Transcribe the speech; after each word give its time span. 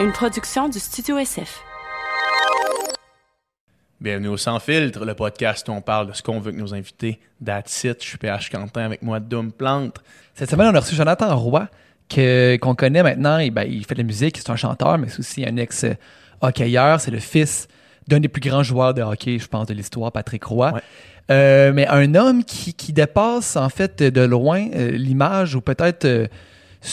une 0.00 0.12
production 0.12 0.68
du 0.68 0.78
Studio 0.78 1.18
SF. 1.18 1.60
Bienvenue 4.00 4.28
au 4.28 4.36
Sans 4.36 4.60
Filtre, 4.60 5.04
le 5.04 5.14
podcast 5.14 5.68
où 5.68 5.72
on 5.72 5.80
parle 5.80 6.08
de 6.08 6.12
ce 6.12 6.22
qu'on 6.22 6.38
veut 6.38 6.52
que 6.52 6.56
nos 6.56 6.72
invités. 6.72 7.18
That's 7.44 7.82
it, 7.82 8.00
je 8.00 8.08
suis 8.08 8.18
PH 8.18 8.48
Quentin 8.48 8.82
avec 8.82 9.02
moi, 9.02 9.18
Doom 9.18 9.50
Plante. 9.50 9.98
Cette 10.34 10.50
semaine, 10.50 10.68
on 10.68 10.74
a 10.76 10.80
reçu 10.80 10.94
Jonathan 10.94 11.36
Roy, 11.36 11.66
que, 12.08 12.56
qu'on 12.58 12.76
connaît 12.76 13.02
maintenant. 13.02 13.38
Et 13.38 13.50
ben, 13.50 13.64
il 13.68 13.84
fait 13.84 13.94
de 13.94 14.00
la 14.00 14.06
musique, 14.06 14.38
c'est 14.38 14.50
un 14.50 14.56
chanteur, 14.56 14.98
mais 14.98 15.08
c'est 15.08 15.18
aussi 15.18 15.44
un 15.44 15.56
ex-hockeyeur. 15.56 17.00
C'est 17.00 17.10
le 17.10 17.18
fils 17.18 17.66
d'un 18.06 18.20
des 18.20 18.28
plus 18.28 18.40
grands 18.40 18.62
joueurs 18.62 18.94
de 18.94 19.02
hockey, 19.02 19.40
je 19.40 19.48
pense, 19.48 19.66
de 19.66 19.74
l'histoire, 19.74 20.12
Patrick 20.12 20.44
Roy. 20.44 20.74
Ouais. 20.74 20.80
Euh, 21.32 21.72
mais 21.74 21.88
un 21.88 22.14
homme 22.14 22.44
qui, 22.44 22.72
qui 22.72 22.92
dépasse, 22.92 23.56
en 23.56 23.68
fait, 23.68 24.00
de 24.00 24.20
loin 24.20 24.68
euh, 24.76 24.92
l'image 24.92 25.56
ou 25.56 25.60
peut-être 25.60 26.04
euh, 26.04 26.28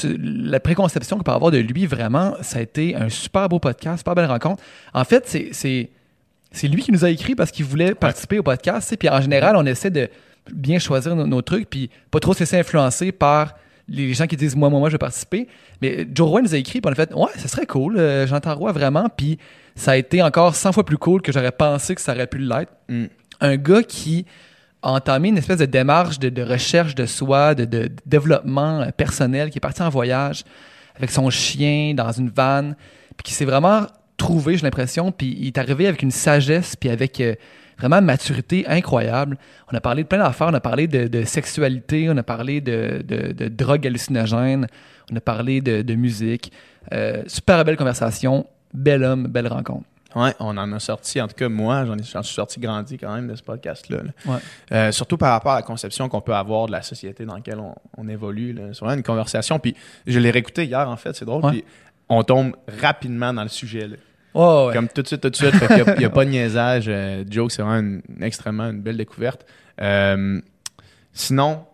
la 0.03 0.59
préconception 0.59 1.17
qu'on 1.17 1.23
peut 1.23 1.31
avoir 1.31 1.51
de 1.51 1.57
lui. 1.57 1.85
Vraiment, 1.85 2.35
ça 2.41 2.59
a 2.59 2.61
été 2.61 2.95
un 2.95 3.09
super 3.09 3.49
beau 3.49 3.59
podcast, 3.59 3.99
super 3.99 4.15
belle 4.15 4.25
rencontre. 4.25 4.63
En 4.93 5.03
fait, 5.03 5.27
c'est... 5.27 5.89
lui 6.63 6.81
qui 6.81 6.91
nous 6.91 7.05
a 7.05 7.09
écrit 7.09 7.35
parce 7.35 7.51
qu'il 7.51 7.65
voulait 7.65 7.95
participer 7.95 8.39
au 8.39 8.43
podcast. 8.43 8.95
Puis 8.97 9.09
en 9.09 9.21
général, 9.21 9.55
on 9.55 9.65
essaie 9.65 9.91
de 9.91 10.09
bien 10.51 10.79
choisir 10.79 11.15
nos, 11.15 11.27
nos 11.27 11.41
trucs, 11.41 11.69
puis 11.69 11.89
pas 12.11 12.19
trop 12.19 12.33
se 12.33 12.39
laisser 12.39 12.57
influencer 12.57 13.11
par 13.11 13.55
les 13.87 14.13
gens 14.13 14.27
qui 14.27 14.35
disent 14.35 14.55
moi, 14.55 14.69
moi, 14.69 14.79
moi, 14.79 14.89
je 14.89 14.95
vais 14.95 14.99
participer. 14.99 15.47
Mais 15.81 16.07
Joe 16.11 16.27
Roy 16.27 16.41
nous 16.41 16.55
a 16.55 16.57
écrit, 16.57 16.81
puis 16.81 16.89
on 16.89 16.91
a 16.91 16.95
fait 16.95 17.13
ouais, 17.13 17.31
ça 17.37 17.47
serait 17.47 17.65
cool, 17.65 17.97
euh, 17.97 18.25
j'entends 18.27 18.55
Roy 18.55 18.71
vraiment. 18.71 19.07
Puis 19.15 19.37
ça 19.75 19.91
a 19.91 19.97
été 19.97 20.21
encore 20.21 20.55
100 20.55 20.71
fois 20.71 20.85
plus 20.85 20.97
cool 20.97 21.21
que 21.21 21.31
j'aurais 21.31 21.51
pensé 21.51 21.95
que 21.95 22.01
ça 22.01 22.13
aurait 22.13 22.27
pu 22.27 22.39
l'être. 22.39 22.71
Mm. 22.89 23.05
Un 23.41 23.57
gars 23.57 23.83
qui 23.83 24.25
entamé 24.85 25.29
une 25.29 25.37
espèce 25.37 25.57
de 25.57 25.65
démarche 25.65 26.19
de, 26.19 26.41
recherche 26.41 26.95
de 26.95 27.05
soi, 27.05 27.55
de, 27.55 27.89
développement 28.05 28.81
euh, 28.81 28.91
personnel, 28.91 29.49
qui 29.49 29.57
est 29.57 29.61
parti 29.61 29.81
en 29.81 29.89
voyage 29.89 30.43
avec 30.95 31.11
son 31.11 31.29
chien 31.29 31.93
dans 31.93 32.11
une 32.11 32.29
vanne, 32.29 32.75
puis 33.17 33.23
qui 33.23 33.33
s'est 33.33 33.45
vraiment 33.45 33.87
trouvé, 34.15 34.55
j'ai 34.55 34.63
l'impression, 34.63 35.11
puis 35.11 35.35
il 35.39 35.47
est 35.47 35.57
arrivé 35.57 35.87
avec 35.87 36.01
une 36.01 36.11
sagesse, 36.11 36.75
puis 36.75 36.89
avec 36.89 37.19
euh, 37.19 37.35
vraiment 37.77 37.97
une 37.97 38.05
maturité 38.05 38.65
incroyable. 38.67 39.37
On 39.71 39.75
a 39.75 39.81
parlé 39.81 40.03
de 40.03 40.07
plein 40.07 40.19
d'affaires, 40.19 40.47
on 40.49 40.53
a 40.53 40.61
parlé 40.61 40.87
de, 40.87 41.23
sexualité, 41.25 42.09
on 42.09 42.15
a 42.15 42.23
parlé 42.23 42.61
de, 42.61 43.03
de, 43.05 43.33
de 43.33 43.47
drogue 43.49 43.85
hallucinogène, 43.85 44.67
on 45.11 45.15
a 45.15 45.21
parlé 45.21 45.59
de, 45.61 45.81
de 45.81 45.95
musique. 45.95 46.51
Euh, 46.93 47.23
super 47.27 47.65
belle 47.65 47.75
conversation, 47.75 48.45
bel 48.73 49.03
homme, 49.03 49.27
belle 49.27 49.47
rencontre. 49.47 49.85
Ouais, 50.15 50.33
on 50.39 50.57
en 50.57 50.71
a 50.71 50.79
sorti, 50.79 51.19
en 51.19 51.27
tout 51.27 51.35
cas 51.35 51.49
moi, 51.49 51.85
j'en, 51.85 51.97
ai, 51.97 52.03
j'en 52.03 52.23
suis 52.23 52.33
sorti 52.33 52.59
grandi 52.59 52.97
quand 52.97 53.13
même 53.13 53.27
de 53.27 53.35
ce 53.35 53.43
podcast-là. 53.43 53.97
là. 53.97 54.11
Ouais. 54.25 54.39
Euh, 54.71 54.91
surtout 54.91 55.17
par 55.17 55.31
rapport 55.31 55.51
à 55.51 55.57
la 55.57 55.61
conception 55.61 56.07
qu'on 56.07 56.21
peut 56.21 56.33
avoir 56.33 56.67
de 56.67 56.71
la 56.71 56.81
société 56.81 57.25
dans 57.25 57.35
laquelle 57.35 57.59
on, 57.59 57.75
on 57.97 58.07
évolue. 58.07 58.53
là. 58.53 58.67
C'est 58.73 58.79
vraiment 58.79 58.95
une 58.95 59.03
conversation. 59.03 59.59
Puis 59.59 59.75
je 60.07 60.17
l'ai 60.17 60.31
réécouté 60.31 60.65
hier, 60.65 60.89
en 60.89 60.95
fait, 60.95 61.13
c'est 61.15 61.25
drôle. 61.25 61.43
Ouais. 61.43 61.51
Puis 61.51 61.65
on 62.07 62.23
tombe 62.23 62.55
rapidement 62.81 63.33
dans 63.33 63.43
le 63.43 63.49
sujet. 63.49 63.87
là. 63.87 63.97
Oh, 64.33 64.67
ouais. 64.67 64.73
Comme 64.73 64.87
tout 64.87 65.01
de 65.01 65.07
suite, 65.07 65.21
tout 65.21 65.29
de 65.29 65.35
suite. 65.35 65.51
Qu'il 65.51 65.97
n'y 65.97 66.05
a, 66.05 66.09
pas 66.09 66.25
de 66.25 66.29
niaisage. 66.29 66.85
Euh, 66.87 67.23
Joe, 67.29 67.51
c'est 67.51 67.61
vraiment 67.61 67.79
une, 67.79 68.01
extrêmement 68.21 68.69
une 68.69 68.81
belle 68.81 68.97
découverte. 68.97 69.45
Euh, 69.81 70.39
sinon, 71.11 71.65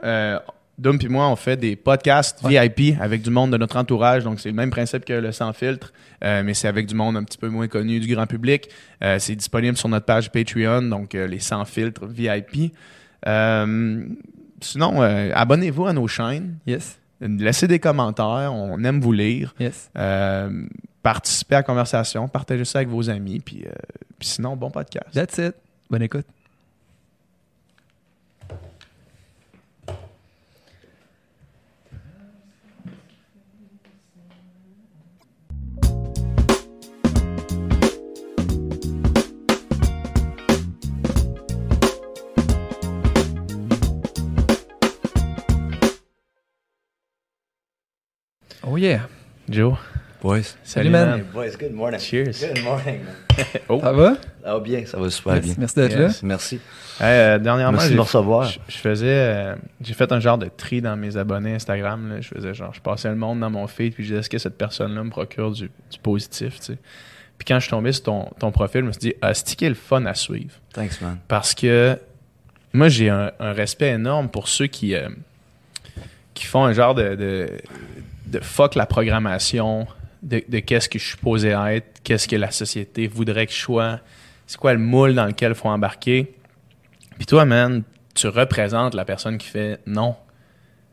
Dom 0.77 0.97
et 1.01 1.07
moi, 1.07 1.27
on 1.29 1.35
fait 1.35 1.57
des 1.57 1.75
podcasts 1.75 2.41
Ouais. 2.43 2.67
VIP 2.67 2.99
avec 2.99 3.21
du 3.21 3.29
monde 3.29 3.51
de 3.51 3.57
notre 3.57 3.77
entourage. 3.77 4.23
Donc, 4.23 4.39
c'est 4.39 4.49
le 4.49 4.55
même 4.55 4.71
principe 4.71 5.05
que 5.05 5.13
le 5.13 5.31
sans 5.31 5.53
filtre, 5.53 5.93
euh, 6.23 6.41
mais 6.43 6.53
c'est 6.55 6.67
avec 6.67 6.87
du 6.87 6.95
monde 6.95 7.17
un 7.17 7.23
petit 7.23 7.37
peu 7.37 7.49
moins 7.49 7.67
connu 7.67 7.99
du 7.99 8.13
grand 8.13 8.25
public. 8.25 8.67
Euh, 9.03 9.19
c'est 9.19 9.35
disponible 9.35 9.77
sur 9.77 9.89
notre 9.89 10.05
page 10.05 10.31
Patreon, 10.31 10.81
donc 10.83 11.13
euh, 11.13 11.27
les 11.27 11.39
sans 11.39 11.65
filtres 11.65 12.05
VIP. 12.07 12.73
Sinon, 14.63 15.01
abonnez-vous 15.01 15.85
à 15.87 15.93
nos 15.93 16.07
chaînes. 16.07 16.57
Yes, 16.65 16.97
Laissez 17.19 17.67
des 17.67 17.77
commentaires. 17.79 18.51
On 18.53 18.83
aime 18.83 18.99
vous 19.01 19.11
lire. 19.13 19.53
yes. 19.59 19.91
Participez 21.03 21.55
à 21.55 21.59
la 21.59 21.63
conversation, 21.63 22.27
partagez 22.27 22.63
ça 22.65 22.77
avec 22.79 22.89
vos 22.89 23.09
amis, 23.09 23.39
puis, 23.39 23.65
puis 24.19 24.27
sinon, 24.27 24.55
bon 24.55 24.69
podcast. 24.69 25.07
That's 25.13 25.37
it. 25.39 25.55
Bonne 25.89 26.03
écoute. 26.03 26.25
Oh 48.63 48.77
yeah. 48.77 49.07
Joe, 49.49 49.75
Boys. 50.21 50.55
Salut, 50.63 50.89
man. 50.91 51.17
Hey, 51.19 51.23
boys, 51.33 51.55
good 51.57 51.73
morning. 51.73 51.99
Cheers. 51.99 52.39
Good 52.41 52.63
morning, 52.63 53.03
man. 53.03 53.45
Oh. 53.69 53.79
Ça 53.81 53.91
va? 53.91 54.17
Ça 54.43 54.53
va 54.53 54.59
bien, 54.59 54.85
ça 54.85 54.97
va 54.99 55.09
super 55.09 55.35
Yes, 55.35 55.45
bien. 55.45 55.55
Merci 55.57 55.75
d'être 55.75 55.97
Yes. 55.99 56.23
Merci. 56.23 56.55
Hey, 56.99 57.05
euh, 57.07 57.39
dernièrement, 57.39 57.79
Merci 57.79 57.95
de 57.95 57.99
recevoir. 57.99 58.43
je, 58.43 58.59
je 58.67 58.77
faisais, 58.77 59.07
euh, 59.07 59.55
j'ai 59.81 59.93
fait 59.95 60.11
un 60.11 60.19
genre 60.19 60.37
de 60.37 60.47
tri 60.55 60.79
dans 60.81 60.95
mes 60.95 61.17
abonnés 61.17 61.55
Instagram. 61.55 62.07
là. 62.09 62.21
Je 62.21 62.27
faisais 62.27 62.53
genre, 62.53 62.73
je 62.73 62.81
passais 62.81 63.09
le 63.09 63.15
monde 63.15 63.39
dans 63.39 63.49
mon 63.49 63.65
feed, 63.65 63.95
puis 63.95 64.03
je 64.03 64.09
disais, 64.09 64.19
est-ce 64.19 64.29
que 64.29 64.37
cette 64.37 64.57
personne-là 64.57 65.03
me 65.03 65.09
procure 65.09 65.51
du, 65.51 65.71
du 65.91 65.99
positif, 66.03 66.59
tu 66.59 66.65
sais? 66.73 66.77
Puis 67.39 67.45
quand 67.47 67.55
je 67.55 67.61
suis 67.61 67.71
tombé 67.71 67.91
sur 67.91 68.03
ton, 68.03 68.25
ton 68.37 68.51
profil, 68.51 68.81
je 68.81 68.85
me 68.87 68.91
suis 68.91 68.99
dit, 68.99 69.13
ah, 69.23 69.33
c'est 69.33 69.55
qui 69.55 69.65
est 69.65 69.69
le 69.69 69.75
fun 69.75 70.05
à 70.05 70.13
suivre. 70.13 70.53
Thanks, 70.73 71.01
man. 71.01 71.17
Parce 71.27 71.55
que 71.55 71.97
moi, 72.73 72.89
j'ai 72.89 73.09
un, 73.09 73.31
un 73.39 73.53
respect 73.53 73.89
énorme 73.89 74.29
pour 74.29 74.47
ceux 74.47 74.67
qui, 74.67 74.93
euh, 74.93 75.09
qui 76.35 76.45
font 76.45 76.63
un 76.65 76.73
genre 76.73 76.93
de, 76.93 77.15
de, 77.15 77.47
de 78.31 78.39
fuck 78.39 78.75
la 78.75 78.85
programmation, 78.85 79.87
de, 80.23 80.43
de 80.47 80.59
qu'est-ce 80.59 80.89
que 80.89 80.97
je 80.97 81.03
suis 81.03 81.11
supposé 81.17 81.49
être, 81.49 82.01
qu'est-ce 82.03 82.27
que 82.27 82.35
la 82.35 82.51
société 82.51 83.07
voudrait 83.07 83.45
que 83.45 83.53
je 83.53 83.59
sois, 83.59 83.99
c'est 84.47 84.57
quoi 84.57 84.73
le 84.73 84.79
moule 84.79 85.13
dans 85.13 85.25
lequel 85.25 85.51
il 85.51 85.55
faut 85.55 85.69
embarquer. 85.69 86.33
Puis 87.17 87.25
toi, 87.25 87.45
man, 87.45 87.83
tu 88.13 88.27
représentes 88.27 88.95
la 88.95 89.05
personne 89.05 89.37
qui 89.37 89.47
fait 89.47 89.79
non. 89.85 90.15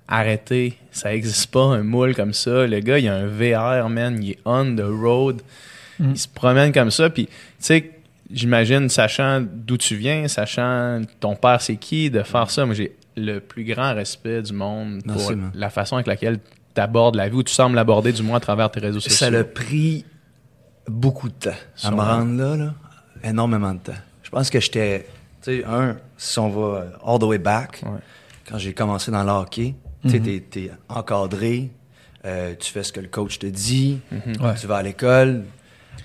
Arrêtez, 0.06 0.78
ça 0.90 1.14
existe 1.14 1.50
pas 1.50 1.64
un 1.64 1.82
moule 1.82 2.14
comme 2.14 2.32
ça. 2.32 2.66
Le 2.66 2.80
gars, 2.80 2.98
il 2.98 3.08
a 3.08 3.14
un 3.14 3.26
VR, 3.26 3.88
man, 3.88 4.22
il 4.22 4.30
est 4.30 4.38
on 4.44 4.74
the 4.74 4.82
road. 4.82 5.42
Mm. 5.98 6.10
Il 6.10 6.18
se 6.18 6.28
promène 6.28 6.72
comme 6.72 6.90
ça. 6.90 7.10
Puis, 7.10 7.26
tu 7.26 7.32
sais, 7.58 7.90
j'imagine, 8.30 8.88
sachant 8.88 9.40
d'où 9.42 9.76
tu 9.76 9.96
viens, 9.96 10.28
sachant 10.28 11.02
ton 11.20 11.34
père 11.34 11.60
c'est 11.60 11.76
qui, 11.76 12.10
de 12.10 12.22
faire 12.22 12.50
ça, 12.50 12.64
moi 12.64 12.74
j'ai 12.74 12.94
le 13.16 13.40
plus 13.40 13.64
grand 13.64 13.94
respect 13.94 14.42
du 14.42 14.52
monde 14.52 15.02
pour 15.02 15.32
la 15.54 15.70
façon 15.70 15.96
avec 15.96 16.06
laquelle 16.06 16.38
tu 16.78 16.82
abordes 16.82 17.16
la 17.16 17.28
vie, 17.28 17.34
ou 17.36 17.42
tu 17.42 17.52
sembles 17.52 17.74
l'aborder 17.76 18.12
du 18.12 18.22
moins 18.22 18.36
à 18.36 18.40
travers 18.40 18.70
tes 18.70 18.80
réseaux 18.80 19.00
sociaux. 19.00 19.16
Ça 19.18 19.30
l'a 19.30 19.44
pris 19.44 20.04
beaucoup 20.86 21.28
de 21.28 21.34
temps 21.34 21.50
à 21.50 21.54
Sûrement. 21.76 21.96
me 21.96 22.08
rendre 22.10 22.42
là, 22.42 22.56
là. 22.56 22.74
Énormément 23.24 23.74
de 23.74 23.80
temps. 23.80 23.92
Je 24.22 24.30
pense 24.30 24.48
que 24.50 24.60
j'étais, 24.60 25.06
tu 25.42 25.60
sais, 25.60 25.64
un, 25.64 25.96
si 26.16 26.38
on 26.38 26.48
va 26.48 26.86
all 27.04 27.18
the 27.18 27.24
way 27.24 27.38
back, 27.38 27.82
Ouais. 27.84 27.98
quand 28.48 28.58
j'ai 28.58 28.72
commencé 28.74 29.10
dans 29.10 29.24
le 29.24 29.30
hockey, 29.30 29.74
tu 30.04 30.10
sais, 30.10 30.20
t'es- 30.20 30.40
t'es 30.48 30.70
encadré, 30.88 31.70
euh, 32.24 32.54
tu 32.58 32.70
fais 32.72 32.82
ce 32.84 32.92
que 32.92 33.00
le 33.00 33.08
coach 33.08 33.38
te 33.38 33.46
dit, 33.46 34.00
Ouais. 34.40 34.54
tu 34.60 34.66
vas 34.66 34.76
à 34.76 34.82
l'école. 34.82 35.44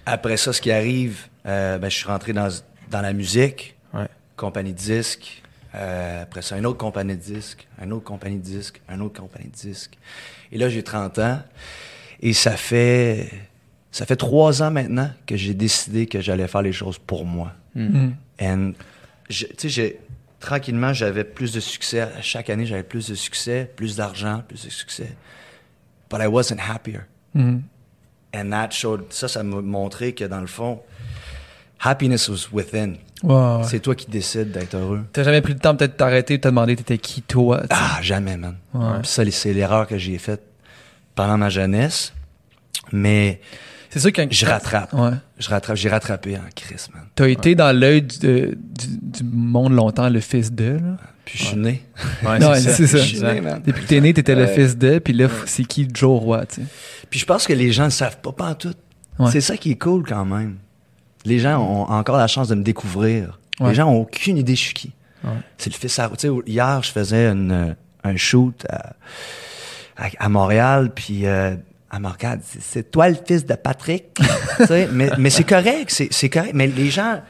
Après 0.05 0.37
ça, 0.37 0.51
ce 0.53 0.61
qui 0.61 0.71
arrive, 0.71 1.27
euh, 1.45 1.77
ben, 1.77 1.89
je 1.89 1.95
suis 1.95 2.07
rentré 2.07 2.33
dans, 2.33 2.49
dans 2.89 3.01
la 3.01 3.13
musique. 3.13 3.75
Ouais. 3.93 4.07
compagnie 4.35 4.73
de 4.73 4.77
disques. 4.79 5.42
Euh, 5.75 6.23
après 6.23 6.41
ça, 6.41 6.57
une 6.57 6.65
autre 6.65 6.77
compagnie 6.77 7.15
de 7.15 7.21
disques, 7.21 7.67
une 7.81 7.93
autre 7.93 8.03
compagnie 8.03 8.37
de 8.37 8.43
disques, 8.43 8.81
une 8.89 9.01
autre 9.01 9.19
compagnie 9.19 9.49
de 9.49 9.55
disques. 9.55 9.97
Et 10.51 10.57
là, 10.57 10.69
j'ai 10.69 10.83
30 10.83 11.19
ans. 11.19 11.41
Et 12.21 12.33
ça 12.33 12.51
fait, 12.55 13.29
ça 13.91 14.05
fait 14.05 14.15
trois 14.15 14.61
ans 14.61 14.71
maintenant 14.71 15.09
que 15.25 15.35
j'ai 15.35 15.53
décidé 15.53 16.05
que 16.05 16.21
j'allais 16.21 16.47
faire 16.47 16.61
les 16.61 16.73
choses 16.73 16.97
pour 16.99 17.25
moi. 17.25 17.53
Mm. 17.75 18.11
Tu 19.29 19.45
sais, 19.57 19.69
j'ai- 19.69 19.99
tranquillement, 20.39 20.93
j'avais 20.93 21.23
plus 21.23 21.53
de 21.53 21.59
succès. 21.59 22.07
Chaque 22.21 22.49
année, 22.49 22.65
j'avais 22.65 22.83
plus 22.83 23.07
de 23.09 23.15
succès, 23.15 23.71
plus 23.75 23.95
d'argent, 23.95 24.43
plus 24.47 24.65
de 24.65 24.69
succès. 24.69 25.15
But 26.09 26.19
I 26.21 26.27
wasn't 26.27 26.59
happier. 26.59 26.99
Mhm. 27.33 27.63
And 28.35 28.49
that 28.49 28.71
showed, 28.71 29.05
ça, 29.11 29.27
ça 29.27 29.41
m'a 29.43 29.61
montré 29.61 30.13
que 30.13 30.25
dans 30.25 30.41
le 30.41 30.47
fond, 30.47 30.81
happiness 31.83 32.29
was 32.29 32.47
within. 32.51 32.93
Ouais. 33.23 33.61
C'est 33.63 33.79
toi 33.79 33.95
qui 33.95 34.09
décides 34.09 34.51
d'être 34.51 34.75
heureux. 34.75 35.01
T'as 35.13 35.23
jamais 35.23 35.41
pris 35.41 35.53
le 35.53 35.59
temps 35.59 35.75
peut-être 35.75 35.93
de 35.93 35.97
t'arrêter, 35.97 36.37
de 36.37 36.41
te 36.41 36.47
demander 36.47 36.75
t'étais 36.75 36.97
qui 36.97 37.21
toi. 37.21 37.61
tu 37.61 37.67
sais. 37.67 37.81
Ah, 37.81 37.99
jamais, 38.01 38.35
man. 38.37 38.55
Ouais. 38.73 38.99
Puis 39.01 39.07
ça, 39.11 39.23
c'est 39.31 39.53
l'erreur 39.53 39.87
que 39.87 39.97
j'ai 39.97 40.17
faite 40.17 40.41
pendant 41.15 41.37
ma 41.37 41.49
jeunesse. 41.49 42.13
Mais 42.91 43.39
C'est 43.89 43.99
sûr 43.99 44.11
que 44.11 44.21
je 44.29 44.45
rattrape. 44.45 44.93
Ouais. 44.93 45.11
Je 45.39 45.49
rattrape. 45.49 45.77
J'ai 45.77 45.89
rattrapé 45.89 46.37
en 46.37 46.41
crise, 46.55 46.89
man. 46.93 47.03
T'as 47.15 47.27
été 47.27 47.55
dans 47.55 47.71
l'œil 47.77 48.01
du, 48.01 48.17
du, 48.19 48.57
du 49.01 49.23
monde 49.23 49.73
longtemps, 49.73 50.09
le 50.09 50.19
fils 50.19 50.51
de. 50.51 50.73
Là? 50.73 50.97
Puis 51.23 51.39
je 51.39 51.45
suis 51.45 51.57
né. 51.57 51.83
Ouais, 52.25 52.39
Non, 52.39 52.53
c'est 52.55 52.61
ça. 52.61 52.73
c'est 52.73 52.87
ça. 52.87 52.97
Je 52.97 53.03
suis 53.03 53.21
né, 53.21 53.39
man. 53.39 53.61
Depuis 53.65 53.83
que 53.83 53.87
t'es 53.87 54.01
né, 54.01 54.13
t'étais 54.13 54.35
le 54.35 54.47
fils 54.47 54.77
de, 54.77 54.99
puis 54.99 55.13
là, 55.13 55.29
c'est 55.45 55.63
qui 55.63 55.87
Joe 55.93 56.19
Roy, 56.19 56.45
tu 56.47 56.55
sais? 56.55 56.67
Puis 57.09 57.19
je 57.21 57.25
pense 57.25 57.47
que 57.47 57.53
les 57.53 57.71
gens 57.71 57.85
ne 57.85 57.89
savent 57.89 58.17
pas, 58.17 58.33
pas 58.33 58.49
en 58.49 58.55
tout. 58.55 58.73
Ouais. 59.19 59.31
C'est 59.31 59.39
ça 59.41 59.55
qui 59.55 59.71
est 59.71 59.77
cool 59.77 60.03
quand 60.05 60.25
même. 60.25 60.57
Les 61.25 61.39
gens 61.39 61.59
ont 61.61 61.83
encore 61.89 62.17
la 62.17 62.27
chance 62.27 62.47
de 62.49 62.55
me 62.55 62.63
découvrir. 62.63 63.39
Ouais. 63.59 63.69
Les 63.69 63.75
gens 63.75 63.87
ont 63.89 64.01
aucune 64.01 64.37
idée 64.37 64.55
je 64.55 64.61
suis 64.61 64.73
qui. 64.73 64.91
Ouais. 65.23 65.29
C'est 65.57 65.71
le 65.71 65.77
fils 65.77 65.97
à... 65.99 66.09
Tu 66.09 66.27
sais, 66.27 66.33
hier, 66.47 66.81
je 66.83 66.91
faisais 66.91 67.27
une, 67.27 67.75
un 68.03 68.15
shoot 68.17 68.65
à, 68.69 68.93
à, 69.97 70.07
à 70.19 70.29
Montréal, 70.29 70.91
puis 70.93 71.25
euh, 71.25 71.55
elle 71.93 71.99
me 71.99 72.07
regarde, 72.09 72.41
c'est- 72.59 72.91
toi 72.91 73.07
le 73.09 73.15
fils 73.25 73.45
de 73.45 73.53
Patrick. 73.55 74.05
Mais 74.91 75.09
mais 75.17 75.29
c'est 75.29 75.43
correct, 75.43 75.89
c'est 76.11 76.29
correct. 76.29 76.51
Mais 76.53 76.67
les 76.67 76.89
gens, 76.89 77.21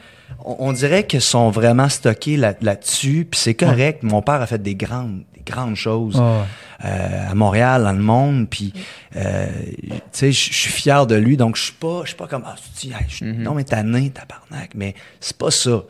on, 0.44 0.56
on 0.68 0.72
dirait 0.72 1.06
qu'ils 1.06 1.20
sont 1.20 1.50
vraiment 1.50 1.88
stockés 1.88 2.36
là- 2.36 2.54
là-dessus, 2.60 3.26
puis 3.30 3.38
c'est 3.38 3.54
correct. 3.54 4.02
Mon 4.02 4.22
père 4.22 4.40
a 4.42 4.46
fait 4.46 4.62
des 4.62 4.74
grandes, 4.74 5.22
des 5.33 5.33
grandes 5.46 5.76
choses 5.76 6.16
Ah. 6.20 6.44
euh, 6.84 7.30
à 7.30 7.34
Montréal, 7.34 7.82
dans 7.84 7.92
le 7.92 8.02
monde, 8.02 8.48
puis 8.48 8.72
euh, 9.16 9.46
tu 9.82 9.92
sais, 10.12 10.32
je 10.32 10.52
suis 10.52 10.70
fier 10.72 11.06
de 11.06 11.14
lui, 11.14 11.36
donc 11.36 11.56
je 11.56 11.62
suis 11.64 11.72
pas, 11.72 12.00
je 12.02 12.08
suis 12.08 12.16
pas 12.16 12.26
comme 12.26 12.44
ah, 12.46 12.54
tu 12.78 12.88
dis, 12.88 12.92
hey, 12.94 13.06
je- 13.08 13.24
non 13.24 13.54
mais 13.54 13.64
tanné, 13.64 14.10
tabarnak, 14.10 14.70
mais 14.74 14.94
c'est 15.20 15.36
pas 15.36 15.50
ça. 15.50 15.82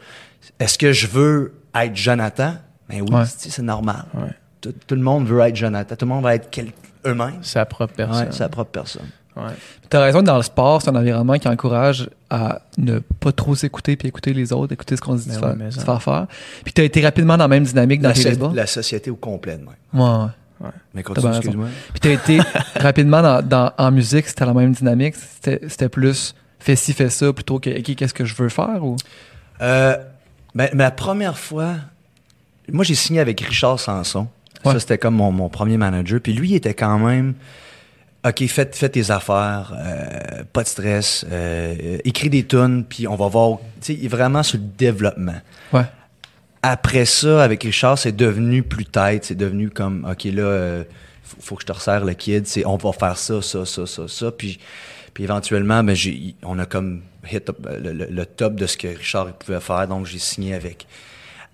Est-ce 0.59 0.79
que 0.79 0.93
je 0.93 1.06
veux 1.06 1.55
être 1.75 1.97
Jonathan? 1.97 2.55
Ben 2.89 3.01
oui, 3.01 3.09
Ouais. 3.15 3.25
tu 3.25 3.31
sais, 3.39 3.51
c'est 3.51 3.62
normal. 3.62 4.05
Ouais. 4.15 4.31
Tout, 4.61 4.75
tout 4.87 4.95
le 4.95 5.01
monde 5.03 5.27
veut 5.27 5.41
être 5.41 5.57
Jonathan, 5.57 5.97
tout 5.97 6.05
le 6.07 6.11
monde 6.12 6.23
va 6.25 6.35
être 6.35 6.49
quel- 6.50 6.73
eux-mêmes. 7.07 7.43
Sa 7.43 7.65
propre 7.67 7.95
personne. 7.95 8.27
Ouais, 8.27 8.33
sa 8.33 8.49
propre 8.49 8.71
personne. 8.71 9.09
Ouais. 9.37 9.53
T'as 9.91 10.01
raison, 10.01 10.23
dans 10.23 10.37
le 10.37 10.43
sport, 10.45 10.81
c'est 10.81 10.91
un 10.91 10.95
environnement 10.97 11.39
qui 11.39 11.49
encourage 11.49 12.09
à 12.31 12.63
ne 12.79 13.01
pas 13.01 13.33
trop 13.33 13.55
s'écouter 13.57 13.97
puis 13.97 14.07
écouter 14.09 14.33
les 14.33 14.53
autres, 14.53 14.73
écouter 14.73 14.97
ce 14.97 15.01
qu'on 15.01 15.19
se 15.19 15.25
dit 15.29 15.37
Ben 15.41 15.57
de 15.57 15.71
faire, 15.73 15.83
faire 15.85 16.03
faire. 16.03 16.27
Puis 16.65 16.73
t'as 16.73 16.85
été 16.85 17.01
rapidement 17.03 17.37
dans 17.37 17.45
la 17.45 17.49
même 17.49 17.65
dynamique 17.65 18.01
dans 18.01 18.11
La, 18.11 18.15
tes 18.15 18.31
labels. 18.31 18.55
la 18.55 18.67
société 18.67 19.11
au 19.11 19.17
complet 19.17 19.57
même. 19.57 19.67
Ouais, 19.93 20.27
ouais. 20.61 20.71
Mais 20.95 21.03
T'as 21.03 21.15
continue, 21.15 21.33
excuse-moi. 21.35 21.67
Puis 21.93 22.01
t'as 22.01 22.11
été 22.13 22.39
rapidement 22.77 23.23
dans, 23.23 23.43
dans- 23.43 23.73
en 23.77 23.91
musique, 23.91 24.29
c'était 24.29 24.47
la 24.47 24.55
même 24.55 24.73
dynamique. 24.73 25.17
C'était 25.17 25.61
c'était 25.69 25.89
plus 25.89 26.35
fais 26.61 26.77
ci, 26.77 26.93
fais 26.93 27.11
ça, 27.11 27.33
plutôt 27.33 27.59
que 27.59 27.71
qu'est-ce 27.81 28.15
que 28.15 28.25
je 28.25 28.35
veux 28.37 28.49
faire 28.49 28.85
ou? 28.85 28.97
Euh, 29.61 29.97
ben, 30.55 30.69
ma 30.75 30.91
première 30.93 31.37
fois, 31.39 31.75
moi 32.73 32.85
j'ai 32.85 32.95
signé 32.95 33.19
avec 33.21 33.41
Richard 33.41 33.81
Sanson. 33.81 34.29
Ouais. 34.65 34.73
Ça, 34.75 34.81
c'était 34.81 34.97
comme 34.99 35.17
mon, 35.17 35.31
mon 35.33 35.49
premier 35.49 35.77
manager. 35.77 36.21
Puis 36.21 36.33
lui, 36.33 36.51
il 36.51 36.55
était 36.55 36.73
quand 36.75 36.99
même. 37.01 37.35
OK, 38.26 38.47
fais, 38.47 38.71
fais 38.73 38.88
tes 38.88 39.11
affaires, 39.11 39.75
euh, 39.76 40.44
pas 40.53 40.62
de 40.62 40.69
stress, 40.69 41.26
euh, 41.31 41.99
écris 42.05 42.31
des 42.31 42.47
tunes, 42.47 42.85
puis 42.88 43.06
on 43.06 43.17
va 43.17 43.29
voir. 43.29 43.59
Tu 43.59 43.65
sais, 43.82 43.94
il 43.94 44.05
est 44.06 44.09
vraiment 44.09 44.43
sur 44.43 44.59
le 44.59 44.65
développement. 44.79 45.41
Ouais. 45.73 45.85
Après 46.62 47.05
ça, 47.05 47.43
avec 47.44 47.62
Richard, 47.65 47.99
c'est 47.99 48.17
devenu 48.17 48.62
plus 48.62 48.87
tête. 48.87 49.26
C'est 49.26 49.35
devenu 49.35 49.69
comme, 49.69 50.06
OK, 50.11 50.25
là, 50.25 50.43
euh, 50.43 50.85
faut, 51.23 51.37
faut 51.41 51.55
que 51.56 51.62
je 51.62 51.67
te 51.67 51.73
resserre 51.73 52.05
le 52.06 52.15
kid. 52.15 52.47
C'est, 52.47 52.65
on 52.65 52.76
va 52.79 52.93
faire 52.93 53.19
ça, 53.19 53.43
ça, 53.43 53.67
ça, 53.67 53.87
ça, 53.87 54.09
ça. 54.09 54.31
Puis, 54.32 54.59
puis 55.12 55.25
éventuellement, 55.25 55.85
ben, 55.85 55.94
j'ai, 55.94 56.35
on 56.43 56.59
a 56.59 56.65
comme 56.65 57.03
hit 57.31 57.50
up, 57.50 57.59
le, 57.79 57.93
le- 57.93 58.06
le 58.11 58.26
top 58.26 58.55
de 58.55 58.67
ce 58.67 58.79
que 58.79 58.88
Richard 58.88 59.35
pouvait 59.35 59.61
faire. 59.61 59.87
Donc, 59.87 60.06
j'ai 60.06 60.19
signé 60.19 60.55
avec, 60.55 60.87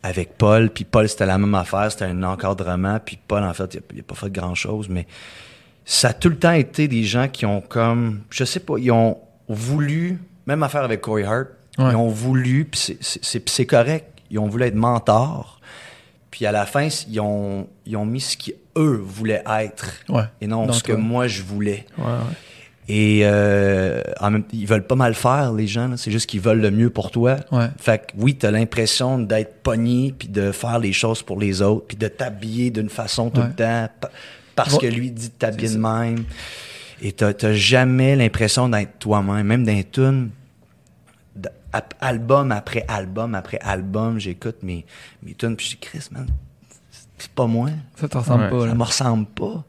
avec 0.05 0.39
Paul. 0.39 0.71
Puis 0.71 0.85
Paul, 0.85 1.09
c'était 1.09 1.27
la 1.27 1.39
même 1.39 1.57
affaire. 1.57 1.91
C'était 1.91 2.05
un 2.05 2.23
encadrement. 2.23 3.01
Puis 3.05 3.19
Paul, 3.27 3.43
en 3.43 3.53
fait, 3.55 3.77
il 3.91 3.97
n'a 3.97 4.03
pas 4.05 4.15
fait 4.15 4.31
grand-chose. 4.31 4.89
Mais 4.89 5.09
ça 5.93 6.11
a 6.11 6.13
tout 6.13 6.29
le 6.29 6.37
temps 6.39 6.53
été 6.53 6.87
des 6.87 7.03
gens 7.03 7.27
qui 7.27 7.45
ont 7.47 7.61
comme, 7.61 8.21
je 8.31 8.45
sais 8.45 8.61
pas, 8.61 8.75
ils 8.79 8.93
ont 8.93 9.19
voulu, 9.49 10.19
même 10.47 10.63
affaire 10.63 10.83
avec 10.85 11.01
Corey 11.01 11.25
Hart, 11.25 11.49
Ouais. 11.79 11.91
ils 11.93 11.97
ont 11.97 12.09
voulu, 12.09 12.65
puis 12.65 12.97
c'est- 13.01 13.67
correct, 13.67 14.07
ils 14.31 14.39
ont 14.39 14.47
voulu 14.49 14.65
être 14.65 14.75
mentors, 14.77 15.61
puis 16.31 16.47
à 16.47 16.53
la 16.53 16.65
fin, 16.65 16.87
ils 17.09 17.19
ont, 17.21 17.67
ils 17.87 17.97
ont 17.97 18.05
mis 18.07 18.21
ce 18.21 18.37
qu'eux 18.37 19.03
voulaient 19.05 19.43
être, 19.59 19.91
Ouais. 20.09 20.23
et 20.41 20.47
non 20.47 20.71
ce 20.73 20.83
que 20.85 20.93
moi 20.93 21.27
je 21.27 21.43
voulais. 21.43 21.87
Et 22.89 23.21
euh, 23.25 24.03
en 24.21 24.31
même 24.33 24.45
ils 24.53 24.67
veulent 24.67 24.87
pas 24.87 24.95
mal 24.97 25.15
faire, 25.15 25.53
les 25.53 25.67
gens, 25.67 25.97
c'est 25.97 26.11
juste 26.11 26.29
qu'ils 26.29 26.41
veulent 26.41 26.61
le 26.61 26.71
mieux 26.73 26.91
pour 26.91 27.11
toi. 27.11 27.37
Ouais. 27.53 27.67
Fait 27.79 27.99
que 27.99 28.13
oui, 28.17 28.35
t'as 28.37 28.51
l'impression 28.51 29.19
d'être 29.19 29.63
pogné, 29.63 30.15
puis 30.17 30.29
de 30.29 30.51
faire 30.53 30.79
les 30.79 30.93
choses 30.93 31.23
pour 31.23 31.39
les 31.41 31.63
autres, 31.63 31.87
puis 31.89 31.97
de 31.97 32.09
t'habiller 32.09 32.71
d'une 32.71 32.89
façon 32.91 33.31
tout 33.31 33.41
Ouais. 33.41 33.47
le 33.49 33.55
temps, 33.55 33.89
parce 34.65 34.75
Ouais. 34.77 34.89
que 34.91 34.95
lui 34.95 35.11
dit 35.11 35.29
de 35.29 35.35
t'habiller 35.35 35.69
de 35.75 35.79
même. 35.79 36.25
Et 37.03 37.13
t'as 37.13 37.33
t'as 37.33 37.53
jamais 37.55 38.15
l'impression 38.17 38.69
d'être 38.69 38.99
toi-même, 38.99 39.47
même 39.47 39.65
dans 39.65 39.73
les 39.73 39.85
tunes. 39.85 40.31
Album 42.01 42.51
après 42.51 42.85
album 42.89 43.35
après 43.37 43.59
album, 43.61 44.19
j'écoute 44.19 44.57
mes, 44.63 44.85
mes 45.23 45.35
tunes, 45.35 45.55
puis 45.57 45.67
je 45.67 45.71
dis, 45.73 45.77
Chris, 45.77 46.09
man, 46.11 46.27
c'est 47.17 47.31
pas 47.31 47.47
moi. 47.47 47.71
Ça 47.95 48.09
te 48.09 48.19
ressemble 48.19 48.45
Ouais, 48.45 48.51
pas. 48.51 48.61
Ça 48.61 48.67
là. 48.67 48.75
me 48.75 48.83
ressemble 48.83 49.27
pas. 49.27 49.65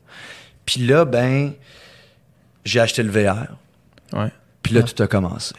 Puis 0.65 0.81
là, 0.87 1.05
ben, 1.05 1.53
j'ai 2.65 2.79
acheté 2.79 3.03
le 3.03 3.11
VR. 3.11 3.55
Ouais. 4.13 4.31
Puis 4.63 4.73
là, 4.73 4.81
Ouais. 4.81 4.87
tout 4.87 5.03
a 5.03 5.07
commencé. 5.07 5.53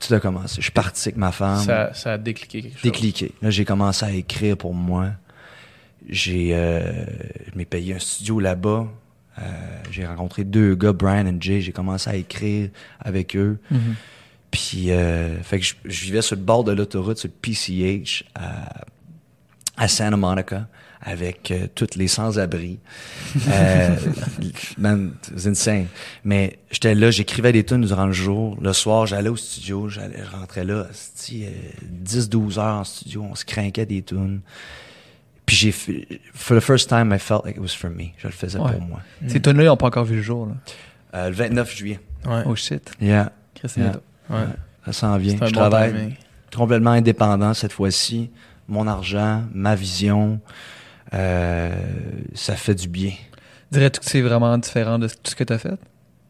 Tout 0.00 0.12
a 0.14 0.18
commencé. 0.18 0.56
Je 0.56 0.62
suis 0.62 0.72
parti 0.72 1.08
avec 1.10 1.16
ma 1.16 1.30
femme. 1.30 1.62
Ça, 1.64 1.94
ça 1.94 2.14
a 2.14 2.18
décliqué 2.18 2.62
quelque 2.62 2.72
chose. 2.74 2.82
Décliqué. 2.82 3.32
Là, 3.40 3.50
j'ai 3.50 3.64
commencé 3.64 4.04
à 4.04 4.10
écrire 4.10 4.56
pour 4.56 4.74
moi. 4.74 5.10
J'ai, 6.08 6.50
euh, 6.52 7.04
je 7.50 7.56
m'ai 7.56 7.64
payé 7.64 7.94
un 7.94 7.98
studio 7.98 8.40
là-bas. 8.40 8.88
Euh, 9.38 9.42
j'ai 9.90 10.06
rencontré 10.06 10.44
deux 10.44 10.74
gars, 10.74 10.92
Brian 10.92 11.26
et 11.26 11.36
Jay. 11.40 11.60
J'ai 11.60 11.72
commencé 11.72 12.10
à 12.10 12.16
écrire 12.16 12.70
avec 13.00 13.36
eux. 13.36 13.58
Mhm. 13.70 13.94
Puis, 14.50 14.90
euh, 14.90 15.42
fait 15.42 15.60
que 15.60 15.64
je, 15.64 15.74
je 15.84 16.04
vivais 16.04 16.22
sur 16.22 16.36
le 16.36 16.42
bord 16.42 16.64
de 16.64 16.72
l'autoroute, 16.72 17.18
sur 17.18 17.28
le 17.28 17.34
PCH, 17.40 18.24
à, 18.34 18.84
à 19.78 19.88
Santa 19.88 20.16
Monica, 20.16 20.68
avec 21.00 21.50
euh, 21.50 21.66
toutes 21.74 21.96
les 21.96 22.06
sans-abri. 22.06 22.78
Euh, 23.48 23.96
man, 24.78 25.12
c'est 25.36 25.48
insane. 25.48 25.86
Mais 26.24 26.58
j'étais 26.70 26.94
là, 26.94 27.10
j'écrivais 27.10 27.52
des 27.52 27.64
tunes 27.64 27.84
durant 27.84 28.06
le 28.06 28.12
jour. 28.12 28.56
Le 28.60 28.72
soir, 28.72 29.06
j'allais 29.06 29.28
au 29.28 29.36
studio, 29.36 29.88
j'allais, 29.88 30.22
je 30.24 30.36
rentrais 30.36 30.64
là, 30.64 30.86
asti, 30.90 31.44
euh, 31.44 31.50
10-12 32.04 32.58
heures 32.58 32.76
en 32.76 32.84
studio, 32.84 33.26
on 33.28 33.34
se 33.34 33.44
craquait 33.44 33.86
des 33.86 34.02
tunes. 34.02 34.40
Puis 35.52 35.56
j'ai 35.58 35.70
fait, 35.72 36.06
for 36.32 36.56
the 36.56 36.60
first 36.62 36.88
time, 36.88 37.12
I 37.14 37.18
felt 37.18 37.44
like 37.44 37.56
it 37.56 37.60
was 37.60 37.76
for 37.76 37.90
me. 37.90 38.12
Je 38.16 38.26
le 38.26 38.32
faisais 38.32 38.58
Ouais. 38.58 38.72
pour 38.72 38.80
moi. 38.80 39.00
Ces 39.26 39.38
tunes-là, 39.42 39.64
ils 39.64 39.66
n'ont 39.66 39.76
pas 39.76 39.88
encore 39.88 40.06
vu 40.06 40.16
le 40.16 40.22
jour. 40.22 40.46
Là. 40.46 40.54
Euh, 41.14 41.28
le 41.28 41.34
29 41.34 41.76
juillet. 41.76 42.00
Ouais. 42.24 42.42
Oh 42.46 42.54
shit. 42.56 42.90
Yeah. 43.02 43.32
Yeah. 43.76 43.92
Ouais. 44.30 44.36
Ça 44.86 44.92
s'en 44.94 45.18
vient. 45.18 45.34
Je 45.34 45.40
bon 45.40 45.50
travaille 45.50 45.92
timing. 45.92 46.14
complètement 46.56 46.92
indépendant 46.92 47.52
cette 47.52 47.72
fois-ci. 47.72 48.30
Mon 48.66 48.86
argent, 48.86 49.42
ma 49.52 49.74
vision, 49.74 50.40
euh, 51.12 51.70
ça 52.34 52.54
fait 52.56 52.74
du 52.74 52.88
bien. 52.88 53.12
Dirais-tu 53.70 54.00
que 54.00 54.06
c'est 54.06 54.22
vraiment 54.22 54.56
différent 54.58 54.98
de 54.98 55.08
tout 55.08 55.14
ce 55.24 55.34
que 55.36 55.44
tu 55.44 55.52
as 55.52 55.58
fait? 55.58 55.78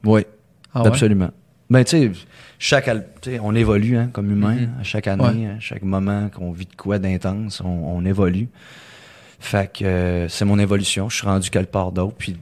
Oui, 0.05 0.27
Ah 0.75 0.83
ouais? 0.83 0.89
absolument. 0.89 1.31
Ben, 1.71 1.85
tu 1.85 1.91
sais, 1.91 2.13
chaque, 2.59 2.89
al- 2.89 3.07
tu 3.21 3.31
sais, 3.31 3.41
on 3.41 3.55
évolue 3.55 3.97
hein, 3.97 4.11
comme 4.13 4.31
humain. 4.31 4.55
Mhm. 4.55 4.63
hein, 4.65 4.81
à 4.81 4.83
chaque 4.83 5.07
année, 5.07 5.49
à 5.49 5.61
chaque 5.61 5.83
moment 5.83 6.29
qu'on 6.29 6.53
vit 6.53 6.67
de 6.67 6.75
quoi 6.77 6.99
d'intense, 6.99 7.61
on, 7.65 7.69
on 7.69 8.05
évolue. 8.05 8.49
Fait 9.43 9.71
que 9.73 9.85
euh, 9.85 10.29
c'est 10.29 10.45
mon 10.45 10.59
évolution. 10.59 11.09
Je 11.09 11.17
suis 11.17 11.27
rendu 11.27 11.51
quelque 11.51 11.71
part 11.73 11.91
d'autre. 11.93 12.15
Puis, 12.17 12.37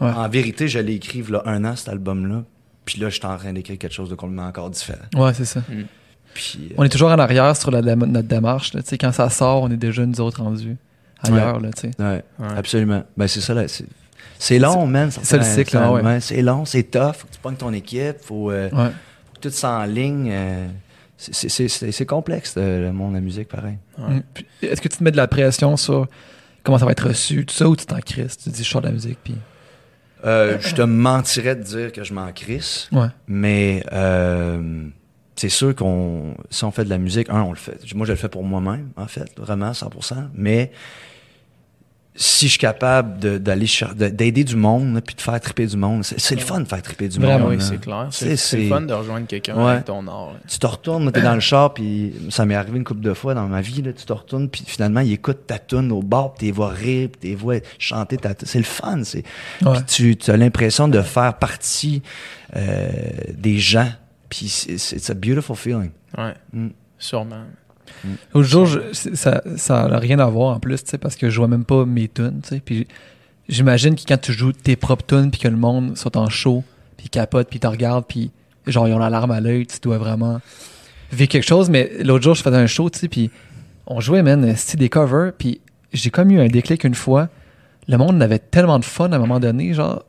Ouais. 0.00 0.10
en 0.10 0.28
vérité, 0.28 0.68
je 0.68 0.78
l'ai 0.78 0.94
écrit 0.94 1.22
là 1.28 1.42
un 1.46 1.64
an, 1.64 1.74
cet 1.74 1.88
album-là. 1.88 2.42
Puis 2.84 3.00
là, 3.00 3.08
je 3.08 3.16
suis 3.16 3.26
en 3.26 3.36
train 3.36 3.52
d'écrire 3.54 3.78
quelque 3.78 3.92
chose 3.94 4.10
de 4.10 4.14
complètement 4.14 4.46
encore 4.46 4.68
différent. 4.70 4.98
Ouais, 5.16 5.32
c'est 5.34 5.46
ça. 5.46 5.62
Puis, 6.34 6.68
euh, 6.70 6.74
On 6.76 6.84
est 6.84 6.88
toujours 6.90 7.08
en 7.10 7.18
arrière 7.18 7.56
sur 7.56 7.70
la 7.70 7.80
notre 7.96 8.28
démarche. 8.28 8.74
là. 8.74 8.82
Tu 8.82 8.90
sais, 8.90 8.98
Quand 8.98 9.10
ça 9.12 9.28
sort, 9.30 9.62
on 9.62 9.70
est 9.70 9.76
déjà 9.78 10.04
nous 10.04 10.20
autres 10.20 10.42
rendus 10.42 10.76
ailleurs. 11.22 11.58
Là, 11.60 11.70
tu 11.72 11.80
sais. 11.80 11.90
ouais, 11.98 12.22
Ouais. 12.38 12.46
absolument. 12.56 13.02
Ben, 13.16 13.26
c'est 13.26 13.40
ça, 13.40 13.54
là. 13.54 13.66
C'est, 13.66 13.86
c'est 14.38 14.58
long, 14.58 14.86
man. 14.86 15.10
c'est 15.10 15.24
ça, 15.24 15.36
le 15.38 15.42
cycle, 15.44 15.76
ouais. 15.78 16.20
C'est 16.20 16.42
long, 16.42 16.64
c'est 16.66 16.84
tough. 16.84 17.14
Faut 17.14 17.26
que 17.26 17.32
tu 17.32 17.38
pognes 17.40 17.56
ton 17.56 17.72
équipe. 17.72 18.18
Faut, 18.20 18.50
euh, 18.52 18.68
Ouais. 18.70 18.90
faut 18.90 19.34
que 19.40 19.48
tout 19.48 19.50
ça 19.50 19.78
en 19.78 19.84
ligne. 19.84 20.28
euh, 20.30 20.66
c'est, 21.18 22.06
complexe, 22.06 22.54
euh, 22.56 22.86
le 22.86 22.92
monde 22.92 23.10
de 23.10 23.16
la 23.16 23.20
musique, 23.20 23.48
pareil. 23.48 23.78
Ouais. 23.98 24.14
Mm. 24.16 24.22
Est-ce 24.62 24.80
que 24.80 24.88
tu 24.88 24.98
te 24.98 25.04
mets 25.04 25.10
de 25.10 25.16
la 25.16 25.26
pression 25.26 25.76
sur 25.76 26.06
comment 26.62 26.78
ça 26.78 26.86
va 26.86 26.92
être 26.92 27.08
reçu, 27.08 27.44
tout 27.44 27.54
ça, 27.54 27.68
ou 27.68 27.74
tu 27.76 27.86
t'en 27.86 27.98
crisses? 28.00 28.38
Tu 28.38 28.50
dis, 28.50 28.62
je 28.62 28.68
sors 28.68 28.80
de 28.80 28.86
la 28.86 28.92
musique, 28.92 29.18
puis. 29.22 29.34
Euh, 30.24 30.58
je 30.60 30.74
te 30.74 30.82
mentirais 30.82 31.54
de 31.56 31.62
dire 31.62 31.92
que 31.92 32.02
je 32.02 32.12
m'en 32.12 32.32
crisse, 32.32 32.88
Ouais. 32.92 33.06
mais 33.28 33.84
euh, 33.92 34.88
c'est 35.36 35.48
sûr 35.48 35.74
qu'on 35.76 36.34
si 36.50 36.64
on 36.64 36.70
fait 36.72 36.84
de 36.84 36.90
la 36.90 36.98
musique, 36.98 37.30
un, 37.30 37.42
on 37.42 37.50
le 37.50 37.56
fait. 37.56 37.78
Moi, 37.94 38.06
je 38.06 38.12
le 38.12 38.16
fais 38.18 38.28
pour 38.28 38.42
moi-même, 38.42 38.90
en 38.96 39.06
fait, 39.06 39.30
vraiment, 39.38 39.70
100%. 39.72 40.30
Mais 40.34 40.72
si 42.20 42.46
je 42.46 42.50
suis 42.50 42.58
capable 42.58 43.38
d'aller 43.40 43.66
d'aider 44.10 44.42
du 44.42 44.56
monde, 44.56 45.00
puis 45.06 45.14
de 45.14 45.20
faire 45.20 45.40
triper 45.40 45.66
du 45.66 45.76
monde, 45.76 46.02
c'est 46.04 46.34
le 46.34 46.40
fun 46.40 46.60
de 46.60 46.66
faire 46.66 46.82
triper 46.82 47.06
du 47.08 47.20
Vraiment, 47.20 47.44
monde. 47.46 47.50
Oui, 47.50 47.56
c'est 47.60 47.78
clair. 47.80 48.08
C'est- 48.10 48.56
le 48.56 48.68
fun 48.68 48.80
de 48.80 48.92
rejoindre 48.92 49.28
quelqu'un 49.28 49.54
Ouais. 49.56 49.70
avec 49.74 49.84
ton 49.84 50.04
art. 50.08 50.32
là. 50.32 50.40
Tu 50.48 50.58
te 50.58 50.66
retournes, 50.66 51.12
t'es 51.12 51.22
dans 51.22 51.34
le 51.34 51.40
char, 51.40 51.72
puis 51.74 52.12
ça 52.30 52.44
m'est 52.44 52.56
arrivé 52.56 52.78
une 52.78 52.82
couple 52.84 53.02
de 53.02 53.14
fois 53.14 53.34
dans 53.34 53.46
ma 53.46 53.60
vie, 53.60 53.82
là, 53.82 53.92
tu 53.92 54.04
te 54.04 54.12
retournes, 54.12 54.48
puis 54.48 54.64
finalement, 54.66 54.98
ils 55.00 55.12
écoutent 55.12 55.46
ta 55.46 55.60
tune 55.60 55.92
au 55.92 56.02
bar, 56.02 56.34
puis 56.34 56.48
t'es 56.48 56.52
vois 56.52 56.70
rire, 56.70 57.08
puis 57.12 57.30
t'es 57.30 57.34
vois 57.36 57.56
chanter 57.78 58.16
ta. 58.16 58.34
C'est 58.42 58.58
le 58.58 58.64
fun, 58.64 59.04
c'est... 59.04 59.22
Ouais. 59.62 59.76
Tu, 59.86 60.16
tu 60.16 60.30
as 60.32 60.36
l'impression 60.36 60.88
de 60.88 61.00
faire 61.02 61.34
partie 61.34 62.02
euh, 62.56 62.88
des 63.32 63.58
gens, 63.58 63.90
puis 64.28 64.48
c'est 64.48 65.10
a 65.10 65.14
beautiful 65.14 65.54
feeling. 65.56 65.90
Ouais. 66.16 66.34
Mm. 66.52 66.68
Sûrement. 66.98 67.44
L'autre 68.34 68.48
jour, 68.48 68.66
je- 68.66 68.80
ça 68.92 69.42
ça 69.56 69.88
n'a 69.88 69.98
rien 69.98 70.18
à 70.18 70.26
voir 70.26 70.56
en 70.56 70.60
plus, 70.60 70.82
parce 71.00 71.16
que 71.16 71.30
je 71.30 71.38
vois 71.38 71.48
même 71.48 71.64
pas 71.64 71.84
mes 71.84 72.08
tunes. 72.08 72.40
Puis 72.64 72.86
j'imagine 73.48 73.94
que 73.96 74.02
quand 74.06 74.20
tu 74.20 74.32
joues 74.32 74.52
tes 74.52 74.76
propres 74.76 75.04
tunes, 75.06 75.30
puis 75.30 75.40
que 75.40 75.48
le 75.48 75.56
monde 75.56 75.96
sont 75.96 76.16
en 76.16 76.28
show, 76.28 76.62
puis 76.96 77.08
capote, 77.08 77.48
puis 77.48 77.60
te 77.60 77.66
regarde, 77.66 78.04
puis 78.08 78.30
genre 78.66 78.86
ils 78.88 78.92
ont 78.94 78.98
la 78.98 79.10
larme 79.10 79.30
à 79.30 79.40
l'œil, 79.40 79.66
tu 79.66 79.78
dois 79.82 79.98
vraiment 79.98 80.40
vivre 81.12 81.28
quelque 81.28 81.46
chose. 81.46 81.70
Mais 81.70 81.90
l'autre 82.02 82.24
jour, 82.24 82.34
je 82.34 82.42
faisais 82.42 82.56
un 82.56 82.66
show, 82.66 82.90
tu 82.90 82.98
sais, 82.98 83.08
puis 83.08 83.30
on 83.86 84.00
jouait, 84.00 84.22
man, 84.22 84.54
c'était 84.56 84.76
des 84.78 84.88
covers, 84.88 85.32
puis 85.36 85.60
j'ai 85.92 86.10
comme 86.10 86.30
eu 86.30 86.40
un 86.40 86.48
déclic 86.48 86.84
une 86.84 86.94
fois. 86.94 87.28
Le 87.88 87.96
monde 87.96 88.22
avait 88.22 88.38
tellement 88.38 88.78
de 88.78 88.84
fun 88.84 89.10
à 89.12 89.16
un 89.16 89.18
moment 89.18 89.40
donné, 89.40 89.72
genre 89.72 90.04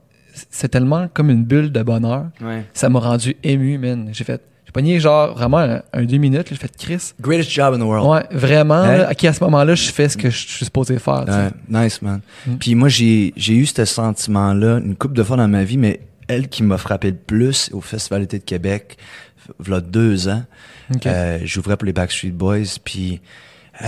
c'est 0.51 0.67
tellement 0.69 1.07
comme 1.13 1.29
une 1.29 1.43
bulle 1.43 1.71
de 1.71 1.81
bonheur. 1.83 2.27
Ouais. 2.41 2.65
Ça 2.73 2.89
m'a 2.89 2.99
rendu 2.99 3.35
ému, 3.43 3.77
man. 3.77 4.09
J'ai 4.11 4.23
fait, 4.25 4.41
j'ai 4.69 4.71
pogné 4.71 4.99
genre 4.99 5.33
vraiment 5.33 5.57
un, 5.57 5.81
un 5.93 6.03
deux 6.05 6.17
minutes, 6.17 6.51
là, 6.51 6.55
j'ai 6.55 6.55
fait 6.67 6.71
Chris. 6.77 7.13
Greatest 7.19 7.49
job 7.49 7.73
in 7.73 7.79
the 7.79 7.81
world. 7.81 8.07
Ouais, 8.07 8.37
vraiment, 8.37 8.75
Hein? 8.75 8.97
là, 8.99 9.07
à 9.09 9.15
qui 9.15 9.25
à 9.27 9.33
ce 9.33 9.43
moment-là, 9.43 9.73
je 9.73 9.89
fais 9.89 10.07
ce 10.09 10.15
que 10.15 10.29
je 10.29 10.37
suis 10.47 10.65
supposé 10.65 10.99
faire. 10.99 11.25
tu 11.25 11.31
sais. 11.31 11.37
Ouais, 11.71 11.83
nice, 11.85 12.01
man. 12.03 12.21
Mm. 12.45 12.55
Puis 12.57 12.75
moi, 12.75 12.87
j'ai 12.87 13.33
j'ai 13.35 13.55
eu 13.55 13.65
ce 13.65 13.83
sentiment-là 13.83 14.77
une 14.77 14.95
couple 14.95 15.15
de 15.15 15.23
fois 15.23 15.37
dans 15.37 15.47
ma 15.47 15.63
vie, 15.63 15.77
mais 15.79 16.01
elle 16.27 16.47
qui 16.49 16.61
m'a 16.61 16.77
frappé 16.77 17.09
le 17.09 17.17
plus 17.17 17.71
au 17.73 17.81
Festival 17.81 18.21
d'été 18.21 18.37
de 18.37 18.43
Québec, 18.43 18.97
il 19.65 19.71
y 19.71 19.73
a 19.73 19.81
deux 19.81 20.27
ans, 20.29 20.43
Ok. 20.93 21.07
euh, 21.07 21.39
j'ouvrais 21.45 21.75
pour 21.75 21.87
les 21.87 21.93
Backstreet 21.93 22.29
Boys, 22.31 22.77
puis... 22.83 23.19
Ça. 23.81 23.87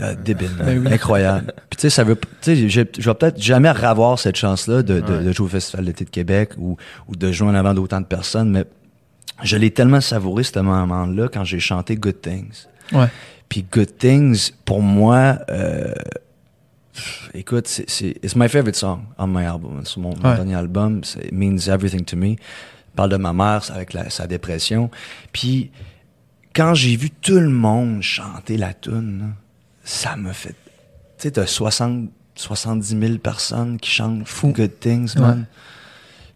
euh, 0.00 0.14
débile, 0.22 0.50
Ben 0.62 0.84
oui. 0.84 0.92
incroyable. 0.92 1.52
Puis 1.70 1.78
tu 1.78 1.80
sais, 1.82 1.90
ça 1.90 2.04
veut, 2.04 2.14
tu 2.14 2.28
sais, 2.42 2.68
je, 2.68 2.82
je 2.98 3.08
vais 3.10 3.14
peut-être 3.14 3.40
jamais 3.40 3.70
revoir 3.70 4.18
cette 4.18 4.36
chance-là 4.36 4.82
de, 4.82 5.00
de, 5.00 5.12
Ouais. 5.14 5.24
de 5.24 5.32
jouer 5.32 5.46
au 5.46 5.48
Festival 5.48 5.86
d'été 5.86 6.04
de 6.04 6.10
Québec 6.10 6.50
ou, 6.58 6.76
ou 7.08 7.16
de 7.16 7.32
jouer 7.32 7.48
en 7.48 7.54
avant 7.54 7.72
d'autant 7.72 8.02
de 8.02 8.06
personnes, 8.06 8.50
mais 8.50 8.64
je 9.42 9.56
l'ai 9.56 9.70
tellement 9.70 10.00
savouré 10.00 10.42
ce 10.42 10.58
moment-là 10.58 11.28
quand 11.32 11.44
j'ai 11.44 11.60
chanté 11.60 11.96
Good 11.96 12.20
Things. 12.20 12.66
Ouais. 12.92 13.08
Puis 13.48 13.64
Good 13.70 13.96
Things, 13.98 14.50
pour 14.64 14.82
moi, 14.82 15.38
euh, 15.50 15.94
pff, 16.92 17.30
écoute, 17.34 17.66
c'est, 17.66 17.88
c'est 17.88 18.16
it's 18.22 18.36
my 18.36 18.48
favorite 18.48 18.76
song 18.76 19.00
on 19.18 19.26
my 19.26 19.44
album. 19.44 19.84
Sur 19.84 20.00
mon, 20.00 20.12
dernier 20.14 20.54
album, 20.54 21.02
c'est 21.04 21.26
It 21.26 21.32
Means 21.32 21.68
Everything 21.68 22.04
to 22.04 22.16
Me. 22.16 22.30
Je 22.32 22.96
parle 22.96 23.10
de 23.10 23.16
ma 23.16 23.32
mère 23.32 23.62
avec 23.72 23.92
la- 23.92 24.10
sa 24.10 24.26
dépression. 24.26 24.90
Puis 25.32 25.70
quand 26.54 26.74
j'ai 26.74 26.96
vu 26.96 27.10
tout 27.10 27.38
le 27.38 27.48
monde 27.48 28.02
chanter 28.02 28.56
la 28.56 28.74
tune, 28.74 29.34
ça 29.84 30.16
me 30.16 30.32
fait... 30.32 30.54
Tu 31.18 31.24
sais, 31.24 31.30
t'as 31.32 31.46
60, 31.46 32.10
70 32.34 32.98
000 33.00 33.18
personnes 33.18 33.78
qui 33.78 33.90
chantent 33.90 34.26
Fou. 34.26 34.52
Good 34.52 34.80
Things, 34.80 35.16
man. 35.16 35.46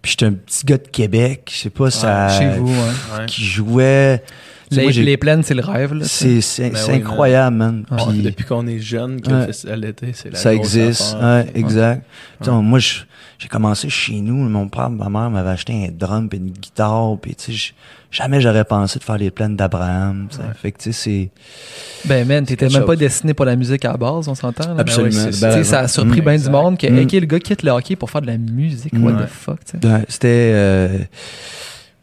Puis 0.02 0.10
j'étais 0.12 0.26
un 0.26 0.32
petit 0.32 0.66
gars 0.66 0.78
de 0.78 0.88
Québec, 0.88 1.48
je 1.50 1.56
sais 1.56 1.70
pas, 1.70 1.90
ça... 1.90 2.28
Chez 2.38 2.48
vous. 2.58 2.68
Ouais. 2.68 3.26
Qui 3.26 3.44
jouait... 3.44 4.22
Les, 4.74 4.92
les 4.92 5.16
plaines, 5.16 5.42
c'est 5.42 5.54
le 5.54 5.62
rêve, 5.62 5.94
là. 5.94 6.04
c'est 6.04 6.40
c'est- 6.40 6.70
Ben 6.70 6.76
c'est 6.76 6.92
oui, 6.92 6.98
incroyable, 6.98 7.56
man. 7.56 7.84
Ouais, 7.90 7.96
Ouais, 8.02 8.12
Puis 8.12 8.22
depuis 8.22 8.44
qu'on 8.44 8.66
est 8.66 8.78
jeune, 8.78 9.20
que 9.20 9.30
Ouais. 9.30 9.40
le 9.40 9.46
festival 9.46 9.80
d'été, 9.80 10.10
c'est 10.14 10.30
la 10.30 10.38
ça 10.38 10.54
existe. 10.54 11.14
affaire. 11.16 11.44
Ouais, 11.44 11.46
exact. 11.54 12.06
Tu 12.42 12.46
sais, 12.46 12.50
Moi, 12.50 12.78
je- 12.78 13.00
j'ai 13.38 13.48
commencé 13.48 13.88
chez 13.88 14.20
nous. 14.20 14.36
Mon 14.48 14.68
père, 14.68 14.88
ma 14.90 15.08
mère 15.08 15.30
m'avaient 15.30 15.50
acheté 15.50 15.72
un 15.72 15.92
drum 15.92 16.28
et 16.32 16.36
une 16.36 16.50
guitare. 16.50 17.16
Puis, 17.20 17.34
tu 17.34 17.52
sais, 17.56 17.72
jamais 18.10 18.40
j'aurais 18.40 18.64
pensé 18.64 18.98
de 18.98 19.04
faire 19.04 19.18
les 19.18 19.30
plaines 19.32 19.56
d'Abraham. 19.56 20.28
tu 20.30 20.36
sais. 20.36 20.42
Fait 20.60 20.70
que, 20.72 20.78
tu 20.78 20.92
sais, 20.92 21.30
c'est... 22.04 22.08
Ben, 22.08 22.26
man, 22.26 22.44
t'étais 22.44 22.68
même 22.68 22.84
pas 22.84 22.94
destiné 22.96 23.34
pour 23.34 23.44
la 23.46 23.56
musique 23.56 23.84
à 23.84 23.92
la 23.92 23.96
base, 23.96 24.28
on 24.28 24.34
s'entend. 24.34 24.74
là? 24.74 24.80
Absolument. 24.80 25.10
Ben 25.16 25.24
ouais, 25.26 25.32
c'est- 25.32 25.40
Ben, 25.40 25.52
tu 25.52 25.58
sais, 25.58 25.64
ça 25.64 25.78
a 25.80 25.82
ouais. 25.82 25.88
surpris 25.88 26.20
Mm, 26.20 26.24
bien 26.24 26.36
du 26.38 26.50
monde 26.50 26.78
que, 26.78 26.86
Mm. 26.86 26.96
le 27.20 27.26
gars 27.26 27.38
quitte 27.40 27.62
le 27.64 27.70
hockey 27.72 27.96
pour 27.96 28.10
faire 28.10 28.20
de 28.22 28.26
la 28.28 28.38
musique? 28.38 28.92
What 28.94 29.12
Ouais. 29.12 29.24
the 29.24 29.28
fuck, 29.28 29.58
tu 29.64 29.78
sais? 29.80 29.86
Ouais, 29.88 30.04
c'était... 30.08 30.28
euh, 30.54 30.98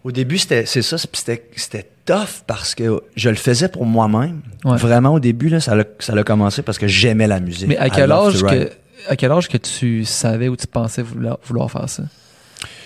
Au 0.04 0.12
début, 0.12 0.38
c'était 0.38 0.66
c'est 0.66 0.82
ça. 0.82 0.98
C'était 0.98 1.50
c'était 1.56 1.90
tough 2.06 2.44
parce 2.48 2.74
que 2.76 3.02
je 3.16 3.30
le 3.30 3.36
faisais 3.36 3.68
pour 3.68 3.86
moi-même. 3.86 4.42
Ouais. 4.66 4.78
Vraiment, 4.78 5.14
au 5.14 5.20
début, 5.20 5.50
là, 5.50 5.60
ça 5.60 5.76
l'a 5.76 5.84
ça 6.00 6.22
commencé 6.24 6.62
parce 6.62 6.78
que 6.78 6.88
j'aimais 6.88 7.28
la 7.28 7.40
musique. 7.40 7.68
Mais 7.68 7.78
à 7.78 7.90
quel 7.90 8.12
âge 8.12 8.42
que, 8.42 8.70
à 9.10 9.16
quel 9.16 9.32
âge 9.32 9.48
que 9.50 9.58
tu 9.58 10.06
savais 10.06 10.48
ou 10.48 10.56
tu 10.56 10.68
pensais 10.68 11.02
vouloir, 11.02 11.38
vouloir 11.46 11.70
faire 11.70 11.90
ça? 11.90 12.04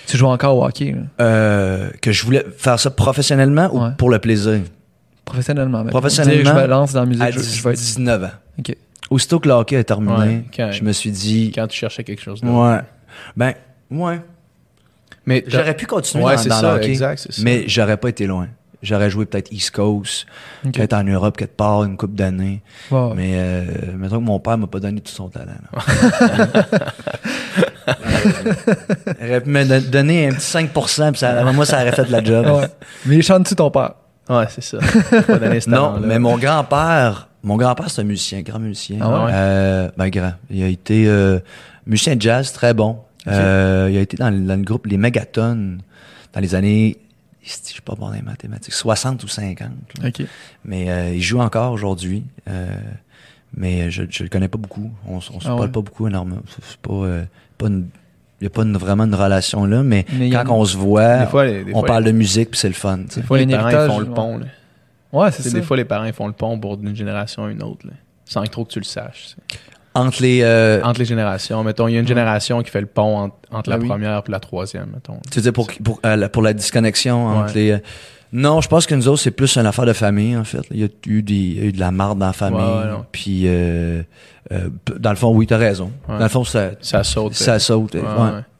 Tu 0.07 0.17
jouais 0.17 0.29
encore 0.29 0.57
au 0.57 0.65
hockey, 0.65 0.95
Euh, 1.21 1.89
que 2.01 2.11
je 2.11 2.25
voulais 2.25 2.43
faire 2.57 2.77
ça 2.79 2.89
professionnellement 2.89 3.69
ou 3.73 3.81
Ouais. 3.83 3.91
pour 3.97 4.09
le 4.09 4.19
plaisir? 4.19 4.59
professionnellement. 5.25 5.85
Professionnellement, 5.85 6.43
Dire, 6.43 6.53
je 6.55 6.61
me 6.61 6.67
lance 6.67 6.91
dans 6.93 6.99
la 7.01 7.05
musique, 7.05 7.23
À 7.23 7.31
je, 7.31 7.39
je 7.39 7.63
vais 7.63 7.71
être... 7.71 7.79
19 7.79 8.23
ans. 8.25 8.29
Ok. 8.59 8.75
Aussitôt 9.09 9.39
que 9.39 9.47
le 9.47 9.53
hockey 9.53 9.77
est 9.77 9.83
terminé, 9.85 10.13
Ouais, 10.17 10.43
quand- 10.55 10.71
je 10.73 10.83
me 10.83 10.91
suis 10.91 11.11
dit... 11.11 11.51
Quand 11.55 11.65
tu 11.67 11.77
cherchais 11.77 12.03
quelque 12.03 12.21
chose. 12.21 12.41
Ouais. 12.43 12.79
Ben, 13.37 13.53
ouais. 13.89 14.19
Mais 15.25 15.43
J'aurais 15.47 15.75
pu 15.75 15.85
continuer 15.85 16.23
Ouais, 16.25 16.35
dans, 16.35 16.41
c'est 16.41 16.49
dans 16.49 16.59
ça, 16.61 16.71
le 16.73 16.77
hockey, 16.79 16.89
exact, 16.89 17.19
c'est 17.19 17.31
ça. 17.33 17.41
mais 17.43 17.63
j'aurais 17.67 17.97
pas 17.97 18.09
été 18.09 18.25
loin. 18.27 18.47
J'aurais 18.81 19.09
joué 19.09 19.25
peut-être 19.25 19.49
East 19.53 19.71
Coast, 19.71 20.25
peut-être 20.63 20.91
en 20.91 21.05
Europe 21.05 21.37
quelque 21.37 21.55
part, 21.55 21.85
une 21.85 21.95
coupe 21.95 22.15
d'années. 22.15 22.61
Mais 22.91 23.31
euh, 23.35 23.63
mettons 23.97 24.17
que 24.19 24.25
mon 24.25 24.39
père 24.39 24.57
m'a 24.57 24.67
pas 24.67 24.81
donné 24.81 24.99
tout 24.99 25.11
son 25.13 25.29
talent. 25.29 25.53
là. 25.71 25.81
Il 29.21 29.27
aurait 29.29 29.41
pu 29.41 29.49
me 29.49 29.63
don- 29.65 29.89
donner 29.89 30.27
un 30.27 30.33
petit 30.33 30.57
5%, 30.57 31.11
puis 31.11 31.19
ça, 31.19 31.43
moi, 31.51 31.65
ça 31.65 31.81
aurait 31.81 31.91
fait 31.91 32.05
de 32.05 32.11
la 32.11 32.23
job. 32.23 32.45
Ouais. 32.47 32.67
Mais 33.05 33.21
chante-tu 33.21 33.55
ton 33.55 33.69
père? 33.71 33.93
Ouais, 34.29 34.45
c'est 34.49 34.63
ça. 34.63 34.77
Pas 35.27 35.37
donné 35.37 35.59
ce 35.61 35.69
Non, 35.69 35.99
mais 35.99 36.19
mon 36.19 36.37
grand-père, 36.37 37.27
mon 37.43 37.57
grand-père, 37.57 37.89
c'est 37.89 38.01
un 38.01 38.05
musicien, 38.05 38.41
grand 38.41 38.59
musicien. 38.59 38.97
Ah 39.01 39.25
ouais? 39.25 39.31
Euh, 39.33 39.89
ben, 39.97 40.09
grand. 40.09 40.33
Il 40.49 40.63
a 40.63 40.67
été 40.67 41.05
euh, 41.07 41.39
musicien 41.85 42.15
de 42.15 42.21
jazz 42.21 42.51
très 42.53 42.73
bon. 42.73 42.97
Euh, 43.27 43.87
il 43.91 43.97
a 43.97 44.01
été 44.01 44.17
dans, 44.17 44.29
le- 44.29 44.41
dans 44.45 44.55
le 44.55 44.63
groupe 44.63 44.85
Les 44.87 44.97
Megatons 44.97 45.77
dans 46.33 46.39
les 46.41 46.55
années, 46.55 46.97
je 47.43 47.51
suis 47.63 47.81
pas 47.81 47.95
bon 47.95 48.07
dans 48.07 48.13
les 48.13 48.21
mathématiques, 48.21 48.73
60 48.73 49.23
ou 49.23 49.27
50. 49.27 49.69
là. 50.01 50.07
Ok. 50.09 50.25
Mais 50.65 50.89
euh, 50.89 51.13
il 51.13 51.21
joue 51.21 51.39
encore 51.39 51.71
aujourd'hui. 51.71 52.23
Euh, 52.49 52.67
mais 53.55 53.91
je, 53.91 54.03
je 54.09 54.23
le 54.23 54.29
connais 54.29 54.47
pas 54.47 54.57
beaucoup. 54.57 54.91
On, 55.07 55.17
on 55.17 55.21
se 55.21 55.29
Ah 55.41 55.49
parle 55.49 55.59
ouais? 55.61 55.67
pas 55.67 55.81
beaucoup 55.81 56.07
énormément. 56.07 56.41
C'est 56.67 56.77
pas, 56.77 56.93
euh, 56.93 57.23
pas 57.57 57.67
une, 57.67 57.87
il 58.41 58.45
y 58.45 58.47
a 58.47 58.49
pas 58.49 58.63
une- 58.63 58.75
vraiment 58.77 59.03
une 59.05 59.13
relation 59.15 59.65
là, 59.65 59.83
mais, 59.83 60.05
quand 60.09 60.41
une- 60.43 60.49
on 60.49 60.65
se 60.65 60.75
voit, 60.75 61.19
Des 61.19 61.25
fois, 61.27 61.45
les- 61.45 61.63
des 61.65 61.71
on 61.73 61.79
fois, 61.79 61.87
parle 61.87 62.03
les- 62.05 62.11
de 62.11 62.17
musique 62.17 62.49
puis 62.51 62.59
c'est 62.59 62.67
le 62.67 62.73
fun. 62.73 62.97
Des 63.15 63.21
fois, 63.21 63.37
les 63.37 63.53
un 63.53 63.57
parents 63.63 63.87
font 63.93 63.99
le 63.99 64.07
ouais. 64.07 64.13
pont. 64.15 64.37
là. 64.39 64.45
Ouais, 65.11 65.31
c'est. 65.31 65.53
Des 65.53 65.61
fois, 65.61 65.77
les 65.77 65.85
parents 65.85 66.05
ils 66.05 66.13
font 66.13 66.25
le 66.27 66.33
pont 66.33 66.57
pour 66.59 66.77
d'une 66.77 66.95
génération 66.95 67.45
à 67.45 67.51
une 67.51 67.61
autre. 67.61 67.85
là, 67.85 67.93
sans 68.25 68.41
que 68.43 68.47
trop 68.49 68.65
que 68.65 68.71
tu 68.71 68.79
le 68.79 68.85
saches. 68.85 69.35
Entre 69.95 70.21
les, 70.23 70.41
euh, 70.41 70.81
Entre 70.83 70.99
les 70.99 71.05
générations. 71.05 71.63
Mettons, 71.63 71.87
il 71.87 71.93
y 71.93 71.97
a 71.97 71.99
une 71.99 72.07
génération 72.07 72.61
qui 72.63 72.71
fait 72.71 72.81
le 72.81 72.87
pont 72.87 73.17
entre, 73.17 73.35
entre 73.51 73.69
Ah 73.71 73.75
la 73.75 73.77
oui. 73.79 73.87
première 73.87 74.23
et 74.27 74.31
la 74.31 74.39
troisième, 74.39 74.87
mettons. 74.93 75.19
Tu 75.29 75.35
veux 75.37 75.41
dire 75.43 75.53
pour, 75.53 75.67
pour, 75.83 75.99
euh, 76.05 76.15
la, 76.15 76.29
pour 76.29 76.41
la 76.41 76.53
disconnexion 76.53 77.27
entre 77.27 77.53
Ouais. 77.55 77.61
les. 77.61 77.71
euh, 77.73 77.77
non, 78.35 78.61
je 78.61 78.67
pense 78.67 78.87
que 78.87 78.95
nous 78.95 79.07
autres, 79.07 79.21
c'est 79.21 79.29
plus 79.29 79.55
une 79.57 79.67
affaire 79.67 79.85
de 79.85 79.93
famille, 79.93 80.35
en 80.35 80.43
fait. 80.43 80.61
Il 80.71 80.79
y 80.79 80.83
a 80.83 80.87
eu, 81.05 81.21
des, 81.21 81.33
il 81.35 81.57
y 81.59 81.61
a 81.61 81.65
eu 81.65 81.71
de 81.71 81.79
la 81.79 81.91
marde 81.91 82.17
dans 82.17 82.25
la 82.25 82.33
famille. 82.33 82.59
Ouais, 82.59 82.79
ouais, 82.85 82.89
non. 82.91 83.05
puis, 83.11 83.43
euh, 83.45 84.01
euh, 84.51 84.69
dans 84.97 85.11
le 85.11 85.15
fond, 85.15 85.29
oui, 85.35 85.45
t'as 85.45 85.57
raison. 85.57 85.91
Ouais. 86.09 86.17
Dans 86.17 86.23
le 86.23 86.29
fond, 86.29 86.43
ça, 86.43 86.71
Ça 86.81 87.03
saute. 87.03 87.35
ça 87.35 87.59
saute. 87.59 87.93
Ouais, 87.93 88.01
ouais, 88.01 88.07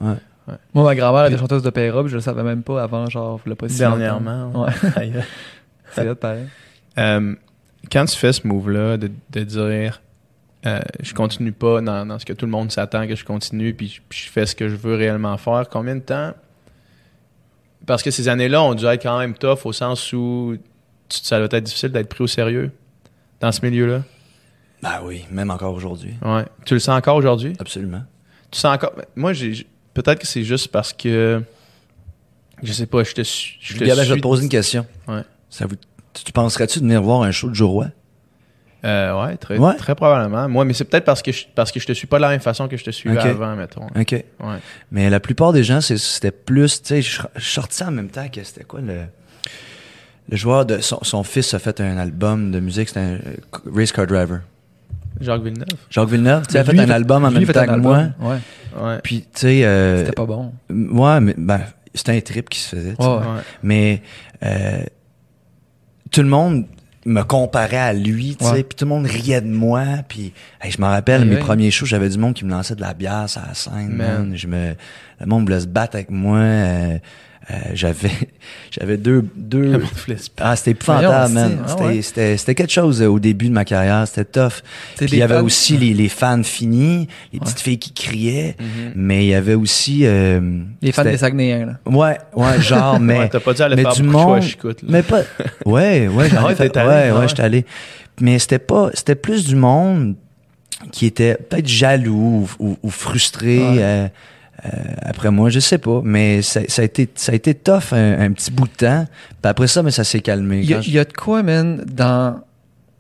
ouais. 0.02 0.08
ouais. 0.50 0.54
Moi, 0.76 0.84
ma 0.84 0.94
grand-mère 0.94 1.26
était 1.26 1.40
chanteuse 1.40 1.64
d'opéra, 1.64 2.02
puis 2.04 2.12
je 2.12 2.16
le 2.18 2.22
savais 2.22 2.44
même 2.44 2.62
pas 2.62 2.84
avant, 2.84 3.10
genre, 3.10 3.40
le 3.46 3.56
pas 3.56 3.68
si 3.68 3.80
Dernièrement. 3.80 4.52
Ouais. 4.66 4.72
Aïe. 4.96 5.14
C'est 5.94 6.14
pareil. 6.20 6.44
Euh, 7.00 7.34
quand 7.92 8.06
tu 8.06 8.16
fais 8.16 8.32
ce 8.34 8.46
move-là 8.48 8.98
de, 8.98 9.10
de 9.32 9.44
dire 9.44 10.02
euh, 10.66 10.80
je 11.02 11.14
continue 11.14 11.52
pas 11.52 11.82
dans, 11.82 12.06
dans 12.06 12.20
ce 12.20 12.26
que 12.26 12.34
tout 12.34 12.46
le 12.46 12.52
monde 12.52 12.72
s'attend 12.72 13.08
que 13.08 13.16
je 13.16 13.26
continue, 13.26 13.74
puis 13.74 13.88
je, 13.90 14.02
puis 14.08 14.20
je 14.26 14.30
fais 14.32 14.46
ce 14.46 14.56
que 14.56 14.70
je 14.70 14.76
veux 14.76 14.96
réellement 14.96 15.38
faire, 15.38 15.68
combien 15.70 15.96
de 15.96 16.02
temps? 16.02 16.34
Parce 17.86 18.02
que 18.02 18.12
ces 18.12 18.28
années-là 18.30 18.64
ont 18.64 18.74
dû 18.76 18.86
être 18.86 19.04
quand 19.04 19.20
même 19.20 19.34
tough 19.34 19.66
au 19.66 19.74
sens 19.74 20.14
où 20.14 20.56
tu- 21.10 21.20
ça 21.22 21.38
doit 21.38 21.50
être 21.58 21.64
difficile 21.66 21.90
d'être 21.92 22.08
pris 22.10 22.24
au 22.24 22.28
sérieux 22.28 22.72
dans 23.42 23.52
ce 23.52 23.66
milieu-là. 23.66 24.04
Ben 24.82 25.02
oui, 25.04 25.26
même 25.32 25.52
encore 25.52 25.74
aujourd'hui. 25.74 26.14
Ouais. 26.22 26.46
Tu 26.66 26.74
le 26.74 26.80
sens 26.80 26.98
encore 26.98 27.16
aujourd'hui? 27.18 27.54
Absolument. 27.60 28.04
Tu 28.52 28.60
sens 28.60 28.76
encore. 28.76 28.94
Moi, 29.16 29.34
j'ai. 29.34 29.68
Peut-être 29.94 30.20
que 30.20 30.28
c'est 30.28 30.44
juste 30.44 30.70
parce 30.70 30.94
que. 30.94 31.42
Je 32.62 32.72
sais 32.72 32.86
pas, 32.86 33.04
je 33.04 33.14
te 33.14 33.22
suis. 33.22 33.58
Je 33.62 33.74
te 33.76 33.80
Regarde, 33.82 34.00
je 34.00 34.04
vais 34.06 34.12
suis- 34.14 34.22
te 34.22 34.24
poser 34.24 34.44
une 34.44 34.50
question. 34.50 34.86
Ouais. 35.08 35.22
Ça 35.50 35.66
vous, 35.66 35.76
tu, 36.14 36.24
tu 36.24 36.32
penserais-tu 36.32 36.80
de 36.80 36.86
venir 36.86 37.02
voir 37.02 37.22
un 37.24 37.32
show 37.32 37.50
de 37.50 37.54
Joe 37.54 37.70
Roy? 37.70 37.88
Euh, 38.86 39.24
ouais, 39.26 39.38
très, 39.38 39.58
Ouais. 39.58 39.76
très 39.76 39.96
probablement. 39.96 40.50
Moi, 40.50 40.66
mais 40.66 40.74
c'est 40.74 40.84
peut-être 40.84 41.06
parce 41.06 41.22
que 41.22 41.32
je, 41.32 41.46
parce 41.56 41.72
que 41.72 41.80
je 41.80 41.86
te 41.88 41.94
suis 41.94 42.08
pas 42.08 42.18
de 42.18 42.22
la 42.24 42.30
même 42.30 42.42
façon 42.42 42.68
que 42.68 42.76
je 42.76 42.84
te 42.84 42.92
suivais 42.92 43.18
Ok. 43.18 43.26
avant, 43.26 43.56
mettons. 43.56 43.86
OK. 43.96 44.12
Ouais. 44.12 44.24
Mais 44.92 45.10
la 45.10 45.20
plupart 45.22 45.54
des 45.54 45.64
gens, 45.64 45.80
c'est- 45.80 45.98
c'était 45.98 46.32
plus, 46.32 46.82
tu 46.82 46.90
sais, 46.90 47.02
je 47.02 47.22
sorti 47.38 47.84
en 47.84 47.92
même 47.92 48.10
temps 48.10 48.28
que 48.28 48.44
c'était 48.44 48.64
quoi 48.66 48.82
le. 48.82 49.02
Le 50.30 50.38
joueur 50.38 50.66
de. 50.66 50.80
Son, 50.80 51.00
son 51.02 51.24
fils 51.24 51.54
a 51.54 51.60
fait 51.60 51.80
un 51.82 51.98
album 51.98 52.52
de 52.52 52.60
musique, 52.62 52.88
c'était 52.90 53.00
un 53.02 53.14
euh, 53.16 53.36
Race 53.74 53.92
Car 53.92 54.08
Driver. 54.08 54.40
Jacques 55.22 55.44
Villeneuve. 55.44 55.68
Jacques 55.90 56.10
Villeneuve, 56.10 56.48
tu 56.48 56.54
sais, 56.54 56.60
a 56.60 56.64
fait 56.64 56.80
un 56.80 56.90
album 56.90 57.24
en 57.26 57.32
même 57.32 57.46
temps 57.46 57.66
que 57.66 57.76
moi. 57.80 58.06
Ouais. 58.20 58.38
Ouais. 58.82 59.00
Puis, 59.04 59.22
tu 59.22 59.28
sais. 59.42 59.64
euh, 59.66 60.00
C'était 60.00 60.12
pas 60.14 60.26
bon. 60.26 60.52
Ouais, 60.70 61.20
mais 61.22 61.36
ben, 61.38 61.62
c'était 61.94 62.14
un 62.18 62.22
trip 62.22 62.50
qui 62.50 62.60
se 62.60 62.76
faisait. 62.76 62.96
Ouais. 63.00 63.20
Mais 63.62 64.02
euh, 64.44 64.82
tout 66.12 66.22
le 66.22 66.30
monde 66.30 66.66
me 67.06 67.24
comparait 67.24 67.78
à 67.78 67.94
lui, 67.94 68.36
tu 68.40 68.46
sais, 68.46 68.64
puis 68.64 68.76
tout 68.78 68.86
le 68.86 68.90
monde 68.90 69.06
riait 69.06 69.42
de 69.42 69.48
moi, 69.48 69.84
puis 70.08 70.34
hey, 70.62 70.72
je 70.72 70.80
me 70.80 70.86
rappelle 70.86 71.24
Aïe, 71.24 71.30
mes 71.30 71.38
premiers 71.38 71.72
shows, 71.72 71.86
j'avais 71.86 72.10
du 72.10 72.18
monde 72.18 72.34
qui 72.34 72.46
me 72.46 72.52
lançait 72.52 72.76
de 72.76 72.82
la 72.82 72.94
bière 72.94 73.30
sur 73.30 73.42
la 73.46 73.54
scène, 73.54 73.90
Man. 73.90 74.30
man. 74.30 74.32
Je 74.36 74.48
me 74.48 74.76
le 75.20 75.26
monde 75.26 75.44
voulait 75.44 75.62
se 75.62 75.68
battre 75.68 75.96
avec 75.96 76.10
moi, 76.10 76.38
euh, 76.38 76.98
euh, 77.52 77.56
j'avais 77.74 78.10
j'avais 78.72 78.96
deux 78.98 79.26
deux 79.36 79.82
ah, 80.40 80.56
c'était 80.56 80.72
épouvantable, 80.72 81.34
man. 81.34 81.60
ah 81.64 81.68
C'était- 81.68 81.84
ouais. 81.84 82.02
C'était 82.02 82.38
c'était 82.38 82.56
quelque 82.56 82.72
chose 82.72 83.02
euh, 83.02 83.08
au 83.08 83.20
début 83.20 83.48
de 83.50 83.54
ma 83.54 83.66
carrière, 83.66 84.08
c'était 84.08 84.26
tough. 84.26 84.62
Puis 84.98 85.08
il 85.12 85.18
y 85.18 85.22
avait 85.22 85.36
fans- 85.36 85.44
aussi 85.44 85.78
les, 85.78 85.94
les 85.94 86.08
fans 86.10 86.42
finis, 86.44 87.08
les 87.34 87.40
petites 87.40 87.60
filles 87.60 87.80
qui 87.80 87.92
criaient, 87.92 88.56
Mhm. 88.60 88.92
mais 88.96 89.26
il 89.26 89.30
y 89.30 89.36
avait 89.36 89.56
aussi 89.56 90.02
euh, 90.06 90.40
Les 90.82 90.92
fans 90.92 91.04
des 91.04 91.18
Saguenayens, 91.18 91.66
là. 91.66 91.74
Ouais, 91.86 92.18
ouais, 92.36 92.62
genre, 92.62 93.00
mais. 93.02 93.20
Ouais, 93.20 93.30
t'as 93.30 93.40
pas 93.42 93.54
dû 93.54 93.62
aller 93.62 93.76
mais 93.76 93.82
faire 93.84 93.94
du 93.94 94.02
de 94.04 94.12
choix 94.12 94.26
monde- 94.26 94.42
Chicoute, 94.42 94.82
là. 94.82 94.88
Mais 94.90 95.04
pas. 95.04 95.22
Ouais, 95.66 96.08
ouais, 96.08 96.30
j'en 96.30 96.42
ai 96.44 96.46
Ouais, 96.46 96.56
fait. 96.56 96.70
t'es 96.70 96.80
allé, 96.80 96.90
ouais, 96.90 97.12
ouais, 97.12 97.20
ouais. 97.20 97.28
j'étais 97.28 97.44
allé. 97.44 97.66
Mais 98.22 98.40
c'était 98.40 98.60
pas. 98.60 98.90
C'était 98.94 99.16
plus 99.16 99.46
du 99.46 99.56
monde 99.56 100.16
qui 100.92 101.06
était 101.06 101.36
peut-être 101.36 101.68
jaloux 101.68 102.48
ou, 102.60 102.66
ou- 102.68 102.78
ou 102.84 102.90
frustré 102.90 103.60
Ouais. 103.60 104.12
Euh, 104.66 104.70
après 105.02 105.30
moi, 105.32 105.50
je 105.50 105.60
sais 105.60 105.78
pas, 105.78 106.02
mais 106.04 106.42
ça, 106.42 106.62
ça 106.68 106.82
a 106.82 106.86
été 106.86 107.10
ça 107.16 107.32
a 107.32 107.36
été 107.36 107.54
tough 107.54 107.92
un, 107.94 108.20
un 108.22 108.32
petit 108.32 108.52
bout 108.52 108.68
de 108.68 108.74
temps. 108.74 109.06
Puis 109.30 109.50
après 109.50 109.68
ça, 109.68 109.84
mais 109.84 109.92
ça 109.92 110.04
s'est 110.04 110.22
calmé. 110.22 110.60
Il 110.62 110.70
y, 110.70 110.74
a, 110.74 110.78
Quand 110.78 110.82
je- 110.84 110.90
il 110.90 110.94
y 110.94 111.00
a 111.00 111.06
de 111.06 111.14
quoi, 111.14 111.44
man, 111.44 111.84
dans 111.86 112.40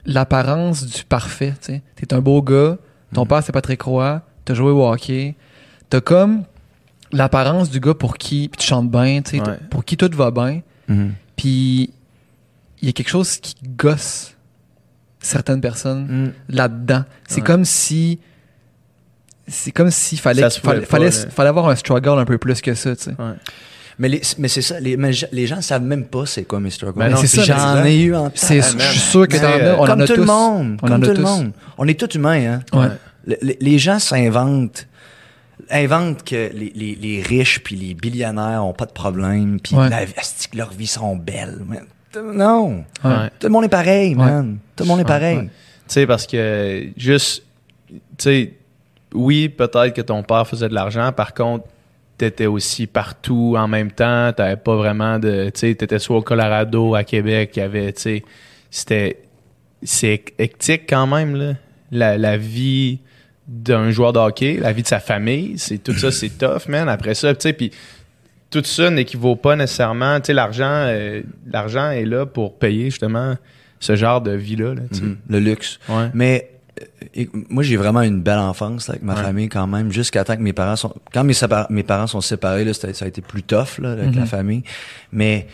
l'apparence 0.06 0.86
du 0.86 1.04
parfait, 1.06 1.54
tu 1.62 1.74
sais. 1.74 1.82
T'es 1.96 2.14
un 2.14 2.20
beau 2.20 2.42
gars, 2.42 2.78
ton 3.14 3.24
Mm. 3.24 3.28
père 3.28 3.44
c'est 3.44 3.52
Patrick 3.54 3.82
Roy, 3.84 4.22
t'as 4.46 4.54
joué 4.54 4.72
au 4.72 4.86
hockey, 4.86 5.36
t'as 5.90 6.02
comme 6.02 6.44
l'apparence 7.12 7.70
du 7.70 7.80
gars 7.80 7.94
pour 7.94 8.18
qui, 8.18 8.50
puis 8.50 8.58
tu 8.60 8.68
chantes 8.68 8.90
bien, 8.92 9.22
tu 9.22 9.38
sais, 9.38 9.42
Ouais. 9.42 9.58
pour 9.70 9.86
qui 9.86 9.96
tout 9.96 10.10
va 10.14 10.32
bien, 10.32 10.62
Mhm. 10.90 11.14
puis 11.38 11.92
il 12.82 12.88
y 12.88 12.90
a 12.90 12.92
quelque 12.92 13.10
chose 13.10 13.38
qui 13.38 13.56
gosse 13.78 14.36
certaines 15.22 15.62
personnes 15.62 16.06
Mhm. 16.10 16.34
là-dedans. 16.50 17.04
C'est 17.28 17.40
Ouais. 17.40 17.48
comme 17.48 17.64
si... 17.64 18.20
C'est 19.48 19.72
comme 19.72 19.92
s'il 19.92 20.20
fallait, 20.20 20.50
fallait, 20.50 20.80
pas, 20.82 20.86
fallait, 21.32 21.50
avoir 21.50 21.68
un 21.70 21.76
struggle 21.76 22.18
un 22.20 22.26
peu 22.26 22.38
plus 22.38 22.62
que 22.62 22.74
ça, 22.74 22.96
tu 22.96 23.04
sais. 23.04 23.10
Ouais. 23.12 23.34
Mais, 24.00 24.10
les- 24.10 24.22
mais 24.40 24.48
c'est 24.48 24.62
ça, 24.62 24.80
les, 24.80 24.98
mais 24.98 25.12
les 25.32 25.46
gens 25.48 25.62
savent 25.62 25.84
même 25.84 26.06
pas 26.06 26.26
c'est 26.26 26.44
quoi 26.46 26.60
Mr. 26.60 26.70
Struggle. 26.72 27.00
Ben 27.00 27.10
non, 27.10 27.18
c'est 27.18 27.28
ça, 27.28 27.44
J'en 27.44 27.84
mais 27.84 27.96
ai 27.96 28.02
eu 28.04 28.16
en 28.16 28.32
C'est, 28.34 28.62
je 28.62 28.78
suis 28.90 29.00
sûr 29.00 29.28
que 29.28 29.38
t'en 29.38 29.44
as, 29.44 29.50
euh, 29.60 29.76
on 29.78 29.84
en 29.84 29.86
comme 29.88 30.02
a 30.02 30.08
tout 30.08 30.14
tous. 30.16 30.20
le 30.22 30.26
monde. 30.26 30.78
On 30.82 30.88
comme 30.88 30.96
en 30.98 31.02
a 31.02 31.06
tout 31.06 31.12
le 31.12 31.16
tous. 31.18 31.22
monde. 31.22 31.52
On 31.78 31.88
est 31.88 32.00
tous 32.00 32.16
humains, 32.16 32.54
hein. 32.54 32.60
Ouais. 32.74 32.88
Le- 33.28 33.38
Les, 33.42 33.58
les 33.62 33.78
gens 33.80 34.00
s'inventent 34.00 34.88
inventent 35.70 36.24
que 36.24 36.52
les, 36.54 36.72
les, 36.76 36.96
les 36.96 37.22
riches 37.22 37.60
puis 37.64 37.76
les 37.76 37.94
billionnaires 37.94 38.66
ont 38.66 38.74
pas 38.74 38.86
de 38.86 38.92
problème 38.92 39.60
puis 39.62 39.76
Ouais. 39.76 39.90
leurs 40.54 40.72
vies 40.72 40.88
sont 40.88 41.16
belles. 41.16 41.60
Non. 42.34 42.84
Ouais. 43.04 43.10
Ouais. 43.12 43.30
Tout 43.40 43.48
le 43.48 43.50
monde 43.54 43.66
est 43.66 43.70
pareil, 43.70 44.16
man. 44.16 44.58
Tout 44.76 44.84
le 44.84 44.88
monde 44.90 45.00
est 45.02 45.06
pareil. 45.06 45.38
ouais. 45.38 45.44
Tu 45.88 45.94
sais, 45.94 46.08
parce 46.08 46.26
que 46.28 46.88
juste, 46.98 47.44
tu 47.90 47.98
sais, 48.18 48.54
oui, 49.14 49.50
peut-être 49.50 49.94
que 49.94 50.02
ton 50.02 50.24
père 50.24 50.48
faisait 50.48 50.70
de 50.70 50.74
l'argent, 50.74 51.12
par 51.12 51.34
contre, 51.34 51.66
t'étais 52.18 52.46
aussi 52.46 52.88
partout 52.88 53.56
en 53.58 53.68
même 53.68 53.92
temps, 53.92 54.32
t'avais 54.34 54.56
pas 54.56 54.76
vraiment 54.76 55.20
de, 55.20 55.46
tu 55.46 55.60
sais, 55.60 55.76
t'étais 55.76 56.00
soit 56.00 56.18
au 56.18 56.22
Colorado, 56.22 56.96
à 56.96 57.04
Québec, 57.04 57.52
il 57.56 57.60
y 57.60 57.62
avait, 57.64 57.92
tu 57.94 58.02
sais, 58.02 58.24
c'était, 58.70 59.20
c'est 59.82 60.24
hectique 60.38 60.84
quand 60.88 61.08
même, 61.08 61.36
là, 61.36 61.54
la, 61.92 62.18
la 62.18 62.38
vie 62.38 63.00
d'un 63.48 63.92
joueur 63.92 64.14
de 64.14 64.20
hockey, 64.20 64.58
la 64.60 64.72
vie 64.72 64.84
de 64.84 64.88
sa 64.88 65.00
famille, 65.00 65.58
c'est 65.58 65.78
tout 65.80 65.94
ça, 65.94 66.12
c'est 66.12 66.38
tough, 66.38 66.68
man. 66.68 66.88
Après 66.88 67.14
ça, 67.14 67.34
tu 67.34 67.42
sais, 67.42 67.54
puis 67.54 67.72
tout 68.50 68.64
ça 68.64 68.90
n'équivaut 68.90 69.36
pas 69.36 69.56
nécessairement, 69.56 70.20
tu 70.20 70.28
sais, 70.28 70.34
l'argent, 70.34 70.66
euh, 70.70 71.22
l'argent 71.52 71.90
est 71.90 72.06
là 72.06 72.26
pour 72.26 72.58
payer 72.58 72.86
justement 72.86 73.36
ce 73.80 73.96
genre 73.96 74.22
de 74.22 74.32
vie-là, 74.32 74.76
là. 74.76 74.82
Mhm. 74.92 75.18
Le 75.28 75.40
luxe. 75.40 75.80
Ouais. 75.90 76.10
Mais 76.14 76.53
et- 77.14 77.30
moi, 77.50 77.64
j'ai 77.64 77.78
vraiment 77.78 78.02
une 78.02 78.22
belle 78.22 78.40
enfance 78.40 78.90
avec 78.90 79.04
ma 79.04 79.14
Ouais. 79.16 79.22
famille 79.22 79.50
quand 79.50 79.68
même, 79.68 79.92
jusqu'à 79.92 80.24
temps 80.24 80.36
que 80.36 80.42
mes 80.42 80.54
parents 80.54 80.76
sont... 80.76 80.94
Quand 81.14 81.24
mes, 81.24 81.84
parents 81.84 82.08
sont 82.08 82.22
séparés, 82.22 82.64
là, 82.66 82.74
ça 82.74 82.88
a 82.88 83.08
été 83.08 83.22
plus 83.22 83.44
tough 83.44 83.78
là, 83.80 83.92
avec 83.92 84.08
Mhm. 84.08 84.16
la 84.20 84.26
famille. 84.26 84.64
Mais 85.12 85.48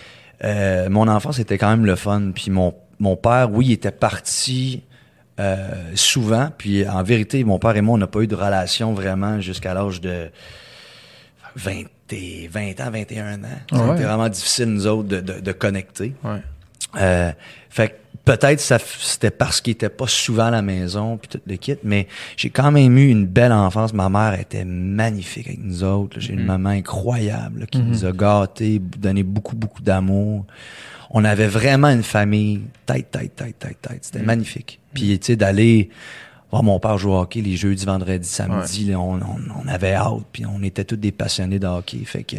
euh, 0.44 0.90
mon 0.90 1.08
enfance 1.10 1.40
était 1.40 1.58
quand 1.58 1.70
même 1.70 1.86
le 1.86 1.96
fun. 1.96 2.32
Puis 2.34 2.50
mon, 2.52 2.74
mon 3.00 3.16
père, 3.18 3.50
oui, 3.52 3.68
il 3.68 3.72
était 3.74 3.92
parti 3.92 4.84
euh, 5.40 5.68
souvent. 5.96 6.50
Puis 6.58 6.88
en 6.88 7.02
vérité, 7.04 7.44
mon 7.46 7.60
père 7.60 7.76
et 7.78 7.82
moi, 7.82 7.96
on 7.96 7.98
n'a 7.98 8.08
pas 8.08 8.20
eu 8.22 8.28
de 8.28 8.36
relation 8.36 8.94
vraiment 8.94 9.40
jusqu'à 9.42 9.74
l'âge 9.74 10.02
de 10.02 10.30
20, 11.56 11.84
et- 12.12 12.48
20 12.52 12.80
ans, 12.82 12.92
21 12.92 13.44
ans. 13.44 13.48
Ah 13.72 13.78
ouais. 13.78 13.92
C'était 13.94 14.04
vraiment 14.08 14.30
difficile, 14.30 14.66
nous 14.68 14.88
autres, 14.88 15.08
de, 15.08 15.20
de, 15.20 15.40
de 15.40 15.52
connecter. 15.52 16.14
Ouais. 16.24 16.42
Euh, 17.00 17.32
fait 17.70 17.90
que 17.90 17.94
peut-être 18.26 18.60
ça 18.60 18.78
c'était 19.00 19.32
parce 19.32 19.62
qu'il 19.62 19.72
était 19.72 19.90
pas 19.90 20.08
souvent 20.08 20.46
à 20.46 20.52
la 20.52 20.62
maison 20.62 21.18
puis 21.18 21.28
tout 21.30 21.42
le 21.48 21.56
kit, 21.56 21.76
mais 21.84 22.08
j'ai 22.38 22.50
quand 22.50 22.72
même 22.72 22.98
eu 22.98 23.10
une 23.10 23.26
belle 23.26 23.52
enfance. 23.52 23.94
Ma 23.94 24.10
mère 24.10 24.40
était 24.40 24.66
magnifique 24.66 25.48
avec 25.48 25.60
nous 25.64 25.84
autres. 25.84 26.20
J'ai 26.20 26.34
une 26.34 26.42
Mhm. 26.42 26.46
maman 26.46 26.70
incroyable 26.70 27.62
là, 27.62 27.66
qui 27.66 27.80
nous 27.80 28.06
a 28.06 28.12
gâtés, 28.12 28.80
donné 28.80 29.24
beaucoup 29.24 29.56
beaucoup 29.56 29.82
d'amour. 29.82 30.46
On 31.12 31.24
avait 31.26 31.48
vraiment 31.48 31.90
une 31.90 32.04
famille 32.04 32.62
tête 32.86 33.10
tête 33.12 33.36
tête 33.36 33.58
tête 33.58 33.82
tête. 33.82 34.00
C'était 34.02 34.20
Mhm. 34.20 34.26
magnifique. 34.26 34.80
Puis 34.94 35.18
tu 35.20 35.26
sais 35.28 35.36
d'aller 35.36 35.90
voir 36.52 36.62
mon 36.64 36.80
père 36.80 36.98
jouer 36.98 37.14
au 37.14 37.20
hockey 37.20 37.42
les 37.42 37.56
jeudis, 37.58 37.86
vendredis, 37.86 38.28
samedis, 38.28 38.86
là, 38.86 39.00
on, 39.00 39.16
on, 39.16 39.40
on 39.64 39.68
avait 39.68 39.94
hâte 39.94 40.24
puis 40.32 40.46
on 40.46 40.62
était 40.64 40.84
tous 40.84 40.96
des 40.98 41.12
passionnés 41.12 41.60
de 41.60 41.68
hockey. 41.68 42.00
Fait 42.06 42.24
que 42.24 42.38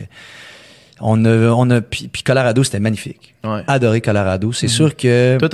on 1.01 1.25
a 1.25 1.31
on 1.51 1.69
a 1.71 1.81
puis, 1.81 2.09
puis 2.09 2.23
Colorado 2.23 2.63
c'était 2.63 2.81
magnifique 2.81 3.35
Ouais. 3.45 3.63
adoré 3.67 4.01
Colorado. 4.01 4.53
C'est 4.53 4.67
Mhm. 4.67 4.73
sûr 4.73 4.97
que. 4.97 5.39
Toi, 5.39 5.49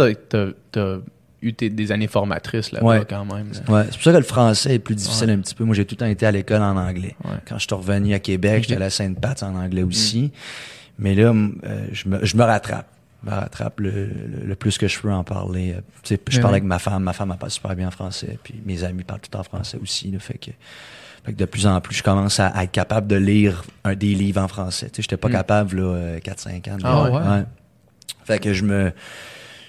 t'as, 0.73 0.97
eu 1.43 1.53
tes- 1.53 1.71
des 1.71 1.93
années 1.93 2.07
formatrices 2.09 2.73
là-bas 2.73 2.87
Ouais. 2.87 3.03
quand 3.09 3.25
même. 3.25 3.51
là. 3.53 3.73
Ouais, 3.73 3.83
c'est 3.91 3.95
pour 3.95 4.03
ça 4.05 4.13
que 4.13 4.17
le 4.17 4.23
français 4.25 4.75
est 4.75 4.79
plus 4.79 4.95
difficile 4.97 5.29
Ouais. 5.29 5.35
un 5.35 5.39
petit 5.39 5.55
peu. 5.55 5.65
Moi, 5.65 5.75
j'ai 5.77 5.85
tout 5.85 5.95
le 5.95 5.99
temps 6.01 6.07
été 6.07 6.27
à 6.27 6.33
l'école 6.33 6.63
en 6.63 6.77
anglais. 6.77 7.15
Ouais. 7.25 7.33
Quand 7.49 7.59
je 7.59 7.67
suis 7.67 7.75
revenu 7.75 8.15
à 8.15 8.19
Québec, 8.19 8.63
j'étais 8.63 8.77
à 8.77 8.81
la 8.81 8.91
Sainte-Pat 8.91 9.43
en 9.43 9.55
anglais 9.55 9.85
Mm. 9.85 9.89
aussi. 9.89 10.33
Mais 10.99 11.15
là, 11.15 11.33
euh, 11.33 11.87
je, 11.93 12.09
me, 12.09 12.25
je 12.25 12.37
me 12.37 12.43
rattrape. 12.43 12.89
Je 13.25 13.31
me 13.31 13.35
rattrape 13.37 13.81
le, 13.81 13.91
le- 13.91 14.47
le 14.47 14.55
plus 14.55 14.79
que 14.79 14.89
je 14.89 14.99
peux 14.99 15.13
en 15.13 15.25
parler. 15.25 15.75
Tu 16.03 16.15
sais, 16.15 16.21
je 16.29 16.41
parle 16.41 16.55
avec 16.55 16.65
ma 16.65 16.79
femme. 16.79 17.03
Ma 17.03 17.13
femme, 17.13 17.31
elle 17.33 17.39
parle 17.39 17.51
super 17.53 17.75
bien 17.77 17.89
en 17.89 17.91
français. 17.91 18.39
Puis 18.43 18.55
mes 18.65 18.83
amis 18.85 19.05
parlent 19.05 19.21
tout 19.21 19.37
en 19.37 19.43
français 19.43 19.79
aussi. 19.83 20.11
là. 20.11 20.19
fait, 20.21 20.39
que, 20.39 20.51
fait 21.27 21.33
que 21.33 21.39
de 21.39 21.45
plus 21.45 21.67
en 21.67 21.81
plus, 21.81 21.97
je 21.97 22.03
commence 22.03 22.41
à, 22.41 22.47
à 22.49 22.65
être 22.65 22.71
capable 22.73 23.07
de 23.09 23.17
lire 23.17 23.65
un, 23.85 23.95
des 23.95 24.15
livres 24.15 24.41
en 24.41 24.49
français. 24.49 24.87
Tu 24.91 24.97
sais, 24.97 25.03
j'étais 25.03 25.17
pas 25.19 25.29
Mm. 25.29 25.33
capable, 25.33 25.77
là, 25.81 25.83
euh, 25.95 26.19
4-5 26.21 26.69
ans. 26.71 26.77
de 26.77 26.83
Ah 26.85 27.09
lire. 27.09 27.15
ouais? 27.15 27.45
Fait 28.25 28.39
que 28.39 28.53
je 28.55 28.65
me... 28.65 28.93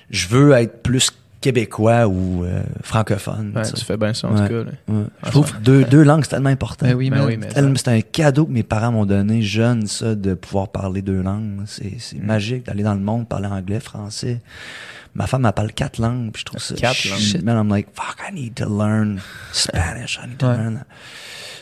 Je 0.10 0.28
veux 0.30 0.52
être 0.54 0.82
plus 0.84 1.12
québécois 1.42 2.08
ou 2.08 2.44
euh, 2.46 2.62
francophone. 2.82 3.52
Ouais, 3.56 3.62
tu 3.72 3.84
fais 3.86 3.98
bien 3.98 4.14
ça 4.14 4.28
en 4.28 4.36
Ouais. 4.36 4.42
tout 4.48 4.54
cas. 4.54 4.64
là. 4.64 4.72
Ouais. 4.88 5.04
Je 5.26 5.30
trouve 5.32 5.52
que 5.54 5.58
deux, 5.60 5.84
deux 5.84 6.02
langues, 6.04 6.24
c'est 6.24 6.30
tellement 6.32 6.50
important. 6.50 6.86
Ben 6.88 6.96
oui, 6.96 7.10
Ben 7.12 7.26
oui, 7.26 7.38
mais 7.38 7.48
C'est 7.50 7.56
tellement- 7.56 7.76
ça- 7.76 7.82
C'est 7.86 7.92
un 7.98 8.02
cadeau 8.02 8.46
que 8.46 8.52
mes 8.52 8.64
parents 8.64 8.92
m'ont 8.92 9.06
donné 9.06 9.42
jeune, 9.44 9.86
ça, 9.86 10.16
de 10.16 10.34
pouvoir 10.34 10.70
parler 10.70 11.02
deux 11.04 11.22
langues. 11.22 11.62
C'est 11.68 11.94
c'est 12.00 12.18
Mm. 12.20 12.26
magique 12.26 12.66
d'aller 12.66 12.84
dans 12.84 12.96
le 12.96 13.02
monde, 13.02 13.28
parler 13.28 13.48
anglais, 13.48 13.80
français. 13.80 14.42
Ma 15.14 15.28
femme, 15.28 15.46
elle 15.46 15.52
parle 15.54 15.74
quatre 15.74 16.00
langues, 16.00 16.32
puis 16.32 16.42
je 16.42 16.46
trouve 16.46 16.62
ça 16.62 16.74
Quatre 16.76 16.96
shit. 16.96 17.34
langues. 17.36 17.44
Man, 17.44 17.58
I'm 17.66 17.70
like, 17.72 17.88
fuck, 17.94 18.18
I 18.30 18.34
need 18.34 18.56
to 18.56 18.66
learn 18.66 19.20
Spanish. 19.52 20.20
I 20.24 20.28
need 20.30 20.38
to 20.38 20.48
Ouais. 20.48 20.58
learn 20.58 20.76
that. 20.76 20.86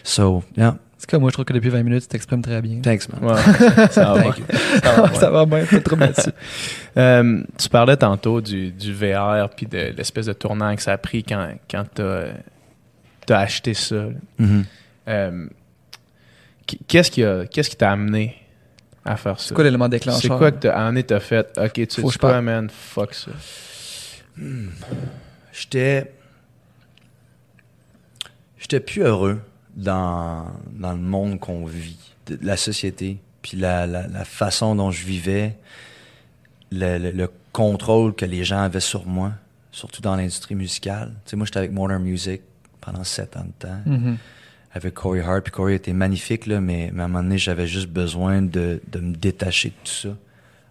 So, 0.08 0.44
yeah, 0.56 0.78
C'est 1.00 1.10
comme 1.10 1.22
moi, 1.22 1.30
je 1.32 1.34
trouve 1.34 1.46
que 1.46 1.54
depuis 1.54 1.70
20 1.70 1.82
minutes, 1.82 2.04
tu 2.04 2.08
t'exprimes 2.10 2.44
très 2.44 2.62
bien. 2.62 2.80
thanks, 2.82 3.10
man. 3.10 3.24
Ouais, 3.24 3.42
ça 3.90 4.14
va 4.14 4.22
bien. 4.22 4.34
Ça 4.84 4.92
va 5.02 5.08
bien. 5.10 5.20
Ça 5.20 5.30
va 5.32 5.46
bien, 5.48 5.66
pas 5.66 5.80
trop 5.82 5.96
là-dessus. 5.96 6.30
Euh, 6.98 7.42
tu 7.58 7.68
parlais 7.68 7.98
tantôt 7.98 8.40
du, 8.40 8.72
du 8.72 8.94
VR 8.94 9.50
puis 9.50 9.66
de 9.66 9.94
l'espèce 9.98 10.28
de 10.28 10.34
tournant 10.34 10.74
que 10.78 10.82
ça 10.82 10.94
a 10.94 10.98
pris 10.98 11.26
quand, 11.26 11.50
quand 11.70 11.84
t'as 11.94 12.28
as 13.30 13.38
acheté 13.40 13.74
ça. 13.74 13.96
là. 13.96 14.10
Mhm. 14.40 14.64
Euh, 15.10 15.48
qu- 16.66 16.78
qu'est-ce 16.88 17.12
qui 17.12 17.22
a- 17.24 17.46
qu'est-ce 17.48 17.70
qui 17.70 17.76
t'a 17.76 17.92
amené 17.92 18.38
à 19.04 19.18
faire 19.18 19.38
ça? 19.42 19.48
C'est 19.50 19.54
quoi 19.56 19.66
l'élément 19.66 19.90
déclencheur? 19.90 20.22
C'est 20.22 20.30
quoi 20.30 20.52
que 20.52 20.60
t'as 20.60 20.86
amené 20.88 21.04
t'as 21.04 21.20
fait? 21.20 21.52
Ok, 21.58 21.74
tu 21.74 21.88
sais 21.90 22.18
quoi, 22.18 22.42
man? 22.42 22.70
Fuck 22.70 23.14
ça. 23.14 23.32
J'étais. 25.52 26.14
J'étais 28.58 28.80
plus 28.80 29.02
heureux 29.02 29.42
dans, 29.76 30.46
dans 30.72 30.92
le 30.94 30.98
monde 31.00 31.40
qu'on 31.40 31.66
vit, 31.66 31.98
de, 32.28 32.38
la 32.42 32.58
société, 32.58 33.18
puis 33.42 33.58
la, 33.58 33.86
la, 33.86 34.08
la 34.08 34.26
façon 34.26 34.76
dont 34.76 34.92
je 34.92 35.06
vivais, 35.06 35.58
le, 36.72 36.98
le- 36.98 37.12
le 37.12 37.30
contrôle 37.52 38.16
que 38.16 38.26
les 38.26 38.44
gens 38.44 38.60
avaient 38.62 38.80
sur 38.80 39.06
moi, 39.06 39.34
surtout 39.72 40.02
dans 40.02 40.16
l'industrie 40.16 40.56
musicale. 40.56 41.14
Tu 41.26 41.32
sais, 41.32 41.36
moi, 41.36 41.46
j'étais 41.46 41.60
avec 41.60 41.72
Warner 41.78 42.00
Music 42.00 42.42
pendant 42.82 43.04
sept 43.04 43.38
ans 43.38 43.46
de 43.46 43.68
temps, 43.68 43.80
Mhm. 43.86 44.18
avec 44.74 44.94
Corey 44.94 45.22
Hart, 45.22 45.44
puis 45.44 45.52
Corey 45.52 45.76
était 45.76 45.94
magnifique, 45.94 46.46
là, 46.48 46.60
mais, 46.60 46.90
mais 46.94 47.02
à 47.02 47.06
un 47.06 47.08
moment 47.08 47.24
donné, 47.24 47.38
j'avais 47.38 47.68
juste 47.68 47.88
besoin 47.88 48.42
de, 48.42 48.82
de 48.92 49.00
me 49.00 49.16
détacher 49.16 49.70
de 49.70 49.76
tout 49.84 49.92
ça. 49.94 50.10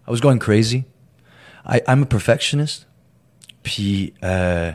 I 0.07 0.11
was 0.11 0.19
going 0.19 0.37
crazy. 0.37 0.83
I, 1.67 1.79
I'm 1.87 2.03
a 2.03 2.05
perfectionist. 2.05 2.87
Puis, 3.63 4.13
euh, 4.23 4.71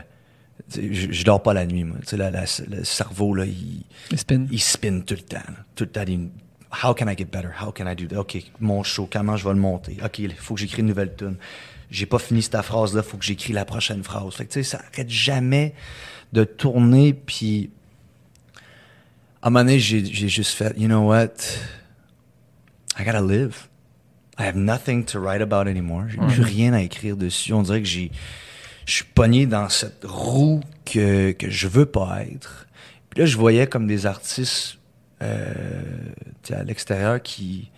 je, 0.75 1.11
je 1.11 1.23
dors 1.23 1.41
pas 1.43 1.53
la 1.53 1.65
nuit, 1.65 1.83
moi. 1.83 1.97
La- 2.13 2.31
la- 2.31 2.45
le 2.69 2.83
cerveau, 2.83 3.33
là, 3.33 3.45
il, 3.45 3.83
spin. 4.17 4.45
il 4.51 4.59
spin 4.61 5.01
tout 5.01 5.15
le 5.15 5.21
temps. 5.21 5.37
là. 5.47 5.65
Tout 5.75 5.83
le 5.85 5.89
temps, 5.91 6.03
il- 6.07 6.29
How 6.83 6.93
can 6.93 7.07
I 7.09 7.17
get 7.17 7.25
better? 7.25 7.49
How 7.61 7.71
can 7.73 7.85
I 7.91 7.95
do 7.95 8.05
that? 8.07 8.19
OK, 8.21 8.37
mon 8.61 8.81
show, 8.83 9.07
comment 9.11 9.35
je 9.35 9.43
vais 9.45 9.53
le 9.53 9.59
monter? 9.59 9.97
OK, 10.03 10.19
il 10.19 10.33
faut 10.33 10.53
que 10.53 10.61
j'écris 10.61 10.79
une 10.81 10.87
nouvelle 10.87 11.13
tune. 11.15 11.35
J'ai 11.89 12.05
pas 12.05 12.17
fini 12.19 12.41
cette 12.41 12.61
phrase-là, 12.61 13.03
faut 13.03 13.17
que 13.17 13.25
j'écris 13.25 13.51
la 13.51 13.65
prochaine 13.65 14.03
phrase. 14.03 14.33
Fait 14.35 14.45
que, 14.45 14.53
tu 14.53 14.63
sais, 14.63 14.69
ça 14.77 14.81
arrête 14.93 15.09
jamais 15.09 15.73
de 16.31 16.45
tourner, 16.45 17.13
puis... 17.13 17.71
À 19.41 19.47
un 19.47 19.49
moment 19.49 19.65
donné, 19.65 19.79
j'ai 19.79 20.05
j'ai 20.05 20.29
juste 20.29 20.51
fait, 20.53 20.73
you 20.77 20.87
know 20.87 21.01
what? 21.09 21.33
I 22.97 23.03
gotta 23.03 23.21
live. 23.21 23.67
I 24.39 24.43
have 24.43 24.55
nothing 24.55 25.03
to 25.05 25.19
write 25.19 25.41
about 25.41 25.67
anymore. 25.67 26.05
J'ai 26.09 26.17
plus 26.17 26.41
rien 26.43 26.73
à 26.73 26.81
écrire 26.81 27.17
dessus. 27.17 27.51
On 27.53 27.63
dirait 27.63 27.81
que 27.81 27.87
j'ai, 27.87 28.11
je 28.91 28.95
suis 28.97 29.05
pogné 29.05 29.45
dans 29.45 29.69
cette 29.69 30.03
roue 30.03 30.59
que, 30.85 31.31
que 31.31 31.49
je 31.49 31.67
veux 31.67 31.85
pas 31.85 32.23
être. 32.23 32.67
Puis 33.09 33.21
là, 33.21 33.25
je 33.25 33.37
voyais 33.37 33.65
comme 33.67 33.87
des 33.87 34.05
artistes 34.05 34.77
euh, 35.21 35.53
à 36.49 36.63
l'extérieur 36.63 37.21
qui, 37.21 37.71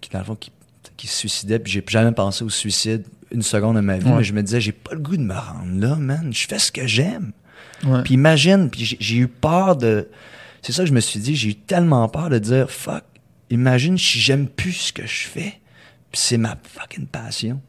qui, 0.00 0.10
dans 0.10 0.18
le 0.18 0.24
fond, 0.24 0.34
qui, 0.34 0.50
qui 0.96 1.06
se 1.06 1.16
suicidaient. 1.16 1.58
Puis 1.58 1.72
j'ai 1.72 1.84
jamais 1.88 2.12
pensé 2.12 2.42
au 2.44 2.48
suicide 2.50 3.04
une 3.30 3.42
seconde 3.42 3.76
de 3.76 3.80
ma 3.80 3.98
vie, 3.98 4.06
Ouais. 4.08 4.16
mais 4.18 4.24
je 4.24 4.32
me 4.32 4.42
disais, 4.42 4.60
j'ai 4.60 4.72
pas 4.72 4.94
le 4.94 5.00
goût 5.00 5.16
de 5.16 5.22
me 5.22 5.34
rendre 5.34 5.80
là, 5.80 5.96
man. 5.96 6.32
Je 6.32 6.46
fais 6.46 6.58
ce 6.58 6.72
que 6.72 6.86
j'aime. 6.86 7.32
Ouais. 7.84 8.02
Puis 8.02 8.14
imagine, 8.14 8.68
puis 8.70 8.84
j'ai- 8.84 8.96
j'ai 9.00 9.16
eu 9.16 9.28
peur 9.28 9.76
de. 9.76 10.08
c'est 10.60 10.72
ça 10.72 10.82
que 10.82 10.88
je 10.88 10.94
me 10.94 11.00
suis 11.00 11.20
dit. 11.20 11.34
J'ai 11.36 11.50
eu 11.50 11.54
tellement 11.54 12.08
peur 12.08 12.30
de 12.30 12.38
dire, 12.38 12.70
fuck, 12.70 13.04
imagine 13.50 13.96
si 13.98 14.18
j'aime 14.20 14.48
plus 14.48 14.72
ce 14.72 14.92
que 14.92 15.06
je 15.06 15.26
fais, 15.28 15.60
puis 16.10 16.20
c'est 16.20 16.36
ma 16.38 16.56
fucking 16.62 17.06
passion. 17.06 17.60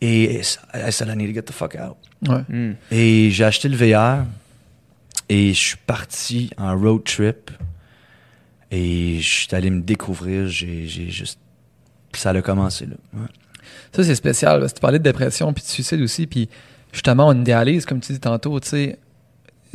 Et 0.00 0.40
I 0.74 0.92
said, 0.92 1.08
I 1.08 1.16
need 1.16 1.28
to 1.28 1.34
get 1.34 1.42
the 1.42 1.52
fuck 1.52 1.74
out. 1.76 1.96
Ouais. 2.28 2.42
Hmm. 2.48 2.74
Et 2.90 3.30
j'ai 3.30 3.44
acheté 3.44 3.68
le 3.68 3.76
VR 3.76 4.24
et 5.28 5.54
je 5.54 5.58
suis 5.58 5.76
parti 5.86 6.50
en 6.58 6.78
road 6.78 7.04
trip 7.04 7.50
et 8.70 9.18
je 9.20 9.28
suis 9.28 9.54
allé 9.54 9.70
me 9.70 9.80
découvrir. 9.80 10.48
J'ai 10.48 10.86
juste. 10.86 11.38
Puis 12.12 12.20
ça 12.20 12.30
a 12.30 12.42
commencé 12.42 12.86
là. 12.86 12.96
Ouais. 13.14 13.28
Ça, 13.92 14.04
c'est 14.04 14.14
spécial. 14.14 14.60
Parce 14.60 14.72
que 14.72 14.78
tu 14.78 14.80
parlais 14.80 14.98
de 14.98 15.04
dépression 15.04 15.52
puis 15.52 15.62
de 15.62 15.68
suicide 15.68 16.00
aussi. 16.00 16.26
Puis 16.26 16.48
justement, 16.92 17.28
on 17.28 17.40
idéalise, 17.40 17.86
comme 17.86 18.00
tu 18.00 18.12
dis 18.12 18.20
tantôt, 18.20 18.58
tu 18.60 18.68
sais, 18.68 18.98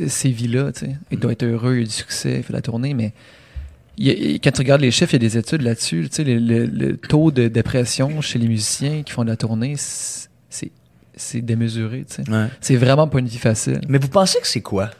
ces 0.06 0.30
vies-là. 0.30 0.72
tu 0.72 0.86
sais. 0.86 0.96
Il 1.10 1.18
doit 1.18 1.32
être 1.32 1.44
heureux, 1.44 1.76
il 1.78 1.82
a 1.82 1.86
du 1.86 1.90
succès, 1.90 2.36
il 2.38 2.42
fait 2.42 2.52
la 2.52 2.62
tournée, 2.62 2.94
mais 2.94 3.12
il 3.98 4.06
y 4.06 4.34
a- 4.34 4.38
quand 4.38 4.50
tu 4.52 4.60
regardes 4.60 4.80
les 4.80 4.90
chiffres, 4.90 5.12
il 5.14 5.22
y 5.22 5.26
a 5.26 5.28
des 5.28 5.38
études 5.38 5.62
là-dessus. 5.62 6.08
Tu 6.08 6.16
sais, 6.16 6.24
le, 6.24 6.38
le- 6.38 6.66
le 6.66 6.96
taux 6.96 7.30
de 7.30 7.48
dépression 7.48 8.20
chez 8.20 8.38
les 8.38 8.48
musiciens 8.48 9.02
qui 9.02 9.12
font 9.12 9.24
de 9.24 9.30
la 9.30 9.36
tournée, 9.36 9.74
c'est 9.76 10.28
c'est 11.14 11.42
démesuré. 11.42 12.04
tu 12.08 12.24
sais. 12.24 12.30
Ouais. 12.30 12.46
C'est 12.60 12.76
vraiment 12.76 13.06
pas 13.06 13.18
une 13.18 13.26
vie 13.26 13.36
facile. 13.38 13.80
Mais 13.86 13.98
vous 13.98 14.08
pensez 14.08 14.40
que 14.40 14.46
c'est 14.46 14.62
quoi? 14.62 14.90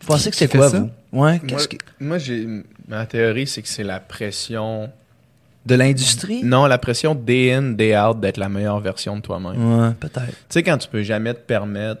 Vous 0.00 0.06
pensez 0.06 0.30
que 0.30 0.36
c'est 0.36 0.48
quoi, 0.50 0.68
ça? 0.70 0.78
vous? 0.78 0.84
Ouais, 1.12 1.38
Moi, 1.38 1.38
qu'est-ce 1.46 1.66
que... 1.68 1.76
moi, 1.98 2.18
j'ai 2.18 2.46
ma 2.86 3.04
théorie, 3.04 3.46
c'est 3.48 3.62
que 3.62 3.68
c'est 3.68 3.82
la 3.84 3.98
pression. 4.00 4.88
De 5.66 5.74
l'industrie? 5.74 6.42
Non, 6.44 6.66
la 6.66 6.78
pression 6.78 7.14
day 7.16 7.52
in, 7.52 7.72
day 7.72 7.98
out 7.98 8.18
d'être 8.20 8.36
la 8.38 8.48
meilleure 8.48 8.78
version 8.80 9.16
de 9.16 9.20
toi-même. 9.22 9.80
Ouais, 9.80 9.90
peut-être. 9.98 10.28
Tu 10.28 10.34
sais, 10.50 10.62
quand 10.62 10.78
tu 10.78 10.88
peux 10.88 11.02
jamais 11.02 11.34
te 11.34 11.40
permettre 11.40 12.00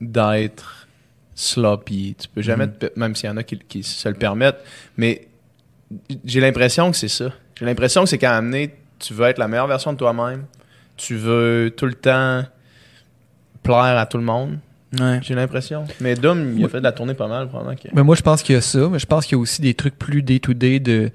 d'être 0.00 0.79
sloppy, 1.40 2.16
tu 2.18 2.28
peux 2.28 2.42
jamais, 2.42 2.66
Mhm. 2.66 2.72
te 2.72 2.86
per- 2.86 2.92
même 2.96 3.14
s'il 3.14 3.28
y 3.28 3.32
en 3.32 3.36
a 3.36 3.42
qui, 3.42 3.58
qui 3.58 3.82
se 3.82 4.08
le 4.08 4.14
permettent, 4.14 4.62
mais 4.96 5.28
j'ai 6.24 6.40
l'impression 6.40 6.90
que 6.90 6.96
c'est 6.96 7.08
ça. 7.08 7.30
J'ai 7.58 7.64
l'impression 7.64 8.02
que 8.04 8.08
c'est 8.08 8.18
qu'à 8.18 8.36
amener, 8.36 8.74
tu 8.98 9.14
veux 9.14 9.26
être 9.26 9.38
la 9.38 9.48
meilleure 9.48 9.66
version 9.66 9.92
de 9.92 9.98
toi-même, 9.98 10.44
tu 10.96 11.16
veux 11.16 11.72
tout 11.76 11.86
le 11.86 11.94
temps 11.94 12.44
plaire 13.62 13.98
à 13.98 14.06
tout 14.06 14.18
le 14.18 14.24
monde. 14.24 14.58
Ouais. 14.98 15.20
J'ai 15.22 15.34
l'impression. 15.34 15.84
Mais 16.00 16.14
Dom, 16.16 16.54
il 16.58 16.64
a 16.64 16.68
fait 16.68 16.78
de 16.78 16.84
la 16.84 16.92
tournée 16.92 17.14
pas 17.14 17.28
mal, 17.28 17.48
probablement. 17.48 17.76
que- 17.76 17.88
Mais 17.94 18.02
moi, 18.02 18.16
je 18.16 18.22
pense 18.22 18.42
qu'il 18.42 18.54
y 18.54 18.58
a 18.58 18.60
ça, 18.60 18.88
mais 18.90 18.98
je 18.98 19.06
pense 19.06 19.24
qu'il 19.24 19.36
y 19.36 19.38
a 19.38 19.40
aussi 19.40 19.62
des 19.62 19.74
trucs 19.74 19.96
plus 19.98 20.22
day-to-day 20.22 20.80
de 20.80 21.10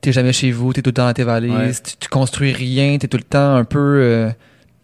t'es 0.00 0.12
jamais 0.12 0.32
chez 0.32 0.50
vous, 0.52 0.72
t'es 0.72 0.82
tout 0.82 0.90
le 0.90 0.94
temps 0.94 1.06
dans 1.06 1.12
tes 1.12 1.24
valises, 1.24 1.52
Ouais. 1.52 1.72
tu, 1.72 1.96
tu 1.98 2.08
construis 2.08 2.52
rien, 2.52 2.98
t'es 2.98 3.08
tout 3.08 3.16
le 3.16 3.22
temps 3.24 3.56
un 3.56 3.64
peu. 3.64 3.78
euh, 4.02 4.30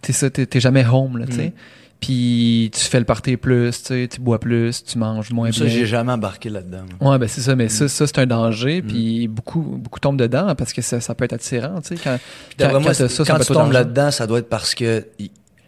t'es 0.03 0.13
ça, 0.13 0.31
t'es 0.31 0.47
t'es 0.47 0.61
jamais 0.61 0.85
home, 0.85 1.19
là, 1.19 1.27
tu 1.27 1.33
sais. 1.33 1.47
Mm. 1.49 1.53
Puis 2.01 2.71
tu 2.73 2.81
fais 2.81 3.01
le 3.01 3.05
party 3.05 3.37
plus, 3.37 3.71
tu 3.83 3.87
sais, 3.89 4.09
tu 4.09 4.21
bois 4.21 4.39
plus, 4.39 4.85
tu 4.85 4.99
manges 4.99 5.31
moins 5.33 5.51
Ça, 5.51 5.65
bien. 5.65 5.75
j'ai 5.75 5.87
jamais 5.87 6.13
embarqué 6.13 6.49
là-dedans. 6.49 6.83
moi. 7.01 7.13
Ouais, 7.13 7.19
ben 7.19 7.29
c'est 7.29 7.41
ça, 7.41 7.57
mais 7.57 7.69
ça, 7.69 7.89
ça 7.89 8.07
c'est 8.07 8.19
un 8.21 8.27
danger, 8.27 8.83
Mm. 8.83 8.87
puis 8.87 9.27
beaucoup, 9.29 9.61
beaucoup 9.61 9.99
tombent 9.99 10.19
dedans 10.19 10.55
parce 10.55 10.73
que 10.73 10.81
ça, 10.81 11.01
ça 11.01 11.15
peut 11.17 11.25
être 11.25 11.33
attirant, 11.33 11.81
tu 11.81 11.97
sais. 11.97 12.03
Quand, 12.03 12.17
quand, 12.59 12.71
moi, 12.71 12.81
quand 12.85 12.93
t'as 12.97 13.09
ça, 13.09 13.25
quand 13.25 13.39
tu 13.41 13.53
tombes 13.53 13.73
là-dedans, 13.73 14.11
ça 14.13 14.27
doit 14.29 14.39
être 14.39 14.49
parce 14.49 14.75
que 14.77 15.07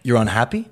you're 0.04 0.20
unhappy. 0.20 0.64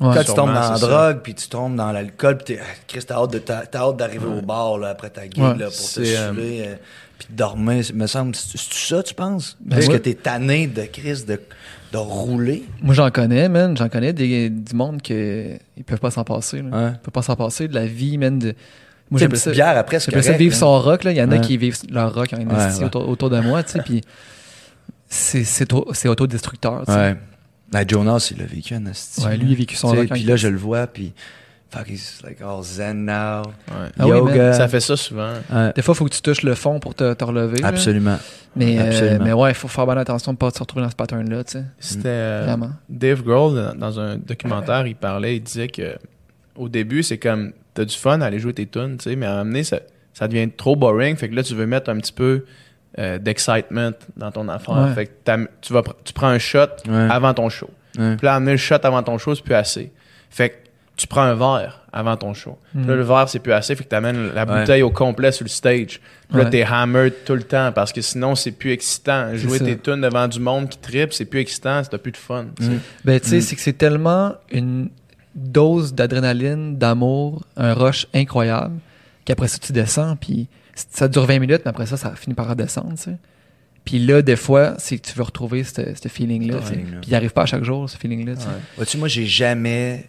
Ouais. 0.00 0.14
Quand 0.14 0.24
tu 0.24 0.34
tombes 0.34 0.54
dans 0.54 0.70
la 0.72 0.76
ça. 0.76 0.86
drogue, 0.86 1.20
puis 1.24 1.34
tu 1.34 1.48
tombes 1.48 1.74
dans 1.74 1.90
l'alcool, 1.90 2.36
puis 2.36 2.54
t'es, 2.54 2.60
ah, 2.62 2.66
Chris, 2.86 3.00
t'as 3.04 3.16
hâte, 3.16 3.32
de, 3.32 3.38
t'as, 3.38 3.66
t'as 3.66 3.80
hâte 3.80 3.96
d'arriver 3.96 4.26
au 4.26 4.42
bar 4.42 4.78
là, 4.78 4.90
après 4.90 5.10
ta 5.10 5.22
Ouais. 5.22 5.28
là, 5.36 5.66
pour 5.66 5.90
te 5.92 6.00
euh, 6.00 6.26
saouler, 6.28 6.64
euh, 6.68 6.74
puis 7.18 7.28
de 7.30 7.36
dormir. 7.36 7.84
Me 7.94 8.06
semble, 8.06 8.34
c'est, 8.34 8.58
ça, 8.58 9.02
tu 9.02 9.14
penses? 9.14 9.56
Ben 9.60 9.76
Parce 9.76 9.88
ouais. 9.88 9.94
que 9.98 10.02
t'es 10.02 10.14
tanné 10.14 10.66
de 10.66 10.82
Chris 10.84 11.24
de, 11.26 11.40
de 11.92 11.98
rouler. 11.98 12.64
Moi, 12.82 12.94
j'en 12.94 13.10
connais, 13.10 13.48
man. 13.48 13.76
J'en 13.76 13.88
connais 13.88 14.12
des, 14.12 14.50
du 14.50 14.74
monde 14.74 15.02
que 15.02 15.56
ils 15.76 15.84
peuvent 15.84 16.00
pas 16.00 16.10
s'en 16.10 16.24
passer. 16.24 16.62
Là. 16.62 16.68
Ouais. 16.70 16.92
Ils 16.94 16.98
peuvent 16.98 17.12
pas 17.12 17.22
s'en 17.22 17.36
passer 17.36 17.68
de 17.68 17.74
la 17.74 17.86
vie, 17.86 18.18
man. 18.18 18.38
De... 18.38 18.54
Moi, 19.10 19.20
petite 19.20 19.36
ça. 19.36 19.50
bière 19.50 19.76
après, 19.76 20.00
c'est 20.00 20.10
J'appelle 20.10 20.24
ça 20.24 20.32
vivre 20.32 20.54
hein. 20.54 20.58
son 20.58 20.80
rock. 20.80 21.04
Là. 21.04 21.12
Il 21.12 21.16
y 21.16 21.22
en 21.22 21.30
a 21.30 21.36
Ouais. 21.36 21.40
qui 21.40 21.56
vivent 21.56 21.78
leur 21.90 22.14
rock 22.14 22.32
en 22.32 22.40
investi. 22.40 22.84
Autour, 22.84 23.08
autour 23.08 23.30
de 23.30 23.40
moi, 23.40 23.62
tu 23.62 23.72
sais. 23.72 23.82
Puis 23.82 24.02
c'est, 25.08 25.44
c'est, 25.44 25.72
au- 25.72 25.88
c'est 25.92 26.08
autodestructeur, 26.08 26.84
tu 26.86 26.92
sais. 26.92 26.98
Ouais. 26.98 27.16
Ben, 27.72 27.84
Jonas, 27.86 28.28
il 28.30 28.38
l'a 28.38 28.44
vécu, 28.46 28.74
un. 28.74 28.82
Ouais, 28.84 29.36
lui, 29.36 29.48
il 29.48 29.52
a 29.52 29.56
vécu 29.56 29.76
son 29.76 29.88
rock 29.88 30.08
Puis 30.10 30.22
là, 30.22 30.36
je 30.36 30.48
le 30.48 30.56
vois, 30.56 30.86
puis 30.86 31.12
fuck, 31.70 31.88
he's 31.88 32.20
like 32.24 32.40
all 32.40 32.62
zen 32.62 33.04
now. 33.04 33.42
Ouais. 33.68 33.88
Ah 33.98 34.06
oui, 34.06 34.16
Yoga. 34.16 34.52
Ça 34.54 34.68
fait 34.68 34.80
ça 34.80 34.96
souvent. 34.96 35.32
Ouais. 35.52 35.72
Des 35.74 35.82
fois, 35.82 35.94
il 35.94 35.98
faut 35.98 36.04
que 36.06 36.14
tu 36.14 36.22
touches 36.22 36.42
le 36.42 36.54
fond 36.54 36.80
pour 36.80 36.94
te, 36.94 37.12
te 37.14 37.24
relever. 37.24 37.58
là. 37.60 37.68
Absolument. 37.68 38.18
Mais, 38.56 38.76
euh, 38.80 39.18
mais 39.22 39.32
ouais, 39.32 39.50
il 39.50 39.54
faut 39.54 39.68
faire 39.68 39.86
bonne 39.86 39.98
attention 39.98 40.32
de 40.32 40.36
ne 40.36 40.38
pas 40.38 40.50
se 40.50 40.58
retrouver 40.58 40.82
dans 40.84 40.90
ce 40.90 40.96
pattern-là, 40.96 41.44
tu 41.44 41.52
sais. 41.52 41.64
C'était 41.78 42.08
euh, 42.08 42.44
Vraiment. 42.46 42.70
Dave 42.88 43.22
Grohl 43.22 43.74
dans- 43.76 44.00
un 44.00 44.16
documentaire, 44.16 44.86
il 44.86 44.96
parlait, 44.96 45.36
il 45.36 45.40
disait 45.42 45.68
que 45.68 45.96
au 46.56 46.68
début 46.68 47.02
c'est 47.04 47.18
comme 47.18 47.52
t'as 47.74 47.84
du 47.84 47.94
fun 47.94 48.20
à 48.20 48.26
aller 48.26 48.40
jouer 48.40 48.52
tes 48.54 48.66
tunes, 48.66 48.96
tu 48.98 49.10
sais, 49.10 49.16
mais 49.16 49.26
à 49.26 49.30
un 49.30 49.32
moment 49.38 49.44
donné 49.50 49.62
ça, 49.64 49.78
ça 50.12 50.26
devient 50.26 50.50
trop 50.50 50.74
boring, 50.74 51.14
fait 51.16 51.28
que 51.28 51.34
là 51.36 51.42
tu 51.44 51.54
veux 51.54 51.66
mettre 51.66 51.88
un 51.90 51.98
petit 51.98 52.12
peu 52.12 52.46
euh, 52.98 53.18
d'excitement 53.18 53.90
dans 54.16 54.32
ton 54.32 54.48
affaire, 54.48 54.74
Ouais. 54.76 54.94
fait 54.94 55.06
que 55.06 55.46
tu 55.60 55.72
vas 55.72 55.82
tu 56.02 56.12
prends 56.12 56.26
un 56.28 56.38
shot 56.38 56.66
Ouais. 56.88 57.06
avant 57.10 57.32
ton 57.34 57.48
show, 57.48 57.70
Ouais. 57.96 58.16
puis 58.16 58.24
là 58.26 58.34
amener 58.34 58.52
le 58.52 58.56
shot 58.56 58.76
avant 58.82 59.04
ton 59.04 59.18
show 59.18 59.36
c'est 59.36 59.44
plus 59.44 59.54
assez, 59.54 59.92
fait 60.30 60.48
que 60.48 60.54
tu 60.98 61.06
prends 61.06 61.22
un 61.22 61.34
verre 61.34 61.80
avant 61.92 62.16
ton 62.18 62.34
show, 62.34 62.58
Puis 62.74 62.84
là 62.86 62.94
le 62.96 63.02
verre 63.02 63.28
c'est 63.30 63.38
plus 63.38 63.52
assez, 63.52 63.74
fait 63.74 63.84
que 63.84 63.88
t'amènes 63.88 64.32
la 64.34 64.44
Ouais. 64.44 64.60
bouteille 64.60 64.82
au 64.82 64.90
complet 64.90 65.32
sur 65.32 65.44
le 65.44 65.48
stage, 65.48 66.00
puis 66.28 66.36
là 66.38 66.44
Ouais. 66.44 66.50
t'es 66.50 66.64
hammered 66.64 67.14
tout 67.24 67.34
le 67.34 67.42
temps 67.44 67.72
parce 67.72 67.92
que 67.92 68.02
sinon 68.02 68.34
c'est 68.34 68.52
plus 68.52 68.72
excitant, 68.72 69.34
jouer 69.34 69.58
tes 69.58 69.78
tunes 69.78 70.02
devant 70.02 70.28
du 70.28 70.38
monde 70.40 70.68
qui 70.68 70.76
tripe 70.78 71.14
c'est 71.14 71.24
plus 71.24 71.40
excitant, 71.40 71.80
t'as 71.90 71.96
plus 71.98 72.12
de 72.12 72.16
fun. 72.18 72.44
Mm. 72.60 72.66
Ben, 73.06 73.18
tu 73.20 73.28
sais, 73.28 73.36
Mm. 73.38 73.40
c'est 73.40 73.56
que 73.56 73.62
c'est 73.62 73.72
tellement 73.78 74.34
une 74.52 74.90
dose 75.34 75.94
d'adrénaline, 75.94 76.76
d'amour, 76.76 77.44
un 77.56 77.72
rush 77.72 78.06
incroyable, 78.14 78.74
qu'après 79.24 79.48
ça, 79.48 79.58
tu 79.58 79.72
descends, 79.72 80.16
puis 80.16 80.48
ça 80.74 81.06
dure 81.08 81.24
20 81.26 81.38
minutes, 81.38 81.62
mais 81.64 81.70
après 81.70 81.86
ça, 81.86 81.96
ça 81.96 82.12
finit 82.16 82.34
par 82.34 82.48
redescendre, 82.48 82.94
tu 82.96 83.04
sais. 83.04 83.16
Puis 83.84 83.98
là, 84.00 84.20
des 84.20 84.36
fois, 84.36 84.74
c'est 84.78 84.98
que 84.98 85.06
tu 85.08 85.14
veux 85.16 85.22
retrouver 85.22 85.64
ce 85.64 86.08
feeling-là. 86.08 86.56
Puis 87.00 87.08
il 87.10 87.14
arrive 87.14 87.30
pas 87.32 87.42
à 87.42 87.46
chaque 87.46 87.64
jour, 87.64 87.88
ce 87.88 87.96
feeling-là, 87.96 88.34
tu 88.34 88.42
sais. 88.42 88.46
Ouais. 88.48 88.52
Vois-tu, 88.76 88.98
moi, 88.98 89.08
j'ai 89.08 89.24
jamais. 89.24 90.04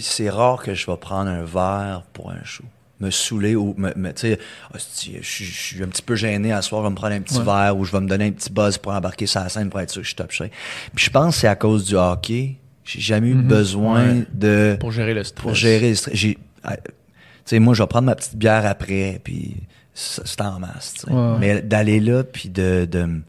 C'est 0.00 0.28
rare 0.30 0.62
que 0.62 0.74
je 0.74 0.86
vais 0.86 0.96
prendre 0.96 1.30
un 1.30 1.44
verre 1.44 2.02
pour 2.12 2.30
un 2.30 2.42
show. 2.44 2.64
Me 3.00 3.10
saouler 3.10 3.54
ou. 3.54 3.74
Me, 3.78 3.92
me- 3.94 4.12
tu 4.12 4.22
sais, 4.22 4.38
je 4.74 4.78
suis- 5.22 5.44
je 5.44 5.60
suis 5.60 5.82
un 5.84 5.86
petit 5.86 6.02
peu 6.02 6.16
gêné 6.16 6.52
à 6.52 6.62
soir, 6.62 6.82
je 6.82 6.86
vais 6.86 6.90
me 6.90 6.96
prendre 6.96 7.14
un 7.14 7.20
petit 7.20 7.38
Ouais. 7.38 7.44
verre 7.44 7.76
ou 7.76 7.84
je 7.84 7.92
vais 7.92 8.00
me 8.00 8.08
donner 8.08 8.26
un 8.26 8.30
petit 8.32 8.50
buzz 8.50 8.76
pour 8.78 8.90
embarquer 8.92 9.26
sur 9.26 9.40
la 9.40 9.48
scène 9.48 9.70
pour 9.70 9.78
être 9.80 9.90
sûr 9.90 10.00
que 10.02 10.04
je 10.04 10.08
suis 10.10 10.16
top 10.16 10.32
shape. 10.32 10.50
Puis 10.96 11.04
je 11.04 11.10
pense 11.10 11.34
que 11.36 11.40
c'est 11.42 11.46
à 11.48 11.54
cause 11.54 11.84
du 11.84 11.94
hockey. 11.94 12.56
J'ai 12.84 13.00
jamais 13.00 13.28
eu 13.28 13.34
Mhm. 13.34 13.42
besoin 13.46 14.04
Ouais. 14.08 14.24
de. 14.32 14.76
Pour 14.80 14.90
gérer 14.90 15.14
le 15.14 15.22
stress. 15.22 15.42
pour 15.42 15.54
gérer 15.54 15.90
le 15.90 15.94
stress. 15.94 16.14
J'ai. 16.16 16.38
ah, 16.64 16.76
Tu 16.76 17.54
sais, 17.54 17.58
moi, 17.60 17.72
je 17.72 17.82
vais 17.82 17.86
prendre 17.86 18.06
ma 18.06 18.14
petite 18.16 18.36
bière 18.36 18.66
après, 18.66 19.20
puis 19.24 19.56
c'est 19.94 20.40
en 20.42 20.58
masse. 20.58 20.94
tu 20.94 21.00
sais. 21.06 21.10
Ouais. 21.12 21.36
Mais 21.38 21.62
d'aller 21.62 21.98
là, 22.00 22.22
puis 22.24 22.48
de, 22.50 22.84
de 22.90 23.04
me 23.04 23.20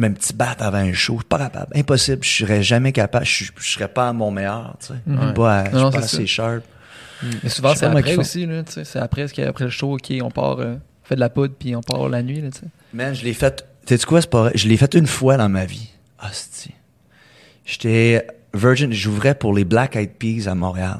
un 0.00 0.12
petit 0.12 0.32
bat 0.32 0.56
avant 0.58 0.78
un 0.78 0.92
show, 0.92 1.20
pas 1.28 1.38
capable. 1.38 1.76
Impossible. 1.76 2.22
Je 2.24 2.28
serais 2.44 2.62
jamais 2.62 2.92
capable. 2.92 3.24
Je, 3.26 3.44
je 3.56 3.70
serais 3.70 3.88
pas 3.88 4.08
à 4.08 4.12
mon 4.12 4.30
meilleur. 4.30 4.76
Tu 4.80 4.86
sais. 4.88 4.94
Je 5.06 5.12
suis 5.24 5.32
pas, 5.34 5.58
à- 5.60 5.70
je 5.70 5.76
Non, 5.76 5.90
pas 5.90 5.98
assez 5.98 6.26
sharp. 6.26 6.62
Mais 7.42 7.48
souvent, 7.48 7.74
c'est 7.74 7.86
après 7.86 8.16
aussi, 8.16 8.46
tu 8.46 8.72
sais. 8.72 8.84
C'est 8.84 8.98
après, 8.98 9.22
après 9.46 9.64
le 9.64 9.70
show, 9.70 9.94
OK, 9.94 10.12
on 10.22 10.30
part, 10.30 10.58
euh, 10.58 10.74
on 10.74 11.06
fait 11.08 11.14
de 11.14 11.20
la 11.20 11.28
poudre, 11.30 11.54
puis 11.58 11.76
on 11.76 11.80
part 11.80 12.08
la 12.08 12.22
nuit, 12.22 12.40
là, 12.40 12.50
tu 12.50 12.60
sais. 12.60 12.66
Man, 12.92 13.14
je 13.14 13.22
l'ai 13.24 13.32
fait. 13.34 13.64
Tu 13.86 13.96
sais 13.96 14.04
quoi, 14.06 14.20
c'est 14.20 14.30
pas. 14.30 14.50
Je 14.54 14.66
l'ai 14.68 14.76
fait 14.76 14.92
une 14.94 15.06
fois 15.06 15.36
dans 15.36 15.48
ma 15.48 15.64
vie. 15.64 15.90
Hostie. 16.22 16.74
J'étais 17.64 18.26
Virgin. 18.54 18.92
J'ouvrais 18.92 19.34
pour 19.34 19.54
les 19.54 19.64
Black 19.64 19.96
Eyed 19.96 20.12
Peas 20.18 20.48
à 20.50 20.54
Montréal. 20.54 20.98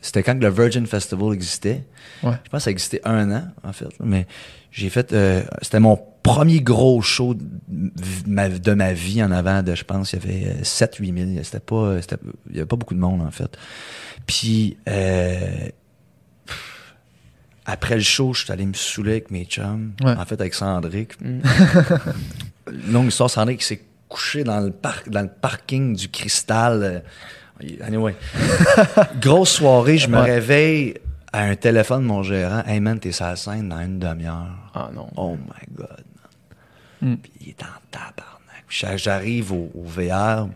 C'était 0.00 0.22
quand 0.22 0.40
le 0.40 0.48
Virgin 0.50 0.86
Festival 0.86 1.34
existait. 1.34 1.84
Ouais. 2.22 2.32
Je 2.44 2.50
pense 2.50 2.60
que 2.60 2.64
ça 2.64 2.70
existait 2.70 3.00
un 3.04 3.30
an, 3.30 3.44
en 3.62 3.72
fait. 3.72 3.88
Mais 4.02 4.26
j'ai 4.70 4.88
fait. 4.90 5.12
euh, 5.12 5.42
c'était 5.62 5.80
mon 5.80 5.98
premier 6.28 6.60
gros 6.60 7.00
show 7.02 7.34
de 7.34 8.74
ma, 8.74 8.92
vie 8.92 9.22
en 9.22 9.30
avant 9.30 9.62
de, 9.62 9.74
je 9.74 9.84
pense, 9.84 10.12
il 10.12 10.18
y 10.20 10.22
avait 10.22 10.62
7-8 10.62 11.34
000. 11.34 11.44
C'était 11.44 11.60
pas, 11.60 11.76
euh, 11.76 12.00
il 12.50 12.56
y 12.56 12.58
avait 12.58 12.66
pas 12.66 12.76
beaucoup 12.76 12.94
de 12.94 13.00
monde, 13.00 13.22
en 13.22 13.30
fait. 13.30 13.56
Puis, 14.26 14.76
euh, 14.88 15.68
après 17.66 17.96
le 17.96 18.02
show, 18.02 18.32
je 18.34 18.44
suis 18.44 18.52
allé 18.52 18.66
me 18.66 18.74
saouler 18.74 19.12
avec 19.12 19.30
mes 19.30 19.44
chums. 19.44 19.92
Ouais. 20.02 20.12
En 20.12 20.24
fait, 20.24 20.40
avec 20.40 20.54
Sandrick. 20.54 21.20
Mm. 21.20 21.40
Longue 22.92 23.08
histoire, 23.08 23.30
Sandrick 23.30 23.62
s'est 23.62 23.82
couché 24.08 24.44
dans 24.44 24.60
le, 24.60 24.70
parc, 24.70 25.08
dans 25.10 25.22
le 25.22 25.28
parking 25.28 25.94
du 25.96 26.08
Cristal. 26.08 26.82
euh, 26.82 27.00
Anyway. 27.82 28.14
Grosse 29.20 29.50
soirée, 29.50 29.98
je 29.98 30.08
me 30.08 30.16
Ouais. 30.16 30.34
réveille 30.34 30.94
à 31.32 31.42
un 31.42 31.56
téléphone 31.56 32.02
de 32.02 32.06
mon 32.06 32.22
gérant. 32.22 32.62
Hey 32.66 32.80
man, 32.80 32.98
t'es 33.00 33.12
sur 33.12 33.26
la 33.26 33.36
scène 33.36 33.68
dans 33.68 33.80
une 33.80 33.98
demi-heure. 33.98 34.70
Ah 34.74 34.90
non. 34.94 35.08
Oh 35.16 35.36
my 35.36 35.74
God. 35.76 36.04
Mm. 37.02 37.14
Puis 37.16 37.32
il 37.40 37.48
est 37.50 37.62
en 37.62 37.66
tabarnak. 37.90 38.98
J'arrive 38.98 39.52
au, 39.52 39.70
au 39.74 39.82
VR, 39.84 40.48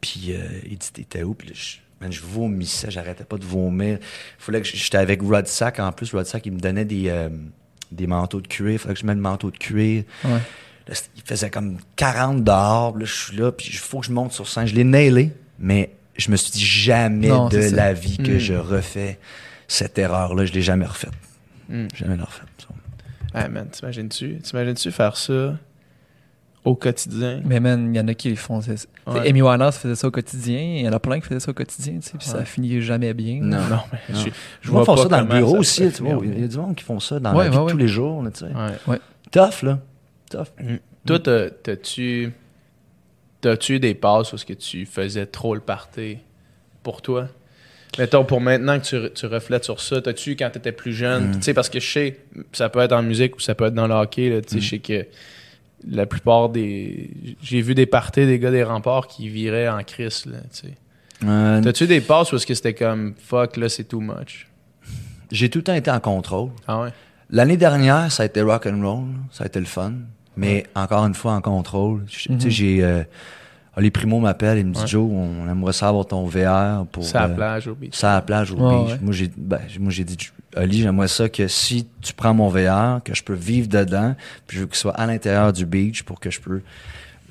puis 0.00 0.26
euh, 0.30 0.42
il 0.70 0.78
dit 0.78 0.90
T'étais 0.92 1.22
où? 1.22 1.34
Puis 1.34 1.48
là, 1.48 1.54
je, 1.56 1.76
man, 2.00 2.12
je 2.12 2.20
vomissais, 2.20 2.90
j'arrêtais 2.90 3.24
pas 3.24 3.38
de 3.38 3.44
vomir. 3.44 3.98
Fallait 4.38 4.60
que 4.62 4.68
j'étais 4.68 4.98
avec 4.98 5.22
Rod 5.22 5.46
Sack 5.46 5.80
en 5.80 5.92
plus. 5.92 6.12
Rod 6.14 6.26
Sack, 6.26 6.46
il 6.46 6.52
me 6.52 6.60
donnait 6.60 6.84
des, 6.84 7.08
euh, 7.08 7.28
des 7.90 8.06
manteaux 8.06 8.40
de 8.40 8.46
cuir. 8.48 8.80
Fallait 8.80 8.94
que 8.94 9.00
je 9.00 9.06
mette 9.06 9.16
le 9.16 9.22
manteau 9.22 9.50
de 9.50 9.56
cuir. 9.58 10.04
Ouais. 10.24 10.38
Là, 10.88 10.94
il 11.16 11.22
faisait 11.24 11.50
comme 11.50 11.78
40 11.96 12.44
dehors. 12.44 12.96
Là, 12.96 13.04
je 13.04 13.12
suis 13.14 13.36
là, 13.36 13.50
puis 13.50 13.68
il 13.70 13.76
faut 13.76 14.00
que 14.00 14.06
je 14.06 14.12
monte 14.12 14.32
sur 14.32 14.46
scène. 14.48 14.66
Je 14.66 14.74
l'ai 14.74 14.84
nailé, 14.84 15.32
mais 15.58 15.90
je 16.16 16.30
me 16.30 16.36
suis 16.36 16.52
dit 16.52 16.64
jamais 16.64 17.28
Non, 17.28 17.48
de 17.48 17.58
la 17.74 17.92
vie 17.92 18.18
que 18.18 18.36
Mm. 18.36 18.38
je 18.38 18.54
refais 18.54 19.18
cette 19.66 19.98
erreur-là, 19.98 20.44
je 20.46 20.52
l'ai 20.52 20.62
jamais 20.62 20.86
refaite. 20.86 21.10
Hmm. 21.68 21.88
Jamais 21.92 22.14
refaite. 22.22 22.45
Ah, 23.38 23.48
man, 23.48 23.68
t'imagines-tu? 23.68 24.38
T'imagines-tu 24.38 24.90
faire 24.90 25.16
ça 25.16 25.54
au 26.64 26.74
quotidien? 26.74 27.40
Mais 27.44 27.60
man, 27.60 27.94
il 27.94 27.96
y 27.96 28.00
en 28.00 28.08
a 28.08 28.14
qui 28.14 28.30
le 28.30 28.36
font. 28.36 28.60
c'est- 28.60 28.88
Ouais. 29.06 29.28
Amy 29.28 29.40
Winehouse 29.42 29.76
faisait 29.76 29.94
ça 29.94 30.08
au 30.08 30.10
quotidien. 30.10 30.58
Il 30.58 30.80
y 30.80 30.88
en 30.88 30.92
a 30.92 30.98
plein 30.98 31.20
qui 31.20 31.26
faisaient 31.28 31.38
ça 31.40 31.50
au 31.50 31.54
quotidien, 31.54 31.94
tu 32.00 32.08
sais, 32.08 32.18
puis 32.18 32.26
ça 32.26 32.38
Ouais. 32.38 32.44
finit 32.44 32.80
jamais 32.82 33.14
bien. 33.14 33.40
Non. 33.40 33.58
Non, 33.68 33.78
mais 33.92 33.98
Non. 34.14 34.18
je, 34.20 34.24
je 34.24 34.30
Je 34.62 34.70
vois 34.70 34.82
vois 34.82 34.94
pas 34.94 35.02
font 35.02 35.08
ça 35.08 35.08
dans 35.08 35.20
le 35.20 35.26
bureau 35.38 35.52
ça 35.52 35.58
aussi. 35.84 35.92
Tu 35.92 36.02
vois. 36.02 36.18
Il 36.24 36.40
y 36.40 36.44
a 36.44 36.48
du 36.48 36.56
monde 36.58 36.74
qui 36.74 36.82
font 36.84 36.98
ça 36.98 37.20
dans 37.20 37.36
Ouais, 37.36 37.44
la 37.44 37.50
vie 37.50 37.56
tous 37.56 37.62
ouais. 37.64 37.74
les 37.74 37.88
jours. 37.88 38.24
tu 38.32 38.40
sais. 38.40 38.46
Ouais. 38.90 38.98
Tough, 39.30 39.62
là. 39.62 39.78
Tough. 40.30 40.46
Toi, 41.06 41.18
t'as- 41.20 41.50
t'as-tu 41.50 42.32
t'as-tu 43.40 43.74
eu 43.74 43.78
des 43.80 43.94
passes 43.94 44.32
où 44.32 44.38
ce 44.38 44.44
que 44.44 44.54
tu 44.54 44.86
faisais 44.86 45.26
trop 45.26 45.54
le 45.54 45.60
party 45.60 46.18
pour 46.82 47.00
toi? 47.02 47.28
Mettons, 47.98 48.24
pour 48.24 48.40
maintenant 48.40 48.78
que 48.78 48.84
tu, 48.84 49.12
tu 49.14 49.26
reflètes 49.26 49.64
sur 49.64 49.80
ça, 49.80 50.00
t'as-tu 50.02 50.36
quand 50.36 50.50
t'étais 50.50 50.72
plus 50.72 50.92
jeune? 50.92 51.28
Mm. 51.30 51.36
Tu 51.36 51.42
sais, 51.42 51.54
parce 51.54 51.68
que 51.70 51.80
je 51.80 51.90
sais, 51.90 52.20
ça 52.52 52.68
peut 52.68 52.80
être 52.80 52.92
en 52.92 53.02
musique 53.02 53.36
ou 53.36 53.40
ça 53.40 53.54
peut 53.54 53.66
être 53.66 53.74
dans 53.74 53.86
le 53.86 53.94
hockey, 53.94 54.40
tu 54.46 54.48
sais, 54.48 54.56
Mm. 54.56 54.60
je 54.60 54.68
sais 54.68 54.78
que 54.78 55.06
la 55.88 56.06
plupart 56.06 56.48
des... 56.48 57.10
J'ai 57.42 57.60
vu 57.60 57.74
des 57.74 57.86
parties 57.86 58.26
des 58.26 58.38
gars 58.38 58.50
des 58.50 58.64
remparts 58.64 59.06
qui 59.06 59.28
viraient 59.28 59.68
en 59.68 59.82
crise, 59.82 60.26
là, 60.26 60.38
tu 60.52 60.66
sais. 60.68 60.74
Euh, 61.24 61.62
T'as-tu 61.62 61.86
des 61.86 62.00
passes 62.02 62.32
où 62.32 62.36
est-ce 62.36 62.46
que 62.46 62.54
c'était 62.54 62.74
comme 62.74 63.14
«fuck, 63.18 63.56
là, 63.56 63.68
c'est 63.68 63.84
too 63.84 64.00
much? 64.00 64.48
J'ai 65.32 65.48
tout 65.48 65.58
le 65.60 65.64
temps 65.64 65.74
été 65.74 65.90
en 65.90 66.00
contrôle.». 66.00 66.50
Ah 66.68 66.82
ouais? 66.82 66.90
L'année 67.30 67.56
dernière, 67.56 68.12
ça 68.12 68.22
a 68.22 68.26
été 68.26 68.42
rock 68.42 68.66
and 68.66 68.80
roll, 68.82 69.04
ça 69.32 69.44
a 69.44 69.46
été 69.46 69.58
le 69.58 69.64
fun, 69.66 69.92
mais 70.36 70.66
encore 70.74 71.04
une 71.06 71.14
fois 71.14 71.32
en 71.32 71.40
contrôle. 71.40 72.04
Tu 72.06 72.20
sais, 72.20 72.32
Mhm. 72.32 72.40
j'ai 72.50 72.84
euh, 72.84 73.02
Ali 73.78 73.90
Primo 73.90 74.18
m'appelle, 74.20 74.58
il 74.58 74.66
me 74.66 74.72
dit 74.72 74.80
Ouais. 74.80 74.86
Joe, 74.86 75.10
on 75.12 75.50
aimerait 75.50 75.72
ça 75.74 75.88
avoir 75.88 76.06
ton 76.06 76.24
VR 76.24 76.86
pour 76.90 77.04
C'est 77.04 77.16
à 77.18 77.26
la 77.26 77.32
euh, 77.32 77.36
plage, 77.36 77.68
au 77.68 77.74
beach. 77.74 77.94
ça 77.94 78.12
à 78.12 78.14
la 78.16 78.22
plage 78.22 78.50
au 78.52 78.56
Ouais, 78.56 78.84
beach. 78.84 78.92
ouais. 78.94 78.98
Moi 79.02 79.12
j'ai 79.12 79.30
ben, 79.36 79.58
j'ai- 79.68 79.78
moi 79.78 79.90
j'ai 79.92 80.04
dit 80.04 80.16
Ali, 80.56 80.80
j'aimerais 80.80 81.08
ça 81.08 81.28
que 81.28 81.46
si 81.48 81.86
tu 82.00 82.14
prends 82.14 82.32
mon 82.32 82.48
VR, 82.48 83.02
que 83.04 83.14
je 83.14 83.22
peux 83.22 83.34
vivre 83.34 83.68
dedans, 83.68 84.14
puis 84.46 84.56
je 84.56 84.62
veux 84.62 84.66
qu'il 84.66 84.76
soit 84.76 84.94
à 84.98 85.06
l'intérieur 85.06 85.52
du 85.52 85.66
beach 85.66 86.02
pour 86.04 86.18
que 86.18 86.30
je 86.30 86.40
peux 86.40 86.62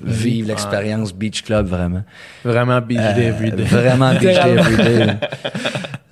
vivre 0.00 0.46
l'expérience 0.48 1.12
beach 1.12 1.42
club 1.42 1.66
vraiment. 1.66 2.04
Vraiment 2.44 2.80
beach 2.80 2.98
Euh, 3.00 3.14
day 3.14 3.24
every 3.24 3.50
day. 3.50 3.64
Vraiment 3.64 4.12
beach 4.12 4.22
day 4.22 4.54
every 4.56 4.76
day. 4.76 5.04
là. 5.06 5.14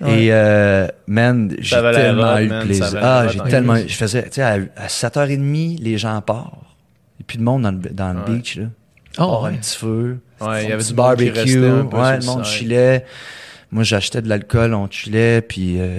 Et 0.08 0.28
euh, 0.32 0.88
man, 1.06 1.54
j'ai 1.60 1.76
Ça 1.76 1.92
tellement 1.92 2.38
eu 2.38 2.48
man, 2.48 2.60
ça 2.60 2.66
plaisir. 2.66 2.98
Ah, 3.00 3.26
j'ai 3.28 3.40
en 3.40 3.44
tellement. 3.44 3.74
plus. 3.74 3.88
Je 3.88 3.96
faisais, 3.96 4.22
tu 4.24 4.28
sais, 4.32 4.42
à, 4.42 4.58
à 4.76 4.86
7h30, 4.88 5.80
les 5.80 5.96
gens 5.96 6.20
partent. 6.20 6.52
Et 7.20 7.24
puis 7.24 7.38
de 7.38 7.42
monde 7.44 7.62
dans 7.62 7.70
le, 7.70 7.78
dans 7.78 8.12
le 8.12 8.18
Ouais. 8.20 8.36
beach, 8.38 8.56
là. 8.56 8.66
Oh, 9.18 9.42
ouais. 9.44 9.50
un 9.50 9.56
petit 9.56 9.76
feu. 9.76 10.18
Ouais, 10.40 10.64
il 10.64 10.68
y 10.68 10.72
un 10.72 10.74
avait 10.74 10.78
petit 10.78 10.88
du 10.88 10.94
barbecue. 10.94 11.30
restait 11.30 11.66
un 11.68 11.84
peu 11.84 11.96
ouais, 11.96 12.18
le 12.18 12.24
monde 12.26 12.44
chillait. 12.44 13.04
Moi, 13.70 13.82
j'achetais 13.82 14.22
de 14.22 14.28
l'alcool, 14.28 14.74
on 14.74 14.88
chillait, 14.90 15.40
puis 15.42 15.76
euh, 15.80 15.98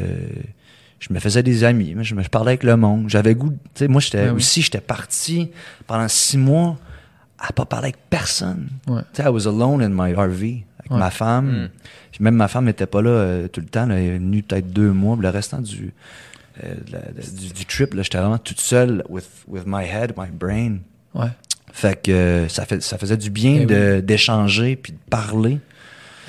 je 1.00 1.14
me 1.14 1.20
faisais 1.20 1.44
des 1.44 1.64
amis. 1.64 1.96
Je 2.02 2.16
me 2.16 2.24
je 2.24 2.30
parlais 2.30 2.52
avec 2.52 2.64
le 2.64 2.76
monde. 2.78 3.10
J'avais 3.10 3.36
goût. 3.36 3.50
Tu 3.52 3.58
sais, 3.76 3.88
moi, 3.88 4.02
j'étais 4.02 4.26
Ben 4.26 4.32
oui. 4.32 4.38
aussi, 4.38 4.62
j'étais 4.62 4.82
parti 4.82 5.52
pendant 5.88 6.08
six 6.08 6.38
mois 6.38 6.78
à 7.40 7.52
pas 7.52 7.66
parler 7.66 7.86
avec 7.88 7.98
personne. 8.10 8.68
Ouais. 8.88 9.02
Tu 9.14 9.22
sais, 9.22 9.28
I 9.28 9.32
was 9.32 9.48
alone 9.48 9.82
in 9.82 9.90
my 9.90 10.14
RV 10.14 10.64
avec 10.80 10.92
Ouais. 10.92 10.98
ma 11.00 11.10
femme. 11.12 11.64
Mm. 11.64 11.70
Puis 12.12 12.24
même 12.24 12.36
ma 12.36 12.48
femme 12.48 12.66
n'était 12.66 12.86
pas 12.86 13.02
là 13.02 13.10
euh, 13.10 13.48
tout 13.48 13.60
le 13.60 13.66
temps. 13.68 13.86
là. 13.88 13.96
Elle 14.00 14.06
est 14.06 14.18
venue 14.20 14.44
peut-être 14.44 14.72
deux 14.72 14.92
mois. 14.92 15.16
Puis 15.18 15.24
le 15.24 15.30
restant 15.30 15.60
du, 15.60 15.94
euh, 16.64 16.74
la- 16.92 17.22
du, 17.22 17.52
du 17.54 17.66
trip, 17.66 17.94
là, 17.94 18.04
j'étais 18.04 18.20
vraiment 18.20 18.38
toute 18.38 18.62
seule 18.62 19.04
with, 19.10 19.28
with 19.48 19.64
my 19.66 19.84
head, 19.84 20.14
my 20.18 20.28
brain. 20.32 20.78
Ouais. 21.14 21.28
Fait 21.78 22.02
que 22.02 22.10
euh, 22.12 22.48
ça, 22.48 22.66
fait, 22.66 22.82
ça 22.82 22.98
faisait 22.98 23.18
du 23.18 23.30
bien 23.30 23.60
Eh 23.64 23.66
de- 23.66 24.00
d'échanger 24.00 24.78
puis 24.78 24.94
de 24.94 24.98
parler. 25.10 25.60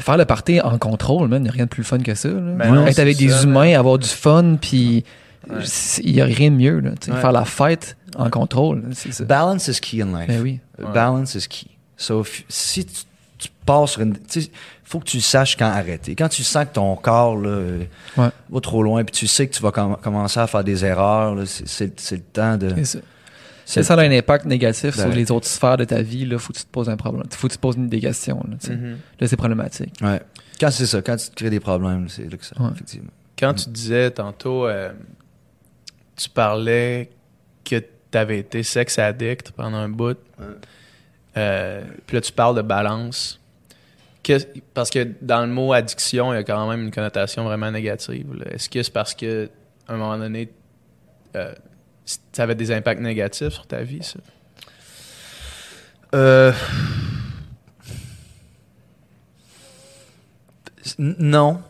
Faire 0.00 0.16
le 0.16 0.24
party 0.24 0.60
en 0.60 0.76
contrôle, 0.76 1.28
man, 1.28 1.40
il 1.40 1.44
n'y 1.44 1.48
a 1.50 1.52
rien 1.52 1.64
de 1.66 1.68
plus 1.70 1.84
fun 1.84 1.98
que 1.98 2.14
ça. 2.16 2.28
là. 2.28 2.34
Ben 2.34 2.72
non, 2.74 2.84
Être 2.86 2.98
avec 2.98 3.16
des 3.16 3.28
ça, 3.28 3.44
humains, 3.44 3.78
avoir 3.78 3.96
du 3.98 4.08
fun, 4.08 4.56
puis 4.60 5.04
Ouais. 5.48 5.62
il 6.02 6.14
n'y 6.14 6.20
a 6.20 6.24
rien 6.24 6.50
de 6.50 6.56
mieux. 6.56 6.80
Là. 6.80 6.90
Ouais. 7.08 7.20
Faire 7.20 7.30
la 7.30 7.44
fête 7.44 7.96
en 8.16 8.28
contrôle, 8.28 8.82
c'est 8.92 9.12
ça. 9.12 9.24
Balance 9.24 9.68
is 9.68 9.78
key 9.80 10.02
in 10.02 10.06
life. 10.18 10.26
Ben 10.26 10.42
oui. 10.42 10.58
Euh, 10.80 10.84
Ouais. 10.86 10.92
Balance 10.92 11.36
is 11.36 11.46
key. 11.48 11.68
So, 11.96 12.22
if- 12.22 12.44
si 12.48 12.84
tu, 12.84 12.94
tu 13.38 13.48
pars 13.64 13.88
sur 13.88 14.02
une. 14.02 14.16
Sais, 14.26 14.50
faut 14.82 14.98
que 14.98 15.04
tu 15.04 15.20
saches 15.20 15.56
quand 15.56 15.66
arrêter. 15.70 16.16
Quand 16.16 16.28
tu 16.28 16.42
sens 16.42 16.64
que 16.64 16.72
ton 16.74 16.96
corps 16.96 17.36
là, 17.36 17.58
Ouais. 18.16 18.28
va 18.50 18.60
trop 18.60 18.82
loin, 18.82 19.04
puis 19.04 19.12
tu 19.12 19.26
sais 19.28 19.46
que 19.46 19.54
tu 19.54 19.62
vas 19.62 19.70
com- 19.70 19.96
commencer 20.02 20.40
à 20.40 20.46
faire 20.48 20.64
des 20.64 20.84
erreurs, 20.84 21.36
là, 21.36 21.46
c'est- 21.46 21.68
c'est 21.68 22.00
c'est 22.00 22.16
le 22.16 22.22
temps 22.22 22.56
de. 22.56 22.70
C'est 22.76 22.84
ça. 22.84 22.98
Si 23.68 23.82
ça 23.84 23.94
a 23.94 24.00
un 24.00 24.10
impact 24.12 24.44
négatif 24.46 24.94
sur 24.94 25.08
Ben. 25.08 25.14
les 25.14 25.30
autres 25.32 25.46
sphères 25.48 25.76
de 25.76 25.84
ta 25.84 26.00
vie, 26.00 26.20
il 26.20 26.38
faut 26.38 26.52
que 26.52 26.58
tu 26.58 26.64
te 26.64 26.70
poses 26.70 26.88
un 26.88 26.96
problème. 26.96 27.24
faut 27.30 27.48
que 27.48 27.52
tu 27.52 27.56
te 27.58 27.62
poses 27.62 27.74
une- 27.76 27.88
des 27.88 28.00
questions. 28.00 28.42
Là. 28.48 28.74
Mhm. 28.74 28.96
Là, 29.20 29.26
c'est 29.26 29.36
problématique. 29.36 29.92
Ouais. 30.00 30.20
Quand 30.60 30.70
c'est 30.70 30.86
ça, 30.86 31.02
quand 31.02 31.16
tu 31.16 31.28
te 31.30 31.34
crées 31.34 31.50
des 31.50 31.60
problèmes, 31.60 32.08
c'est 32.08 32.30
là 32.30 32.36
que 32.36 32.44
ça, 32.44 32.54
Ouais. 32.60 32.70
effectivement. 32.72 33.10
Quand 33.38 33.52
tu 33.54 33.68
disais 33.70 34.10
tantôt, 34.12 34.66
euh, 34.66 34.92
tu 36.16 36.30
parlais 36.30 37.10
que 37.64 37.76
tu 37.80 38.16
avais 38.18 38.38
été 38.38 38.62
sex 38.62 38.98
addict 38.98 39.50
pendant 39.50 39.78
un 39.78 39.88
bout. 39.88 40.16
Euh, 41.36 41.82
puis 42.06 42.14
là, 42.16 42.20
tu 42.20 42.32
parles 42.32 42.56
de 42.56 42.62
balance. 42.62 43.40
Parce 44.74 44.90
que 44.90 45.06
dans 45.22 45.42
le 45.42 45.52
mot 45.52 45.72
addiction, 45.72 46.32
il 46.32 46.36
y 46.36 46.38
a 46.38 46.44
quand 46.44 46.68
même 46.68 46.82
une 46.82 46.90
connotation 46.90 47.44
vraiment 47.44 47.70
négative. 47.70 48.26
là. 48.34 48.46
Est-ce 48.52 48.68
que 48.68 48.82
c'est 48.82 48.92
parce 48.92 49.14
que 49.14 49.48
à 49.86 49.92
un 49.92 49.96
moment 49.98 50.18
donné, 50.18 50.48
euh, 51.36 51.52
ça 52.06 52.42
avait 52.44 52.54
des 52.54 52.70
impacts 52.72 53.00
négatifs 53.00 53.48
sur 53.52 53.66
ta 53.66 53.82
vie, 53.82 54.02
ça? 54.02 54.18
Euh... 56.14 56.52
Non. 60.98 61.62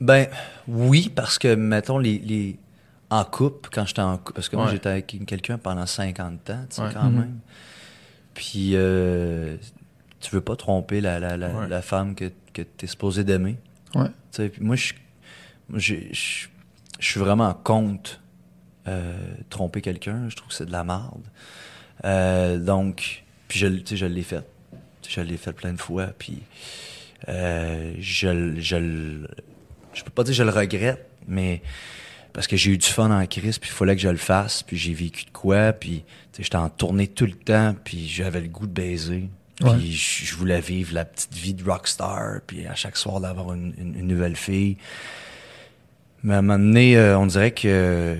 Ben, 0.00 0.28
oui, 0.68 1.10
parce 1.14 1.38
que, 1.38 1.54
mettons, 1.54 1.98
les, 1.98 2.18
les... 2.18 2.58
en 3.10 3.24
couple, 3.24 3.68
quand 3.72 3.84
j'étais 3.86 4.00
en 4.00 4.16
couple, 4.16 4.32
parce 4.34 4.48
que 4.48 4.56
moi, 4.56 4.66
Ouais. 4.66 4.72
j'étais 4.72 4.88
avec 4.88 5.06
quelqu'un 5.26 5.58
pendant 5.58 5.84
50 5.86 6.48
ans, 6.50 6.64
tu 6.70 6.76
sais, 6.76 6.82
Ouais. 6.82 6.90
quand 6.92 7.04
Mhm. 7.10 7.18
même. 7.18 7.38
Puis, 8.32 8.70
euh, 8.74 9.56
tu 10.20 10.30
veux 10.34 10.40
pas 10.40 10.56
tromper 10.56 11.00
la, 11.00 11.18
la, 11.18 11.36
la, 11.36 11.48
Ouais. 11.50 11.68
la 11.68 11.82
femme 11.82 12.14
que, 12.14 12.30
que 12.54 12.62
tu 12.62 12.84
es 12.84 12.88
supposé 12.88 13.24
d'aimer. 13.24 13.58
Ouais. 13.94 14.06
Tu 14.06 14.12
sais, 14.30 14.48
puis 14.48 14.62
moi, 14.62 14.76
je 14.76 15.94
suis 16.14 17.20
vraiment 17.20 17.52
contre 17.52 18.20
tromper 19.48 19.80
quelqu'un. 19.80 20.28
Je 20.28 20.36
trouve 20.36 20.48
que 20.48 20.54
c'est 20.54 20.66
de 20.66 20.72
la 20.72 20.84
merde. 20.84 21.22
Euh, 22.04 22.58
donc, 22.58 23.24
puis 23.48 23.58
je, 23.58 23.66
je 23.96 24.06
l'ai 24.06 24.22
fait. 24.22 24.44
Je 25.08 25.20
l'ai 25.20 25.36
fait 25.36 25.52
plein 25.52 25.72
de 25.72 25.80
fois. 25.80 26.08
Puis 26.18 26.38
euh, 27.28 27.92
je, 27.98 28.54
je, 28.60 29.26
je 29.92 30.02
peux 30.04 30.10
pas 30.10 30.22
dire 30.24 30.32
que 30.32 30.38
je 30.38 30.42
le 30.42 30.50
regrette, 30.50 31.06
mais 31.28 31.62
parce 32.32 32.46
que 32.46 32.56
j'ai 32.56 32.70
eu 32.70 32.78
du 32.78 32.86
fun 32.86 33.10
en 33.10 33.26
crise, 33.26 33.58
puis 33.58 33.68
il 33.70 33.74
fallait 33.74 33.96
que 33.96 34.02
je 34.02 34.08
le 34.08 34.16
fasse, 34.16 34.62
puis 34.62 34.76
j'ai 34.76 34.94
vécu 34.94 35.24
de 35.24 35.30
quoi, 35.30 35.72
puis 35.72 36.04
j'étais 36.38 36.56
en 36.56 36.68
tournée 36.68 37.08
tout 37.08 37.26
le 37.26 37.32
temps, 37.32 37.74
puis 37.84 38.06
j'avais 38.08 38.40
le 38.40 38.48
goût 38.48 38.66
de 38.68 38.72
baiser. 38.72 39.28
Puis 39.56 39.68
Ouais. 39.68 39.78
je, 39.80 40.24
je 40.26 40.34
voulais 40.36 40.60
vivre 40.60 40.94
la 40.94 41.04
petite 41.04 41.34
vie 41.34 41.52
de 41.54 41.62
rockstar, 41.68 42.40
puis 42.46 42.66
à 42.66 42.74
chaque 42.76 42.96
soir 42.96 43.20
d'avoir 43.20 43.52
une, 43.52 43.74
une- 43.76 43.98
une 43.98 44.06
nouvelle 44.06 44.36
fille. 44.36 44.76
Mais 46.22 46.34
à 46.34 46.38
un 46.38 46.42
moment 46.42 46.58
donné, 46.64 46.96
euh, 46.96 47.18
on 47.18 47.26
dirait 47.26 47.50
que 47.50 47.62
euh, 47.66 48.16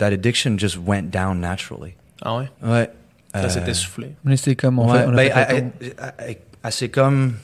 that 0.00 0.12
addiction 0.12 0.58
just 0.58 0.76
went 0.76 1.04
down 1.10 1.40
naturally. 1.40 1.94
Ah 2.22 2.36
ouais? 2.38 2.50
Ouais. 2.62 2.90
Ça 3.32 3.42
Euh, 3.44 3.48
s'est 3.48 3.70
essoufflé. 3.70 4.14
Mais 4.24 4.36
c'est 4.36 4.56
comme 4.56 4.78
on 4.80 4.90
ouais, 4.90 4.98
fait. 4.98 5.04
on 5.06 5.12
a 5.12 5.16
ben, 5.16 5.70
fait 5.78 6.40
c'est 6.70 6.88
comme 6.88 7.34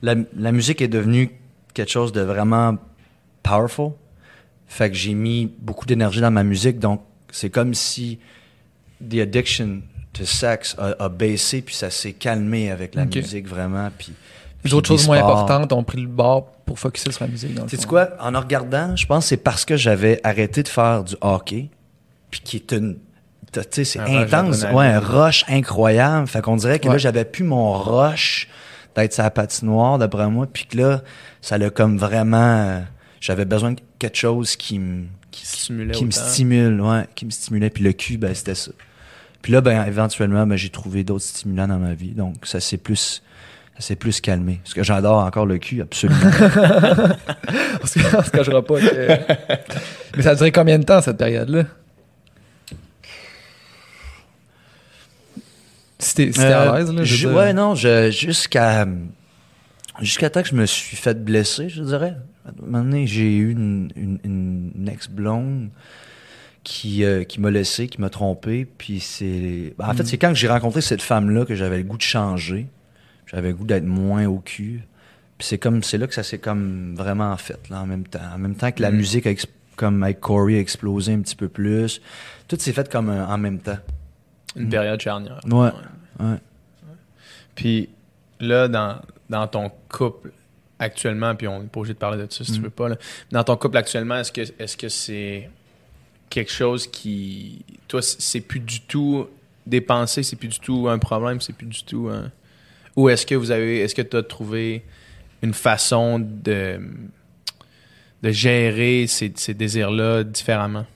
la, 0.00 0.14
la 0.36 0.52
musique 0.52 0.80
est 0.80 0.88
devenue 0.88 1.30
quelque 1.74 1.90
chose 1.90 2.12
de 2.12 2.20
vraiment 2.20 2.76
powerful. 3.42 3.92
Fait 4.66 4.90
que 4.90 4.96
j'ai 4.96 5.14
mis 5.14 5.52
beaucoup 5.60 5.86
d'énergie 5.86 6.20
dans 6.20 6.30
ma 6.30 6.44
musique, 6.44 6.78
donc 6.78 7.02
c'est 7.30 7.50
comme 7.50 7.74
si 7.74 8.18
the 9.06 9.16
addiction 9.20 9.80
to 10.12 10.24
sex 10.24 10.76
a, 10.78 10.94
a 11.04 11.08
baissé 11.08 11.62
puis 11.62 11.74
ça 11.74 11.90
s'est 11.90 12.12
calmé 12.12 12.70
avec 12.70 12.94
la 12.94 13.04
musique 13.04 13.48
vraiment. 13.48 13.88
Puis, 13.96 14.12
les 14.64 14.74
autres 14.74 14.88
choses 14.88 15.06
moins 15.06 15.18
importantes 15.18 15.72
ont 15.72 15.84
pris 15.84 16.00
le 16.00 16.08
bord 16.08 16.50
pour 16.66 16.78
focuser 16.78 17.10
sur 17.12 17.24
la 17.24 17.30
musique. 17.30 17.54
Tu 17.66 17.76
sais 17.76 17.86
quoi? 17.86 18.10
En 18.20 18.34
en 18.34 18.40
regardant, 18.40 18.94
je 18.96 19.06
pense 19.06 19.24
que 19.24 19.28
c'est 19.30 19.36
parce 19.36 19.64
que 19.64 19.76
j'avais 19.76 20.20
arrêté 20.24 20.62
de 20.62 20.68
faire 20.68 21.04
du 21.04 21.14
hockey, 21.20 21.70
puis 22.30 22.40
qui 22.40 22.56
est 22.56 22.72
une. 22.72 22.96
Tu 23.52 23.60
sais, 23.70 23.84
c'est 23.84 23.98
intense. 24.00 24.64
Ouais, 24.74 24.86
un 24.86 25.00
rush 25.00 25.44
incroyable. 25.48 26.26
Fait 26.26 26.42
qu'on 26.42 26.56
dirait 26.56 26.78
que 26.78 26.88
là, 26.88 26.98
j'avais 26.98 27.24
plus 27.24 27.44
mon 27.44 27.72
rush 27.72 28.48
d'être 28.94 29.12
sur 29.14 29.22
la 29.22 29.30
patinoire, 29.30 29.98
d'après 29.98 30.28
moi, 30.28 30.46
puis 30.52 30.66
que 30.66 30.76
là, 30.76 31.02
ça 31.40 31.56
l'a 31.56 31.70
comme 31.70 31.96
vraiment. 31.98 32.36
euh, 32.66 32.80
J'avais 33.20 33.44
besoin 33.46 33.72
de 33.72 33.80
quelque 33.98 34.16
chose 34.18 34.56
qui 34.56 34.78
me. 34.78 35.04
Qui, 35.30 35.46
Stimulait 35.46 35.92
qui 35.92 36.04
me 36.04 36.10
stimule, 36.10 36.80
ouais, 36.80 37.06
qui 37.14 37.24
me 37.26 37.30
stimulait. 37.30 37.70
Puis 37.70 37.84
le 37.84 37.92
cul, 37.92 38.16
ben, 38.18 38.34
c'était 38.34 38.54
ça. 38.54 38.70
Puis 39.40 39.52
là, 39.52 39.60
ben, 39.60 39.84
éventuellement, 39.86 40.46
ben, 40.46 40.56
j'ai 40.56 40.70
trouvé 40.70 41.04
d'autres 41.04 41.24
stimulants 41.24 41.68
dans 41.68 41.78
ma 41.78 41.94
vie. 41.94 42.10
Donc, 42.12 42.34
ça 42.44 42.60
s'est 42.60 42.76
plus. 42.78 43.22
Ça 43.78 43.86
s'est 43.86 43.96
plus 43.96 44.20
calmé. 44.20 44.58
Parce 44.64 44.74
que 44.74 44.82
j'adore 44.82 45.18
encore 45.24 45.46
le 45.46 45.58
cul, 45.58 45.80
absolument. 45.82 46.18
On 47.82 47.86
se 47.86 48.16
on 48.16 48.22
se 48.24 48.30
cachera 48.30 48.60
pas. 48.62 48.80
que- 48.80 49.18
Mais 50.16 50.22
ça 50.22 50.30
a 50.30 50.34
duré 50.34 50.50
combien 50.50 50.78
de 50.80 50.84
temps, 50.84 51.00
cette 51.00 51.16
période-là? 51.18 51.64
T'es 55.98 56.38
à 56.40 56.72
Euh, 56.72 56.78
l'aise, 56.78 56.92
là. 56.92 57.04
je 57.04 57.28
ouais, 57.28 57.52
non, 57.52 57.74
jusqu'à. 57.74 58.86
Jusqu'à 60.00 60.30
temps 60.30 60.42
que 60.42 60.48
je 60.48 60.54
me 60.54 60.64
suis 60.66 60.96
fait 60.96 61.24
blesser, 61.24 61.68
je 61.68 61.82
dirais. 61.82 62.14
À 62.46 62.50
un 62.50 62.64
moment 62.66 62.84
donné, 62.84 63.06
j'ai 63.08 63.36
eu 63.36 63.50
une, 63.50 63.90
une- 63.96 64.20
une 64.76 64.88
ex-blonde 64.88 65.70
qui, 66.62 67.02
euh, 67.04 67.24
qui 67.24 67.40
m'a 67.40 67.50
laissé, 67.50 67.88
qui 67.88 68.00
m'a 68.00 68.10
trompé. 68.10 68.64
Puis 68.78 69.00
c'est. 69.00 69.74
ben, 69.76 69.88
en 69.88 69.94
fait, 69.94 70.04
c'est 70.06 70.18
quand 70.18 70.34
j'ai 70.34 70.48
rencontré 70.48 70.80
cette 70.82 71.02
femme-là 71.02 71.44
que 71.44 71.54
j'avais 71.56 71.78
le 71.78 71.82
goût 71.82 71.96
de 71.96 72.02
changer. 72.02 72.68
J'avais 73.26 73.48
le 73.48 73.54
goût 73.54 73.64
d'être 73.66 73.84
moins 73.86 74.26
au 74.26 74.38
cul. 74.38 74.82
Puis 75.36 75.48
c'est 75.48 75.58
comme 75.58 75.82
c'est 75.82 75.98
là 75.98 76.06
que 76.06 76.14
ça 76.14 76.22
s'est 76.22 76.38
comme 76.38 76.94
vraiment 76.96 77.36
fait, 77.36 77.58
là, 77.70 77.80
en 77.82 77.86
même 77.86 78.04
temps. 78.06 78.20
En 78.34 78.38
même 78.38 78.54
temps 78.54 78.70
que 78.72 78.82
la 78.82 78.90
Mm. 78.92 78.96
musique, 78.96 79.26
a 79.26 79.32
comme 79.76 80.02
avec 80.04 80.20
Corey, 80.20 80.54
a 80.56 80.60
explosé 80.60 81.12
un 81.12 81.20
petit 81.20 81.36
peu 81.36 81.48
plus. 81.48 82.00
Tout 82.48 82.56
s'est 82.58 82.72
fait 82.72 82.88
comme 82.90 83.10
euh, 83.10 83.26
en 83.26 83.38
même 83.38 83.58
temps. 83.58 83.78
Une 84.56 84.66
Mm. 84.66 84.70
période 84.70 85.00
charnière. 85.00 85.40
Ouais. 85.46 85.70
Ouais. 86.20 86.36
Puis 87.54 87.88
là, 88.40 88.68
dans, 88.68 89.00
dans 89.28 89.46
ton 89.46 89.70
couple 89.88 90.32
actuellement, 90.78 91.34
puis 91.34 91.48
on 91.48 91.60
n'est 91.62 91.66
pas 91.68 91.80
obligé 91.80 91.94
de 91.94 91.98
parler 91.98 92.24
de 92.26 92.32
ça 92.32 92.44
si 92.44 92.52
tu 92.52 92.60
Mm. 92.60 92.62
veux 92.64 92.70
pas, 92.70 92.88
là. 92.88 92.96
dans 93.32 93.44
ton 93.44 93.56
couple 93.56 93.76
actuellement, 93.76 94.16
est-ce 94.16 94.32
que 94.32 94.40
est-ce 94.58 94.76
que 94.76 94.88
c'est 94.88 95.50
quelque 96.30 96.52
chose 96.52 96.86
qui. 96.86 97.64
Toi, 97.88 98.00
c'est 98.02 98.40
plus 98.40 98.60
du 98.60 98.80
tout 98.82 99.26
dépensé, 99.66 100.22
c'est 100.22 100.36
plus 100.36 100.48
du 100.48 100.60
tout 100.60 100.88
un 100.88 100.98
problème, 100.98 101.40
c'est 101.40 101.52
plus 101.52 101.66
du 101.66 101.82
tout 101.84 102.08
un. 102.12 102.30
Ou 102.96 103.08
est-ce 103.08 103.26
que 103.26 103.34
vous 103.34 103.50
avez. 103.50 103.80
Est-ce 103.80 103.94
que 103.94 104.02
tu 104.02 104.16
as 104.16 104.22
trouvé 104.22 104.84
une 105.42 105.54
façon 105.54 106.18
de 106.18 106.80
de 108.22 108.30
gérer 108.30 109.06
ces, 109.06 109.32
ces 109.36 109.54
désirs-là 109.54 110.24
différemment? 110.24 110.86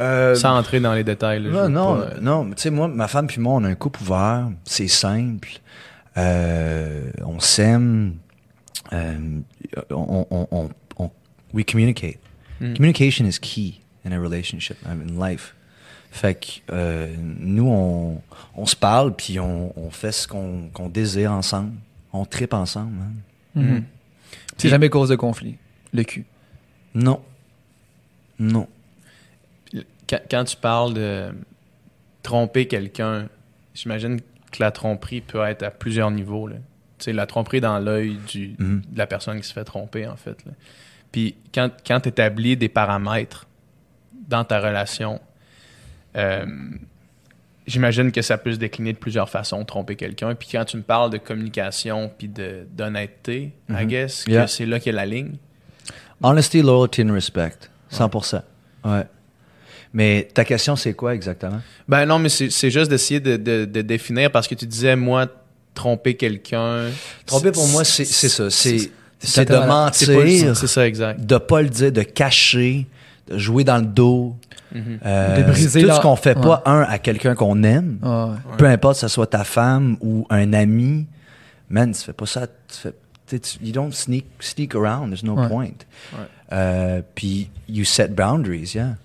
Euh, 0.00 0.34
Sans 0.34 0.56
entrer 0.58 0.80
dans 0.80 0.92
les 0.94 1.04
détails. 1.04 1.40
là, 1.42 1.50
je 1.50 1.54
Non, 1.54 1.62
veux 1.62 1.68
non, 1.68 1.96
pas, 1.96 2.02
euh, 2.16 2.20
non. 2.20 2.46
Tu 2.50 2.62
sais, 2.62 2.70
moi, 2.70 2.88
ma 2.88 3.06
femme 3.08 3.26
puis 3.28 3.40
moi, 3.40 3.54
on 3.54 3.64
a 3.64 3.68
un 3.68 3.74
couple 3.74 4.02
ouvert. 4.02 4.48
C'est 4.64 4.88
simple. 4.88 5.48
Euh, 6.16 7.10
on 7.24 7.38
s'aime. 7.40 8.16
Euh, 8.92 9.18
on, 9.90 10.26
on, 10.30 10.48
on, 10.50 10.70
on- 10.98 11.10
we 11.52 11.64
communicate. 11.64 12.18
Mm. 12.60 12.74
Communication 12.74 13.24
is 13.26 13.38
key 13.40 13.80
in 14.04 14.12
a 14.12 14.18
relationship, 14.20 14.76
I 14.84 14.94
mean, 14.94 15.16
in 15.16 15.28
life. 15.28 15.54
Fait 16.10 16.34
que 16.34 16.72
euh, 16.72 17.12
nous, 17.18 17.68
on, 17.68 18.20
on 18.56 18.66
se 18.66 18.76
parle 18.76 19.14
puis 19.16 19.40
on, 19.40 19.72
on 19.78 19.90
fait 19.90 20.12
ce 20.12 20.28
qu'on 20.28 20.68
qu'on 20.72 20.88
désire 20.88 21.32
ensemble. 21.32 21.72
On 22.12 22.24
tripe 22.24 22.54
ensemble. 22.54 22.94
hein. 23.56 23.60
Mm. 23.60 23.82
C'est 24.56 24.68
jamais 24.68 24.88
cause 24.88 25.08
de 25.08 25.16
conflit. 25.16 25.56
Le 25.92 26.02
cul. 26.04 26.24
Non. 26.94 27.20
Non. 28.38 28.68
Quand, 30.08 30.20
quand 30.30 30.44
tu 30.44 30.56
parles 30.56 30.94
de 30.94 31.32
tromper 32.22 32.66
quelqu'un, 32.66 33.28
j'imagine 33.74 34.20
que 34.20 34.60
la 34.60 34.70
tromperie 34.70 35.20
peut 35.20 35.42
être 35.44 35.62
à 35.62 35.70
plusieurs 35.70 36.10
niveaux. 36.10 36.46
Là. 36.46 36.56
Tu 36.98 37.06
sais, 37.06 37.12
la 37.12 37.26
tromperie 37.26 37.60
dans 37.60 37.78
l'œil 37.78 38.18
du- 38.28 38.54
Mhm. 38.58 38.82
de 38.90 38.98
la 38.98 39.06
personne 39.06 39.40
qui 39.40 39.46
se 39.48 39.52
fait 39.52 39.64
tromper, 39.64 40.06
en 40.06 40.16
fait. 40.16 40.44
là. 40.46 40.52
Puis 41.12 41.34
quand, 41.54 41.70
quand 41.86 42.00
tu 42.00 42.08
établis 42.08 42.56
des 42.56 42.68
paramètres 42.68 43.46
dans 44.28 44.44
ta 44.44 44.58
relation, 44.60 45.20
euh, 46.16 46.46
j'imagine 47.66 48.12
que 48.12 48.22
ça 48.22 48.38
peut 48.38 48.52
se 48.52 48.58
décliner 48.58 48.92
de 48.92 48.98
plusieurs 48.98 49.28
façons, 49.28 49.64
tromper 49.64 49.96
quelqu'un. 49.96 50.34
Puis 50.34 50.48
quand 50.52 50.64
tu 50.64 50.76
me 50.76 50.82
parles 50.82 51.10
de 51.10 51.18
communication 51.18 52.10
puis 52.16 52.28
de- 52.28 52.66
d'honnêteté, 52.70 53.52
I 53.68 53.72
Mhm. 53.72 53.86
guess, 53.86 54.24
Yeah. 54.26 54.44
que 54.44 54.50
c'est 54.50 54.66
là 54.66 54.78
qu'il 54.78 54.92
y 54.92 54.96
a 54.96 55.00
la 55.00 55.06
ligne. 55.06 55.36
Honesty, 56.22 56.62
loyalty 56.62 57.02
and 57.02 57.12
respect. 57.12 57.68
100%. 57.90 58.42
Ouais. 58.84 59.04
Mais 59.94 60.28
ta 60.34 60.44
question, 60.44 60.74
c'est 60.76 60.92
quoi 60.92 61.14
exactement? 61.14 61.60
Ben 61.88 62.04
non, 62.04 62.18
mais 62.18 62.28
c'est 62.28 62.50
c'est 62.50 62.70
juste 62.70 62.90
d'essayer 62.90 63.20
de, 63.20 63.36
de- 63.36 63.64
de 63.64 63.80
définir 63.80 64.30
parce 64.30 64.48
que 64.48 64.54
tu 64.56 64.66
disais, 64.66 64.96
moi, 64.96 65.26
tromper 65.72 66.14
quelqu'un. 66.14 66.88
Tromper 67.26 67.52
pour 67.52 67.68
moi, 67.68 67.84
c'est 67.84 68.04
c'est 68.04 68.28
ça. 68.28 68.50
C'est 68.50 68.90
c'est 69.20 69.48
de 69.48 69.56
mentir, 69.56 70.56
C'est 70.56 70.66
ça, 70.66 70.86
exact. 70.86 71.24
de 71.24 71.38
pas 71.38 71.62
le 71.62 71.68
dire, 71.68 71.92
de 71.92 72.02
cacher, 72.02 72.86
de 73.28 73.38
jouer 73.38 73.64
dans 73.64 73.78
le 73.78 73.86
dos. 73.86 74.34
Mhm. 74.74 74.98
Euh, 75.06 75.36
De 75.38 75.42
briser 75.52 75.80
tout 75.82 75.86
la- 75.86 75.94
ce 75.96 76.00
qu'on 76.00 76.16
fait 76.16 76.34
pas, 76.34 76.56
Ouais. 76.66 76.70
un, 76.72 76.80
à 76.82 76.98
quelqu'un 76.98 77.36
qu'on 77.36 77.62
aime, 77.62 77.98
Ah 78.02 78.26
ouais. 78.26 78.30
Ouais. 78.32 78.56
peu 78.58 78.66
importe 78.66 78.96
que 78.96 79.00
ce 79.02 79.08
soit 79.08 79.28
ta 79.28 79.44
femme 79.44 79.96
ou 80.00 80.26
un 80.30 80.52
ami, 80.52 81.06
man, 81.70 81.92
tu 81.92 82.02
fais 82.02 82.12
pas 82.12 82.26
ça. 82.26 82.48
Tu 82.48 82.76
fais, 83.28 83.38
tu 83.38 83.64
you 83.64 83.72
don't 83.72 83.92
sneak, 83.92 84.26
sneak 84.40 84.74
around, 84.74 85.10
there's 85.10 85.22
no 85.22 85.36
Ouais. 85.40 85.48
point. 85.48 85.70
Euh, 86.52 87.00
Puis 87.14 87.48
you 87.68 87.84
set 87.84 88.14
boundaries, 88.14 88.72
yeah. 88.74 88.96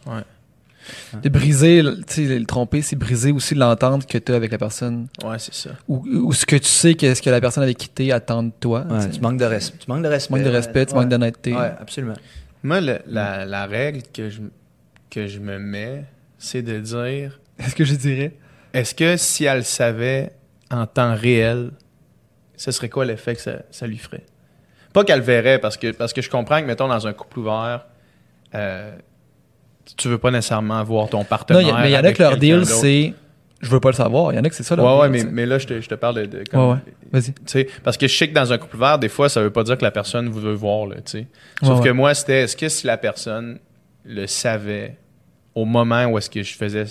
De 1.21 1.29
briser, 1.29 1.81
le- 1.81 1.97
tu 2.03 2.27
sais, 2.27 2.39
le 2.39 2.45
tromper, 2.45 2.81
c'est 2.81 2.95
briser 2.95 3.31
aussi 3.31 3.55
l'entente 3.55 4.05
que 4.07 4.17
tu 4.17 4.31
as 4.31 4.35
avec 4.35 4.51
la 4.51 4.57
personne. 4.57 5.07
Ouais, 5.23 5.39
c'est 5.39 5.53
ça. 5.53 5.71
Ou, 5.87 6.05
ou 6.07 6.33
ce 6.33 6.45
que 6.45 6.55
tu 6.55 6.67
sais 6.67 6.93
qu'est-ce 6.95 7.21
que 7.21 7.29
la 7.29 7.41
personne 7.41 7.63
avec 7.63 7.77
qui 7.77 7.89
t'es 7.89 8.11
attend 8.11 8.43
de 8.43 8.51
toi. 8.59 8.85
Ouais, 8.89 9.09
tu 9.09 9.19
manques 9.21 9.39
de 9.39 9.45
respect. 9.45 9.77
Tu 9.79 9.89
manques 9.91 10.03
de 10.03 10.07
respect. 10.07 10.27
Tu 10.27 10.33
manques 10.43 10.51
de 10.51 10.55
respect, 10.55 10.85
tu 10.85 10.93
Ouais. 10.93 10.99
manques 10.99 11.09
d'honnêteté. 11.09 11.53
Ouais, 11.55 11.71
absolument. 11.79 12.13
Moi, 12.63 12.81
le- 12.81 12.99
la, 13.07 13.45
la 13.45 13.65
règle 13.65 14.01
que 14.13 14.29
je, 14.29 14.41
que 15.09 15.27
je 15.27 15.39
me 15.39 15.57
mets, 15.59 16.05
c'est 16.37 16.61
de 16.61 16.79
dire 16.79 17.39
Est-ce 17.59 17.75
que 17.75 17.83
je 17.85 17.95
dirais? 17.95 18.33
est-ce 18.73 18.93
que 18.93 19.17
si 19.17 19.45
elle 19.45 19.57
le 19.57 19.63
savait 19.63 20.31
en 20.71 20.85
temps 20.85 21.15
réel, 21.15 21.71
ce 22.55 22.71
serait 22.71 22.89
quoi 22.89 23.03
l'effet 23.05 23.35
que 23.35 23.41
ça, 23.41 23.53
ça 23.71 23.87
lui 23.87 23.97
ferait? 23.97 24.25
Pas 24.93 25.03
qu'elle 25.03 25.21
verrait, 25.21 25.59
parce 25.59 25.77
que, 25.77 25.91
parce 25.91 26.13
que 26.13 26.21
je 26.21 26.29
comprends 26.29 26.61
que, 26.61 26.65
mettons, 26.65 26.87
dans 26.87 27.05
un 27.07 27.13
couple 27.13 27.39
ouvert, 27.39 27.85
euh, 28.55 28.91
tu 29.97 30.07
veux 30.07 30.17
pas 30.17 30.31
nécessairement 30.31 30.83
voir 30.83 31.09
ton 31.09 31.19
Non, 31.19 31.23
partenaire. 31.25 31.75
a- 31.75 31.81
mais 31.81 31.89
il 31.89 31.93
y 31.93 31.97
en 31.97 32.03
a 32.03 32.11
que 32.13 32.21
leur 32.21 32.37
deal, 32.37 32.65
c'est 32.65 33.13
je 33.61 33.69
veux 33.69 33.79
pas 33.81 33.89
le 33.89 33.95
savoir. 33.95 34.31
Il 34.31 34.37
y 34.37 34.39
en 34.39 34.43
a 34.43 34.49
que 34.49 34.55
c'est 34.55 34.63
ça 34.63 34.75
leur 34.75 34.85
Ouais, 34.85 35.09
deal. 35.09 35.17
ouais, 35.17 35.23
mais, 35.25 35.31
mais 35.31 35.45
là, 35.45 35.57
je 35.59 35.67
te, 35.67 35.81
je 35.81 35.89
te 35.89 35.95
parle 35.95 36.27
de. 36.27 36.43
comme- 36.49 36.61
Ouais, 36.69 36.73
ouais. 36.75 36.79
Vas-y. 37.11 37.33
Tu 37.33 37.41
sais, 37.45 37.67
parce 37.83 37.97
que 37.97 38.07
je 38.07 38.15
sais 38.15 38.29
que 38.29 38.33
dans 38.33 38.53
un 38.53 38.57
couple 38.57 38.77
ouvert, 38.77 38.97
des 38.99 39.09
fois, 39.09 39.27
ça 39.29 39.41
veut 39.41 39.49
pas 39.51 39.63
dire 39.63 39.77
que 39.77 39.83
la 39.83 39.91
personne 39.91 40.29
vous 40.29 40.39
veut 40.39 40.53
voir, 40.53 40.85
là, 40.87 40.95
tu 40.97 41.01
sais. 41.11 41.27
Sauf 41.63 41.79
Ouais, 41.79 41.85
que 41.85 41.89
moi, 41.91 42.13
c'était, 42.13 42.41
est-ce 42.43 42.55
que 42.55 42.69
si 42.69 42.87
la 42.87 42.97
personne 42.97 43.59
le 44.05 44.27
savait 44.27 44.97
au 45.55 45.65
moment 45.65 46.05
où 46.05 46.17
est-ce 46.17 46.29
que 46.29 46.41
je 46.41 46.53
faisais, 46.55 46.85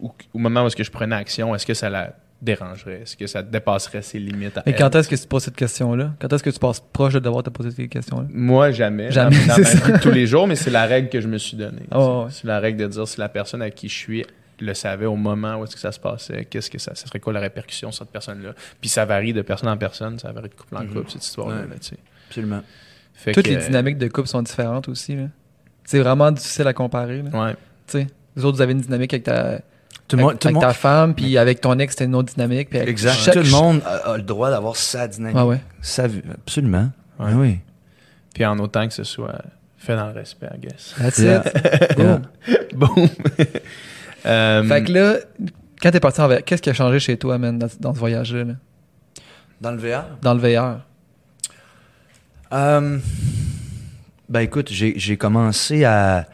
au 0.00 0.38
moment 0.38 0.62
où 0.62 0.66
est-ce 0.68 0.76
que 0.76 0.84
je 0.84 0.90
prenais 0.92 1.16
action, 1.16 1.54
est-ce 1.56 1.66
que 1.66 1.74
ça 1.74 1.90
la 1.90 2.14
dérangerait? 2.42 3.00
Est-ce 3.02 3.16
que 3.16 3.26
ça 3.26 3.42
dépasserait 3.42 4.02
ses 4.02 4.18
limites 4.18 4.58
à 4.58 4.62
Mais 4.66 4.72
elle? 4.72 4.78
quand 4.78 4.94
est-ce 4.96 5.08
que 5.08 5.14
tu 5.14 5.22
te 5.22 5.28
poses 5.28 5.44
cette 5.44 5.56
question-là? 5.56 6.12
Quand 6.18 6.32
est-ce 6.32 6.42
que 6.42 6.50
tu 6.50 6.58
passes 6.58 6.80
proche 6.80 7.14
de 7.14 7.18
devoir 7.20 7.42
te 7.42 7.50
poser 7.50 7.70
cette 7.70 7.88
question-là? 7.88 8.26
Moi, 8.30 8.70
jamais. 8.72 9.10
Jamais, 9.10 9.36
Dans, 9.46 9.56
dans 9.56 9.64
c'est 9.64 9.74
ma 9.74 9.80
ça. 9.80 9.86
vie 9.86 9.92
de 9.92 9.98
tous 9.98 10.10
les 10.10 10.26
jours, 10.26 10.46
mais 10.46 10.56
c'est 10.56 10.70
la 10.70 10.84
règle 10.86 11.08
que 11.08 11.20
je 11.20 11.28
me 11.28 11.38
suis 11.38 11.56
donnée. 11.56 11.86
Ah, 11.90 11.98
ouais. 12.24 12.26
C'est 12.30 12.46
la 12.46 12.58
règle 12.60 12.80
de 12.82 12.86
dire 12.88 13.06
si 13.08 13.18
la 13.20 13.28
personne 13.28 13.62
à 13.62 13.70
qui 13.70 13.88
je 13.88 13.94
suis 13.96 14.24
le 14.60 14.74
savait 14.74 15.06
au 15.06 15.16
moment 15.16 15.56
où 15.56 15.64
est-ce 15.64 15.74
que 15.74 15.80
ça 15.80 15.90
se 15.92 15.98
passait, 15.98 16.44
qu'est-ce 16.44 16.70
que 16.70 16.78
ça, 16.78 16.94
ça 16.94 17.06
serait 17.06 17.18
quoi 17.20 17.32
la 17.32 17.40
répercussion 17.40 17.90
sur 17.90 18.04
cette 18.04 18.12
personne-là? 18.12 18.52
Puis 18.80 18.90
ça 18.90 19.04
varie 19.04 19.32
de 19.32 19.42
personne 19.42 19.68
en 19.68 19.76
personne, 19.76 20.18
ça 20.18 20.30
varie 20.30 20.50
de 20.50 20.54
couple 20.54 20.76
en 20.76 20.82
Mhm. 20.84 20.92
couple, 20.94 21.10
cette 21.10 21.24
histoire-là, 21.24 21.62
Ouais. 21.62 21.68
là, 21.68 21.74
tu 21.80 21.88
sais. 21.88 21.96
Absolument. 22.28 22.60
Fait 23.14 23.32
Toutes 23.32 23.44
que, 23.44 23.50
les 23.50 23.56
euh, 23.56 23.66
dynamiques 23.66 23.98
de 23.98 24.08
couple 24.08 24.28
sont 24.28 24.42
différentes 24.42 24.88
aussi. 24.88 25.16
là. 25.16 25.24
C'est 25.84 25.98
vraiment 25.98 26.30
difficile 26.30 26.66
à 26.68 26.72
comparer. 26.72 27.22
là. 27.22 27.30
Ouais. 27.46 27.52
Tu 27.88 27.98
sais, 27.98 28.06
vous 28.36 28.44
autres, 28.44 28.56
vous 28.56 28.62
avez 28.62 28.72
une 28.72 28.80
dynamique 28.80 29.12
avec 29.14 29.24
ta, 29.24 29.60
Tout 30.12 30.16
le 30.18 30.22
monde, 30.22 30.38
avec, 30.44 30.60
ta 30.60 30.72
femme, 30.72 31.14
puis 31.14 31.36
avec 31.38 31.60
ton 31.60 31.78
ex, 31.78 31.92
c'était 31.92 32.04
une 32.04 32.14
autre 32.14 32.32
dynamique. 32.32 32.70
Puis 32.70 32.78
avec 32.78 32.88
Exact. 32.90 33.14
chaque- 33.14 33.34
Tout 33.34 33.40
le 33.42 33.50
monde 33.50 33.80
a, 33.84 34.12
a 34.12 34.16
le 34.16 34.22
droit 34.22 34.50
d'avoir 34.50 34.76
sa 34.76 35.08
dynamique. 35.08 35.36
Ah 35.38 35.46
ouais. 35.46 35.60
Sa 35.80 36.06
vie- 36.06 36.22
absolument. 36.32 36.90
Ouais. 37.18 37.30
Ah 37.30 37.36
oui. 37.36 37.58
Puis 38.34 38.44
en 38.46 38.58
autant 38.58 38.86
que 38.88 38.94
ce 38.94 39.04
soit 39.04 39.40
fait 39.78 39.96
dans 39.96 40.06
le 40.06 40.12
respect, 40.12 40.48
I 40.54 40.58
guess. 40.60 40.94
That's 40.98 41.18
Yeah. 41.18 41.42
it. 41.46 41.96
Yeah. 41.98 42.20
Boom! 42.74 43.08
Euh, 44.24 44.62
Fait 44.68 44.84
que 44.84 44.92
là, 44.92 45.16
quand 45.82 45.90
t'es 45.90 45.98
parti 45.98 46.20
en 46.20 46.28
VR, 46.28 46.44
qu'est-ce 46.44 46.62
qui 46.62 46.70
a 46.70 46.72
changé 46.74 47.00
chez 47.00 47.16
toi, 47.16 47.38
man, 47.38 47.58
dans, 47.58 47.66
dans 47.80 47.92
ce 47.92 47.98
voyage-là? 47.98 48.44
là? 48.44 48.52
Dans 49.60 49.72
le 49.72 49.78
VR? 49.78 50.04
Dans 50.22 50.34
le 50.34 50.38
VR? 50.40 50.78
Euh, 52.52 52.98
ben 54.28 54.40
écoute, 54.40 54.68
j'ai 54.70 54.94
j'ai 54.96 55.16
commencé 55.16 55.84
à, 55.84 56.26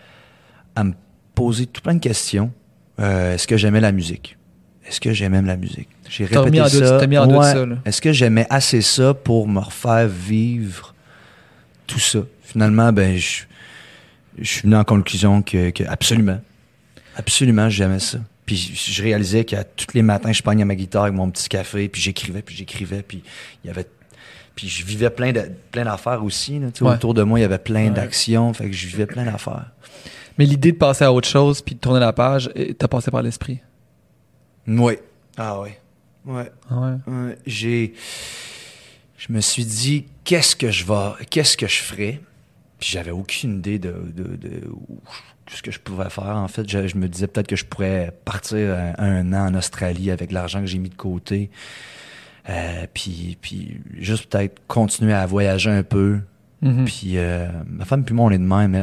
à 0.77 0.85
me 0.85 0.93
poser 1.35 1.67
tout 1.67 1.81
plein 1.81 1.95
de 1.95 2.01
questions. 2.01 2.51
Euh, 3.01 3.35
Est-ce 3.35 3.47
que 3.47 3.57
j'aimais 3.57 3.81
la 3.81 3.93
musique? 3.93 4.37
Est-ce 4.87 5.01
que 5.01 5.13
j'aimais 5.13 5.43
la 5.43 5.57
musique? 5.57 5.89
J'ai 6.09 6.25
répété 6.25 6.59
ça. 6.69 7.07
mis 7.07 7.19
en 7.19 7.27
doute 7.27 7.37
Ouais. 7.39 7.53
ça, 7.53 7.67
là. 7.67 7.77
Est-ce 7.85 8.01
que 8.01 8.13
j'aimais 8.13 8.47
assez 8.49 8.81
ça 8.81 9.13
pour 9.15 9.47
me 9.47 9.61
refaire 9.61 10.09
vivre 10.09 10.95
tout 11.87 11.99
ça? 12.01 12.21
Finalement, 12.43 12.93
ben 12.93 13.17
je, 13.19 13.43
je 14.39 14.49
suis 14.49 14.63
venu 14.63 14.77
en 14.77 14.85
conclusion 14.85 15.43
que, 15.43 15.71
que 15.71 15.85
absolument, 15.85 16.41
absolument, 17.17 17.69
j'aimais 17.69 17.99
ça. 17.99 18.19
Puis 18.47 18.57
je 18.57 19.03
réalisais 19.03 19.45
qu'à 19.45 19.63
tous 19.65 19.89
les 19.93 20.01
matins, 20.01 20.33
je 20.33 20.43
pognais 20.43 20.65
ma 20.65 20.75
guitare 20.75 21.03
avec 21.03 21.15
mon 21.15 21.31
petit 21.31 21.51
café, 21.51 21.89
puis 21.89 22.01
j'écrivais, 22.01 22.41
puis 22.41 22.57
j'écrivais, 22.57 23.03
puis 23.03 23.23
il 23.63 23.69
y 23.69 23.71
avait 23.71 23.85
puis 24.55 24.69
je 24.69 24.85
vivais 24.85 25.11
plein 25.11 25.31
de 25.31 25.43
plein 25.71 25.85
d'affaires 25.85 26.25
aussi. 26.25 26.59
là, 26.59 26.69
Ouais. 26.81 26.95
Autour 26.95 27.15
de 27.15 27.23
moi, 27.23 27.39
il 27.39 27.43
y 27.43 27.45
avait 27.45 27.59
plein 27.59 27.85
Ouais. 27.85 27.91
d'actions. 27.91 28.53
Fait 28.55 28.65
que 28.69 28.73
je 28.73 28.87
vivais 28.89 29.07
plein 29.07 29.25
d'affaires. 29.25 29.67
Mais 30.39 30.45
l'idée 30.47 30.73
de 30.73 30.77
passer 30.77 31.05
à 31.05 31.13
autre 31.13 31.29
chose, 31.29 31.61
puis 31.63 31.75
de 31.75 31.81
tourner 31.81 32.01
la 32.01 32.13
page, 32.13 32.51
t'as 32.79 32.89
passé 32.89 33.11
par 33.11 33.23
l'esprit. 33.23 33.61
Oui. 34.67 34.95
Ah 35.37 35.61
oui. 35.61 35.71
Ouais. 36.25 36.51
Ah 36.71 36.81
ouais. 36.81 37.13
Ouais, 37.13 37.39
j'ai 37.47 37.95
je 39.17 39.33
me 39.33 39.41
suis 39.41 39.65
dit 39.65 40.07
qu'est-ce 40.25 40.55
que 40.55 40.71
je 40.71 40.85
vais 40.85 41.25
qu'est-ce 41.31 41.57
que 41.57 41.67
je 41.67 41.79
ferais? 41.81 42.21
Puis 42.79 42.91
j'avais 42.93 43.11
aucune 43.11 43.57
idée 43.59 43.79
de, 43.79 43.93
de, 44.15 44.37
de 44.37 44.61
ce 45.51 45.63
que 45.63 45.71
je 45.73 45.81
pouvais 45.81 46.11
faire 46.11 46.37
en 46.37 46.47
fait 46.49 46.69
je, 46.71 46.87
je 46.87 46.97
me 46.97 47.09
disais 47.09 47.27
peut-être 47.27 47.47
que 47.49 47.57
je 47.57 47.65
pourrais 47.65 48.13
partir 48.25 48.77
un, 48.77 48.93
un 48.99 49.33
an 49.33 49.49
en 49.49 49.55
Australie 49.55 50.11
avec 50.11 50.31
l'argent 50.31 50.61
que 50.61 50.67
j'ai 50.67 50.79
mis 50.79 50.91
de 50.91 50.95
côté 50.95 51.51
Euh, 52.49 52.87
puis, 52.95 53.37
puis 53.43 53.81
juste 53.99 54.27
peut-être 54.31 54.63
continuer 54.69 55.13
à 55.13 55.27
voyager 55.27 55.71
un 55.71 55.83
peu. 55.83 56.21
Mhm. 56.63 56.85
Puis 56.87 57.19
euh, 57.19 57.47
ma 57.67 57.85
femme 57.85 58.05
puis 58.05 58.15
moi, 58.15 58.27
on 58.27 58.31
est 58.31 58.39
de 58.39 58.43
même. 58.43 58.75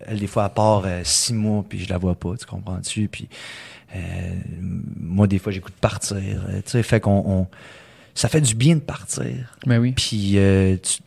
Elle, 0.00 0.18
des 0.18 0.26
fois, 0.26 0.44
à 0.44 0.48
part 0.50 0.82
euh, 0.84 1.00
six 1.04 1.32
mois, 1.32 1.64
puis 1.68 1.78
je 1.82 1.88
la 1.88 1.96
vois 1.98 2.14
pas, 2.14 2.36
tu 2.36 2.44
comprends-tu? 2.46 3.08
Puis 3.08 3.28
euh, 3.94 3.98
moi, 5.00 5.26
des 5.26 5.38
fois, 5.38 5.52
j'écoute 5.52 5.74
partir. 5.80 6.16
euh, 6.16 6.60
Tu 6.64 6.70
sais, 6.72 6.82
fait 6.82 7.00
qu'on... 7.00 7.22
on- 7.26 7.46
ça 8.14 8.28
fait 8.28 8.40
du 8.40 8.54
bien 8.54 8.76
de 8.76 8.80
partir. 8.80 9.56
Ben 9.66 9.78
oui. 9.78 9.92
Puis 9.92 10.38
euh, 10.38 10.76
tu- 10.82 11.00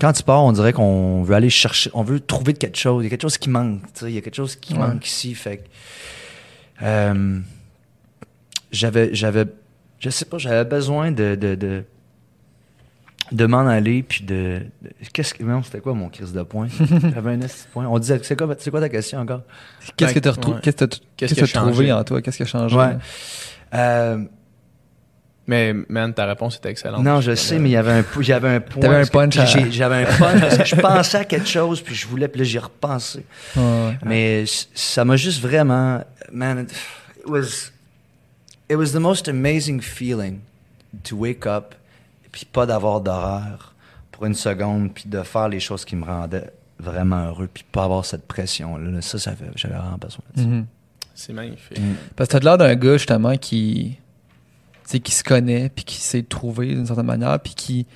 quand 0.00 0.12
tu 0.12 0.22
pars, 0.22 0.42
on 0.42 0.52
dirait 0.52 0.72
qu'on 0.72 1.22
veut 1.22 1.34
aller 1.34 1.50
chercher, 1.50 1.90
on 1.94 2.02
veut 2.02 2.18
trouver 2.20 2.52
quelque 2.54 2.78
chose. 2.78 3.02
Il 3.02 3.04
y 3.04 3.08
a 3.08 3.10
quelque 3.10 3.22
chose 3.22 3.38
qui 3.38 3.48
manque. 3.50 3.82
tu 3.92 4.00
sais, 4.00 4.06
Il 4.10 4.14
y 4.14 4.18
a 4.18 4.20
quelque 4.22 4.34
chose 4.34 4.56
qui 4.56 4.72
Ouais. 4.74 4.80
manque 4.80 5.06
ici. 5.06 5.34
Fait 5.34 5.58
que, 5.58 7.42
j'avais, 8.72 9.14
j'avais, 9.14 9.44
je 10.00 10.10
sais 10.10 10.24
pas, 10.24 10.38
j'avais 10.38 10.64
besoin 10.68 11.12
de, 11.12 11.34
de, 11.34 11.54
de, 11.54 11.84
de 13.32 13.46
m'en 13.46 13.66
aller. 13.66 14.02
Puis 14.02 14.24
de, 14.24 14.62
de- 14.82 14.90
qu'est-ce 15.12 15.34
que, 15.34 15.42
non, 15.42 15.62
c'était 15.62 15.80
quoi 15.80 15.94
mon 15.94 16.08
crise 16.08 16.32
de 16.32 16.42
point 16.42 16.68
J'avais 17.14 17.32
un 17.32 17.36
de 17.38 17.46
point. 17.72 17.86
On 17.86 17.98
disait, 17.98 18.20
c'est 18.22 18.36
quoi, 18.38 18.54
c'est 18.58 18.70
quoi 18.70 18.80
ta 18.80 18.88
question 18.88 19.18
encore? 19.20 19.42
Qu'est-ce 19.96 20.14
que 20.14 20.18
tu 20.18 20.28
as 20.28 20.32
retrou- 20.32 20.54
Ouais. 20.54 20.60
qu'est-ce 20.62 21.34
que 21.34 21.40
t'as 21.40 21.46
trouvé 21.60 21.92
en 21.92 22.04
toi? 22.04 22.20
Qu'est-ce 22.22 22.36
qui 22.38 22.42
a 22.42 22.46
changé? 22.46 22.76
Ouais. 22.76 22.96
Euh, 23.74 24.18
Mais, 25.46 25.74
man, 25.90 26.14
ta 26.14 26.24
réponse 26.24 26.56
était 26.56 26.70
excellente. 26.70 27.02
Non, 27.04 27.20
je 27.20 27.34
sais, 27.34 27.58
mais 27.58 27.68
il 27.68 27.72
y 27.72 27.76
avait 27.76 27.92
un, 27.92 28.04
j'avais 28.20 28.48
un 28.56 28.60
point. 28.60 28.80
T'avais 28.80 28.96
un 29.02 29.06
punch 29.06 29.36
à- 29.36 29.44
j'ai- 29.44 29.70
J'avais 29.70 30.06
un 30.06 30.16
punch 30.16 30.40
parce 30.40 30.56
que 30.58 30.64
je 30.64 30.76
pensais 30.80 31.18
à 31.18 31.24
quelque 31.26 31.46
chose, 31.48 31.82
puis 31.82 31.94
je 31.94 32.06
voulais, 32.06 32.28
puis 32.28 32.38
là, 32.38 32.44
j'y 32.44 32.56
ai 32.56 32.60
repensé. 32.60 33.26
Ouais, 33.54 33.62
ouais. 33.62 33.98
Mais 34.06 34.44
ça 34.74 35.04
m'a 35.04 35.16
juste 35.16 35.42
vraiment, 35.42 36.02
man, 36.32 36.60
it 36.66 37.26
was, 37.26 37.70
it 38.70 38.76
was 38.76 38.92
the 38.92 39.00
most 39.00 39.28
amazing 39.28 39.82
feeling 39.82 40.38
to 41.02 41.14
wake 41.16 41.44
up, 41.46 41.74
puis 42.34 42.46
pas 42.46 42.66
d'avoir 42.66 43.00
d'horreur 43.00 43.74
pour 44.10 44.26
une 44.26 44.34
seconde, 44.34 44.92
puis 44.92 45.04
de 45.06 45.22
faire 45.22 45.48
les 45.48 45.60
choses 45.60 45.84
qui 45.84 45.94
me 45.94 46.04
rendaient 46.04 46.52
vraiment 46.80 47.26
heureux, 47.28 47.48
puis 47.52 47.64
pas 47.70 47.84
avoir 47.84 48.04
cette 48.04 48.26
pression-là. 48.26 48.90
là. 48.90 49.00
Ça, 49.02 49.20
ça 49.20 49.36
fait, 49.36 49.44
j'avais 49.54 49.76
vraiment 49.76 49.96
besoin 49.96 50.24
de 50.34 50.40
ça. 50.40 50.46
Mhm. 50.48 50.66
C'est 51.14 51.32
magnifique. 51.32 51.78
Mm. 51.78 51.94
Parce 52.16 52.28
que 52.28 52.36
t'as 52.36 52.44
l'air 52.44 52.58
d'un 52.58 52.74
gars, 52.74 52.96
justement, 52.96 53.36
qui, 53.36 53.98
tu 54.82 54.90
sais, 54.90 54.98
qui 54.98 55.12
se 55.12 55.22
connaît, 55.22 55.68
puis 55.68 55.84
qui 55.84 55.94
sait 55.94 56.24
trouver 56.24 56.74
d'une 56.74 56.86
certaine 56.86 57.06
manière, 57.06 57.38
puis 57.38 57.54
qui, 57.54 57.86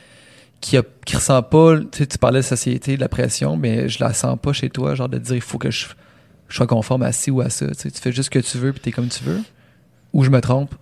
qui, 0.61 0.76
a, 0.76 0.84
qui 1.05 1.16
ressent 1.16 1.43
pas, 1.43 1.76
tu 1.80 1.86
sais, 1.99 2.07
tu 2.07 2.16
parlais 2.16 2.39
de 2.39 2.45
société, 2.45 2.95
de 2.95 3.01
la 3.01 3.09
pression, 3.09 3.57
mais 3.57 3.89
je 3.89 3.99
la 3.99 4.12
sens 4.12 4.39
pas 4.41 4.53
chez 4.53 4.70
toi, 4.70 4.95
genre 4.95 5.09
de 5.09 5.18
dire, 5.18 5.34
il 5.34 5.41
faut 5.41 5.59
que 5.59 5.72
je, 5.72 5.89
je 6.47 6.57
sois 6.57 6.68
conforme 6.68 7.03
à 7.03 7.11
ci 7.11 7.32
ou 7.32 7.41
à 7.41 7.51
ça. 7.51 7.66
Tu 7.66 7.74
sais, 7.74 7.91
tu 7.91 8.01
fais 8.01 8.12
juste 8.12 8.26
ce 8.26 8.30
que 8.30 8.39
tu 8.39 8.57
veux, 8.59 8.72
puis 8.72 8.82
t'es 8.82 8.93
comme 8.93 9.09
tu 9.09 9.24
veux? 9.24 9.43
Ou 10.12 10.22
je 10.22 10.30
me 10.30 10.41
trompe? 10.41 10.76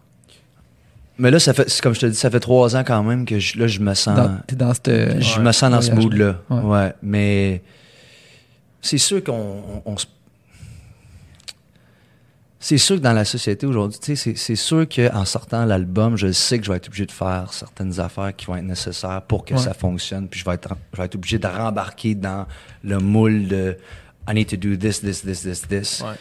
Mais 1.18 1.30
là, 1.30 1.38
ça 1.38 1.54
fait, 1.54 1.80
comme 1.80 1.94
je 1.94 2.00
te 2.00 2.06
dis, 2.06 2.16
ça 2.16 2.30
fait 2.30 2.40
trois 2.40 2.76
ans 2.76 2.84
quand 2.84 3.02
même 3.02 3.24
que 3.24 3.38
je, 3.38 3.58
là, 3.58 3.66
je 3.66 3.80
me 3.80 3.94
sens. 3.94 4.16
Dans, 4.16 4.38
t'es 4.46 4.54
dans 4.56 4.74
cette. 4.74 4.88
Je 5.20 5.36
Ouais. 5.38 5.42
me 5.44 5.52
sens 5.52 5.70
dans 5.70 5.80
ce 5.80 5.90
mood-là. 5.92 6.40
Ouais. 6.50 6.60
Ouais. 6.60 6.92
Mais 7.02 7.62
c'est 8.82 8.98
sûr 8.98 9.24
qu'on 9.24 9.32
on- 9.34 9.82
on 9.92 9.96
se. 9.96 10.06
C'est 12.58 12.78
sûr 12.78 12.96
que 12.96 13.00
dans 13.00 13.12
la 13.12 13.24
société 13.24 13.64
aujourd'hui, 13.66 13.98
tu 14.00 14.16
sais, 14.16 14.16
c'est- 14.16 14.36
c'est 14.36 14.56
sûr 14.56 14.88
qu'en 14.88 15.24
sortant 15.24 15.64
l'album, 15.66 16.16
je 16.16 16.32
sais 16.32 16.58
que 16.58 16.64
je 16.64 16.70
vais 16.70 16.78
être 16.78 16.88
obligé 16.88 17.06
de 17.06 17.12
faire 17.12 17.52
certaines 17.52 18.00
affaires 18.00 18.34
qui 18.34 18.46
vont 18.46 18.56
être 18.56 18.64
nécessaires 18.64 19.22
pour 19.22 19.44
que 19.44 19.54
Ouais. 19.54 19.60
ça 19.60 19.72
fonctionne. 19.74 20.26
Puis 20.28 20.40
je 20.40 20.44
vais, 20.44 20.54
être, 20.54 20.74
je 20.92 20.98
vais 20.98 21.04
être 21.04 21.14
obligé 21.14 21.38
de 21.38 21.46
rembarquer 21.46 22.14
dans 22.14 22.46
le 22.82 22.98
moule 22.98 23.46
de 23.46 23.76
I 24.28 24.34
need 24.34 24.48
to 24.48 24.56
do 24.56 24.74
this, 24.74 25.00
this, 25.00 25.22
this, 25.22 25.42
this, 25.42 25.62
this. 25.68 26.00
Ouais. 26.00 26.14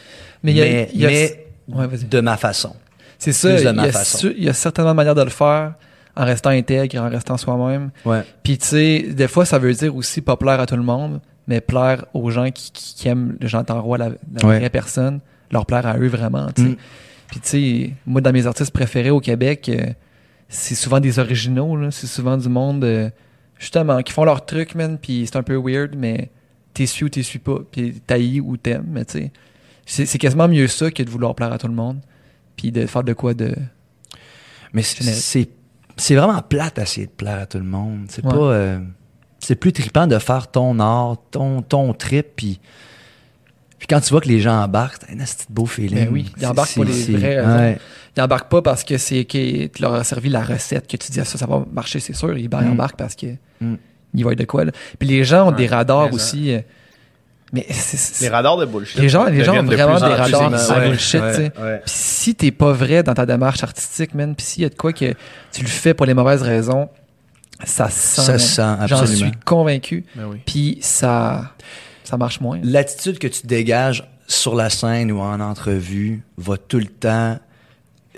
Mais 0.44 0.52
il 0.52 0.58
y 0.58 0.62
a- 0.62 0.66
mais 0.66 0.90
y 0.94 1.06
a- 1.06 1.10
mais 1.10 1.42
Ouais, 1.68 1.88
de 1.88 2.20
ma 2.22 2.38
façon. 2.38 2.76
C'est 3.18 3.32
ça, 3.34 3.50
plus 3.56 3.64
de 3.64 3.70
il 3.70 3.76
y, 3.76 3.80
a 3.80 3.92
façon. 3.92 4.18
su- 4.20 4.34
il 4.38 4.44
y 4.44 4.50
a 4.50 4.54
certainement 4.54 4.92
une 4.92 4.98
manière 4.98 5.16
de 5.16 5.22
le 5.24 5.30
faire 5.30 5.74
en 6.16 6.26
restant 6.26 6.50
intègre, 6.52 7.02
en 7.02 7.10
restant 7.10 7.38
soi-même. 7.38 7.90
Ouais. 8.06 8.24
Puis 8.44 8.58
tu 8.58 8.66
sais, 8.68 9.06
des 9.12 9.28
fois, 9.28 9.46
ça 9.46 9.60
veut 9.60 9.74
dire 9.74 9.96
aussi 9.96 10.22
pas 10.22 10.38
plaire 10.38 10.60
à 10.60 10.66
tout 10.66 10.76
le 10.78 10.84
monde, 10.84 11.20
mais 11.48 11.62
plaire 11.62 12.06
aux 12.14 12.30
gens 12.32 12.50
qui, 12.52 12.72
qui, 12.72 12.96
qui 12.96 13.08
aiment 13.08 13.36
le 13.40 13.48
Jean 13.48 13.64
Roy, 13.68 13.98
la, 13.98 14.10
la 14.10 14.48
Ouais. 14.48 14.60
vraie 14.60 14.70
personne, 14.70 15.20
leur 15.52 15.66
plaire 15.66 15.86
à 15.86 15.98
eux 15.98 16.08
vraiment, 16.08 16.48
tu 16.56 16.62
sais. 16.64 16.70
Mm. 16.70 16.76
Puis 17.28 17.40
tu 17.40 17.50
sais, 17.50 17.94
moi, 18.06 18.22
dans 18.22 18.32
mes 18.32 18.46
artistes 18.48 18.72
préférés 18.72 19.10
au 19.10 19.20
Québec, 19.20 19.68
euh, 19.70 19.88
c'est 20.48 20.76
souvent 20.76 21.00
des 21.00 21.20
originaux, 21.20 21.76
là. 21.76 21.92
c'est 21.92 22.08
souvent 22.08 22.38
du 22.38 22.48
monde, 22.50 22.84
euh, 22.84 23.10
justement, 23.60 24.02
qui 24.04 24.14
font 24.14 24.24
leur 24.26 24.46
truc, 24.46 24.76
man, 24.76 24.98
puis 25.02 25.24
c'est 25.26 25.36
un 25.38 25.44
peu 25.44 25.56
weird, 25.58 25.96
mais 25.98 26.30
t'es 26.74 26.86
suis 26.86 27.06
ou 27.06 27.10
t'es 27.10 27.24
suis 27.24 27.40
pas, 27.40 27.60
puis 27.72 28.00
t'haïs 28.06 28.40
ou 28.42 28.58
t'aimes, 28.58 28.86
mais 28.88 29.06
tu 29.06 29.20
sais, 29.20 29.32
c'est 29.86 30.06
c'est 30.06 30.18
quasiment 30.18 30.48
mieux 30.48 30.68
ça 30.68 30.92
que 30.92 31.04
de 31.04 31.10
vouloir 31.10 31.36
plaire 31.36 31.52
à 31.52 31.58
tout 31.58 31.68
le 31.68 31.74
monde, 31.74 32.00
puis 32.56 32.72
de 32.72 32.86
faire 32.86 33.04
de 33.04 33.14
quoi 33.14 33.34
de... 33.34 33.56
Mais 34.74 34.82
c'est- 34.82 35.04
c'est 35.04 35.50
c'est 35.98 36.16
vraiment 36.16 36.42
plate 36.42 36.76
d'essayer 36.76 37.08
de 37.08 37.12
plaire 37.12 37.40
à 37.40 37.46
tout 37.46 37.58
le 37.58 37.64
monde. 37.64 38.08
C'est 38.10 38.24
Ouais. 38.26 38.32
pas. 38.34 38.38
euh, 38.38 38.80
c'est 39.40 39.56
plus 39.56 39.72
trippant 39.72 40.08
de 40.08 40.20
faire 40.20 40.52
ton 40.52 40.78
art, 40.80 41.16
ton, 41.32 41.62
ton 41.62 41.94
trip, 41.94 42.28
puis. 42.36 42.60
Puis 43.78 43.88
quand 43.88 44.00
tu 44.02 44.10
vois 44.10 44.20
que 44.22 44.28
les 44.28 44.40
gens 44.42 44.62
embarquent, 44.64 45.00
t'as 45.06 45.14
un 45.14 45.18
petit 45.18 45.46
beau 45.50 45.66
feeling. 45.66 46.06
Ben 46.06 46.10
oui, 46.12 46.32
ils 46.36 46.40
C'est- 46.42 46.46
embarquent 46.48 46.74
pour 46.74 46.86
c'est- 46.86 46.92
les 46.92 47.02
c'est- 47.04 47.12
vraies 47.14 47.40
raisons. 47.42 47.58
ouais. 47.60 47.80
Ils 48.18 48.22
embarquent 48.22 48.50
pas 48.50 48.62
parce 48.62 48.84
que 48.84 48.98
c'est 48.98 49.24
que 49.26 49.68
tu 49.68 49.82
leur 49.82 49.94
as 49.94 50.04
servi 50.04 50.28
la 50.30 50.44
recette 50.44 50.88
que 50.88 50.98
tu 50.98 51.12
dis 51.12 51.20
ah, 51.22 51.26
ça, 51.26 51.38
ça 51.38 51.46
va 51.46 51.64
marcher, 51.72 52.00
c'est 52.00 52.14
sûr. 52.14 52.38
Ils, 52.38 52.50
Mm. 52.50 52.72
embarquent 52.72 52.98
parce 52.98 53.16
que 53.16 53.28
Mm. 53.62 53.76
ils 54.16 54.24
voient 54.24 54.36
de 54.36 54.46
quoi. 54.46 54.66
là. 54.66 54.72
Puis 55.00 55.08
les 55.08 55.24
gens 55.24 55.48
ont 55.48 55.52
Ouais, 55.52 55.56
des 55.58 55.68
radars 55.68 56.08
ça- 56.10 56.14
aussi. 56.16 56.52
euh, 56.52 56.60
mais 57.56 57.66
c'est- 57.70 58.24
Les 58.24 58.30
radars 58.30 58.58
de 58.58 58.66
bullshit. 58.66 58.98
Les 59.00 59.10
gens- 59.10 59.26
les 59.26 59.44
gens 59.44 59.58
ont 59.60 59.64
de 59.64 59.74
vraiment 59.76 60.00
des 60.00 60.06
radars 60.14 60.52
Ouais. 60.78 60.90
bullshit, 60.90 61.22
tu 61.22 61.36
sais. 61.36 61.52
ouais. 61.60 61.82
Puis 61.86 61.94
si 61.96 62.36
t'es 62.36 62.52
pas 62.52 62.72
vrai 62.74 63.02
dans 63.04 63.14
ta 63.14 63.26
démarche 63.26 63.64
artistique, 63.64 64.14
man, 64.14 64.36
puis 64.36 64.46
s'il 64.46 64.64
y 64.64 64.66
a 64.66 64.70
de 64.70 64.76
quoi 64.76 64.94
que 64.94 65.14
tu 65.52 65.62
le 65.62 65.68
fais 65.68 65.94
pour 65.94 66.06
les 66.06 66.14
mauvaises 66.14 66.42
raisons, 66.42 66.90
ça 67.64 67.90
se 67.90 68.22
sent. 68.22 68.22
Ça 68.22 68.38
sent, 68.40 68.62
J'en 68.88 68.98
absolument. 69.00 69.28
suis 69.30 69.32
convaincu. 69.46 70.06
Ben 70.16 70.26
oui. 70.26 70.38
Puis 70.46 70.78
ça, 70.82 71.52
ça 72.04 72.18
marche 72.18 72.42
moins. 72.42 72.60
L'attitude 72.64 73.18
que 73.18 73.28
tu 73.28 73.48
dégages 73.48 74.04
sur 74.28 74.56
la 74.56 74.70
scène 74.70 75.12
ou 75.12 75.20
en 75.20 75.40
entrevue 75.40 76.22
va 76.38 76.58
tout 76.58 76.80
le 76.80 76.86
temps. 76.88 77.40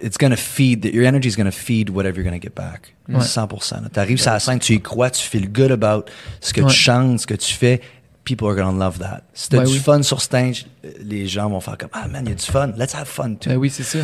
It's 0.02 0.18
gonna 0.18 0.36
feed, 0.36 0.86
your 0.94 1.06
energy 1.08 1.28
is 1.30 1.36
gonna 1.36 1.50
feed 1.52 1.90
whatever 1.90 2.18
you're 2.18 2.24
gonna 2.26 2.40
get 2.42 2.52
back. 2.56 2.94
Ouais. 3.10 3.20
100%. 3.24 3.78
Tu 3.92 4.00
arrives 4.00 4.20
sur 4.22 4.32
la 4.32 4.40
scène, 4.40 4.60
tu 4.60 4.74
y 4.74 4.82
crois, 4.82 5.10
tu 5.10 5.24
feel 5.28 5.52
good 5.52 5.72
about 5.72 6.06
ce 6.40 6.54
que 6.54 6.62
Ouais. 6.62 6.68
tu 6.70 6.76
chantes, 6.76 7.22
ce 7.22 7.28
que 7.28 7.34
tu 7.34 7.52
fais. 7.54 7.82
People 8.28 8.47
are 8.49 8.55
gonna 8.55 8.86
love 8.86 8.99
that. 8.99 9.21
Si 9.34 9.47
t'as 9.47 9.59
Ouais, 9.59 9.63
du 9.63 9.71
oui. 9.71 9.80
fun 9.80 10.03
sur 10.03 10.21
stage, 10.21 10.65
les 11.01 11.28
gens 11.28 11.49
vont 11.49 11.61
faire 11.61 11.78
comme 11.78 11.88
Ah 11.93 12.09
man, 12.09 12.23
il 12.25 12.30
y 12.30 12.32
a 12.34 12.36
du 12.36 12.43
fun, 12.45 12.67
let's 12.78 12.93
have 12.93 13.05
fun 13.05 13.36
too. 13.36 13.49
Ben 13.49 13.55
oui, 13.55 13.69
c'est 13.69 13.84
ça. 13.84 13.99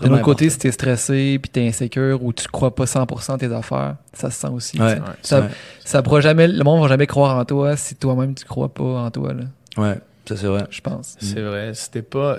De 0.00 0.06
l'autre 0.06 0.22
côté, 0.22 0.48
si 0.48 0.58
t'es 0.58 0.70
stressé, 0.70 1.40
puis 1.42 1.50
t'es 1.50 1.66
insécure, 1.66 2.22
ou 2.22 2.32
tu 2.32 2.46
crois 2.46 2.72
pas 2.72 2.84
100% 2.84 3.36
tes 3.38 3.52
affaires, 3.52 3.96
ça 4.12 4.30
se 4.30 4.38
sent 4.40 4.46
aussi. 4.46 4.80
Ouais. 4.80 4.98
Ça, 5.22 5.40
Ouais. 5.40 5.48
ça 5.84 6.02
pourra 6.02 6.20
jamais, 6.20 6.46
le 6.46 6.62
monde 6.62 6.80
va 6.82 6.86
jamais 6.88 7.08
croire 7.08 7.36
en 7.36 7.44
toi 7.44 7.76
si 7.76 7.96
toi-même 7.96 8.36
tu 8.36 8.44
crois 8.44 8.72
pas 8.72 8.84
en 8.84 9.10
toi, 9.10 9.32
là, 9.34 9.42
Ouais, 9.76 9.98
ça 10.28 10.36
c'est 10.36 10.46
vrai. 10.46 10.68
je 10.70 10.80
pense. 10.80 11.16
C'est 11.20 11.40
vrai. 11.42 11.72
C'était 11.74 12.02
pas. 12.02 12.38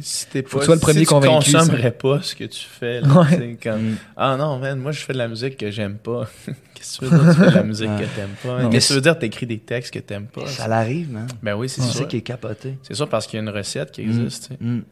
Si 0.00 0.26
t'es 0.28 0.42
pas. 0.42 0.60
le 0.66 0.78
premier 0.78 1.00
si 1.00 1.06
convaincu, 1.06 1.44
Tu 1.50 1.52
consommerais 1.56 1.90
pas 1.92 2.22
ce 2.22 2.34
que 2.34 2.44
tu 2.44 2.64
fais. 2.64 3.00
Là, 3.00 3.08
Ouais. 3.20 3.26
tu 3.28 3.36
sais, 3.36 3.58
comme, 3.62 3.82
Mm. 3.92 3.96
Ah 4.16 4.36
non, 4.36 4.58
man, 4.58 4.78
moi 4.78 4.92
je 4.92 5.00
fais 5.00 5.12
de 5.12 5.18
la 5.18 5.28
musique 5.28 5.56
que 5.56 5.70
j'aime 5.70 5.96
pas. 5.98 6.26
Qu'est-ce 6.74 6.98
que 7.00 7.06
tu 7.06 7.10
veux 7.14 7.18
dire? 7.24 7.34
Tu 7.34 7.40
fais 7.40 7.50
de 7.50 7.54
la 7.54 7.62
musique 7.62 7.96
que 7.96 8.04
t'aimes 8.16 8.34
pas? 8.42 8.68
Qu'est-ce 8.70 8.88
que 8.88 8.92
tu 8.92 8.94
veux 8.94 9.00
dire? 9.02 9.18
T'écris 9.18 9.46
des 9.46 9.58
textes 9.58 9.92
que 9.94 9.98
t'aimes 10.00 10.26
pas? 10.26 10.46
Ça 10.46 10.68
l'arrive, 10.68 11.10
man. 11.12 11.26
Ben 11.42 11.54
oui, 11.54 11.68
c'est 11.68 11.80
C'est 11.80 11.88
sûr. 11.88 12.00
ça 12.00 12.04
qui 12.06 12.16
est 12.18 12.22
capoté. 12.22 12.78
C'est 12.82 12.94
sûr 12.94 13.08
parce 13.08 13.26
qu'il 13.26 13.36
y 13.38 13.40
a 13.40 13.42
une 13.42 13.48
recette 13.56 13.90
qui 13.92 14.02
existe. 14.02 14.48
tu 14.48 14.54
sais. 14.54 14.58
Mm. 14.60 14.82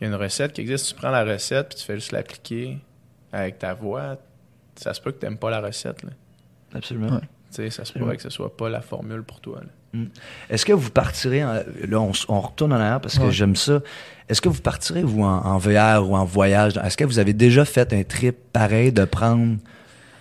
Il 0.00 0.04
y 0.08 0.10
a 0.10 0.14
une 0.14 0.20
recette 0.22 0.52
qui 0.52 0.60
existe. 0.62 0.88
Tu 0.88 0.94
prends 0.94 1.10
la 1.10 1.24
recette 1.24 1.68
puis 1.70 1.78
tu 1.78 1.84
fais 1.84 1.94
juste 1.94 2.12
l'appliquer 2.12 2.78
avec 3.32 3.58
ta 3.58 3.74
voix. 3.74 4.16
Ça 4.76 4.94
se 4.94 5.00
peut 5.00 5.12
que 5.12 5.18
t'aimes 5.18 5.38
pas 5.38 5.50
la 5.50 5.60
recette. 5.60 6.02
Là. 6.02 6.10
Absolument. 6.74 7.10
Ouais. 7.14 7.20
Tu 7.20 7.56
sais, 7.56 7.70
ça 7.70 7.84
se 7.84 7.92
pourrait 7.92 8.16
que 8.16 8.22
ce 8.22 8.30
soit 8.30 8.56
pas 8.56 8.68
la 8.70 8.80
formule 8.80 9.22
pour 9.22 9.40
toi. 9.40 9.60
là. 9.60 9.66
Est-ce 10.48 10.64
que 10.64 10.72
vous 10.72 10.90
partirez, 10.90 11.44
en- 11.44 11.54
là 11.88 12.00
on, 12.28 12.40
retourne 12.40 12.72
en 12.72 12.76
arrière 12.76 13.00
parce 13.00 13.18
que 13.18 13.24
Ouais. 13.24 13.32
j'aime 13.32 13.56
ça, 13.56 13.80
est-ce 14.28 14.40
que 14.40 14.48
vous 14.48 14.62
partirez 14.62 15.02
vous 15.02 15.22
en, 15.22 15.44
en 15.44 15.58
VR 15.58 16.08
ou 16.08 16.16
en 16.16 16.24
voyage? 16.24 16.74
Est-ce 16.82 16.96
que 16.96 17.04
vous 17.04 17.18
avez 17.18 17.34
déjà 17.34 17.64
fait 17.64 17.92
un 17.92 18.02
trip 18.02 18.36
pareil 18.52 18.90
de 18.92 19.04
prendre 19.04 19.56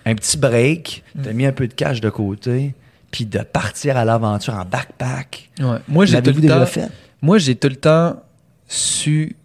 un 0.05 0.15
petit 0.15 0.37
break, 0.37 1.03
Mm. 1.15 1.21
de 1.21 1.31
mis 1.31 1.45
un 1.45 1.51
peu 1.53 1.67
de 1.67 1.73
cash 1.73 2.01
de 2.01 2.09
côté, 2.09 2.73
puis 3.11 3.25
de 3.25 3.39
partir 3.39 3.95
à 3.97 4.03
l'aventure 4.05 4.55
en 4.55 4.65
backpack? 4.65 5.51
Ouais. 5.59 5.77
Moi, 5.87 6.05
j'ai 6.05 6.21
tout 6.21 6.31
le 6.31 6.41
déjà 6.41 6.59
temps, 6.59 6.65
fait? 6.65 6.89
moi, 7.21 7.37
j'ai 7.37 7.55
tout 7.55 7.69
le 7.69 7.75
temps 7.77 8.21
su 8.67 9.35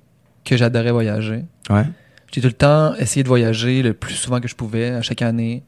que 0.45 0.57
j'adorais 0.57 0.91
voyager. 0.93 1.45
Ouais. 1.71 1.85
J'ai 2.33 2.41
tout 2.41 2.47
le 2.49 2.53
temps 2.53 2.95
essayé 2.97 3.23
de 3.23 3.29
voyager 3.29 3.83
le 3.83 3.93
plus 3.95 4.15
souvent 4.15 4.41
que 4.41 4.49
je 4.49 4.55
pouvais, 4.55 4.91
à 4.91 5.03
chaque 5.03 5.23
année. 5.23 5.63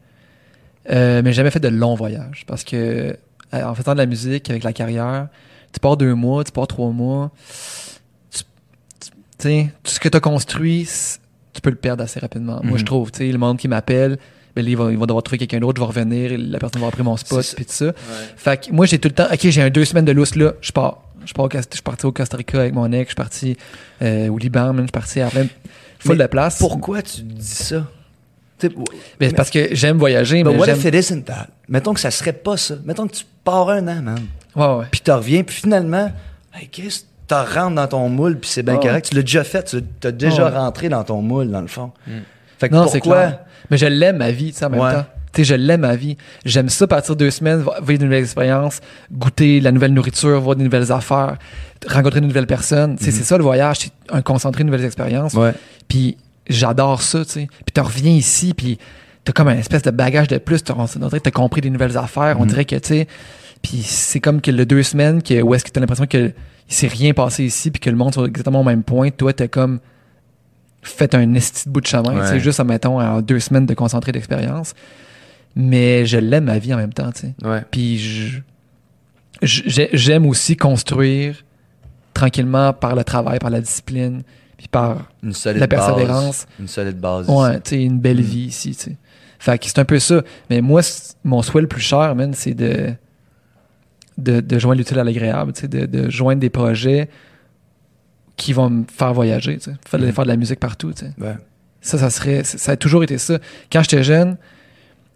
Euh, 0.90 1.20
mais 1.22 1.30
j'ai 1.32 1.36
jamais 1.36 1.50
fait 1.50 1.60
de 1.60 1.68
longs 1.68 1.94
voyages. 1.94 2.44
Parce 2.46 2.64
que 2.64 3.16
en 3.52 3.74
faisant 3.74 3.92
de 3.92 3.98
la 3.98 4.06
musique 4.06 4.48
avec 4.50 4.62
la 4.64 4.72
carrière, 4.72 5.28
tu 5.72 5.80
pars 5.80 5.96
deux 5.96 6.14
mois, 6.14 6.44
tu 6.44 6.52
pars 6.52 6.66
trois 6.66 6.90
mois. 6.90 7.30
Tu 8.30 8.42
tu- 9.38 9.64
tout 9.82 9.90
ce 9.92 10.00
que 10.00 10.08
tu 10.08 10.16
as 10.16 10.20
construit, 10.20 10.88
tu 11.52 11.60
peux 11.60 11.70
le 11.70 11.76
perdre 11.76 12.02
assez 12.04 12.20
rapidement. 12.20 12.60
Moi, 12.62 12.72
Mhm. 12.72 12.78
je 12.78 12.84
trouve. 12.84 13.10
Tu 13.10 13.18
sais, 13.18 13.32
le 13.32 13.38
monde 13.38 13.58
qui 13.58 13.68
m'appelle, 13.68 14.18
ben, 14.56 14.64
là, 14.64 14.70
ils 14.70 14.76
vont, 14.76 14.88
ils 14.90 14.98
vont 14.98 15.06
devoir 15.06 15.22
trouver 15.22 15.38
quelqu'un 15.38 15.60
d'autre, 15.60 15.76
je 15.76 15.82
vais 15.82 15.86
revenir, 16.00 16.30
la 16.36 16.58
personne 16.58 16.80
va 16.80 16.86
avoir 16.86 16.92
pris 16.92 17.02
mon 17.02 17.16
spot, 17.16 17.44
puis 17.56 17.64
tout 17.64 17.72
ça. 17.72 17.92
Fait 18.36 18.66
que 18.66 18.72
moi, 18.72 18.86
j'ai 18.86 18.98
tout 18.98 19.08
le 19.08 19.14
temps, 19.14 19.26
OK, 19.32 19.38
j'ai 19.42 19.62
un 19.62 19.70
deux 19.70 19.84
semaines 19.84 20.04
de 20.04 20.12
lousse 20.12 20.34
là, 20.34 20.54
je 20.60 20.72
pars. 20.72 21.02
Je 21.26 21.34
pars 21.34 21.44
au 21.44 21.48
je 21.52 21.58
suis 21.60 21.82
parti 21.82 22.06
au 22.06 22.12
Costa 22.12 22.36
Rica 22.38 22.58
avec 22.60 22.72
mon 22.74 22.90
ex, 22.92 23.02
je 23.02 23.08
suis 23.08 23.14
parti 23.14 23.56
euh, 24.02 24.28
au 24.28 24.38
Liban, 24.38 24.72
man, 24.72 24.76
je 24.78 24.82
suis 24.84 24.92
parti 24.92 25.20
à 25.20 25.28
plein 25.28 25.46
full 25.98 26.16
de 26.16 26.26
place. 26.26 26.58
Pourquoi 26.58 27.02
tu 27.02 27.20
dis 27.22 27.44
ça? 27.44 27.86
Mais 29.20 29.30
parce 29.30 29.50
que 29.50 29.68
j'aime 29.74 29.98
voyager, 29.98 30.42
But 30.42 30.52
mais 30.52 30.58
what 30.58 30.66
if 30.68 30.84
it 30.84 30.94
isn't 30.94 31.22
that? 31.24 31.48
Mettons 31.68 31.94
que 31.94 32.00
ça 32.00 32.10
serait 32.10 32.32
pas 32.32 32.56
ça. 32.56 32.74
Mettons 32.84 33.06
que 33.06 33.14
tu 33.14 33.24
pars 33.44 33.68
un 33.70 33.86
an, 33.88 34.02
man. 34.02 34.20
Ouais, 34.56 34.66
ouais. 34.78 34.84
Puis 34.90 35.00
tu 35.04 35.10
reviens, 35.10 35.42
puis 35.42 35.56
finalement, 35.56 36.10
hey, 36.54 36.68
Chris, 36.68 37.04
tu 37.28 37.34
rentres 37.34 37.74
dans 37.74 37.86
ton 37.86 38.08
moule, 38.08 38.38
puis 38.38 38.50
c'est 38.50 38.62
bien 38.62 38.76
Oh. 38.76 38.80
correct. 38.80 39.08
Tu 39.10 39.14
l'as 39.16 39.22
déjà 39.22 39.44
fait, 39.44 39.64
tu 40.00 40.06
as 40.06 40.12
déjà 40.12 40.50
Oh. 40.52 40.54
rentré 40.58 40.88
dans 40.88 41.04
ton 41.04 41.20
moule, 41.22 41.50
dans 41.50 41.60
le 41.60 41.66
fond. 41.68 41.92
Fait 42.58 42.68
que 42.68 42.74
Non, 42.74 42.88
c'est 42.88 43.00
clair. 43.00 43.40
Mais 43.70 43.76
je 43.76 43.86
l'aime, 43.86 44.16
ma 44.16 44.30
vie, 44.30 44.52
tu 44.52 44.58
sais, 44.58 44.64
en 44.64 44.70
même 44.70 44.80
Ouais. 44.80 44.92
temps. 44.94 45.06
Tu 45.32 45.42
sais, 45.42 45.44
je 45.44 45.54
l'aime, 45.54 45.82
ma 45.82 45.94
vie. 45.94 46.16
J'aime 46.46 46.70
ça 46.70 46.86
partir 46.86 47.14
deux 47.14 47.30
semaines, 47.30 47.62
vivre 47.86 47.98
de 48.00 48.04
nouvelles 48.04 48.22
expériences, 48.24 48.80
goûter 49.12 49.60
la 49.60 49.70
nouvelle 49.72 49.92
nourriture, 49.92 50.40
voir 50.40 50.56
de 50.56 50.62
nouvelles 50.62 50.90
affaires, 50.90 51.36
rencontrer 51.86 52.20
de 52.22 52.26
nouvelles 52.26 52.46
personnes. 52.46 52.96
Tu 52.96 53.04
sais, 53.04 53.10
c'est 53.10 53.24
ça 53.24 53.36
le 53.36 53.42
voyage, 53.44 53.76
c'est 53.80 53.92
un 54.10 54.22
concentré 54.22 54.64
de 54.64 54.70
nouvelles 54.70 54.86
expériences. 54.86 55.34
Ouais. 55.34 55.52
Puis 55.86 56.16
j'adore 56.48 57.02
ça, 57.02 57.24
tu 57.24 57.30
sais. 57.32 57.46
Puis 57.66 57.72
tu 57.74 57.80
reviens 57.80 58.12
ici, 58.12 58.54
puis 58.54 58.78
t'as 59.24 59.32
comme 59.32 59.48
un 59.48 59.56
espèce 59.58 59.82
de 59.82 59.90
bagage 59.90 60.28
de 60.28 60.38
plus. 60.38 60.62
T'as- 60.62 60.74
On 60.74 60.84
dirait 60.84 61.18
que 61.18 61.24
t'as 61.24 61.30
compris 61.30 61.60
des 61.60 61.70
nouvelles 61.70 61.96
affaires. 61.98 62.36
On 62.38 62.42
Mhm. 62.42 62.48
dirait 62.48 62.64
que, 62.64 62.76
tu 62.76 62.88
sais... 62.88 63.06
Puis 63.60 63.78
c'est 63.82 64.20
comme 64.20 64.40
que 64.40 64.52
le 64.52 64.64
deux 64.66 64.84
semaines, 64.84 65.20
que, 65.20 65.42
où 65.42 65.52
est-ce 65.52 65.64
que 65.64 65.70
t'as 65.70 65.80
l'impression 65.80 66.06
que 66.06 66.32
il 66.70 66.74
s'est 66.74 66.86
rien 66.86 67.12
passé 67.12 67.44
ici, 67.44 67.70
puis 67.72 67.80
que 67.80 67.90
le 67.90 67.96
monde 67.96 68.14
soit 68.14 68.26
exactement 68.26 68.60
au 68.60 68.64
même 68.64 68.84
point. 68.84 69.10
Toi, 69.10 69.32
t'as 69.32 69.48
comme 69.48 69.80
fait 70.82 71.12
un 71.16 71.34
esti 71.34 71.68
de 71.68 71.72
bout 71.72 71.80
de 71.80 71.86
chemin. 71.86 72.20
Ouais. 72.20 72.26
C'est 72.26 72.38
juste, 72.40 72.62
mettons, 72.64 73.00
en 73.00 73.20
deux 73.20 73.40
semaines 73.40 73.66
de 73.66 73.74
concentré 73.74 74.12
d'expérience. 74.12 74.74
Mais 75.56 76.06
je 76.06 76.18
l'aime 76.18 76.44
ma 76.44 76.58
vie 76.58 76.72
en 76.72 76.76
même 76.76 76.92
temps, 76.92 77.10
tu 77.10 77.22
sais. 77.22 77.34
Ouais. 77.44 77.64
Puis 77.70 78.42
j'aime 79.42 80.26
aussi 80.26 80.56
construire 80.56 81.44
tranquillement 82.14 82.72
par 82.72 82.94
le 82.94 83.04
travail, 83.04 83.38
par 83.38 83.50
la 83.50 83.60
discipline, 83.60 84.22
puis 84.58 84.68
par 84.68 85.08
Une 85.22 85.32
solide 85.32 85.60
la 85.60 85.66
base. 85.66 85.86
persévérance. 85.86 86.46
Une 86.60 86.68
solide 86.68 86.98
base. 87.00 87.28
Ouais, 87.30 87.60
tu 87.60 87.70
sais, 87.70 87.82
une 87.82 87.98
belle 87.98 88.18
Mm. 88.18 88.22
vie 88.22 88.44
ici, 88.46 88.76
tu 88.76 88.82
sais. 88.82 88.96
Fait 89.38 89.56
que 89.58 89.66
c'est 89.66 89.78
un 89.78 89.84
peu 89.84 89.98
ça. 90.00 90.22
Mais 90.50 90.60
moi, 90.60 90.80
mon 91.24 91.40
souhait 91.42 91.62
le 91.62 91.68
plus 91.68 91.80
cher, 91.80 92.14
man, 92.16 92.34
c'est 92.34 92.54
de, 92.54 92.92
de, 94.18 94.40
de 94.40 94.58
joindre 94.58 94.78
l'utile 94.78 94.98
à 94.98 95.04
l'agréable, 95.04 95.52
tu 95.52 95.60
sais, 95.62 95.68
de, 95.68 95.86
de 95.86 96.10
joindre 96.10 96.40
des 96.40 96.50
projets 96.50 97.08
qui 98.36 98.52
vont 98.52 98.68
me 98.70 98.84
faire 98.92 99.12
voyager, 99.14 99.56
tu 99.58 99.70
sais. 99.70 99.76
Faire, 99.86 100.00
Mm. 100.00 100.12
faire 100.12 100.24
de 100.24 100.28
la 100.30 100.36
musique 100.36 100.60
partout, 100.60 100.92
tu 100.92 101.06
sais. 101.06 101.12
Ouais. 101.20 101.36
Ça, 101.80 101.96
ça 101.98 102.10
serait, 102.10 102.42
ça 102.44 102.72
a 102.72 102.76
toujours 102.76 103.04
été 103.04 103.16
ça. 103.18 103.38
Quand 103.70 103.82
j'étais 103.82 104.02
jeune, 104.02 104.36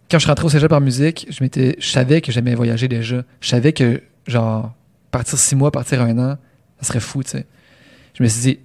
quand 0.09 0.19
je 0.19 0.27
rentrais 0.27 0.45
au 0.45 0.49
cégep 0.49 0.71
en 0.71 0.79
musique, 0.79 1.27
je 1.29 1.43
m'étais, 1.43 1.75
je 1.79 1.89
savais 1.89 2.21
que 2.21 2.31
j'aimais 2.31 2.55
voyager 2.55 2.87
déjà. 2.87 3.23
Je 3.41 3.49
savais 3.49 3.73
que, 3.73 4.01
genre, 4.27 4.73
partir 5.11 5.37
six 5.37 5.55
mois, 5.55 5.71
partir 5.71 6.01
un 6.01 6.17
an, 6.17 6.37
ça 6.79 6.87
serait 6.87 6.99
fou, 7.01 7.23
tu 7.23 7.31
sais. 7.31 7.45
Je 8.17 8.23
me 8.23 8.27
suis 8.29 8.41
dit, 8.41 8.59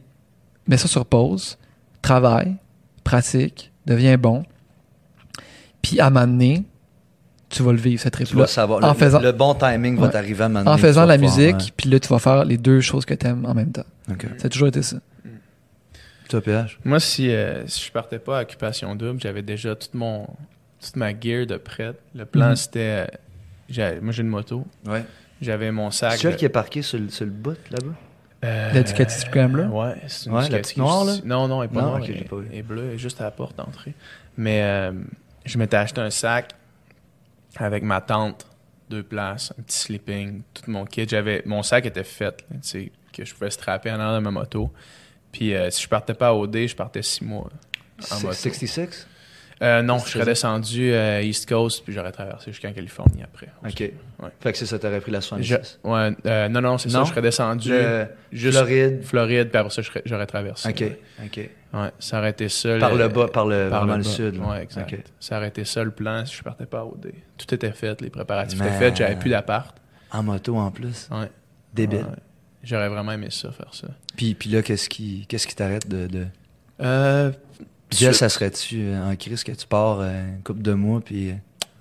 mets 0.69 0.77
ça 0.77 0.87
sur 0.89 1.05
pause, 1.07 1.59
travaille, 2.03 2.57
pratique, 3.05 3.73
deviens 3.87 4.17
bon. 4.19 4.45
Puis 5.83 6.01
à 6.01 6.11
m'amener, 6.11 6.65
tu 7.49 7.63
vas 7.63 7.73
le 7.73 7.79
vivre, 7.79 8.01
cette 8.03 8.13
Tu 8.17 8.25
trip-là. 8.25 8.43
vas 8.43 8.47
savoir. 8.47 8.85
En 8.85 8.89
le, 8.89 8.95
faisant- 8.95 9.21
le 9.21 9.33
bon 9.33 9.55
timing 9.55 9.97
va 9.99 10.09
t'arriver 10.09 10.43
à 10.43 10.47
un 10.47 10.49
moment 10.51 10.71
En 10.71 10.77
faisant 10.77 11.07
la 11.07 11.17
musique, 11.17 11.73
puis 11.77 11.89
là, 11.89 11.99
tu 11.99 12.09
vas 12.09 12.19
faire 12.19 12.45
les 12.45 12.59
deux 12.59 12.81
choses 12.81 13.05
que 13.07 13.15
tu 13.15 13.27
aimes 13.27 13.45
en 13.47 13.55
même 13.55 13.73
temps. 13.73 13.85
ouais. 14.09 14.15
Ok. 14.15 14.27
Ça 14.39 14.47
a 14.47 14.49
toujours 14.51 14.69
été 14.69 14.83
ça. 14.83 14.99
Toi, 16.29 16.43
PH? 16.43 16.79
Moi, 16.85 17.01
si, 17.01 17.31
euh, 17.31 17.67
si 17.67 17.87
je 17.87 17.91
partais 17.93 18.19
pas 18.19 18.41
à 18.41 18.43
Occupation 18.43 18.95
Double, 18.95 19.19
j'avais 19.19 19.41
déjà 19.41 19.75
toute, 19.75 19.95
mon, 19.95 20.27
toute 20.79 20.97
ma 20.97 21.19
gear 21.19 21.47
de 21.47 21.57
prête. 21.57 21.99
Le 22.15 22.27
plan, 22.27 22.51
Mhm. 22.51 22.57
c'était. 22.57 23.07
euh, 23.79 24.01
moi, 24.03 24.13
j'ai 24.13 24.23
une 24.23 24.29
moto. 24.29 24.67
Ouais. 24.87 25.05
J'avais 25.41 25.71
mon 25.73 25.91
sac. 25.91 26.13
C'est 26.13 26.19
celui 26.19 26.35
de- 26.35 26.39
qui 26.41 26.45
est 26.45 26.49
parqué 26.51 26.83
sur 26.83 26.99
le, 26.99 27.09
sur 27.09 27.25
le 27.25 27.31
bout, 27.31 27.57
là-bas? 27.71 27.95
Euh, 28.45 28.73
La 28.73 28.83
Ducati 28.83 29.19
Scrambler? 29.19 29.65
Ouais, 29.65 29.95
c'est 30.07 30.27
une 30.27 30.33
Ouais, 30.37 30.43
la 30.43 30.47
Ducati 30.49 30.63
petite 30.63 30.77
noire, 30.79 31.05
là? 31.05 31.15
Non, 31.25 31.49
non, 31.49 31.63
elle 31.63 31.71
est 31.71 31.75
pas 31.75 31.81
Non, 31.81 31.87
noire. 31.89 32.01
ok, 32.03 32.09
elle, 32.09 32.19
j'ai 32.19 32.25
pas 32.25 32.37
vu. 32.37 32.49
elle 32.53 32.59
est 32.59 32.63
bleue, 32.63 32.85
elle 32.89 32.95
est 32.95 32.99
juste 32.99 33.21
à 33.21 33.25
la 33.25 33.31
porte 33.31 33.57
d'entrée. 33.57 33.95
Mais 34.37 34.63
euh, 34.63 34.93
je 35.45 35.59
m'étais 35.59 35.77
acheté 35.77 36.01
un 36.01 36.11
sac 36.11 36.53
avec 37.57 37.83
ma 37.83 38.01
tente, 38.01 38.47
deux 38.91 39.03
places, 39.03 39.53
un 39.59 39.63
petit 39.63 39.79
sleeping, 39.79 40.43
tout 40.55 40.71
mon 40.71 40.85
kit. 40.85 41.07
J'avais, 41.09 41.43
mon 41.47 41.63
sac 41.65 41.85
était 41.87 42.05
fait, 42.05 42.37
tu 42.53 42.57
sais, 42.63 42.93
que 43.13 43.25
je 43.25 43.35
pouvais 43.35 43.51
strapper 43.51 43.91
en 43.91 43.99
arrière 43.99 44.21
de 44.21 44.25
ma 44.25 44.31
moto. 44.31 44.71
Puis 45.33 45.55
euh, 45.55 45.71
si 45.71 45.83
je 45.83 45.89
partais 45.89 46.15
pas 46.15 46.29
à 46.29 46.33
OD, 46.35 46.67
je 46.69 46.77
partais 46.77 47.03
six 47.03 47.25
mois. 47.25 47.51
En 48.13 48.15
moto. 48.21 48.33
66? 48.33 49.07
Euh, 49.61 49.83
non, 49.83 49.99
je 49.99 50.09
serais 50.11 50.25
descendu 50.25 50.93
euh, 50.93 51.21
East 51.23 51.49
Coast, 51.49 51.83
puis 51.85 51.93
j'aurais 51.93 52.13
traversé 52.13 52.53
jusqu'en 52.53 52.73
Californie 52.73 53.23
après. 53.25 53.49
OK. 53.67 53.81
Ouais. 53.81 54.29
Fait 54.41 54.53
que 54.53 54.59
c'est 54.59 54.67
ça, 54.67 54.79
t'aurais 54.79 55.01
pris 55.01 55.11
la 55.11 55.19
Je- 55.21 55.27
66. 55.27 55.81
ouais, 55.83 56.11
euh, 56.27 56.49
non, 56.49 56.61
non, 56.61 56.79
c'est 56.79 56.89
ça, 56.91 56.99
Non? 56.99 57.05
je 57.05 57.11
serais 57.11 57.23
descendu 57.23 57.71
Le- 57.71 58.07
juste 58.31 58.57
Floride? 58.59 59.03
Floride, 59.05 59.49
puis 59.51 59.59
après 59.59 59.71
ça, 59.73 59.83
je 59.83 59.91
j'aurais 60.05 60.27
traversé. 60.27 60.69
OK, 60.69 60.81
ouais. 60.81 61.01
OK. 61.25 61.51
Ouais, 61.75 61.91
ça 61.99 62.19
aurait 62.19 62.31
été 62.31 62.49
ça. 62.49 62.79
Par 62.79 62.95
le 62.95 63.09
bas, 63.09 63.27
par 63.29 63.47
le, 63.47 63.69
par 63.69 63.85
le 63.85 64.03
sud. 64.03 64.37
là. 64.41 64.47
Ouais, 64.49 64.63
exact. 64.63 64.95
Ça 65.21 65.37
aurait 65.39 65.49
été 65.49 65.65
ça 65.65 65.83
le 65.83 65.91
plan 65.91 66.25
si 66.25 66.37
je 66.37 66.43
partais 66.43 66.67
pas 66.67 66.79
à 66.81 66.85
OD. 66.85 67.13
Tout 67.37 67.55
était 67.55 67.73
fait, 67.73 68.01
les 68.01 68.11
préparatifs 68.11 68.61
étaient 68.61 68.71
faits, 68.79 68.97
j'avais 68.97 69.17
plus 69.17 69.31
d'appart. 69.31 69.77
En 70.13 70.23
moto 70.23 70.57
en 70.57 70.71
plus. 70.71 71.09
Ouais. 71.11 71.31
Débile. 71.75 71.99
Ouais. 71.99 72.05
J'aurais 72.63 72.89
vraiment 72.89 73.13
aimé 73.13 73.29
ça, 73.31 73.51
faire 73.53 73.73
ça. 73.75 73.89
Puis, 74.17 74.35
puis 74.35 74.51
là, 74.51 74.63
qu'est-ce 74.63 74.89
qui 74.89 75.27
qu'est-ce 75.29 75.47
qui 75.47 75.55
t'arrête 75.55 75.87
de. 75.89 76.07
de... 76.07 76.27
Euh, 76.81 77.31
Sur- 77.91 78.15
ça 78.15 78.29
serait-tu 78.29 78.81
euh, 78.83 79.11
en 79.13 79.17
crise 79.17 79.45
que 79.45 79.53
tu 79.53 79.67
pars 79.67 80.01
euh, 80.01 80.29
une 80.37 80.43
couple 80.43 80.63
de 80.63 80.73
mois, 80.75 81.01
puis. 81.01 81.31
euh, 81.31 81.35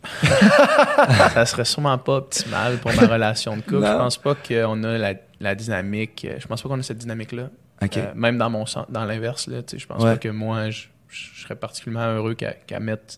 ça 1.33 1.45
serait 1.45 1.65
sûrement 1.65 1.97
pas 1.97 2.17
optimal 2.17 2.77
pour 2.77 2.93
ma 2.93 3.07
relation 3.07 3.57
de 3.57 3.61
couple. 3.61 3.79
Non. 3.79 3.87
Je 3.93 3.97
pense 3.97 4.17
pas 4.17 4.35
qu'on 4.35 4.83
a 4.83 4.97
la, 4.97 5.13
la 5.39 5.55
dynamique. 5.55 6.25
euh, 6.29 6.35
Je 6.39 6.47
pense 6.47 6.61
pas 6.61 6.69
qu'on 6.69 6.79
a 6.79 6.83
cette 6.83 6.97
dynamique-là. 6.99 7.49
Euh, 7.97 8.11
même 8.15 8.37
dans 8.37 8.49
mon 8.49 8.65
sens, 8.65 8.85
dans 8.89 9.05
l'inverse, 9.05 9.47
là, 9.47 9.61
tu 9.61 9.71
sais, 9.71 9.79
je 9.79 9.85
pense 9.87 10.01
Ouais. 10.01 10.13
pas 10.13 10.17
que 10.17 10.29
moi, 10.29 10.69
je, 10.69 10.85
je 11.09 11.41
serais 11.43 11.55
particulièrement 11.55 12.07
heureux 12.15 12.33
qu'à 12.35 12.79
mettre 12.79 13.15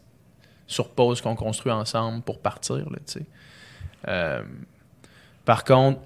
sur 0.68 0.90
pause 0.90 1.22
qu'on 1.22 1.36
construit 1.36 1.72
ensemble 1.72 2.22
pour 2.24 2.40
partir. 2.40 2.76
Là, 2.78 2.98
tu 3.06 3.14
sais. 3.20 3.26
Euh, 4.08 4.42
par 5.46 5.64
contre, 5.64 6.00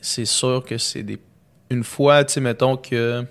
c'est 0.00 0.24
sûr 0.24 0.64
que 0.64 0.76
c'est 0.78 1.02
des. 1.02 1.18
Une 1.70 1.84
fois, 1.84 2.24
tu 2.24 2.34
sais, 2.34 2.40
mettons 2.40 2.76
que 2.76 3.24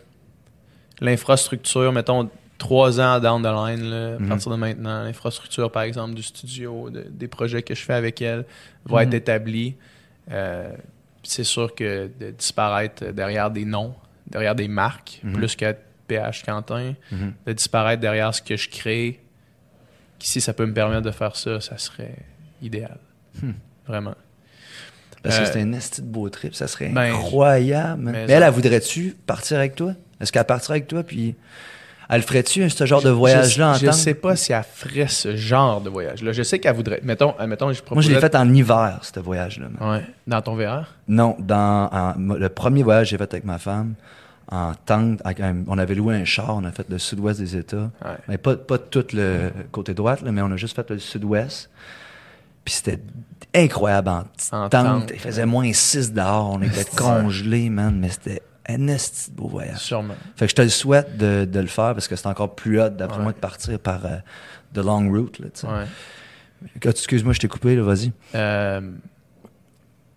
l'infrastructure, 1.01 1.91
mettons 1.91 2.29
trois 2.57 2.99
ans 3.01 3.19
down 3.19 3.41
the 3.41 3.45
line, 3.45 3.89
là, 3.89 4.15
à 4.15 4.19
Mhm. 4.19 4.29
partir 4.29 4.51
de 4.51 4.55
maintenant, 4.57 5.03
l'infrastructure, 5.03 5.71
par 5.71 5.81
exemple, 5.83 6.13
du 6.13 6.21
studio, 6.23 6.89
de- 6.89 7.05
des 7.09 7.27
projets 7.27 7.63
que 7.63 7.73
je 7.73 7.81
fais 7.81 7.93
avec 7.93 8.21
elle, 8.21 8.45
va 8.85 9.01
Mhm. 9.01 9.07
être 9.07 9.13
établie. 9.15 9.75
Euh, 10.31 10.71
c'est 11.23 11.43
sûr 11.43 11.73
que 11.73 12.09
de 12.19 12.31
disparaître 12.31 13.05
derrière 13.11 13.49
des 13.49 13.65
noms, 13.65 13.95
derrière 14.27 14.53
des 14.55 14.67
marques, 14.67 15.19
Mhm. 15.23 15.33
plus 15.33 15.55
que 15.55 15.75
PH 16.07 16.43
Quentin, 16.43 16.93
Mhm. 17.11 17.33
de 17.47 17.53
disparaître 17.53 18.01
derrière 18.01 18.33
ce 18.35 18.41
que 18.41 18.55
je 18.55 18.69
crée, 18.69 19.19
si 20.19 20.39
ça 20.39 20.53
peut 20.53 20.65
me 20.67 20.73
permettre 20.73 21.01
de 21.01 21.11
faire 21.11 21.35
ça, 21.35 21.59
ça 21.61 21.77
serait 21.79 22.15
idéal. 22.61 22.97
Hmm. 23.41 23.53
Vraiment. 23.87 24.13
Parce 25.23 25.37
que 25.37 25.43
Euh, 25.43 25.45
c'est 25.51 25.61
un 25.61 25.73
esti 25.73 26.01
de 26.01 26.07
beau 26.07 26.29
trip, 26.29 26.53
ça 26.53 26.67
serait 26.67 26.89
ben, 26.89 27.13
incroyable. 27.15 28.01
mais 28.03 28.11
Mais 28.11 28.17
elle, 28.23 28.29
ça- 28.41 28.47
elle 28.47 28.53
voudrait-tu 28.53 29.15
partir 29.25 29.57
avec 29.57 29.75
toi? 29.75 29.93
Est-ce 30.21 30.31
qu'elle 30.31 30.45
partirait 30.45 30.75
avec 30.77 30.87
toi, 30.87 31.03
puis 31.03 31.35
elle 32.09 32.21
ferait-tu 32.21 32.69
ce 32.69 32.85
genre 32.85 33.01
de 33.01 33.09
voyage-là 33.09 33.71
en 33.71 33.73
Je, 33.75 33.85
je 33.85 33.91
sais 33.91 34.13
pas 34.13 34.35
si 34.35 34.51
elle 34.53 34.63
ferait 34.63 35.07
ce 35.07 35.35
genre 35.35 35.79
de 35.81 35.89
voyage-là. 35.89 36.31
Je 36.33 36.43
sais 36.43 36.59
qu'elle 36.59 36.75
voudrait. 36.75 36.99
Mettons, 37.03 37.33
euh, 37.39 37.47
mettons 37.47 37.71
je 37.71 37.81
Moi, 37.91 38.01
je 38.01 38.09
l'ai 38.11 38.19
fait 38.19 38.35
en 38.35 38.53
hiver, 38.53 38.99
ce 39.01 39.19
voyage-là. 39.19 39.67
Ouais. 39.79 40.05
Dans 40.27 40.41
ton 40.41 40.55
VR? 40.55 40.87
Non, 41.07 41.35
dans 41.39 41.89
en- 41.91 42.13
le 42.35 42.49
premier 42.49 42.83
voyage 42.83 43.07
que 43.07 43.11
j'ai 43.11 43.17
fait 43.17 43.33
avec 43.33 43.45
ma 43.45 43.57
femme, 43.57 43.93
en 44.51 44.73
tente, 44.85 45.21
on 45.67 45.77
avait 45.77 45.95
loué 45.95 46.15
un 46.15 46.25
char, 46.25 46.53
on 46.57 46.65
a 46.65 46.71
fait 46.71 46.85
le 46.89 46.97
sud-ouest 46.99 47.39
des 47.39 47.55
États. 47.55 47.89
Ouais. 48.03 48.17
Mais 48.27 48.37
pas, 48.37 48.57
pas 48.57 48.77
tout 48.77 49.05
le 49.13 49.49
côté 49.71 49.93
droite, 49.93 50.21
là, 50.21 50.31
mais 50.33 50.41
on 50.41 50.51
a 50.51 50.57
juste 50.57 50.75
fait 50.75 50.89
le 50.89 50.99
sud-ouest. 50.99 51.69
Puis 52.65 52.73
c'était 52.73 52.99
incroyable 53.55 54.09
en 54.09 54.23
petite 54.23 54.53
En 54.53 54.67
tente. 54.69 54.85
tente. 55.07 55.11
Il 55.13 55.19
faisait 55.19 55.45
moins 55.45 55.71
6 55.71 56.11
dehors, 56.11 56.49
on 56.51 56.61
était 56.61 56.83
congelés, 56.97 57.69
man, 57.69 57.97
mais 57.99 58.09
c'était 58.09 58.41
un 58.67 58.87
esti 58.87 59.31
beau 59.31 59.47
voyage. 59.47 59.77
Sûrement. 59.79 60.15
Fait 60.35 60.45
que 60.45 60.51
je 60.51 60.55
te 60.55 60.61
le 60.61 60.69
souhaite 60.69 61.17
de, 61.17 61.45
de 61.45 61.59
le 61.59 61.67
faire 61.67 61.93
parce 61.93 62.07
que 62.07 62.15
c'est 62.15 62.27
encore 62.27 62.55
plus 62.55 62.79
hot, 62.81 62.89
d'après 62.89 63.17
Ouais. 63.17 63.23
moi, 63.23 63.31
de 63.33 63.37
partir 63.39 63.79
par 63.79 64.05
euh, 64.05 64.17
The 64.73 64.77
Long 64.79 65.09
Route. 65.09 65.39
Là. 65.39 65.47
Ouais. 65.63 65.85
Excuse-moi, 66.89 67.33
je 67.33 67.39
t'ai 67.39 67.47
coupé, 67.47 67.75
là, 67.75 67.81
vas-y. 67.83 68.11
Euh, 68.35 68.81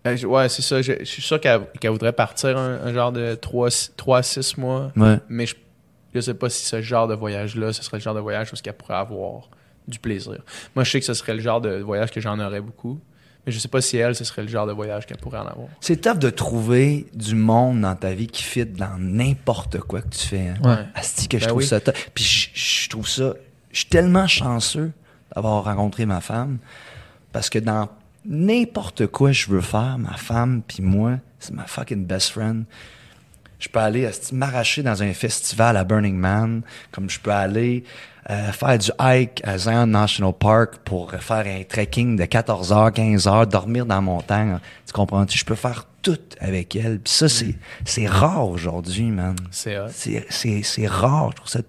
ouais, 0.05 0.49
c'est 0.49 0.61
ça. 0.61 0.81
Je, 0.81 0.93
je 0.99 1.03
suis 1.05 1.21
sûr 1.21 1.39
qu'elle 1.39 1.61
voudrait 1.89 2.13
partir 2.13 2.57
un, 2.57 2.79
un 2.85 2.93
genre 2.93 3.11
de 3.11 3.35
3 3.35 3.69
à 4.17 4.23
6 4.23 4.57
mois. 4.57 4.91
Ouais. 4.95 5.17
Mais 5.27 5.45
je, 5.47 5.55
je 6.13 6.19
sais 6.21 6.33
pas 6.35 6.49
si 6.49 6.65
ce 6.65 6.81
genre 6.81 7.07
de 7.07 7.15
voyage-là, 7.15 7.73
ce 7.73 7.83
serait 7.83 7.97
le 7.97 8.03
genre 8.03 8.15
de 8.15 8.19
voyage 8.19 8.51
où 8.53 8.55
qu'elle 8.57 8.73
pourrait 8.73 8.93
avoir 8.95 9.49
du 9.87 9.99
plaisir. 9.99 10.37
Moi, 10.75 10.83
je 10.83 10.91
sais 10.91 10.99
que 10.99 11.05
ce 11.05 11.13
serait 11.13 11.33
le 11.33 11.41
genre 11.41 11.61
de 11.61 11.77
voyage 11.79 12.11
que 12.11 12.21
j'en 12.21 12.39
aurais 12.39 12.61
beaucoup. 12.61 12.99
Mais 13.45 13.51
je 13.51 13.59
sais 13.59 13.67
pas 13.67 13.81
si 13.81 13.97
elle, 13.97 14.15
ce 14.15 14.23
serait 14.23 14.41
le 14.41 14.47
genre 14.47 14.65
de 14.65 14.71
voyage 14.71 15.05
qu'elle 15.05 15.17
pourrait 15.17 15.37
en 15.39 15.45
avoir. 15.47 15.67
C'est 15.79 16.01
tough 16.01 16.17
de 16.17 16.29
trouver 16.29 17.05
du 17.13 17.35
monde 17.35 17.81
dans 17.81 17.95
ta 17.95 18.13
vie 18.13 18.27
qui 18.27 18.43
fit 18.43 18.65
dans 18.65 18.97
n'importe 18.97 19.79
quoi 19.79 20.01
que 20.01 20.09
tu 20.09 20.27
fais. 20.27 20.49
Hein. 20.49 20.55
Ouais. 20.63 20.85
Asti 20.95 21.27
que 21.27 21.37
je 21.37 21.43
Ben 21.43 21.49
trouve 21.49 21.61
oui. 21.61 21.67
ça 21.67 21.79
tough. 21.79 21.93
Puis 22.13 22.23
je, 22.23 22.49
je 22.53 22.89
trouve 22.89 23.07
ça... 23.07 23.33
Je 23.71 23.79
suis 23.79 23.89
tellement 23.89 24.25
chanceux 24.27 24.91
d'avoir 25.35 25.63
rencontré 25.65 26.05
ma 26.05 26.21
femme 26.21 26.57
parce 27.33 27.49
que 27.49 27.59
dans 27.59 27.89
n'importe 28.25 29.07
quoi 29.07 29.31
je 29.31 29.47
veux 29.49 29.61
faire, 29.61 29.97
ma 29.99 30.13
femme 30.17 30.61
puis 30.67 30.81
moi, 30.81 31.17
c'est 31.39 31.53
ma 31.53 31.65
fucking 31.65 32.05
best 32.05 32.29
friend. 32.29 32.63
Je 33.59 33.69
peux 33.69 33.79
aller 33.79 34.09
m'arracher 34.31 34.83
dans 34.83 35.01
un 35.01 35.13
festival 35.13 35.77
à 35.77 35.83
Burning 35.83 36.15
Man, 36.15 36.61
comme 36.91 37.09
je 37.09 37.19
peux 37.19 37.31
aller 37.31 37.83
euh, 38.29 38.51
faire 38.51 38.77
du 38.77 38.89
hike 38.99 39.41
à 39.43 39.57
Zion 39.57 39.85
National 39.85 40.33
Park 40.33 40.77
pour 40.83 41.11
faire 41.11 41.45
un 41.45 41.63
trekking 41.63 42.15
de 42.15 42.25
14 42.25 42.71
heures, 42.73 42.91
15 42.91 43.27
heures, 43.27 43.45
dormir 43.45 43.85
dans 43.85 43.95
la 43.95 44.01
montagne. 44.01 44.59
Tu 44.85 44.93
comprends-tu? 44.93 45.37
Je 45.37 45.45
peux 45.45 45.55
faire 45.55 45.85
tout 46.01 46.17
avec 46.39 46.75
elle. 46.75 46.99
Puis 46.99 47.13
ça, 47.13 47.29
c'est, 47.29 47.55
c'est 47.85 48.07
rare 48.07 48.49
aujourd'hui, 48.49 49.11
man. 49.11 49.35
C'est. 49.51 49.77
C'est, 50.29 50.63
c'est, 50.63 50.87
rare. 50.87 51.31
Je 51.31 51.35
trouve 51.35 51.49
ça 51.49 51.59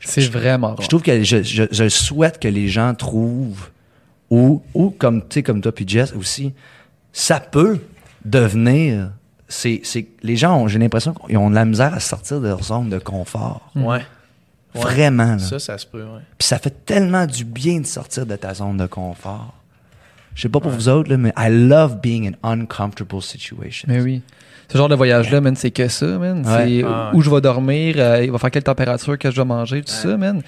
C'est 0.00 0.30
vraiment 0.30 0.68
rare. 0.68 0.82
je 0.82 0.88
trouve 0.88 1.02
que 1.02 1.22
je, 1.22 1.42
je, 1.42 1.64
je 1.70 1.88
souhaite 1.88 2.38
que 2.38 2.48
les 2.48 2.68
gens 2.68 2.94
trouvent, 2.94 3.68
ou, 4.30 4.62
ou 4.72 4.90
comme, 4.90 5.24
comme 5.44 5.60
toi 5.60 5.72
puis 5.72 5.86
Jess 5.86 6.12
aussi, 6.14 6.54
ça 7.12 7.38
peut 7.38 7.80
devenir. 8.24 9.12
C'est, 9.48 9.80
c'est, 9.84 10.06
les 10.22 10.36
gens, 10.36 10.56
ont, 10.60 10.68
j'ai 10.68 10.78
l'impression 10.78 11.14
qu'ils 11.14 11.38
ont 11.38 11.50
de 11.50 11.54
la 11.54 11.64
misère 11.64 11.94
à 11.94 12.00
sortir 12.00 12.40
de 12.40 12.48
leur 12.48 12.64
zone 12.64 12.88
de 12.90 12.98
confort. 12.98 13.70
Ouais. 13.76 13.84
Ouais. 13.84 14.02
Vraiment. 14.74 15.32
là. 15.36 15.38
Ça, 15.38 15.58
ça 15.58 15.78
se 15.78 15.86
peut, 15.86 16.02
ouais. 16.02 16.20
Puis 16.36 16.48
ça 16.48 16.58
fait 16.58 16.84
tellement 16.84 17.26
du 17.26 17.44
bien 17.44 17.80
de 17.80 17.86
sortir 17.86 18.26
de 18.26 18.36
ta 18.36 18.54
zone 18.54 18.76
de 18.76 18.86
confort. 18.86 19.54
Je 20.34 20.42
sais 20.42 20.48
pas 20.48 20.60
pour 20.60 20.70
vous 20.72 20.88
autres, 20.88 21.08
là, 21.08 21.16
mais 21.16 21.32
I 21.38 21.48
love 21.48 22.00
being 22.02 22.28
in 22.28 22.32
uncomfortable 22.52 23.22
situations. 23.22 23.86
Mais 23.90 24.00
oui. 24.00 24.20
Ce 24.70 24.76
genre 24.76 24.88
de 24.88 24.94
voyage-là, 24.96 25.40
man, 25.40 25.54
c'est 25.56 25.70
que 25.70 25.86
ça, 25.88 26.06
man. 26.18 26.38
Ouais. 26.46 26.66
C'est 26.66 26.84
Ah, 26.86 27.10
où 27.14 27.18
ouais. 27.18 27.22
je 27.24 27.30
vais 27.30 27.40
dormir, 27.40 27.94
euh, 27.98 28.24
il 28.24 28.30
va 28.32 28.38
faire 28.38 28.50
quelle 28.50 28.64
température 28.64 29.16
que 29.16 29.30
je 29.30 29.36
dois 29.36 29.44
manger, 29.44 29.80
tout 29.82 29.92
ça, 29.92 30.16
man. 30.16 30.42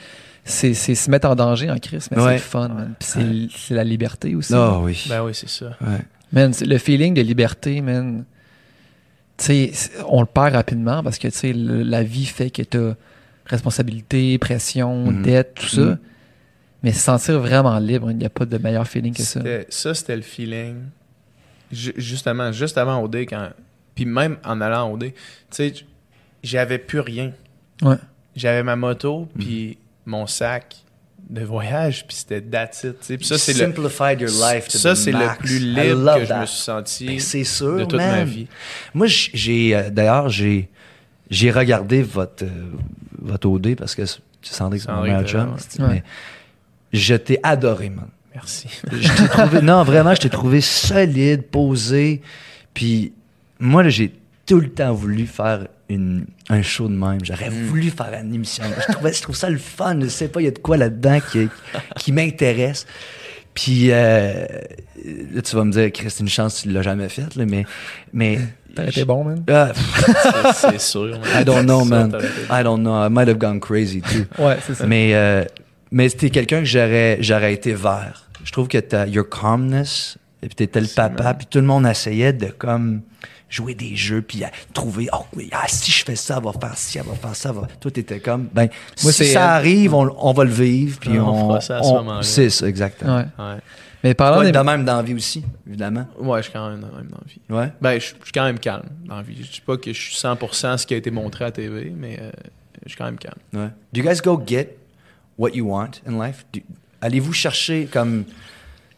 C'est 0.45 0.75
c'est 0.75 0.95
se 0.95 1.11
mettre 1.11 1.29
en 1.29 1.35
danger 1.37 1.71
en 1.71 1.79
crise, 1.79 2.09
mais 2.11 2.21
c'est 2.23 2.33
le 2.33 2.39
fun, 2.39 2.69
man. 2.69 2.95
Puis 2.99 3.09
c'est 3.09 3.49
c'est 3.57 3.75
la 3.75 3.85
liberté 3.85 4.35
aussi. 4.35 4.53
Ah 4.55 4.79
oui. 4.81 5.07
Ben 5.09 5.23
oui, 5.23 5.33
c'est 5.35 5.49
ça. 5.49 5.67
Ouais. 5.81 6.01
Man, 6.33 6.53
c'est- 6.53 6.65
le 6.67 6.79
feeling 6.79 7.15
de 7.15 7.21
liberté, 7.23 7.81
man, 7.81 8.25
tu 9.39 9.45
sais, 9.73 9.73
on 10.07 10.21
le 10.21 10.27
perd 10.27 10.55
rapidement 10.55 11.03
parce 11.03 11.19
que, 11.19 11.29
tu 11.29 11.37
sais, 11.37 11.53
la 11.55 12.03
vie 12.03 12.27
fait 12.27 12.51
que 12.51 12.63
t'as 12.63 12.95
responsabilité, 13.47 14.37
pression, 14.39 15.07
Mhm. 15.11 15.23
dette, 15.23 15.55
tout 15.55 15.67
ça. 15.69 15.81
Mhm. 15.81 15.99
Mais 16.83 16.93
se 16.93 17.01
sentir 17.01 17.41
vraiment 17.41 17.79
libre, 17.79 18.11
il 18.11 18.19
n'y 18.19 18.27
a 18.27 18.31
pas 18.31 18.45
de 18.47 18.57
meilleur 18.59 18.87
feeling 18.87 19.15
que 19.15 19.23
ça. 19.23 19.41
Ça, 19.69 19.95
c'était 19.95 20.15
le 20.17 20.23
feeling. 20.23 20.77
Ju- 21.73 21.95
justement, 21.97 22.53
juste 22.53 22.79
avant 22.79 23.03
OD, 23.03 23.17
quand. 23.27 23.49
Puis 23.95 24.05
même 24.05 24.37
en 24.45 24.61
allant 24.61 24.93
OD, 24.93 25.07
tu 25.11 25.13
sais, 25.51 25.75
j'avais 26.43 26.79
plus 26.79 27.01
rien. 27.01 27.33
Ouais. 27.83 27.97
J'avais 28.37 28.63
ma 28.63 28.77
moto, 28.77 29.29
Mm. 29.35 29.39
puis 29.39 29.79
mon 30.07 30.27
sac 30.27 30.77
de 31.29 31.43
voyage, 31.45 32.07
puis 32.07 32.17
c'était 32.17 32.41
that's 32.41 32.85
it, 32.85 32.99
tu 33.01 33.07
sais. 33.07 33.17
Puis 33.19 33.27
ça, 33.27 33.37
c'est 33.39 33.53
le. 33.53 33.59
Simplified 33.59 34.21
your 34.21 34.31
life 34.31 34.69
to 34.69 34.79
Ça, 34.79 34.95
c'est 34.95 35.13
le 35.13 35.39
plus 35.39 35.59
libre 35.59 36.15
que 36.17 36.23
je 36.25 36.29
that. 36.29 36.41
me 36.41 36.47
suis 36.47 36.59
senti 36.63 37.07
Ben, 37.07 37.21
c'est 37.21 37.45
sûr, 37.45 37.77
de 37.77 37.85
toute 37.85 37.95
ma 37.95 38.25
vie. 38.25 38.47
Moi, 38.95 39.07
j- 39.07 39.31
j'ai 39.35 39.77
euh, 39.77 39.91
d'ailleurs 39.91 40.29
j'ai 40.31 40.69
j'ai 41.31 41.51
regardé 41.51 42.03
votre 42.03 42.45
euh, 42.45 42.71
votre 43.21 43.49
OD 43.49 43.75
parce 43.77 43.95
que 43.95 44.07
c'est 44.07 44.21
Sandrine, 44.43 44.81
c'est 44.81 44.89
mon 44.89 44.95
Sandrine 44.97 45.13
meilleur 45.17 45.59
était 45.61 45.77
chum, 45.79 45.89
mais 45.91 46.03
je 46.93 47.15
t'ai 47.15 47.39
adoré, 47.43 47.91
man. 47.91 48.09
Merci. 48.35 48.69
Je 48.93 49.09
t'ai 49.13 49.29
trouvé 49.29 49.61
non 49.63 49.83
vraiment, 49.83 50.15
je 50.15 50.21
t'ai 50.23 50.31
trouvé 50.31 50.61
solide, 50.63 51.43
posé, 51.49 52.23
puis 52.73 53.13
moi 53.59 53.83
là, 53.83 53.89
j'ai 53.91 54.13
tout 54.47 54.61
le 54.61 54.71
temps 54.71 54.95
voulu 54.95 55.27
faire 55.27 55.67
une, 55.91 56.25
un 56.51 56.63
show 56.63 56.89
de 56.89 56.95
même. 56.95 57.19
J'aurais 57.25 57.51
Mm. 57.51 57.67
voulu 57.67 57.91
faire 57.91 58.13
une 58.23 58.35
émission. 58.35 58.65
Je, 58.87 58.93
trouvais, 58.93 59.13
je 59.13 59.23
trouve 59.23 59.37
ça 59.37 59.51
le 59.51 59.59
fun. 59.59 59.99
Je 60.01 60.09
sais 60.09 60.29
pas, 60.29 60.41
il 60.41 60.45
y 60.45 60.49
a 60.49 60.53
de 60.53 60.59
quoi 60.59 60.77
là-dedans 60.77 61.19
qui, 61.31 61.49
qui 61.97 62.13
m'intéresse. 62.13 62.87
Puis 63.55 63.91
euh, 63.91 64.47
là, 65.35 65.43
tu 65.43 65.57
vas 65.57 65.65
me 65.65 65.73
dire, 65.73 65.91
Chris, 65.93 66.11
c'est 66.11 66.21
une 66.23 66.29
chance, 66.29 66.63
tu 66.63 66.71
l'as 66.71 66.83
jamais 66.83 67.09
fait, 67.09 67.35
là, 67.35 67.45
mais. 67.47 67.65
mais 68.13 68.39
T'aurais 68.75 68.89
été 68.91 69.05
bon, 69.05 69.25
man. 69.25 69.43
Ah, 69.51 69.73
C'est- 70.55 70.79
sûr. 70.79 71.19
man. 71.19 71.21
I 71.41 71.45
don't 71.45 71.65
know, 71.65 71.85
man. 71.85 72.13
I 72.51 72.63
don't 72.63 72.81
know. 72.81 73.05
I 73.05 73.09
might 73.11 73.29
have 73.29 73.39
gone 73.39 73.59
crazy 73.61 74.01
too. 74.03 74.25
Ouais, 74.43 74.57
c'est 74.65 74.75
ça. 74.75 74.87
mais 74.87 75.15
euh, 75.15 75.45
mais 75.91 76.09
c'était 76.09 76.31
quelqu'un 76.31 76.61
que 76.61 76.67
j'aurais 76.67 77.19
j'aurais 77.21 77.55
été 77.55 77.73
vers. 77.75 78.25
Je 78.45 78.53
trouve 78.53 78.69
que 78.69 78.79
t'as 78.79 79.07
your 79.07 79.29
calmness, 79.29 80.17
et 80.43 80.47
puis 80.47 80.55
t'étais 80.55 80.81
le 80.81 80.87
papa, 80.95 81.35
puis 81.35 81.47
tout 81.51 81.59
le 81.59 81.65
monde 81.67 81.87
essayait 81.87 82.33
de 82.33 82.47
comme 82.47 83.01
jouer 83.49 83.75
des 83.75 83.97
jeux, 83.97 84.23
puis 84.23 84.45
à 84.45 84.51
trouver, 84.75 85.09
oh 85.13 85.25
oui, 85.35 85.49
ah, 85.53 85.65
si 85.69 85.91
je 85.91 86.05
fais 86.05 86.17
ça, 86.17 86.37
elle 86.39 86.45
va 86.45 86.53
faire 86.53 86.77
ci, 86.77 86.99
elle 86.99 87.05
va 87.05 87.15
faire 87.15 87.35
ça. 87.37 87.49
elle 87.51 87.57
va- 87.61 87.67
Toi, 87.81 87.91
t'étais 87.91 88.21
comme, 88.21 88.49
ben, 88.53 88.69
Moi, 89.03 89.13
si 89.13 89.19
c'est, 89.19 89.33
ça 89.33 89.53
arrive, 89.55 89.95
on, 89.95 90.15
on 90.19 90.33
va 90.33 90.45
le 90.45 90.51
vivre, 90.51 90.99
puis 91.01 91.19
On 91.19 91.29
on, 91.29 91.49
fera 91.49 91.61
ça 91.61 91.79
à 91.79 91.83
ce 91.83 91.89
moment-là. 91.93 92.23
C'est 92.23 92.51
ça, 92.51 92.67
exactement. 92.69 93.17
Ouais. 93.17 93.27
Ouais. 93.39 93.57
Mais 94.05 94.15
parlant 94.15 94.43
des... 94.43 94.53
de 94.53 94.59
même 94.59 94.85
dans 94.85 94.97
la 94.97 95.03
vie 95.03 95.15
aussi, 95.15 95.43
évidemment. 95.67 96.07
Ouais, 96.21 96.39
je 96.39 96.45
suis 96.45 96.53
quand 96.53 96.71
même 96.71 96.81
dans, 96.81 96.87
même 96.97 97.09
dans 97.09 97.19
la 97.19 97.27
vie. 97.33 97.41
Ouais. 97.51 97.73
Ben, 97.81 97.95
je, 97.99 98.07
je 98.21 98.25
suis 98.25 98.33
quand 98.33 98.45
même 98.45 98.59
calme 98.59 98.85
dans 99.07 99.17
la 99.17 99.23
vie. 99.23 99.37
Je 99.43 99.51
dis 99.51 99.61
pas 99.61 99.77
que 99.77 99.93
je 99.93 100.01
suis 100.01 100.15
100% 100.15 100.77
ce 100.79 100.87
qui 100.87 100.95
a 100.95 100.97
été 100.97 101.11
montré 101.11 101.45
à 101.45 101.51
TV, 101.51 101.93
mais 101.97 102.17
euh, 102.21 102.31
je 102.85 102.91
suis 102.91 102.99
quand 102.99 103.07
même 103.07 103.19
calme. 103.19 103.35
Ouais. 103.53 103.69
Do 103.93 104.01
you 104.01 104.05
guys 104.07 104.21
go 104.23 104.41
get 104.47 104.77
what 105.37 105.51
you 105.55 105.67
want 105.69 105.91
in 106.07 106.13
life? 106.25 106.45
Do- 106.53 106.61
Allez-vous 107.01 107.33
chercher 107.33 107.87
comme 107.91 108.25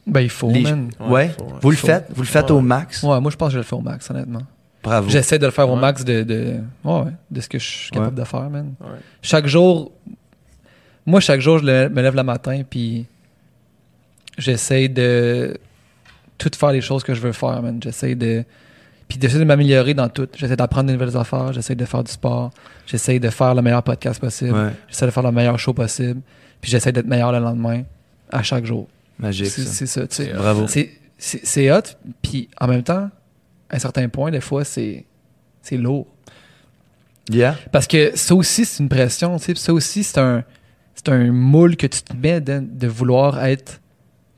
Ben, 0.06 0.20
il 0.20 0.30
faut, 0.30 0.50
les- 0.50 0.62
man. 0.62 0.90
Ouais, 1.00 1.08
Ouais. 1.08 1.28
faut, 1.28 1.44
ouais. 1.44 1.52
Vous 1.62 1.70
le 1.70 1.76
faites? 1.76 2.06
Vous 2.14 2.22
le 2.22 2.26
faites 2.26 2.44
Ouais. 2.50 2.56
au 2.56 2.60
max? 2.60 3.02
Ouais, 3.02 3.20
moi, 3.20 3.30
je 3.30 3.36
pense 3.36 3.48
que 3.48 3.52
je 3.54 3.58
le 3.58 3.62
fais 3.64 3.76
au 3.76 3.80
max, 3.80 4.10
honnêtement. 4.10 4.42
Bravo. 4.82 5.08
J'essaie 5.10 5.38
de 5.38 5.44
le 5.44 5.52
faire 5.52 5.68
au 5.68 5.74
Ouais. 5.74 5.80
max 5.80 6.04
de, 6.04 6.22
de, 6.22 6.56
ouais, 6.84 7.00
ouais, 7.02 7.10
de 7.30 7.40
ce 7.40 7.48
que 7.48 7.58
je 7.58 7.64
suis 7.66 7.90
capable 7.90 8.14
Ouais. 8.16 8.22
de 8.22 8.26
faire, 8.26 8.48
man. 8.50 8.72
Ouais. 8.80 8.86
Chaque 9.20 9.46
jour, 9.46 9.92
moi, 11.04 11.20
chaque 11.20 11.40
jour, 11.40 11.58
je 11.58 11.64
le- 11.66 11.88
me 11.90 12.00
lève 12.02 12.16
le 12.16 12.22
matin, 12.22 12.62
puis 12.68 13.06
j'essaie 14.38 14.88
de 14.88 15.56
tout 16.38 16.50
faire 16.56 16.72
les 16.72 16.80
choses 16.80 17.02
que 17.04 17.14
je 17.14 17.20
veux 17.20 17.32
faire, 17.32 17.62
man. 17.62 17.78
J'essaie 17.82 18.14
de. 18.14 18.44
Puis 19.08 19.18
d'essayer 19.18 19.40
de 19.40 19.44
m'améliorer 19.44 19.92
dans 19.92 20.08
tout. 20.08 20.28
J'essaie 20.36 20.54
d'apprendre 20.56 20.86
de 20.88 20.92
nouvelles 20.92 21.16
affaires, 21.16 21.52
j'essaie 21.52 21.74
de 21.74 21.84
faire 21.84 22.04
du 22.04 22.12
sport, 22.12 22.50
j'essaie 22.86 23.18
de 23.18 23.28
faire 23.28 23.54
le 23.54 23.60
meilleur 23.60 23.82
podcast 23.82 24.20
possible, 24.20 24.52
Ouais. 24.56 24.70
j'essaie 24.88 25.06
de 25.06 25.10
faire 25.10 25.24
le 25.24 25.32
meilleur 25.32 25.58
show 25.58 25.72
possible, 25.74 26.20
puis 26.60 26.70
j'essaie 26.70 26.92
d'être 26.92 27.06
meilleur 27.08 27.32
le 27.32 27.40
lendemain, 27.40 27.82
à 28.30 28.42
chaque 28.44 28.64
jour. 28.64 28.86
Magique, 29.20 29.46
C'est 29.48 29.86
ça. 29.86 30.06
tu 30.06 30.16
sais. 30.16 30.32
Bravo. 30.32 30.66
C'est- 30.66 31.70
hot, 31.70 31.82
puis 32.22 32.48
en 32.60 32.66
même 32.66 32.82
temps, 32.82 33.10
à 33.68 33.76
un 33.76 33.78
certain 33.78 34.08
point, 34.08 34.30
des 34.30 34.40
fois, 34.40 34.64
c'est 34.64 35.04
lourd. 35.72 36.06
Yeah. 37.30 37.56
Parce 37.70 37.86
que 37.86 38.16
ça 38.16 38.34
aussi, 38.34 38.64
c'est 38.64 38.82
une 38.82 38.88
pression, 38.88 39.36
tu 39.38 39.44
sais, 39.44 39.54
ça 39.54 39.72
aussi, 39.72 40.02
c'est 40.02 40.18
un, 40.18 40.42
c'est 40.94 41.08
un 41.10 41.30
moule 41.30 41.76
que 41.76 41.86
tu 41.86 42.02
te 42.02 42.16
mets 42.16 42.40
de, 42.40 42.58
de 42.60 42.86
vouloir 42.88 43.44
être 43.44 43.80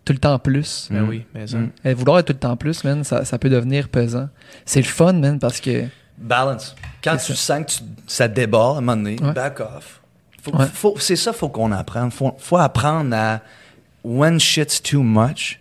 tout 0.05 0.12
le 0.12 0.18
temps 0.18 0.39
plus. 0.39 0.89
Ben 0.91 1.03
Mm. 1.03 1.09
oui, 1.09 1.24
mais 1.33 1.47
ça. 1.47 1.59
Mm. 1.59 1.70
Et 1.85 1.95
vouloir 1.95 2.18
être 2.18 2.26
tout 2.26 2.33
le 2.35 2.39
temps 2.41 2.57
plus, 2.57 2.83
man, 2.85 3.05
ça, 3.05 3.24
ça 3.24 3.39
peut 3.39 3.49
devenir 3.49 3.89
pesant. 3.89 4.28
C'est 4.66 4.80
le 4.80 4.87
fun, 4.87 5.12
man, 5.14 5.39
parce 5.39 5.61
que. 5.61 5.85
Balance. 6.18 6.74
Quand 7.03 7.16
tu 7.16 7.35
sens 7.35 7.61
que 7.64 7.70
tu- 7.70 7.83
ça 8.07 8.28
déborde, 8.28 8.76
à 8.76 8.78
un 8.78 8.80
moment 8.83 8.97
donné, 8.97 9.16
Ouais. 9.22 9.33
back 9.33 9.61
off. 9.61 10.01
Ouais. 10.53 10.66
c'est 10.99 11.16
ça, 11.16 11.33
faut 11.33 11.49
qu'on 11.49 11.70
apprenne. 11.72 12.11
Faut, 12.11 12.35
faut 12.39 12.59
apprendre 12.59 13.14
à 13.16 13.41
when 14.05 14.38
shit's 14.40 14.80
too 14.82 15.03
much, 15.03 15.59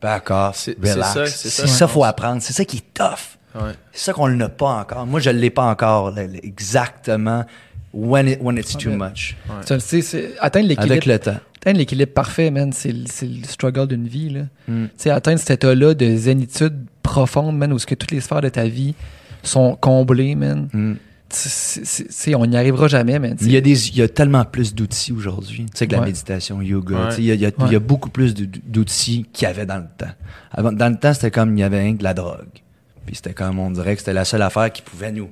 back 0.00 0.30
off, 0.30 0.56
C'est- 0.56 0.76
c'est 0.82 0.92
relax. 0.94 1.12
ça, 1.14 1.26
c'est 1.26 1.48
ça, 1.48 1.62
C'est 1.62 1.68
ça, 1.68 1.86
pense. 1.86 1.94
faut 1.94 2.04
apprendre. 2.04 2.40
C'est 2.42 2.52
ça 2.52 2.64
qui 2.64 2.78
est 2.78 2.94
tough. 2.94 3.36
Ouais. 3.54 3.72
C'est 3.92 4.04
ça 4.06 4.12
qu'on 4.12 4.28
n'a 4.28 4.48
pas 4.48 4.80
encore. 4.80 5.06
Moi, 5.06 5.20
je 5.20 5.30
ne 5.30 5.38
l'ai 5.38 5.50
pas 5.50 5.64
encore 5.64 6.10
là, 6.12 6.22
exactement 6.42 7.44
when, 7.92 8.28
it- 8.28 8.38
when 8.40 8.56
it's 8.56 8.76
too 8.76 8.90
Ouais. 8.90 8.96
much. 8.96 9.36
Ouais. 9.48 9.64
Tu 9.66 9.80
sais, 9.80 10.02
c'est- 10.02 10.30
atteindre 10.40 10.66
Avec 10.66 10.78
l'équilibre 10.78 11.08
le 11.08 11.18
temps. 11.18 11.40
atteindre 11.60 11.78
l'équilibre 11.78 12.12
parfait, 12.12 12.50
man, 12.50 12.72
c'est 12.72 12.92
le, 12.92 13.04
c'est 13.10 13.26
le 13.26 13.44
struggle 13.44 13.88
d'une 13.88 14.06
vie. 14.06 14.30
Là. 14.30 14.40
Mm. 14.68 14.84
Tu 14.86 14.90
sais, 14.96 15.10
atteindre 15.10 15.40
cet 15.40 15.50
état-là 15.50 15.94
de 15.94 16.16
zénitude 16.16 16.84
profonde, 17.02 17.56
man, 17.58 17.72
où 17.72 17.78
ce 17.78 17.86
que 17.86 17.96
toutes 17.96 18.12
les 18.12 18.20
sphères 18.20 18.40
de 18.42 18.48
ta 18.50 18.64
vie 18.68 18.94
sont 19.42 19.74
comblées, 19.74 20.34
man. 20.36 20.68
Mm. 20.72 20.94
On 22.34 22.46
n'y 22.46 22.56
arrivera 22.56 22.88
jamais, 22.88 23.18
sais. 23.18 23.46
Il 23.46 23.52
y, 23.52 23.56
a 23.56 23.60
des, 23.60 23.88
il 23.88 23.96
y 23.96 24.02
a 24.02 24.08
tellement 24.08 24.44
plus 24.44 24.74
d'outils 24.74 25.12
aujourd'hui. 25.12 25.66
Tu 25.66 25.78
sais, 25.78 25.86
que 25.86 25.92
la 25.92 26.00
Ouais. 26.00 26.06
méditation, 26.06 26.60
yoga. 26.60 26.96
Ouais. 26.96 27.08
tu 27.10 27.14
sais, 27.16 27.22
Il, 27.22 27.26
y 27.26 27.30
a, 27.30 27.34
il 27.34 27.40
y 27.40 27.46
a- 27.46 27.50
il 27.58 27.62
y 27.64 27.66
a 27.66 27.68
Ouais. 27.70 27.78
beaucoup 27.78 28.10
plus 28.10 28.34
d'outils 28.34 29.26
qu'il 29.32 29.46
y 29.46 29.50
avait 29.50 29.66
dans 29.66 29.78
le 29.78 29.86
temps. 29.96 30.12
Avant, 30.50 30.72
dans 30.72 30.88
le 30.88 30.96
temps, 30.98 31.14
c'était 31.14 31.30
comme 31.30 31.56
il 31.56 31.60
y 31.60 31.62
avait 31.64 31.80
rien 31.80 31.92
que 31.94 31.98
de 31.98 32.04
la 32.04 32.14
drogue. 32.14 32.46
Puis 33.06 33.16
c'était 33.16 33.32
comme 33.32 33.58
on 33.58 33.70
dirait 33.70 33.94
que 33.94 34.00
c'était 34.00 34.12
la 34.12 34.24
seule 34.24 34.42
affaire 34.42 34.70
qui 34.72 34.82
pouvait 34.82 35.12
nous 35.12 35.28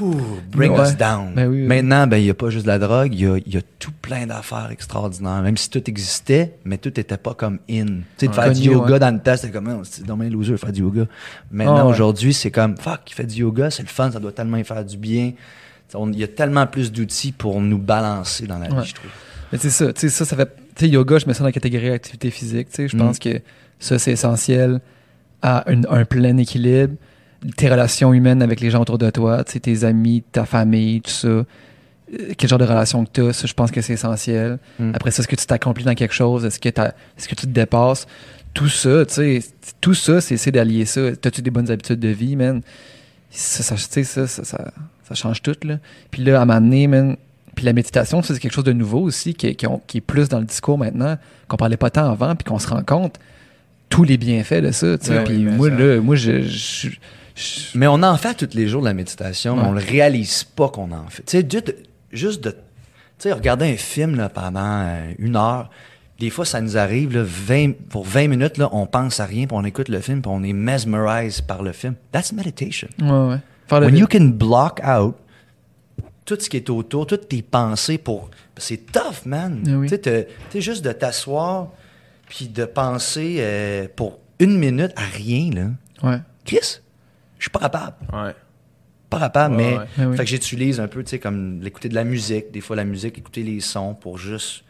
ouh, 0.00 0.14
bring 0.50 0.72
Ouais. 0.72 0.82
us 0.82 0.96
down. 0.96 1.32
Ben 1.34 1.48
oui, 1.48 1.62
oui. 1.62 1.66
Maintenant, 1.66 2.06
ben, 2.06 2.18
il 2.18 2.24
n'y 2.24 2.30
a 2.30 2.34
pas 2.34 2.50
juste 2.50 2.64
de 2.66 2.70
la 2.70 2.78
drogue, 2.78 3.12
il 3.12 3.20
y 3.20 3.26
a, 3.26 3.36
il 3.38 3.52
y 3.52 3.56
a 3.56 3.60
tout 3.78 3.90
plein 4.02 4.26
d'affaires 4.26 4.68
extraordinaires. 4.70 5.42
Même 5.42 5.56
si 5.56 5.68
tout 5.70 5.82
existait, 5.88 6.54
mais 6.64 6.78
tout 6.78 6.92
n'était 6.96 7.16
pas 7.16 7.34
comme 7.34 7.58
in. 7.70 7.86
Tu 7.86 8.02
sais, 8.18 8.26
de 8.26 8.30
Ouais. 8.32 8.34
faire 8.42 8.52
du 8.52 8.60
yoga 8.62 8.92
ouais. 8.94 8.98
dans 8.98 9.14
le 9.14 9.20
temps, 9.20 9.36
c'était 9.36 9.52
comme, 9.52 9.68
Oh, 9.68 9.82
c'est 9.84 10.04
dommage 10.06 10.30
loser 10.30 10.56
faire 10.56 10.72
du 10.72 10.80
yoga. 10.82 11.06
Maintenant, 11.50 11.76
Ah, 11.78 11.86
aujourd'hui, 11.86 12.32
c'est 12.32 12.50
comme, 12.50 12.76
fuck, 12.76 13.00
il 13.08 13.14
fait 13.14 13.26
du 13.26 13.40
yoga, 13.40 13.70
c'est 13.70 13.82
le 13.82 13.88
fun, 13.88 14.10
ça 14.12 14.20
doit 14.20 14.32
tellement 14.32 14.56
y 14.58 14.64
faire 14.64 14.84
du 14.84 14.96
bien. 14.96 15.32
Il 15.94 16.18
y 16.18 16.22
a 16.24 16.28
tellement 16.28 16.66
plus 16.66 16.92
d'outils 16.92 17.32
pour 17.32 17.60
nous 17.60 17.78
balancer 17.78 18.46
dans 18.46 18.58
la 18.58 18.68
vie, 18.68 18.86
je 18.88 18.94
trouve. 18.94 19.10
Mais 19.52 19.58
c'est 19.58 19.70
ça, 19.70 19.90
tu 19.94 20.00
sais, 20.02 20.08
ça, 20.10 20.24
ça 20.26 20.36
fait. 20.36 20.54
Tu 20.76 20.84
sais, 20.84 20.88
yoga, 20.90 21.18
je 21.18 21.26
mets 21.26 21.32
ça 21.32 21.40
dans 21.40 21.46
la 21.46 21.52
catégorie 21.52 21.88
activité 21.90 22.30
physique. 22.30 22.68
Tu 22.68 22.76
sais, 22.76 22.88
je 22.88 22.94
Mm. 22.96 22.98
pense 23.00 23.18
que 23.18 23.40
ça, 23.80 23.98
c'est 23.98 24.12
essentiel 24.12 24.80
à 25.40 25.64
une- 25.70 25.86
un 25.88 26.04
plein 26.04 26.36
équilibre. 26.36 26.94
Tes 27.56 27.68
relations 27.70 28.12
humaines 28.12 28.42
avec 28.42 28.60
les 28.60 28.70
gens 28.70 28.80
autour 28.80 28.98
de 28.98 29.10
toi, 29.10 29.44
tes 29.44 29.84
amis, 29.84 30.24
ta 30.32 30.44
famille, 30.44 31.00
tout 31.00 31.10
ça. 31.10 31.28
Euh, 31.28 31.44
Quel 32.36 32.48
genre 32.50 32.58
de 32.58 32.64
relation 32.64 33.04
que 33.04 33.10
tu 33.12 33.20
as, 33.22 33.32
ça, 33.32 33.46
je 33.46 33.52
pense 33.54 33.70
que 33.70 33.80
c'est 33.80 33.92
essentiel. 33.92 34.58
Mm. 34.80 34.92
Après 34.94 35.10
ça, 35.12 35.20
est-ce 35.20 35.28
que 35.28 35.36
tu 35.36 35.46
t'accomplis 35.46 35.84
dans 35.84 35.94
quelque 35.94 36.14
chose? 36.14 36.44
Est-ce 36.44 36.58
que, 36.58 36.68
est-ce 36.68 37.28
que 37.28 37.34
tu 37.34 37.46
te 37.46 37.52
dépasses? 37.52 38.06
Tout 38.54 38.68
ça, 38.68 39.04
tu 39.06 39.14
sais, 39.14 39.40
tout 39.80 39.94
ça, 39.94 40.20
c'est 40.20 40.34
essayer 40.34 40.50
d'allier 40.50 40.84
ça. 40.84 41.14
T'as-tu 41.14 41.42
des 41.42 41.50
bonnes 41.50 41.70
habitudes 41.70 42.00
de 42.00 42.08
vie, 42.08 42.34
man? 42.34 42.60
Ça, 43.30 43.62
ça, 43.62 43.74
tu 43.76 43.82
sais, 43.82 44.04
ça, 44.04 44.26
ça, 44.26 44.42
ça, 44.42 44.72
ça 45.06 45.14
change 45.14 45.42
tout. 45.42 45.54
Là. 45.62 45.78
Puis 46.10 46.24
là, 46.24 46.38
à 46.40 46.42
un 46.42 46.44
moment 46.46 46.60
donné, 46.60 46.86
man, 46.88 47.16
puis 47.54 47.64
la 47.66 47.72
méditation, 47.72 48.22
ça, 48.22 48.34
c'est 48.34 48.40
quelque 48.40 48.52
chose 48.54 48.64
de 48.64 48.72
nouveau 48.72 49.00
aussi, 49.02 49.34
qui, 49.34 49.48
est- 49.48 49.54
qui 49.54 49.66
ont- 49.66 49.82
qui 49.86 49.98
est 49.98 50.00
plus 50.00 50.28
dans 50.28 50.38
le 50.40 50.44
discours 50.46 50.78
maintenant, 50.78 51.18
qu'on 51.46 51.56
parlait 51.56 51.76
pas 51.76 51.90
tant 51.90 52.10
avant, 52.10 52.34
puis 52.34 52.44
qu'on 52.44 52.58
se 52.58 52.68
rend 52.68 52.82
compte 52.82 53.18
tous 53.90 54.02
les 54.04 54.16
bienfaits 54.16 54.62
de 54.62 54.70
ça. 54.70 54.96
tu 54.98 55.06
sais. 55.06 55.18
Ouais, 55.18 55.24
puis 55.24 55.36
oui, 55.36 55.44
moi, 55.44 55.68
ça- 55.68 55.74
là, 55.76 56.00
moi, 56.00 56.16
je- 56.16 56.88
Mais 57.74 57.86
on 57.86 58.02
en 58.02 58.16
fait 58.16 58.34
tous 58.34 58.56
les 58.56 58.68
jours 58.68 58.80
de 58.82 58.86
la 58.86 58.94
méditation, 58.94 59.56
mais 59.56 59.62
on 59.62 59.72
le 59.72 59.80
réalise 59.80 60.44
pas 60.44 60.68
qu'on 60.68 60.90
en 60.92 61.06
fait. 61.08 61.22
Tu 61.24 61.38
sais, 61.40 61.46
juste 61.50 61.66
de, 61.68 61.76
juste 62.12 62.44
de- 62.44 62.50
tu 62.50 62.56
sais, 63.18 63.32
regarder 63.32 63.66
un 63.72 63.76
film 63.76 64.16
là, 64.16 64.28
pendant 64.28 64.60
euh, 64.84 65.12
une 65.18 65.36
heure, 65.36 65.70
des 66.18 66.30
fois, 66.30 66.44
ça 66.44 66.60
nous 66.60 66.76
arrive, 66.76 67.14
là, 67.16 67.22
20 67.24 67.72
pour 67.90 68.04
20 68.04 68.28
minutes, 68.28 68.58
là, 68.58 68.68
on 68.72 68.86
pense 68.86 69.20
à 69.20 69.24
rien, 69.26 69.46
puis 69.46 69.56
on 69.56 69.64
écoute 69.64 69.88
le 69.88 70.00
film, 70.00 70.20
puis 70.20 70.30
on 70.34 70.42
est 70.42 70.52
mesmerized 70.52 71.46
par 71.46 71.62
le 71.62 71.72
film. 71.72 71.94
That's 72.12 72.32
meditation. 72.32 72.88
ouais, 73.00 73.08
ouais. 73.08 73.38
Faire 73.68 73.80
When 73.82 73.96
you 73.96 74.06
can 74.10 74.24
block 74.24 74.80
out 74.84 75.14
tout 76.24 76.36
ce 76.40 76.48
qui 76.50 76.56
est 76.56 76.68
autour, 76.70 77.06
toutes 77.06 77.28
tes 77.28 77.42
pensées 77.42 77.98
pour... 77.98 78.30
C'est 78.56 78.90
tough, 78.90 79.24
man. 79.26 79.62
Oui. 79.66 79.86
Tu 79.86 79.90
sais, 79.90 79.98
te- 79.98 80.22
tu 80.22 80.28
sais, 80.50 80.60
juste 80.60 80.84
de 80.84 80.92
t'asseoir, 80.92 81.68
puis 82.28 82.48
de 82.48 82.64
penser 82.64 83.36
euh, 83.38 83.86
pour 83.94 84.18
une 84.40 84.58
minute 84.58 84.92
à 84.96 85.04
rien, 85.04 85.50
là. 85.52 86.08
Ouais. 86.10 86.18
Chris, 86.44 86.80
je 87.38 87.44
suis 87.44 87.50
pas 87.50 87.60
capable 87.60 87.96
Ouais. 88.12 88.34
pas 89.10 89.18
capable, 89.20 89.56
Ouais, 89.56 89.78
mais 89.96 90.04
ouais. 90.06 90.16
Fait 90.16 90.24
que 90.24 90.30
j'utilise 90.30 90.80
un 90.80 90.88
peu, 90.88 91.02
tu 91.02 91.10
sais, 91.10 91.18
comme 91.18 91.60
l'écouter 91.62 91.88
de 91.88 91.94
la 91.94 92.04
musique, 92.04 92.50
des 92.52 92.60
fois 92.60 92.76
la 92.76 92.84
musique, 92.84 93.16
écouter 93.18 93.42
les 93.42 93.60
sons 93.60 93.94
pour 93.94 94.18
juste 94.18 94.64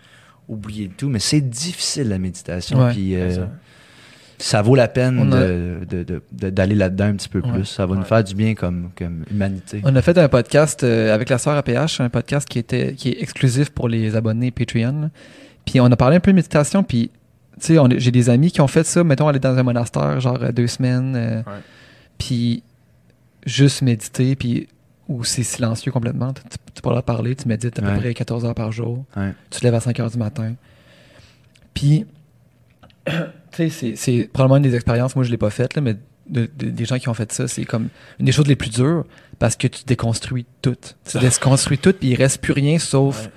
oublier 0.49 0.89
tout. 0.97 1.09
Mais 1.09 1.19
c'est 1.19 1.41
difficile 1.41 2.09
la 2.09 2.19
méditation, 2.19 2.79
Ouais. 2.85 2.93
puis 2.93 3.17
euh, 3.17 3.47
ça. 4.39 4.63
vaut 4.63 4.77
la 4.77 4.87
peine 4.87 5.19
On 5.19 5.33
a- 5.33 5.41
de- 5.41 5.81
de- 5.89 6.03
de- 6.05 6.23
de- 6.31 6.51
d'aller 6.51 6.77
là-dedans 6.77 7.07
un 7.07 7.15
petit 7.15 7.29
peu 7.29 7.41
Ouais. 7.41 7.51
plus. 7.53 7.65
Ça 7.65 7.85
va 7.87 7.97
nous 7.97 8.05
faire 8.05 8.23
du 8.23 8.35
bien 8.37 8.55
comme, 8.55 8.91
comme 8.97 9.25
humanité. 9.31 9.81
On 9.85 9.95
a 9.97 10.01
fait 10.03 10.17
un 10.17 10.29
podcast 10.29 10.85
euh, 10.85 11.13
avec 11.13 11.29
la 11.29 11.39
sœur 11.39 11.57
APH, 11.57 12.01
un 12.01 12.09
podcast 12.09 12.49
qui 12.49 12.61
était 12.61 12.95
qui 12.95 13.09
est 13.11 13.21
exclusif 13.21 13.71
pour 13.71 13.89
les 13.89 14.15
abonnés 14.15 14.53
Patreon. 14.53 15.11
Puis 15.67 15.81
on 15.81 15.87
a 15.87 15.97
parlé 15.97 16.17
un 16.17 16.21
peu 16.21 16.31
de 16.31 16.37
méditation, 16.37 16.85
puis 16.85 17.11
tu 17.61 17.67
sais, 17.67 17.79
on- 17.81 17.89
j'ai 17.91 18.13
des 18.13 18.31
amis 18.31 18.53
qui 18.53 18.61
ont 18.61 18.69
fait 18.69 18.85
ça, 18.85 19.03
mettons 19.03 19.27
aller 19.27 19.41
dans 19.41 19.59
un 19.59 19.63
monastère 19.65 20.21
genre 20.21 20.39
euh, 20.41 20.53
deux 20.53 20.69
semaines, 20.69 21.15
euh, 21.17 21.39
Ouais. 21.39 21.59
Puis 22.19 22.63
juste 23.47 23.83
méditer, 23.83 24.37
puis 24.37 24.69
où 25.09 25.25
c'est 25.25 25.43
silencieux 25.43 25.91
complètement. 25.91 26.33
Tu, 26.35 26.43
tu, 26.75 26.83
leur 26.89 27.03
parler, 27.03 27.35
tu 27.35 27.49
médites 27.49 27.79
à 27.79 27.83
peu 27.83 27.99
près 27.99 28.13
14 28.15 28.45
heures 28.45 28.55
par 28.55 28.73
jour. 28.73 29.05
Ouais. 29.17 29.33
Tu 29.51 29.61
te 29.61 29.65
lèves 29.65 29.75
à 29.75 29.81
5 29.81 29.99
heures 30.01 30.11
du 30.11 30.19
matin. 30.19 30.55
Puis, 31.75 32.05
tu 33.07 33.13
sais, 33.53 33.69
c'est- 33.71 33.97
c'est 33.97 34.29
probablement 34.33 34.57
une 34.59 34.63
des 34.71 34.75
expériences, 34.75 35.15
moi 35.17 35.25
je 35.25 35.31
l'ai 35.31 35.39
pas 35.39 35.51
faite, 35.51 35.75
là, 35.75 35.81
mais 35.81 35.95
de- 36.29 36.49
de- 36.59 36.71
des 36.71 36.85
gens 36.85 36.99
qui 36.99 37.09
ont 37.09 37.15
fait 37.15 37.33
ça, 37.33 37.49
c'est 37.49 37.65
comme 37.65 37.89
une 38.21 38.27
des 38.27 38.33
choses 38.33 38.47
les 38.47 38.57
plus 38.57 38.71
dures 38.71 39.05
parce 39.39 39.57
que 39.57 39.67
tu 39.67 39.85
déconstruis 39.87 40.45
tout. 40.61 40.77
Tu 41.11 41.19
déconstruis 41.19 41.79
tout, 41.79 41.93
puis 41.95 42.09
il 42.11 42.15
reste 42.17 42.43
plus 42.43 42.53
rien 42.53 42.79
sauf 42.79 43.25
Ouais. 43.27 43.31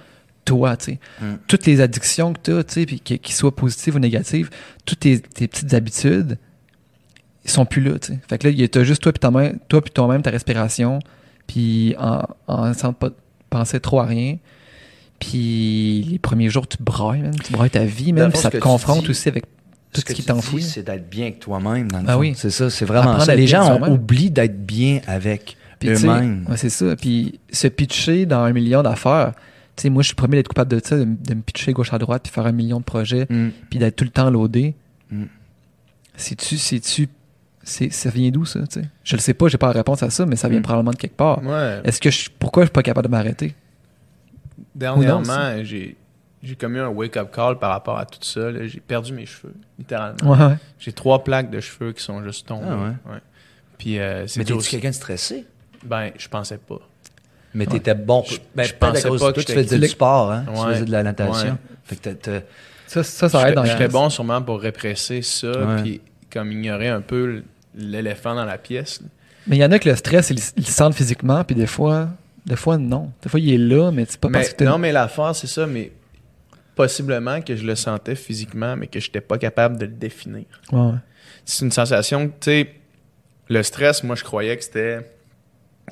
toi, 0.43 0.75
tu 0.75 0.85
sais. 0.85 0.99
Mm. 1.21 1.35
Toutes 1.47 1.65
les 1.67 1.79
addictions 1.79 2.33
que 2.33 2.39
tu 2.43 2.51
as, 2.51 2.63
tu 2.65 2.73
sais, 2.73 2.85
puis 2.85 2.99
qu'ils 2.99 3.33
soient 3.33 3.55
positives 3.55 3.95
ou 3.95 3.99
négatives, 3.99 4.49
toutes 4.85 4.99
tes, 4.99 5.19
tes 5.21 5.47
petites 5.47 5.73
habitudes, 5.73 6.37
ils 7.45 7.49
sont 7.51 7.65
plus 7.65 7.81
là, 7.81 7.97
tu 7.99 8.13
sais. 8.13 8.19
Fait 8.29 8.37
que 8.37 8.47
là, 8.47 8.67
tu 8.67 8.79
as 8.79 8.83
juste 8.83 9.01
toi 9.01 9.11
puis 9.11 9.19
ta 9.19 9.31
main, 9.31 9.51
toi 9.67 9.81
puis 9.81 9.91
toi-même, 9.91 10.21
ta 10.21 10.29
respiration, 10.31 10.99
puis 11.47 11.95
en, 11.99 12.23
en 12.47 12.71
de 12.71 12.91
pas 12.93 13.09
penser 13.49 13.79
trop 13.79 13.99
à 13.99 14.05
rien. 14.05 14.37
Puis 15.19 16.03
les 16.09 16.19
premiers 16.19 16.49
jours, 16.49 16.67
tu 16.67 16.77
brailles, 16.81 17.21
man. 17.21 17.35
Tu 17.43 17.51
brailles 17.53 17.69
ta 17.69 17.83
vie, 17.85 18.13
même. 18.13 18.31
Puis 18.31 18.39
ça 18.39 18.49
ce 18.51 18.57
te 18.57 18.61
confronte 18.61 19.03
dis- 19.03 19.11
aussi 19.11 19.29
avec 19.29 19.45
tout 19.93 20.01
ce, 20.01 20.05
que 20.05 20.13
qui 20.13 20.23
t'enfouit. 20.23 20.63
c'est 20.63 20.83
d'être 20.83 21.09
bien 21.09 21.25
avec 21.25 21.39
toi-même, 21.39 21.91
dans 21.91 21.99
le 21.99 22.05
Ah 22.07 22.13
fond. 22.13 22.19
oui. 22.19 22.33
C'est 22.35 22.49
ça, 22.49 22.69
c'est 22.69 22.85
vraiment 22.85 23.19
ça. 23.19 23.35
Les 23.35 23.45
gens 23.47 23.65
soi-même. 23.65 23.91
oublié 23.93 24.29
d'être 24.29 24.65
bien 24.65 25.01
avec 25.05 25.57
eux-mêmes. 25.83 26.45
ouais, 26.49 26.57
c'est 26.57 26.69
ça. 26.69 26.95
Puis 26.95 27.39
se 27.51 27.67
pitcher 27.67 28.25
dans 28.25 28.39
un 28.41 28.53
million 28.53 28.81
d'affaires. 28.83 29.33
Tu 29.75 29.83
sais, 29.83 29.89
moi, 29.89 30.01
je 30.01 30.07
suis 30.07 30.13
le 30.13 30.21
premier 30.21 30.37
d'être 30.37 30.47
coupable 30.47 30.71
de 30.71 30.81
ça, 30.85 30.97
de, 30.97 31.05
me 31.05 31.41
pitcher 31.41 31.71
gauche 31.73 31.93
à 31.93 31.97
droite, 31.97 32.23
puis 32.23 32.31
faire 32.31 32.45
un 32.45 32.51
million 32.51 32.79
de 32.79 32.83
projets, 32.83 33.25
Mm. 33.29 33.49
puis 33.69 33.79
d'être 33.79 33.95
tout 33.95 34.03
le 34.03 34.09
temps 34.09 34.29
loadé. 34.29 34.75
Mm. 35.11 35.23
C'est-tu, 36.15 36.57
c'est-tu, 36.57 37.03
c'est, 37.03 37.09
ça 37.63 38.09
vient 38.09 38.29
d'où, 38.31 38.45
ça, 38.45 38.59
tu 38.67 38.81
sais? 38.81 38.87
Je 39.03 39.15
le 39.15 39.21
sais 39.21 39.33
pas, 39.33 39.47
j'ai 39.47 39.57
pas 39.57 39.67
la 39.67 39.73
réponse 39.73 40.01
à 40.03 40.09
ça, 40.09 40.25
mais 40.25 40.35
ça 40.35 40.49
vient 40.49 40.59
Mm. 40.59 40.63
probablement 40.63 40.91
de 40.91 40.97
quelque 40.97 41.15
part. 41.15 41.43
Ouais. 41.43 41.81
Est-ce 41.83 41.99
que 42.01 42.09
je, 42.09 42.29
pourquoi 42.39 42.63
je 42.63 42.67
suis 42.67 42.73
pas 42.73 42.83
capable 42.83 43.07
de 43.07 43.11
m'arrêter? 43.11 43.55
Dernièrement, 44.75 45.63
j'ai 45.63 45.95
j'ai 46.43 46.55
comme 46.55 46.75
eu 46.75 46.79
un 46.79 46.87
wake-up 46.87 47.29
call 47.31 47.59
par 47.59 47.69
rapport 47.69 47.99
à 47.99 48.05
tout 48.05 48.17
ça. 48.23 48.49
là. 48.49 48.65
J'ai 48.65 48.79
perdu 48.79 49.13
mes 49.13 49.27
cheveux, 49.27 49.53
littéralement. 49.77 50.17
Ouais, 50.31 50.43
ouais. 50.43 50.57
J'ai 50.79 50.91
trois 50.91 51.23
plaques 51.23 51.51
de 51.51 51.59
cheveux 51.59 51.91
qui 51.91 52.03
sont 52.03 52.23
juste 52.23 52.47
tombées. 52.47 52.65
Ah 52.67 53.11
ouais? 53.11 53.17
Puis 53.77 53.99
euh, 53.99 54.25
c'est 54.25 54.39
Mais 54.39 54.45
t'es-tu 54.45 54.57
aussi. 54.57 54.71
quelqu'un 54.71 54.89
de 54.89 54.95
stressé? 54.95 55.45
Ben, 55.83 56.09
je 56.17 56.27
pensais 56.27 56.57
pas. 56.57 56.79
Mais 57.53 57.65
t'étais 57.67 57.93
bon. 57.93 58.23
Je- 58.27 58.37
ben, 58.55 58.63
je 58.63 58.73
pensais 58.73 59.03
pas 59.07 59.09
que 59.09 59.17
toi, 59.17 59.33
tu 59.33 59.51
faisais 59.53 59.77
du 59.77 59.87
sport, 59.87 60.31
hein? 60.31 60.45
Tu 60.47 60.61
faisais 60.63 60.85
de 60.85 60.91
la 60.91 61.03
natation. 61.03 61.49
Ouais. 61.51 61.57
Fait 61.83 61.95
que 61.97 62.01
t'as- 62.09 62.15
t'as- 62.15 62.45
Ça, 62.87 63.03
ça, 63.03 63.29
ça 63.29 63.47
aide 63.49 63.55
dans 63.55 63.63
J'étais 63.65 63.87
bon 63.87 64.09
sûrement 64.09 64.41
pour 64.41 64.59
répresser 64.61 65.21
ça, 65.21 65.51
Ouais. 65.51 65.81
puis 65.81 66.01
comme 66.31 66.51
ignorer 66.51 66.89
un 66.89 67.01
peu 67.01 67.43
l'éléphant 67.75 68.35
dans 68.35 68.45
la 68.45 68.57
pièce. 68.57 69.01
là. 69.01 69.07
Mais 69.47 69.57
il 69.57 69.59
y 69.59 69.65
en 69.65 69.71
a 69.71 69.79
que 69.79 69.89
le 69.89 69.95
stress, 69.95 70.29
ils, 70.29 70.39
ils 70.57 70.63
le 70.65 70.69
sentent 70.71 70.93
physiquement, 70.95 71.43
puis 71.43 71.55
des 71.55 71.65
fois, 71.67 72.09
des 72.45 72.55
fois, 72.55 72.77
non. 72.77 73.11
Des 73.23 73.29
fois, 73.29 73.39
il 73.39 73.53
est 73.53 73.57
là, 73.57 73.91
mais 73.91 74.05
c'est 74.07 74.19
pas 74.19 74.29
Mais- 74.29 74.39
parce 74.39 74.53
que 74.53 74.63
non, 74.63 74.77
mais 74.77 74.91
l'affaire, 74.91 75.35
c'est 75.35 75.47
ça, 75.47 75.65
mais 75.67 75.91
possiblement 76.75 77.41
que 77.41 77.55
je 77.55 77.65
le 77.65 77.75
sentais 77.75 78.15
physiquement, 78.15 78.75
mais 78.75 78.87
que 78.87 78.99
je 78.99 79.07
n'étais 79.07 79.21
pas 79.21 79.37
capable 79.37 79.77
de 79.77 79.85
le 79.85 79.91
définir. 79.91 80.45
Ouais, 80.71 80.79
ouais. 80.79 80.93
C'est 81.45 81.65
une 81.65 81.71
sensation, 81.71 82.27
tu 82.27 82.33
sais, 82.41 82.75
le 83.49 83.63
stress, 83.63 84.03
moi, 84.03 84.15
je 84.15 84.23
croyais 84.23 84.55
que 84.57 84.63
c'était 84.63 84.99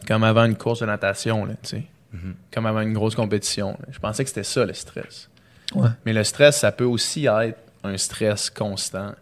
comme 0.08 0.24
avant 0.24 0.46
une 0.46 0.56
course 0.56 0.80
de 0.82 0.86
natation, 0.86 1.46
là, 1.46 1.54
tu 1.62 1.70
sais. 1.70 1.84
Mhm. 2.14 2.36
Comme 2.54 2.66
avant 2.66 2.82
une 2.82 2.94
grosse 2.94 3.16
compétition. 3.16 3.72
là. 3.72 3.86
Je 3.92 4.00
pensais 4.00 4.24
que 4.24 4.30
c'était 4.30 4.44
ça, 4.44 4.66
le 4.66 4.74
stress. 4.74 5.30
Ouais. 5.76 5.90
Mais 6.06 6.14
le 6.14 6.24
stress, 6.24 6.58
ça 6.60 6.72
peut 6.72 6.86
aussi 6.86 7.26
être 7.26 7.60
un 7.84 7.98
stress 7.98 8.50
constant. 8.50 9.14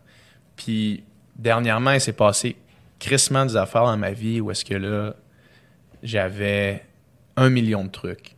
Puis, 0.55 1.03
dernièrement, 1.37 1.91
il 1.91 2.01
s'est 2.01 2.13
passé 2.13 2.55
crissement 2.99 3.45
des 3.45 3.55
affaires 3.55 3.83
dans 3.85 3.97
ma 3.97 4.11
vie 4.11 4.41
où 4.41 4.49
est-ce 4.51 4.65
que 4.65 4.73
là, 4.73 5.15
j'avais 6.03 6.83
un 7.35 7.49
million 7.49 7.83
de 7.85 7.89
trucs 7.89 8.35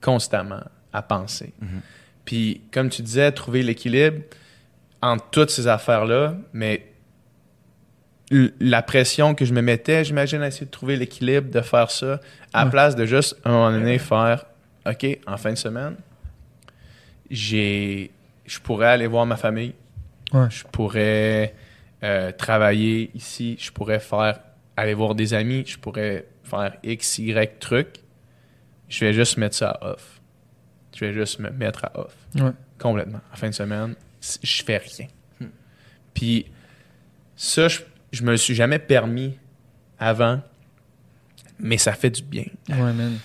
constamment 0.00 0.62
à 0.92 1.02
penser. 1.02 1.52
Mhm. 1.60 1.80
Puis, 2.24 2.62
comme 2.72 2.88
tu 2.90 3.02
disais, 3.02 3.32
trouver 3.32 3.62
l'équilibre 3.62 4.22
entre 5.02 5.24
toutes 5.30 5.50
ces 5.50 5.66
affaires-là, 5.66 6.36
mais 6.52 6.86
la 8.60 8.82
pression 8.82 9.34
que 9.34 9.44
je 9.44 9.52
me 9.52 9.60
mettais, 9.60 10.04
j'imagine, 10.04 10.40
à 10.42 10.46
essayer 10.46 10.66
de 10.66 10.70
trouver 10.70 10.96
l'équilibre, 10.96 11.50
de 11.50 11.60
faire 11.60 11.90
ça, 11.90 12.20
à 12.52 12.64
Ouais. 12.64 12.70
place 12.70 12.94
de 12.94 13.04
juste, 13.04 13.36
à 13.44 13.48
un 13.48 13.52
moment 13.52 13.72
donné, 13.72 13.98
faire 13.98 14.44
OK, 14.86 15.04
en 15.26 15.36
fin 15.36 15.50
de 15.50 15.58
semaine, 15.58 15.96
j'ai, 17.30 18.10
je 18.46 18.58
pourrais 18.60 18.88
aller 18.88 19.06
voir 19.06 19.26
ma 19.26 19.36
famille, 19.36 19.74
Ouais. 20.32 20.46
je 20.50 20.64
pourrais 20.64 21.54
euh, 22.02 22.32
travailler 22.32 23.10
ici, 23.14 23.56
je 23.58 23.70
pourrais 23.70 24.00
faire 24.00 24.40
aller 24.76 24.94
voir 24.94 25.14
des 25.14 25.34
amis, 25.34 25.64
je 25.66 25.78
pourrais 25.78 26.26
faire 26.42 26.76
X, 26.82 27.18
Y 27.18 27.58
trucs. 27.60 28.00
Je 28.88 29.04
vais 29.04 29.12
juste 29.12 29.36
mettre 29.36 29.56
ça 29.56 29.70
à 29.70 29.92
off. 29.92 30.20
Je 30.96 31.04
vais 31.04 31.12
juste 31.12 31.38
me 31.38 31.50
mettre 31.50 31.84
à 31.84 31.98
off. 32.00 32.14
Ouais. 32.34 32.50
Complètement. 32.78 33.20
En 33.32 33.36
fin 33.36 33.48
de 33.48 33.54
semaine, 33.54 33.94
je 34.42 34.62
fais 34.62 34.78
rien. 34.78 35.06
Puis 36.14 36.46
ça, 37.36 37.68
je, 37.68 37.80
je 38.12 38.22
me 38.22 38.32
le 38.32 38.36
suis 38.36 38.54
jamais 38.54 38.78
permis 38.78 39.38
avant, 39.98 40.40
mais 41.58 41.78
ça 41.78 41.92
fait 41.92 42.10
du 42.10 42.22
bien. 42.22 42.46
Ouais, 42.68 42.92
man. 42.92 43.18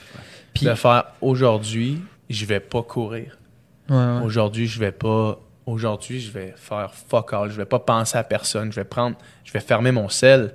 Puis, 0.54 0.66
De 0.66 0.74
faire 0.76 1.06
aujourd'hui, 1.22 2.02
je 2.30 2.46
vais 2.46 2.60
pas 2.60 2.84
courir. 2.84 3.38
ouais, 3.90 3.96
ouais. 3.96 4.22
Aujourd'hui, 4.24 4.68
je 4.68 4.80
vais 4.80 4.92
pas. 4.92 5.40
Aujourd'hui, 5.66 6.20
je 6.20 6.32
vais 6.32 6.54
faire 6.56 6.94
fuck 6.94 7.34
all. 7.34 7.50
Je 7.50 7.58
vais 7.58 7.66
pas 7.66 7.80
penser 7.80 8.18
à 8.18 8.24
personne. 8.24 8.72
Je 8.72 8.76
vais 8.80 8.84
prendre. 8.86 9.16
Je 9.44 9.52
vais 9.52 9.60
fermer 9.60 9.92
mon 9.92 10.10
sel. 10.10 10.54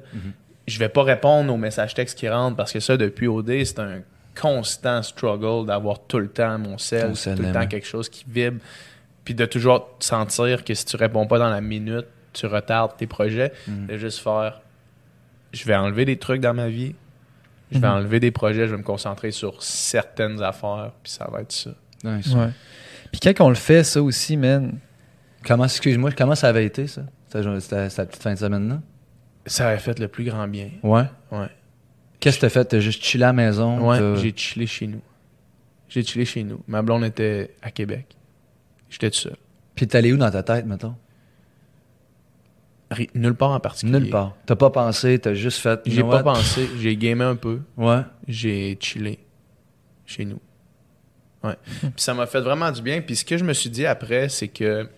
Je 0.68 0.78
vais 0.78 0.88
pas 0.88 1.02
répondre 1.02 1.52
aux 1.52 1.56
messages 1.56 1.94
textes 1.94 2.16
qui 2.18 2.28
rentrent 2.28 2.56
parce 2.56 2.72
que 2.72 2.78
ça, 2.80 2.96
depuis 2.96 3.26
OD, 3.26 3.64
c'est 3.64 3.80
un 3.80 4.02
constant 4.40 5.02
struggle 5.02 5.66
d'avoir 5.66 5.98
tout 6.06 6.18
le 6.20 6.28
temps 6.28 6.56
mon 6.58 6.78
sel, 6.78 7.12
tout 7.14 7.30
le 7.42 7.48
hein. 7.48 7.52
temps 7.52 7.66
quelque 7.66 7.86
chose 7.86 8.08
qui 8.08 8.24
vibre. 8.28 8.60
Puis 9.24 9.34
de 9.34 9.44
toujours 9.46 9.88
sentir 9.98 10.64
que 10.64 10.72
si 10.74 10.84
tu 10.84 10.96
réponds 10.96 11.26
pas 11.26 11.38
dans 11.38 11.50
la 11.50 11.60
minute, 11.60 12.06
tu 12.32 12.46
retardes 12.46 12.96
tes 12.96 13.06
projets. 13.08 13.52
Mhm. 13.66 13.86
De 13.88 13.96
juste 13.96 14.20
faire. 14.20 14.60
Je 15.52 15.64
vais 15.64 15.74
enlever 15.74 16.04
des 16.04 16.16
trucs 16.18 16.40
dans 16.40 16.54
ma 16.54 16.68
vie. 16.68 16.94
Je 17.72 17.78
vais 17.80 17.88
Mhm. 17.88 17.94
enlever 17.94 18.20
des 18.20 18.30
projets. 18.30 18.66
Je 18.66 18.70
vais 18.72 18.78
me 18.78 18.84
concentrer 18.84 19.32
sur 19.32 19.60
certaines 19.62 20.40
affaires. 20.40 20.92
Puis 21.02 21.12
ça 21.12 21.28
va 21.30 21.40
être 21.40 21.52
ça. 21.52 21.70
Nice. 22.04 22.28
Ouais. 22.32 22.50
Puis 23.10 23.20
quand 23.20 23.44
on 23.44 23.48
le 23.48 23.56
fait, 23.56 23.82
ça 23.82 24.00
aussi, 24.00 24.36
man. 24.36 24.78
Comment, 25.46 25.64
excuse-moi, 25.64 26.10
comment 26.12 26.34
ça 26.34 26.48
avait 26.48 26.64
été, 26.66 26.86
ça? 26.86 27.02
Cette 27.28 27.42
petite 28.10 28.22
fin 28.22 28.34
de 28.34 28.38
semaine-là? 28.38 28.80
Ça 29.46 29.68
a 29.68 29.76
fait 29.78 29.98
le 29.98 30.08
plus 30.08 30.24
grand 30.24 30.46
bien. 30.48 30.70
Ouais? 30.82 31.04
Ouais. 31.32 31.48
Qu'est-ce 32.18 32.36
que 32.36 32.42
t'as 32.42 32.48
fait? 32.50 32.64
T'as 32.66 32.80
juste 32.80 33.02
chillé 33.02 33.24
à 33.24 33.28
la 33.28 33.32
maison? 33.32 33.88
Ouais, 33.88 33.98
t'as- 33.98 34.16
j'ai 34.16 34.34
chillé 34.36 34.66
chez 34.66 34.86
nous. 34.86 35.00
J'ai 35.88 36.02
chillé 36.04 36.24
chez 36.24 36.42
nous. 36.44 36.60
Ma 36.68 36.82
blonde 36.82 37.04
était 37.04 37.54
à 37.62 37.70
Québec. 37.70 38.16
J'étais 38.90 39.10
tout 39.10 39.16
seul. 39.18 39.36
Puis 39.74 39.86
t'es 39.86 39.96
allé 39.98 40.12
où 40.12 40.16
dans 40.18 40.30
ta 40.30 40.42
tête, 40.42 40.66
mettons? 40.66 40.94
Nulle 43.14 43.34
part 43.34 43.52
en 43.52 43.60
particulier. 43.60 44.00
Nulle 44.00 44.10
part. 44.10 44.34
T'as 44.46 44.56
pas 44.56 44.70
pensé, 44.70 45.18
t'as 45.20 45.32
juste 45.34 45.58
fait. 45.58 45.80
J'ai 45.86 46.02
pas 46.02 46.22
pensé. 46.24 46.68
J'ai 46.80 46.96
gamé 46.96 47.24
un 47.24 47.36
peu. 47.36 47.60
Ouais. 47.76 48.00
J'ai 48.26 48.76
chillé 48.80 49.20
chez 50.04 50.24
nous. 50.24 50.40
Ouais. 51.44 51.54
Puis 51.80 51.90
ça 51.96 52.14
m'a 52.14 52.26
fait 52.26 52.40
vraiment 52.40 52.70
du 52.72 52.82
bien. 52.82 53.00
Puis 53.00 53.14
ce 53.16 53.24
que 53.24 53.38
je 53.38 53.44
me 53.44 53.52
suis 53.52 53.70
dit 53.70 53.86
après, 53.86 54.28
c'est 54.28 54.48
que 54.48 54.88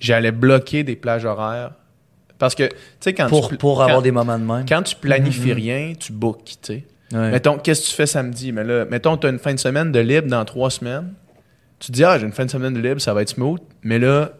j'allais 0.00 0.32
bloquer 0.32 0.84
des 0.84 0.96
plages 0.96 1.24
horaires. 1.24 1.72
Parce 2.38 2.54
que, 2.54 2.64
tu 2.64 2.74
sais, 3.00 3.14
quand 3.14 3.28
Pour, 3.28 3.48
tu. 3.48 3.56
pour 3.56 3.76
quand- 3.78 3.84
avoir 3.84 4.02
des 4.02 4.10
moments 4.10 4.38
de 4.38 4.44
même. 4.44 4.66
Quand 4.68 4.82
tu 4.82 4.96
planifies 4.96 5.52
rien, 5.52 5.92
tu 5.98 6.12
bookes, 6.12 6.44
tu 6.44 6.54
sais. 6.62 6.84
Ouais. 7.12 7.30
Mettons, 7.30 7.58
qu'est-ce 7.58 7.82
que 7.82 7.86
tu 7.90 7.94
fais 7.94 8.06
samedi? 8.06 8.50
Mais 8.50 8.64
là, 8.64 8.84
mettons, 8.86 9.16
tu 9.16 9.26
as 9.26 9.30
une 9.30 9.38
fin 9.38 9.54
de 9.54 9.58
semaine 9.60 9.92
de 9.92 10.00
libre 10.00 10.26
dans 10.28 10.44
trois 10.44 10.70
semaines. 10.70 11.12
Tu 11.78 11.88
te 11.88 11.92
dis, 11.92 12.04
ah, 12.04 12.18
j'ai 12.18 12.26
une 12.26 12.32
fin 12.32 12.44
de 12.44 12.50
semaine 12.50 12.74
de 12.74 12.80
libre, 12.80 13.00
ça 13.00 13.14
va 13.14 13.22
être 13.22 13.28
smooth. 13.30 13.60
Mais 13.82 13.98
là, 13.98 14.32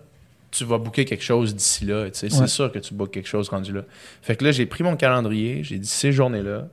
tu 0.51 0.65
vas 0.65 0.79
booker 0.79 1.05
quelque 1.05 1.23
chose 1.23 1.55
d'ici 1.55 1.85
là. 1.85 2.07
tu 2.11 2.19
sais. 2.19 2.31
C'est 2.31 2.47
sûr 2.49 2.73
que 2.73 2.79
tu 2.79 2.95
bookes 2.95 3.13
quelque 3.13 3.29
chose 3.29 3.49
rendu 3.49 3.73
là. 3.73 3.83
Fait 4.23 4.35
que 4.37 4.45
là, 4.45 4.51
j'ai 4.51 4.67
pris 4.67 4.83
mon 4.83 4.97
calendrier, 4.97 5.63
j'ai 5.63 5.79
dit, 5.79 5.89
ces 5.89 6.11
journées-là, 6.13 6.67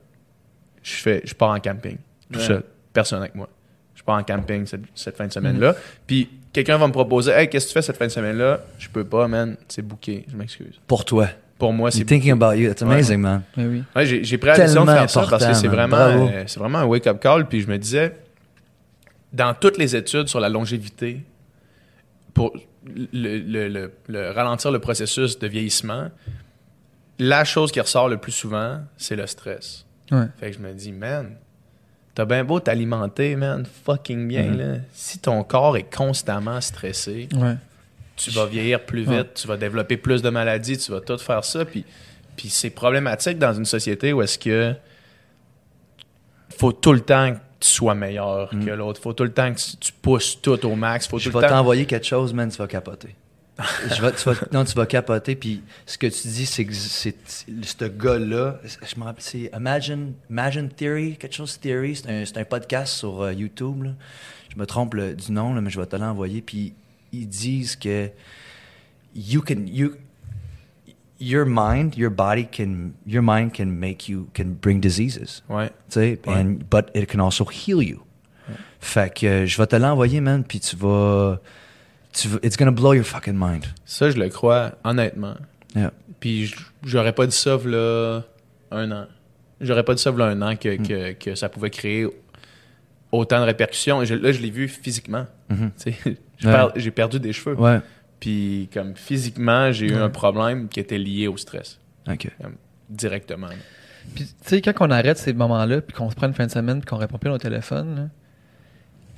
je 0.82 0.92
fais, 0.94 1.22
je 1.24 1.34
pars 1.34 1.50
en 1.50 1.60
camping. 1.60 1.98
Tout 2.32 2.38
Ouais. 2.40 2.44
seul. 2.46 2.62
Personne 2.92 3.20
avec 3.20 3.34
moi. 3.34 3.48
Je 3.94 4.02
pars 4.02 4.16
en 4.18 4.22
camping 4.24 4.66
cette, 4.66 4.82
cette 4.94 5.16
fin 5.16 5.26
de 5.28 5.32
semaine-là. 5.32 5.76
Puis 6.06 6.28
quelqu'un 6.52 6.78
va 6.78 6.86
me 6.86 6.92
proposer, 6.92 7.32
hey, 7.32 7.48
qu'est-ce 7.48 7.66
que 7.66 7.70
tu 7.70 7.74
fais 7.74 7.82
cette 7.82 7.96
fin 7.96 8.06
de 8.06 8.10
semaine-là? 8.12 8.60
Je 8.78 8.88
peux 8.88 9.04
pas, 9.04 9.26
man. 9.28 9.56
C'est 9.68 9.82
booké. 9.82 10.24
Je 10.30 10.36
m'excuse. 10.36 10.80
Pour 10.86 11.04
toi. 11.04 11.28
Pour 11.58 11.72
moi, 11.72 11.90
c'est 11.92 12.04
thinking 12.04 12.32
about 12.32 12.54
you. 12.54 12.70
It's 12.70 12.82
amazing, 12.82 13.18
man. 13.20 13.42
Mais 13.56 13.66
oui. 13.66 13.82
Ouais, 13.94 14.04
j'ai, 14.06 14.36
pris 14.38 14.48
la 14.48 14.56
décision 14.56 14.84
de 14.84 14.90
faire 14.90 15.08
ça 15.08 15.26
parce 15.30 15.46
que 15.46 15.54
c'est 15.54 15.68
vraiment, 15.68 15.96
euh, 15.96 16.42
c'est 16.46 16.58
vraiment 16.58 16.78
un 16.78 16.84
wake-up 16.84 17.20
call. 17.20 17.46
Puis 17.46 17.60
je 17.60 17.68
me 17.68 17.78
disais, 17.78 18.14
dans 19.32 19.54
toutes 19.54 19.78
les 19.78 19.94
études 19.94 20.26
sur 20.28 20.40
la 20.40 20.48
longévité, 20.48 21.22
pour 22.34 22.52
le, 22.84 23.38
le- 23.38 23.68
le- 23.68 23.92
le- 24.08 24.30
ralentir 24.30 24.72
le 24.72 24.80
processus 24.80 25.38
de 25.38 25.46
vieillissement, 25.46 26.08
la 27.20 27.44
chose 27.44 27.70
qui 27.70 27.80
ressort 27.80 28.08
le 28.08 28.16
plus 28.16 28.32
souvent, 28.32 28.80
c'est 28.96 29.14
le 29.14 29.26
stress. 29.28 29.86
Ouais. 30.10 30.26
Fait 30.40 30.50
que 30.50 30.56
je 30.56 30.62
me 30.62 30.72
dis, 30.72 30.90
man, 30.90 31.36
t'as 32.14 32.24
bien 32.24 32.44
beau 32.44 32.60
t'alimenter, 32.60 33.36
man, 33.36 33.66
fucking 33.84 34.28
bien, 34.28 34.44
Mhm. 34.50 34.58
là. 34.58 34.74
Si 34.92 35.18
ton 35.18 35.42
corps 35.44 35.76
est 35.76 35.94
constamment 35.94 36.60
stressé, 36.60 37.28
Ouais. 37.34 37.54
tu 38.16 38.30
vas 38.30 38.46
vieillir 38.46 38.84
plus 38.84 39.00
vite, 39.02 39.10
Ouais. 39.10 39.30
tu 39.34 39.48
vas 39.48 39.56
développer 39.56 39.96
plus 39.96 40.20
de 40.22 40.28
maladies, 40.30 40.76
tu 40.78 40.92
vas 40.92 41.00
tout 41.00 41.18
faire 41.18 41.44
ça. 41.44 41.64
Puis, 41.64 41.84
puis 42.36 42.48
c'est 42.50 42.70
problématique 42.70 43.38
dans 43.38 43.52
une 43.54 43.64
société 43.64 44.12
où 44.12 44.20
est-ce 44.22 44.38
que 44.38 44.74
faut 46.58 46.72
tout 46.72 46.92
le 46.92 47.00
temps 47.00 47.32
que 47.32 47.38
tu 47.60 47.68
sois 47.68 47.94
meilleur 47.94 48.50
que 48.50 48.70
l'autre. 48.70 49.00
faut 49.00 49.12
tout 49.12 49.24
le 49.24 49.32
temps 49.32 49.52
que 49.52 49.58
tu, 49.60 49.76
tu 49.78 49.92
pousses 49.92 50.40
tout 50.42 50.64
au 50.66 50.74
max. 50.74 51.06
faut 51.06 51.16
Mm. 51.16 51.20
Je 51.20 51.30
tout 51.30 51.38
vais 51.38 51.48
t'envoyer 51.48 51.86
quelque 51.86 52.06
chose, 52.06 52.32
man, 52.34 52.50
tu 52.50 52.58
vas 52.58 52.66
capoter. 52.66 53.14
Je 53.94 54.02
vais- 54.02 54.12
tu 54.12 54.28
vas- 54.28 54.46
non, 54.52 54.64
tu 54.64 54.74
vas 54.74 54.86
capoter. 54.86 55.34
Puis 55.36 55.62
ce 55.86 55.96
que 55.98 56.06
tu 56.06 56.28
dis, 56.28 56.46
c'est 56.46 56.64
que 56.64 56.72
c'est, 56.74 57.14
ce 57.28 57.84
gars-là, 57.84 58.60
je 58.64 58.98
me 58.98 59.04
rappelle, 59.04 59.22
c'est 59.22 59.50
Imagine, 59.56 60.12
Imagine 60.30 60.68
Theory, 60.68 61.16
quelque 61.16 61.34
chose 61.34 61.58
Theory. 61.60 61.96
C'est 61.96 62.10
un, 62.10 62.24
c'est 62.24 62.38
un 62.38 62.44
podcast 62.44 62.94
sur 62.94 63.22
euh, 63.22 63.32
YouTube. 63.32 63.82
là. 63.84 63.90
Je 64.54 64.58
me 64.58 64.66
trompe 64.66 64.94
le- 64.94 65.14
du 65.14 65.32
nom, 65.32 65.54
là, 65.54 65.60
mais 65.60 65.70
je 65.70 65.80
vais 65.80 65.86
te 65.86 65.96
l'envoyer. 65.96 66.42
Puis 66.42 66.74
ils 67.12 67.28
disent 67.28 67.76
que 67.76 68.10
you 69.14 69.40
can, 69.42 69.64
you, 69.66 69.92
your 71.20 71.44
mind, 71.46 71.96
your 71.96 72.10
body 72.10 72.46
can, 72.46 72.90
your 73.06 73.22
mind 73.22 73.52
can 73.52 73.66
make 73.66 74.08
you, 74.08 74.28
can 74.34 74.56
bring 74.60 74.80
diseases. 74.80 75.42
Ouais. 75.48 75.68
Tu 75.68 75.74
sais, 76.00 76.20
Ouais. 76.26 76.34
and- 76.34 76.58
but 76.70 76.86
it 76.94 77.06
can 77.10 77.20
also 77.20 77.44
heal 77.50 77.82
you. 77.82 78.02
Fait 78.80 79.14
que 79.14 79.26
euh, 79.26 79.46
je 79.46 79.56
vais 79.56 79.66
te 79.68 79.76
l'envoyer, 79.76 80.20
man, 80.20 80.42
puis 80.42 80.58
tu 80.58 80.74
vas, 80.74 81.40
tu 82.12 82.28
it's 82.42 82.56
gonna 82.56 82.70
blow 82.70 82.94
your 82.94 83.04
fucking 83.04 83.34
mind. 83.36 83.64
Ça, 83.84 84.10
je 84.10 84.18
le 84.18 84.28
crois, 84.28 84.72
honnêtement. 84.84 85.34
Yeah. 85.74 85.92
Puis 86.20 86.54
j'aurais 86.84 87.12
pas 87.14 87.26
dit 87.26 87.36
ça 87.36 87.58
là 87.64 88.20
un 88.70 88.90
an. 88.92 89.06
J'aurais 89.60 89.84
pas 89.84 89.94
dit 89.94 90.02
ça 90.02 90.10
là 90.12 90.26
un 90.26 90.42
an 90.42 90.52
Mm. 90.52 90.56
que, 90.58 90.76
que, 90.76 91.12
que 91.12 91.34
ça 91.34 91.48
pouvait 91.48 91.70
créer 91.70 92.06
autant 93.10 93.40
de 93.40 93.44
répercussions. 93.46 94.04
Je- 94.04 94.14
là, 94.14 94.32
je 94.32 94.40
l'ai 94.40 94.50
vu 94.50 94.68
physiquement. 94.68 95.26
Mhm. 95.48 95.70
Tu 95.82 95.92
sais, 95.92 96.16
J'ai 96.38 96.48
Ouais. 96.48 96.90
perdu 96.90 97.20
des 97.20 97.32
cheveux. 97.32 97.54
Ouais. 97.56 97.80
Puis 98.20 98.68
comme 98.72 98.94
physiquement, 98.96 99.70
j'ai 99.72 99.86
eu 99.88 99.94
un 99.94 100.08
problème 100.10 100.68
qui 100.68 100.80
était 100.80 100.98
lié 100.98 101.28
au 101.28 101.36
stress. 101.36 101.78
Ok. 102.08 102.28
Comme, 102.40 102.54
directement. 102.90 103.48
Puis, 104.14 104.24
tu 104.26 104.32
sais, 104.42 104.60
quand 104.62 104.72
on 104.80 104.90
arrête 104.90 105.16
ces 105.18 105.32
moments-là, 105.32 105.80
puis 105.80 105.96
qu'on 105.96 106.10
se 106.10 106.16
prend 106.16 106.26
une 106.26 106.34
fin 106.34 106.46
de 106.46 106.50
semaine, 106.50 106.80
puis 106.80 106.86
qu'on 106.86 106.96
répond 106.96 107.18
plus 107.18 107.28
à 107.28 107.32
nos 107.32 107.38
téléphones, 107.38 107.94
là, 107.96 108.08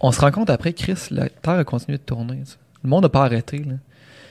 on 0.00 0.12
se 0.12 0.20
rend 0.20 0.30
compte 0.30 0.50
après, 0.50 0.74
Chris, 0.74 0.94
la 1.10 1.28
Terre 1.30 1.54
a 1.54 1.64
continué 1.64 1.96
de 1.96 2.02
tourner. 2.02 2.42
ça. 2.44 2.56
Le 2.84 2.90
monde 2.90 3.02
n'a 3.04 3.08
pas 3.08 3.24
arrêté. 3.24 3.58
là. 3.58 3.74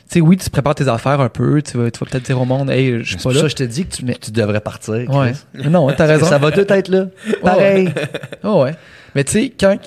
Tu 0.09 0.19
sais, 0.19 0.21
oui, 0.21 0.37
tu 0.37 0.49
prépares 0.49 0.75
tes 0.75 0.87
affaires 0.87 1.19
un 1.21 1.29
peu, 1.29 1.61
tu 1.61 1.77
vas, 1.77 1.89
tu 1.89 1.99
vas 1.99 2.05
peut-être 2.09 2.25
dire 2.25 2.39
au 2.39 2.45
monde, 2.45 2.69
hey, 2.69 2.99
je 3.03 3.09
suis 3.09 3.17
pas 3.17 3.33
là. 3.33 3.41
ça 3.41 3.47
je 3.47 3.55
te 3.55 3.63
dis 3.63 3.85
que 3.85 3.95
tu, 3.95 4.05
Mais- 4.05 4.15
tu 4.15 4.31
devrais 4.31 4.59
partir. 4.61 4.93
Ouais. 5.09 5.31
Chris. 5.31 5.41
Mais 5.63 5.69
non, 5.69 5.91
t'as 5.91 6.05
raison. 6.05 6.25
Ça 6.27 6.37
va 6.37 6.51
tout 6.51 6.71
être 6.71 6.87
là. 6.89 7.07
Pareil. 7.41 7.89
Oh 8.43 8.63
ouais. 8.63 8.75
Mais 9.15 9.23
tu 9.23 9.31
sais, 9.31 9.53
quand, 9.57 9.77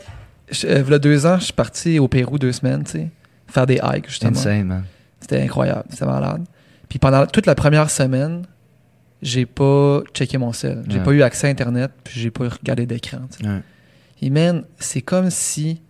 je- 0.50 0.66
euh, 0.66 0.82
v'là 0.82 0.98
deux 0.98 1.26
ans, 1.26 1.38
je 1.38 1.44
suis 1.44 1.52
parti 1.52 1.98
au 1.98 2.08
Pérou 2.08 2.38
deux 2.38 2.52
semaines, 2.52 2.82
tu 2.84 2.92
sais, 2.92 3.08
faire 3.46 3.66
des 3.66 3.78
hikes, 3.82 4.08
justement. 4.08 4.32
Insane, 4.32 4.64
man. 4.64 4.84
C'était 5.20 5.42
incroyable, 5.42 5.84
c'était 5.90 6.06
malade. 6.06 6.42
Puis 6.88 6.98
pendant 6.98 7.26
toute 7.26 7.46
la 7.46 7.54
première 7.54 7.90
semaine, 7.90 8.42
j'ai 9.22 9.44
pas 9.46 10.00
checké 10.14 10.38
mon 10.38 10.52
sel. 10.52 10.82
J'ai 10.88 10.98
Ouais. 10.98 11.04
pas 11.04 11.10
eu 11.12 11.22
accès 11.22 11.46
à 11.46 11.50
Internet, 11.50 11.90
puis 12.04 12.20
j'ai 12.20 12.30
pas 12.30 12.48
regardé 12.48 12.86
d'écran. 12.86 13.18
tu 13.30 13.44
sais. 13.44 13.50
Ouais. 13.50 13.60
Et 14.22 14.30
man, 14.30 14.64
c'est 14.78 15.02
comme 15.02 15.30
si 15.30 15.82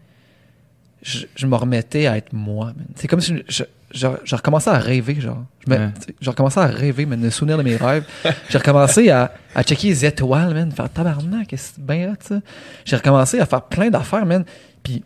je, 1.02 1.26
je 1.34 1.46
me 1.46 1.54
remettais 1.56 2.06
à 2.06 2.16
être 2.16 2.32
moi. 2.32 2.72
C'est 2.96 3.06
comme 3.08 3.20
si 3.20 3.36
je, 3.48 3.62
je, 3.92 4.06
je 4.24 4.34
recommençais 4.36 4.70
à 4.70 4.78
rêver, 4.78 5.20
genre. 5.20 5.44
Je, 5.66 5.70
me, 5.72 5.76
Ouais. 5.78 5.88
je 6.20 6.30
recommençais 6.30 6.60
à 6.60 6.66
rêver, 6.66 7.06
man, 7.06 7.20
de 7.20 7.30
souvenir 7.30 7.58
de 7.58 7.62
mes 7.62 7.76
rêves. 7.76 8.04
J'ai 8.50 8.58
recommencé 8.58 9.10
à, 9.10 9.32
à 9.54 9.62
checker 9.62 9.88
les 9.88 10.04
étoiles, 10.04 10.52
man, 10.54 10.72
faire 10.72 10.90
tabarnak, 10.90 11.52
c'est 11.56 11.78
bien 11.78 12.10
hot, 12.12 12.16
ça. 12.20 12.40
J'ai 12.84 12.96
recommencé 12.96 13.38
à 13.38 13.46
faire 13.46 13.62
plein 13.62 13.90
d'affaires, 13.90 14.26
man. 14.26 14.44
Puis 14.82 15.02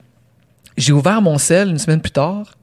j'ai 0.76 0.93
ouvert 0.93 1.20
mon 1.20 1.36
sel 1.38 1.68
une 1.68 1.78
semaine 1.78 2.01
plus 2.01 2.12
tard, 2.12 2.57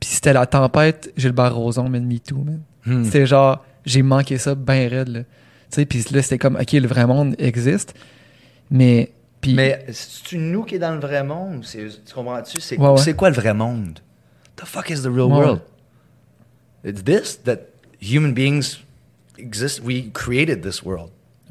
puis 0.00 0.10
c'était 0.10 0.32
la 0.34 0.44
tempête 0.46 1.12
Gilbert 1.16 1.54
Rozon, 1.54 1.88
man, 1.88 2.04
Me 2.04 2.18
Too, 2.18 2.42
man. 2.44 2.60
Hmm. 2.84 3.04
C'était 3.04 3.24
genre, 3.26 3.64
j'ai 3.86 4.02
manqué 4.02 4.36
ça 4.36 4.54
bien 4.54 4.88
raide, 4.88 5.08
là. 5.08 5.20
Tu 5.20 5.80
sais, 5.80 5.86
puis 5.86 6.04
là, 6.12 6.20
c'était 6.22 6.38
comme, 6.38 6.56
OK, 6.56 6.72
le 6.72 6.86
vrai 6.86 7.06
monde 7.06 7.34
existe, 7.38 7.94
mais... 8.70 9.10
Puis, 9.44 9.54
Mais 9.54 9.84
c'est-tu 9.92 10.38
nous 10.38 10.64
qui 10.64 10.76
est 10.76 10.78
dans 10.78 10.92
le 10.94 11.00
vrai 11.00 11.22
monde? 11.22 11.64
C'est- 11.64 12.04
Tu 12.04 12.14
comprends-tu? 12.14 12.60
C'est 12.60 12.78
Ouais, 12.78 12.88
ouais. 12.88 12.96
c'est 12.98 13.14
quoi 13.14 13.28
le 13.30 13.36
vrai 13.36 13.52
monde? 13.54 13.98
The 14.56 14.64
fuck 14.64 14.90
is 14.90 15.02
the 15.02 15.06
real 15.06 15.26
Ouais. 15.26 15.38
world? 15.38 15.60
It's 16.84 17.02
this 17.04 17.40
that 17.44 17.58
human 18.00 18.32
beings 18.32 18.78
exist. 19.38 19.80
We 19.82 20.10
created 20.12 20.62
this 20.62 20.82
world. 20.82 21.10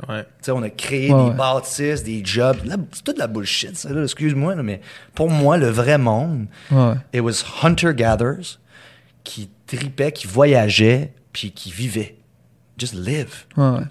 Ouais. 0.10 0.24
Tu 0.24 0.30
sais, 0.46 0.52
on 0.52 0.64
a 0.64 0.70
créé 0.72 1.12
Ouais, 1.14 1.24
des 1.26 1.30
ouais. 1.30 1.36
bâtisses, 1.36 2.04
des 2.04 2.24
jobs. 2.26 2.58
C'est 2.94 3.04
toute 3.04 3.18
la 3.20 3.28
bullshit, 3.28 3.76
ça, 3.78 3.92
là, 3.94 4.04
excuse-moi, 4.04 4.56
mais 4.56 4.82
pour 5.14 5.30
moi, 5.30 5.58
le 5.58 5.68
vrai 5.70 5.98
monde, 6.00 6.48
it 7.14 7.22
was 7.22 7.44
hunter-gatherers 7.62 8.58
qui 9.24 9.50
tripaient, 9.68 10.12
qui 10.12 10.26
voyageaient, 10.28 11.14
puis 11.32 11.52
qui 11.52 11.72
vivaient. 11.72 12.16
Just 12.78 12.96
live. 12.96 13.46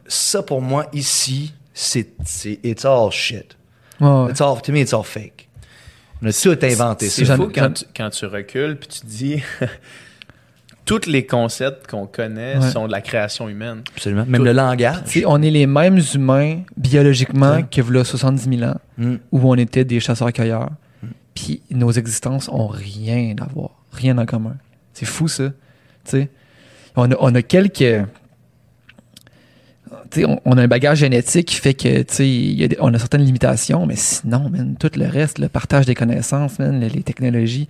Ça, 0.08 0.42
pour 0.42 0.60
moi, 0.60 0.86
ici, 0.92 1.54
c'est, 1.72 2.08
c'est 2.24 2.58
it's 2.64 2.84
all 2.84 3.10
shit. 3.12 3.56
Ouais, 4.02 4.24
ouais. 4.24 4.30
It's 4.30 4.40
all, 4.40 4.60
to 4.60 4.72
me, 4.72 4.80
it's 4.80 4.92
all 4.92 5.04
fake. 5.04 5.48
On 6.22 6.26
a 6.28 6.32
tout 6.32 6.58
inventé. 6.62 7.08
C'est 7.08 7.24
fou 7.24 7.50
quand 7.54 7.72
tu, 7.72 7.84
quand 7.96 8.10
tu 8.10 8.26
recules 8.26 8.76
puis 8.78 8.88
tu 8.88 9.06
dis 9.06 9.42
tous 10.84 11.06
les 11.06 11.26
concepts 11.26 11.86
qu'on 11.88 12.06
connaît 12.06 12.56
Ouais. 12.58 12.70
sont 12.70 12.86
de 12.86 12.92
la 12.92 13.00
création 13.00 13.48
humaine. 13.48 13.82
Absolument. 13.94 14.24
Même 14.26 14.40
Tout- 14.40 14.44
le 14.44 14.52
langage. 14.52 14.96
Tu 15.06 15.20
sais, 15.20 15.26
on 15.26 15.40
est 15.42 15.50
les 15.50 15.66
mêmes 15.66 16.00
humains 16.14 16.62
biologiquement 16.76 17.52
Ouais. 17.56 17.64
que 17.70 17.80
v'là 17.80 18.04
70 18.04 18.58
000 18.58 18.70
ans, 18.70 18.76
Mm. 18.98 19.14
où 19.30 19.50
on 19.50 19.54
était 19.54 19.84
des 19.84 20.00
chasseurs-cueilleurs. 20.00 20.70
Puis 21.34 21.62
nos 21.70 21.90
existences 21.92 22.48
ont 22.50 22.66
rien 22.66 23.34
à 23.40 23.46
voir, 23.46 23.70
rien 23.92 24.18
en 24.18 24.26
commun. 24.26 24.56
C'est 24.92 25.06
fou 25.06 25.28
ça. 25.28 25.48
Tu 26.04 26.10
sais, 26.10 26.28
on 26.94 27.10
a, 27.10 27.14
on 27.20 27.34
a 27.34 27.42
quelques. 27.42 28.06
On, 30.18 30.40
on 30.44 30.58
a 30.58 30.62
un 30.62 30.68
bagage 30.68 30.98
génétique 30.98 31.48
qui 31.48 31.56
fait 31.56 31.74
que 31.74 32.22
y 32.22 32.64
a 32.64 32.68
des- 32.68 32.76
on 32.80 32.92
a 32.94 32.98
certaines 32.98 33.22
limitations, 33.24 33.86
mais 33.86 33.96
sinon, 33.96 34.48
man, 34.50 34.76
tout 34.78 34.90
le 34.96 35.06
reste, 35.06 35.38
le 35.38 35.48
partage 35.48 35.86
des 35.86 35.94
connaissances, 35.94 36.58
man, 36.58 36.80
les, 36.80 36.88
les 36.88 37.02
technologies, 37.02 37.68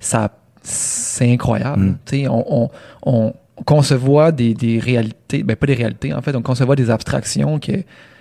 ça, 0.00 0.30
c'est 0.62 1.30
incroyable. 1.32 1.96
Mm. 2.12 2.26
On, 2.28 2.70
on, 3.04 3.32
on 3.58 3.62
concevoit 3.64 4.32
des, 4.32 4.54
des 4.54 4.78
réalités, 4.78 5.42
ben 5.42 5.56
pas 5.56 5.66
des 5.66 5.74
réalités 5.74 6.12
en 6.14 6.22
fait, 6.22 6.34
on 6.36 6.42
concevoit 6.42 6.76
des 6.76 6.90
abstractions 6.90 7.58
que 7.58 7.72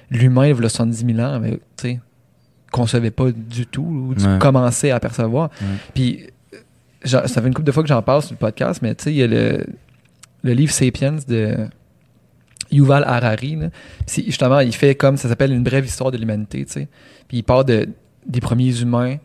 l'humain, 0.09 0.45
il 0.47 0.49
y 0.49 0.51
a 0.53 0.69
70 0.69 1.05
000 1.15 1.19
ans, 1.19 1.39
mais 1.39 1.59
concevait 2.71 3.11
pas 3.11 3.31
du 3.31 3.65
tout, 3.65 3.81
ou 4.09 4.13
du 4.15 4.25
Ouais. 4.25 4.39
commençait 4.39 4.91
à 4.91 4.99
percevoir. 4.99 5.49
Ouais. 5.61 5.67
Puis, 5.93 6.27
ça 7.03 7.23
fait 7.27 7.47
une 7.47 7.53
couple 7.53 7.67
de 7.67 7.71
fois 7.71 7.81
que 7.83 7.89
j'en 7.89 8.01
parle 8.01 8.21
sur 8.21 8.33
le 8.33 8.37
podcast, 8.37 8.81
mais 8.81 8.93
tu 8.95 9.05
sais, 9.05 9.11
il 9.11 9.17
y 9.17 9.23
a 9.23 9.27
le, 9.27 9.65
le 10.43 10.53
livre 10.53 10.71
Sapiens 10.73 11.15
de 11.27 11.55
Yuval 12.71 13.03
Harari. 13.05 13.55
là. 13.55 13.69
Justement, 14.07 14.59
il 14.59 14.73
fait 14.73 14.95
comme 14.95 15.17
ça 15.17 15.29
s'appelle 15.29 15.51
une 15.51 15.63
brève 15.63 15.85
histoire 15.85 16.11
de 16.11 16.17
l'humanité, 16.17 16.65
tu 16.65 16.73
sais. 16.73 16.87
Puis 17.27 17.37
il 17.37 17.43
part 17.43 17.65
de, 17.65 17.87
des 18.25 18.39
premiers 18.39 18.79
humains 18.81 19.17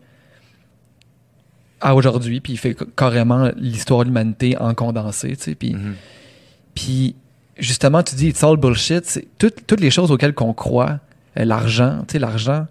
à 1.81 1.95
aujourd'hui, 1.95 2.39
puis 2.39 2.53
il 2.53 2.57
fait 2.57 2.75
ca- 2.77 2.85
carrément 2.95 3.49
l'histoire 3.57 4.01
de 4.01 4.05
l'humanité 4.05 4.57
en 4.57 4.73
condensé, 4.73 5.35
tu 5.35 5.43
sais. 5.43 5.55
Puis 5.55 5.73
Mhm. 5.73 5.95
Puis, 6.75 7.15
justement, 7.59 8.01
tu 8.01 8.15
dis, 8.15 8.29
it's 8.29 8.43
all 8.43 8.57
bullshit. 8.57 9.27
Toutes, 9.37 9.67
toutes 9.67 9.79
les 9.79 9.91
choses 9.91 10.09
auxquelles 10.09 10.33
qu'on 10.33 10.53
croit, 10.53 10.99
euh, 11.37 11.45
l'argent, 11.45 11.99
tu 12.07 12.13
sais, 12.13 12.19
l'argent, 12.19 12.65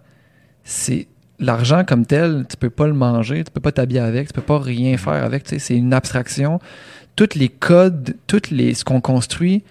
c'est. 0.63 1.07
L'argent 1.39 1.83
comme 1.83 2.05
tel, 2.05 2.45
tu 2.49 2.55
peux 2.57 2.69
pas 2.69 2.85
le 2.87 2.93
manger, 2.93 3.43
tu 3.43 3.51
peux 3.51 3.59
pas 3.59 3.71
t'habiller 3.71 3.99
avec, 4.01 4.27
tu 4.27 4.33
peux 4.33 4.41
pas 4.41 4.59
rien 4.59 4.97
faire 4.97 5.23
avec, 5.23 5.43
tu 5.43 5.49
sais, 5.51 5.59
c'est 5.59 5.75
une 5.75 5.93
abstraction. 5.93 6.59
Tous 7.15 7.29
les 7.35 7.49
codes, 7.49 8.15
toutes 8.27 8.49
les, 8.49 8.73
ce 8.73 8.83
qu'on 8.85 9.01
construit, 9.01 9.63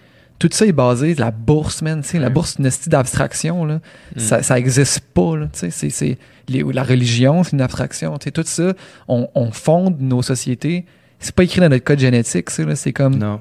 tout 0.49 0.57
ça 0.57 0.67
est 0.67 0.73
basé, 0.73 1.15
la 1.15 1.31
bourse, 1.31 1.83
man, 1.83 2.03
tu 2.03 2.09
sais, 2.09 2.19
la 2.19 2.31
bourse, 2.31 2.55
c'est 2.57 2.63
une 2.63 2.71
style 2.71 2.91
d'abstraction, 2.93 3.65
là. 3.65 3.81
Ça, 4.17 4.43
ça 4.43 4.59
existe 4.59 5.01
pas, 5.15 5.37
là, 5.37 5.47
tu 5.53 5.59
sais, 5.61 5.71
c'est- 5.71 5.91
c'est, 5.91 6.19
les- 6.49 6.63
la 6.73 6.83
religion, 6.83 7.43
c'est 7.45 7.53
une 7.53 7.61
abstraction, 7.61 8.17
tu 8.19 8.25
sais, 8.25 8.31
tout 8.33 8.43
ça, 8.45 8.73
on, 9.09 9.29
on 9.35 9.51
fonde 9.53 10.01
nos 10.01 10.23
sociétés, 10.23 10.87
c'est 11.19 11.35
pas 11.35 11.45
écrit 11.45 11.61
dans 11.61 11.69
notre 11.69 11.85
code 11.85 11.99
génétique, 12.01 12.51
c'est 12.51 12.93
comme, 12.93 13.17
Non. 13.17 13.41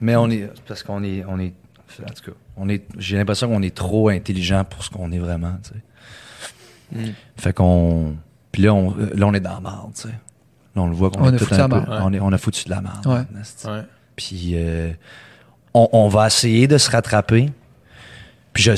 Mais 0.00 0.16
on 0.16 0.30
est. 0.30 0.48
Parce 0.66 0.82
qu'on 0.82 1.04
est. 1.04 1.24
On 1.28 1.38
est 1.38 1.52
en 2.02 2.12
tout 2.14 2.30
cas, 2.30 2.36
on 2.56 2.68
est, 2.70 2.84
j'ai 2.98 3.16
l'impression 3.18 3.48
qu'on 3.48 3.62
est 3.62 3.74
trop 3.74 4.08
intelligent 4.08 4.64
pour 4.64 4.82
ce 4.82 4.88
qu'on 4.90 5.12
est 5.12 5.18
vraiment, 5.18 5.52
tu 5.62 5.70
sais. 5.70 7.00
Mm. 7.10 7.12
Fait 7.36 7.52
qu'on. 7.52 8.16
Puis 8.52 8.62
là, 8.62 8.72
on, 8.74 8.94
là, 8.96 9.26
on 9.26 9.34
est 9.34 9.40
dans 9.40 9.54
la 9.54 9.60
merde, 9.60 9.92
tu 9.94 10.02
sais. 10.02 10.08
Là, 10.08 10.82
on 10.82 10.86
le 10.88 10.94
voit 10.94 11.10
qu'on 11.10 11.20
On 11.24 11.30
est 11.30 11.34
a 11.34 11.38
tout 11.38 11.44
foutu 11.44 11.60
un 11.60 11.68
peu. 11.68 11.82
On, 11.88 12.12
est, 12.12 12.20
on 12.20 12.32
a 12.32 12.38
foutu 12.38 12.64
de 12.64 12.70
la 12.70 12.80
merde. 12.80 13.06
Ouais. 13.06 13.82
Puis 14.16 14.52
euh, 14.54 14.90
on, 15.74 15.88
on 15.92 16.08
va 16.08 16.26
essayer 16.26 16.66
de 16.68 16.78
se 16.78 16.90
rattraper. 16.90 17.50
Puis 18.52 18.62
je, 18.64 18.72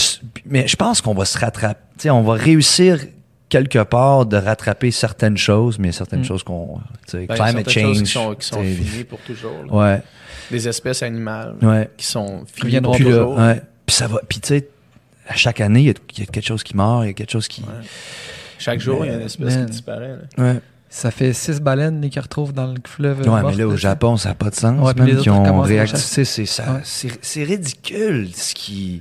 mais 0.44 0.66
je 0.68 0.76
pense 0.76 1.00
qu'on 1.00 1.14
va 1.14 1.24
se 1.24 1.38
rattraper. 1.38 1.80
Tu 1.96 2.02
sais, 2.02 2.10
on 2.10 2.22
va 2.22 2.34
réussir 2.34 2.98
quelque 3.48 3.82
part 3.82 4.26
de 4.26 4.36
rattraper 4.36 4.90
certaines 4.90 5.36
choses, 5.36 5.78
mais 5.78 5.88
y 5.88 5.90
a 5.90 5.92
certaines 5.92 6.20
Mm. 6.20 6.24
choses 6.24 6.42
qu'on. 6.42 6.78
Tu 7.06 7.12
sais, 7.18 7.26
Ben, 7.26 7.34
climate 7.34 7.68
change. 7.70 7.98
qui 8.02 8.06
sont, 8.06 8.34
qui 8.34 8.46
sont 8.46 8.62
finies 8.62 9.04
pour 9.04 9.18
toujours. 9.20 9.64
là. 9.66 9.72
Ouais. 9.72 10.02
Des 10.50 10.68
espèces 10.68 11.02
animales 11.02 11.54
Ouais. 11.62 11.88
qui 11.96 12.06
sont 12.06 12.44
Qui 12.54 12.66
finies 12.66 12.80
pour 12.80 12.92
là, 12.92 12.98
toujours. 13.04 13.36
ouais. 13.38 13.62
Puis 13.86 13.96
ça 13.96 14.06
va. 14.08 14.20
Puis 14.28 14.40
tu 14.40 14.48
sais, 14.48 14.68
à 15.28 15.34
chaque 15.36 15.60
année, 15.60 15.80
il 15.80 15.86
y, 15.86 15.90
a- 15.90 15.94
il 16.16 16.18
y 16.20 16.22
a 16.22 16.26
quelque 16.26 16.46
chose 16.46 16.62
qui 16.62 16.76
meurt, 16.76 17.04
il 17.04 17.08
y 17.08 17.10
a 17.10 17.12
quelque 17.14 17.30
chose 17.32 17.48
qui. 17.48 17.62
Ouais. 17.62 17.68
Chaque 18.58 18.80
jour, 18.80 19.04
il 19.04 19.08
y 19.08 19.14
a 19.14 19.16
une 19.16 19.22
espèce 19.22 19.54
Man. 19.56 19.64
qui 19.66 19.72
disparaît. 19.72 20.16
là. 20.36 20.44
Ouais. 20.44 20.60
Ça 20.94 21.10
fait 21.10 21.32
six 21.32 21.58
baleines 21.60 22.02
les 22.02 22.10
qu'ils 22.10 22.20
retrouvent 22.20 22.52
dans 22.52 22.66
le 22.66 22.74
fleuve. 22.86 23.26
Ouais, 23.26 23.40
mais 23.46 23.54
là, 23.54 23.66
au. 23.66 23.76
Japon, 23.76 24.18
ça 24.18 24.28
n'a 24.28 24.34
pas 24.34 24.50
de 24.50 24.54
sens. 24.54 24.78
Ouais, 24.78 24.92
même, 24.94 25.16
qui 25.16 25.30
ont 25.30 25.42
recommencent 25.42 25.66
à 25.66 25.72
réacti- 25.72 25.90
chasser. 25.92 26.24
c'est- 26.84 27.44
ridicule 27.44 28.28
ce 28.34 28.54
qui. 28.54 29.00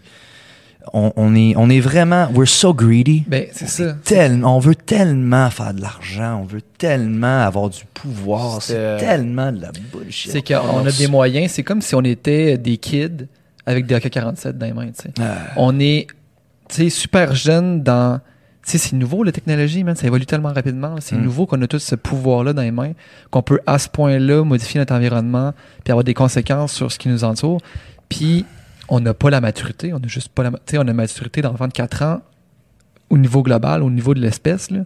On, 0.93 1.11
on 1.17 1.35
est, 1.35 1.53
on 1.57 1.69
est 1.69 1.81
vraiment. 1.81 2.29
We're 2.33 2.47
so 2.47 2.73
greedy. 2.73 3.25
Ben, 3.27 3.45
c'est 3.51 3.67
ça. 3.67 3.95
On 4.43 4.59
veut 4.59 4.73
tellement 4.73 5.49
faire 5.49 5.73
de 5.73 5.81
l'argent, 5.81 6.39
on 6.41 6.45
veut 6.45 6.61
tellement 6.77 7.41
avoir 7.43 7.69
du 7.69 7.81
pouvoir. 7.93 8.61
C'est 8.61 8.73
C'était- 8.73 8.97
tellement 9.05 9.51
de 9.51 9.61
la 9.61 9.71
bullshit. 9.91 10.31
C'est 10.31 10.41
qu'on 10.41 10.85
a 10.85 10.91
des 10.91 11.07
moyens. 11.07 11.51
C'est 11.51 11.63
comme 11.63 11.81
si 11.81 11.93
on 11.93 12.01
était 12.03 12.57
des 12.57 12.77
kids 12.77 13.27
avec 13.65 13.85
des 13.85 13.95
AK-47 13.95 14.53
dans 14.57 14.65
les 14.65 14.73
mains, 14.73 14.89
On 15.57 15.77
est, 15.79 16.07
super 16.89 17.35
jeune 17.35 17.83
dans... 17.83 18.19
Tu 18.65 18.71
sais, 18.73 18.77
c'est 18.77 18.95
nouveau, 18.95 19.23
la 19.23 19.31
technologie, 19.31 19.83
man. 19.83 19.95
Ça 19.95 20.05
évolue 20.07 20.25
tellement 20.27 20.53
rapidement. 20.53 20.95
C'est 20.99 21.15
Mm. 21.15 21.23
nouveau 21.23 21.45
qu'on 21.47 21.61
a 21.61 21.67
tout 21.67 21.79
ce 21.79 21.95
pouvoir-là 21.95 22.53
dans 22.53 22.61
les 22.61 22.71
mains, 22.71 22.93
qu'on 23.31 23.41
peut, 23.41 23.59
à 23.65 23.79
ce 23.79 23.89
point-là, 23.89 24.43
modifier 24.43 24.79
notre 24.79 24.93
environnement 24.93 25.53
puis 25.83 25.91
avoir 25.91 26.03
des 26.03 26.13
conséquences 26.13 26.71
sur 26.73 26.91
ce 26.91 26.99
qui 26.99 27.09
nous 27.09 27.23
entoure. 27.23 27.59
Puis, 28.07 28.45
on 28.87 28.99
n'a 28.99 29.13
pas 29.13 29.29
la 29.31 29.41
maturité. 29.41 29.93
On 29.93 29.99
n'a 29.99 30.07
juste 30.07 30.29
pas 30.29 30.43
la... 30.43 30.51
ma- 30.51 30.57
Tu 30.59 30.71
sais, 30.71 30.77
on 30.77 30.81
a 30.81 30.91
une 30.91 30.93
maturité 30.93 31.41
d'enfant 31.41 31.67
de 31.67 31.73
4 31.73 32.03
ans 32.03 32.21
au 33.09 33.17
niveau 33.17 33.41
global, 33.41 33.83
au 33.83 33.89
niveau 33.89 34.13
de 34.13 34.19
l'espèce, 34.21 34.69
hum. 34.71 34.85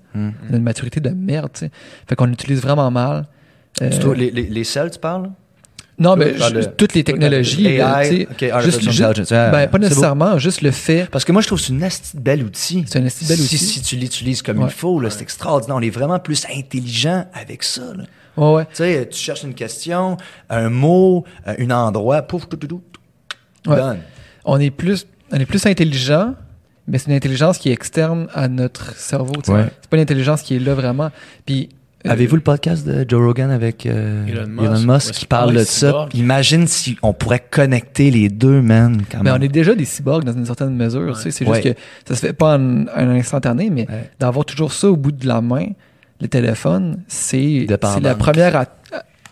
On 0.50 0.54
a 0.54 0.58
une 0.58 0.64
maturité 0.64 1.00
de 1.00 1.10
merde, 1.10 1.50
tu 1.54 1.60
sais. 1.66 1.72
Fait 2.08 2.16
qu'on 2.16 2.32
utilise 2.32 2.62
vraiment 2.62 2.90
mal. 2.92 3.26
Euh, 3.82 4.14
les, 4.16 4.32
les, 4.32 4.44
les 4.44 4.64
cells, 4.64 4.90
tu 4.92 5.00
parles? 5.00 5.30
Non, 5.98 6.16
mais 6.16 6.34
le- 6.34 6.66
toutes 6.76 6.94
les 6.94 7.04
technologies, 7.04 7.78
là, 7.78 8.04
AI, 8.04 8.28
artificial 8.52 9.16
juste, 9.16 9.30
juste- 9.30 9.32
ben, 9.32 9.68
pas 9.68 9.78
nécessairement, 9.78 10.38
juste 10.38 10.62
le 10.62 10.72
fait. 10.72 11.08
Parce 11.10 11.24
que 11.24 11.32
moi, 11.32 11.42
je 11.42 11.48
trouve 11.48 11.60
que 11.60 11.66
c'est 11.66 11.74
une 11.74 11.88
bel 12.22 12.44
outil. 12.44 12.84
C'est 12.88 12.98
un 13.00 13.02
bel 13.02 13.08
outil. 13.40 13.58
Si, 13.58 13.66
si 13.66 13.82
tu 13.82 13.96
l'utilises 13.96 14.42
comme 14.42 14.60
Ouais. 14.60 14.66
il 14.68 14.74
faut, 14.74 15.00
là, 15.00 15.10
c'est 15.10 15.22
extraordinaire. 15.22 15.76
On 15.78 15.82
est 15.82 15.90
vraiment 15.90 16.20
plus 16.20 16.46
intelligent 16.54 17.26
avec 17.34 17.64
ça. 17.64 17.82
Là. 17.96 18.04
Ouais, 18.38 18.54
ouais. 18.56 18.66
Tu 18.66 18.76
sais, 18.76 19.08
tu 19.10 19.18
cherches 19.18 19.44
une 19.44 19.54
question, 19.54 20.18
un 20.50 20.70
mot, 20.70 21.24
euh, 21.48 21.56
un 21.58 21.72
endroit, 21.72 22.22
pouf, 22.24 22.50
tout, 22.50 22.58
tout, 22.58 22.68
tout, 22.68 22.82
Ouais. 23.68 23.80
On 24.44 24.60
est 24.60 24.70
plus, 24.72 25.08
on 25.32 25.38
est 25.40 25.46
plus 25.46 25.66
intelligent, 25.66 26.36
mais 26.88 26.98
c'est 27.00 27.10
une 27.10 27.16
intelligence 27.18 27.58
qui 27.58 27.70
est 27.70 27.74
externe 27.74 28.28
à 28.34 28.48
notre 28.48 28.96
cerveau. 28.96 29.34
Ouais. 29.48 29.66
C'est 29.82 29.90
pas 29.90 29.98
une 29.98 30.04
intelligence 30.04 30.42
qui 30.44 30.56
est 30.56 30.60
là 30.60 30.76
vraiment. 30.76 31.10
Puis, 31.46 31.70
Avez-vous 32.08 32.36
le 32.36 32.42
podcast 32.42 32.86
de 32.88 33.04
Joe 33.08 33.22
Rogan 33.26 33.50
avec 33.50 33.86
euh, 33.86 34.26
Elon 34.28 34.48
Musk, 34.48 35.06
Elon 35.10 35.14
qui 35.14 35.26
parle 35.26 35.54
de 35.56 35.64
ça? 35.64 36.08
Imagine 36.14 36.68
si 36.68 36.98
on 37.02 37.14
pourrait 37.14 37.44
connecter 37.50 38.12
les 38.12 38.30
deux, 38.30 38.62
man. 38.62 39.02
Quand 39.12 39.20
Mais 39.24 39.32
même. 39.32 39.42
on 39.42 39.44
est 39.44 39.48
déjà 39.50 39.74
des 39.74 39.86
cyborgs 39.86 40.24
dans 40.24 40.34
une 40.34 40.46
certaine 40.46 40.76
mesure. 40.76 41.16
tu 41.18 41.24
sais. 41.24 41.32
C'est 41.32 41.46
Ouais. 41.48 41.62
juste 41.64 41.76
que 41.76 41.82
ça 42.08 42.16
se 42.16 42.26
fait 42.28 42.34
pas 42.34 42.58
en 42.58 42.86
un 42.96 43.10
instantané, 43.16 43.70
mais 43.70 43.88
Ouais. 43.90 44.10
d'avoir 44.20 44.46
toujours 44.46 44.72
ça 44.72 44.90
au 44.90 44.96
bout 44.96 45.12
de 45.12 45.28
la 45.28 45.42
main, 45.42 45.68
le 46.22 46.28
téléphone, 46.28 47.02
c'est 47.08 47.66
la 48.02 48.16
première 48.16 48.56
a- 48.56 48.66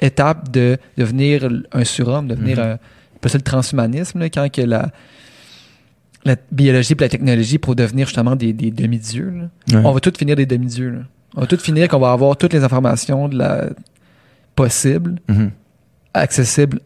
étape 0.01 0.49
de 0.51 0.77
devenir 0.97 1.47
un 1.71 1.83
surhomme, 1.83 2.27
devenir 2.27 2.57
Mhm. 2.57 2.63
un. 2.63 2.77
on 3.23 3.29
ça 3.29 3.37
le 3.37 3.43
transhumanisme, 3.43 4.19
là, 4.19 4.29
quand 4.29 4.51
que 4.51 4.61
la, 4.61 4.89
la 6.25 6.35
biologie 6.51 6.93
et 6.93 7.01
la 7.01 7.07
technologie 7.09 7.57
pour 7.57 7.75
devenir 7.75 8.07
justement 8.07 8.35
des, 8.35 8.51
des 8.51 8.69
demi-dieux. 8.71 9.33
Ouais. 9.71 9.77
On 9.83 9.91
va 9.93 9.99
tous 10.01 10.17
finir 10.17 10.35
des 10.35 10.45
demi-dieux. 10.45 11.05
On 11.35 11.41
va 11.41 11.47
tous 11.47 11.57
finir 11.61 11.87
qu'on 11.87 11.99
va 11.99 12.11
avoir 12.11 12.37
toutes 12.37 12.53
les 12.53 12.63
informations 12.63 13.27
de 13.27 13.37
la 13.37 13.69
possibles, 14.55 15.15
Mhm. 15.27 15.51
accessibles 16.13 16.79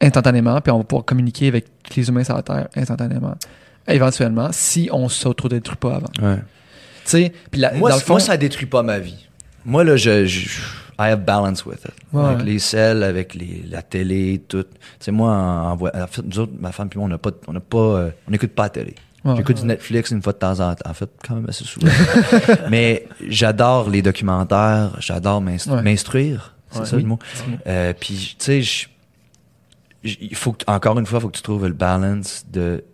instantanément, 0.00 0.60
puis 0.60 0.72
on 0.72 0.78
va 0.78 0.84
pouvoir 0.84 1.04
communiquer 1.04 1.48
avec 1.48 1.66
les 1.96 2.08
humains 2.08 2.24
sur 2.24 2.34
la 2.34 2.42
Terre 2.42 2.68
instantanément, 2.76 3.34
éventuellement, 3.86 4.48
si 4.52 4.88
on 4.92 5.08
s'autodétruit 5.08 5.76
pas 5.76 5.96
avant. 5.96 6.10
Ouais. 6.26 6.36
Tu 7.04 7.10
sais, 7.10 7.32
puis 7.50 7.60
la- 7.60 7.74
Moi, 7.74 7.90
dans 7.90 7.96
le 7.96 8.02
fond, 8.02 8.14
moi, 8.14 8.20
ça 8.20 8.36
détruit 8.36 8.66
pas 8.66 8.82
ma 8.82 8.98
vie. 8.98 9.28
Moi, 9.64 9.84
là, 9.84 9.96
je, 9.96 10.24
je- 10.26 10.48
I 10.98 11.08
have 11.10 11.20
balance 11.24 11.66
with 11.66 11.84
it. 11.84 11.90
Ouais, 12.12 12.24
avec 12.24 12.46
les 12.46 12.58
selles, 12.58 13.02
avec 13.02 13.34
les, 13.34 13.64
la 13.68 13.82
télé, 13.82 14.40
tout. 14.46 14.62
Tu 14.62 14.70
sais, 15.00 15.10
moi, 15.10 15.30
en, 15.32 15.76
nous 15.76 16.38
autres, 16.38 16.52
ma 16.58 16.70
femme 16.72 16.88
et 16.94 16.96
moi, 16.96 17.06
on 17.06 17.08
n'a 17.08 17.18
pas, 17.18 17.30
on 17.48 17.52
n'a 17.52 17.60
pas, 17.60 17.78
euh, 17.78 18.10
on 18.28 18.30
n'écoute 18.30 18.52
pas 18.52 18.64
la 18.64 18.68
télé. 18.70 18.94
Ouais. 19.24 19.36
J'écoute 19.36 19.56
du 19.56 19.64
Netflix 19.64 20.10
une 20.10 20.22
fois 20.22 20.32
de 20.34 20.38
temps 20.38 20.60
en 20.60 20.74
temps. 20.74 20.90
En 20.90 20.94
fait, 20.94 21.08
quand 21.26 21.34
même 21.36 21.46
assez 21.48 21.64
souvent. 21.64 21.88
Mais 22.70 23.06
j'adore 23.26 23.88
les 23.88 24.02
documentaires, 24.02 24.96
j'adore 25.00 25.40
Ouais. 25.42 25.82
m'instruire. 25.82 26.54
C'est 26.70 26.84
ça 26.86 26.96
le 26.96 27.04
mot. 27.04 27.18
Euh, 27.66 27.92
puis, 27.98 28.36
tu 28.38 28.62
sais, 28.64 28.86
il 30.02 30.34
faut 30.36 30.52
que- 30.52 30.64
encore 30.66 30.98
une 30.98 31.06
fois, 31.06 31.18
il 31.20 31.22
faut 31.22 31.28
que 31.28 31.36
tu 31.36 31.42
trouves 31.42 31.66
le 31.66 31.72
balance 31.72 32.44
de 32.52 32.84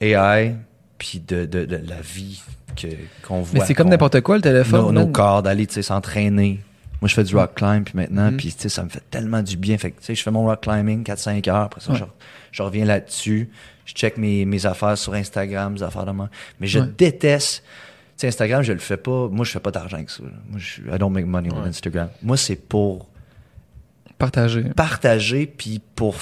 AI 0.00 0.56
puis 0.98 1.20
de, 1.26 1.46
de- 1.46 1.64
de 1.64 1.76
la 1.88 2.00
vie 2.02 2.42
que, 2.76 2.88
qu'on 3.26 3.40
voit. 3.42 3.60
mais 3.60 3.64
c'est 3.66 3.74
comme 3.74 3.88
n'importe 3.88 4.20
quoi 4.20 4.36
le 4.36 4.42
téléphone. 4.42 4.80
nos, 4.82 4.92
nos 4.92 5.00
man. 5.04 5.12
corps, 5.12 5.42
d'aller 5.42 5.66
tu 5.66 5.74
sais, 5.74 5.82
s'entraîner. 5.82 6.60
Moi, 7.00 7.08
je 7.08 7.14
fais 7.14 7.24
du 7.24 7.34
rock 7.34 7.54
climb, 7.54 7.84
puis 7.84 7.94
maintenant, 7.96 8.30
Mhm. 8.30 8.36
puis 8.36 8.52
tu 8.52 8.60
sais, 8.62 8.68
ça 8.68 8.82
me 8.84 8.88
fait 8.90 9.02
tellement 9.10 9.42
du 9.42 9.56
bien. 9.56 9.78
Fait 9.78 9.90
que, 9.90 10.00
tu 10.00 10.06
sais, 10.06 10.14
je 10.14 10.22
fais 10.22 10.30
mon 10.30 10.44
rock 10.44 10.60
climbing 10.62 11.02
4-5 11.02 11.48
heures, 11.48 11.56
après 11.62 11.80
ça, 11.80 11.92
Ouais. 11.92 11.98
je, 11.98 12.04
je 12.52 12.62
reviens 12.62 12.84
là-dessus. 12.84 13.48
Je 13.86 13.94
check 13.94 14.18
mes, 14.18 14.44
mes 14.44 14.66
affaires 14.66 14.96
sur 14.98 15.14
Instagram, 15.14 15.72
mes 15.72 15.82
affaires 15.82 16.04
de 16.04 16.12
moi. 16.12 16.28
Mais 16.60 16.66
je 16.66 16.78
Ouais. 16.80 16.86
déteste. 16.98 17.64
Tu 17.64 18.22
sais, 18.22 18.28
Instagram, 18.28 18.62
je 18.62 18.72
le 18.74 18.78
fais 18.80 18.98
pas. 18.98 19.28
Moi, 19.28 19.44
je 19.46 19.50
fais 19.52 19.60
pas 19.60 19.70
d'argent 19.70 19.96
avec 19.96 20.10
ça. 20.10 20.22
là. 20.22 20.28
Moi, 20.48 20.58
je, 20.60 20.82
I 20.82 20.98
don't 20.98 21.10
make 21.12 21.24
money 21.26 21.48
on. 21.52 21.62
Instagram. 21.64 22.08
Moi, 22.22 22.36
c'est 22.36 22.56
pour 22.56 23.08
Partagé. 24.18 24.64
partager, 24.76 25.46
puis 25.46 25.80
pour. 25.96 26.14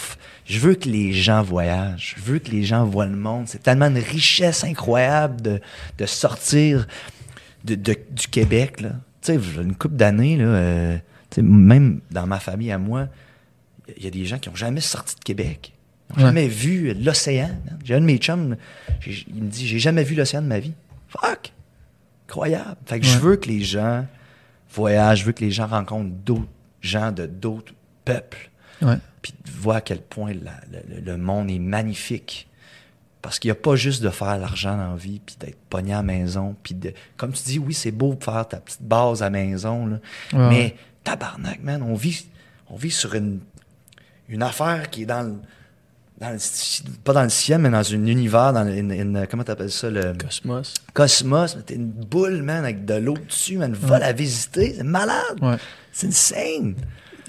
Je 0.46 0.60
veux 0.60 0.74
que 0.76 0.88
les 0.88 1.12
gens 1.12 1.42
voyagent. 1.42 2.14
Je 2.16 2.22
veux 2.22 2.38
que 2.38 2.50
les 2.52 2.62
gens 2.62 2.84
voient 2.84 3.06
le 3.06 3.16
monde. 3.16 3.48
C'est 3.48 3.62
tellement 3.62 3.86
une 3.88 3.98
richesse 3.98 4.62
incroyable 4.62 5.42
de, 5.42 5.60
de 5.98 6.06
sortir 6.06 6.86
de, 7.64 7.74
de- 7.74 7.96
du 8.12 8.28
Québec. 8.28 8.80
Là. 8.80 8.90
Tu 9.36 9.42
sais, 9.42 9.60
une 9.62 9.74
couple 9.76 9.96
d'années, 9.96 10.36
là, 10.36 10.44
euh, 10.46 10.98
même 11.38 12.00
dans 12.10 12.26
ma 12.26 12.40
famille 12.40 12.72
à 12.72 12.78
moi, 12.78 13.08
il 13.96 14.04
y 14.04 14.06
a 14.06 14.10
des 14.10 14.24
gens 14.24 14.38
qui 14.38 14.48
n'ont 14.48 14.54
jamais 14.56 14.80
sorti 14.80 15.14
de 15.16 15.20
Québec. 15.20 15.72
Ils 16.10 16.12
n'ont 16.12 16.16
Ouais. 16.24 16.28
jamais 16.30 16.48
vu 16.48 16.94
l'océan. 16.94 17.50
J'ai 17.84 17.94
un 17.94 18.00
de 18.00 18.06
mes 18.06 18.16
chums, 18.18 18.56
il 19.06 19.42
me 19.42 19.48
dit 19.48 19.66
J'ai 19.66 19.78
jamais 19.78 20.04
vu 20.04 20.14
l'océan 20.14 20.42
de 20.42 20.46
ma 20.46 20.58
vie. 20.58 20.72
Fuck! 21.08 21.52
Incroyable. 22.26 22.76
Fait 22.86 23.00
que 23.00 23.06
je 23.06 23.18
veux 23.18 23.36
que 23.36 23.48
les 23.48 23.62
gens 23.62 24.06
voyagent, 24.74 25.20
je 25.20 25.24
veux 25.24 25.32
que 25.32 25.44
les 25.44 25.50
gens 25.50 25.66
rencontrent 25.66 26.10
d'autres 26.24 26.48
gens 26.80 27.10
de 27.12 27.26
d'autres 27.26 27.72
peuples 28.04 28.50
puis 29.22 29.34
voir 29.46 29.76
à 29.76 29.80
quel 29.80 30.00
point 30.00 30.32
la- 30.32 30.60
le, 30.70 31.00
le 31.00 31.16
monde 31.18 31.50
est 31.50 31.58
magnifique. 31.58 32.48
Parce 33.22 33.38
qu'il 33.38 33.48
n'y 33.48 33.52
a 33.52 33.56
pas 33.56 33.74
juste 33.76 34.02
de 34.02 34.10
faire 34.10 34.38
l'argent 34.38 34.76
dans 34.76 34.90
la 34.92 34.96
vie, 34.96 35.20
puis 35.24 35.36
d'être 35.40 35.58
pogné 35.68 35.92
à 35.92 35.96
la 35.96 36.02
maison, 36.02 36.54
puis 36.62 36.74
de... 36.74 36.92
Comme 37.16 37.32
tu 37.32 37.42
dis, 37.44 37.58
oui, 37.58 37.74
c'est 37.74 37.90
beau 37.90 38.14
de 38.14 38.22
faire 38.22 38.46
ta 38.46 38.58
petite 38.58 38.82
base 38.82 39.22
à 39.22 39.26
la 39.26 39.30
maison, 39.30 39.86
là, 39.86 39.96
Ouais, 40.32 40.48
mais 40.48 40.76
tabarnak, 41.04 41.62
man, 41.62 41.82
on 41.82 41.94
vit, 41.94 42.26
on 42.70 42.76
vit 42.76 42.90
sur 42.92 43.14
une, 43.14 43.40
une 44.28 44.42
affaire 44.42 44.88
qui 44.90 45.02
est 45.02 45.06
dans 45.06 45.22
le... 45.22 45.34
Dans 46.20 46.30
le 46.30 46.38
pas 47.04 47.12
dans 47.12 47.22
le 47.22 47.28
ciel, 47.28 47.60
mais 47.60 47.70
dans 47.70 47.94
un 47.94 48.06
univers, 48.06 48.52
dans 48.52 48.66
une, 48.66 48.90
une- 48.90 49.26
comment 49.30 49.44
t'appelles 49.44 49.70
ça, 49.70 49.88
le 49.88 50.14
Cosmos. 50.14 50.74
cosmos, 50.92 51.54
mais 51.54 51.62
t'es 51.62 51.74
une 51.76 51.90
boule, 51.92 52.42
man, 52.42 52.64
avec 52.64 52.84
de 52.84 52.94
l'eau 52.94 53.14
dessus, 53.28 53.56
man, 53.56 53.72
va 53.72 53.94
Ouais. 53.94 54.00
la 54.00 54.12
visiter, 54.12 54.74
c'est 54.76 54.82
malade, 54.82 55.38
Ouais. 55.40 55.54
c'est 55.92 56.08
insane. 56.08 56.74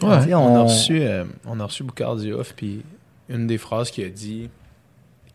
Ouais. 0.01 0.33
On, 0.33 0.55
a 0.55 0.61
reçu, 0.63 1.01
euh, 1.03 1.23
on 1.45 1.59
a 1.59 1.65
reçu 1.65 1.83
Boucard 1.83 2.15
puis 2.55 2.83
une 3.27 3.45
des 3.45 3.59
phrases 3.59 3.91
qu'il 3.91 4.05
a 4.05 4.09
dit 4.09 4.49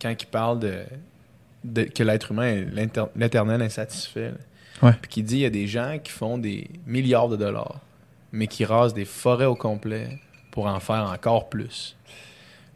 quand 0.05 0.23
il 0.23 0.27
parle 0.27 0.61
de, 0.61 0.83
de- 1.65 1.85
que 1.85 2.03
l'être 2.03 2.31
humain 2.33 2.67
est 2.77 3.09
l'éternel 3.17 3.63
insatisfait. 3.63 4.31
là. 4.33 4.37
Ouais. 4.83 4.93
Puis 5.01 5.09
qu'il 5.11 5.25
dit 5.25 5.37
il 5.37 5.41
y 5.41 5.47
a 5.47 5.51
des 5.51 5.67
gens 5.67 5.99
qui 6.03 6.13
font 6.13 6.37
des 6.37 6.69
milliards 6.87 7.29
de 7.31 7.37
dollars, 7.37 7.81
mais 8.33 8.47
qui 8.49 8.65
rasent 8.67 8.93
des 8.93 9.07
forêts 9.07 9.47
au 9.47 9.55
complet 9.57 10.19
pour 10.51 10.67
en 10.67 10.79
faire 10.81 11.05
encore 11.11 11.49
plus. 11.49 11.97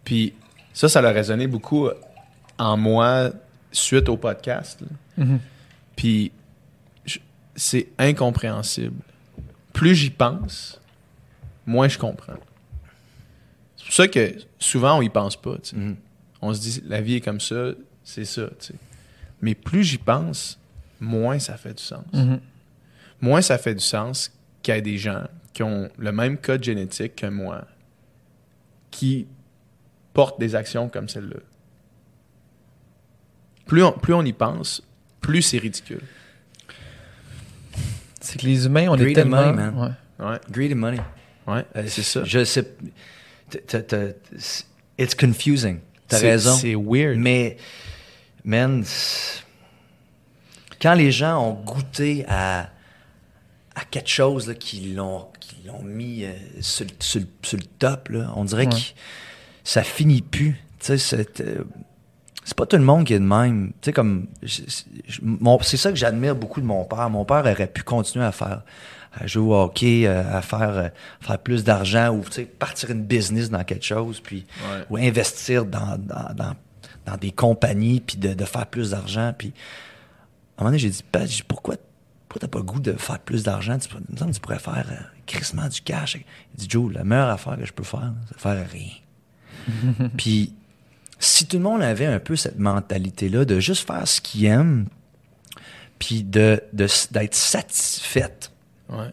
Puis 0.04 0.32
ça, 0.72 0.88
ça 0.88 1.00
a 1.00 1.10
résonné 1.12 1.46
beaucoup 1.46 1.88
en 2.58 2.76
moi 2.78 3.30
suite 3.72 4.08
au 4.08 4.16
podcast. 4.16 4.80
Mhm. 5.18 5.38
Puis 5.96 6.32
c'est 7.56 7.88
incompréhensible. 7.98 8.94
Plus 9.74 9.94
j'y 9.94 10.10
pense, 10.10 10.80
moins 11.66 11.88
je 11.88 11.98
comprends. 11.98 12.38
C'est 13.76 13.84
pour 13.84 13.94
ça 13.94 14.08
que 14.08 14.34
souvent 14.58 14.98
on 14.98 15.02
y 15.02 15.08
pense 15.10 15.36
pas. 15.36 15.56
sais. 15.62 15.76
On 16.40 16.54
se 16.54 16.60
dit 16.60 16.82
la 16.86 17.00
vie 17.00 17.14
est 17.16 17.20
comme 17.20 17.40
ça, 17.40 17.72
c'est 18.04 18.24
ça. 18.24 18.46
tu 18.60 18.66
sais. 18.68 18.74
Mais 19.42 19.54
plus 19.54 19.84
j'y 19.84 19.98
pense, 19.98 20.58
moins 21.00 21.38
ça 21.38 21.56
fait 21.56 21.74
du 21.74 21.82
sens. 21.82 22.04
Mhm. 22.12 22.40
Moins 23.20 23.42
ça 23.42 23.58
fait 23.58 23.74
du 23.74 23.84
sens 23.84 24.32
qu'il 24.62 24.74
y 24.74 24.78
ait 24.78 24.82
des 24.82 24.98
gens 24.98 25.24
qui 25.52 25.62
ont 25.62 25.90
le 25.98 26.12
même 26.12 26.38
code 26.38 26.62
génétique 26.62 27.16
que 27.16 27.26
moi, 27.26 27.66
qui 28.90 29.26
portent 30.12 30.38
des 30.40 30.54
actions 30.54 30.88
comme 30.88 31.08
celle-là. 31.08 31.36
Plus 33.66 33.82
on, 33.82 33.92
plus 33.92 34.14
on 34.14 34.22
y 34.24 34.32
pense, 34.32 34.82
plus 35.20 35.42
c'est 35.42 35.58
ridicule. 35.58 36.00
C'est 38.20 38.40
que 38.40 38.46
les 38.46 38.66
humains, 38.66 38.88
on 38.88 38.96
Greed 38.96 39.16
est 39.16 39.20
and 39.20 39.24
tellement. 39.24 39.52
money, 39.52 39.70
man. 39.70 39.74
Ouais. 40.18 40.26
Ouais, 40.26 40.40
Greed 40.50 40.72
and 40.72 40.76
money. 40.76 40.98
ouais, 41.46 41.64
Euh, 41.76 41.84
c'est 41.86 42.02
ça. 42.02 42.24
Je 42.24 42.44
sais. 42.44 42.64
t- 43.50 43.60
t- 43.60 43.82
t- 43.82 44.14
c'est- 44.38 44.64
It's 44.98 45.14
confusing. 45.14 45.78
T'as 46.08 46.18
C'est- 46.18 46.30
raison. 46.30 46.54
C'est 46.56 46.74
weird. 46.74 47.18
Mais, 47.18 47.56
man, 48.44 48.82
quand 50.80 50.94
les 50.94 51.10
gens 51.12 51.42
ont 51.44 51.52
goûté 51.54 52.24
à, 52.28 52.70
à 53.74 53.84
quelque 53.90 54.08
chose 54.08 54.48
là, 54.48 54.54
qui 54.54 54.92
l'ont 54.94 55.28
mis 55.84 56.24
euh, 56.24 56.32
sur, 56.60 56.86
le- 56.86 56.92
sur 56.98 57.20
le- 57.20 57.26
sur 57.42 57.58
le 57.58 57.64
top, 57.78 58.08
là, 58.08 58.32
on 58.36 58.44
dirait 58.44 58.66
Ouais. 58.66 58.72
que 58.72 58.76
ça 59.64 59.82
finit 59.82 60.22
plus. 60.22 60.52
Tu 60.80 60.86
sais, 60.86 60.98
c'est 60.98 61.40
euh, 61.40 61.64
c'est 62.44 62.56
pas 62.56 62.64
tout 62.64 62.76
le 62.76 62.82
monde 62.84 63.04
qui 63.04 63.12
est 63.12 63.18
de 63.18 63.24
même. 63.24 63.72
Tu 63.82 63.86
sais, 63.86 63.92
comme. 63.92 64.28
C'est 64.46 65.76
ça 65.76 65.90
que 65.90 65.96
j'admire 65.96 66.34
beaucoup 66.34 66.60
de 66.62 66.66
mon 66.66 66.84
père. 66.84 67.10
Mon 67.10 67.24
père 67.26 67.40
aurait 67.40 67.66
pu 67.66 67.82
continuer 67.82 68.24
à 68.24 68.32
faire. 68.32 68.62
À 69.20 69.26
jouer 69.26 69.48
au 69.48 69.54
hockey, 69.54 70.06
euh, 70.06 70.22
à 70.36 70.42
faire, 70.42 70.70
euh, 70.70 70.88
faire 71.20 71.38
plus 71.38 71.64
d'argent 71.64 72.10
ou 72.14 72.22
partir 72.58 72.90
une 72.90 73.04
business 73.04 73.50
dans 73.50 73.64
quelque 73.64 73.84
chose, 73.84 74.20
puis 74.20 74.46
Ouais. 74.70 74.84
ou 74.90 74.96
investir 74.96 75.64
dans, 75.64 75.98
dans, 75.98 76.34
dans, 76.34 76.54
dans 77.06 77.16
des 77.16 77.30
compagnies, 77.32 78.00
puis 78.00 78.16
de, 78.16 78.34
de 78.34 78.44
faire 78.44 78.66
plus 78.66 78.90
d'argent. 78.90 79.32
Puis 79.36 79.52
à 80.56 80.62
un 80.62 80.64
moment 80.64 80.70
donné, 80.70 80.78
j'ai 80.78 80.90
dit, 80.90 81.04
Pat, 81.10 81.22
j'ai 81.22 81.36
dit, 81.36 81.42
pourquoi, 81.46 81.76
pourquoi 82.28 82.40
t'as 82.46 82.50
pas 82.50 82.58
le 82.58 82.64
goût 82.64 82.80
de 82.80 82.92
faire 82.92 83.18
plus 83.18 83.42
d'argent? 83.44 83.78
Tu, 83.78 83.88
il 84.08 84.12
me 84.14 84.18
semble 84.18 84.30
que 84.30 84.36
tu 84.36 84.40
pourrais 84.40 84.58
faire 84.58 84.86
euh, 84.90 85.02
crissement 85.26 85.68
du 85.68 85.80
cash. 85.80 86.14
Il 86.16 86.24
dit, 86.56 86.66
Joe, 86.68 86.92
la 86.92 87.04
meilleure 87.04 87.30
affaire 87.30 87.56
que 87.58 87.64
je 87.66 87.72
peux 87.72 87.84
faire, 87.84 88.12
c'est 88.28 88.38
faire 88.38 88.66
rien. 88.70 90.08
puis 90.16 90.54
si 91.18 91.46
tout 91.46 91.56
le 91.56 91.62
monde 91.64 91.82
avait 91.82 92.06
un 92.06 92.20
peu 92.20 92.36
cette 92.36 92.58
mentalité-là 92.58 93.44
de 93.44 93.58
juste 93.60 93.86
faire 93.86 94.06
ce 94.06 94.20
qu'il 94.20 94.44
aime, 94.46 94.86
puis 95.98 96.22
de, 96.22 96.62
de, 96.72 96.86
d'être 97.10 97.34
satisfaite 97.34 98.52
Ouais. 98.90 99.10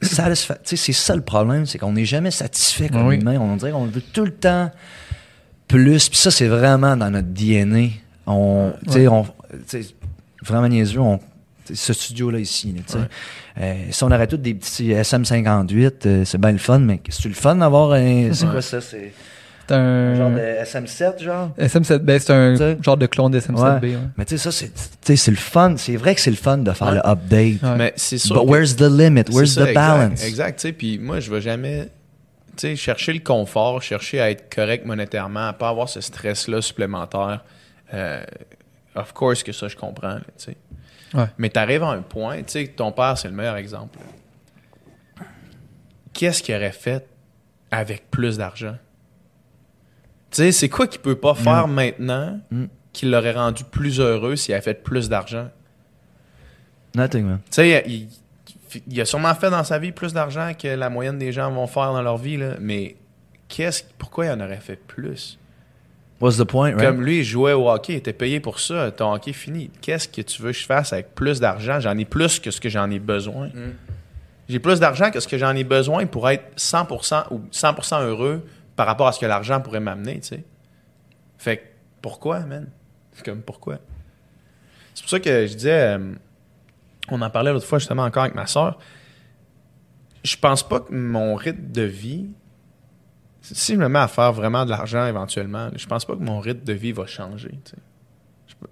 c'est 0.00 0.92
ça 0.92 1.14
le 1.16 1.22
problème, 1.22 1.66
c'est 1.66 1.78
qu'on 1.78 1.92
n'est 1.92 2.04
jamais 2.04 2.30
satisfait 2.30 2.88
comme 2.88 3.06
Oui. 3.08 3.16
humain. 3.16 3.38
On 3.40 3.56
dirait 3.56 3.72
qu'on 3.72 3.86
veut 3.86 4.00
tout 4.00 4.24
le 4.24 4.32
temps 4.34 4.70
plus. 5.66 6.08
Puis 6.08 6.18
ça, 6.18 6.30
c'est 6.30 6.46
vraiment 6.46 6.96
dans 6.96 7.10
notre 7.10 7.28
DNA. 7.28 7.88
On, 8.26 8.72
Ouais. 8.88 9.08
on, 9.08 9.26
vraiment 10.42 10.68
niaiseux, 10.68 11.00
on, 11.00 11.18
ce 11.72 11.92
studio-là 11.92 12.38
ici, 12.38 12.72
là. 12.74 13.00
Ouais. 13.00 13.06
Euh, 13.60 13.84
si 13.90 14.04
on 14.04 14.10
aurait 14.10 14.26
tous 14.26 14.36
des 14.36 14.54
petits 14.54 14.90
SM58, 14.92 15.92
euh, 16.06 16.24
c'est 16.24 16.38
bien 16.38 16.52
le 16.52 16.58
fun, 16.58 16.78
mais 16.78 17.00
c'est 17.08 17.28
le 17.28 17.34
fun 17.34 17.56
d'avoir 17.56 17.92
un. 17.92 18.32
C'est 18.32 18.44
Ouais. 18.46 18.52
quoi 18.52 18.62
ça? 18.62 18.80
C'est 18.80 19.12
C'est 19.68 19.74
un 19.74 20.14
genre 20.14 20.30
de 20.30 20.38
SM7, 20.38 21.22
genre? 21.22 21.50
SM7, 21.58 21.98
ben, 21.98 22.18
c'est 22.18 22.32
un 22.32 22.82
genre 22.82 22.96
de 22.96 23.06
clone 23.06 23.30
de 23.32 23.38
SM7B. 23.40 23.80
Ouais. 23.82 23.88
ouais. 23.96 23.98
Mais 24.16 24.24
tu 24.24 24.38
sais, 24.38 24.42
ça, 24.44 24.50
c'est 24.50 24.72
tu 24.72 24.80
sais, 25.02 25.16
c'est 25.16 25.30
le 25.30 25.36
fun. 25.36 25.74
C'est 25.76 25.96
vrai 25.96 26.14
que 26.14 26.20
c'est 26.22 26.30
le 26.30 26.36
fun 26.36 26.58
de 26.58 26.72
faire 26.72 26.88
Ouais. 26.88 26.94
le 26.94 27.06
update. 27.06 27.62
Ouais. 27.62 27.76
Mais 27.76 27.92
c'est 27.96 28.16
sûr. 28.18 28.34
But 28.36 28.46
que- 28.46 28.50
where's 28.50 28.76
the 28.76 28.82
limit? 28.90 29.24
Where's 29.30 29.52
ça, 29.54 29.66
the 29.66 29.74
balance? 29.74 30.24
Exact, 30.24 30.58
tu 30.58 30.68
sais. 30.68 30.72
Puis 30.72 30.98
moi, 30.98 31.20
je 31.20 31.30
vais 31.30 31.42
jamais, 31.42 31.84
tu 32.56 32.68
sais, 32.68 32.76
chercher 32.76 33.12
le 33.12 33.20
confort, 33.20 33.82
chercher 33.82 34.20
à 34.22 34.30
être 34.30 34.52
correct 34.54 34.86
monétairement, 34.86 35.48
à 35.48 35.52
pas 35.52 35.68
avoir 35.68 35.88
ce 35.90 36.00
stress-là 36.00 36.62
supplémentaire. 36.62 37.44
Euh, 37.92 38.22
of 38.94 39.12
course 39.12 39.42
que 39.42 39.52
ça, 39.52 39.68
je 39.68 39.76
comprends, 39.76 40.14
là, 40.14 40.20
tu 40.38 40.44
sais. 40.46 40.56
Ouais. 41.14 41.26
Mais 41.38 41.50
t'arrives 41.50 41.82
à 41.82 41.88
un 41.90 42.00
point, 42.02 42.38
tu 42.38 42.44
sais, 42.48 42.66
ton 42.68 42.90
père, 42.92 43.16
c'est 43.18 43.28
le 43.28 43.34
meilleur 43.34 43.56
exemple. 43.56 43.98
Qu'est-ce 46.12 46.42
qu'il 46.42 46.54
aurait 46.54 46.72
fait 46.72 47.06
avec 47.70 48.10
plus 48.10 48.38
d'argent? 48.38 48.76
Tu 50.38 50.44
sais, 50.44 50.52
c'est 50.52 50.68
quoi 50.68 50.86
qu'il 50.86 51.00
peut 51.00 51.16
pas 51.16 51.34
faire 51.34 51.66
maintenant 51.66 52.38
Mm. 52.52 52.66
qui 52.92 53.06
l'aurait 53.06 53.32
rendu 53.32 53.64
plus 53.64 53.98
heureux 53.98 54.36
s'il 54.36 54.54
avait 54.54 54.62
fait 54.62 54.82
plus 54.84 55.08
d'argent? 55.08 55.48
Nothing, 56.94 57.24
man. 57.24 57.38
Tu 57.50 57.54
sais, 57.56 57.84
il, 57.88 58.08
il 58.86 59.00
a 59.00 59.04
sûrement 59.04 59.34
fait 59.34 59.50
dans 59.50 59.64
sa 59.64 59.80
vie 59.80 59.90
plus 59.90 60.12
d'argent 60.12 60.52
que 60.56 60.68
la 60.68 60.90
moyenne 60.90 61.18
des 61.18 61.32
gens 61.32 61.50
vont 61.50 61.66
faire 61.66 61.92
dans 61.92 62.02
leur 62.02 62.18
vie, 62.18 62.36
là, 62.36 62.54
mais 62.60 62.94
qu'est-ce, 63.48 63.82
pourquoi 63.98 64.26
il 64.26 64.30
en 64.30 64.40
aurait 64.40 64.60
fait 64.60 64.76
plus? 64.76 65.38
What's 66.20 66.36
the 66.36 66.44
point, 66.44 66.70
right? 66.76 66.78
Comme 66.86 67.02
lui, 67.04 67.18
il 67.18 67.24
jouait 67.24 67.52
au 67.52 67.68
hockey, 67.68 67.94
il 67.94 67.96
était 67.96 68.12
payé 68.12 68.38
pour 68.38 68.60
ça, 68.60 68.92
ton 68.92 69.12
hockey 69.12 69.30
est 69.30 69.34
fini. 69.34 69.70
Qu'est-ce 69.80 70.06
que 70.06 70.22
tu 70.22 70.40
veux 70.42 70.52
que 70.52 70.58
je 70.58 70.66
fasse 70.66 70.92
avec 70.92 71.16
plus 71.16 71.40
d'argent? 71.40 71.80
J'en 71.80 71.98
ai 71.98 72.04
plus 72.04 72.38
que 72.38 72.52
ce 72.52 72.60
que 72.60 72.68
j'en 72.68 72.88
ai 72.92 73.00
besoin. 73.00 73.48
Mm. 73.48 73.72
J'ai 74.48 74.58
plus 74.60 74.78
d'argent 74.80 75.10
que 75.10 75.18
ce 75.20 75.26
que 75.28 75.36
j'en 75.36 75.54
ai 75.56 75.64
besoin 75.64 76.06
pour 76.06 76.28
être 76.30 76.44
100% 76.56 77.24
ou 77.32 77.40
100% 77.52 78.02
heureux 78.02 78.44
par 78.78 78.86
rapport 78.86 79.08
à 79.08 79.12
ce 79.12 79.18
que 79.18 79.26
l'argent 79.26 79.60
pourrait 79.60 79.80
m'amener, 79.80 80.20
tu 80.20 80.28
sais. 80.28 80.44
Fait 81.36 81.56
que, 81.56 81.62
pourquoi, 82.00 82.38
man? 82.40 82.68
C'est 83.12 83.24
comme, 83.24 83.42
pourquoi? 83.42 83.78
C'est 84.94 85.02
pour 85.02 85.10
ça 85.10 85.18
que 85.18 85.46
je 85.48 85.54
disais, 85.54 85.96
euh, 85.98 86.14
on 87.10 87.20
en 87.20 87.28
parlait 87.28 87.52
l'autre 87.52 87.66
fois 87.66 87.80
justement 87.80 88.04
encore 88.04 88.22
avec 88.22 88.36
ma 88.36 88.46
soeur, 88.46 88.78
je 90.22 90.36
pense 90.36 90.62
pas 90.66 90.78
que 90.80 90.92
mon 90.92 91.34
rythme 91.34 91.72
de 91.72 91.82
vie, 91.82 92.28
si 93.42 93.74
je 93.74 93.78
me 93.78 93.88
mets 93.88 93.98
à 93.98 94.06
faire 94.08 94.32
vraiment 94.32 94.64
de 94.64 94.70
l'argent 94.70 95.06
éventuellement, 95.06 95.70
je 95.74 95.86
pense 95.86 96.04
pas 96.04 96.14
que 96.14 96.22
mon 96.22 96.38
rythme 96.38 96.62
de 96.64 96.72
vie 96.72 96.92
va 96.92 97.06
changer, 97.06 97.50
tu 97.64 97.70
sais. 97.72 97.76
Je 98.46 98.54
pe- 98.54 98.66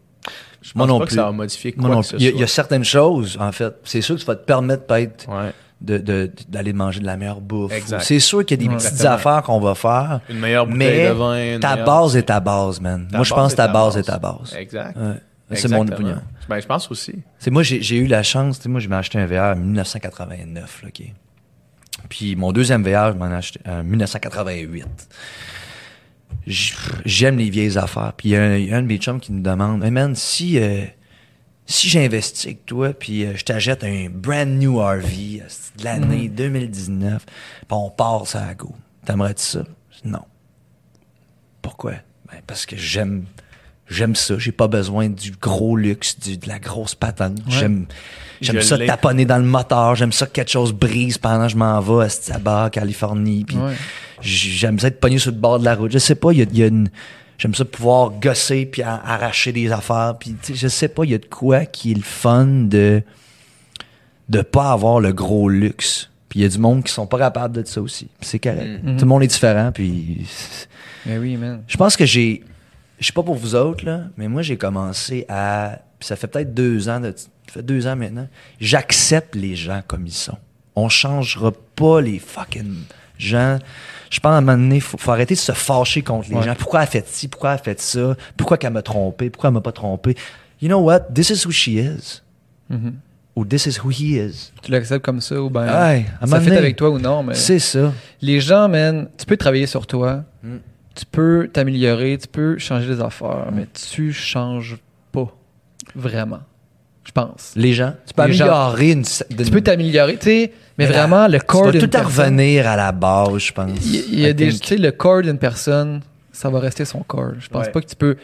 Je 0.63 0.69
pense 0.73 0.75
Moi 0.77 0.87
non 0.87 0.99
pas 1.01 1.07
que 1.07 1.13
ça 1.15 1.25
va 1.25 1.33
modifier 1.33 1.73
quoi 1.73 1.83
Moi 1.87 1.95
non 1.97 2.01
que 2.03 2.07
ce. 2.07 2.17
Il 2.17 2.23
y, 2.23 2.27
a, 2.29 2.31
il 2.31 2.39
y 2.39 2.43
a 2.45 2.47
soit. 2.47 2.55
certaines 2.55 2.85
choses, 2.85 3.39
en 3.41 3.51
fait. 3.53 3.75
C'est 3.85 4.01
sûr 4.03 4.15
que 4.15 4.21
ça 4.21 4.27
va 4.27 4.37
te 4.37 4.45
permettre 4.45 4.87
peut-être 4.87 5.29
Ouais. 5.29 5.53
De- 5.81 5.99
de- 5.99 6.33
d'aller 6.49 6.73
manger 6.73 7.01
de 7.01 7.07
la 7.07 7.17
meilleure 7.17 7.41
bouffe. 7.41 7.73
C'est 8.01 8.19
sûr 8.21 8.45
qu'il 8.45 8.63
y 8.63 8.67
a 8.67 8.69
des 8.71 8.75
petites 8.77 9.05
affaires 9.05 9.43
qu'on 9.43 9.61
va 9.61 9.75
faire. 9.75 10.21
Une 10.31 10.39
meilleure 10.39 10.67
bouteille 10.67 10.79
Mais 11.03 11.09
de 11.09 11.13
vin. 11.13 11.55
une 11.55 11.61
ta 11.61 11.73
meilleure- 11.73 11.87
base 11.87 12.17
est 12.17 12.23
ta 12.23 12.41
base, 12.41 12.81
man. 12.81 13.07
Ta 13.11 13.19
Moi, 13.19 13.25
je 13.25 13.35
pense 13.35 13.53
que 13.53 13.57
ta 13.59 13.69
base 13.69 13.95
base. 13.95 13.97
est 13.99 14.03
ta 14.11 14.19
base. 14.19 14.55
Exact. 14.57 14.97
Ouais. 14.97 15.21
C'est 15.57 15.69
mon 15.71 15.87
opinion. 15.87 16.19
Ben, 16.49 16.59
je 16.61 16.67
pense 16.67 16.91
aussi. 16.91 17.15
C'est 17.39 17.51
moi, 17.51 17.63
j'ai 17.63 17.97
eu 17.99 18.07
la 18.07 18.23
chance. 18.23 18.57
tu 18.59 18.65
sais, 18.65 18.69
Moi, 18.69 18.81
je 18.81 18.89
m'ai 18.89 18.97
acheté 18.97 19.19
un 19.19 19.27
VR 19.27 19.53
en 19.53 19.57
1989. 19.57 20.83
là, 20.83 20.89
OK? 20.89 21.07
Puis 22.09 22.37
mon 22.37 22.53
deuxième 22.53 22.83
VR, 22.83 23.13
je 23.13 23.19
m'en 23.19 23.31
ai 23.31 23.35
acheté 23.35 23.61
en 23.69 23.83
1988. 23.85 24.87
J- 26.47 26.75
J'aime 27.05 27.39
les 27.39 27.51
vieilles 27.51 27.77
affaires. 27.79 28.13
Puis 28.17 28.31
il 28.31 28.33
y, 28.33 28.37
a 28.37 28.43
un 28.43 28.57
il 28.57 28.67
y 28.69 28.73
a 28.73 28.77
un 28.77 28.83
de 28.83 28.87
mes 28.87 28.99
chums 28.99 29.19
qui 29.21 29.33
me 29.33 29.41
demande 29.43 29.83
Hey 29.85 29.91
man, 29.91 30.15
si, 30.15 30.59
euh, 30.59 30.85
si 31.67 31.89
j'investis 31.89 32.47
avec 32.47 32.65
toi, 32.67 32.93
puis 32.93 33.25
euh, 33.25 33.33
je 33.37 33.45
t'achète 33.45 33.83
un 33.85 34.07
brand 34.11 34.49
new 34.49 34.79
RV 34.79 35.41
euh, 35.43 35.45
c'est 35.49 35.77
de 35.79 35.85
l'année 35.85 36.29
2019, 36.29 37.25
puis 37.27 37.35
on 37.71 37.91
part 37.91 38.27
ça 38.27 38.45
à 38.47 38.55
go, 38.55 38.73
t'aimerais-tu 39.05 39.43
ça? 39.45 39.65
Non. 40.05 40.23
Pourquoi? 41.63 41.93
Ben, 42.31 42.41
Parce 42.47 42.67
que 42.67 42.77
j'aime. 42.77 43.25
J'aime 43.89 44.17
ça. 44.17 44.37
J'ai 44.39 44.51
pas 44.51 44.67
besoin 44.67 45.09
du 45.09 45.31
gros 45.31 45.77
luxe, 45.77 46.19
du- 46.19 46.37
de 46.39 46.49
la 46.49 46.59
grosse 46.59 46.97
patente. 46.97 47.39
J'aime, 47.49 47.87
j'aime 48.41 48.61
ça 48.61 48.77
taponner 48.79 49.25
dans 49.25 49.39
le 49.39 49.45
moteur. 49.45 49.95
J'aime 49.95 50.11
ça 50.11 50.27
que 50.27 50.33
quelque 50.33 50.51
chose 50.51 50.73
brise 50.73 51.19
pendant 51.19 51.47
que 51.47 51.53
je 51.53 51.57
m'en 51.57 51.81
vais 51.81 52.05
à 52.05 52.09
Staba, 52.09 52.69
Californie. 52.71 53.45
Puis 53.45 53.57
Ouais. 53.57 53.75
j'aime 54.21 54.81
ça 54.81 54.89
être 54.89 54.99
pogné 54.99 55.19
sur 55.19 55.31
le 55.31 55.37
bord 55.39 55.61
de 55.61 55.65
la 55.65 55.77
route. 55.77 55.93
Je 55.93 55.99
sais 55.99 56.17
pas, 56.17 56.33
il 56.33 56.39
y 56.39 56.43
a, 56.43 56.47
il 56.51 56.59
y 56.59 56.63
a 56.65 56.67
une. 56.67 56.91
J'aime 57.39 57.55
ça 57.55 57.65
pouvoir 57.65 58.11
gosser 58.13 58.67
puis 58.67 58.83
arracher 58.83 59.53
des 59.53 59.71
affaires. 59.71 60.15
Puis 60.19 60.35
je 60.55 60.69
sais 60.69 60.89
pas, 60.89 61.05
il 61.05 61.11
y 61.11 61.15
a 61.15 61.19
de 61.19 61.27
quoi 61.27 61.67
qui 61.67 61.93
est 61.93 61.95
le 61.95 62.03
fun 62.03 62.47
de 62.47 63.03
de 64.29 64.43
pas 64.43 64.73
avoir 64.73 65.01
le 65.01 65.13
gros 65.13 65.49
luxe. 65.49 66.11
Puis 66.29 66.41
il 66.41 66.43
y 66.43 66.47
a 66.47 66.49
du 66.49 66.59
monde 66.59 66.83
qui 66.83 66.93
sont 66.93 67.07
pas 67.07 67.19
capables 67.19 67.63
de 67.63 67.67
ça 67.67 67.81
aussi. 67.81 68.09
C'est 68.21 68.39
correct. 68.39 68.83
Mhm. 68.83 68.97
Tout 68.97 69.05
le 69.05 69.09
monde 69.09 69.23
est 69.23 69.29
différent. 69.29 69.71
Puis 69.73 70.27
Mais 71.05 71.19
oui, 71.19 71.37
man. 71.37 71.63
je 71.67 71.77
pense 71.77 71.97
que 71.97 72.05
j'ai. 72.07 72.43
Je 72.99 73.07
sais 73.07 73.13
pas 73.13 73.23
pour 73.23 73.35
vous 73.35 73.55
autres, 73.55 73.85
là, 73.85 74.05
mais 74.17 74.27
moi, 74.27 74.43
j'ai 74.43 74.57
commencé 74.57 75.27
à. 75.29 75.79
ça 76.01 76.17
fait 76.17 76.27
peut-être 76.27 76.55
deux 76.55 76.89
ans, 76.89 76.99
de, 77.01 77.13
ça 77.17 77.29
fait 77.53 77.63
deux 77.63 77.87
ans 77.87 77.95
maintenant. 77.95 78.27
J'accepte 78.59 79.35
les 79.35 79.55
gens 79.55 79.83
comme 79.87 80.07
ils 80.07 80.13
sont. 80.13 80.39
On 80.75 80.89
changera 80.89 81.53
pas 81.77 82.01
les 82.01 82.19
fucking 82.19 82.75
gens, 83.19 83.59
je 84.11 84.21
pense 84.21 84.33
à 84.33 84.37
un 84.37 84.41
moment 84.41 84.57
donné, 84.57 84.81
faut, 84.81 84.99
faut 84.99 85.11
arrêter 85.13 85.35
de 85.35 85.39
se 85.41 85.53
fâcher 85.53 86.03
contre 86.03 86.29
les 86.31 86.37
Ouais. 86.37 86.43
gens. 86.45 86.55
Pourquoi 86.55 86.81
elle 86.81 86.85
a 86.85 86.91
fait 86.91 87.07
ci? 87.09 87.29
Pourquoi 87.29 87.51
elle 87.51 87.55
a 87.61 87.63
fait 87.63 87.81
ça? 87.81 88.17
Pourquoi 88.37 88.57
qu'elle 88.59 88.73
m'a 88.73 88.83
trompé? 88.83 89.31
Pourquoi 89.31 89.49
elle 89.49 89.55
m'a 89.55 89.61
pas 89.61 89.73
trompé? 89.73 90.15
You 90.61 90.69
know 90.69 90.81
what? 90.81 91.01
This 91.15 91.31
is 91.31 91.47
who 91.47 91.51
she 91.51 91.69
is. 91.69 92.23
Mhm. 92.71 92.95
Ou 93.37 93.45
this 93.45 93.67
is 93.67 93.79
who 93.85 93.91
he 93.91 94.17
is. 94.17 94.51
Tu 94.63 94.71
l'acceptes 94.73 95.05
comme 95.05 95.21
ça 95.21 95.41
ou 95.43 95.51
ben 95.51 95.67
ça 96.25 96.41
fait 96.41 96.57
avec 96.57 96.77
toi 96.77 96.89
ou 96.91 96.99
non, 96.99 97.23
mais 97.23 97.35
C'est 97.35 97.59
ça. 97.59 97.93
les 98.23 98.41
gens, 98.41 98.67
man, 98.69 99.09
tu 99.19 99.27
peux 99.27 99.37
travailler 99.37 99.67
sur 99.67 99.87
toi, 99.87 100.25
Mm. 100.43 100.57
tu 100.95 101.05
peux 101.05 101.51
t'améliorer, 101.53 102.17
tu 102.19 102.29
peux 102.29 102.57
changer 102.57 102.89
les 102.89 103.01
affaires, 103.03 103.49
mais 103.53 103.67
tu 103.75 104.13
changes 104.15 104.79
pas 105.13 105.31
vraiment, 105.95 106.41
je 107.07 107.13
pense. 107.13 107.53
Les 107.57 107.73
gens. 107.73 107.95
Tu 108.07 108.13
peux 108.15 108.27
Les 108.27 108.33
gens. 108.35 108.45
améliorer 108.47 108.91
une. 108.93 109.05
Tu 109.05 109.51
peux 109.51 109.61
t'améliorer, 109.63 110.17
tu 110.19 110.25
sais, 110.25 110.53
mais, 110.79 110.87
Mais 110.87 110.93
la- 110.93 111.07
vraiment, 111.07 111.27
le 111.29 111.39
Tu 111.39 111.47
corps 111.47 111.71
d'une 111.71 111.81
tout 111.81 111.87
le 111.87 111.91
temps 111.91 112.01
personne... 112.01 112.25
revenir 112.35 112.67
à 112.69 112.77
la 112.77 112.93
base, 112.93 113.39
je 113.39 113.53
pense. 113.53 113.71
Il 113.87 114.19
y, 114.21 114.27
a 114.27 114.31
I 114.31 114.35
des, 114.35 114.49
think. 114.51 114.61
tu 114.61 114.67
sais, 114.69 114.77
le 114.77 114.91
corps 114.93 115.23
d'une 115.23 115.39
personne, 115.39 116.01
ça 116.33 116.51
va 116.51 116.59
rester 116.61 116.85
son 116.85 117.01
corps. 117.03 117.33
Je 117.39 117.49
pense 117.49 117.67
Ouais. 117.67 117.73
pas 117.73 117.81
que 117.81 117.87
tu 117.87 117.97
peux, 117.97 118.17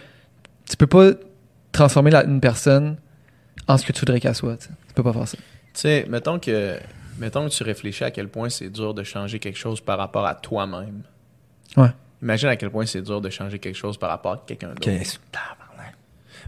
tu 0.69 0.77
peux 0.77 0.87
pas 0.87 1.11
transformer 1.71 2.11
la- 2.11 2.25
une 2.25 2.41
personne 2.41 2.97
en 3.69 3.79
ce 3.79 3.87
que 3.87 3.93
tu 3.93 4.01
voudrais 4.01 4.21
qu'elle 4.21 4.35
soit. 4.35 4.57
Tu 4.57 4.65
sais. 4.67 4.71
Tu 4.89 4.95
peux 4.95 5.03
pas 5.03 5.13
faire 5.13 5.29
ça. 5.29 5.39
Tu 5.39 5.43
sais, 5.81 6.05
mettons 6.09 6.39
que, 6.39 6.77
mettons 7.19 7.49
que 7.49 7.55
tu 7.55 7.63
réfléchis 7.63 8.05
à 8.05 8.11
quel 8.11 8.29
point 8.29 8.51
c'est 8.51 8.69
dur 8.69 8.93
de 8.93 9.03
changer 9.05 9.39
quelque 9.39 9.59
chose 9.59 9.81
par 9.81 9.97
rapport 9.97 10.27
à 10.27 10.35
toi-même. 10.35 11.03
Ouais. 11.77 11.89
Imagine 12.21 12.49
à 12.51 12.57
quel 12.57 12.71
point 12.71 12.85
c'est 12.87 13.01
dur 13.03 13.21
de 13.23 13.31
changer 13.31 13.59
quelque 13.59 13.75
chose 13.77 13.97
par 13.97 14.11
rapport 14.11 14.33
à 14.33 14.43
quelqu'un 14.47 14.69
d'autre. 14.69 14.89
Ok. 14.91 15.19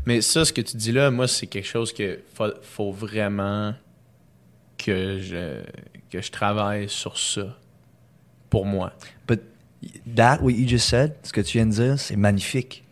Mais 0.06 0.20
ça, 0.20 0.44
ce 0.44 0.52
que 0.52 0.60
tu 0.60 0.76
dis 0.76 0.92
là, 0.92 1.10
moi, 1.10 1.26
c'est 1.28 1.46
quelque 1.46 1.66
chose 1.66 1.92
que 1.92 2.20
faut, 2.34 2.52
faut 2.62 2.92
vraiment 2.92 3.74
que 4.76 5.18
je, 5.18 5.62
que 6.10 6.20
je 6.20 6.30
travaille 6.30 6.88
sur 6.88 7.18
ça 7.18 7.56
pour 8.50 8.66
moi. 8.66 8.92
But 9.26 9.40
that, 10.14 10.38
what 10.42 10.52
you 10.52 10.68
just 10.68 10.88
said, 10.88 11.14
ce 11.22 11.32
que 11.32 11.40
tu 11.40 11.58
viens 11.58 11.66
de 11.66 11.72
dire, 11.72 11.98
c'est 11.98 12.16
magnifique. 12.16 12.84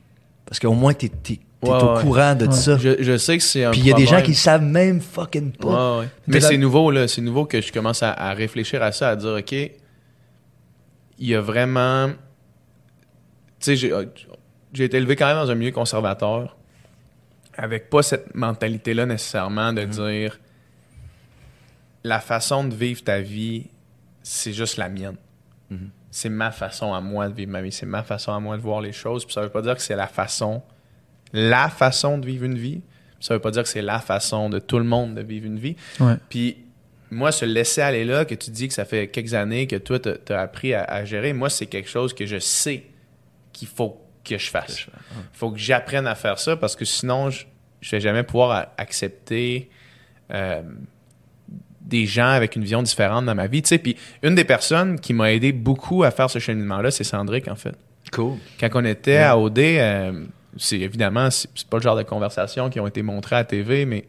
Parce 0.47 0.59
qu'au 0.59 0.72
moins, 0.72 0.94
t'es 0.94 1.10
es, 1.30 1.39
Ouais, 1.62 1.70
au 1.70 1.94
ouais. 1.94 2.02
courant 2.02 2.34
de 2.34 2.47
Ouais. 2.47 2.52
ça. 2.52 2.76
Je, 2.76 3.01
je 3.01 3.16
sais 3.16 3.39
que 3.39 3.44
c'est 3.44 3.62
un 3.64 3.70
Puis 3.70 3.78
il 3.80 3.86
y 3.86 3.93
a 3.93 3.94
des 3.94 4.05
gens 4.06 4.20
qui 4.20 4.34
savent 4.34 4.64
même 4.64 5.01
fucking 5.01 5.52
pas. 5.52 5.98
Ouais, 5.98 6.01
ouais. 6.01 6.09
Mais 6.26 6.40
c'est 6.40 6.56
nouveau, 6.59 6.90
là. 6.90 7.06
C'est 7.06 7.20
nouveau 7.20 7.44
que 7.47 7.60
je 7.60 7.72
commence 7.72 8.02
à, 8.02 8.10
à 8.12 8.32
réfléchir 8.34 8.82
à 8.82 8.90
ça, 8.90 9.10
à 9.10 9.14
dire, 9.16 9.36
OK, 9.39 9.52
il 9.52 9.70
y 11.20 11.36
a 11.36 11.40
vraiment. 11.40 12.09
Tu 12.09 12.16
sais, 13.60 13.76
j'ai 13.76 13.93
j'ai 14.72 14.84
été 14.86 14.97
élevé 14.97 15.14
quand 15.14 15.26
même 15.26 15.36
dans 15.36 15.51
un 15.52 15.55
milieu 15.55 15.70
conservateur, 15.70 16.56
avec 17.57 17.91
pas 17.91 18.03
cette 18.03 18.35
mentalité-là 18.35 19.07
nécessairement 19.07 19.73
de 19.73 19.85
dire 19.85 20.39
la 22.05 22.20
façon 22.20 22.65
de 22.65 22.74
vivre 22.74 23.03
ta 23.03 23.20
vie, 23.20 23.66
c'est 24.23 24.53
juste 24.53 24.77
la 24.77 24.89
mienne. 24.89 25.16
Mhm. 25.70 25.91
C'est 26.11 26.29
ma 26.29 26.51
façon 26.51 26.93
à 26.93 27.01
moi 27.01 27.29
de 27.29 27.35
vivre 27.35 27.53
ma 27.53 27.62
vie. 27.62 27.73
C'est 27.73 27.87
ma 27.87 28.03
façon 28.03 28.33
à 28.33 28.41
moi 28.41 28.57
de 28.57 28.62
voir 28.62 28.81
les 28.81 28.93
choses. 28.93 29.24
Puis 29.24 29.33
ça 29.33 29.43
veut 29.43 29.49
pas 29.49 29.62
dire 29.62 29.74
que 29.74 29.83
c'est 29.83 29.97
la 29.97 30.09
façon, 30.09 30.62
la 31.33 31.69
façon 31.69 32.19
de 32.19 32.27
vivre 32.27 32.45
une 32.45 32.59
vie. 32.59 32.81
Puis 33.19 33.27
ça 33.27 33.35
veut 33.35 33.41
pas 33.41 33.51
dire 33.51 33.62
que 33.62 33.69
c'est 33.69 33.83
la 33.83 33.99
façon 33.99 34.51
de 34.51 34.59
tout 34.59 34.79
le 34.79 34.85
monde 34.85 35.15
de 35.15 35.23
vivre 35.23 35.47
une 35.47 35.59
vie. 35.59 35.77
Ouais. 36.01 36.16
Puis 36.29 36.59
moi, 37.11 37.33
se 37.33 37.45
laisser 37.45 37.81
aller 37.81 38.05
là, 38.05 38.24
que 38.24 38.35
tu 38.35 38.51
dis 38.51 38.69
que 38.69 38.74
ça 38.74 38.85
fait 38.85 39.09
quelques 39.09 39.35
années 39.35 39.66
que 39.66 39.77
toi, 39.77 39.99
tu 39.99 40.33
as 40.33 40.41
appris 40.41 40.74
à, 40.74 40.85
à 40.85 41.05
gérer, 41.05 41.33
moi, 41.33 41.49
c'est 41.49 41.66
quelque 41.66 41.89
chose 41.89 42.15
que 42.15 42.27
je 42.27 42.39
sais 42.39 42.85
qu'il 43.53 43.69
faut 43.69 44.02
que 44.24 44.39
je 44.39 44.51
fasse. 44.51 44.86
Il 44.86 45.23
faut 45.32 45.51
que 45.51 45.59
j'apprenne 45.59 46.07
à 46.07 46.15
faire 46.15 46.39
ça 46.39 46.57
parce 46.57 46.77
que 46.77 46.85
sinon, 46.85 47.31
je 47.31 47.44
ne 47.44 47.90
vais 47.90 48.01
jamais 48.01 48.23
pouvoir 48.23 48.69
accepter 48.78 49.70
euh, 50.32 50.62
des 51.81 52.07
gens 52.07 52.31
avec 52.31 52.57
une 52.57 52.62
vision 52.62 52.82
différente 52.82 53.27
dans 53.27 53.35
ma 53.35 53.47
vie. 53.47 53.62
Tu 53.62 53.69
sais, 53.69 53.78
Puis 53.78 53.97
une 54.23 54.35
des 54.35 54.44
personnes 54.44 54.99
qui 55.01 55.12
m'a 55.12 55.32
aidé 55.32 55.53
beaucoup 55.53 56.05
à 56.05 56.11
faire 56.11 56.31
ce 56.31 56.39
cheminement-là, 56.39 56.90
c'est 56.90 57.05
Sandrick, 57.05 57.49
en 57.49 57.57
fait. 57.57 57.74
Cool. 58.12 58.39
Quand 58.61 58.69
on 58.74 58.85
était 58.85 59.19
à 59.19 59.39
OD, 59.39 59.59
euh, 59.59 60.24
c'est 60.57 60.78
évidemment, 60.78 61.31
c'est 61.31 61.66
pas 61.69 61.78
le 61.78 61.82
genre 61.82 61.97
de 61.97 62.03
conversation 62.03 62.70
qui 62.70 62.78
ont 62.81 62.86
été 62.86 63.03
montrées 63.03 63.36
à 63.36 63.44
TV, 63.44 63.85
mais 63.85 64.07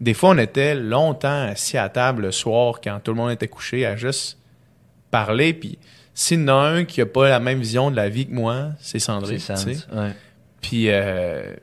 des 0.00 0.14
fois, 0.14 0.30
on 0.30 0.38
était 0.38 0.74
longtemps 0.74 1.48
assis 1.48 1.76
à 1.76 1.88
table 1.88 2.22
le 2.22 2.32
soir 2.32 2.80
quand 2.82 3.00
tout 3.00 3.10
le 3.10 3.16
monde 3.16 3.30
était 3.30 3.48
couché 3.48 3.84
à 3.84 3.96
juste 3.96 4.38
parler. 5.10 5.52
Puis 5.52 5.78
s'il 6.20 6.40
y 6.40 6.44
en 6.44 6.48
a 6.48 6.52
un 6.52 6.84
qui 6.84 7.00
a 7.00 7.06
pas 7.06 7.30
la 7.30 7.40
même 7.40 7.60
vision 7.60 7.90
de 7.90 7.96
la 7.96 8.10
vie 8.10 8.26
que 8.26 8.32
moi, 8.34 8.72
c'est 8.78 8.98
Sandrine. 8.98 9.38
C'est 9.38 9.54
tu 9.54 9.60
sais. 9.60 9.74
sens. 9.74 9.88
Ouais. 9.90 10.12
Puis, 10.60 10.90
euh, 10.90 11.54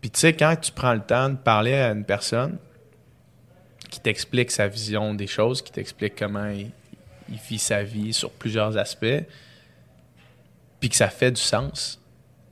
puis 0.00 0.08
tu 0.08 0.20
sais, 0.20 0.32
quand 0.34 0.54
tu 0.54 0.70
prends 0.70 0.94
le 0.94 1.00
temps 1.00 1.30
de 1.30 1.34
parler 1.34 1.74
à 1.74 1.90
une 1.90 2.04
personne 2.04 2.58
qui 3.90 3.98
t'explique 3.98 4.52
sa 4.52 4.68
vision 4.68 5.14
des 5.14 5.26
choses, 5.26 5.62
qui 5.62 5.72
t'explique 5.72 6.14
comment 6.16 6.46
il, 6.46 6.70
il 7.28 7.38
vit 7.38 7.58
sa 7.58 7.82
vie 7.82 8.12
sur 8.12 8.30
plusieurs 8.30 8.76
aspects, 8.78 9.24
puis 10.78 10.88
que 10.88 10.94
ça 10.94 11.08
fait 11.08 11.32
du 11.32 11.40
sens, 11.42 12.00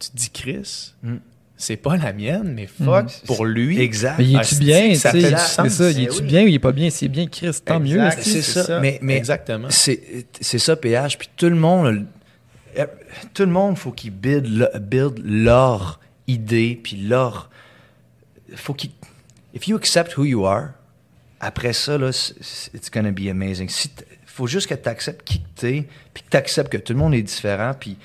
tu 0.01 0.11
te 0.11 0.17
dis, 0.17 0.31
Chris, 0.31 0.95
Mm. 1.03 1.17
C'est 1.63 1.77
pas 1.77 1.97
la 1.97 2.13
mienne, 2.13 2.53
mais 2.55 2.67
fuck, 2.67 3.05
Mm. 3.07 3.27
pour 3.27 3.45
lui. 3.45 3.81
Exact. 3.81 4.17
Mais 4.19 4.25
il 4.25 4.37
Ah, 4.37 4.41
est-tu 4.41 4.55
c'est-tu 4.55 4.65
bien, 4.65 4.89
tu 4.89 4.95
sais? 4.97 5.11
C'est 5.37 5.69
ça, 5.69 5.91
il 5.91 6.01
Eh 6.01 6.03
est-tu 6.05 6.21
oui. 6.23 6.27
bien 6.27 6.43
ou 6.45 6.47
il 6.49 6.55
est 6.55 6.59
pas 6.59 6.73
bien? 6.73 6.89
S'il 6.91 7.07
est 7.07 7.09
bien, 7.11 7.27
Chris, 7.27 7.51
tant 7.65 7.79
mieux. 7.79 7.97
Exact, 8.05 8.23
c'est 8.23 8.43
ça. 8.43 8.81
Mais- 8.81 8.99
mais- 9.03 9.17
Exactement. 9.17 9.69
C'est 9.71 10.27
c'est 10.41 10.59
ça, 10.59 10.75
PH. 10.77 11.19
Puis 11.19 11.29
tout 11.37 11.49
le 11.51 11.57
monde, 11.57 12.07
euh, 12.79 12.87
tout 13.35 13.43
le 13.45 13.51
monde, 13.53 13.77
faut 13.77 13.93
qu'ils 13.93 14.11
build, 14.11 14.47
le- 14.47 14.79
build 14.79 15.21
leur 15.25 16.01
idée, 16.27 16.81
puis 16.83 16.97
leur. 16.97 17.51
Faut 18.57 18.75
qu'ils. 18.75 18.91
If 19.55 19.69
you 19.69 19.77
accept 19.77 20.17
who 20.17 20.25
you 20.25 20.47
are, 20.47 20.69
après 21.41 21.73
ça, 21.73 21.99
là, 21.99 22.11
c'est- 22.13 22.35
c'est- 22.41 22.75
it's 22.75 22.91
gonna 22.91 23.11
be 23.13 23.29
amazing. 23.31 23.69
Si 23.69 23.91
faut 24.27 24.47
juste 24.47 24.69
que 24.69 24.75
tu 24.75 24.89
acceptes 24.89 25.23
qui 25.27 25.41
que 25.41 25.47
t'es, 25.57 25.89
puis 26.15 26.23
que 26.23 26.31
tu 26.31 26.37
acceptes 26.37 26.71
que 26.73 26.79
tout 26.79 26.93
le 26.95 26.99
monde 26.99 27.15
est 27.15 27.23
différent, 27.23 27.73
puis. 27.79 27.97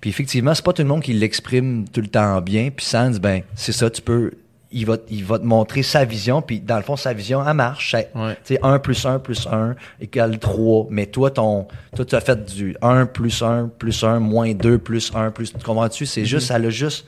Puis 0.00 0.10
effectivement, 0.10 0.54
c'est 0.54 0.64
pas 0.64 0.72
tout 0.72 0.82
le 0.82 0.88
monde 0.88 1.02
qui 1.02 1.12
l'exprime 1.12 1.86
tout 1.88 2.00
le 2.00 2.08
temps 2.08 2.40
bien. 2.40 2.70
Puis 2.74 2.86
Sans, 2.86 3.18
ben, 3.18 3.42
c'est 3.54 3.72
ça, 3.72 3.90
tu 3.90 4.02
peux. 4.02 4.32
Il 4.72 4.86
va, 4.86 4.98
il 5.08 5.24
va 5.24 5.40
te 5.40 5.44
montrer 5.44 5.82
sa 5.82 6.04
vision, 6.04 6.42
puis 6.42 6.60
dans 6.60 6.76
le 6.76 6.84
fond, 6.84 6.94
sa 6.94 7.12
vision, 7.12 7.44
elle 7.44 7.54
marche. 7.54 7.96
Ouais. 8.14 8.36
tu 8.44 8.54
sais, 8.54 8.60
1 8.62 8.78
plus 8.78 9.04
1 9.04 9.18
plus 9.18 9.48
1 9.50 9.74
égale 10.00 10.38
3. 10.38 10.86
Mais 10.90 11.06
toi, 11.06 11.32
ton, 11.32 11.66
toi, 11.96 12.04
tu 12.04 12.14
as 12.14 12.20
fait 12.20 12.44
du 12.44 12.76
1 12.80 13.06
plus 13.06 13.42
1 13.42 13.72
plus 13.76 14.04
1 14.04 14.20
moins 14.20 14.52
2 14.52 14.78
plus 14.78 15.10
1 15.12 15.32
plus. 15.32 15.52
Tu 15.52 15.58
comprends-tu? 15.58 16.06
C'est 16.06 16.24
juste, 16.24 16.46
ça 16.46 16.58
l'a 16.60 16.70
juste. 16.70 17.04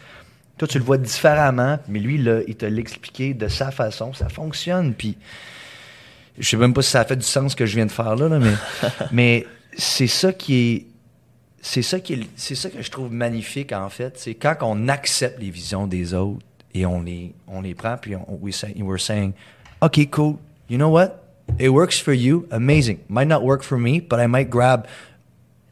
Toi, 0.59 0.67
tu 0.67 0.79
le 0.79 0.85
vois 0.85 0.99
différemment, 0.99 1.79
mais 1.89 2.01
lui, 2.01 2.19
là, 2.19 2.41
il 2.49 2.57
te 2.57 2.67
l'a 2.67 2.81
expliqué 2.81 3.33
de 3.33 3.47
sa 3.47 3.71
façon. 3.71 4.13
Ça 4.13 4.29
fonctionne. 4.29 4.93
Puis, 4.93 5.17
je 6.39 6.49
sais 6.49 6.57
même 6.57 6.75
pas 6.75 6.83
si 6.83 6.91
ça 6.91 7.01
a 7.01 7.05
fait 7.05 7.17
du 7.17 7.27
sens 7.27 7.53
ce 7.53 7.57
que 7.57 7.67
je 7.67 7.77
viens 7.77 7.87
de 7.87 7.93
faire 7.93 8.17
là, 8.17 8.29
là, 8.29 8.41
mais, 8.41 8.55
mais 9.13 9.47
c'est 9.77 10.09
ça 10.09 10.33
qui 10.33 10.55
est. 10.57 10.87
C'est 11.65 11.83
ça, 11.83 12.01
qui 12.01 12.15
est, 12.15 12.21
c'est 12.37 12.57
ça 12.57 12.69
que 12.71 12.83
je 12.83 12.91
trouve 12.91 13.13
magnifique, 13.13 13.73
en 13.73 13.89
fait. 13.89 14.19
C'est 14.19 14.35
quand 14.35 14.57
on 14.63 14.89
accepte 14.89 15.41
les 15.41 15.51
visions 15.51 15.87
des 15.87 16.13
autres 16.13 16.45
et 16.75 16.85
on 16.85 17.01
les, 17.03 17.33
on 17.47 17.61
les 17.63 17.75
prend, 17.75 17.97
puis 17.97 18.17
on, 18.17 18.39
we 18.43 18.53
say, 18.55 18.75
we're 18.79 19.01
saying, 19.01 19.33
OK, 19.81 20.11
cool. 20.11 20.37
You 20.69 20.77
know 20.77 20.89
what? 20.91 21.11
It 21.61 21.69
works 21.69 22.01
for 22.01 22.13
you. 22.15 22.47
Amazing. 22.51 22.99
Might 23.09 23.27
not 23.29 23.43
work 23.43 23.63
for 23.63 23.79
me, 23.79 24.01
but 24.01 24.19
I 24.19 24.27
might 24.27 24.49
grab 24.51 24.87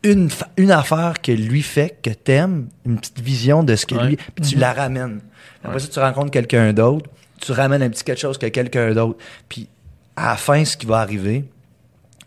une, 0.05 0.31
une 0.57 0.71
affaire 0.71 1.21
que 1.21 1.33
lui 1.33 1.63
fait, 1.63 1.99
que 2.03 2.11
t'aimes, 2.11 2.69
une 2.87 2.99
petite 2.99 3.21
vision 3.21 3.63
de 3.65 3.75
ce 3.77 3.85
que 3.85 3.97
Ouais. 3.97 4.07
lui, 4.11 4.17
puis 4.17 4.45
tu 4.45 4.57
la 4.57 4.73
ramènes. 4.73 5.21
Après 5.65 5.81
ça, 5.81 5.89
tu 5.89 5.99
rencontres 5.99 6.31
quelqu'un 6.31 6.73
d'autre, 6.73 7.11
tu 7.41 7.53
ramènes 7.53 7.83
un 7.83 7.91
petit 7.91 8.05
quelque 8.05 8.21
chose 8.21 8.39
que 8.39 8.47
quelqu'un 8.47 8.93
d'autre. 8.95 9.19
Puis 9.49 9.69
à 10.17 10.29
la 10.31 10.37
fin, 10.37 10.65
ce 10.65 10.77
qui 10.77 10.87
va 10.87 11.01
arriver, 11.01 11.45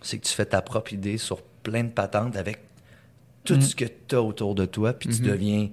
c'est 0.02 0.18
que 0.18 0.26
tu 0.26 0.34
fais 0.34 0.45
ta 0.45 0.61
propre 0.61 0.91
idée 0.94 1.18
sur 1.18 1.41
plein 1.64 1.84
de 1.85 1.90
patentes 1.90 2.35
avec 2.35 2.60
tout 3.44 3.56
Mhm. 3.56 3.61
ce 3.61 3.76
que 3.76 3.86
tu 4.07 4.15
as 4.15 4.22
autour 4.22 4.56
de 4.56 4.65
toi, 4.65 4.94
puis 4.94 5.10
tu 5.10 5.22
Mhm. 5.22 5.28
deviens 5.30 5.70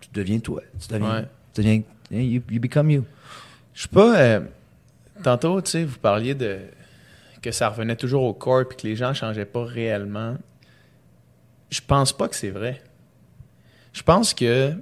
tu 0.00 0.08
deviens 0.14 0.38
toi. 0.40 0.62
Tu 0.80 0.88
deviens, 0.88 1.14
Ouais. 1.20 1.24
tu 1.54 1.60
deviens 1.60 1.82
you, 2.10 2.42
you 2.50 2.60
become 2.60 2.90
you. 2.90 3.04
Je 3.74 3.82
sais 3.82 3.88
pas. 3.88 4.18
euh, 4.18 4.40
tantôt, 5.22 5.60
tu 5.60 5.70
sais, 5.70 5.84
vous 5.84 5.98
parliez 5.98 6.34
de 6.34 6.58
que 7.42 7.50
ça 7.52 7.68
revenait 7.68 7.96
toujours 7.96 8.22
au 8.24 8.34
corps 8.34 8.62
et 8.62 8.64
que 8.64 8.86
les 8.86 8.96
gens 8.96 9.12
changeaient 9.14 9.44
pas 9.46 9.64
réellement. 9.64 10.36
Je 11.70 11.80
pense 11.86 12.12
pas 12.16 12.28
que 12.28 12.34
c'est 12.36 12.50
vrai. 12.50 12.82
Je 13.92 14.02
pense 14.02 14.34
que 14.34 14.74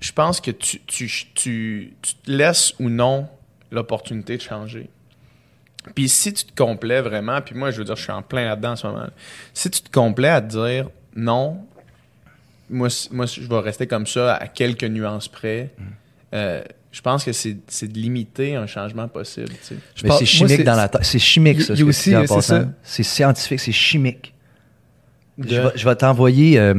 je 0.00 0.12
pense 0.12 0.40
que 0.40 0.50
tu, 0.50 0.80
tu, 0.80 1.06
tu, 1.34 1.94
tu 2.02 2.14
te 2.16 2.30
laisses 2.30 2.74
ou 2.80 2.88
non 2.88 3.28
l'opportunité 3.70 4.36
de 4.36 4.42
changer. 4.42 4.90
Puis 5.94 6.08
si 6.08 6.32
tu 6.32 6.44
te 6.44 6.54
complais 6.62 7.00
vraiment, 7.00 7.40
puis 7.40 7.54
moi 7.56 7.70
je 7.70 7.78
veux 7.78 7.84
dire, 7.84 7.96
je 7.96 8.02
suis 8.02 8.12
en 8.12 8.22
plein 8.22 8.44
là-dedans 8.46 8.72
en 8.72 8.76
ce 8.76 8.86
moment. 8.86 9.06
Si 9.52 9.68
tu 9.70 9.80
te 9.82 9.90
complais 9.90 10.28
à 10.28 10.40
te 10.40 10.48
dire 10.48 10.88
non, 11.16 11.58
moi, 12.70 12.88
moi 13.10 13.26
je 13.26 13.40
vais 13.42 13.58
rester 13.58 13.86
comme 13.86 14.06
ça 14.06 14.34
à 14.36 14.46
quelques 14.46 14.84
nuances 14.84 15.28
près. 15.28 15.70
Euh, 16.34 16.62
je 16.90 17.00
pense 17.00 17.24
que 17.24 17.32
c'est 17.32 17.56
c'est 17.68 17.88
de 17.90 17.98
limiter 17.98 18.54
un 18.54 18.66
changement 18.66 19.08
possible. 19.08 19.48
tu 19.48 19.56
sais. 19.62 19.74
Je 19.94 20.02
Mais 20.04 20.08
pense- 20.10 20.18
c'est 20.18 20.24
moi, 20.24 20.48
chimique 20.48 20.56
c'est- 20.58 20.64
dans 20.64 20.76
la 20.76 20.88
tête. 20.88 21.04
C'est 21.04 21.18
chimique, 21.18 21.60
ça. 21.62 21.72
il 21.74 21.76
y 21.76 21.78
ce 21.78 21.82
a 21.82 21.84
que 21.84 21.88
aussi, 21.88 22.02
tu 22.04 22.10
dis 22.10 22.16
en 22.16 22.20
c'est 22.22 22.34
passant. 22.34 22.60
ça. 22.60 22.68
C'est 22.82 23.02
scientifique, 23.02 23.60
c'est 23.60 23.72
chimique. 23.72 24.34
De- 25.38 25.48
Je 25.48 25.60
vais, 25.60 25.68
je 25.76 25.88
vais 25.88 25.96
t'envoyer. 25.96 26.58
euh, 26.60 26.74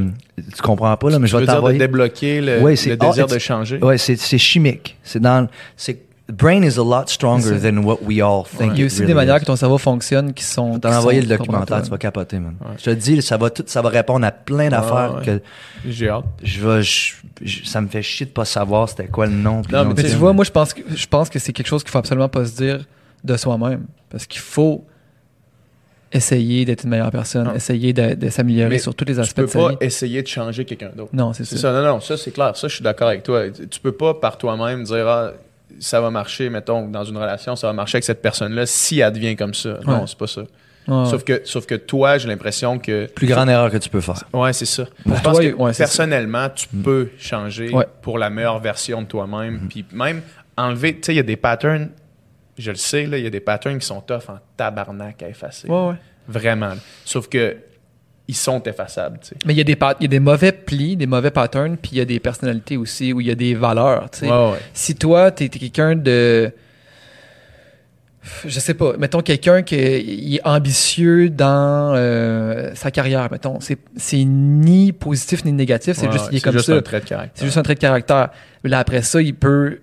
tu 0.56 0.62
comprends 0.62 0.96
pas, 0.96 1.10
là, 1.10 1.18
mais 1.20 1.26
tu 1.26 1.32
je 1.32 1.36
vais 1.38 1.42
veux 1.42 1.46
dire 1.48 1.54
de 1.56 1.58
t'envoyer. 1.58 1.80
débloquer 1.80 2.40
le, 2.42 2.60
Ouais, 2.62 2.76
le 2.76 2.96
désir 2.96 3.26
ah, 3.30 3.34
de 3.34 3.40
changer? 3.40 3.78
Ouais, 3.80 3.98
c'est 3.98 4.16
c'est 4.16 4.38
chimique. 4.38 4.98
C'est 5.04 5.20
dans. 5.20 5.48
C'est 5.76 6.00
brain 6.30 6.64
is 6.64 6.78
a 6.80 6.84
lot 6.84 7.08
stronger 7.10 7.60
than 7.60 7.84
what 7.84 8.00
we 8.04 8.22
all 8.22 8.44
think. 8.46 8.74
Il 8.76 8.80
y 8.80 8.84
a 8.84 8.86
aussi 8.86 8.98
really 9.00 9.08
des 9.08 9.14
manières 9.14 9.38
is. 9.38 9.42
que 9.42 9.46
ton 9.46 9.56
cerveau 9.56 9.78
fonctionne 9.78 10.34
qui 10.34 10.44
sont. 10.44 10.80
T'as 10.80 10.98
envoyé 10.98 11.22
le 11.22 11.28
documentaire, 11.28 11.82
tu 11.82 11.90
vas 11.90 11.98
capoter, 11.98 12.40
man. 12.40 12.56
Ouais. 12.62 12.76
Je 12.78 12.84
te 12.86 12.90
dis, 12.92 13.22
ça 13.22 13.38
va 13.38 13.50
tout, 13.50 13.64
ça 13.68 13.82
va 13.82 13.90
répondre 13.90 14.26
à 14.26 14.32
plein 14.32 14.70
d'affaires 14.70 15.16
ouais. 15.18 15.26
que 15.26 15.42
J'ai 15.86 16.10
hâte. 16.10 16.24
je 16.44 16.66
vais, 16.68 16.82
je- 16.84 17.14
je- 17.42 17.66
ça 17.66 17.82
me 17.82 17.88
fait 17.88 18.02
chier 18.02 18.26
de 18.26 18.32
pas 18.32 18.46
savoir 18.46 18.88
c'était 18.90 19.08
quoi 19.08 19.26
le 19.28 19.34
nom. 19.34 19.62
Non, 19.72 19.84
le 19.84 19.90
nom 19.90 19.94
mais 19.98 20.04
tu 20.04 20.10
vois, 20.16 20.32
moi, 20.34 20.46
je 20.46 20.52
pense 20.52 20.74
que, 20.74 20.82
je 20.96 21.08
pense 21.08 21.30
que 21.30 21.40
c'est 21.40 21.52
quelque 21.54 21.68
chose 21.68 21.84
qu'il 21.84 21.92
faut 21.92 22.00
absolument 22.00 22.30
pas 22.30 22.46
se 22.46 22.56
dire 22.56 22.86
de 23.24 23.36
soi-même. 23.38 23.86
Parce 24.10 24.26
qu'il 24.26 24.42
faut 24.42 24.86
essayer 26.12 26.64
d'être 26.66 26.84
une 26.84 26.92
meilleure 26.92 27.10
personne, 27.12 27.46
Non. 27.48 27.56
essayer 27.56 27.92
de, 27.92 28.14
de 28.14 28.30
s'améliorer 28.30 28.78
sur 28.78 28.94
tous 28.94 29.06
les 29.06 29.16
Tu 29.16 29.20
aspects 29.20 29.36
peux 29.38 29.42
de 29.46 29.48
sa 29.48 29.60
pas 29.60 29.70
vie. 29.70 29.78
essayer 29.82 30.22
de 30.22 30.28
changer 30.28 30.64
quelqu'un 30.64 30.92
d'autre. 30.96 31.10
Non, 31.14 31.34
c'est 31.34 31.44
C'est 31.44 31.56
ça. 31.56 31.74
ça, 31.74 31.74
non, 31.74 31.84
non, 31.96 32.00
ça 32.02 32.18
c'est 32.18 32.32
clair. 32.32 32.56
Ça, 32.56 32.68
je 32.68 32.76
suis 32.76 32.84
d'accord 32.84 33.08
avec 33.08 33.24
toi. 33.24 33.50
Tu 33.50 33.80
peux 33.80 33.92
pas 33.94 34.14
par 34.14 34.38
toi-même 34.38 34.84
dire, 34.84 35.08
ah, 35.08 35.32
ça 35.80 36.02
va 36.02 36.10
marcher, 36.10 36.50
mettons, 36.50 36.88
dans 36.88 37.04
une 37.04 37.18
relation, 37.18 37.56
ça 37.56 37.68
va 37.68 37.74
marcher 37.74 37.98
avec 37.98 38.04
cette 38.04 38.22
personne-là 38.22 38.66
si 38.66 39.00
elle 39.00 39.12
devient 39.14 39.36
comme 39.36 39.54
ça. 39.54 39.80
Non, 39.86 40.06
c'est 40.08 40.18
pas 40.18 40.28
ça. 40.28 40.42
Ouais, 40.86 41.06
Sauf, 41.06 41.24
que, 41.24 41.42
sauf 41.46 41.66
que 41.66 41.76
toi, 41.76 42.18
j'ai 42.18 42.28
l'impression 42.28 42.78
que. 42.78 43.06
Plus 43.08 43.28
grande 43.28 43.50
erreur 43.50 43.72
que 43.72 43.78
tu 43.78 43.88
peux 43.90 44.02
faire. 44.02 44.24
Ouais, 44.34 44.52
c'est 44.52 44.66
ça. 44.66 44.84
Pour 45.06 45.16
je 45.16 45.22
pense 45.24 45.40
que 45.40 45.54
ouais, 45.54 45.72
personnellement, 45.74 46.50
tu 46.50 46.68
peux 46.68 47.10
changer 47.18 47.70
Ouais. 47.74 47.88
pour 48.02 48.18
la 48.18 48.30
meilleure 48.30 48.60
version 48.60 49.02
de 49.02 49.08
toi-même. 49.08 49.68
Puis 49.70 49.86
même 49.94 50.22
enlever, 50.58 50.96
tu 50.96 51.00
sais, 51.04 51.14
il 51.14 51.18
y 51.18 51.20
a 51.20 51.24
des 51.24 51.38
patterns, 51.38 51.90
je 52.58 52.72
le 52.72 52.76
sais, 52.78 53.06
là, 53.06 53.18
il 53.18 53.24
y 53.24 53.28
a 53.28 53.30
des 53.30 53.40
patterns 53.40 53.80
qui 53.80 53.86
sont 53.88 54.02
tough 54.02 54.24
en 54.30 54.40
tabarnak 54.58 55.24
à 55.24 55.30
effacer. 55.30 55.70
Ouais, 55.70 55.88
ouais. 55.90 55.96
Vraiment. 56.28 56.74
Sauf 57.06 57.30
que 57.30 57.56
ils 58.28 58.36
sont 58.36 58.64
effaçables, 58.64 59.20
tu 59.22 59.30
sais. 59.30 59.36
Mais 59.46 59.54
il 59.54 59.58
y, 59.58 59.62
a 59.62 59.64
des 59.66 59.78
y 60.00 60.06
a 60.06 60.08
des 60.08 60.20
mauvais 60.20 60.54
plis, 60.54 60.96
des 60.96 61.08
mauvais 61.08 61.32
patterns, 61.32 61.76
puis 61.76 61.92
il 61.94 61.98
y 61.98 62.02
a 62.02 62.06
des 62.06 62.20
personnalités 62.20 62.78
aussi 62.78 63.12
où 63.12 63.20
il 63.20 63.28
y 63.28 63.32
a 63.32 63.36
des 63.36 63.54
valeurs. 63.54 64.10
Ouais, 64.22 64.30
ouais. 64.30 64.60
Si 64.74 64.96
toi, 64.96 65.32
tu 65.32 65.44
es, 65.44 65.50
quelqu'un 65.50 65.96
de. 65.96 66.52
Je 68.46 68.60
sais 68.62 68.74
pas, 68.74 68.96
mettons 68.98 69.20
quelqu'un 69.20 69.62
qui 69.64 69.76
est, 69.76 70.40
ambitieux 70.46 71.30
dans 71.30 71.94
euh, 71.96 72.72
sa 72.74 72.90
carrière, 72.92 73.30
mettons. 73.30 73.60
C'est, 73.60 73.78
c'est 73.98 74.24
ni 74.24 74.94
positif 74.94 75.44
ni 75.44 75.52
négatif, 75.52 75.98
c'est 75.98 76.08
Ouais, 76.08 76.14
juste 76.14 76.30
il 76.32 76.38
est 76.38 76.42
comme 76.42 76.54
juste 76.54 76.68
ça. 76.68 76.76
un 76.76 76.82
trait 76.82 77.02
de 77.02 77.06
caractère. 77.06 77.34
C'est 77.36 77.46
juste 77.46 77.58
un 77.58 77.64
trait 77.64 77.76
de 77.76 77.80
caractère. 77.80 78.30
Là, 78.64 78.80
après 78.80 79.02
ça, 79.02 79.22
il 79.22 79.36
peut. 79.36 79.80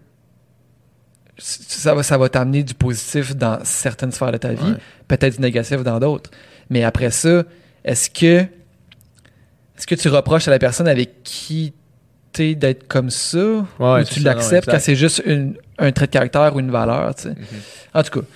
Ça 1.36 1.94
va, 1.94 2.02
ça 2.02 2.16
va 2.16 2.30
t'amener 2.30 2.62
du 2.62 2.72
positif 2.72 3.36
dans 3.36 3.58
certaines 3.64 4.12
sphères 4.12 4.32
de 4.32 4.36
ta 4.38 4.52
vie, 4.52 4.62
Ouais. 4.62 4.76
peut-être 5.08 5.36
du 5.36 5.40
négatif 5.42 5.82
dans 5.82 5.98
d'autres. 5.98 6.30
Mais 6.70 6.84
après 6.84 7.10
ça, 7.10 7.44
est-ce 7.84 8.10
que. 8.10 8.42
Est-ce 9.76 9.86
que 9.86 9.94
tu 9.94 10.08
reproches 10.08 10.46
à 10.46 10.50
la 10.50 10.58
personne 10.58 10.86
avec 10.88 11.22
qui 11.22 11.72
t'es 12.32 12.54
d'être 12.54 12.86
comme 12.86 13.08
ça? 13.10 13.38
Ouais, 13.78 14.00
ou 14.00 14.04
tu 14.04 14.20
l'acceptes 14.20 14.70
quand 14.70 14.78
c'est 14.80 14.94
juste 14.96 15.22
une- 15.24 15.54
un 15.78 15.90
trait 15.92 16.06
de 16.06 16.10
caractère 16.12 16.54
ou 16.54 16.60
une 16.60 16.70
valeur, 16.70 17.14
tu 17.14 17.22
sais? 17.22 17.28
Mhm. 17.30 17.36
En 17.94 18.02
tout 18.02 18.20
cas, 18.20 18.26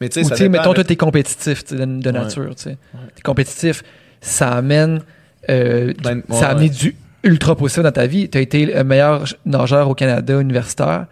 Mais 0.00 0.08
tu 0.08 0.24
sais, 0.24 0.48
mettons, 0.48 0.70
là. 0.70 0.74
toi, 0.74 0.84
t'es 0.84 0.96
compétitif 0.96 1.64
de, 1.66 1.84
de 1.84 2.06
Ouais. 2.10 2.12
nature, 2.12 2.54
tu 2.56 2.62
sais. 2.64 2.76
T'es 3.14 3.22
compétitif, 3.22 3.82
ça 4.20 4.50
amène, 4.52 5.02
euh, 5.48 5.92
du- 5.92 6.02
Ben, 6.02 6.22
ça 6.30 6.48
a 6.48 6.50
amené 6.52 6.68
ouais. 6.68 6.74
du 6.74 6.96
ultra 7.24 7.54
positif 7.54 7.82
dans 7.84 7.92
ta 7.92 8.06
vie. 8.06 8.28
T'as 8.28 8.40
été 8.40 8.66
le 8.66 8.82
meilleur 8.84 9.24
nageur 9.46 9.88
au 9.88 9.94
Canada 9.94 10.40
universitaire. 10.40 11.06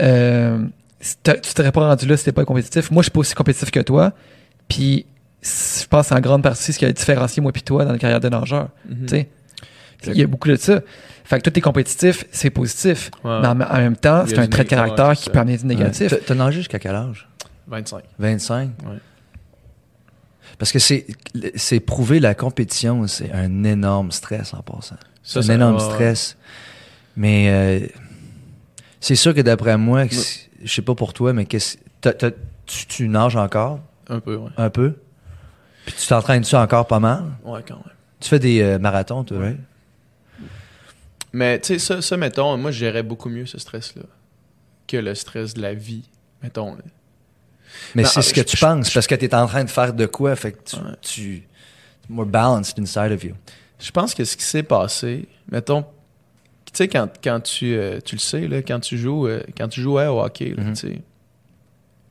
Euh, 0.00 0.58
tu 1.00 1.54
t'aurais 1.54 1.72
pas 1.72 1.88
rendu 1.88 2.06
là 2.06 2.16
si 2.16 2.24
t'étais 2.24 2.34
pas 2.34 2.44
compétitif. 2.44 2.90
Moi, 2.90 3.02
je 3.02 3.06
suis 3.06 3.10
pas 3.10 3.20
aussi 3.20 3.34
compétitif 3.34 3.70
que 3.70 3.80
toi. 3.80 4.12
Puis, 4.68 5.06
je 5.42 5.86
pense 5.86 6.10
en 6.12 6.20
grande 6.20 6.42
partie 6.42 6.72
ce 6.72 6.78
qui 6.78 6.84
a 6.84 6.92
différencié 6.92 7.40
moi 7.42 7.52
puis 7.52 7.62
toi 7.62 7.84
dans 7.84 7.92
la 7.92 7.98
carrière 7.98 8.20
de 8.20 8.28
nageur. 8.28 8.68
Tu 8.88 9.08
sais, 9.08 9.28
il 10.06 10.16
y 10.16 10.22
a 10.22 10.26
beaucoup 10.26 10.48
de 10.48 10.56
ça. 10.56 10.80
Fait 11.24 11.38
que 11.38 11.42
toi, 11.42 11.52
t'es 11.52 11.60
compétitif, 11.60 12.24
c'est 12.30 12.50
positif. 12.50 13.10
Ouais. 13.24 13.40
Mais 13.40 13.46
en, 13.48 13.60
en 13.60 13.76
même 13.76 13.96
temps, 13.96 14.24
c'est 14.26 14.38
un 14.38 14.46
trait 14.46 14.64
de 14.64 14.68
caractère 14.68 15.12
qui 15.16 15.30
peut 15.30 15.38
amener 15.38 15.56
du 15.58 15.66
négatif. 15.66 16.10
T'as- 16.10 16.16
T'as 16.18 16.34
nagé 16.34 16.58
jusqu'à 16.60 16.78
quel 16.78 16.94
âge? 16.94 17.28
25. 17.68 18.02
25? 18.18 18.70
Ouais. 18.86 18.96
Parce 20.58 20.72
que 20.72 20.78
c'est 20.78 21.06
c'est 21.56 21.80
prouver 21.80 22.20
la 22.20 22.34
compétition, 22.34 23.06
c'est 23.06 23.30
un 23.32 23.64
énorme 23.64 24.10
stress 24.12 24.54
en 24.54 24.62
passant. 24.62 24.96
Ça, 25.22 25.42
C'est 25.42 25.50
un 25.50 25.54
énorme 25.56 25.78
stress. 25.80 26.36
Mais 27.16 27.48
euh, 27.50 27.86
c'est 29.00 29.16
sûr 29.16 29.34
que 29.34 29.40
d'après 29.40 29.76
moi, 29.76 30.06
que 30.06 30.14
je 30.62 30.72
sais 30.72 30.82
pas 30.82 30.94
pour 30.94 31.12
toi, 31.12 31.32
mais 31.32 31.46
qu'est-ce- 31.46 31.78
t'as- 32.00 32.12
t'as- 32.12 32.30
tu, 32.66 32.86
tu 32.86 33.08
nages 33.08 33.36
encore? 33.36 33.80
Un 34.08 34.20
peu, 34.20 34.36
ouais. 34.36 34.50
un 34.56 34.70
peu? 34.70 34.94
Puis 35.84 35.94
tu 35.98 36.06
t'entraînes-tu 36.08 36.54
encore 36.56 36.86
pas 36.86 36.98
mal? 37.00 37.24
Ouais, 37.44 37.60
quand 37.66 37.76
même. 37.76 37.94
Tu 38.20 38.28
fais 38.28 38.38
des 38.38 38.60
euh, 38.60 38.78
marathons, 38.78 39.24
toi? 39.24 39.38
Mais 41.32 41.60
tu 41.60 41.66
sais, 41.74 41.78
ça, 41.78 42.02
ça, 42.02 42.16
mettons, 42.16 42.56
moi, 42.56 42.70
je 42.70 42.78
gérais 42.78 43.02
beaucoup 43.02 43.28
mieux 43.28 43.46
ce 43.46 43.58
stress-là 43.58 44.02
que 44.86 44.96
le 44.96 45.14
stress 45.14 45.54
de 45.54 45.62
la 45.62 45.74
vie, 45.74 46.08
mettons. 46.42 46.74
là. 46.76 46.82
Mais 47.94 48.04
c'est 48.04 48.22
ce 48.22 48.32
que 48.32 48.40
je- 48.40 48.46
tu 48.46 48.56
je- 48.56 48.64
penses, 48.64 48.90
parce 48.92 49.06
que 49.06 49.14
tu 49.16 49.24
es 49.26 49.34
en 49.34 49.46
train 49.46 49.64
de 49.64 49.70
faire 49.70 49.92
de 49.92 50.06
quoi, 50.06 50.34
fait 50.36 50.52
que 50.52 50.62
tu, 50.70 50.76
Ouais. 50.76 50.82
tu 51.02 51.42
more 52.08 52.24
balanced 52.26 52.78
inside 52.78 53.12
of 53.12 53.22
you. 53.24 53.34
Je 53.78 53.90
pense 53.90 54.14
que 54.14 54.24
ce 54.24 54.36
qui 54.36 54.44
s'est 54.44 54.62
passé, 54.62 55.28
mettons, 55.50 55.84
tu 56.72 56.78
sais, 56.78 56.88
quand, 56.88 57.08
quand 57.22 57.40
tu, 57.40 57.74
euh, 57.74 58.00
tu 58.04 58.14
le 58.16 58.20
sais, 58.20 58.46
là, 58.48 58.62
quand 58.62 58.80
tu 58.80 58.96
joues, 58.98 59.26
euh, 59.26 59.40
quand 59.56 59.68
tu 59.68 59.80
jouais 59.80 60.06
au 60.06 60.20
hockey, 60.20 60.50
là, 60.56 60.62
Mhm. 60.64 60.72
tu 60.74 60.88
sais, 60.88 61.02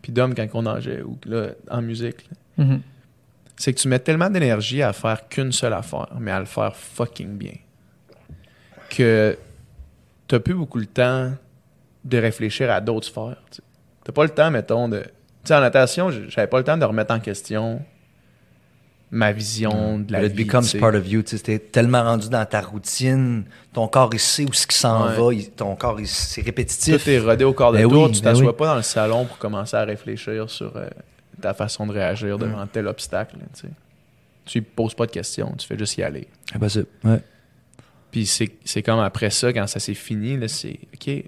puis 0.01 0.11
d'homme 0.11 0.33
quand 0.35 0.47
on 0.53 0.61
nageait, 0.63 1.01
ou 1.01 1.17
là, 1.25 1.49
en 1.69 1.81
musique, 1.81 2.29
Mhm. 2.57 2.81
c'est 3.57 3.73
que 3.73 3.79
tu 3.79 3.87
mets 3.87 3.99
tellement 3.99 4.29
d'énergie 4.29 4.81
à 4.81 4.93
faire 4.93 5.27
qu'une 5.27 5.51
seule 5.51 5.73
affaire, 5.73 6.07
mais 6.19 6.31
à 6.31 6.39
le 6.39 6.45
faire 6.45 6.75
fucking 6.75 7.37
bien, 7.37 7.53
que 8.89 9.37
t'as 10.27 10.39
plus 10.39 10.53
beaucoup 10.53 10.79
le 10.79 10.85
temps 10.85 11.31
de 12.03 12.17
réfléchir 12.17 12.71
à 12.71 12.81
d'autres 12.81 13.07
sphères. 13.07 13.41
T'as 14.03 14.11
pas 14.13 14.23
le 14.23 14.29
temps, 14.29 14.51
mettons, 14.51 14.87
de... 14.89 14.99
Tu 14.99 15.09
sais, 15.49 15.55
en 15.55 15.61
natation, 15.61 16.11
j'avais 16.29 16.47
pas 16.47 16.57
le 16.59 16.63
temps 16.63 16.77
de 16.77 16.85
remettre 16.85 17.13
en 17.13 17.19
question 17.19 17.81
ma 19.15 19.31
vision 19.31 19.97
de 19.99 20.11
la 20.11 20.19
But 20.19 20.31
it 20.31 20.35
vie. 20.35 20.43
becomes 20.43 20.63
tu 20.63 20.69
sais. 20.71 20.77
part 20.79 20.93
of 20.93 21.07
you. 21.07 21.23
Tu 21.23 21.35
es 21.51 21.59
tellement 21.59 22.03
rendu 22.03 22.29
dans 22.29 22.45
ta 22.45 22.61
routine, 22.61 23.45
ton 23.73 23.87
corps, 23.87 24.09
il 24.13 24.19
sait 24.19 24.43
où 24.43 24.51
ce 24.53 24.67
qui 24.67 24.75
s'en 24.75 25.07
Ouais. 25.07 25.15
va, 25.15 25.33
il- 25.33 25.49
ton 25.51 25.75
corps, 25.75 25.99
il- 25.99 26.07
c'est 26.07 26.41
répétitif. 26.41 27.03
Tout 27.03 27.09
est 27.09 27.19
rodé 27.19 27.43
au 27.45 27.53
corps 27.53 27.71
de 27.71 27.77
Ben 27.77 27.87
tour. 27.89 28.03
oui, 28.07 28.11
tu 28.11 28.21
ben 28.21 28.31
t'assois 28.33 28.47
oui. 28.51 28.57
pas 28.57 28.65
dans 28.67 28.75
le 28.75 28.81
salon 28.81 29.25
pour 29.25 29.37
commencer 29.37 29.77
à 29.77 29.83
réfléchir 29.85 30.49
sur 30.49 30.75
euh, 30.75 30.87
ta 31.41 31.53
façon 31.53 31.87
de 31.87 31.93
réagir 31.93 32.37
devant 32.37 32.65
tel 32.67 32.87
obstacle. 32.87 33.37
là, 33.39 33.69
tu 34.45 34.61
poses 34.61 34.93
pas 34.93 35.05
de 35.07 35.11
questions, 35.11 35.53
tu 35.57 35.65
fais 35.65 35.77
juste 35.77 35.97
y 35.97 36.03
aller. 36.03 36.27
Impossible. 36.53 36.85
Ouais. 37.03 37.21
Puis 38.11 38.25
c'est 38.25 38.51
c'est 38.63 38.83
comme 38.83 38.99
après 38.99 39.29
ça, 39.29 39.51
quand 39.53 39.65
ça 39.67 39.79
s'est 39.79 39.93
fini, 39.93 40.37
là, 40.37 40.47
c'est 40.47 40.79
OK, 40.93 41.23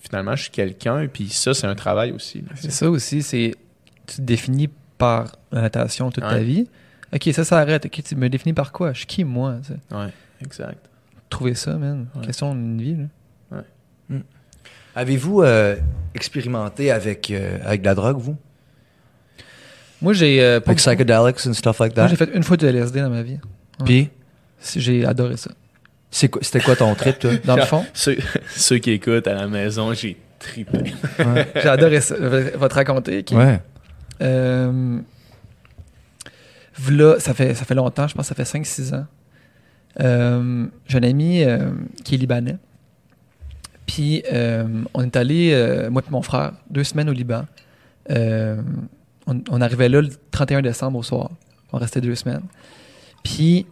finalement, 0.00 0.34
je 0.36 0.42
suis 0.42 0.50
quelqu'un. 0.50 1.06
Puis 1.12 1.28
ça, 1.28 1.52
c'est 1.52 1.66
un 1.66 1.74
travail 1.74 2.12
aussi. 2.12 2.42
C'est 2.54 2.70
ça 2.70 2.88
aussi, 2.88 3.22
c'est 3.22 3.54
tu 4.06 4.16
te 4.16 4.22
définis 4.22 4.68
par 4.96 5.36
la 5.52 5.62
natation 5.62 6.10
toute 6.10 6.24
ta 6.24 6.38
vie. 6.38 6.68
Ok, 7.14 7.28
ça 7.32 7.44
s'arrête. 7.44 7.86
Ok, 7.86 8.02
tu 8.04 8.16
me 8.16 8.28
définis 8.28 8.52
par 8.52 8.72
quoi? 8.72 8.92
Je 8.92 8.98
suis 8.98 9.06
qui 9.06 9.24
moi 9.24 9.56
tu 9.66 9.72
sais? 9.72 9.96
Ouais, 9.96 10.12
exact. 10.44 10.78
Trouver 11.30 11.54
ça, 11.54 11.74
man. 11.76 12.06
Ouais. 12.14 12.26
Question 12.26 12.54
d'une 12.54 12.80
vie. 12.80 12.96
Là. 12.96 14.18
Avez-vous 14.94 15.42
euh, 15.42 15.76
expérimenté 16.14 16.90
avec, 16.90 17.30
euh, 17.30 17.58
avec 17.64 17.82
de 17.82 17.86
la 17.86 17.94
drogue, 17.94 18.18
vous? 18.18 18.36
Moi, 20.02 20.12
j'ai 20.12 20.42
euh, 20.42 20.60
pas 20.60 20.70
Avec 20.72 20.78
psychedelics 20.78 21.46
and 21.46 21.52
stuff 21.54 21.78
like 21.78 21.94
Moi, 21.96 22.04
that? 22.04 22.08
j'ai 22.10 22.16
fait 22.16 22.30
une 22.34 22.42
fois 22.42 22.56
du 22.56 22.66
LSD 22.66 23.00
dans 23.00 23.10
ma 23.10 23.22
vie. 23.22 23.38
Puis, 23.84 24.10
Si, 24.60 24.80
J'ai 24.80 25.04
adoré 25.04 25.36
ça. 25.36 25.50
c'est 26.10 26.28
quoi- 26.28 26.42
c'était 26.42 26.60
quoi 26.60 26.74
ton 26.74 26.92
trip, 26.96 27.18
toi? 27.20 27.30
Dans 27.44 27.54
le 27.56 27.62
fond, 27.62 27.84
Ceux, 27.94 28.16
ceux 28.56 28.78
qui 28.78 28.90
écoutent 28.92 29.26
à 29.28 29.34
la 29.34 29.46
maison, 29.46 29.92
j'ai 29.94 30.16
trippé. 30.40 30.92
j'ai 31.54 31.68
adoré 31.68 32.00
ça. 32.00 32.16
Je 32.20 32.26
vais 32.26 32.68
te 32.68 32.74
raconter. 32.74 33.18
ok? 33.20 33.36
Ouais. 33.36 33.60
Euh, 34.22 34.98
ça 37.18 37.34
fait, 37.34 37.54
ça 37.54 37.64
fait 37.64 37.74
longtemps, 37.74 38.08
je 38.08 38.14
pense 38.14 38.28
que 38.28 38.34
ça 38.34 38.44
fait 38.44 38.58
5-6 38.58 38.94
ans. 38.94 39.06
Euh, 40.00 40.66
j'ai 40.86 40.98
un 40.98 41.02
ami 41.02 41.42
euh, 41.42 41.70
qui 42.04 42.14
est 42.14 42.18
libanais. 42.18 42.56
Puis 43.86 44.22
euh, 44.32 44.84
on 44.94 45.02
est 45.02 45.16
allé, 45.16 45.88
moi 45.90 46.02
et 46.06 46.10
mon 46.10 46.22
frère, 46.22 46.52
deux 46.70 46.84
semaines 46.84 47.08
au 47.08 47.12
Liban. 47.12 47.46
On, 48.10 49.60
arrivait 49.60 49.88
là 49.88 50.00
le 50.00 50.10
31 50.30 50.62
décembre 50.62 50.98
au 50.98 51.02
soir. 51.02 51.30
On 51.72 51.78
restait 51.78 52.00
deux 52.00 52.14
semaines. 52.14 52.44
Puis 53.22 53.66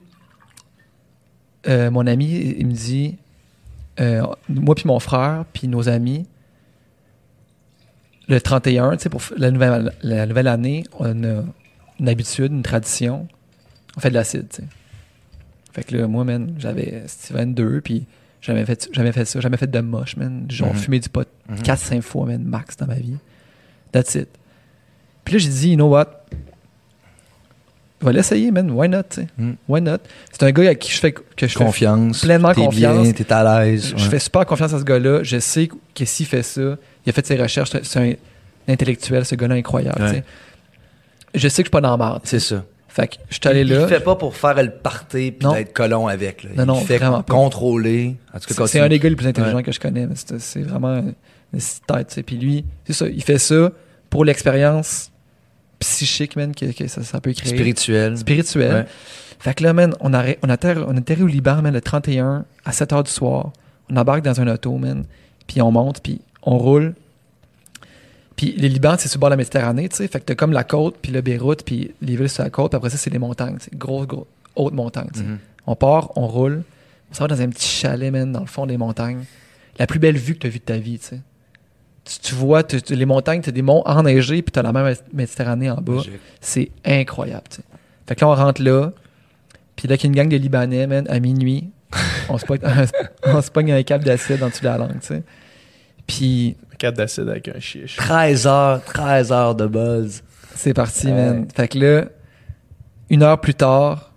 mon 1.67 2.07
ami, 2.07 2.55
il 2.59 2.67
me 2.67 2.73
dit, 2.73 3.19
moi 4.49 4.75
puis 4.75 4.87
mon 4.87 5.01
frère, 5.01 5.45
puis 5.53 5.69
nos 5.69 5.89
amis, 5.89 6.27
le 8.29 8.41
31, 8.41 8.97
tu 8.97 9.05
sais, 9.05 9.09
pour 9.09 9.21
la 9.37 9.51
nouvelle, 9.51 9.93
la 10.03 10.27
nouvelle 10.27 10.49
année, 10.49 10.85
on 10.99 11.23
a 11.23 11.45
une 12.01 12.09
habitude, 12.09 12.53
une 12.53 12.63
tradition. 12.63 13.27
On 13.97 14.01
fait 14.01 14.11
de 14.11 14.15
l'acide, 14.15 14.49
tu 14.51 14.57
sais. 14.57 14.65
Fait 15.73 15.85
que 15.85 15.97
là, 15.97 16.07
moi, 16.07 16.25
man, 16.25 16.55
j'avais 16.59 17.03
c'était 17.07 17.35
22, 17.35 17.81
puis 17.83 18.07
jamais 18.41 18.65
fait, 18.65 18.89
jamais 18.93 19.13
fait 19.13 19.25
ça, 19.25 19.41
jamais 19.41 19.57
fait 19.57 19.71
de 19.71 19.81
moche, 19.81 20.17
man. 20.17 20.47
Genre, 20.49 20.73
Mhm. 20.73 20.79
fumé 20.79 21.01
du 21.01 21.09
pot 21.09 21.29
Mhm. 21.49 21.63
4-5 21.63 22.03
fois, 22.03 22.27
man, 22.27 22.43
max 22.45 22.77
dans 22.77 22.87
ma 22.87 22.95
vie. 22.95 23.17
That's 23.93 24.15
it. 24.15 24.29
Puis 25.25 25.35
là, 25.35 25.39
j'ai 25.39 25.49
dit, 25.49 25.71
you 25.71 25.77
know 25.77 25.89
what? 25.89 26.07
va 28.01 28.13
l'essayer, 28.13 28.51
man. 28.51 28.71
Why 28.71 28.89
not, 28.89 29.05
tu 29.11 29.23
sais? 29.23 29.27
Mm. 29.39 29.53
Why 29.69 29.81
not? 29.81 29.99
C'est 30.31 30.43
un 30.45 30.53
gars 30.53 30.69
à 30.71 30.75
qui 30.75 30.93
je 30.93 30.99
fais, 30.99 31.13
que 31.13 31.23
je 31.47 31.47
fais 31.59 31.65
Confiance. 31.65 32.21
pleinement 32.21 32.53
t'es 32.53 32.65
confiance. 32.65 33.03
bien, 33.03 33.13
t'es 33.13 33.33
à 33.33 33.65
l'aise. 33.65 33.95
Je 33.97 34.09
fais 34.09 34.19
super 34.19 34.45
confiance 34.45 34.73
à 34.75 34.79
ce 34.79 34.85
gars-là. 34.85 35.23
Je 35.23 35.39
sais 35.39 35.69
que 35.95 36.05
s'il 36.05 36.27
fait 36.27 36.43
ça, 36.43 36.77
il 37.05 37.11
a 37.11 37.13
fait 37.13 37.27
ses 37.27 37.37
recherches. 37.37 37.71
C'est 37.83 37.99
un 37.99 38.13
intellectuel, 38.73 39.25
ce 39.25 39.35
gars-là 39.35 39.55
incroyable. 39.55 40.01
Ouais. 40.03 40.09
tu 40.11 40.17
sais. 40.19 40.25
Je 41.37 41.49
sais 41.49 41.63
que 41.63 41.67
je 41.67 41.69
suis 41.69 41.71
pas 41.71 41.81
dans 41.81 41.97
la 41.97 42.05
merde. 42.05 42.21
C'est 42.25 42.41
ça. 42.41 42.65
Fait 42.89 43.09
que 43.09 43.17
je 43.29 43.35
suis 43.35 43.47
allé 43.49 43.63
là. 43.63 43.83
Il 43.83 43.89
fait 43.89 44.01
pas 44.01 44.17
pour 44.17 44.35
faire 44.35 44.55
le 44.63 44.71
party 44.71 45.33
puis 45.33 45.47
Non. 45.47 45.53
d'être 45.53 45.73
colon 45.75 46.09
avec. 46.09 46.45
Là. 46.45 46.51
Non, 46.57 46.67
non, 46.67 46.81
il 46.81 46.87
fait 46.87 46.97
vraiment 46.99 47.23
contrôler. 47.23 48.17
C'est- 48.39 48.81
un 48.81 48.89
des 48.89 48.99
gars 48.99 49.11
les 49.11 49.17
plus 49.17 49.27
intelligents 49.27 49.63
que 49.63 49.73
je 49.73 49.79
connais. 49.81 50.07
mais 50.07 50.15
C'est 50.39 50.63
vraiment 50.63 50.97
une 50.97 51.15
petite 51.53 51.87
tête. 51.87 52.23
Puis 52.25 52.37
lui, 52.37 52.65
c'est 52.87 52.95
ça. 52.95 53.07
Il 53.09 53.23
fait 53.23 53.39
ça 53.39 53.71
pour 54.09 54.25
l'expérience 54.25 55.11
psychique, 55.79 56.37
man, 56.37 56.55
que, 56.55 56.73
que 56.73 56.89
ça, 56.89 57.03
ça 57.03 57.21
peut 57.21 57.33
créer. 57.35 57.51
spirituel. 57.55 58.17
Spirituel. 58.17 58.73
Ouais. 58.73 58.87
Fait 59.39 59.53
que 59.55 59.63
là, 59.63 59.75
man, 59.75 59.95
on, 60.01 60.15
arrête, 60.15 60.39
on, 60.43 60.49
atterri, 60.49 60.81
on 60.87 60.97
au 61.23 61.27
Liban, 61.27 61.61
man, 61.61 61.75
le 61.75 61.81
31 61.83 62.47
à 62.65 62.73
7 62.73 62.93
h 62.93 63.05
du 63.05 63.11
soir. 63.11 63.53
On 63.91 63.97
embarque 63.97 64.23
dans 64.23 64.41
un 64.41 64.49
auto, 64.49 64.77
man. 64.79 65.05
Puis 65.47 65.61
on 65.61 65.71
monte, 65.71 66.01
puis 66.03 66.21
on 66.43 66.57
roule. 66.57 66.95
Puis 68.37 68.53
le 68.53 68.69
Liban, 68.69 68.97
c'est 68.99 69.09
sur 69.09 69.17
le 69.19 69.21
bord 69.21 69.31
de 69.31 69.33
la 69.33 69.39
Méditerranée, 69.39 69.89
tu 69.89 69.97
sais. 69.97 70.09
Fait 70.09 70.21
que 70.21 70.25
t'as 70.27 70.35
comme 70.35 70.53
la 70.53 70.65
côte, 70.65 70.97
puis 71.01 71.11
le 71.11 71.23
Beyrouth, 71.23 71.65
puis 71.65 71.93
les 72.03 72.17
villes 72.17 72.29
sur 72.29 72.43
la 72.45 72.51
côte. 72.51 72.73
Puis 72.73 72.77
après 72.77 72.91
ça, 72.91 72.99
c'est 72.99 73.11
les 73.11 73.19
montagnes. 73.19 73.57
C'est 73.61 73.75
grosses, 73.77 74.07
hautes 74.55 74.75
montagnes, 74.75 75.09
tu 75.13 75.21
sais. 75.21 75.25
Mhm. 75.27 75.39
On 75.67 75.75
part, 75.75 76.13
on 76.17 76.27
roule. 76.27 76.63
On 77.11 77.15
s'en 77.15 77.25
va 77.25 77.29
dans 77.29 77.41
un 77.41 77.49
petit 77.49 77.67
chalet, 77.67 78.13
man, 78.13 78.31
dans 78.33 78.41
le 78.41 78.47
fond 78.47 78.67
des 78.67 78.77
montagnes. 78.77 79.25
La 79.79 79.87
plus 79.87 79.99
belle 79.99 80.17
vue 80.17 80.35
que 80.35 80.41
tu 80.41 80.47
as 80.47 80.51
vue 80.51 80.59
de 80.59 80.65
ta 80.65 80.77
vie, 80.77 80.99
tu 80.99 81.07
sais. 81.07 81.21
Tu, 82.05 82.19
tu 82.21 82.35
vois, 82.35 82.63
tu- 82.63 82.81
tu- 82.83 82.95
les 82.95 83.07
montagnes, 83.07 83.41
tu 83.41 83.49
as 83.49 83.53
des 83.53 83.63
monts 83.63 83.83
enneigés, 83.87 84.43
puis 84.43 84.53
tu 84.53 84.59
as 84.59 84.63
la 84.63 84.73
mer 84.73 84.95
Méditerranée 85.13 85.71
en 85.71 85.77
bas. 85.81 86.03
C'est 86.41 86.71
incroyable, 86.85 87.45
tu 87.51 87.57
sais. 87.57 87.63
Fait 88.07 88.15
que 88.15 88.21
là, 88.25 88.29
on 88.31 88.35
rentre 88.35 88.63
là. 88.63 88.93
Puis 89.75 89.89
là, 89.89 89.97
qu'il 89.97 90.07
y 90.07 90.09
a 90.09 90.11
une 90.13 90.17
gang 90.17 90.29
de 90.29 90.37
Libanais, 90.37 90.87
man, 90.87 91.07
à 91.09 91.19
minuit. 91.21 91.71
on, 92.29 92.39
se 93.43 93.51
pogne, 93.51 93.73
un 93.73 93.83
câble 93.83 94.05
d'acide 94.05 94.43
en 94.43 94.49
dessous 94.49 94.61
de 94.61 94.67
la 94.67 94.79
langue, 94.79 95.01
tu 95.01 95.07
sais. 95.09 95.23
Puis 96.07 96.57
4 96.79 96.95
d'acide 96.95 97.29
avec 97.29 97.49
un 97.49 97.59
chiche. 97.61 97.97
13 97.97 98.47
heures, 98.47 98.83
13 98.85 99.33
heures 99.33 99.55
de 99.55 99.67
buzz. 99.67 100.23
c'est 100.55 100.75
parti, 100.75 101.07
Ouais. 101.07 101.13
man. 101.13 101.47
Fait 101.55 101.69
que 101.69 101.79
là, 101.79 102.05
une 103.11 103.23
heure 103.23 103.41
plus 103.41 103.55
tard, 103.55 104.13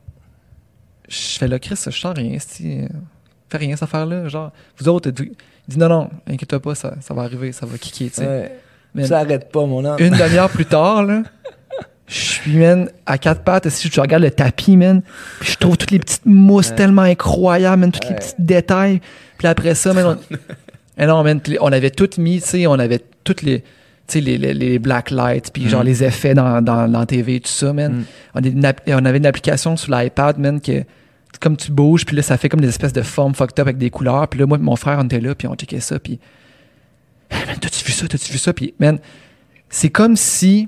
je 1.07 1.17
fais 1.39 1.47
là, 1.47 1.59
Chris, 1.59 1.75
je 1.83 1.89
sens 1.89 2.13
rien, 2.15 2.37
c'ti. 2.39 2.81
Fais 3.49 3.57
rien, 3.57 3.75
cette 3.75 3.83
affaire-là. 3.83 4.27
Genre, 4.27 4.51
vous 4.77 4.87
autres, 4.89 5.09
il 5.09 5.31
dit 5.67 5.77
non, 5.77 5.89
non, 5.89 6.09
inquiète-toi 6.27 6.59
pas, 6.61 6.75
ça, 6.75 6.95
ça 7.01 7.13
va 7.13 7.23
arriver, 7.23 7.51
ça 7.51 7.65
va 7.65 7.77
kicker, 7.77 8.09
tu 8.09 8.15
sais. 8.17 8.27
Ouais. 8.27 8.51
Man, 8.93 9.05
Ça 9.05 9.19
arrête 9.19 9.51
pas, 9.51 9.65
mon 9.65 9.83
homme. 9.85 9.97
une 9.99 10.15
demi-heure 10.15 10.49
plus 10.49 10.65
tard, 10.65 11.03
là, 11.03 11.23
je 12.07 12.15
suis, 12.15 12.57
man, 12.57 12.89
à 13.05 13.17
quatre 13.19 13.41
pattes, 13.43 13.69
si 13.69 13.87
je 13.87 14.01
regarde 14.01 14.23
le 14.23 14.31
tapis, 14.31 14.77
man, 14.77 15.01
puis 15.39 15.51
je 15.51 15.57
trouve 15.57 15.77
toutes 15.77 15.91
les 15.91 15.99
petites 15.99 16.25
mousses 16.25 16.69
Ouais. 16.71 16.75
tellement 16.75 17.03
incroyables, 17.03 17.79
man, 17.81 17.91
tous 17.91 18.07
les 18.09 18.15
petits 18.15 18.33
détails. 18.39 18.99
Puis 19.37 19.47
après 19.47 19.75
ça, 19.75 19.93
man, 19.93 20.17
on, 20.31 20.35
Eh 20.99 21.05
non, 21.05 21.23
man, 21.23 21.39
on 21.61 21.71
avait 21.71 21.91
tout 21.91 22.09
mis, 22.17 22.41
tu 22.41 22.47
sais, 22.47 22.67
on 22.67 22.73
avait 22.73 22.99
toutes 23.23 23.41
les, 23.41 23.61
tu 23.61 23.65
sais, 24.07 24.21
les, 24.21 24.37
les, 24.37 24.53
les 24.53 24.79
black 24.79 25.11
lights, 25.11 25.51
puis 25.53 25.69
genre 25.69 25.81
Mm. 25.83 25.85
les 25.87 26.03
effets 26.03 26.33
dans, 26.33 26.61
dans, 26.61 26.87
dans 26.87 26.99
la 26.99 27.05
TV, 27.05 27.39
tout 27.39 27.49
ça, 27.49 27.71
man. 27.73 27.93
Mm. 27.93 28.05
On, 28.35 28.37
avait 28.39 28.49
une 28.49 28.65
app- 28.65 28.81
on 28.87 29.05
avait 29.05 29.17
une 29.17 29.25
application 29.25 29.77
sur 29.77 29.95
l'iPad, 29.95 30.37
man, 30.39 30.59
que 30.59 30.83
comme 31.39 31.55
tu 31.55 31.71
bouges, 31.71 32.05
puis 32.05 32.15
là, 32.17 32.21
ça 32.21 32.37
fait 32.37 32.49
comme 32.49 32.59
des 32.59 32.67
espèces 32.67 32.91
de 32.91 33.01
formes 33.01 33.33
fucked 33.33 33.57
up 33.59 33.67
avec 33.67 33.77
des 33.77 33.89
couleurs. 33.89 34.27
Puis 34.27 34.39
là, 34.41 34.45
moi 34.45 34.57
et 34.57 34.61
mon 34.61 34.75
frère, 34.75 34.97
on 34.99 35.05
était 35.05 35.21
là, 35.21 35.35
puis 35.35 35.47
on 35.47 35.55
checkait 35.55 35.79
ça, 35.79 35.97
puis... 35.99 36.19
Hey, 37.31 37.45
man, 37.45 37.55
t'as-tu 37.61 37.85
vu 37.85 37.91
ça? 37.93 38.07
T'as-tu 38.07 38.31
vu 38.33 38.37
ça? 38.39 38.51
Puis, 38.51 38.73
man, 38.79 38.99
c'est 39.69 39.89
comme 39.91 40.17
si 40.17 40.67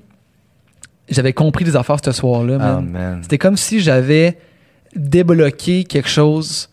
j'avais 1.10 1.34
compris 1.34 1.66
des 1.66 1.76
affaires 1.76 1.98
ce 2.06 2.12
soir-là, 2.14 2.58
man. 2.58 2.76
Ah, 2.78 2.82
man. 2.82 3.20
C'était 3.24 3.40
comme 3.40 3.58
si 3.58 3.80
j'avais 3.82 4.38
débloqué 4.96 5.84
quelque 5.84 6.08
chose 6.10 6.70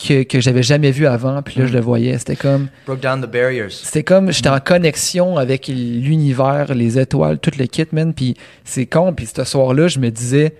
que, 0.00 0.22
que 0.22 0.40
j'avais 0.40 0.62
jamais 0.62 0.90
vu 0.90 1.06
avant, 1.06 1.42
puis 1.42 1.60
là, 1.60 1.66
je 1.66 1.72
le 1.72 1.80
voyais. 1.80 2.18
C'était 2.18 2.36
comme... 2.36 2.68
Broke 2.86 3.00
down 3.00 3.20
the 3.20 3.30
barriers. 3.30 3.70
C'était 3.70 4.02
comme, 4.02 4.32
j'étais 4.32 4.48
en 4.48 4.60
connexion 4.60 5.36
avec 5.36 5.68
l'univers, 5.68 6.74
les 6.74 6.98
étoiles, 6.98 7.38
tout 7.38 7.50
le 7.58 7.66
kit, 7.66 7.86
man. 7.92 8.14
Puis 8.14 8.36
c'est 8.64 8.86
con. 8.86 9.12
Puis 9.12 9.26
ce 9.26 9.44
soir-là, 9.44 9.88
je 9.88 9.98
me 9.98 10.10
disais, 10.10 10.54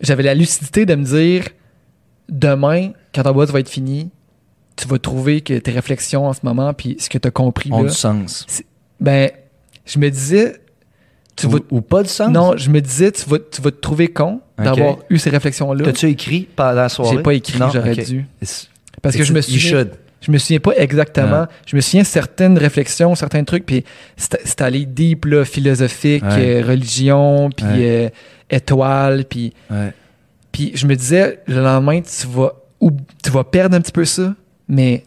j'avais 0.00 0.22
la 0.22 0.34
lucidité 0.34 0.86
de 0.86 0.94
me 0.94 1.04
dire, 1.04 1.48
demain, 2.28 2.92
quand 3.14 3.22
ton 3.22 3.32
boss 3.32 3.50
va 3.50 3.60
être 3.60 3.68
fini, 3.68 4.10
tu 4.76 4.88
vas 4.88 4.98
trouver 4.98 5.42
que 5.42 5.54
tes 5.58 5.70
réflexions 5.72 6.26
en 6.26 6.32
ce 6.32 6.40
moment, 6.42 6.72
puis 6.72 6.96
ce 6.98 7.10
que 7.10 7.18
tu 7.18 7.28
as 7.28 7.30
compris 7.30 7.70
Ont 7.72 7.82
là, 7.82 7.90
du 7.90 7.94
sens. 7.94 8.46
ben, 8.98 9.30
je 9.84 9.98
me 9.98 10.10
disais, 10.10 10.60
tu 11.36 11.46
ou, 11.46 11.50
vas, 11.50 11.58
ou 11.70 11.80
pas 11.82 12.02
de 12.02 12.08
sens. 12.08 12.30
non, 12.30 12.56
je 12.56 12.70
me 12.70 12.80
disais, 12.80 13.12
tu 13.12 13.28
vas, 13.28 13.38
tu 13.38 13.60
vas 13.60 13.70
te 13.70 13.80
trouver 13.80 14.08
con 14.08 14.40
D'avoir 14.64 14.98
eu 15.10 15.18
ces 15.18 15.30
réflexions-là. 15.30 15.84
T'as-tu 15.84 16.06
écrit 16.08 16.48
pendant 16.54 16.72
la 16.72 16.88
soirée? 16.88 17.16
J'ai 17.16 17.22
pas 17.22 17.34
écrit, 17.34 17.58
j'aurais 17.72 17.94
dû. 17.96 18.26
Parce 19.02 19.16
que 19.16 19.24
je 19.24 19.32
me 19.32 19.40
should? 19.40 19.90
Je 20.22 20.30
me 20.30 20.36
souviens 20.36 20.60
pas 20.60 20.72
exactement. 20.76 21.40
Ouais. 21.40 21.46
Je 21.66 21.74
me 21.76 21.80
souviens 21.80 22.04
certaines 22.04 22.58
réflexions, 22.58 23.14
certains 23.14 23.42
trucs, 23.42 23.64
puis 23.64 23.84
c'était 24.18 24.62
allé 24.62 24.84
deep, 24.84 25.24
là, 25.24 25.46
philosophique, 25.46 26.22
Ouais. 26.22 26.60
euh, 26.60 26.66
religion, 26.66 27.48
puis 27.48 27.64
Ouais. 27.64 28.06
euh, 28.06 28.08
étoile, 28.50 29.24
puis 29.24 29.54
puis 30.52 30.72
je 30.74 30.86
me 30.86 30.94
disais, 30.94 31.40
le 31.46 31.62
lendemain, 31.62 32.02
tu 32.02 32.26
vas, 32.26 32.52
ou, 32.80 32.90
tu 33.24 33.30
vas 33.30 33.44
perdre 33.44 33.76
un 33.76 33.80
petit 33.80 33.92
peu 33.92 34.04
ça, 34.04 34.34
mais 34.68 35.04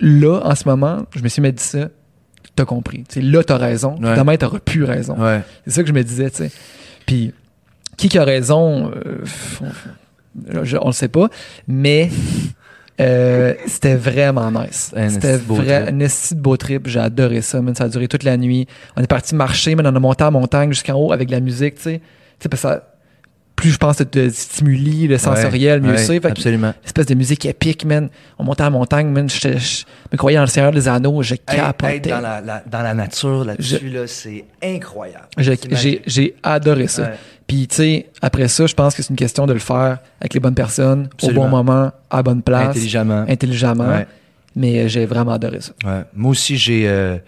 là, 0.00 0.40
en 0.44 0.54
ce 0.54 0.66
moment, 0.68 1.02
je 1.14 1.22
me 1.22 1.28
suis 1.28 1.42
mis 1.42 1.52
dit 1.52 1.62
ça, 1.62 1.88
t'as 2.56 2.64
compris. 2.64 3.04
Tu 3.08 3.14
sais, 3.16 3.20
là, 3.20 3.42
t'as 3.44 3.58
raison. 3.58 3.96
Demain, 4.00 4.36
t'auras 4.36 4.60
plus 4.60 4.84
raison. 4.84 5.16
C'est 5.66 5.70
ça 5.72 5.82
que 5.82 5.88
je 5.88 5.92
me 5.92 6.02
disais, 6.04 6.30
tu 6.30 6.36
sais. 6.36 6.50
Puis, 7.04 7.34
qui 7.96 8.08
qui 8.08 8.18
a 8.18 8.24
raison, 8.24 8.90
euh, 8.94 9.18
on, 10.54 10.64
je- 10.64 10.76
on 10.80 10.86
le 10.88 10.92
sait 10.92 11.08
pas, 11.08 11.28
mais 11.68 12.10
euh, 13.00 13.54
c'était 13.66 13.96
vraiment 13.96 14.50
nice. 14.52 14.92
Un 14.96 15.08
C'était 15.08 15.36
vrai, 15.36 15.82
trip. 15.84 15.94
un 15.94 16.00
esti 16.00 16.34
de 16.36 16.40
beau 16.40 16.56
trip. 16.56 16.86
J'ai 16.86 17.00
adoré 17.00 17.40
ça, 17.40 17.60
man. 17.60 17.74
Ça 17.74 17.84
a 17.84 17.88
duré 17.88 18.06
toute 18.06 18.22
la 18.22 18.36
nuit. 18.36 18.66
On 18.96 19.02
est 19.02 19.06
parti 19.08 19.34
marcher, 19.34 19.74
man. 19.74 19.86
On 19.86 19.96
a 19.96 20.00
monté 20.00 20.22
en 20.24 20.30
montagne 20.30 20.70
jusqu'en 20.72 20.94
haut 20.94 21.12
avec 21.12 21.28
de 21.28 21.32
la 21.32 21.40
musique, 21.40 21.76
tu 21.76 21.82
sais. 21.82 21.98
Tu 21.98 22.04
sais, 22.44 22.48
parce 22.48 22.62
que 22.62 22.68
ça- 22.68 22.90
plus 23.56 23.70
je 23.70 23.78
pense 23.78 23.98
que 23.98 24.02
te 24.02 24.28
stimuli 24.30 25.06
le 25.06 25.16
sensoriel, 25.16 25.80
mieux 25.80 25.90
Ouais, 25.92 25.96
c'est. 25.96 26.24
Absolument. 26.26 26.74
Espèce 26.84 27.06
de 27.06 27.14
musique 27.14 27.46
épique, 27.46 27.84
man. 27.84 28.08
On 28.36 28.42
montait 28.44 28.64
en 28.64 28.70
montagne, 28.72 29.06
man. 29.08 29.28
Je, 29.30 29.38
je 29.56 29.84
me 30.12 30.16
croyais 30.16 30.36
dans 30.36 30.42
le 30.42 30.48
Seigneur 30.48 30.72
des 30.72 30.88
Anneaux. 30.88 31.22
Je 31.22 31.34
Hey, 31.34 31.40
capotais. 31.56 32.00
dans 32.10 32.20
la, 32.20 32.40
la- 32.40 32.64
dans 32.68 32.82
la 32.82 32.94
nature 32.94 33.44
là-dessus, 33.44 33.88
là, 33.90 34.06
c'est 34.08 34.44
incroyable. 34.62 35.26
Je- 35.38 35.98
J'ai 36.04 36.34
adoré 36.42 36.88
ça. 36.88 37.02
Ouais. 37.02 37.14
Puis, 37.46 37.68
tu 37.68 37.74
sais, 37.76 38.10
après 38.22 38.48
ça, 38.48 38.66
je 38.66 38.74
pense 38.74 38.94
que 38.94 39.02
c'est 39.02 39.10
une 39.10 39.16
question 39.16 39.46
de 39.46 39.52
le 39.52 39.58
faire 39.58 39.98
avec 40.20 40.32
les 40.34 40.40
bonnes 40.40 40.54
personnes, 40.54 41.08
Absolument. 41.12 41.40
au 41.40 41.44
bon 41.44 41.50
moment, 41.50 41.92
à 42.10 42.16
la 42.16 42.22
bonne 42.22 42.42
place, 42.42 42.68
Intelligemment. 42.70 43.24
intelligemment. 43.28 43.88
Ouais. 43.88 44.06
Mais 44.56 44.80
euh, 44.80 44.88
j'ai 44.88 45.04
vraiment 45.04 45.32
adoré 45.32 45.60
ça. 45.60 45.72
Ouais. 45.84 46.02
Moi 46.14 46.30
aussi, 46.30 46.56
j'ai 46.56 46.88
euh, 46.88 47.18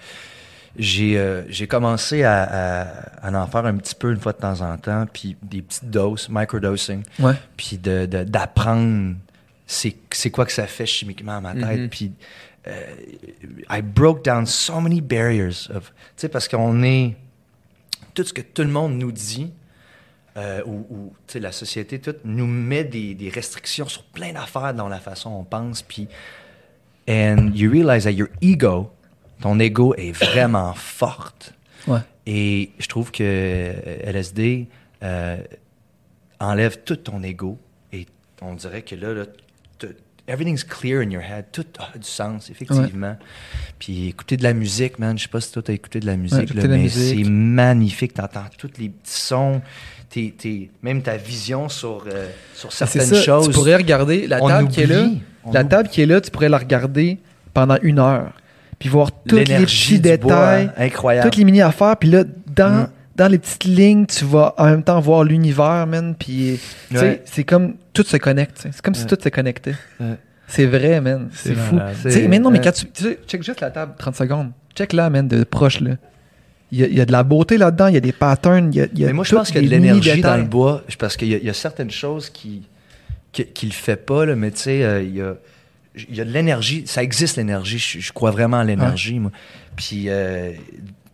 j'ai 0.78 1.18
euh, 1.18 1.42
commencé 1.68 2.22
à, 2.22 2.42
à, 2.42 3.26
à 3.28 3.42
en 3.42 3.46
faire 3.46 3.66
un 3.66 3.76
petit 3.76 3.94
peu 3.94 4.10
une 4.12 4.20
fois 4.20 4.32
de 4.32 4.38
temps 4.38 4.60
en 4.60 4.76
temps, 4.78 5.06
puis 5.12 5.36
des 5.42 5.60
petites 5.62 5.90
doses, 5.90 6.28
microdosing, 6.30 7.02
Ouais. 7.18 7.34
puis 7.56 7.78
de 7.78 8.06
de- 8.06 8.24
d'apprendre 8.24 9.14
c'est 9.66 10.30
quoi 10.30 10.46
que 10.46 10.52
ça 10.52 10.66
fait 10.66 10.86
chimiquement 10.86 11.36
à 11.38 11.40
ma 11.40 11.52
tête, 11.54 11.80
Mhm. 11.80 11.88
puis 11.88 12.12
euh, 12.68 12.72
I 13.70 13.82
broke 13.82 14.24
down 14.24 14.46
so 14.46 14.80
many 14.80 15.00
barriers 15.00 15.68
of, 15.74 15.90
tu 15.90 15.92
sais 16.16 16.28
parce 16.28 16.46
qu'on 16.48 16.82
est 16.84 17.16
tout 18.14 18.22
ce 18.24 18.32
que 18.32 18.40
tout 18.42 18.62
le 18.62 18.68
monde 18.68 18.96
nous 18.96 19.12
dit. 19.12 19.50
Euh, 20.36 20.62
tu 20.64 21.32
sais, 21.32 21.40
la 21.40 21.52
société 21.52 21.98
toute 21.98 22.18
nous 22.24 22.46
met 22.46 22.84
des, 22.84 23.14
des 23.14 23.28
restrictions 23.30 23.88
sur 23.88 24.02
plein 24.04 24.32
d'affaires 24.32 24.74
dans 24.74 24.88
la 24.88 24.98
façon 25.00 25.30
dont 25.30 25.40
on 25.40 25.44
pense 25.44 25.82
puis 25.82 26.08
and 27.08 27.52
you 27.54 27.70
realize 27.70 28.04
that 28.04 28.12
your 28.12 28.28
ego, 28.42 28.90
ton 29.40 29.58
ego 29.60 29.94
est 29.94 30.12
vraiment 30.12 30.74
forte. 30.74 31.54
Ouais. 31.86 32.00
Et 32.26 32.72
je 32.78 32.86
trouve 32.88 33.12
que 33.12 33.22
euh, 33.22 34.10
LSD 34.12 34.66
euh, 35.02 35.36
enlève 36.40 36.82
tout 36.84 36.96
ton 36.96 37.22
ego 37.22 37.58
et 37.92 38.06
on 38.42 38.54
dirait 38.54 38.82
que 38.82 38.96
là, 38.96 39.14
là 39.14 39.24
tout- 39.78 39.94
everything's 40.26 40.64
clear 40.64 41.00
in 41.00 41.10
your 41.10 41.22
head, 41.22 41.46
tout 41.52 41.64
a 41.78 41.96
du 41.96 42.08
sens, 42.08 42.50
effectivement. 42.50 43.16
Puis 43.78 44.08
écouter 44.08 44.36
de 44.36 44.42
la 44.42 44.52
musique, 44.54 44.98
man, 44.98 45.16
je 45.16 45.22
sais 45.24 45.28
pas 45.28 45.40
si 45.40 45.52
toi 45.52 45.62
t'as 45.62 45.72
écouté 45.74 46.00
de 46.00 46.06
la 46.06 46.16
musique, 46.16 46.52
là, 46.54 46.66
mais 46.66 46.88
c'est 46.88 47.22
magnifique, 47.24 48.14
t'entends 48.14 48.44
tous 48.58 48.72
les 48.78 48.88
petits 48.88 49.20
sons, 49.20 49.62
t'es- 50.10 50.34
t'es- 50.36 50.70
même 50.82 51.02
ta 51.02 51.16
vision 51.16 51.68
sur, 51.68 52.04
euh, 52.12 52.28
sur 52.54 52.72
certaines 52.72 53.02
ça. 53.02 53.22
choses. 53.22 53.46
Tu 53.48 53.52
pourrais 53.52 53.76
regarder 53.76 54.26
la 54.26 54.40
table 54.40 54.68
qui 54.68 54.80
est 54.82 54.86
là. 54.86 55.06
La 55.52 55.60
oublie. 55.60 55.68
table 55.68 55.88
qui 55.88 56.02
est 56.02 56.06
là, 56.06 56.20
tu 56.20 56.30
pourrais 56.30 56.48
la 56.48 56.58
regarder 56.58 57.18
pendant 57.54 57.76
une 57.82 57.98
heure. 57.98 58.32
Puis 58.78 58.88
voir 58.88 59.10
tous 59.26 59.36
les 59.36 59.44
petits 59.44 59.98
bois, 59.98 60.00
détails, 60.02 60.70
incroyable. 60.76 61.30
toutes 61.30 61.38
les 61.38 61.44
mini-affaires. 61.44 61.96
Puis 61.96 62.10
là, 62.10 62.24
dans, 62.54 62.82
Mm. 62.82 62.88
dans 63.16 63.28
les 63.28 63.38
petites 63.38 63.64
lignes, 63.64 64.04
tu 64.06 64.24
vas 64.26 64.54
en 64.58 64.66
même 64.66 64.82
temps 64.82 65.00
voir 65.00 65.24
l'univers, 65.24 65.86
man. 65.86 66.14
Puis, 66.18 66.60
Ouais. 66.92 67.22
c'est 67.24 67.44
comme 67.44 67.74
tout 67.94 68.02
se 68.02 68.16
connecte. 68.18 68.66
C'est 68.70 68.82
comme 68.82 68.94
si 68.94 69.06
tout 69.06 69.16
se 69.22 69.28
connectait. 69.30 69.74
Ouais. 70.00 70.16
C'est 70.48 70.66
vrai, 70.66 71.00
man. 71.00 71.28
C'est 71.32 71.54
fou. 71.54 71.78
mais 72.28 72.38
non, 72.38 72.50
mais 72.50 72.60
quand 72.60 72.72
tu, 72.72 72.86
check 73.26 73.42
juste 73.42 73.60
la 73.60 73.70
table 73.70 73.92
30 73.98 74.16
secondes. 74.16 74.50
Check 74.74 74.92
là, 74.92 75.08
man, 75.08 75.26
de 75.26 75.42
proche, 75.44 75.80
là. 75.80 75.92
Il 76.72 76.78
y, 76.80 76.84
a, 76.84 76.86
il 76.88 76.94
y 76.96 77.00
a 77.00 77.06
de 77.06 77.12
la 77.12 77.22
beauté 77.22 77.58
là-dedans, 77.58 77.86
il 77.86 77.94
y 77.94 77.96
a 77.96 78.00
des 78.00 78.12
patterns, 78.12 78.72
il 78.72 78.76
y 78.76 78.80
a, 78.80 78.86
il 78.92 78.98
y 78.98 79.04
a 79.04 79.06
Mais 79.08 79.12
moi, 79.12 79.24
je 79.24 79.34
pense 79.34 79.48
qu'il 79.52 79.56
y 79.56 79.58
a 79.60 79.62
de 79.62 79.68
l'énergie 79.70 80.20
dans 80.20 80.36
le 80.36 80.42
bois. 80.42 80.82
Parce 80.98 81.16
qu'il 81.16 81.28
y, 81.28 81.34
a- 81.34 81.38
il 81.38 81.44
y 81.44 81.50
a 81.50 81.54
certaines 81.54 81.90
choses 81.90 82.28
qui 82.30 82.62
qui, 83.32 83.44
qui 83.44 83.66
le 83.66 83.72
fait 83.72 83.96
pas, 83.96 84.24
là, 84.26 84.34
mais 84.34 84.50
tu 84.50 84.58
sais, 84.60 84.82
euh, 84.82 85.02
il 85.02 85.14
y 85.16 85.20
a 85.20 85.34
il 86.08 86.14
y 86.16 86.20
a 86.20 86.24
de 86.24 86.30
l'énergie. 86.30 86.82
Ça 86.86 87.02
existe 87.02 87.36
l'énergie. 87.36 87.78
Je, 87.78 88.00
je 88.00 88.12
crois 88.12 88.30
vraiment 88.30 88.58
à 88.58 88.64
l'énergie, 88.64 89.18
moi. 89.18 89.30
Puis 89.76 90.04
euh, 90.08 90.52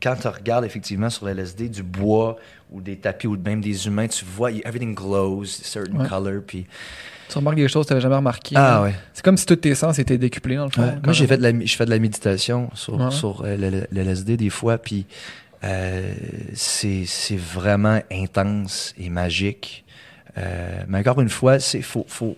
quand 0.03 0.17
tu 0.21 0.27
regardes 0.29 0.65
effectivement 0.65 1.11
sur 1.11 1.27
l'LSD 1.27 1.69
du 1.69 1.83
bois 1.83 2.37
ou 2.71 2.81
des 2.81 2.97
tapis 2.97 3.27
ou 3.27 3.37
même 3.37 3.61
des 3.61 3.87
humains, 3.87 4.09
tu 4.09 4.25
vois, 4.25 4.51
everything 4.51 4.95
glows, 4.95 5.45
certain 5.45 5.99
Ouais. 5.99 6.09
color. 6.09 6.43
Puis 6.47 6.67
Tu 7.29 7.39
remarques 7.39 7.57
des 7.57 7.69
choses 7.69 7.85
que 7.85 7.89
tu 7.89 7.93
n'avais 7.93 8.03
jamais 8.03 8.17
remarquées. 8.17 8.57
ah 8.57 8.61
là. 8.61 8.83
ouais. 8.83 8.95
C'est 9.15 9.25
comme 9.25 9.37
si 9.37 9.47
tous 9.47 9.57
tes 9.57 9.75
sens 9.75 9.99
étaient 9.99 10.19
décuplés, 10.19 10.57
dans 10.57 10.65
le 10.65 10.71
fond. 10.71 10.83
Ouais. 10.83 10.95
Moi, 11.05 11.13
j'ai 11.13 11.27
fait 11.27 11.37
de 11.37 11.43
la, 11.43 11.53
je 11.65 11.77
fais 11.77 11.85
de 11.85 11.91
la 11.91 11.99
méditation 11.99 12.69
sur, 12.75 13.13
sur 13.13 13.43
euh, 13.45 13.57
le- 13.57 13.87
le 13.91 14.01
LSD 14.01 14.37
des 14.37 14.51
fois, 14.51 14.79
puis 14.79 15.07
euh, 15.65 16.13
c'est 16.55 17.05
c'est 17.07 17.37
vraiment 17.37 18.01
intense 18.11 18.95
et 18.99 19.09
magique. 19.11 19.85
Euh, 20.39 20.83
mais 20.89 20.99
encore 20.99 21.21
une 21.21 21.29
fois, 21.29 21.61
c'est 21.61 21.83
faut, 21.83 22.07
faut, 22.09 22.37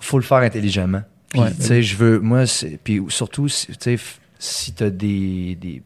faut 0.00 0.18
le 0.18 0.24
faire 0.24 0.38
intelligemment. 0.38 1.02
Puis, 1.28 1.40
Ouais, 1.40 1.82
je 1.82 1.96
veux, 1.96 2.18
moi, 2.18 2.44
puis 2.82 3.00
surtout, 3.08 3.48
si- 3.48 3.68
tu 3.76 3.98
si 4.38 4.72
tu 4.72 4.82
as 4.84 4.90
des. 4.90 5.54
des 5.54 5.82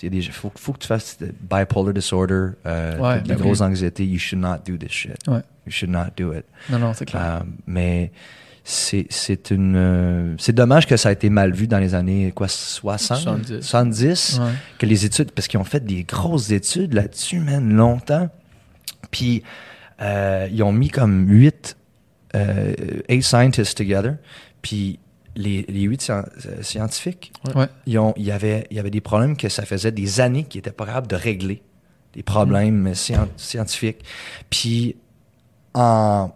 il 0.00 0.22
faut, 0.30 0.52
faut 0.54 0.72
que 0.74 0.78
tu 0.78 0.86
fasses 0.86 1.18
bipolar 1.40 1.92
disorder, 1.92 2.50
euh, 2.66 2.96
Ouais, 2.98 3.16
t'as 3.16 3.20
de 3.20 3.28
la 3.30 3.34
ben 3.34 3.40
grosse 3.42 3.58
oui. 3.60 3.66
anxiété, 3.66 4.06
you 4.06 4.18
should 4.20 4.40
not 4.40 4.58
do 4.64 4.76
this 4.76 4.92
shit. 4.92 5.16
Ouais. 5.26 5.40
You 5.66 5.72
should 5.72 5.90
not 5.90 6.10
do 6.16 6.32
it. 6.32 6.44
Non, 6.70 6.78
non, 6.78 6.94
c'est 6.94 7.04
clair. 7.06 7.20
Euh, 7.20 7.40
mais 7.66 8.12
c'est 8.70 9.06
c'est 9.08 9.50
une 9.50 9.76
euh, 9.76 10.34
c'est 10.38 10.52
dommage 10.54 10.86
que 10.86 10.98
ça 10.98 11.08
a 11.08 11.12
été 11.12 11.30
mal 11.30 11.52
vu 11.54 11.66
dans 11.66 11.78
les 11.78 11.94
années 11.94 12.32
quoi 12.34 12.48
60 12.48 13.18
70. 13.18 13.60
70 13.62 14.40
Ouais. 14.42 14.50
que 14.78 14.84
les 14.84 15.06
études 15.06 15.32
parce 15.32 15.48
qu'ils 15.48 15.58
ont 15.58 15.64
fait 15.64 15.82
des 15.84 16.04
grosses 16.04 16.50
études 16.50 16.92
là-dessus 16.92 17.40
man 17.40 17.72
longtemps 17.72 18.28
puis 19.10 19.42
euh, 20.02 20.48
ils 20.52 20.62
ont 20.62 20.72
mis 20.72 20.90
comme 20.90 21.26
huit 21.30 21.78
euh, 22.36 22.74
eight 23.08 23.22
scientists 23.24 23.76
together 23.78 24.16
puis 24.60 24.98
les, 25.34 25.64
les 25.68 25.82
huit 25.82 26.02
scien- 26.02 26.26
euh, 26.46 26.62
scientifiques 26.62 27.32
Ouais. 27.54 27.68
ils 27.86 27.98
ont, 27.98 28.12
il, 28.18 28.24
y 28.24 28.32
avait, 28.32 28.66
il 28.70 28.76
y 28.76 28.80
avait 28.80 28.90
des 28.90 29.00
problèmes 29.00 29.36
que 29.38 29.48
ça 29.48 29.64
faisait 29.64 29.92
des 29.92 30.20
années 30.20 30.44
qu'ils 30.44 30.58
n'étaient 30.58 30.72
pas 30.72 30.84
capables 30.84 31.06
de 31.06 31.16
régler. 31.16 31.62
Des 32.14 32.22
problèmes 32.24 32.92
scien- 32.94 33.28
scientifiques. 33.36 34.02
Puis, 34.50 34.96
en, 35.74 36.30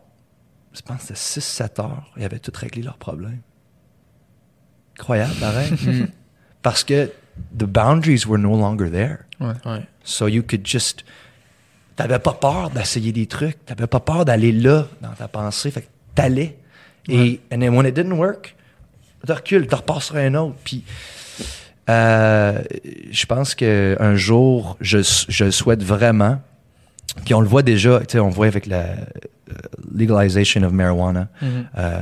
je 0.74 0.80
pense 0.80 1.04
que 1.04 1.14
c'était 1.14 1.40
6-7 1.40 1.80
heures, 1.80 2.12
ils 2.16 2.24
avaient 2.24 2.38
tout 2.38 2.52
réglé 2.54 2.82
leurs 2.82 2.96
problèmes. 2.96 3.40
Incroyable, 4.98 5.34
pareil. 5.40 5.72
Parce 6.62 6.84
que 6.84 7.10
the 7.56 7.64
boundaries 7.64 8.26
were 8.26 8.38
no 8.38 8.56
longer 8.56 8.90
there. 8.90 9.24
Ouais. 9.40 9.86
So 10.04 10.28
you 10.28 10.42
could 10.42 10.66
just. 10.66 11.04
T'avais 11.96 12.18
pas 12.18 12.32
peur 12.32 12.70
d'essayer 12.70 13.12
des 13.12 13.26
trucs. 13.26 13.64
T'avais 13.66 13.86
pas 13.86 14.00
peur 14.00 14.24
d'aller 14.24 14.52
là 14.52 14.86
dans 15.00 15.12
ta 15.12 15.28
pensée. 15.28 15.70
Fait 15.70 15.82
que 15.82 15.88
t'allais. 16.14 16.56
Et 17.08 17.40
and 17.52 17.58
then 17.58 17.74
when 17.74 17.86
it 17.86 17.94
didn't 17.94 18.12
work, 18.12 18.54
tu 19.26 19.32
recules, 19.32 19.66
tu 19.66 19.74
repars 19.74 20.02
sur 20.02 20.16
un 20.16 20.34
autre. 20.34 20.56
Puis 20.64 20.84
euh, 21.90 22.62
je 23.10 23.26
pense 23.26 23.54
qu'un 23.54 24.14
jour, 24.14 24.76
je, 24.80 24.98
je 25.28 25.50
souhaite 25.50 25.82
vraiment. 25.82 26.40
Puis 27.24 27.34
on 27.34 27.40
le 27.40 27.48
voit 27.48 27.62
déjà, 27.62 28.01
tu 28.01 28.06
sais, 28.12 28.18
on 28.18 28.28
le 28.28 28.34
voit 28.34 28.47
avec 28.47 28.66
la 28.66 28.78
euh, 28.80 28.94
legalization 29.94 30.62
of 30.62 30.72
marijuana. 30.72 31.28
Mhm. 31.43 31.66
Euh, 31.78 32.01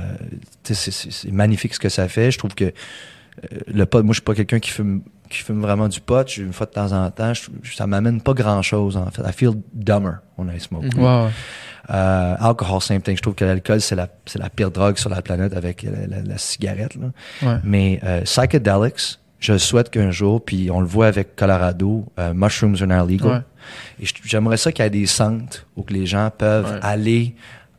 c'est- 0.64 1.30
magnifique 1.32 1.74
ce 1.74 1.80
que 1.80 1.88
ça 1.88 2.08
fait. 2.08 2.30
Je 2.30 2.38
trouve 2.38 2.54
que 2.54 2.64
euh, 2.64 3.58
le 3.66 3.86
pot, 3.86 4.02
moi, 4.02 4.12
je 4.12 4.16
suis 4.18 4.22
pas 4.24 4.34
quelqu'un 4.34 4.60
qui 4.60 4.70
fume, 4.70 5.02
qui 5.28 5.38
fume 5.38 5.60
vraiment 5.60 5.88
du 5.88 6.00
pot. 6.00 6.28
Je 6.28 6.42
une 6.42 6.52
fois 6.52 6.66
de 6.66 6.72
temps 6.72 6.92
en 6.92 7.10
temps. 7.10 7.32
Je- 7.34 7.74
ça 7.74 7.86
m'amène 7.86 8.20
pas 8.20 8.34
grand 8.34 8.62
chose, 8.62 8.96
en 8.96 9.10
fait. 9.10 9.22
I 9.22 9.32
feel 9.32 9.52
dumber 9.72 10.14
when 10.38 10.52
I 10.54 10.60
smoke. 10.60 10.84
Ouais, 10.96 11.02
ouais. 11.02 11.28
Euh, 11.92 12.36
alcohol, 12.38 12.80
same 12.80 13.00
thing. 13.02 13.16
Je 13.16 13.22
trouve 13.22 13.34
que 13.34 13.44
l'alcool, 13.44 13.80
c'est 13.80 13.96
la, 13.96 14.06
c'est 14.26 14.38
la 14.38 14.48
pire 14.48 14.70
drogue 14.70 14.96
sur 14.96 15.10
la 15.10 15.22
planète 15.22 15.54
avec 15.56 15.82
la, 15.82 16.06
la- 16.06 16.22
la 16.22 16.38
cigarette. 16.38 16.94
Là. 16.94 17.08
Ouais. 17.42 17.58
Mais 17.64 18.00
euh, 18.04 18.22
psychedelics, 18.22 19.18
je 19.40 19.56
souhaite 19.58 19.90
qu'un 19.90 20.10
jour, 20.10 20.44
puis 20.44 20.70
on 20.70 20.80
le 20.80 20.86
voit 20.86 21.06
avec 21.08 21.34
Colorado, 21.34 22.04
euh, 22.18 22.32
mushrooms 22.34 22.76
are 22.80 22.86
now 22.86 23.06
legal. 23.06 23.28
Ouais. 24.00 24.04
Et 24.04 24.06
j'aimerais 24.24 24.56
ça 24.58 24.70
qu'il 24.72 24.84
y 24.84 24.86
ait 24.86 24.90
des 24.90 25.06
centres 25.06 25.66
où 25.76 25.82
que 25.82 25.92
les 25.92 26.06
gens 26.06 26.30
peuvent 26.36 26.70
Ouais. 26.70 26.78
aller 26.82 27.34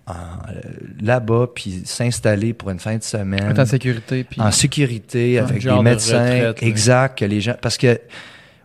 en- 0.08 0.14
euh, 0.14 0.60
là-bas 1.02 1.48
puis 1.54 1.84
s'installer 1.86 2.54
pour 2.54 2.70
une 2.72 2.80
fin 2.80 2.98
de 2.98 3.04
semaine 3.04 3.58
en 3.60 3.66
sécurité. 3.66 4.24
Puis... 4.24 4.42
en 4.42 4.52
sécurité 4.52 5.40
Un 5.40 5.44
avec 5.46 5.62
des 5.64 5.70
de 5.70 5.82
médecins 5.82 6.24
retraite, 6.24 6.62
là. 6.62 6.68
exact 6.68 7.20
que 7.20 7.26
les 7.26 7.40
gens 7.42 7.56
parce 7.62 7.78
que 7.78 8.00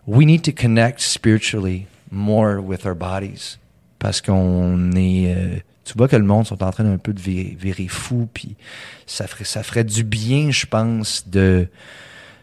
we 0.07 0.25
need 0.25 0.41
to 0.41 0.51
connect 0.51 0.99
spiritually 0.99 1.85
more 2.11 2.59
with 2.63 2.85
our 2.85 2.95
bodies 2.95 3.57
parce 3.99 4.19
qu'on 4.21 4.91
est 4.93 5.33
euh, 5.35 5.55
tu 5.85 5.93
vois 5.95 6.07
que 6.07 6.15
le 6.15 6.23
monde 6.25 6.47
sont 6.47 6.61
en 6.63 6.71
train 6.71 6.83
d'un 6.83 6.97
peu 6.97 7.13
de 7.13 7.21
virer, 7.21 7.55
virer 7.59 7.87
fou 7.87 8.27
puis 8.33 8.55
ça 9.05 9.27
ferait 9.27 9.45
ça 9.45 9.61
ferait 9.63 9.83
du 9.83 10.03
bien 10.03 10.49
je 10.51 10.65
pense 10.65 11.27
de 11.29 11.67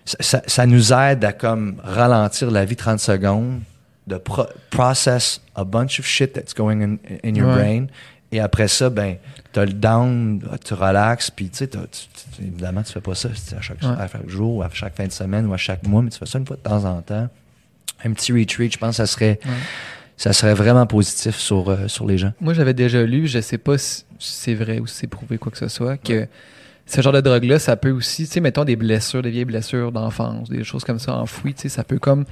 ça, 0.04 0.16
ça- 0.20 0.42
ça 0.46 0.66
nous 0.66 0.92
aide 0.92 1.24
à 1.24 1.32
comme 1.32 1.76
ralentir 1.82 2.50
la 2.50 2.64
vie 2.64 2.76
30 2.76 3.00
secondes 3.00 3.60
de 4.06 4.16
pro- 4.16 4.46
process 4.70 5.40
a 5.54 5.64
bunch 5.64 5.98
of 6.00 6.06
shit 6.06 6.32
that's 6.34 6.54
going 6.54 6.80
in, 6.82 6.96
in 7.24 7.34
your 7.34 7.48
Ouais. 7.48 7.54
brain 7.54 7.86
et 8.32 8.40
après 8.40 8.68
ça 8.68 8.90
ben 8.90 9.16
t'as 9.52 9.64
le 9.64 9.72
down 9.72 10.42
tu 10.64 10.74
relaxes 10.74 11.30
puis 11.30 11.48
tu 11.48 11.58
sais 11.64 11.70
évidemment 12.40 12.82
tu 12.82 12.92
fais 12.92 13.00
pas 13.00 13.14
ça 13.14 13.28
à 13.56 13.60
chaque, 13.62 13.80
Ouais. 13.82 13.88
à 13.98 14.06
chaque 14.08 14.28
jour 14.28 14.56
ou 14.56 14.62
à 14.62 14.68
chaque 14.72 14.94
fin 14.94 15.06
de 15.06 15.12
semaine 15.12 15.46
ou 15.46 15.54
à 15.54 15.56
chaque 15.56 15.86
mois 15.86 16.02
mais 16.02 16.10
tu 16.10 16.18
fais 16.18 16.26
ça 16.26 16.38
une 16.38 16.46
fois 16.46 16.56
de 16.56 16.62
temps 16.62 16.84
en 16.84 17.00
temps 17.00 17.28
un 18.04 18.12
petit 18.12 18.32
retreat 18.32 18.72
je 18.74 18.78
pense 18.78 18.90
que 18.90 18.96
ça 18.96 19.06
serait 19.06 19.38
Ouais. 19.46 19.52
ça 20.18 20.32
serait 20.34 20.54
vraiment 20.54 20.86
positif 20.86 21.36
sur 21.36 21.70
euh, 21.70 21.88
sur 21.88 22.06
les 22.06 22.18
gens 22.18 22.32
Moi, 22.42 22.52
j'avais 22.52 22.74
déjà 22.74 23.02
lu, 23.04 23.26
je 23.26 23.40
sais 23.40 23.58
pas 23.58 23.78
si 23.78 24.04
c'est 24.18 24.54
vrai 24.54 24.80
ou 24.80 24.86
si 24.86 24.96
c'est 24.96 25.06
prouvé 25.06 25.38
quoi 25.38 25.50
que 25.50 25.58
ce 25.58 25.68
soit, 25.68 25.96
que 25.96 26.28
ce 26.86 27.00
genre 27.00 27.12
de 27.12 27.20
drogue-là, 27.20 27.58
ça 27.58 27.76
peut 27.76 27.90
aussi, 27.90 28.26
tu 28.26 28.32
sais, 28.32 28.40
mettons 28.40 28.64
des 28.64 28.76
blessures, 28.76 29.22
des 29.22 29.30
vieilles 29.30 29.44
blessures 29.44 29.90
d'enfance, 29.92 30.50
des 30.50 30.64
choses 30.64 30.84
comme 30.84 30.98
ça 30.98 31.14
enfouies, 31.16 31.54
tu 31.54 31.62
sais, 31.62 31.68
ça 31.68 31.84
peut 31.84 31.98
comme 31.98 32.24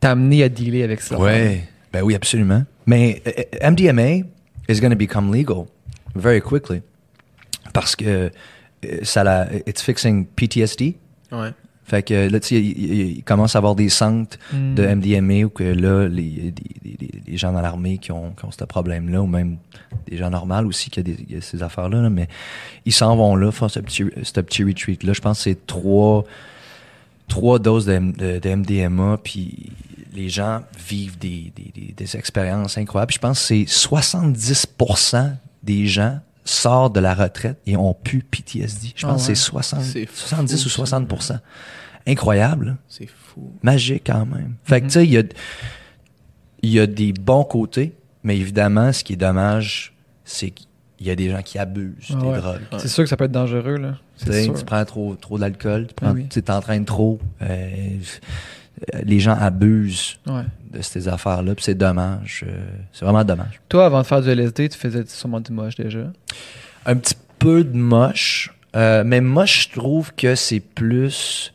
t'amener 0.00 0.42
à 0.42 0.48
dealer 0.48 0.82
avec 0.82 1.00
ça. 1.00 1.18
Ouais, 1.18 1.64
ben 1.92 2.02
oui, 2.02 2.14
absolument. 2.14 2.64
Mais 2.86 3.22
euh, 3.26 3.32
euh, 3.62 3.70
MDMA 3.70 4.26
is 4.68 4.80
going 4.80 4.90
to 4.90 4.96
become 4.96 5.32
legal 5.32 5.66
very 6.14 6.40
quickly 6.40 6.82
parce 7.72 7.96
que 7.96 8.30
euh, 8.84 8.98
ça 9.02 9.24
la, 9.24 9.48
it's 9.66 9.82
fixing 9.82 10.26
PTSD. 10.26 10.96
Ouais. 11.32 11.52
Fait 11.86 12.02
que 12.02 12.28
là, 12.28 12.40
tu 12.40 12.48
sais, 12.48 12.62
il, 12.62 13.22
commence 13.24 13.54
à 13.56 13.58
avoir 13.58 13.74
des 13.74 13.88
centres 13.90 14.38
Mm. 14.52 14.74
de 14.74 14.86
MDMA 14.86 15.44
où 15.44 15.50
que 15.50 15.64
là, 15.64 16.08
les, 16.08 16.54
les 17.26 17.36
gens 17.36 17.52
dans 17.52 17.60
l'armée 17.60 17.98
qui 17.98 18.10
ont, 18.12 18.30
qui 18.30 18.44
ont 18.44 18.50
ce 18.50 18.64
problème-là, 18.64 19.20
ou 19.22 19.26
même 19.26 19.56
des 20.08 20.16
gens 20.16 20.30
normaux 20.30 20.66
aussi 20.66 20.88
qui 20.90 21.00
ont 21.00 21.02
des, 21.02 21.16
ces 21.40 21.62
affaires-là, 21.62 22.00
là, 22.02 22.10
mais 22.10 22.28
ils 22.86 22.92
s'en 22.92 23.14
vont 23.16 23.36
là, 23.36 23.50
faire 23.52 23.70
ce 23.70 23.80
petit, 23.80 24.04
ce 24.22 24.40
petit 24.40 24.64
retreat-là. 24.64 25.12
Je 25.12 25.20
pense 25.20 25.38
que 25.38 25.44
c'est 25.44 25.66
trois, 25.66 26.24
trois 27.28 27.58
doses 27.58 27.86
de, 27.86 27.92
M- 27.92 28.12
de- 28.12 28.38
de 28.38 28.48
MDMA, 28.54 29.18
puis 29.22 29.70
les 30.14 30.28
gens 30.28 30.60
vivent 30.88 31.18
des, 31.18 31.52
des, 31.56 31.70
des- 31.74 31.92
des 31.96 32.16
expériences 32.16 32.78
incroyables. 32.78 33.08
Puis 33.08 33.16
je 33.16 33.20
pense 33.20 33.40
que 33.40 33.46
c'est 33.46 33.64
70% 33.64 35.32
des 35.62 35.86
gens 35.86 36.18
sortent 36.44 36.94
de 36.94 37.00
la 37.00 37.14
retraite 37.14 37.58
et 37.66 37.76
ont 37.76 37.94
pu 37.94 38.20
PTSD. 38.20 38.92
Je 38.94 39.06
Ah 39.06 39.10
pense 39.10 39.24
que 39.24 39.28
ouais. 39.30 39.34
c'est 39.34 39.40
60, 39.42 39.82
C'est 39.82 40.08
70 40.10 40.62
fou, 40.68 40.82
ou 40.82 40.86
ça. 40.86 40.98
60%. 40.98 41.38
Incroyable. 42.06 42.66
là 42.66 42.76
C'est 42.88 43.06
fou. 43.08 43.52
magique 43.62 44.02
quand 44.06 44.26
même. 44.26 44.54
Fait 44.64 44.80
que, 44.80 44.86
tu 44.86 44.92
sais, 44.92 45.04
il 45.06 45.12
y 45.12 45.18
a, 45.18 45.22
il 46.62 46.70
y 46.70 46.80
a 46.80 46.86
des 46.86 47.12
bons 47.12 47.44
côtés, 47.44 47.94
mais 48.22 48.36
évidemment, 48.36 48.92
ce 48.92 49.02
qui 49.04 49.14
est 49.14 49.16
dommage, 49.16 49.94
c'est 50.24 50.50
qu'il 50.50 50.66
y 51.00 51.10
a 51.10 51.16
des 51.16 51.30
gens 51.30 51.42
qui 51.42 51.58
abusent 51.58 51.94
Ah 52.10 52.14
des 52.16 52.26
ouais. 52.26 52.38
drogues. 52.38 52.60
C'est 52.78 52.88
sûr 52.88 53.04
que 53.04 53.08
ça 53.10 53.16
peut 53.16 53.24
être 53.24 53.32
dangereux, 53.32 53.76
là. 53.76 53.96
Tu 54.22 54.64
prends 54.64 54.84
trop, 54.84 55.14
trop 55.16 55.38
d'alcool, 55.38 55.86
tu 55.88 55.94
Ah 55.96 56.04
prends, 56.06 56.12
oui. 56.12 56.28
t'entraînes 56.28 56.84
trop. 56.84 57.18
euh, 57.42 57.88
les 59.04 59.20
gens 59.20 59.36
abusent 59.38 60.16
Ouais. 60.26 60.42
de 60.72 60.82
ces 60.82 61.08
affaires-là, 61.08 61.54
puis 61.54 61.64
c'est 61.64 61.74
dommage. 61.74 62.44
euh, 62.46 62.52
c'est 62.92 63.04
vraiment 63.04 63.24
dommage. 63.24 63.60
Toi, 63.68 63.86
avant 63.86 64.00
de 64.02 64.06
faire 64.06 64.22
du 64.22 64.28
LSD, 64.30 64.68
tu 64.68 64.78
faisais 64.78 65.04
sûrement 65.06 65.40
du 65.40 65.52
moche 65.52 65.76
déjà? 65.76 66.12
Un 66.86 66.96
petit 66.96 67.14
peu 67.38 67.64
de 67.64 67.76
moche, 67.76 68.52
euh, 68.76 69.02
mais 69.04 69.20
moi, 69.20 69.44
je 69.46 69.68
trouve 69.68 70.12
que 70.14 70.34
c'est 70.34 70.60
plus... 70.60 71.52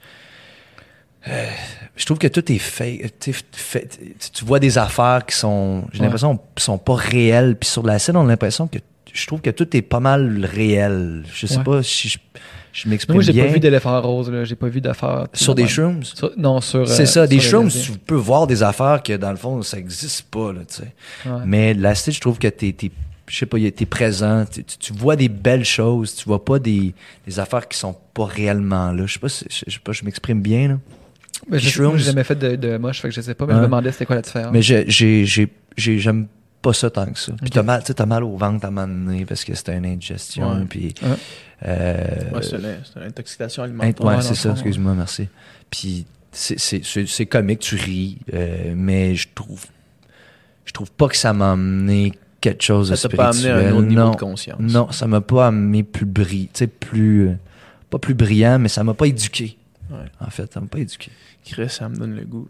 euh, 1.28 1.48
je 1.96 2.06
trouve 2.06 2.18
que 2.18 2.28
tout 2.28 2.50
est 2.52 2.58
fait. 2.60 3.14
tu 3.20 4.46
vois 4.46 4.60
des 4.60 4.78
affaires 4.78 5.26
qui 5.26 5.36
sont, 5.36 5.86
j'ai 5.92 6.00
Ouais. 6.00 6.06
l'impression, 6.06 6.40
qui 6.56 6.64
sont 6.64 6.78
pas 6.78 6.96
réelles. 6.96 7.56
Puis 7.58 7.70
sur 7.70 7.86
la 7.86 8.00
scène, 8.00 8.16
on 8.18 8.26
a 8.26 8.28
l'impression 8.28 8.68
que 8.68 8.80
je 9.12 9.28
trouve 9.28 9.42
que 9.42 9.50
tout 9.50 9.76
est 9.76 9.82
pas 9.82 10.00
mal 10.00 10.46
réel. 10.46 11.24
Je 11.34 11.46
sais 11.46 11.58
Ouais. 11.58 11.64
pas 11.64 11.84
si 11.84 12.08
je, 12.10 12.18
je 12.74 12.88
m'exprime 12.90 13.16
Moi, 13.16 13.24
j'ai 13.24 13.34
bien. 13.34 13.46
pas 13.46 13.52
vu 13.54 13.60
d'éléphant 13.60 14.02
rose, 14.02 14.30
là. 14.32 14.44
J'ai 14.46 14.56
pas 14.56 14.68
vu 14.68 14.82
d'affaires. 14.82 15.28
sur 15.34 15.56
des 15.56 15.68
shrooms? 15.68 16.04
Sur- 16.04 16.32
non, 16.38 16.62
sur. 16.62 16.88
C'est 16.88 17.04
euh, 17.04 17.06
ça, 17.06 17.28
des 17.28 17.40
sur 17.40 17.50
shrooms, 17.62 17.70
tu 17.70 17.92
peux 18.00 18.16
voir 18.16 18.48
des 18.48 18.64
affaires 18.64 19.02
que 19.04 19.16
dans 19.18 19.32
le 19.32 19.38
fond, 19.38 19.62
ça 19.62 19.78
existe 19.78 20.24
pas, 20.30 20.54
là, 20.54 20.62
tu 20.68 20.76
sais. 20.76 20.94
Ouais. 21.26 21.42
Mais 21.46 21.74
l'acide, 21.74 22.14
je 22.14 22.22
trouve 22.22 22.38
que 22.40 22.48
t'es, 22.48 22.72
t'es- 22.74 22.92
je 23.28 23.38
sais 23.38 23.46
pas, 23.46 23.58
t'es 23.60 23.86
présent, 23.86 24.46
tu, 24.52 24.64
tu 24.64 24.94
vois 24.94 25.16
des 25.16 25.30
belles 25.30 25.66
choses, 25.66 26.16
tu 26.16 26.26
vois 26.26 26.44
pas 26.44 26.58
des, 26.60 26.94
des 27.28 27.40
affaires 27.40 27.68
qui 27.68 27.78
sont 27.78 27.96
pas 28.14 28.26
réellement 28.26 28.92
là. 28.92 29.06
Je 29.06 29.14
sais 29.14 29.20
pas, 29.20 29.30
si- 29.30 29.46
je, 29.50 29.72
sais 29.74 29.80
pas, 29.84 29.92
je 29.92 30.04
m'exprime 30.06 30.42
bien, 30.42 30.68
là. 30.70 30.78
Ben, 31.50 31.58
je 31.60 31.82
moi, 31.84 31.94
j'ai 31.98 32.04
jamais 32.06 32.24
fait 32.24 32.36
de, 32.36 32.56
de 32.56 32.78
moche, 32.78 33.02
fait 33.02 33.10
que 33.10 33.14
je 33.16 33.22
sais 33.22 33.34
pas, 33.34 33.46
mais 33.46 33.54
je 33.54 33.60
me 33.60 33.64
demandais 33.64 33.92
c'était 33.92 34.06
quoi 34.06 34.16
la 34.18 34.22
différence. 34.22 34.52
Mais 34.52 34.62
j'ai- 34.62 34.86
j'ai- 34.90 35.26
j'ai- 35.26 35.48
j'ai- 35.78 35.98
j'aime 36.00 36.28
pas 36.62 36.74
ça 36.74 36.90
tant 36.90 37.06
que 37.06 37.18
ça. 37.20 37.32
Puis 37.42 37.50
t'as 37.50 37.64
mal, 37.64 37.82
mal 38.08 38.24
au 38.24 38.36
ventre 38.38 38.66
à 38.66 38.68
un 38.68 38.72
moment 38.72 38.88
donné 38.88 39.26
parce 39.26 39.44
que 39.44 39.54
c'était 39.56 39.78
une 39.78 39.86
indigestion. 39.86 40.52
Ouais. 40.60 40.66
Puis, 40.70 40.94
Ouais. 41.02 41.10
euh, 41.66 42.32
Ouais, 42.34 42.42
c'est 42.42 42.58
une, 42.58 43.04
intoxication 43.04 43.64
Int- 43.64 43.66
alimentaire. 43.66 44.06
ouais, 44.06 44.22
c'est 44.22 44.36
ça, 44.36 44.52
excuse-moi, 44.52 44.94
merci. 44.94 45.28
Puis 45.70 46.06
c'est- 46.32 46.60
c'est 46.60 46.84
c'est- 46.84 47.08
c'est 47.08 47.26
comique, 47.26 47.60
tu 47.60 47.76
ris, 47.76 48.18
euh, 48.34 48.74
mais 48.76 49.16
je 49.16 49.28
trouve 49.34 49.66
je 50.66 50.72
trouve 50.74 50.92
pas 50.92 51.08
que 51.08 51.18
ça 51.18 51.34
m'a 51.34 51.54
amené 51.54 52.14
quelque 52.42 52.62
chose 52.64 52.90
de 52.92 52.96
Ça 52.96 53.10
t'a 53.10 53.18
pas 53.18 53.30
amené 53.30 53.40
spirituel. 53.40 53.66
à 53.66 53.70
un 53.70 53.74
autre 53.74 53.88
niveau 53.88 54.02
non, 54.02 54.12
de 54.12 54.16
conscience. 54.18 54.60
non, 54.60 54.92
ça 54.92 55.08
m'a 55.08 55.20
pas 55.22 55.48
amené 55.48 55.82
plus 55.84 56.06
brillant, 56.06 56.50
tu 56.54 56.60
sais, 56.60 56.68
plus 56.68 57.32
pas 57.90 57.98
plus 57.98 58.14
brillant, 58.14 58.60
mais 58.60 58.70
ça 58.70 58.84
m'a 58.84 58.94
pas 58.94 59.08
éduqué. 59.08 59.58
Ouais. 59.90 59.98
En 60.20 60.30
fait, 60.30 60.54
ça 60.54 60.60
m'a 60.62 60.68
pas 60.68 60.78
éduqué. 60.78 61.12
Chris, 61.44 61.70
ça 61.70 61.90
me 61.90 61.96
donne 61.96 62.16
le 62.16 62.24
goût. 62.24 62.48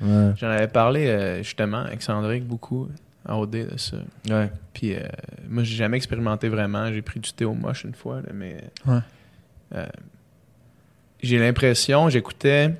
Ouais. 0.00 0.32
J'en 0.36 0.48
avais 0.48 0.66
parlé 0.66 1.06
euh, 1.06 1.42
justement 1.44 1.78
avec 1.82 2.02
Sandrick 2.02 2.44
beaucoup 2.44 2.88
à 3.26 3.36
OD 3.38 3.50
de 3.50 3.76
ça. 3.76 3.96
Ouais. 4.28 4.50
Puis 4.72 4.94
euh, 4.94 5.00
moi, 5.48 5.62
j'ai 5.62 5.76
jamais 5.76 5.96
expérimenté 5.96 6.48
vraiment. 6.48 6.92
J'ai 6.92 7.02
pris 7.02 7.20
du 7.20 7.32
thé 7.32 7.44
au 7.44 7.54
moche 7.54 7.84
une 7.84 7.94
fois, 7.94 8.16
là, 8.22 8.28
mais 8.34 8.56
Ouais. 8.86 8.98
euh, 9.74 9.86
j'ai 11.22 11.38
l'impression, 11.38 12.08
j'écoutais 12.08 12.74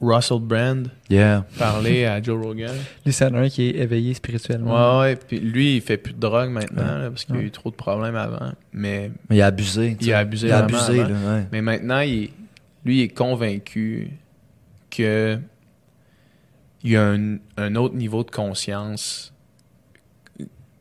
Russell 0.00 0.38
Brand 0.40 0.88
Yeah. 1.10 1.44
parler 1.58 2.06
à 2.06 2.20
Joe 2.22 2.40
Rogan. 2.44 2.74
Lui, 3.04 3.12
c'est 3.12 3.24
un 3.24 3.48
qui 3.48 3.68
est 3.68 3.76
éveillé 3.76 4.14
spirituellement. 4.14 5.00
Ouais, 5.00 5.08
ouais. 5.10 5.16
Puis 5.16 5.38
lui, 5.38 5.76
il 5.76 5.80
fait 5.80 5.96
plus 5.96 6.12
de 6.12 6.18
drogue 6.20 6.50
maintenant 6.50 6.82
Ouais. 6.82 7.02
là, 7.02 7.10
parce 7.10 7.24
qu'il 7.24 7.36
a 7.36 7.40
eu 7.40 7.50
trop 7.50 7.70
de 7.70 7.76
problèmes 7.76 8.16
avant. 8.16 8.52
Mais, 8.72 9.10
Mais 9.30 9.36
il 9.36 9.42
a 9.42 9.46
abusé. 9.46 9.96
Il 10.00 10.12
a 10.12 10.18
abusé 10.18 10.48
Il 10.48 10.52
a 10.52 10.58
abusé, 10.58 10.96
là, 10.98 11.08
mais 11.52 11.62
maintenant, 11.62 12.00
il 12.00 12.30
lui, 12.84 12.98
il 12.98 13.02
est 13.02 13.08
convaincu 13.08 14.10
que 14.90 15.38
il 16.84 16.90
y 16.92 16.96
a 16.96 17.04
un, 17.06 17.36
un 17.56 17.74
autre 17.76 17.94
niveau 17.94 18.24
de 18.24 18.30
conscience 18.30 19.32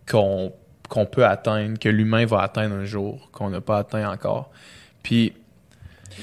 qu'on 0.10 0.54
qu'on 0.90 1.06
peut 1.06 1.26
atteindre, 1.26 1.80
que 1.80 1.88
l'humain 1.88 2.26
va 2.26 2.42
atteindre 2.42 2.76
un 2.76 2.84
jour, 2.84 3.30
qu'on 3.32 3.50
n'a 3.50 3.62
pas 3.62 3.78
atteint 3.78 4.12
encore. 4.12 4.52
Puis, 5.04 5.32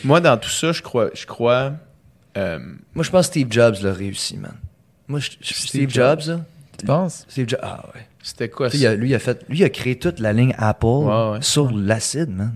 moi, 0.04 0.20
dans 0.20 0.36
tout 0.36 0.50
ça, 0.50 0.72
je 0.72 0.82
crois, 0.82 1.08
je 1.14 1.24
crois 1.24 1.72
euh, 2.36 2.58
Moi, 2.94 3.02
je 3.02 3.10
pense 3.10 3.28
que 3.28 3.32
Steve 3.32 3.46
Jobs 3.50 3.76
l'a 3.82 3.94
réussi, 3.94 4.36
man. 4.36 4.52
Moi, 5.08 5.20
je- 5.20 5.30
je- 5.40 5.54
Steve, 5.54 5.66
Steve 5.68 5.90
Jobs, 5.90 6.20
là, 6.26 6.40
Tu 6.76 6.84
penses? 6.84 7.24
Steve 7.30 7.48
Jobs, 7.48 7.60
ah 7.62 7.86
ouais. 7.94 8.06
c'était 8.22 8.50
quoi 8.50 8.68
Tu 8.68 8.76
sais, 8.76 8.82
il 8.82 8.86
a- 8.86 8.94
lui, 8.94 9.08
il 9.08 9.14
a 9.14 9.18
fait, 9.18 9.42
lui, 9.48 9.60
il 9.60 9.64
a 9.64 9.70
créé 9.70 9.98
toute 9.98 10.20
la 10.20 10.34
ligne 10.34 10.54
Apple 10.58 10.84
Ouais, 10.86 11.30
ouais. 11.32 11.38
sur 11.40 11.70
l'acide, 11.72 12.28
man. 12.28 12.52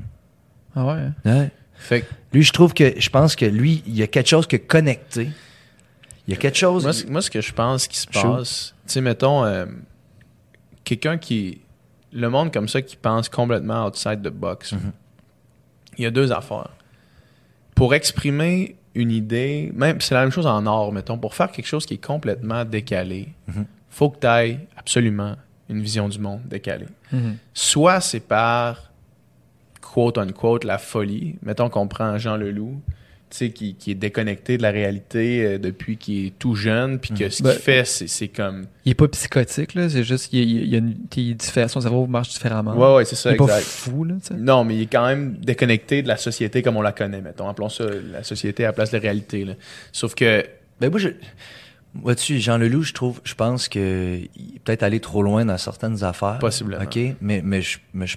Ah 0.77 0.85
ouais? 0.85 0.93
hein? 0.93 1.15
Ouais. 1.24 1.51
Fait 1.77 2.03
que 2.03 2.07
Lui, 2.35 2.43
je 2.43 2.53
trouve 2.53 2.74
que, 2.74 2.93
je 3.01 3.09
pense 3.09 3.36
que 3.36 3.47
lui, 3.47 3.82
il 3.86 3.94
y 3.97 4.03
a 4.03 4.07
quelque 4.07 4.28
chose 4.28 4.47
que 4.47 4.57
connecté. 4.59 5.31
Il 6.28 6.35
y 6.35 6.36
a 6.36 6.40
quelque 6.40 6.57
chose. 6.59 7.05
Moi, 7.09 7.20
ce 7.23 7.31
que 7.31 7.40
je 7.40 7.53
pense 7.53 7.86
qui 7.89 7.99
se 7.99 8.07
passe, 8.07 8.74
tu 8.86 8.93
sais, 8.93 9.01
mettons, 9.01 9.44
euh, 9.44 9.66
quelqu'un 10.85 11.19
qui. 11.19 11.61
Le 12.12 12.28
monde 12.28 12.53
comme 12.53 12.69
ça 12.69 12.82
qui 12.82 12.97
pense 12.97 13.28
complètement 13.31 13.86
outside 13.86 14.20
the 14.23 14.28
box, 14.28 14.73
Mhm. 14.73 14.93
il 15.99 16.05
y 16.05 16.07
a 16.07 16.11
deux 16.11 16.31
affaires. 16.31 16.69
Pour 17.74 17.94
exprimer 17.94 18.77
une 18.94 19.11
idée, 19.11 19.73
même 19.74 20.01
c'est 20.03 20.15
la 20.15 20.20
même 20.20 20.31
chose 20.31 20.47
en 20.47 20.66
art, 20.66 20.93
mettons, 20.93 21.16
pour 21.16 21.35
faire 21.35 21.51
quelque 21.51 21.66
chose 21.66 21.86
qui 21.86 21.94
est 21.94 22.05
complètement 22.05 22.66
décalé, 22.66 23.32
Mhm. 23.49 23.65
faut 23.89 24.11
que 24.11 24.19
tu 24.20 24.27
ailles 24.27 24.61
absolument 24.77 25.36
une 25.70 25.81
vision 25.81 26.07
du 26.09 26.19
monde 26.19 26.43
décalée. 26.44 26.89
Mhm. 27.12 27.36
Soit 27.55 28.01
c'est 28.03 28.20
par 28.20 28.90
quote 29.81 30.19
unquote 30.19 30.65
la 30.65 30.77
folie. 30.77 31.36
Mettons 31.43 31.70
qu'on 31.70 31.89
prend 31.89 32.19
Jean 32.19 32.36
Leloup, 32.36 32.78
qui, 33.33 33.75
qui 33.75 33.91
est 33.91 33.95
déconnecté 33.95 34.57
de 34.59 34.63
la 34.63 34.71
réalité 34.71 35.45
euh, 35.45 35.59
depuis 35.59 35.97
qu'il 35.97 36.27
est 36.27 36.39
tout 36.39 36.55
jeune, 36.55 36.99
puis 36.99 37.15
que 37.15 37.29
ce 37.31 37.43
Ben- 37.43 37.51
qu'il 37.53 37.61
fait, 37.61 37.85
c'est, 37.85 38.07
c'est 38.07 38.29
comme. 38.29 38.67
Il 38.85 38.93
est 38.93 38.95
pas 38.95 39.09
psychotique, 39.09 39.75
là. 39.75 39.89
C'est 39.89 40.05
juste 40.05 40.29
qu'il 40.29 40.39
y 40.39 40.59
a- 40.59 40.63
il 40.63 40.69
y 40.69 40.75
a 40.75 40.79
une 40.79 40.95
il 41.17 41.31
est 41.31 41.35
différent. 41.35 41.69
Son 41.69 41.81
cerveau 41.81 42.07
marche 42.07 42.29
différemment. 42.31 42.75
Ouais, 42.77 42.97
ouais, 42.97 43.05
c'est 43.05 43.17
ça, 43.17 43.31
il 43.31 43.35
est 43.35 43.37
pas 43.37 43.45
exact. 43.45 43.63
fou, 43.63 44.05
là, 44.05 44.15
tu 44.21 44.29
sais. 44.29 44.35
Non, 44.35 44.65
mais 44.65 44.77
il 44.77 44.83
est 44.83 44.87
quand 44.93 45.07
même 45.07 45.37
déconnecté 45.39 46.03
de 46.03 46.09
la 46.09 46.17
société 46.17 46.63
comme 46.63 46.77
on 46.77 46.83
la 46.83 46.93
connaît, 46.93 47.21
mettons. 47.21 47.49
Appelons 47.49 47.69
ça 47.69 47.85
la 48.13 48.23
société 48.23 48.65
à 48.65 48.69
la 48.69 48.73
place 48.73 48.91
de 48.91 48.97
la 48.97 49.03
réalité. 49.03 49.45
là. 49.45 49.55
Sauf 49.93 50.15
que. 50.15 50.45
Ben, 50.81 50.91
moi, 50.91 50.99
je. 51.01 51.09
Vois-tu, 51.95 52.39
Jean 52.41 52.57
Leloup, 52.57 52.85
je 52.85 52.95
trouve, 52.95 53.21
je 53.23 53.35
pense 53.35 53.69
que 53.69 54.19
il 54.35 54.57
est 54.57 54.59
peut-être 54.61 54.83
allé 54.83 54.99
trop 54.99 55.23
loin 55.23 55.45
dans 55.45 55.59
certaines 55.59 56.03
affaires. 56.05 56.39
Possiblement. 56.39 56.83
OK? 56.83 56.99
Mais, 57.21 57.43
mais, 57.45 57.61
je, 57.61 57.79
mais 57.93 58.07
je- 58.07 58.17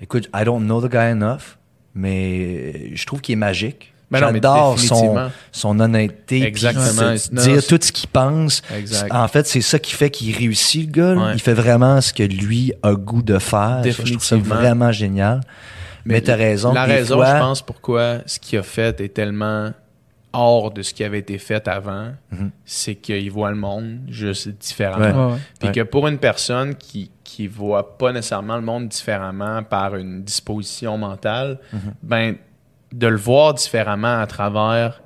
écoute, 0.00 0.30
I 0.32 0.44
don't 0.44 0.62
know 0.62 0.80
the 0.80 0.88
guy 0.90 1.10
enough, 1.10 1.58
mais 1.94 2.94
je 2.96 3.06
trouve 3.06 3.20
qu'il 3.20 3.32
est 3.32 3.36
magique. 3.36 3.92
Ben 4.10 4.18
mais 4.20 4.34
J'adore 4.34 4.78
son, 4.78 5.30
son 5.52 5.78
honnêteté. 5.80 6.42
Exactement. 6.42 7.14
Non, 7.32 7.42
dire 7.42 7.64
tout 7.66 7.78
ce 7.80 7.92
qu'il 7.92 8.08
pense. 8.08 8.60
Exact. 8.76 9.12
En 9.12 9.28
fait, 9.28 9.46
c'est 9.46 9.60
ça 9.60 9.78
qui 9.78 9.92
fait 9.92 10.10
qu'il 10.10 10.36
réussit, 10.36 10.86
le 10.86 10.92
gars. 10.92 11.14
Ouais. 11.14 11.32
Il 11.34 11.40
fait 11.40 11.54
vraiment 11.54 12.00
ce 12.00 12.12
que 12.12 12.24
lui 12.24 12.72
a 12.82 12.94
goût 12.94 13.22
de 13.22 13.38
faire. 13.38 13.80
Ça, 13.84 13.90
Je 13.90 14.02
trouve 14.12 14.24
ça 14.24 14.36
vraiment 14.36 14.90
génial. 14.92 15.40
Mais, 16.04 16.20
t'as 16.20 16.34
raison. 16.36 16.72
La 16.72 16.84
raison, 16.84 17.16
fois- 17.16 17.34
je 17.36 17.40
pense, 17.40 17.62
pourquoi 17.62 18.18
ce 18.26 18.38
qu'il 18.40 18.58
a 18.58 18.62
fait 18.62 19.00
est 19.00 19.14
tellement 19.14 19.70
hors 20.32 20.70
de 20.70 20.82
ce 20.82 20.94
qui 20.94 21.02
avait 21.04 21.18
été 21.18 21.38
fait 21.38 21.66
avant, 21.68 22.08
Mhm. 22.32 22.50
c'est 22.64 22.94
qu'il 22.94 23.30
voit 23.30 23.50
le 23.50 23.56
monde 23.56 23.98
juste 24.08 24.48
différemment. 24.48 25.04
Ouais. 25.04 25.12
Ouais, 25.26 25.32
ouais. 25.34 25.38
Puis 25.58 25.68
Ouais. 25.68 25.74
que 25.74 25.80
pour 25.82 26.08
une 26.08 26.18
personne 26.18 26.74
qui 26.74 27.10
qui 27.22 27.46
voit 27.46 27.96
pas 27.96 28.12
nécessairement 28.12 28.56
le 28.56 28.62
monde 28.62 28.88
différemment 28.88 29.62
par 29.62 29.94
une 29.94 30.24
disposition 30.24 30.98
mentale, 30.98 31.58
Mhm. 31.72 31.80
ben 32.02 32.34
de 32.92 33.06
le 33.06 33.16
voir 33.16 33.54
différemment 33.54 34.20
à 34.20 34.26
travers 34.26 35.02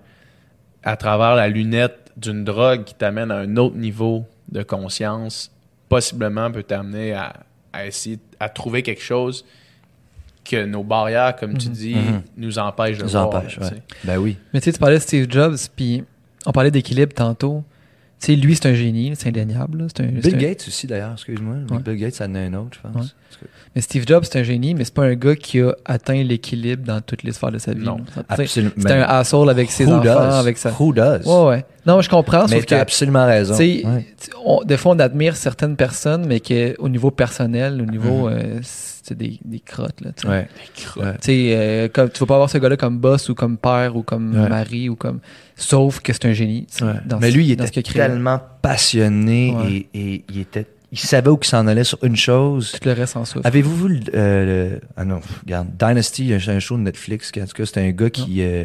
à 0.83 0.97
travers 0.97 1.35
la 1.35 1.49
lunette 1.49 2.13
d'une 2.17 2.45
drogue 2.45 2.85
qui 2.85 2.95
t'amène 2.95 3.31
à 3.31 3.37
un 3.39 3.57
autre 3.57 3.77
niveau 3.77 4.25
de 4.51 4.63
conscience, 4.63 5.51
possiblement 5.89 6.51
peut 6.51 6.63
t'amener 6.63 7.13
à, 7.15 7.33
à 7.73 7.87
essayer 7.87 8.19
à 8.39 8.49
trouver 8.51 8.83
quelque 8.83 9.03
chose 9.03 9.45
que 10.45 10.65
nos 10.67 10.85
barrières, 10.85 11.35
comme 11.37 11.57
tu 11.57 11.69
dis, 11.71 11.95
Mhm. 11.95 12.23
nous 12.37 12.59
empêchent 12.59 12.99
de 12.99 13.05
nous 13.05 13.09
voir. 13.09 13.29
empêche. 13.29 13.55
tu 13.55 13.61
ouais. 13.61 13.69
sais. 13.69 13.83
Ben 14.05 14.19
oui. 14.19 14.37
Mais 14.53 14.61
tu 14.61 14.67
sais, 14.67 14.73
tu 14.75 14.79
parlais 14.79 14.97
de 14.97 15.03
Steve 15.03 15.27
Jobs, 15.31 15.57
puis 15.75 16.05
on 16.45 16.53
parlait 16.53 16.71
d'équilibre 16.71 17.15
tantôt. 17.15 17.65
Tu 18.21 18.27
sais, 18.33 18.37
lui, 18.37 18.55
c'est 18.55 18.67
un 18.67 18.75
génie, 18.75 19.13
c'est 19.17 19.29
indéniable. 19.29 19.79
là. 19.79 19.85
C'est 19.95 20.03
un- 20.03 20.09
c'est 20.23 20.31
Bill 20.31 20.35
un- 20.37 20.39
Gates 20.49 20.65
aussi, 20.67 20.87
d'ailleurs, 20.87 21.13
excuse-moi. 21.13 21.57
Ouais. 21.71 21.79
Bill 21.85 21.97
Gates, 21.97 22.15
ça 22.15 22.25
en 22.27 22.35
a 22.35 22.39
un 22.41 22.55
autre, 22.55 22.79
je 22.83 22.89
pense. 22.89 23.15
Mais 23.75 23.83
Steve 23.83 24.05
Jobs, 24.07 24.25
c'est 24.25 24.39
un 24.39 24.43
génie, 24.45 24.73
mais 24.75 24.85
c'est 24.85 24.95
pas 24.95 25.05
un 25.05 25.15
gars 25.15 25.35
qui 25.37 25.61
a 25.61 25.73
atteint 25.85 26.23
l'équilibre 26.23 26.85
dans 26.87 27.01
toutes 27.01 27.23
les 27.25 27.33
sphères 27.33 27.51
de 27.51 27.59
sa 27.59 27.75
vie. 27.75 27.85
Non. 27.85 27.99
Absolument. 28.29 28.73
C'est 28.79 28.93
un 28.93 29.03
asshole 29.03 29.51
avec 29.51 29.71
ses 29.71 29.85
Who 29.85 29.95
enfants, 29.95 30.05
does? 30.05 30.35
avec 30.39 30.57
sa. 30.57 30.71
Who 30.71 30.93
does? 30.93 31.27
Ouais, 31.27 31.49
ouais. 31.49 31.65
Non, 31.85 32.01
je 32.01 32.09
comprends, 32.09 32.43
Mais 32.47 32.57
sauf 32.57 32.61
que. 32.65 32.71
t'as 32.71 32.81
absolument 32.81 33.27
raison. 33.27 33.57
Ouais. 33.59 34.07
on- 34.45 34.63
des 34.65 34.77
fois, 34.79 34.93
on 34.95 34.99
admire 35.01 35.37
certaines 35.37 35.77
personnes, 35.77 36.25
mais 36.27 36.41
qu'au 36.41 36.89
niveau 36.89 37.11
personnel, 37.11 37.83
au 37.83 37.87
niveau. 37.91 38.29
Mhm. 38.31 38.33
euh, 38.39 38.61
des, 39.13 39.39
des 39.45 39.61
crottes, 39.61 40.01
là. 40.01 40.13
tu 40.17 40.23
sais. 40.23 40.29
Ouais. 40.29 40.49
Ouais. 40.97 41.13
Tu 41.15 41.19
sais, 41.21 41.55
euh, 41.55 41.89
comme, 41.93 42.09
tu 42.09 42.21
vas 42.21 42.27
pas 42.27 42.35
avoir 42.35 42.49
ce 42.49 42.57
gars-là 42.57 42.79
comme 42.79 42.99
boss 42.99 43.29
ou 43.29 43.35
comme 43.35 43.59
père 43.59 43.95
ou 43.97 44.03
comme 44.03 44.35
Ouais. 44.35 44.49
mari 44.49 44.89
ou 44.89 44.97
comme. 44.97 45.21
Sauf 45.57 46.01
que 46.01 46.15
c'est 46.15 46.25
un 46.25 46.33
génie. 46.33 46.67
Ouais. 46.81 46.95
dans 47.05 47.19
Mais 47.21 47.31
lui, 47.31 47.45
il 47.45 47.51
était 47.53 47.83
tellement 47.83 48.41
passionné 48.63 49.55
Ouais. 49.55 49.87
et, 49.95 50.01
et 50.15 50.25
il 50.31 50.41
était, 50.41 50.67
il 50.93 50.99
savait 50.99 51.29
où 51.31 51.39
il 51.41 51.47
s'en 51.47 51.67
allait 51.67 51.85
sur 51.85 51.99
une 52.03 52.17
chose. 52.17 52.73
Tout 52.73 52.89
le 52.89 52.95
reste 52.95 53.17
en 53.17 53.25
souffre. 53.25 53.47
Avez-vous 53.47 53.77
vu 53.89 53.95
le, 53.97 54.01
euh, 54.15 54.71
le- 54.77 54.81
ah 54.97 55.05
non, 55.05 55.21
regarde, 55.45 55.69
Dynasty, 55.79 56.33
c'est 56.41 56.51
un 56.53 56.61
show 56.61 56.77
de 56.77 56.83
Netflix, 56.83 57.31
qui, 57.31 57.43
en 57.43 57.47
tout 57.47 57.53
cas, 57.55 57.67
c'est 57.67 57.79
un 57.81 57.91
gars 57.91 58.11
qui, 58.11 58.43
euh, 58.43 58.65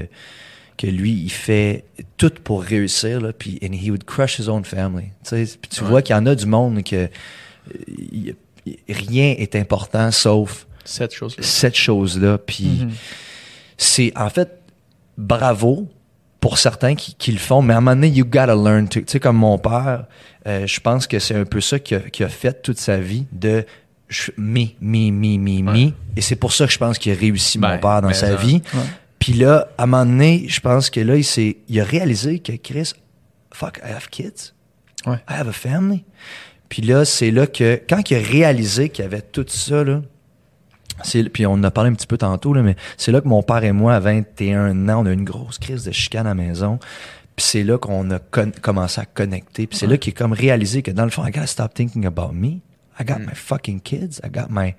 que 0.78 0.88
lui, 0.88 1.12
il 1.12 1.30
fait 1.30 1.84
tout 2.18 2.32
pour 2.44 2.64
réussir, 2.64 3.20
là, 3.20 3.34
puis 3.34 3.60
and 3.64 3.74
he 3.74 3.90
would 3.90 4.06
crush 4.06 4.40
his 4.40 4.48
own 4.48 4.64
family. 4.64 5.08
Tu 5.24 5.46
sais, 5.46 5.58
puis 5.62 5.70
tu 5.70 5.82
Ouais. 5.84 5.90
vois 5.90 6.02
qu'il 6.02 6.16
y 6.16 6.20
en 6.20 6.26
a 6.26 6.36
du 6.36 6.46
monde 6.46 6.82
que 6.84 6.96
euh, 6.96 7.08
il- 7.88 8.28
il- 8.28 8.36
rien 8.88 9.36
est 9.38 9.56
important 9.56 10.12
sauf 10.12 10.68
Cette 10.86 11.14
chose-là. 11.14 11.44
cette 11.44 11.76
chose-là. 11.76 12.38
Puis 12.38 12.66
Mhm. 12.82 12.92
c'est 13.78 14.12
en 14.18 14.30
fait 14.30 14.50
bravo 15.18 15.88
pour 16.40 16.58
certains 16.58 16.96
qui, 16.96 17.16
qui 17.16 17.32
le 17.32 17.38
font, 17.38 17.62
mais 17.62 17.74
à 17.74 17.78
un 17.78 17.82
moment 17.82 17.96
donné, 17.96 18.08
you 18.10 18.24
gotta 18.26 18.56
learn 18.56 18.88
to. 18.88 19.02
Tu 19.02 19.06
sais, 19.08 19.20
comme 19.20 19.36
mon 19.38 19.58
père, 19.58 20.06
euh, 20.48 20.66
je 20.66 20.80
pense 20.80 21.06
que 21.06 21.20
c'est 21.20 21.36
un 21.36 21.44
peu 21.46 21.60
ça 21.60 21.80
qu'il 21.80 21.98
a, 21.98 22.30
fait 22.30 22.62
toute 22.62 22.78
sa 22.80 22.98
vie 22.98 23.26
de 23.34 23.66
je- 24.08 24.32
me, 24.38 24.66
me, 24.82 25.12
me, 25.12 25.38
me, 25.38 25.62
me. 25.62 25.72
Ouais. 25.88 25.94
Et 26.16 26.22
c'est 26.22 26.38
pour 26.38 26.54
ça 26.54 26.66
que 26.66 26.72
je 26.72 26.78
pense 26.78 26.98
qu'il 26.98 27.12
a 27.12 27.16
réussi, 27.16 27.60
mon 27.60 27.68
Ben, 27.68 27.78
père, 27.78 28.02
dans 28.02 28.14
sa 28.14 28.28
ça. 28.30 28.36
vie. 28.38 28.62
Ouais. 28.74 28.80
Puis 29.20 29.34
là, 29.34 29.68
à 29.78 29.84
un 29.84 29.86
moment 29.86 30.06
donné, 30.06 30.46
je 30.48 30.62
pense 30.62 30.90
que 30.90 31.02
là, 31.02 31.18
il, 31.18 31.26
s'est, 31.26 31.58
il 31.68 31.80
a 31.82 31.84
réalisé 31.84 32.40
que 32.40 32.54
Chris, 32.54 32.94
fuck, 33.52 33.80
I 33.86 33.92
have 33.92 34.08
kids. 34.10 34.54
Ouais. 35.06 35.18
I 35.30 35.34
have 35.34 35.50
a 35.50 35.52
family. 35.54 36.06
Puis 36.70 36.82
là, 36.82 37.04
c'est 37.06 37.32
là 37.32 37.48
que, 37.48 37.82
quand 37.90 38.10
il 38.10 38.18
a 38.18 38.20
réalisé 38.20 38.90
qu'il 38.90 39.04
y 39.04 39.06
avait 39.06 39.22
tout 39.22 39.46
ça, 39.48 39.84
là, 39.84 40.02
c'est, 41.04 41.24
puis 41.30 41.46
on 41.46 41.54
en 41.54 41.64
a 41.64 41.72
parlé 41.72 41.90
un 41.90 41.94
petit 41.94 42.08
peu 42.08 42.18
tantôt, 42.18 42.54
là, 42.54 42.62
mais 42.62 42.76
c'est 42.98 43.12
là 43.12 43.22
que 43.22 43.28
mon 43.28 43.42
père 43.42 43.64
et 43.64 43.72
moi, 43.72 43.96
à 43.96 44.00
21 44.00 44.90
ans, 44.90 45.02
on 45.02 45.06
a 45.06 45.12
eu 45.12 45.14
une 45.14 45.24
grosse 45.24 45.58
crise 45.58 45.84
de 45.86 45.92
chicane 45.92 46.28
à 46.28 46.30
la 46.30 46.36
maison. 46.36 46.80
Puis 47.36 47.46
c'est 47.46 47.64
là 47.64 47.78
qu'on 47.78 48.12
a 48.12 48.20
commencé 48.20 49.00
à 49.00 49.06
connecter. 49.06 49.66
Puis 49.66 49.78
c'est 49.78 49.88
là 49.88 49.98
qu'il 49.98 50.14
a 50.14 50.16
comme 50.16 50.34
réalisé 50.34 50.82
que 50.82 50.92
dans 50.92 51.06
le 51.06 51.10
fond, 51.10 51.26
I 51.26 51.32
gotta 51.32 51.48
stop 51.48 51.74
thinking 51.74 52.06
about 52.06 52.34
me. 52.34 52.60
I 53.00 53.06
got 53.06 53.20
my 53.20 53.34
fucking 53.34 53.80
kids. 53.80 54.20
I 54.26 54.30
got 54.30 54.50
my... 54.50 54.76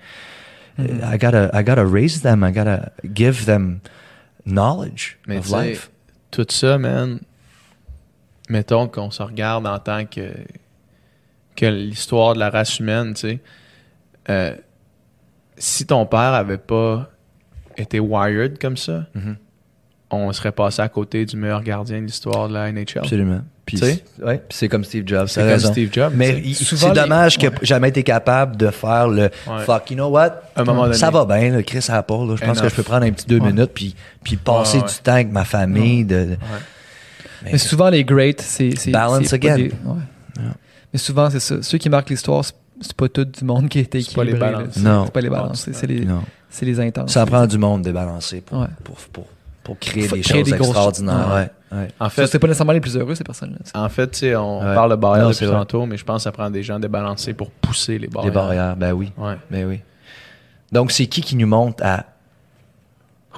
uh, 0.78 1.14
I 1.14 1.16
gotta, 1.16 1.50
I 1.54 1.62
gotta 1.64 1.86
raise 1.86 2.20
them. 2.20 2.44
I 2.44 2.52
gotta 2.52 2.92
give 3.02 3.46
them 3.46 3.80
knowledge 4.44 5.18
Mais 5.26 5.38
of 5.38 5.48
life. 5.50 5.90
tout 6.30 6.46
ça, 6.50 6.78
man, 6.78 7.20
mettons 8.48 8.88
qu'on 8.88 9.10
se 9.10 9.22
regarde 9.22 9.66
en 9.66 9.78
tant 9.78 10.04
que, 10.04 10.34
que 11.60 11.66
l'histoire 11.66 12.34
de 12.34 12.38
la 12.40 12.50
race 12.50 12.78
humaine, 12.78 13.14
tu 13.14 13.20
sais, 13.20 13.38
euh, 14.28 14.54
si 15.56 15.86
ton 15.86 16.06
père 16.06 16.20
avait 16.34 16.58
pas 16.58 17.10
été 17.76 18.00
wired 18.00 18.58
comme 18.58 18.76
ça, 18.76 19.06
Mhm. 19.14 19.36
on 20.10 20.32
serait 20.32 20.52
passé 20.52 20.80
à 20.82 20.88
côté 20.88 21.24
du 21.26 21.36
meilleur 21.36 21.62
gardien 21.62 22.00
de 22.00 22.06
l'histoire 22.06 22.48
de 22.48 22.54
la 22.54 22.68
NHL. 22.72 23.00
Absolument. 23.00 23.40
Puis 23.66 23.78
Tu 23.78 23.84
sais? 23.84 24.04
c'est- 24.16 24.24
ouais, 24.24 24.38
puis 24.38 24.56
c'est 24.58 24.68
comme 24.68 24.82
Steve 24.84 25.04
Jobs. 25.06 25.28
C'est 25.28 25.40
comme 25.42 25.50
raison. 25.50 25.70
Steve 25.70 25.90
Jobs. 25.92 26.12
Mais 26.16 26.42
c'est 26.54 26.86
les- 26.88 26.92
dommage 26.92 27.36
qu'il 27.38 27.48
ouais. 27.48 27.54
n'ait 27.54 27.60
jamais 27.66 27.88
été 27.90 28.02
capable 28.02 28.56
de 28.56 28.68
faire 28.70 29.06
le 29.06 29.24
Ouais. 29.46 29.64
fuck, 29.64 29.90
you 29.90 29.96
know 29.96 30.08
what? 30.08 30.40
Un 30.56 30.64
moment 30.64 30.84
donné. 30.84 30.94
Ça 30.96 31.10
va 31.10 31.24
bien, 31.24 31.50
là, 31.50 31.62
Chris 31.62 31.84
Apple. 31.88 32.12
Là. 32.12 32.34
Je 32.36 32.44
pense 32.44 32.56
Enough. 32.58 32.62
que 32.64 32.68
je 32.70 32.74
peux 32.74 32.82
prendre 32.82 33.06
un 33.06 33.12
petit 33.12 33.26
deux 33.26 33.38
Ouais. 33.38 33.52
minutes 33.52 33.70
puis, 33.72 33.94
puis 34.24 34.36
passer 34.36 34.78
Ouais, 34.78 34.84
ouais. 34.84 34.88
du 34.90 34.94
temps 34.98 35.12
avec 35.12 35.30
ma 35.30 35.44
famille. 35.44 36.04
De, 36.04 36.24
de- 36.24 36.30
Ouais. 36.30 36.36
Mais- 37.44 37.52
Mais 37.52 37.58
souvent, 37.58 37.90
les 37.90 38.02
greats, 38.02 38.32
c'est. 38.38 38.76
c'est- 38.76 38.90
Balance 38.90 39.32
again. 39.32 39.56
des- 39.56 39.62
ouais. 39.64 40.42
Mais 40.92 40.98
souvent, 40.98 41.30
c'est 41.30 41.40
ça. 41.40 41.62
Ceux 41.62 41.78
qui 41.78 41.88
marquent 41.88 42.10
l'histoire, 42.10 42.44
c'est- 42.44 42.94
pas 42.94 43.08
tout 43.08 43.24
du 43.24 43.44
monde 43.44 43.68
qui 43.68 43.78
a 43.78 43.82
été 43.82 44.00
C'est 44.02 44.14
pas 44.14 44.24
les 44.24 44.32
équilibré. 44.34 44.64
C'est- 44.72 44.80
Non. 44.80 45.04
C'est 45.04 45.12
pas 45.12 45.20
les 45.20 45.28
Non, 45.28 45.34
balances. 45.36 45.68
c'est 45.72 45.86
les, 45.86 46.06
c'est 46.48 46.64
les 46.66 46.80
intenses. 46.80 47.12
Ça 47.12 47.26
prend 47.26 47.46
du 47.46 47.58
monde 47.58 47.82
débalancé 47.82 48.40
pour, 48.40 48.60
Ouais. 48.60 48.66
pour, 48.82 48.96
pour, 48.96 49.26
pour 49.62 49.78
créer 49.78 50.08
Faut 50.08 50.16
des 50.16 50.22
créer 50.22 50.40
choses 50.44 50.50
des 50.52 50.56
extraordinaires. 50.56 51.28
Ouais. 51.28 51.50
Ouais. 51.72 51.78
Ouais. 51.82 51.88
En 52.00 52.08
fait, 52.08 52.26
c'est 52.26 52.38
pas 52.40 52.46
nécessairement 52.48 52.72
les 52.72 52.80
plus 52.80 52.96
heureux, 52.96 53.14
ces 53.14 53.22
personnes-là. 53.22 53.58
en 53.80 53.88
fait, 53.88 54.10
tu 54.10 54.18
sais, 54.20 54.34
on 54.34 54.58
Ouais. 54.60 54.74
parle 54.74 54.90
de 54.90 54.96
barrières 54.96 55.26
Non, 55.26 55.30
depuis 55.30 55.46
tantôt, 55.46 55.86
mais 55.86 55.96
je 55.96 56.04
pense 56.04 56.16
que 56.16 56.22
ça 56.24 56.32
prend 56.32 56.50
des 56.50 56.62
gens 56.64 56.80
débalancés 56.80 57.34
pour 57.34 57.50
pousser 57.50 57.98
les 57.98 58.08
barrières. 58.08 58.30
Les 58.32 58.34
barrières, 58.34 58.76
ben 58.76 58.92
oui. 58.92 59.12
Ouais. 59.16 59.36
Ben 59.50 59.66
oui. 59.68 59.80
Donc, 60.72 60.90
c'est 60.90 61.06
qui 61.06 61.20
qui 61.20 61.36
nous 61.36 61.46
montre 61.46 61.84
à 61.84 62.06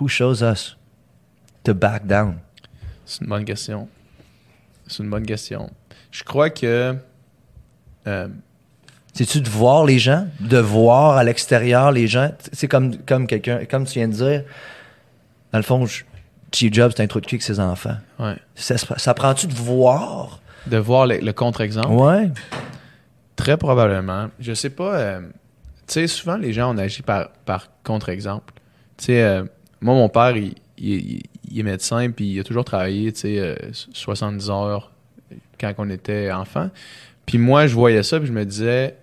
Who 0.01 0.09
shows 0.09 0.43
us 0.43 0.77
to 1.65 1.75
back 1.75 2.07
down? 2.07 2.37
C'est 3.05 3.21
une 3.23 3.29
bonne 3.29 3.45
question. 3.45 3.89
C'est 4.87 5.03
une 5.03 5.11
bonne 5.11 5.27
question. 5.27 5.71
Je 6.11 6.23
crois 6.25 6.49
que 6.51 6.95
euh, 8.07 8.29
C'est-tu 9.15 9.41
de 9.41 9.49
voir 9.49 9.85
les 9.85 9.99
gens? 9.99 10.27
De 10.41 10.59
voir 10.59 11.17
à 11.17 11.25
l'extérieur 11.25 11.93
les 11.93 12.07
gens? 12.07 12.31
C'est 12.53 12.69
comme, 12.69 12.97
comme 12.99 13.27
quelqu'un, 13.27 13.65
comme 13.67 13.85
tu 13.85 13.95
viens 13.99 14.09
de 14.09 14.15
dire, 14.15 14.43
dans 15.53 15.59
le 15.59 15.65
fond, 15.65 15.85
je- 15.87 16.05
Steve 16.53 16.73
Jobs, 16.73 16.93
c'est 16.97 17.03
un 17.03 17.07
trou 17.07 17.21
de 17.21 17.27
cul 17.27 17.37
avec 17.37 17.43
ses 17.43 17.61
enfants. 17.61 17.97
ouais, 18.19 18.37
Ça, 18.55 18.77
ça 18.79 19.15
prend-tu 19.15 19.47
de 19.47 19.55
voir? 19.55 20.41
de 20.67 20.77
voir 20.77 21.07
le, 21.07 21.19
le 21.19 21.33
contre-exemple, 21.33 21.89
Ouais. 21.89 22.31
très 23.37 23.57
probablement. 23.57 24.29
Je 24.39 24.53
sais 24.55 24.71
pas. 24.71 24.95
euh, 24.97 25.21
tu 25.89 25.95
sais, 25.95 26.07
souvent 26.07 26.37
les 26.37 26.53
gens 26.53 26.75
on 26.75 26.79
agit 26.79 27.03
par, 27.03 27.31
par 27.45 27.69
contre-exemple. 27.85 28.53
Tu 28.97 29.07
sais, 29.07 29.23
euh, 29.23 29.45
moi 29.81 29.95
mon 29.95 30.09
père 30.09 30.37
il, 30.37 30.55
il- 30.79 31.23
il 31.51 31.59
est 31.61 31.63
médecin 31.65 32.11
puis 32.11 32.27
il 32.35 32.41
a 32.41 32.45
toujours 32.45 32.65
travaillé, 32.65 33.13
tu 33.13 33.21
sais, 33.21 33.39
euh, 33.41 33.57
70 33.93 34.49
heures 34.51 34.93
quand 35.61 35.73
on 35.79 35.91
était 35.91 36.31
enfant. 36.31 36.71
Puis 37.27 37.39
moi 37.39 37.67
je 37.67 37.75
voyais 37.75 38.03
ça 38.03 38.19
puis 38.19 38.29
je 38.29 38.33
me 38.33 38.45
disais, 38.45 38.97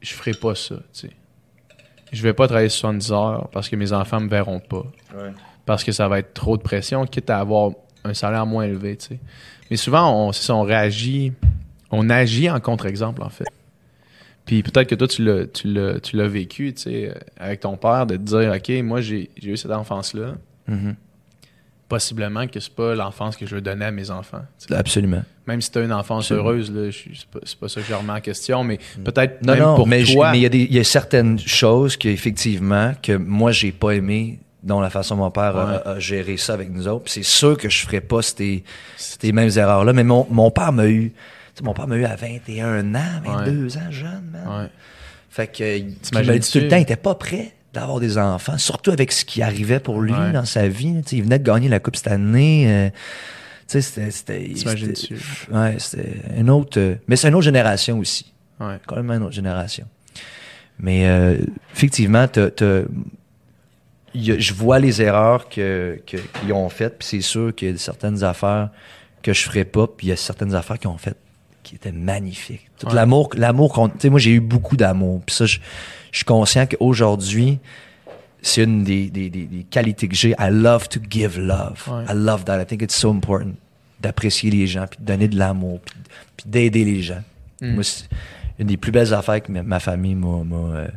je 0.00 0.12
ferai 0.14 0.32
pas 0.32 0.54
ça, 0.54 0.76
tu 0.76 1.08
sais. 1.08 1.10
Je 2.12 2.22
vais 2.22 2.32
pas 2.32 2.48
travailler 2.48 2.68
70 2.68 3.12
heures 3.12 3.48
parce 3.52 3.68
que 3.68 3.76
mes 3.76 3.92
enfants 3.92 4.20
me 4.20 4.28
verront 4.28 4.60
pas. 4.60 4.84
parce 5.64 5.84
que 5.84 5.92
ça 5.92 6.08
va 6.08 6.18
être 6.18 6.34
trop 6.34 6.56
de 6.56 6.62
pression, 6.62 7.06
quitte 7.06 7.30
à 7.30 7.38
avoir 7.38 7.70
un 8.02 8.14
salaire 8.14 8.46
moins 8.46 8.64
élevé, 8.64 8.96
tu 8.96 9.06
sais. 9.08 9.20
Mais 9.70 9.76
souvent, 9.76 10.12
on, 10.12 10.32
ça, 10.32 10.54
on 10.54 10.62
réagit, 10.62 11.32
on 11.90 12.10
agit 12.10 12.50
en 12.50 12.58
contre-exemple, 12.58 13.22
en 13.22 13.28
fait. 13.28 13.46
Puis 14.44 14.62
peut-être 14.64 14.88
que 14.88 14.96
toi, 14.96 15.06
tu 15.06 15.22
l'as, 15.24 15.46
tu 15.46 15.68
l'as, 15.68 16.00
tu 16.00 16.16
l'as 16.16 16.26
vécu, 16.26 16.74
tu 16.74 16.82
sais, 16.82 17.10
euh, 17.10 17.14
avec 17.36 17.60
ton 17.60 17.76
père, 17.76 18.06
de 18.06 18.16
te 18.16 18.22
dire, 18.22 18.52
OK, 18.52 18.82
moi, 18.82 19.00
j'ai, 19.00 19.30
j'ai 19.36 19.50
eu 19.50 19.56
cette 19.56 19.70
enfance-là. 19.70 20.34
Mhm. 20.66 20.96
Possiblement 21.88 22.46
que 22.46 22.58
c'est 22.58 22.74
pas 22.74 22.94
l'enfance 22.94 23.36
que 23.36 23.46
je 23.46 23.54
veux 23.54 23.60
donner 23.60 23.84
à 23.84 23.90
mes 23.90 24.10
enfants. 24.10 24.42
tu 24.58 24.68
sais. 24.68 24.74
Absolument. 24.74 25.22
Même 25.50 25.60
si 25.60 25.70
tu 25.70 25.78
as 25.78 25.82
une 25.82 25.92
enfance 25.92 26.30
heureuse, 26.32 26.72
c'est, 26.92 27.26
pas, 27.26 27.40
c'est 27.44 27.58
pas 27.58 27.68
ça 27.68 27.80
que 27.80 27.86
je 27.88 27.94
remets 27.94 28.12
en 28.12 28.20
question, 28.20 28.64
mais 28.64 28.78
peut-être 29.04 29.42
Non, 29.44 29.52
même 29.54 29.62
non, 29.62 29.74
pour 29.76 29.86
mais 29.86 30.04
toi. 30.04 30.32
il 30.34 30.54
y, 30.54 30.72
y 30.74 30.78
a 30.78 30.84
certaines 30.84 31.38
choses 31.38 31.96
qu'effectivement, 31.96 32.92
que 33.02 33.12
moi, 33.16 33.52
j'ai 33.52 33.72
pas 33.72 33.90
aimé 33.92 34.38
dont 34.62 34.80
la 34.80 34.90
façon 34.90 35.16
dont 35.16 35.22
mon 35.24 35.30
père 35.30 35.56
a- 35.56 35.64
Ouais. 35.66 35.80
a, 35.96 35.98
géré 35.98 36.36
ça 36.36 36.52
avec 36.54 36.70
nous 36.70 36.86
autres. 36.86 37.04
C'est 37.10 37.22
sûr 37.22 37.56
que 37.56 37.68
je 37.68 37.78
ferais 37.86 38.00
pas 38.02 38.20
ces, 38.22 38.62
ces 38.96 39.32
mêmes 39.32 39.50
erreurs-là. 39.56 39.92
Mais 39.92 40.04
mon, 40.04 40.26
mon 40.30 40.50
père 40.50 40.72
m'a 40.72 40.86
eu... 40.86 41.12
mon 41.62 41.72
père 41.74 41.86
m'a 41.88 41.96
eu 41.96 42.04
à 42.04 42.14
21 42.16 42.94
ans, 42.94 43.20
22 43.24 43.76
ans, 43.78 43.90
jeune, 43.90 44.22
man. 44.32 44.42
Ouais. 44.64 44.68
Fait 45.30 45.46
que, 45.46 45.78
il 45.78 45.94
m'a 46.12 46.22
dit 46.38 46.50
tout 46.50 46.58
le 46.58 46.68
temps, 46.68 46.76
il 46.76 46.82
était 46.82 46.96
pas 46.96 47.14
prêt 47.14 47.52
d'avoir 47.72 48.00
des 48.00 48.18
enfants, 48.18 48.58
surtout 48.58 48.90
avec 48.90 49.12
ce 49.12 49.24
qui 49.24 49.42
arrivait 49.42 49.78
pour 49.80 50.00
lui 50.00 50.12
dans 50.34 50.44
sa 50.44 50.66
vie. 50.68 51.00
Il 51.12 51.22
venait 51.22 51.38
de 51.38 51.44
gagner 51.44 51.68
la 51.68 51.78
Coupe 51.78 51.94
cette 51.96 52.08
année. 52.08 52.64
euh, 52.68 52.90
sais, 53.70 54.10
c'était... 54.10 54.48
T'imagines-tu? 54.48 55.18
c'était- 55.18 55.52
Ouais, 55.54 55.76
c'était 55.78 56.16
une 56.36 56.50
autre... 56.50 56.78
euh, 56.78 56.94
mais 57.08 57.16
c'est 57.16 57.28
une 57.28 57.34
autre 57.34 57.44
génération 57.44 57.98
aussi 57.98 58.32
Ouais. 58.58 58.78
quand 58.86 58.96
même 58.96 59.10
une 59.10 59.22
autre 59.22 59.34
génération. 59.34 59.86
Mais 60.78 61.06
euh, 61.08 61.38
effectivement, 61.74 62.26
je 64.14 64.52
vois 64.54 64.78
les 64.78 65.02
erreurs 65.02 65.48
que, 65.48 66.00
que- 66.06 66.16
qu'ils 66.16 66.52
ont 66.52 66.68
faites, 66.68 66.98
puis 66.98 67.08
c'est 67.08 67.20
sûr 67.20 67.54
qu'il 67.54 67.70
y 67.70 67.74
a 67.74 67.78
certaines 67.78 68.24
affaires 68.24 68.70
que 69.22 69.32
je 69.32 69.42
ferais 69.42 69.64
pas, 69.64 69.86
puis 69.86 70.08
il 70.08 70.10
y 70.10 70.12
a 70.12 70.16
certaines 70.16 70.54
affaires 70.54 70.78
qu'ils 70.78 70.88
ont 70.90 70.98
faites 70.98 71.18
qui 71.62 71.74
étaient 71.74 71.92
magnifiques. 71.92 72.68
Tout 72.78 72.86
Ouais. 72.88 72.94
l'amour, 72.94 73.28
l'amour 73.36 73.72
qu'on, 73.72 73.88
tu 73.88 73.96
sais, 74.00 74.08
moi 74.10 74.18
j'ai 74.18 74.32
eu 74.32 74.40
beaucoup 74.40 74.76
d'amour, 74.76 75.20
puis 75.24 75.34
ça, 75.36 75.44
je, 75.46 75.58
je 76.10 76.16
suis 76.18 76.24
conscient 76.24 76.66
qu'aujourd'hui, 76.66 77.58
c'est 78.42 78.64
une 78.64 78.84
des, 78.84 79.10
des, 79.10 79.28
des- 79.30 79.46
des 79.46 79.64
qualités 79.64 80.08
que 80.08 80.14
j'ai. 80.14 80.30
I 80.38 80.48
love 80.50 80.88
to 80.88 81.00
give 81.10 81.38
love. 81.38 81.82
Ouais. 81.88 82.04
I 82.08 82.14
love 82.14 82.44
that. 82.44 82.60
I 82.60 82.66
think 82.66 82.82
it's 82.82 82.94
so 82.96 83.10
important 83.12 83.52
d'apprécier 84.00 84.50
les 84.50 84.66
gens, 84.66 84.86
puis 84.88 84.98
de 85.00 85.04
donner 85.04 85.28
de 85.28 85.38
l'amour, 85.38 85.80
puis, 85.84 85.94
puis 86.36 86.46
d'aider 86.48 86.84
les 86.84 87.02
gens. 87.02 87.22
Mm. 87.60 87.74
Moi, 87.74 87.84
c'est 87.84 88.08
une 88.58 88.66
des 88.68 88.76
plus 88.78 88.92
belles 88.92 89.12
affaires 89.12 89.42
que 89.42 89.52
ma, 89.52 89.78
famille 89.80 90.14
m'a, 90.14 90.42
m'a, 90.42 90.56
euh, 90.56 90.88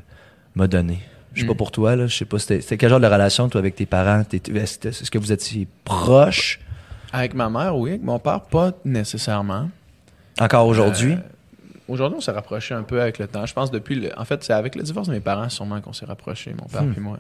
m'a 0.55 0.67
donné. 0.67 0.99
Je 1.33 1.41
sais 1.41 1.47
pas 1.47 1.53
Mm. 1.53 1.57
pour 1.57 1.71
toi, 1.71 1.95
là. 1.97 2.07
Je 2.07 2.15
sais 2.15 2.25
pas, 2.25 2.39
c'était, 2.39 2.61
c'était 2.61 2.77
quel 2.77 2.89
genre 2.89 2.99
de 3.01 3.07
relation, 3.07 3.49
toi, 3.49 3.59
avec 3.59 3.75
tes 3.75 3.85
parents? 3.85 4.23
T'es- 4.23 4.41
est-ce 4.55 4.87
est-ce 4.87 5.11
que 5.11 5.17
vous 5.17 5.31
étiez 5.33 5.67
proches? 5.83 6.59
Avec 7.11 7.33
ma 7.33 7.49
mère, 7.49 7.75
oui. 7.75 7.89
Avec 7.91 8.03
mon 8.03 8.19
père, 8.19 8.39
pas 8.41 8.71
nécessairement. 8.85 9.69
encore 10.39 10.65
aujourd'hui? 10.67 11.13
Euh, 11.13 11.17
Aujourd'hui, 11.89 12.17
on 12.17 12.21
s'est 12.21 12.31
rapproché 12.31 12.73
un 12.73 12.83
peu 12.83 13.01
avec 13.01 13.19
le 13.19 13.27
temps. 13.27 13.45
Je 13.45 13.53
pense 13.53 13.69
depuis 13.69 13.95
le. 13.95 14.09
En 14.17 14.23
fait, 14.23 14.41
c'est 14.45 14.53
avec 14.53 14.73
le 14.75 14.83
divorce 14.83 15.09
de 15.09 15.13
mes 15.13 15.19
parents 15.19 15.49
sûrement 15.49 15.81
qu'on 15.81 15.91
s'est 15.91 16.05
rapprochés, 16.05 16.55
mon 16.57 16.65
père 16.65 16.83
Hmm. 16.83 16.93
et 16.95 16.99
moi. 17.01 17.17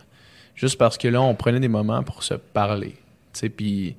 Juste 0.55 0.77
parce 0.77 0.97
que 0.97 1.07
là, 1.07 1.21
on 1.21 1.35
prenait 1.35 1.59
des 1.59 1.67
moments 1.67 2.03
pour 2.03 2.23
se 2.23 2.33
parler. 2.35 2.91
Tu 3.33 3.39
sais, 3.39 3.49
puis. 3.49 3.95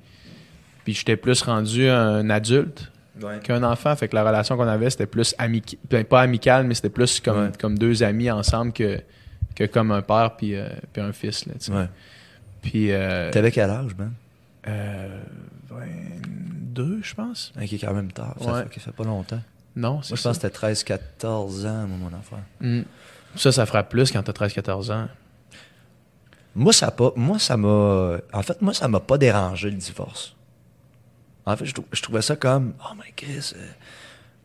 Puis 0.83 0.93
j'étais 0.93 1.17
plus 1.17 1.41
rendu 1.41 1.89
un 1.89 2.29
adulte 2.29 2.91
qu'un 3.43 3.63
enfant. 3.63 3.95
Fait 3.95 4.07
que 4.07 4.15
la 4.15 4.23
relation 4.23 4.55
qu'on 4.55 4.67
avait, 4.67 4.89
c'était 4.91 5.07
plus 5.07 5.33
amicale. 5.39 6.05
Pas 6.05 6.21
amicale, 6.21 6.65
mais 6.67 6.75
c'était 6.75 6.89
plus 6.89 7.19
comme, 7.19 7.45
Ouais. 7.45 7.51
comme 7.59 7.77
deux 7.77 8.03
amis 8.03 8.29
ensemble 8.29 8.71
que, 8.71 8.99
que 9.55 9.63
comme 9.65 9.91
un 9.91 10.01
père 10.03 10.35
puis, 10.37 10.55
euh, 10.55 10.67
puis 10.93 11.01
un 11.01 11.11
fils. 11.11 11.45
Là, 11.47 11.53
tu 11.59 11.65
sais. 11.65 11.71
Ouais. 11.71 11.87
Puis. 12.61 12.91
Euh, 12.91 13.31
T'avais 13.31 13.51
quel 13.51 13.69
âge, 13.69 13.95
man? 13.97 14.13
euh, 14.67 15.19
22, 15.69 16.99
je 17.01 17.13
pense. 17.15 17.51
Ok, 17.59 17.69
quand 17.81 17.93
même 17.93 18.11
tard. 18.11 18.35
Ça, 18.41 18.53
Ouais. 18.53 18.63
fait, 18.69 18.79
ça 18.79 18.85
fait 18.85 18.91
pas 18.91 19.03
longtemps. 19.03 19.41
Non, 19.75 19.93
Moi, 19.95 20.01
c'est 20.03 20.15
je 20.15 20.21
ça. 20.21 20.29
pense 20.29 20.37
que 20.37 20.41
c'était 20.43 20.53
13, 20.53 20.83
14 20.83 21.65
ans, 21.65 21.87
moi, 21.87 22.09
mon 22.09 22.17
enfant. 22.17 22.39
Mm. 22.61 22.81
Ça, 23.35 23.51
ça 23.51 23.65
fera 23.65 23.83
plus 23.83 24.11
quand 24.11 24.23
t'as 24.23 24.31
13-14 24.33 24.89
ans. 24.91 25.07
Moi, 26.55 26.71
ça 26.73 26.89
pas. 26.91 27.11
Moi, 27.15 27.37
ça 27.39 27.57
m'a. 27.57 28.17
En 28.33 28.41
fait, 28.41 28.61
moi, 28.61 28.73
ça 28.73 28.87
m'a 28.87 28.99
pas 28.99 29.17
dérangé 29.17 29.69
le 29.69 29.75
divorce. 29.77 30.35
En 31.45 31.55
fait, 31.57 31.65
je, 31.65 31.73
je 31.91 32.01
trouvais 32.01 32.21
ça 32.21 32.35
comme. 32.35 32.73
Oh 32.79 32.93
my 32.95 33.11
Chris. 33.15 33.53
euh, 33.55 33.61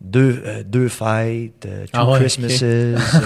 deux, 0.01 0.43
euh, 0.45 0.63
deux 0.65 0.89
fêtes, 0.89 1.67
euh, 1.67 1.85
two 1.85 1.91
Ah 1.93 2.11
ouais, 2.11 2.19
Christmases. 2.21 2.63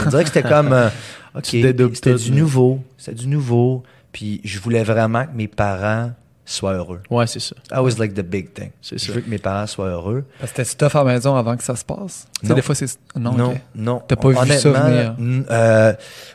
On 0.06 0.10
dirait 0.10 0.24
que 0.24 0.30
c'était 0.30 0.48
comme. 0.48 0.72
euh, 0.72 0.88
OK. 1.34 1.44
C'était 1.46 2.14
du 2.14 2.32
nouveau. 2.32 2.80
C'était 2.98 3.14
du 3.16 3.26
nouveau. 3.28 3.82
Puis 4.12 4.40
je 4.44 4.58
voulais 4.60 4.84
vraiment 4.84 5.24
que 5.24 5.32
mes 5.34 5.48
parents 5.48 6.12
soient 6.44 6.74
heureux. 6.74 7.00
Ouais, 7.10 7.26
c'est 7.26 7.40
ça. 7.40 7.56
That 7.70 7.82
was 7.82 7.96
like 7.98 8.12
the 8.14 8.20
big 8.22 8.52
thing. 8.52 8.70
Je 8.82 8.96
ça. 8.98 9.12
veux 9.12 9.20
que 9.22 9.30
mes 9.30 9.38
parents 9.38 9.66
soient 9.66 9.88
heureux. 9.88 10.24
Parce 10.38 10.52
que 10.52 10.62
C'était 10.62 10.86
tough 10.88 10.94
à 11.00 11.04
la 11.04 11.14
maison 11.14 11.34
avant 11.36 11.56
que 11.56 11.64
ça 11.64 11.74
se 11.74 11.84
passe. 11.84 12.26
Tu 12.40 12.46
sais, 12.46 12.52
Non. 12.52 12.54
des 12.56 12.62
fois, 12.62 12.74
c'est. 12.74 12.98
Non, 13.16 13.32
non, 13.32 13.50
ok. 13.52 13.60
non. 13.74 14.02
T'as 14.06 14.16
pas 14.16 14.28
vu 14.28 14.34
ça 14.34 14.42
Honnêtement, 14.42 15.14
venir? 15.16 15.44
euh, 15.50 15.92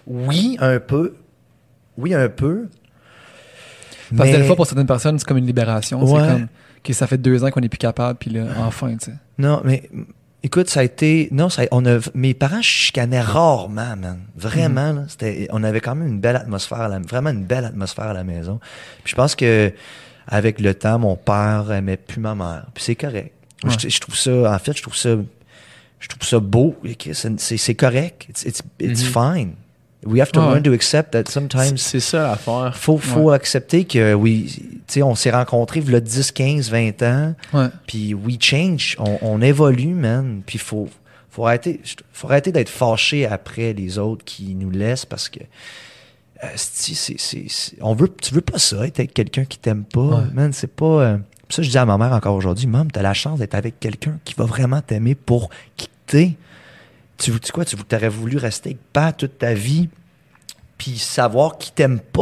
oui, 0.08 0.58
un 0.60 0.80
peu. 0.80 1.14
Oui, 2.00 2.14
un 2.14 2.30
peu. 2.30 2.68
Parce 4.16 4.30
que 4.30 4.36
Mais- 4.36 4.42
des 4.42 4.48
fois, 4.48 4.56
pour 4.56 4.66
certaines 4.66 4.88
personnes, 4.88 5.20
c'est 5.20 5.26
comme 5.28 5.38
une 5.38 5.46
libération. 5.46 6.04
Ouais. 6.04 6.22
C'est 6.22 6.28
comme 6.34 6.48
que 6.84 6.94
ça 6.94 7.08
fait 7.08 7.18
deux 7.18 7.44
ans 7.44 7.52
qu'on 7.52 7.60
n'est 7.60 7.70
plus 7.70 7.78
capable, 7.78 8.18
puis 8.18 8.32
là, 8.32 8.46
enfin, 8.60 8.92
tu 8.98 9.12
sais. 9.12 9.14
Non, 9.38 9.62
mais 9.66 9.90
écoute, 10.44 10.70
ça 10.70 10.80
a 10.80 10.84
été. 10.84 11.28
Non, 11.32 11.50
ça, 11.50 11.64
on 11.72 11.86
a, 11.86 12.00
mes 12.16 12.34
parents 12.34 12.62
chicanaient 12.62 13.22
rarement, 13.22 13.96
man. 13.98 14.20
Vraiment, 14.36 14.94
là, 14.94 15.04
c'était, 15.10 15.48
on 15.52 15.64
avait 15.64 15.82
quand 15.82 15.94
même 15.96 16.08
une 16.08 16.20
belle 16.20 16.38
atmosphère, 16.38 16.80
à 16.82 16.88
la, 16.88 17.00
vraiment 17.00 17.30
une 17.32 17.44
belle 17.44 17.66
atmosphère 17.66 18.06
à 18.06 18.14
la 18.14 18.24
maison. 18.24 18.60
Puis 19.04 19.12
je 19.12 19.16
pense 19.16 19.36
que 19.36 19.72
avec 20.28 20.60
le 20.62 20.74
temps, 20.74 21.00
mon 21.00 21.16
père 21.18 21.72
aimait 21.72 21.98
plus 21.98 22.22
ma 22.22 22.34
mère. 22.34 22.66
Puis 22.74 22.84
c'est 22.86 22.96
correct. 22.96 23.34
Ouais. 23.64 23.72
Je, 23.80 23.90
je 23.90 24.00
trouve 24.00 24.16
ça, 24.16 24.54
en 24.56 24.60
fait, 24.60 24.76
je 24.78 24.82
trouve 24.82 24.96
ça, 24.96 25.10
je 26.00 26.08
trouve 26.08 26.24
ça 26.28 26.40
beau. 26.40 26.76
C'est, 27.12 27.40
c'est- 27.42 27.58
c'est 27.58 27.76
correct. 27.76 28.26
It's, 28.30 28.44
it's, 28.44 28.62
it's 28.80 29.04
Mhm. 29.16 29.34
fine. 29.36 29.52
We 30.06 30.22
have 30.22 30.32
to 30.32 30.40
Ouais, 30.40 30.48
learn 30.54 30.64
to 30.64 30.72
accept 30.72 31.12
that 31.12 31.26
sometimes. 31.30 31.76
c'est 31.78 32.00
ça 32.00 32.24
l'affaire. 32.30 32.72
Faut, 32.76 32.98
faut 32.98 33.32
accepter 33.32 33.84
que 33.84 34.14
oui, 34.14 34.46
tu 34.58 34.78
sais, 34.88 35.04
on 35.04 35.14
s'est 35.14 35.32
rencontrés 35.32 35.82
il 35.86 35.92
y 35.92 35.96
a 35.96 36.00
10, 36.00 36.32
15, 36.32 36.70
20 36.72 37.02
ans, 37.04 37.36
Ouais. 37.54 37.68
puis 37.86 38.14
we 38.14 38.38
change, 38.40 38.96
on, 39.00 39.18
on 39.22 39.42
évolue, 39.42 39.94
man. 39.94 40.42
Puis 40.46 40.58
faut, 40.58 40.88
faut 41.30 41.46
arrêter, 41.46 41.82
faut 42.14 42.28
arrêter 42.28 42.52
d'être 42.54 42.70
fâché 42.70 43.26
après 43.26 43.74
les 43.74 43.98
autres 43.98 44.24
qui 44.24 44.56
nous 44.56 44.70
laissent 44.72 45.06
parce 45.06 45.28
que 45.28 45.40
euh, 45.42 46.48
c'est- 46.56 46.94
c'est- 46.96 47.20
c'est- 47.20 47.50
c'est- 47.50 47.76
on 47.82 47.94
veut, 47.94 48.08
tu 48.22 48.34
veux 48.34 48.40
pas 48.40 48.58
ça, 48.58 48.88
être 48.88 49.00
avec 49.02 49.14
quelqu'un 49.14 49.44
qui 49.44 49.58
t'aime 49.60 49.84
pas, 49.84 50.00
Ouais. 50.02 50.24
man. 50.34 50.54
C'est 50.54 50.74
pas. 50.74 50.86
euh, 50.86 51.18
ça, 51.50 51.62
je 51.62 51.70
dis 51.70 51.78
à 51.78 51.86
ma 51.86 51.98
mère 51.98 52.14
encore 52.14 52.36
aujourd'hui, 52.36 52.68
Mom, 52.68 52.90
t'as 52.90 53.02
la 53.02 53.14
chance 53.14 53.40
d'être 53.40 53.56
avec 53.56 53.82
quelqu'un 53.82 54.18
qui 54.24 54.34
va 54.36 54.46
vraiment 54.46 54.80
t'aimer 54.82 55.16
pour 55.16 55.50
qui 55.76 55.90
t'es. 56.08 56.36
Tu, 57.20 57.38
tu 57.40 57.52
quoi, 57.52 57.66
tu 57.66 57.76
aurais 57.94 58.10
voulu 58.10 58.38
rester 58.38 58.70
avec 58.70 58.82
pas 58.94 59.12
toute 59.12 59.38
ta 59.38 59.54
vie, 59.54 59.90
puis 60.78 60.98
savoir 60.98 61.58
qui 61.58 61.72
t'aime 61.72 62.00
pas? 62.00 62.22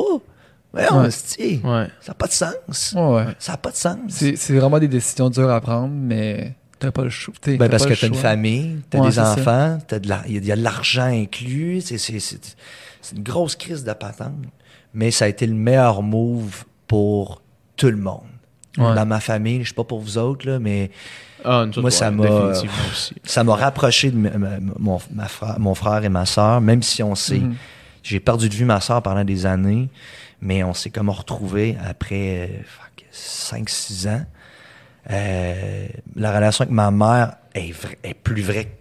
Ouais, 0.73 0.85
on 0.91 1.03
Ouais. 1.03 1.11
se 1.11 1.37
dit, 1.37 1.61
Ouais. 1.63 1.87
ça 2.01 2.09
n'a 2.09 2.13
pas 2.15 2.27
de 2.27 2.31
sens. 2.33 2.93
Ouais. 2.95 3.25
Ça 3.39 3.53
n'a 3.53 3.57
pas 3.57 3.71
de 3.71 3.75
sens. 3.75 3.97
C'est 4.09 4.53
vraiment 4.55 4.79
des 4.79 4.87
décisions 4.87 5.29
dures 5.29 5.49
à 5.49 5.61
prendre, 5.61 5.93
mais 5.93 6.55
t'as 6.79 6.91
pas 6.91 7.03
le 7.03 7.09
choix. 7.09 7.33
Ben, 7.45 7.57
t'as 7.57 7.69
parce 7.69 7.85
que 7.85 7.89
le 7.91 7.95
tu 7.95 8.05
as 8.05 8.07
une 8.09 8.13
famille, 8.15 8.77
tu 8.91 8.97
as 8.97 9.01
Ouais, 9.01 9.09
des 9.09 9.19
enfants, 9.19 9.77
t'as 9.87 9.97
il 10.27 10.45
y 10.45 10.51
a- 10.51 10.55
de 10.55 10.61
l'argent 10.61 11.03
inclus. 11.05 11.81
C'est 11.81 13.15
une 13.15 13.23
grosse 13.23 13.55
crise 13.55 13.83
de 13.83 13.93
patente. 13.93 14.33
Mais 14.93 15.11
ça 15.11 15.25
a 15.25 15.27
été 15.27 15.45
le 15.45 15.53
meilleur 15.53 16.01
move 16.01 16.65
pour 16.87 17.41
tout 17.75 17.89
le 17.91 17.97
monde. 17.97 18.21
Ouais. 18.77 18.93
Dans 18.95 19.05
ma 19.05 19.19
famille, 19.19 19.63
je 19.63 19.69
sais 19.69 19.75
pas 19.75 19.83
pour 19.83 19.99
vous 19.99 20.17
autres, 20.17 20.47
là, 20.47 20.59
mais 20.59 20.91
Ah, 21.45 21.65
Moi, 21.77 21.91
ça 21.91 22.11
m'a- 22.11 22.53
ça 23.23 23.43
m'a 23.43 23.55
rapproché 23.55 24.11
de 24.11 24.17
mon, 24.79 24.99
ma 25.13 25.27
frère, 25.27 25.59
mon 25.59 25.75
frère 25.75 26.03
et 26.03 26.09
ma 26.09 26.25
soeur, 26.25 26.61
même 26.61 26.81
si 26.81 27.03
on 27.03 27.15
sait, 27.15 27.39
Mhm. 27.39 27.55
j'ai 28.03 28.19
perdu 28.19 28.49
de 28.49 28.53
vue 28.53 28.65
ma 28.65 28.81
soeur 28.81 29.01
pendant 29.01 29.23
des 29.23 29.45
années, 29.45 29.89
mais 30.41 30.63
on 30.63 30.73
s'est 30.73 30.89
comme 30.89 31.09
retrouvés 31.09 31.77
après 31.87 32.61
5-6 33.11 34.07
ans. 34.07 34.23
Euh, 35.09 35.87
la 36.15 36.35
relation 36.35 36.63
avec 36.63 36.73
ma 36.73 36.91
mère 36.91 37.35
est, 37.53 37.71
vra- 37.71 37.95
est 38.03 38.13
plus 38.13 38.41
vraie 38.41 38.71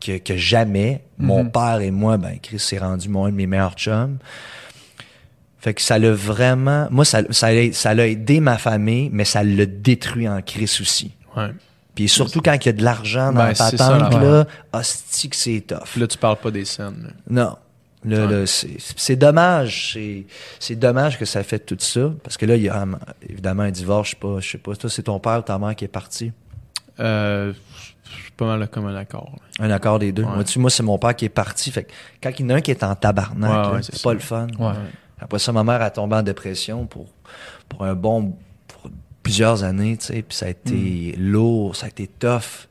que, 0.00 0.18
que 0.18 0.36
jamais. 0.36 1.02
Mon 1.18 1.44
Mhm. 1.44 1.50
père 1.50 1.80
et 1.80 1.90
moi, 1.90 2.16
ben, 2.16 2.38
Chris 2.40 2.60
s'est 2.60 2.78
rendu 2.78 3.08
mon 3.08 3.24
un 3.24 3.30
de 3.30 3.34
mes 3.34 3.46
meilleurs 3.46 3.74
chums. 3.74 4.18
Fait 5.60 5.74
que 5.74 5.82
ça 5.82 5.98
l'a 5.98 6.12
vraiment. 6.12 6.86
Moi, 6.92 7.04
ça, 7.04 7.22
ça, 7.30 7.52
l'a- 7.52 7.72
ça 7.72 7.92
l'a 7.94 8.06
aidé 8.06 8.38
ma 8.38 8.56
famille, 8.58 9.10
mais 9.12 9.24
ça 9.24 9.42
l'a 9.42 9.66
détruit 9.66 10.28
en 10.28 10.40
Chris 10.42 10.78
aussi. 10.80 11.10
Ouais. 11.36 11.48
Puis 11.98 12.08
surtout 12.08 12.40
quand 12.40 12.54
il 12.54 12.66
y 12.66 12.68
a 12.68 12.72
de 12.72 12.84
l'argent 12.84 13.32
dans 13.32 13.40
Ben, 13.40 13.48
la 13.48 13.54
ça, 13.54 13.98
là, 13.98 14.46
hostie 14.72 15.28
que 15.28 15.34
c'est 15.36 15.60
tough. 15.66 15.96
Là, 15.96 16.06
tu 16.06 16.16
parles 16.16 16.36
pas 16.36 16.52
des 16.52 16.64
scènes. 16.64 17.02
là. 17.04 17.10
Non. 17.28 17.56
Là, 18.04 18.26
Ouais. 18.26 18.32
là, 18.40 18.46
c'est 18.46 18.76
c'est 18.78 19.16
dommage. 19.16 19.98
C'est 20.60 20.76
dommage 20.76 21.18
que 21.18 21.24
ça 21.24 21.42
fait 21.42 21.58
tout 21.58 21.76
ça. 21.80 22.12
Parce 22.22 22.36
que 22.36 22.46
là, 22.46 22.54
il 22.54 22.62
y 22.62 22.68
a 22.68 22.80
um, 22.82 22.96
évidemment 23.28 23.64
un 23.64 23.72
divorce. 23.72 24.10
Je 24.10 24.14
sais 24.14 24.20
pas. 24.20 24.38
Je 24.38 24.48
sais 24.50 24.58
pas. 24.58 24.76
Toi, 24.76 24.88
c'est 24.88 25.02
ton 25.02 25.18
père 25.18 25.38
ou 25.40 25.42
ta 25.42 25.58
mère 25.58 25.74
qui 25.74 25.84
est 25.84 25.88
parti? 25.88 26.30
Euh, 27.00 27.52
je 28.04 28.22
suis 28.22 28.30
pas 28.36 28.46
mal 28.46 28.68
comme 28.68 28.86
un 28.86 28.94
accord. 28.94 29.32
là. 29.58 29.64
Un 29.66 29.70
accord 29.72 29.98
des 29.98 30.12
deux. 30.12 30.22
Ouais. 30.22 30.34
Moi, 30.36 30.44
tu- 30.44 30.60
moi, 30.60 30.70
c'est 30.70 30.84
mon 30.84 30.98
père 30.98 31.16
qui 31.16 31.24
est 31.24 31.28
parti. 31.28 31.72
Fait 31.72 31.82
que 31.82 31.90
quand 32.22 32.30
il 32.38 32.42
y 32.42 32.44
en 32.46 32.50
a 32.50 32.54
un 32.58 32.60
qui 32.60 32.70
est 32.70 32.84
en 32.84 32.94
tabarnak, 32.94 33.72
Ouais, 33.74 33.82
c'est 33.82 34.00
pas 34.00 34.10
ça. 34.10 34.14
le 34.14 34.20
fun. 34.20 34.46
Après 35.20 35.40
ça, 35.40 35.50
ma 35.52 35.64
mère 35.64 35.82
a 35.82 35.90
tombé 35.90 36.14
en 36.14 36.22
dépression 36.22 36.86
pour, 36.86 37.06
pour 37.68 37.84
un 37.84 37.94
bon. 37.94 38.36
Plusieurs 39.28 39.62
années, 39.64 39.96
tu 39.96 40.06
sais. 40.06 40.22
Puis 40.22 40.36
ça 40.36 40.46
a 40.46 40.48
été 40.50 41.14
Mm. 41.16 41.22
lourd, 41.30 41.76
ça 41.76 41.86
a 41.86 41.88
été 41.90 42.06
tough. 42.06 42.66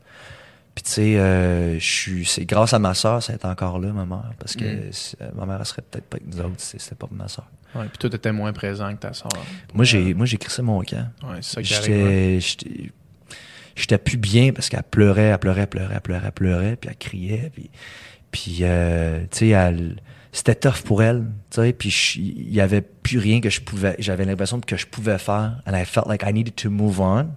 Puis 0.74 0.84
tu 0.84 0.90
sais, 0.92 1.16
euh, 1.18 1.78
je 1.78 1.84
suis. 1.84 2.24
C'est 2.24 2.44
grâce 2.44 2.72
à 2.72 2.78
ma 2.78 2.94
soeur, 2.94 3.22
ça 3.22 3.32
est 3.32 3.44
encore 3.44 3.78
là, 3.80 3.92
ma 3.92 4.04
mère. 4.06 4.30
Parce 4.38 4.54
que 4.56 4.64
Mm. 4.88 4.92
si- 4.92 5.16
euh, 5.20 5.28
ma 5.36 5.46
mère, 5.46 5.56
elle 5.60 5.66
serait 5.66 5.82
peut-être 5.82 6.04
pas 6.06 6.16
avec 6.18 6.32
nous 6.34 6.40
autres 6.40 6.54
si 6.58 6.78
c'était 6.78 6.94
pas 6.94 7.06
pour 7.06 7.16
ma 7.16 7.28
soeur. 7.28 7.46
Ouais, 7.74 7.84
puis 7.88 7.98
toi, 7.98 8.10
t'étais 8.10 8.32
moins 8.32 8.52
présent 8.52 8.90
que 8.94 9.00
ta 9.00 9.12
soeur. 9.12 9.28
Moi, 9.74 9.84
j'ai 9.84 10.14
moi 10.14 10.24
j'ai 10.26 10.36
crissé 10.38 10.62
mon 10.62 10.80
camp. 10.82 11.08
Ouais, 11.24 11.38
c'est 11.42 11.54
ça 11.54 11.62
qui 11.62 11.74
arrive. 11.74 12.40
J'étais 12.40 12.40
j'étais- 12.40 12.92
j'étais 13.76 13.98
plus 13.98 14.16
bien 14.16 14.52
parce 14.52 14.68
qu'elle 14.68 14.82
pleurait, 14.84 15.22
elle 15.24 15.38
pleurait, 15.38 15.62
elle 15.62 15.66
pleurait, 15.68 15.94
elle 15.94 16.00
pleurait, 16.00 16.26
elle 16.26 16.32
pleurait, 16.32 16.76
puis 16.76 16.90
elle 16.90 16.96
criait, 16.96 17.50
puis 17.54 17.70
puis 18.30 18.58
euh, 18.62 19.22
tu 19.30 19.38
sais 19.38 19.48
elle 19.48 19.96
c'était 20.32 20.54
tough 20.54 20.82
pour 20.84 21.02
elle, 21.02 21.24
tu 21.50 21.62
sais, 21.62 21.72
puis 21.72 22.14
il 22.16 22.52
y 22.54 22.60
avait 22.60 22.80
plus 22.82 23.18
rien 23.18 23.40
que 23.40 23.50
je 23.50 23.60
pouvais 23.60 23.96
j'avais 23.98 24.24
l'impression 24.24 24.60
que 24.60 24.76
je 24.76 24.86
pouvais 24.86 25.18
faire 25.18 25.60
and 25.66 25.74
I 25.74 25.84
felt 25.84 26.06
like 26.06 26.22
I 26.26 26.32
needed 26.32 26.54
to 26.56 26.70
move 26.70 27.00
on. 27.00 27.28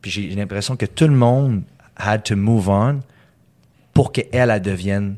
Puis 0.00 0.10
j'ai 0.10 0.28
l'impression 0.34 0.76
que 0.76 0.86
tout 0.86 1.06
le 1.06 1.14
monde 1.14 1.62
had 1.96 2.22
to 2.24 2.36
move 2.36 2.68
on 2.68 3.00
pour 3.92 4.12
qu'elle 4.12 4.26
elle 4.32 4.60
devienne 4.62 5.16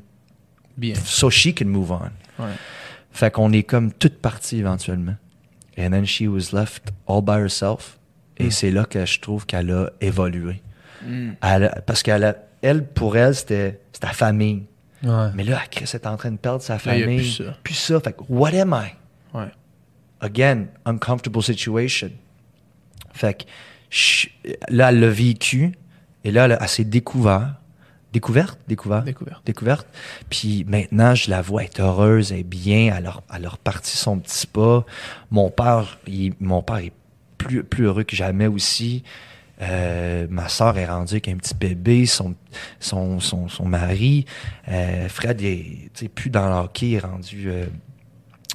Bien. 0.77 0.95
so 0.97 1.31
she 1.31 1.55
can 1.55 1.67
move 1.67 1.91
on. 1.93 2.11
Ouais. 2.43 2.51
Fait 3.13 3.31
qu'on 3.31 3.53
est 3.53 3.63
comme 3.63 3.93
toute 3.93 4.19
partie 4.19 4.59
éventuellement. 4.59 5.15
And 5.79 5.91
then 5.91 6.05
she 6.07 6.23
was 6.23 6.53
left 6.53 6.93
all 7.07 7.23
by 7.23 7.39
herself. 7.41 7.99
Et 8.39 8.47
Mm. 8.47 8.51
c'est 8.51 8.71
là 8.73 8.85
que 8.85 9.05
je 9.07 9.21
trouve 9.21 9.47
qu'elle 9.47 9.71
a 9.71 9.91
évolué. 10.01 10.61
Mm. 11.07 11.33
Elle 11.43 11.83
parce 11.87 12.03
qu'elle 12.03 12.25
a- 12.25 12.37
elle, 12.63 12.85
pour 12.87 13.17
elle, 13.17 13.35
c'était 13.35 13.81
c'était 13.93 14.07
sa 14.09 14.13
famille. 14.13 14.65
Ouais. 15.05 15.29
Mais 15.35 15.45
là, 15.45 15.61
Chris 15.71 15.91
est 15.95 16.07
en 16.07 16.17
train 16.17 16.31
de 16.31 16.37
perdre 16.37 16.63
sa 16.63 16.75
Là, 16.77 16.81
il 16.87 16.99
y 16.99 17.03
a 17.03 17.05
famille. 17.05 17.17
plus 17.19 17.45
ça. 17.45 17.57
Plus 17.63 17.75
ça. 17.75 18.01
Fait 18.01 18.13
que, 18.13 18.23
what 18.29 18.55
am 18.55 18.75
I? 18.85 19.37
Ouais. 19.37 19.51
Again, 20.21 20.67
uncomfortable 20.87 21.43
situation. 21.43 22.11
Fait 23.13 23.35
que, 23.35 23.45
je- 23.91 24.29
là, 24.69 24.91
elle 24.91 25.01
l'a 25.01 25.09
vécu. 25.11 25.73
Et 26.25 26.31
là, 26.33 26.47
elle, 26.47 26.59
elle 26.61 26.69
s'est 26.69 26.85
découvert. 26.85 27.57
Découverte? 28.13 28.59
Découvert? 28.69 29.03
Découverte. 29.03 29.43
découverte. 29.45 29.87
Puis 30.31 30.65
maintenant, 30.69 31.15
je 31.17 31.29
la 31.31 31.43
vois 31.43 31.65
être 31.65 31.81
heureuse, 31.81 32.31
elle 32.33 32.39
est 32.39 32.43
bien, 32.45 32.95
elle 32.97 33.07
a, 33.07 33.21
elle 33.35 33.45
a 33.45 33.49
reparti 33.49 33.97
son 33.97 34.19
petit 34.21 34.47
pas. 34.47 34.87
Mon 35.33 35.51
père, 35.51 35.99
il- 36.07 36.33
mon 36.41 36.63
père 36.63 36.77
est 36.77 36.93
plus, 37.39 37.65
plus 37.65 37.85
heureux 37.87 38.05
que 38.05 38.15
jamais 38.15 38.47
aussi. 38.47 39.03
Euh, 39.63 40.27
ma 40.31 40.49
soeur 40.49 40.77
est 40.79 40.87
rendue 40.87 41.15
avec 41.15 41.29
un 41.29 41.37
petit 41.37 41.55
bébé, 41.55 42.07
son, 42.07 42.35
son, 42.81 43.21
son, 43.21 43.49
son 43.49 43.65
mari. 43.65 44.25
Euh, 44.69 45.09
Fred 45.09 45.41
est 45.43 45.91
tu 45.95 46.05
sais, 46.05 46.09
plus 46.09 46.31
dans 46.31 46.47
le 46.49 46.55
hockey, 46.65 46.89
il 46.89 46.95
est 46.95 46.99
rendu 46.99 47.45
euh, 47.49 47.67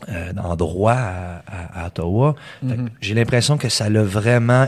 euh, 0.10 0.34
le 0.34 0.56
droit 0.58 0.94
à, 0.94 1.38
à- 1.48 1.84
à 1.84 1.88
Ottawa. 1.88 2.36
Mhm. 2.64 2.90
J'ai 3.02 3.14
l'impression 3.14 3.58
que 3.58 3.70
ça 3.70 3.90
l'a 3.90 4.04
vraiment 4.04 4.68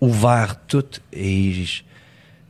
ouvert 0.00 0.56
tout 0.66 0.84
et 1.12 1.64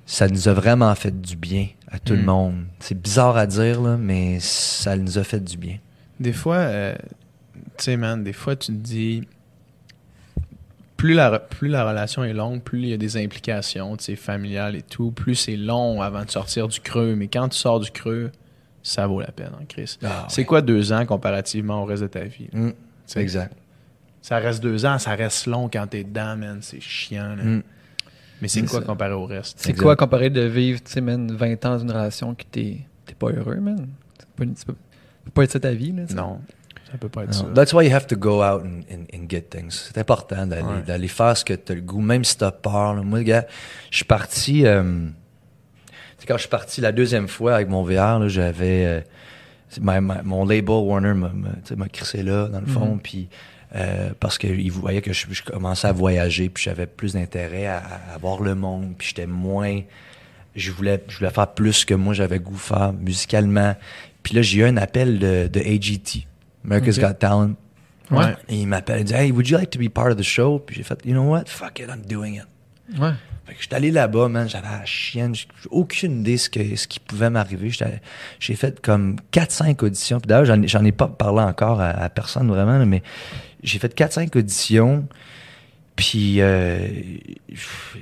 ça 0.04 0.26
nous 0.28 0.48
a 0.48 0.52
vraiment 0.52 0.94
fait 0.96 1.20
du 1.20 1.36
bien 1.36 1.68
à 1.90 1.98
tout 2.00 2.14
le 2.14 2.22
Mm. 2.22 2.26
monde. 2.26 2.64
C'est 2.80 3.00
bizarre 3.00 3.36
à 3.36 3.46
dire, 3.46 3.80
là, 3.80 3.96
mais 3.96 4.38
ça 4.40 4.96
nous 4.96 5.16
a 5.18 5.22
fait 5.24 5.40
du 5.42 5.56
bien. 5.56 5.78
Des 6.18 6.32
fois, 6.32 6.56
euh, 6.56 6.94
tu 7.78 7.84
sais, 7.84 7.96
man, 7.96 8.22
des 8.24 8.32
fois, 8.32 8.56
tu 8.56 8.66
te 8.72 8.78
dis, 8.78 9.22
plus 10.96 11.12
la, 11.14 11.30
re- 11.30 11.48
plus 11.48 11.68
la 11.68 11.88
relation 11.88 12.24
est 12.24 12.32
longue, 12.32 12.62
plus 12.62 12.80
il 12.80 12.88
y 12.88 12.92
a 12.92 12.96
des 12.96 13.16
implications, 13.22 13.96
tu 13.96 14.04
sais, 14.04 14.16
familiales 14.16 14.76
et 14.76 14.82
tout, 14.82 15.10
plus 15.10 15.34
c'est 15.34 15.56
long 15.56 16.00
avant 16.02 16.24
de 16.24 16.30
sortir 16.30 16.68
du 16.68 16.80
creux. 16.80 17.14
Mais 17.16 17.28
quand 17.28 17.48
tu 17.50 17.58
sors 17.58 17.80
du 17.80 17.90
creux, 17.90 18.30
ça 18.82 19.06
vaut 19.06 19.20
la 19.20 19.30
peine, 19.32 19.50
hein, 19.54 19.64
Chris. 19.68 19.98
c'est 20.28 20.44
quoi 20.44 20.62
deux 20.62 20.92
ans 20.92 21.04
comparativement 21.06 21.82
au 21.82 21.84
reste 21.86 22.02
de 22.02 22.08
ta 22.08 22.24
vie? 22.24 22.48
là? 22.52 22.60
Mm, 22.60 22.72
exact. 23.16 23.54
Ça 24.22 24.38
reste 24.38 24.62
deux 24.62 24.84
ans, 24.86 24.98
ça 24.98 25.14
reste 25.14 25.46
long 25.46 25.68
quand 25.68 25.86
t'es 25.86 26.02
dedans, 26.04 26.36
man. 26.36 26.58
C'est 26.60 26.80
chiant, 26.80 27.36
là. 27.36 27.44
Mm. 27.44 27.62
Mais 28.42 28.48
c'est 28.48 28.60
C'est 28.60 28.66
quoi 28.66 28.80
ça. 28.80 28.86
comparé 28.86 29.12
au 29.12 29.24
reste? 29.26 29.58
C'est 29.60 29.72
quoi 29.76 29.96
comparé 29.96 30.30
de 30.30 30.42
vivre, 30.42 30.82
tu 30.82 30.92
sais, 30.92 31.00
man, 31.00 31.30
20 31.32 31.64
ans 31.64 31.70
dans 31.70 31.78
une 31.78 31.90
relation 31.90 32.34
que 32.34 32.42
t'es 32.50 32.78
t'es 33.06 33.14
pas 33.14 33.28
heureux, 33.30 33.56
man? 33.56 33.88
C'est 34.18 34.28
pas 34.30 34.44
une- 34.44 34.54
Tu 34.54 34.64
peux, 34.66 34.72
tu 34.72 34.78
peux 35.26 35.30
pas 35.30 35.44
être 35.44 35.52
ça 35.52 35.60
ta 35.60 35.72
vie, 35.72 35.92
là. 35.92 36.02
Non, 36.14 36.40
ça 36.90 36.98
peut 36.98 37.08
pas 37.08 37.24
être 37.24 37.34
ça. 37.34 37.44
That's 37.54 37.72
why 37.72 37.86
you 37.86 37.94
have 37.94 38.06
to 38.06 38.16
go 38.16 38.42
out 38.42 38.62
and, 38.64 38.80
and- 38.92 39.06
and 39.12 39.26
get 39.28 39.42
things. 39.50 39.70
C'est 39.70 39.98
important 39.98 40.46
d'aller 40.46 40.62
Ouais. 40.62 40.82
d'aller 40.86 41.08
faire 41.08 41.36
ce 41.36 41.44
que 41.44 41.54
tu 41.54 41.72
as 41.72 41.74
le 41.74 41.80
goût, 41.80 42.00
même 42.00 42.24
si 42.24 42.36
tu 42.38 42.44
as 42.44 42.52
peur. 42.52 42.94
là. 42.94 43.02
Moi, 43.02 43.22
gars, 43.22 43.46
je 43.90 43.96
suis 43.96 44.04
parti. 44.04 44.66
euh, 44.66 45.06
quand 46.26 46.34
je 46.36 46.40
suis 46.42 46.48
parti 46.48 46.80
la 46.80 46.90
deuxième 46.92 47.28
fois 47.28 47.54
avec 47.56 47.68
mon 47.68 47.82
VR, 47.82 48.18
là, 48.18 48.28
j'avais. 48.28 48.84
euh, 48.86 49.00
c'est 49.68 49.82
ma- 49.82 50.00
ma- 50.00 50.22
mon 50.22 50.44
label 50.44 50.70
Warner 50.76 51.14
m'a 51.14 51.88
crissé 51.88 52.22
là, 52.22 52.48
dans 52.48 52.60
le 52.60 52.66
fond. 52.66 52.94
Mhm. 52.94 53.00
Puis. 53.00 53.28
euh, 53.74 54.10
parce 54.20 54.38
qu'il 54.38 54.70
voyait 54.70 55.02
que 55.02 55.12
je, 55.12 55.26
je 55.30 55.42
commençais 55.42 55.88
à 55.88 55.92
voyager, 55.92 56.48
puis 56.48 56.62
j'avais 56.64 56.86
plus 56.86 57.14
d'intérêt 57.14 57.66
à, 57.66 57.82
voir 58.20 58.40
le 58.40 58.54
monde, 58.54 58.94
puis 58.96 59.08
j'étais 59.08 59.26
moins. 59.26 59.80
Je 60.54 60.70
voulais, 60.70 61.02
je 61.08 61.18
voulais 61.18 61.30
faire 61.30 61.48
plus 61.52 61.84
que 61.84 61.92
moi 61.92 62.14
j'avais 62.14 62.38
goût 62.38 62.54
de 62.54 62.58
faire 62.58 62.92
musicalement. 62.92 63.74
Puis 64.22 64.34
là, 64.36 64.42
j'ai 64.42 64.60
eu 64.60 64.64
un 64.64 64.76
appel 64.76 65.18
de, 65.18 65.48
de 65.48 65.60
AGT, 65.60 66.26
America's. 66.66 66.98
Got 66.98 67.14
Talent. 67.14 67.54
Ouais. 68.10 68.36
Et 68.48 68.60
il 68.60 68.66
m'appelle, 68.68 69.00
il 69.00 69.04
dit 69.04 69.14
Hey, 69.14 69.32
would 69.32 69.48
you 69.48 69.56
like 69.56 69.70
to 69.70 69.78
be 69.78 69.88
part 69.88 70.08
of 70.12 70.16
the 70.16 70.22
show? 70.22 70.58
Puis 70.58 70.76
j'ai 70.76 70.82
fait, 70.82 70.98
You 71.04 71.12
know 71.12 71.24
what? 71.30 71.44
Fuck 71.46 71.80
it, 71.80 71.88
I'm 71.88 72.02
doing 72.06 72.34
it. 72.36 72.46
Ouais. 73.00 73.12
Fait 73.46 73.54
que 73.54 73.62
j'étais 73.62 73.76
allé 73.76 73.90
là-bas, 73.92 74.28
man, 74.28 74.48
j'avais 74.48 74.66
la 74.66 74.84
chienne, 74.84 75.32
j'ai 75.34 75.46
aucune 75.70 76.20
idée 76.20 76.36
ce, 76.36 76.50
que, 76.50 76.74
ce 76.76 76.88
qui 76.88 76.98
pouvait 76.98 77.30
m'arriver. 77.30 77.70
J'ai 78.40 78.54
fait 78.56 78.80
comme 78.80 79.16
4-5 79.32 79.84
auditions. 79.84 80.18
Puis 80.20 80.26
d'ailleurs, 80.26 80.56
j'en 80.66 80.84
ai- 80.84 80.92
pas 80.92 81.06
parlé 81.06 81.42
encore 81.42 81.80
à, 81.80 81.90
à 81.90 82.08
personne 82.08 82.48
vraiment, 82.48 82.84
mais 82.84 83.02
j'ai 83.62 83.78
fait 83.78 83.94
4-5 83.96 84.36
auditions. 84.36 85.06
Puis 85.94 86.40
euh, 86.40 86.78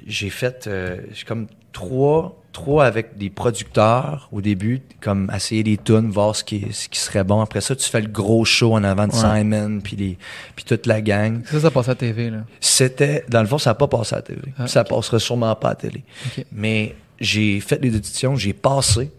j'ai 0.07 0.31
fait, 0.31 0.67
euh, 0.67 0.99
j'ai 1.13 1.25
comme 1.25 1.47
trois 1.73 2.43
trop 2.55 2.81
avec 2.81 3.19
des 3.19 3.29
producteurs 3.29 4.29
au 4.33 4.41
début, 4.41 4.81
comme 5.03 5.31
essayer 5.35 5.63
des 5.63 5.77
tunes, 5.77 6.09
voir 6.09 6.35
ce 6.35 6.43
qui, 6.43 6.67
ce 6.73 6.89
qui 6.89 6.99
serait 6.99 7.25
bon. 7.25 7.41
Après 7.43 7.61
ça, 7.61 7.77
tu 7.77 7.89
fais 7.91 8.01
le 8.01 8.09
gros 8.09 8.47
show 8.47 8.73
en 8.73 8.85
avant 8.85 9.07
de 9.07 9.13
Ouais. 9.13 9.19
Simon, 9.43 9.81
puis, 9.81 9.97
les, 9.97 10.17
puis 10.57 10.65
toute 10.65 10.87
la 10.87 11.03
gang. 11.03 11.43
Ça, 11.45 11.61
ça 11.61 11.71
passe 11.71 11.89
à 11.89 11.91
la 11.93 11.97
TV, 11.97 12.31
là. 12.31 12.39
C'était, 12.61 13.25
dans 13.29 13.43
le 13.43 13.47
fond, 13.47 13.59
ça 13.59 13.71
n'a 13.71 13.75
pas 13.75 13.89
passé 13.89 14.15
à 14.15 14.19
la 14.19 14.23
télé. 14.23 14.41
Ah, 14.57 14.67
ça 14.67 14.81
ok. 14.83 14.89
passera 14.89 15.19
sûrement 15.19 15.55
pas 15.57 15.69
à 15.69 15.71
la 15.73 15.77
télé. 15.77 16.05
Mais 16.53 16.95
j'ai 17.21 17.61
fait 17.61 17.83
les 17.83 17.95
auditions, 17.95 18.37
j'ai 18.37 18.53
passé. 18.55 19.11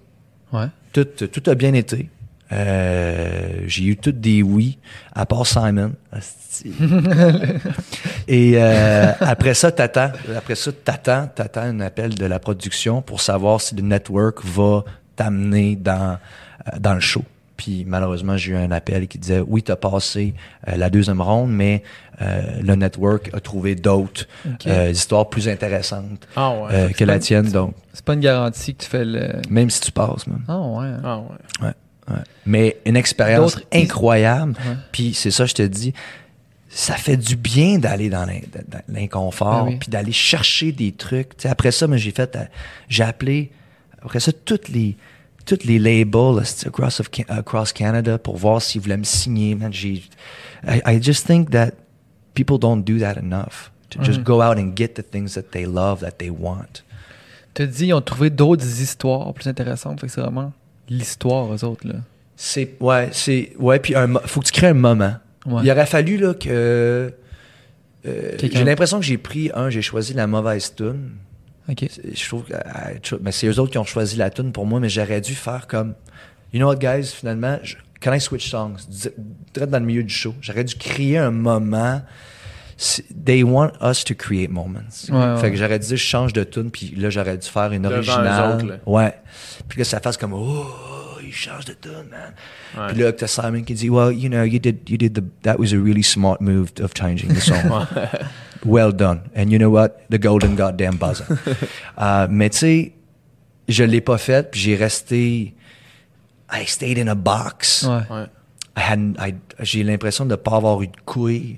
Ouais. 0.51 0.67
Tout, 0.93 1.03
tout 1.05 1.49
a 1.49 1.55
bien 1.55 1.73
été. 1.73 2.09
Euh, 2.51 3.61
j'ai 3.67 3.83
eu 3.85 3.97
toutes 3.97 4.19
des 4.21 4.41
oui, 4.43 4.77
à 5.13 5.25
part 5.25 5.45
Simon. 5.45 5.93
Et 8.27 8.53
euh, 8.55 9.11
après 9.19 9.53
ça, 9.53 9.71
t'attends. 9.71 10.11
Après 10.35 10.55
ça, 10.55 10.71
t'attends, 10.71 11.27
t'attends 11.33 11.61
un 11.61 11.79
appel 11.79 12.15
de 12.15 12.25
la 12.25 12.39
production 12.39 13.01
pour 13.01 13.21
savoir 13.21 13.61
si 13.61 13.75
le 13.75 13.81
network 13.81 14.43
va 14.43 14.83
t'amener 15.15 15.75
dans, 15.75 16.17
euh, 16.67 16.79
dans 16.79 16.93
le 16.93 16.99
show. 16.99 17.23
Puis 17.57 17.85
malheureusement, 17.87 18.35
j'ai 18.35 18.51
eu 18.51 18.55
un 18.57 18.71
appel 18.71 19.07
qui 19.07 19.17
disait 19.17 19.41
oui, 19.45 19.63
t'as 19.63 19.77
passé 19.77 20.33
euh, 20.67 20.75
la 20.75 20.89
deuxième 20.89 21.21
ronde, 21.21 21.51
mais 21.51 21.83
euh, 22.21 22.41
le 22.61 22.75
network 22.75 23.29
a 23.33 23.39
trouvé 23.39 23.75
d'autres 23.75 24.25
euh, 24.67 24.89
histoires 24.89 25.29
plus 25.29 25.47
intéressantes 25.47 26.27
Ah 26.35 26.51
ouais. 26.51 26.67
euh, 26.73 26.89
que 26.89 27.05
la 27.05 27.17
tienne. 27.19 27.49
Donc, 27.49 27.73
C'est 27.93 28.03
pas 28.03 28.13
une 28.13 28.19
garantie 28.19 28.75
que 28.75 28.83
tu 28.83 28.89
fais 28.89 29.05
le. 29.05 29.41
même 29.49 29.69
si 29.69 29.79
tu 29.79 29.91
passes, 29.93 30.27
même. 30.27 30.43
Ah, 30.49 30.59
ouais. 30.59 30.89
Ah 31.03 31.19
ouais. 31.19 31.67
Ouais. 31.67 32.15
Mais 32.45 32.77
une 32.85 32.97
expérience 32.97 33.57
incroyable. 33.73 34.53
Ouais. 34.67 34.75
Puis 34.91 35.13
c'est 35.13 35.31
ça, 35.31 35.45
je 35.45 35.53
te 35.53 35.63
dis, 35.63 35.93
ça 36.77 36.95
fait 36.95 37.15
du 37.15 37.37
bien 37.37 37.77
d'aller 37.79 38.09
dans 38.09 38.25
l'in- 38.25 38.41
dans 38.67 38.81
l'inconfort, 38.89 39.63
Ben 39.65 39.71
oui. 39.71 39.77
puis 39.79 39.89
d'aller 39.89 40.11
chercher 40.11 40.73
des 40.73 40.91
trucs. 40.91 41.29
Tu 41.37 41.43
sais, 41.43 41.47
après 41.47 41.71
ça, 41.71 41.87
moi, 41.87 41.95
j'ai 41.95 42.11
fait, 42.11 42.35
euh, 42.35 42.43
j'ai 42.89 43.03
appelé, 43.03 43.49
après 44.01 44.19
ça, 44.19 44.33
toutes 44.33 44.67
les, 44.67 44.97
toutes 45.45 45.63
les 45.63 45.79
labels 45.79 46.43
across, 46.65 46.99
of 46.99 47.09
across 47.29 47.71
Canada 47.71 48.17
pour 48.17 48.35
voir 48.35 48.61
s'ils 48.61 48.81
voulaient 48.81 48.97
me 48.97 49.05
signer. 49.05 49.55
Man, 49.55 49.71
j'ai, 49.71 50.03
I, 50.67 50.81
I 50.85 51.01
just 51.01 51.25
think 51.25 51.51
that 51.51 51.71
people 52.33 52.57
don't 52.59 52.83
do 52.83 52.99
that 52.99 53.13
enough. 53.17 53.71
To 53.91 54.03
just 54.03 54.19
Mhm. 54.19 54.23
go 54.25 54.41
out 54.41 54.57
and 54.57 54.73
get 54.75 54.95
the 54.95 55.03
things 55.09 55.35
that 55.35 55.43
they 55.51 55.65
love, 55.65 56.01
that 56.01 56.17
they 56.17 56.29
want. 56.29 56.83
Tu 57.53 57.65
dit, 57.67 57.85
ils 57.87 57.93
ont 57.93 58.01
trouvé 58.01 58.29
d'autres 58.29 58.65
histoires 58.81 59.33
plus 59.33 59.47
intéressantes. 59.47 60.01
Fait 60.01 60.07
que 60.07 60.11
c'est 60.13 60.19
vraiment 60.19 60.51
l'histoire, 60.89 61.53
eux 61.53 61.63
autres, 61.63 61.87
là. 61.87 61.93
C'est 62.35 62.73
ouais, 62.81 63.07
c'est 63.13 63.53
ouais, 63.57 63.79
puis 63.79 63.93
mo- 64.07 64.19
faut 64.25 64.41
que 64.41 64.47
tu 64.47 64.51
crées 64.51 64.67
un 64.67 64.73
moment. 64.73 65.13
Ouais. 65.45 65.61
Il 65.63 65.71
aurait 65.71 65.85
fallu 65.85 66.17
là 66.17 66.33
que 66.33 67.13
euh, 68.05 68.31
j'ai 68.39 68.63
l'impression 68.63 68.99
que 68.99 69.05
j'ai 69.05 69.17
pris 69.17 69.51
un, 69.53 69.69
j'ai 69.69 69.81
choisi 69.81 70.13
la 70.13 70.27
mauvaise 70.27 70.73
tune. 70.75 71.11
OK. 71.69 71.85
C'est- 71.89 72.15
Je 72.15 72.27
trouve 72.27 72.43
que 72.43 72.53
ah, 72.53 72.89
mais 73.21 73.31
c'est 73.31 73.47
eux 73.47 73.59
autres 73.59 73.71
qui 73.71 73.77
ont 73.77 73.83
choisi 73.85 74.15
la 74.17 74.29
tune 74.29 74.51
pour 74.51 74.65
moi, 74.65 74.79
mais 74.79 74.89
j'aurais 74.89 75.21
dû 75.21 75.33
faire 75.33 75.67
comme 75.67 75.93
You 76.53 76.59
know 76.59 76.67
what 76.67 76.75
guys, 76.77 77.05
finalement, 77.07 77.57
je, 77.63 77.75
can 77.99 78.13
I 78.13 78.21
switch 78.21 78.49
songs? 78.49 78.77
Di- 78.87 79.09
Direct 79.53 79.71
dans 79.71 79.79
le 79.79 79.85
milieu 79.85 80.03
du 80.03 80.13
show. 80.13 80.33
J'aurais 80.41 80.63
dû 80.63 80.75
créer 80.75 81.17
un 81.17 81.31
moment. 81.31 82.01
They 83.25 83.41
want 83.43 83.71
us 83.81 84.03
to 84.03 84.13
create 84.15 84.51
moments. 84.51 84.79
Ouais, 85.09 85.15
ouais. 85.15 85.37
Fait 85.39 85.49
que 85.51 85.55
j'aurais 85.57 85.79
dû 85.79 85.87
je 85.87 85.95
change 85.95 86.33
de 86.33 86.43
tune 86.43 86.69
puis 86.71 86.93
là 86.97 87.09
j'aurais 87.09 87.37
dû 87.37 87.47
faire 87.47 87.71
une 87.71 87.83
Devant 87.83 87.95
originale. 87.95 88.55
autres, 88.57 88.65
là. 88.65 88.75
Ouais. 88.85 89.13
Puis 89.69 89.79
là 89.79 89.85
ça 89.85 90.01
fasse 90.01 90.17
comme 90.17 90.33
oh, 90.33 90.65
il 91.35 91.39
change 91.39 91.65
de 91.65 91.73
tune, 91.73 92.09
man. 92.09 92.33
Ouais. 92.77 92.93
Puis 92.93 93.01
là, 93.03 93.11
t'as 93.13 93.27
Simon 93.27 93.61
qui 93.63 93.73
dit, 93.73 93.89
well, 93.89 94.13
you 94.15 94.29
know, 94.29 94.43
you 94.43 94.59
did, 94.59 94.89
you 94.89 94.97
did 94.97 95.13
the, 95.13 95.23
that 95.43 95.57
was 95.59 95.73
a 95.73 95.77
really 95.77 96.03
smart 96.03 96.39
move 96.41 96.71
of 96.81 96.93
changing 96.93 97.33
the 97.33 97.41
song. 97.41 97.85
well 98.65 98.91
done. 98.93 99.21
And 99.35 99.49
you 99.51 99.57
know 99.59 99.69
what? 99.69 100.09
The 100.09 100.17
golden 100.17 100.55
goddamn 100.55 100.97
buzzer. 100.97 101.25
Euh, 101.99 102.27
mais 102.31 102.49
tu 102.49 102.57
sais, 102.57 102.93
je 103.67 103.83
l'ai 103.83 104.01
pas 104.01 104.17
fait, 104.17 104.49
puis 104.51 104.59
j'ai 104.61 104.75
resté, 104.75 105.53
I 106.51 106.65
stayed 106.65 106.97
in 106.99 107.07
a 107.07 107.15
box. 107.15 107.83
Ouais. 107.83 108.01
Ouais. 108.15 108.25
I 108.77 108.81
hadn't- 108.91 109.15
I- 109.19 109.35
j'ai 109.61 109.83
l'impression 109.83 110.25
de 110.25 110.31
ne 110.31 110.35
pas 110.35 110.55
avoir 110.57 110.81
eu 110.81 110.87
de 110.87 110.97
couilles. 111.05 111.57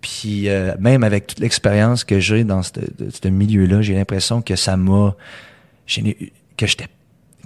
Puis 0.00 0.48
euh, 0.48 0.74
même 0.78 1.02
avec 1.02 1.26
toute 1.26 1.40
l'expérience 1.40 2.04
que 2.04 2.20
j'ai 2.20 2.44
dans 2.44 2.62
ce 2.62 3.28
milieu-là, 3.28 3.82
j'ai 3.82 3.94
l'impression 3.94 4.42
que 4.42 4.54
ça 4.54 4.76
m'a... 4.76 5.16
que 6.56 6.66
j'étais... 6.66 6.86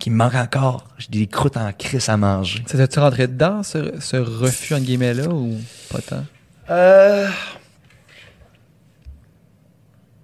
qu'il 0.03 0.13
me 0.13 0.19
manque 0.19 0.35
encore. 0.35 0.89
J'ai 0.99 1.09
des 1.11 1.27
croûtes 1.29 1.57
en 1.57 1.73
crise 1.73 2.09
à 2.09 2.17
manger. 2.17 2.65
Ça 2.67 2.89
tu 2.89 2.99
rentré 2.99 3.29
dedans, 3.29 3.63
ce, 3.63 4.01
ce 4.01 4.17
refus, 4.17 4.75
en 4.75 4.81
guillemets-là, 4.81 5.29
ou 5.29 5.57
pas 5.91 6.01
tant? 6.01 6.25
Euh... 6.71 7.29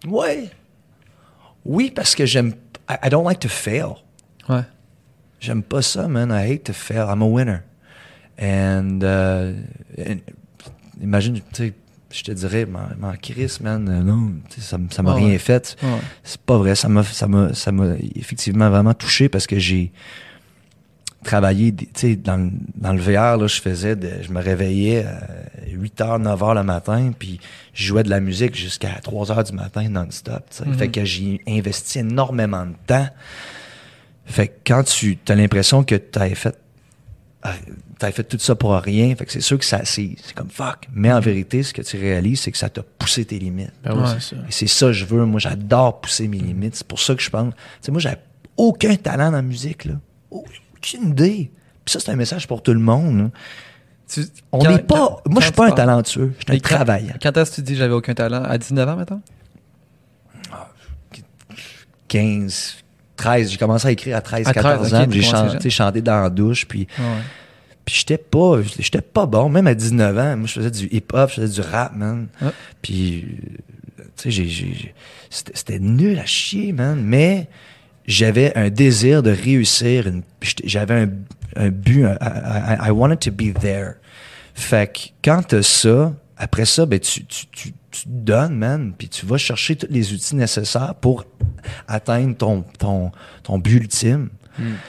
Ouais. 0.04 0.50
Oui, 1.64 1.92
parce 1.94 2.16
que 2.16 2.26
j'aime... 2.26 2.54
I, 2.90 2.96
I 3.04 3.08
don't 3.08 3.24
like 3.24 3.38
to 3.40 3.48
fail. 3.48 3.94
Ouais. 4.48 4.62
J'aime 5.38 5.62
pas 5.62 5.82
ça, 5.82 6.08
man. 6.08 6.30
I 6.32 6.52
hate 6.52 6.64
to 6.64 6.72
fail. 6.72 7.06
I'm 7.08 7.22
a 7.22 7.26
winner. 7.26 7.60
And, 8.40 9.00
euh, 9.04 9.54
and- 9.96 10.20
imagine, 11.00 11.40
tu 11.52 11.68
sais, 11.68 11.74
je 12.10 12.22
te 12.22 12.32
dirais, 12.32 12.66
m'en 12.66 13.12
crisse, 13.20 13.60
man. 13.60 13.88
euh, 13.88 14.02
Non, 14.02 14.32
ça 14.58 14.78
ça 14.90 15.02
m'a 15.02 15.12
Ouais, 15.14 15.20
rien 15.20 15.28
ouais. 15.32 15.38
fait. 15.38 15.76
Ouais. 15.82 15.88
C'est 16.24 16.40
pas 16.40 16.56
vrai. 16.58 16.74
Ça 16.74 16.88
m'a, 16.88 17.02
ça 17.04 17.26
m'a, 17.28 17.52
ça 17.54 17.70
m'a 17.72 17.94
effectivement 18.14 18.70
vraiment 18.70 18.94
touché 18.94 19.28
parce 19.28 19.46
que 19.46 19.58
j'ai 19.58 19.92
travaillé, 21.24 21.74
tu 21.74 21.86
sais, 21.94 22.16
dans, 22.16 22.36
le- 22.36 22.50
dans 22.76 22.92
le 22.92 23.00
VR, 23.00 23.36
là, 23.36 23.46
je 23.46 23.60
faisais, 23.60 23.96
de- 23.96 24.22
je 24.22 24.30
me 24.32 24.40
réveillais 24.40 25.04
à 25.04 25.20
8 25.70 26.00
h, 26.00 26.22
9 26.22 26.40
h 26.40 26.54
le 26.54 26.62
matin, 26.62 27.12
puis 27.18 27.40
je 27.74 27.84
jouais 27.86 28.04
de 28.04 28.08
la 28.10 28.20
musique 28.20 28.54
jusqu'à 28.56 28.90
3 29.02 29.26
h 29.26 29.44
du 29.50 29.52
matin 29.52 29.88
non-stop. 29.88 30.44
Mhm. 30.64 30.74
Fait 30.74 30.88
que 30.88 31.04
j'ai 31.04 31.40
investi 31.46 31.98
énormément 31.98 32.64
de 32.66 32.74
temps. 32.86 33.08
Fait 34.24 34.48
que 34.48 34.52
quand 34.66 34.84
tu 34.84 35.18
as 35.28 35.34
l'impression 35.34 35.82
que 35.84 35.96
tu 35.96 36.18
as 36.18 36.28
fait 36.34 36.56
t'as 37.98 38.12
fait 38.12 38.24
tout 38.24 38.38
ça 38.38 38.54
pour 38.54 38.72
rien, 38.74 39.14
fait 39.16 39.24
que 39.26 39.32
c'est 39.32 39.40
sûr 39.40 39.58
que 39.58 39.64
ça 39.64 39.80
c'est 39.84 40.16
c'est 40.22 40.34
comme 40.34 40.50
fuck, 40.50 40.86
mais 40.92 41.12
en 41.12 41.20
vérité 41.20 41.62
ce 41.62 41.72
que 41.74 41.82
tu 41.82 41.98
réalises 41.98 42.40
c'est 42.40 42.52
que 42.52 42.58
ça 42.58 42.68
t'a 42.68 42.82
poussé 42.82 43.24
tes 43.24 43.38
limites. 43.38 43.72
Ben 43.82 43.92
Ouais. 43.98 44.06
c'est 44.20 44.34
ça. 44.34 44.42
Et 44.48 44.52
c'est 44.52 44.66
ça 44.68 44.86
que 44.86 44.92
je 44.92 45.04
veux. 45.04 45.24
Moi, 45.24 45.40
j'adore 45.40 46.00
pousser 46.00 46.28
mes 46.28 46.38
limites. 46.38 46.76
C'est 46.76 46.86
pour 46.86 47.00
ça 47.00 47.14
que 47.14 47.22
je 47.22 47.30
pense. 47.30 47.52
Tu 47.54 47.60
sais, 47.82 47.92
moi, 47.92 48.00
j'avais 48.00 48.18
aucun 48.56 48.94
talent 48.96 49.26
dans 49.30 49.36
la 49.36 49.42
musique, 49.42 49.84
là. 49.84 49.94
Aucune 50.30 51.08
idée. 51.10 51.50
Puis 51.84 51.92
ça, 51.92 52.00
c'est 52.00 52.10
un 52.10 52.16
message 52.16 52.46
pour 52.46 52.62
tout 52.62 52.72
le 52.72 52.80
monde. 52.80 53.18
là. 53.18 53.30
Tu- 54.10 54.24
On 54.52 54.58
n'est 54.62 54.78
pas. 54.78 54.96
quand- 54.96 55.20
moi, 55.26 55.40
je 55.40 55.46
suis 55.46 55.52
pas 55.54 55.66
un 55.66 55.70
talentueux. 55.72 56.32
Je 56.38 56.44
suis 56.44 56.56
un 56.56 56.60
quand- 56.60 56.74
travaillant. 56.76 57.14
Quand 57.20 57.36
est-ce 57.36 57.50
que 57.50 57.56
tu 57.56 57.62
dis 57.62 57.76
j'avais 57.76 57.92
aucun 57.94 58.14
talent? 58.14 58.42
À 58.44 58.56
19 58.58 58.88
ans, 58.88 58.96
maintenant? 58.96 59.20
15, 62.08 62.76
13. 63.16 63.50
J'ai 63.50 63.56
commencé 63.58 63.88
à 63.88 63.90
écrire 63.90 64.16
à 64.16 64.20
13, 64.20 64.46
À 64.48 64.52
13, 64.52 64.62
14 64.64 64.94
ok, 64.94 65.00
ans. 65.00 65.06
J'ai 65.10 65.22
chanté, 65.22 65.70
chanté 65.70 66.00
dans 66.02 66.22
la 66.22 66.30
douche. 66.30 66.66
Puis, 66.66 66.86
Ouais. 66.98 67.04
Puis 67.88 67.96
j'étais 68.00 68.18
pas, 68.18 68.60
j'étais 68.78 69.00
pas 69.00 69.24
bon. 69.24 69.48
Même 69.48 69.66
à 69.66 69.74
19 69.74 70.18
ans, 70.18 70.36
moi, 70.36 70.46
je 70.46 70.52
faisais 70.52 70.70
du 70.70 70.86
hip-hop, 70.94 71.30
je 71.30 71.40
faisais 71.40 71.62
du 71.62 71.66
rap, 71.66 71.96
man. 71.96 72.28
Ouais. 72.42 72.50
Puis, 72.82 73.24
euh, 73.98 74.02
tu 74.16 74.24
sais, 74.24 74.30
j'ai- 74.30 74.48
j'ai- 74.48 74.74
j'ai- 74.74 74.94
c'était 75.30 75.78
nul 75.78 76.18
à 76.18 76.26
chier, 76.26 76.72
man. 76.72 77.00
Mais 77.02 77.48
j'avais 78.06 78.54
un 78.58 78.68
désir 78.68 79.22
de 79.22 79.30
réussir. 79.30 80.04
J'avais 80.64 80.94
un, 81.02 81.08
un 81.56 81.70
but. 81.70 82.04
un- 82.04 82.86
I, 82.86 82.90
wanted 82.90 83.20
to 83.20 83.30
be 83.30 83.54
there. 83.58 83.94
Fait 84.54 84.92
que 84.92 84.98
quand 85.24 85.42
t'as 85.48 85.62
ça, 85.62 86.12
après 86.36 86.66
ça, 86.66 86.84
ben, 86.84 86.98
tu, 87.00 87.24
tu, 87.24 87.46
tu, 87.46 87.72
tu 87.90 88.02
te 88.04 88.08
donnes, 88.08 88.54
man. 88.56 88.92
Puis 88.98 89.08
tu 89.08 89.24
vas 89.24 89.38
chercher 89.38 89.76
tous 89.76 89.86
les 89.88 90.12
outils 90.12 90.36
nécessaires 90.36 90.94
pour 90.94 91.24
atteindre 91.86 92.36
ton, 92.36 92.64
ton, 92.78 93.12
ton 93.42 93.58
but 93.58 93.76
ultime. 93.76 94.28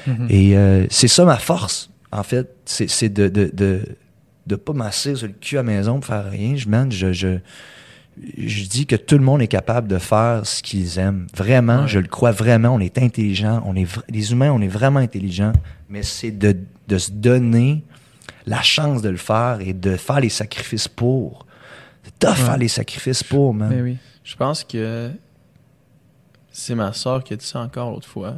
Mhm. 0.06 0.28
Et 0.30 0.58
euh, 0.58 0.86
c'est 0.90 1.08
ça 1.08 1.24
ma 1.26 1.38
force, 1.38 1.90
en 2.12 2.24
fait. 2.24 2.50
C'est 2.66 3.10
de 3.10 3.28
de, 3.28 3.50
de, 3.54 3.82
de 4.48 4.56
pas 4.56 4.74
m'asseoir 4.74 5.18
sur 5.18 5.28
le 5.28 5.34
cul 5.34 5.58
à 5.58 5.64
la 5.64 5.64
maison 5.64 5.96
pour 5.96 6.06
faire 6.06 6.30
rien. 6.30 6.56
Je, 6.56 6.68
man, 6.68 6.92
je, 6.92 7.12
je, 7.14 7.38
je 8.38 8.66
dis 8.68 8.86
que 8.86 8.96
tout 8.96 9.18
le 9.18 9.24
monde 9.24 9.42
est 9.42 9.48
capable 9.48 9.88
de 9.88 9.98
faire 9.98 10.46
ce 10.46 10.62
qu'ils 10.64 10.98
aiment. 11.00 11.28
Vraiment, 11.36 11.82
Ouais. 11.84 11.88
je 11.88 12.00
le 12.00 12.08
crois 12.08 12.32
vraiment. 12.32 12.70
On 12.70 12.80
est 12.80 12.98
intelligent. 12.98 13.62
On 13.66 13.76
est 13.76 13.88
les 14.10 14.32
humains, 14.32 14.52
on 14.52 14.62
est 14.62 14.68
vraiment 14.68 15.00
intelligents. 15.00 15.54
Mais 15.90 16.04
c'est 16.04 16.32
de, 16.32 16.58
de 16.88 16.98
se 16.98 17.12
donner 17.12 17.84
la 18.46 18.62
chance 18.62 19.02
de 19.02 19.10
le 19.10 19.18
faire 19.18 19.60
et 19.62 19.74
de 19.74 19.96
faire 19.96 20.20
les 20.20 20.30
sacrifices 20.30 20.88
pour. 20.88 21.46
Ouais. 22.24 22.34
faire 22.36 22.58
les 22.58 22.68
sacrifices 22.68 23.24
pour, 23.24 23.54
man. 23.54 23.70
Mais 23.70 23.82
oui. 23.82 23.98
Je 24.24 24.36
pense 24.36 24.64
que 24.64 25.12
c'est 26.52 26.76
ma 26.76 26.92
soeur 26.94 27.24
qui 27.24 27.34
a 27.34 27.38
dit 27.38 27.46
ça 27.46 27.60
encore 27.62 27.92
l'autre 27.92 28.08
fois. 28.08 28.36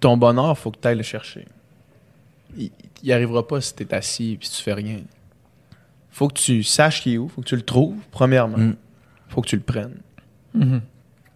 Ton 0.00 0.16
bonheur, 0.16 0.56
faut 0.58 0.70
que 0.70 0.78
tu 0.80 0.88
ailles 0.88 0.96
le 0.96 1.02
chercher. 1.02 1.46
Il, 2.56 2.70
il 3.02 3.12
arrivera 3.12 3.46
pas 3.46 3.60
si 3.60 3.74
tu 3.74 3.82
es 3.84 3.94
assis 3.94 4.32
et 4.40 4.44
si 4.44 4.56
tu 4.56 4.62
fais 4.62 4.72
rien. 4.74 5.00
Faut 6.10 6.28
que 6.28 6.34
tu 6.34 6.62
saches 6.62 7.02
qui 7.02 7.14
est 7.14 7.18
où, 7.18 7.28
faut 7.28 7.42
que 7.42 7.46
tu 7.46 7.56
le 7.56 7.62
trouves, 7.62 7.96
premièrement. 8.10 8.58
Mm. 8.58 8.76
Faut 9.28 9.40
que 9.42 9.46
tu 9.48 9.56
le 9.56 9.62
prennes. 9.62 9.96
Mhm. 10.54 10.80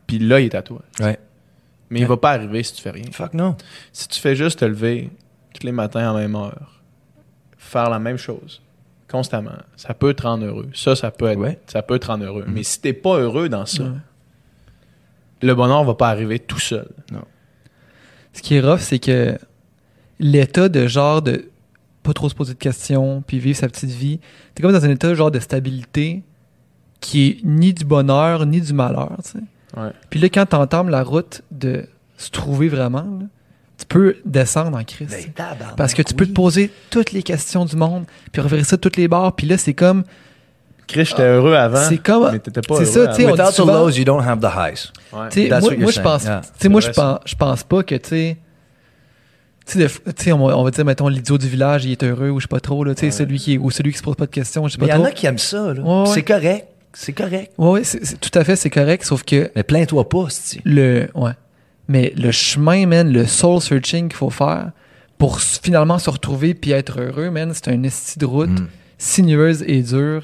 Puis 0.07 0.19
là, 0.19 0.41
il 0.41 0.47
est 0.47 0.55
à 0.55 0.63
toi. 0.63 0.83
Ouais. 1.01 1.19
Mais 1.91 2.01
il 2.01 2.07
va 2.07 2.17
pas 2.17 2.33
arriver 2.33 2.63
si 2.63 2.73
tu 2.75 2.83
fais 2.83 2.91
rien. 2.91 3.05
Fuck 3.13 3.35
non. 3.35 3.57
Si 3.93 4.09
tu 4.09 4.19
fais 4.21 4.35
juste 4.35 4.59
te 4.61 4.65
lever 4.65 5.11
tous 5.55 5.65
les 5.65 5.73
matins 5.73 6.11
à 6.11 6.13
la 6.13 6.21
même 6.21 6.35
heure, 6.35 6.83
faire 7.57 7.89
la 7.91 7.99
même 7.99 8.17
chose 8.17 8.61
constamment, 9.09 9.53
ça 9.77 9.95
peut 9.95 10.13
te 10.13 10.23
rendre 10.23 10.45
heureux. 10.45 10.69
Ça, 10.75 10.97
ça 10.97 11.13
peut 11.13 11.27
être, 11.27 11.39
Ouais. 11.39 11.61
ça 11.69 11.83
peut 11.83 12.01
te 12.01 12.07
rendre 12.09 12.25
heureux. 12.25 12.45
Mais 12.49 12.65
si 12.65 12.81
t'es 12.81 12.93
pas 12.93 13.17
heureux 13.19 13.49
dans 13.49 13.65
ça, 13.67 13.85
Ouais. 13.85 13.91
le 15.43 15.55
bonheur 15.55 15.85
va 15.85 15.95
pas 15.95 16.09
arriver 16.09 16.41
tout 16.41 16.59
seul. 16.59 16.89
Ce 18.35 18.43
qui 18.43 18.57
est 18.57 18.61
rough, 18.61 18.81
c'est 18.81 18.99
que 18.99 19.39
l'état 20.19 20.69
de 20.69 20.87
genre 20.87 21.23
de 21.23 21.51
pas 22.03 22.13
trop 22.13 22.29
se 22.29 22.35
poser 22.35 22.53
de 22.53 22.59
questions, 22.59 23.25
puis 23.27 23.39
vivre 23.39 23.57
sa 23.59 23.67
petite 23.67 23.91
vie, 23.91 24.21
t'es 24.55 24.63
comme 24.63 24.73
dans 24.73 24.85
un 24.85 24.91
état 24.91 25.15
genre 25.15 25.31
de 25.31 25.41
stabilité 25.41 26.23
qui 27.01 27.29
est 27.29 27.39
ni 27.45 27.73
du 27.73 27.85
bonheur 27.85 28.45
ni 28.45 28.61
du 28.61 28.75
malheur, 28.75 29.17
tu 29.25 29.31
sais. 29.31 29.45
Ouais. 29.77 29.91
Puis 30.11 30.21
là, 30.21 30.29
quand 30.29 30.47
t'entames 30.47 30.91
la 30.91 31.03
route 31.03 31.43
de 31.51 31.87
se 32.17 32.31
trouver 32.31 32.69
vraiment, 32.69 33.03
là, 33.21 33.27
tu 33.79 33.87
peux 33.87 34.17
descendre 34.25 34.79
en 34.79 34.83
sais. 34.87 35.33
Ben, 35.37 35.57
Parce 35.77 35.95
que 35.95 36.03
tu 36.03 36.15
peux 36.15 36.27
te 36.27 36.33
poser 36.33 36.71
toutes 36.91 37.13
les 37.13 37.23
questions 37.23 37.65
du 37.65 37.75
monde, 37.75 38.05
puis 38.31 38.41
revirer 38.41 38.65
ça 38.65 38.77
de 38.77 38.81
toutes 38.81 38.97
les 38.97 39.09
barres, 39.09 39.35
puis 39.35 39.47
là, 39.47 39.59
c'est 39.59 39.75
comme... 39.75 40.05
Chris, 40.87 41.05
j'étais 41.07 41.23
heureux 41.23 41.55
avant. 41.55 41.89
C'est 41.89 41.99
comme- 41.99 42.31
Mais 42.33 42.39
t'étais 42.39 42.61
pas 42.61 42.77
c'est 42.85 42.99
heureux 42.99 43.07
ça, 43.07 43.15
tu 43.15 43.23
sais, 43.25 43.31
Without 43.31 43.49
the 43.51 43.53
souvent- 43.53 43.79
lows, 43.85 43.91
you 43.91 44.05
don't 44.05 44.21
have 44.23 44.39
the 44.41 44.45
highs. 44.45 44.93
Ouais. 45.13 45.29
That's 45.49 45.63
moi, 45.63 45.71
what 45.71 45.71
moi, 45.71 45.71
you're 45.79 45.91
je 45.93 46.01
pense, 46.01 46.25
yeah. 46.25 46.41
moi, 46.69 46.81
C'est 46.81 46.89
je 46.89 46.93
pense, 46.93 47.19
je 47.25 47.35
pense 47.37 47.63
pas 47.65 47.83
que, 47.83 47.95
tu 47.95 48.09
sais, 48.09 48.37
tu 50.17 50.33
on, 50.33 50.63
va- 50.65 50.71
dire, 50.71 50.85
mettons, 50.85 51.09
l'idiot 51.09 51.39
du 51.39 51.49
village, 51.49 51.85
il 51.87 51.93
est 51.93 52.03
heureux, 52.05 52.29
ou 52.31 52.39
je 52.41 52.45
sais 52.45 52.49
pas 52.49 52.61
trop, 52.61 52.85
là, 52.85 52.95
tu 52.95 53.01
sais, 53.01 53.11
celui 53.11 53.39
qui, 53.39 53.57
ou 53.57 53.71
celui 53.71 53.93
qui 53.93 53.99
se 53.99 54.03
pose 54.03 54.17
pas 54.17 54.27
de 54.27 54.31
questions, 54.31 54.67
je 54.69 54.75
sais 54.75 54.79
Mais 54.81 54.87
il 54.87 54.91
pas 54.91 54.95
y 54.97 54.99
en 54.99 55.03
trop. 55.03 55.09
a 55.09 55.13
qui 55.13 55.27
aiment 55.27 55.39
ça, 55.39 55.73
là. 55.73 55.83
Ouais, 55.83 56.01
ouais. 56.03 56.07
C'est 56.15 56.23
correct. 56.23 56.69
C'est 56.93 57.13
correct. 57.13 57.53
Ouais, 57.59 57.83
c'est- 57.83 58.05
c'est- 58.05 58.21
tout 58.21 58.39
à 58.39 58.45
fait, 58.45 58.57
c'est 58.57 58.71
correct, 58.71 59.05
sauf 59.05 59.25
que 59.25 59.51
Mais 59.57 59.63
plains-toi 59.65 60.09
pas, 60.09 60.27
c'ti. 60.29 60.61
le, 60.65 61.09
ouais. 61.15 61.33
Mais 61.89 62.13
le 62.17 62.31
chemin, 62.31 62.87
man, 62.87 63.11
le 63.13 63.27
soul 63.27 63.61
searching 63.61 64.09
qu'il 64.09 64.17
faut 64.17 64.31
faire 64.31 64.71
pour 65.19 65.41
finalement 65.41 65.99
se 65.99 66.09
retrouver 66.09 66.55
puis 66.55 66.71
être 66.71 67.01
heureux, 67.01 67.31
man, 67.31 67.51
c'est 67.53 67.69
un 67.69 67.83
esti 67.83 68.19
de 68.19 68.27
route 68.27 68.49
Mm. 68.61 68.67
sinueuse 68.99 69.65
et 69.67 69.83
dure, 69.83 70.23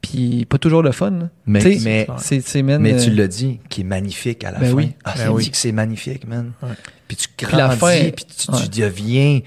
puis 0.00 0.44
pas 0.44 0.58
toujours 0.58 0.82
le 0.82 0.92
fun. 0.92 1.10
là. 1.10 1.28
Mais- 1.46 1.60
Tu 1.60 1.78
sais, 1.78 1.84
mais- 1.84 2.06
c'est, 2.18 2.40
c'est, 2.40 2.62
man, 2.62 2.80
Mais 2.80 2.94
euh, 2.94 3.04
tu 3.04 3.10
l'as 3.10 3.26
dit, 3.28 3.60
qui 3.68 3.80
est 3.82 3.84
magnifique 3.84 4.44
à 4.44 4.52
la 4.52 4.58
Ben 4.60 4.70
fin. 4.70 4.74
oui. 4.76 4.92
Ah, 5.04 5.12
Ben 5.16 5.22
c'est 5.24 5.28
oui. 5.28 5.42
dit 5.44 5.50
que 5.50 5.56
c'est 5.56 5.72
magnifique, 5.72 6.26
man. 6.26 6.52
Ouais. 6.62 6.68
Puis 7.08 7.16
tu 7.16 7.28
Puis 7.36 7.46
la 7.56 7.66
grandis, 7.66 7.78
fin- 7.80 8.10
puis 8.14 8.24
tu, 8.24 8.46
tu 8.70 8.80
deviens 8.80 9.40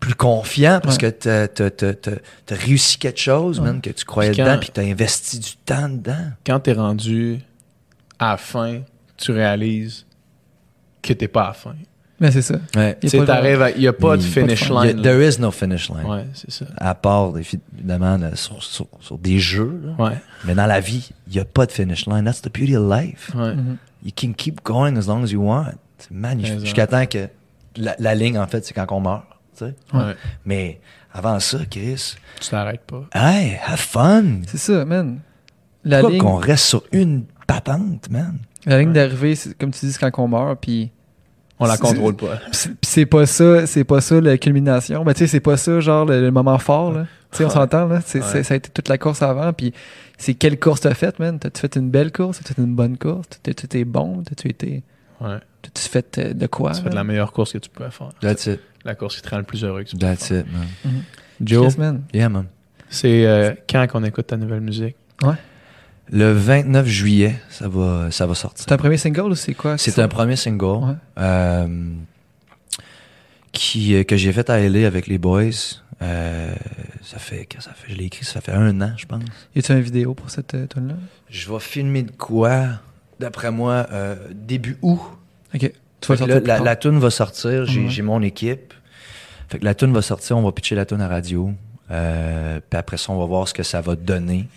plus 0.00 0.14
confiant 0.16 0.80
parce 0.82 0.96
Ouais. 0.96 1.12
que 1.12 1.46
t'as- 1.46 1.70
t'as 2.44 2.56
réussi 2.56 2.98
quelque 2.98 3.20
chose, 3.20 3.60
man, 3.60 3.80
que 3.80 3.90
tu 3.90 4.04
croyais 4.04 4.32
Puis 4.32 4.40
dedans, 4.42 4.58
puis 4.58 4.68
que 4.68 4.72
t'as 4.74 4.82
investi 4.82 5.38
du 5.38 5.56
temps 5.64 5.88
dedans. 5.88 6.30
Quand 6.44 6.58
t'es 6.60 6.72
rendu 6.72 7.38
à 8.18 8.32
la 8.32 8.36
fin, 8.36 8.80
tu 9.16 9.30
réalises 9.30 10.04
que 11.02 11.12
t'es 11.12 11.28
pas 11.28 11.44
à 11.44 11.46
la 11.48 11.52
fin. 11.52 11.74
Mais 12.22 12.30
c'est 12.30 12.40
ça. 12.42 12.54
Ouais. 12.76 12.96
Il 13.02 13.08
y 13.08 13.10
Tu 13.10 13.16
a 13.16 13.18
sais, 13.18 13.18
pas 13.18 13.22
de- 13.24 13.26
t'arrives 13.26 13.62
à- 13.62 13.70
il 13.72 13.82
y 13.82 13.88
a 13.88 13.92
pas 13.92 14.16
de 14.16 14.22
Il- 14.22 14.28
finish 14.28 14.68
pas 14.68 14.82
de 14.82 14.86
line. 14.92 14.96
là. 14.98 15.02
There 15.02 15.28
is 15.28 15.40
no 15.40 15.50
finish 15.50 15.90
line. 15.90 16.06
Ouais, 16.06 16.24
c'est 16.34 16.50
ça. 16.52 16.64
À 16.78 16.94
part, 16.94 17.32
évidemment, 17.36 18.16
là, 18.16 18.34
sur, 18.36 18.62
sur- 18.62 18.86
sur 19.00 19.18
des 19.18 19.38
jeux. 19.40 19.80
là. 19.84 20.04
Ouais, 20.04 20.16
Mais 20.44 20.54
dans 20.54 20.66
la 20.66 20.78
vie, 20.80 21.10
il 21.26 21.32
n'y 21.34 21.40
a 21.40 21.44
pas 21.44 21.66
de 21.66 21.72
finish 21.72 22.06
line. 22.06 22.24
That's 22.24 22.40
the 22.40 22.50
beauty 22.56 22.76
of 22.76 22.88
life. 22.90 23.32
ouais. 23.34 23.54
Mhm. 23.56 23.76
You 24.04 24.12
can 24.16 24.32
keep 24.36 24.62
going 24.64 24.96
as 24.96 25.06
long 25.08 25.22
as 25.24 25.28
you 25.28 25.42
want. 25.42 25.72
C'est 25.98 26.10
magnifique. 26.12 26.60
Jusqu'à 26.60 26.86
temps 26.86 27.06
que 27.06 27.28
la, 27.76 27.94
la 27.98 28.14
ligne, 28.14 28.38
en 28.38 28.46
fait, 28.46 28.64
c'est 28.64 28.72
quand 28.74 28.86
on 28.90 29.00
meurt. 29.00 29.24
tu 29.58 29.64
sais. 29.66 29.74
ouais. 29.92 30.14
Mais 30.46 30.80
avant 31.12 31.38
ça, 31.40 31.58
Chris, 31.70 32.14
Tu 32.40 32.48
t'arrêtes 32.50 32.82
pas. 32.86 33.04
hey, 33.14 33.58
have 33.66 33.78
fun. 33.78 34.24
C'est 34.46 34.58
ça, 34.58 34.84
man. 34.84 35.18
La 35.84 35.98
Pourquoi 35.98 36.12
ligne, 36.12 36.22
qu'on 36.22 36.36
reste 36.36 36.64
sur 36.66 36.84
une 36.92 37.24
patente, 37.46 38.08
man? 38.10 38.38
la 38.64 38.78
ligne 38.78 38.92
d'arrivée, 38.92 39.34
c'est 39.34 39.58
comme 39.58 39.72
tu 39.72 39.84
dis, 39.86 39.92
c'est 39.92 39.98
quand 39.98 40.22
on 40.22 40.28
meurt, 40.28 40.58
puis 40.60 40.90
On 41.58 41.66
la 41.66 41.76
contrôle 41.76 42.16
pas. 42.16 42.40
Puis 42.50 42.76
c'est 42.82 43.06
pas 43.06 43.24
ça, 43.26 43.66
c'est 43.66 43.84
pas 43.84 44.00
ça 44.00 44.20
la 44.20 44.36
culmination. 44.38 45.04
Ben, 45.04 45.12
tu 45.14 45.20
sais, 45.20 45.26
c'est 45.28 45.40
pas 45.40 45.56
ça, 45.56 45.78
genre, 45.80 46.04
le, 46.06 46.20
le 46.20 46.30
moment 46.30 46.58
fort, 46.58 46.92
là. 46.92 47.06
Tu 47.30 47.38
sais, 47.38 47.44
on 47.44 47.48
Ouais. 47.48 47.52
s'entend, 47.54 47.86
là. 47.86 48.00
C'est, 48.04 48.20
Ouais. 48.22 48.42
ça 48.42 48.54
a 48.54 48.56
été 48.56 48.68
toute 48.70 48.88
la 48.88 48.98
course 48.98 49.22
avant. 49.22 49.52
Puis 49.52 49.72
c'est 50.18 50.34
quelle 50.34 50.58
course 50.58 50.80
t'as 50.80 50.94
faite, 50.94 51.18
man? 51.18 51.38
T'as-tu 51.38 51.60
fait 51.60 51.76
une 51.76 51.88
belle 51.90 52.10
course? 52.12 52.38
T'as-tu 52.38 52.54
fait 52.54 52.62
une 52.62 52.74
bonne 52.74 52.98
course? 52.98 53.26
T'as-tu 53.42 53.64
été 53.66 53.84
bon? 53.84 54.22
T'as-tu 54.22 54.48
été. 54.48 54.82
Ouais. 55.20 55.36
T'as-tu 55.62 55.88
fait 55.88 56.18
euh, 56.18 56.32
de 56.34 56.46
quoi? 56.48 56.70
Tu 56.72 56.78
fais 56.78 56.82
man? 56.84 56.90
de 56.90 56.96
la 56.96 57.04
meilleure 57.04 57.32
course 57.32 57.52
que 57.52 57.58
tu 57.58 57.70
pouvais 57.70 57.90
faire. 57.92 58.10
That's 58.20 58.46
it. 58.46 58.60
La 58.84 58.94
course 58.96 59.16
qui 59.16 59.22
te 59.22 59.30
rend 59.30 59.38
le 59.38 59.44
plus 59.44 59.62
heureux 59.64 59.84
que 59.84 59.88
tu 59.90 59.96
peux 59.96 60.00
That's 60.04 60.26
faire. 60.28 60.40
it, 60.40 60.46
man. 60.52 60.66
Mhm. 60.84 61.02
Joe, 61.42 61.78
man. 61.78 62.02
Yeah, 62.12 62.28
man. 62.28 62.46
c'est 62.90 63.24
euh, 63.26 63.52
quand 63.70 63.86
qu'on 63.88 64.02
écoute 64.04 64.26
ta 64.26 64.36
nouvelle 64.36 64.60
musique? 64.60 64.96
Le 66.12 66.32
29 66.32 66.86
juillet, 66.86 67.36
ça 67.48 67.68
va, 67.68 68.10
ça 68.10 68.26
va 68.26 68.34
sortir. 68.34 68.64
C'est 68.68 68.72
un 68.72 68.76
premier 68.76 68.98
single 68.98 69.30
ou 69.30 69.34
c'est 69.34 69.54
quoi? 69.54 69.78
C'est 69.78 69.98
un 69.98 70.08
premier 70.08 70.36
single 70.36 70.84
Ouais. 70.84 70.94
euh, 71.18 71.66
qui, 73.52 73.94
euh, 73.94 74.04
que 74.04 74.16
j'ai 74.16 74.32
fait 74.32 74.48
à 74.50 74.58
LA 74.60 74.86
avec 74.86 75.06
les 75.06 75.18
boys. 75.18 75.50
Euh, 76.02 76.54
ça 77.02 77.18
fait, 77.18 77.48
ça 77.60 77.70
fait, 77.74 77.92
je 77.92 77.96
l'ai 77.96 78.04
écrit, 78.06 78.24
ça 78.24 78.40
fait 78.40 78.52
un 78.52 78.80
an, 78.80 78.92
je 78.96 79.06
pense. 79.06 79.22
Y 79.54 79.60
a-tu 79.60 79.72
une 79.72 79.80
vidéo 79.80 80.14
pour 80.14 80.30
cette 80.30 80.54
euh, 80.54 80.66
tune 80.66 80.88
là 80.88 80.94
Je 81.30 81.50
vais 81.50 81.60
filmer 81.60 82.02
de 82.02 82.10
quoi, 82.10 82.64
d'après 83.20 83.50
moi, 83.50 83.86
euh, 83.92 84.16
début 84.34 84.78
août. 84.82 85.00
Ok. 85.54 85.70
Tu 86.00 86.14
vas 86.14 86.26
là, 86.26 86.40
la, 86.40 86.58
la 86.58 86.76
tune 86.76 86.98
va 86.98 87.10
sortir, 87.10 87.64
j'ai 87.66 88.02
mon 88.02 88.20
équipe. 88.22 88.74
Fait 89.48 89.58
que 89.60 89.64
la 89.64 89.74
tune 89.74 89.92
va 89.92 90.02
sortir, 90.02 90.36
on 90.36 90.42
va 90.42 90.50
pitcher 90.50 90.74
la 90.74 90.84
tune 90.84 91.00
à 91.00 91.08
radio. 91.08 91.52
Puis 91.88 92.78
après 92.78 92.96
ça, 92.96 93.12
on 93.12 93.18
va 93.18 93.26
voir 93.26 93.46
ce 93.46 93.54
que 93.54 93.62
ça 93.62 93.80
va 93.80 93.94
donner. 93.94 94.48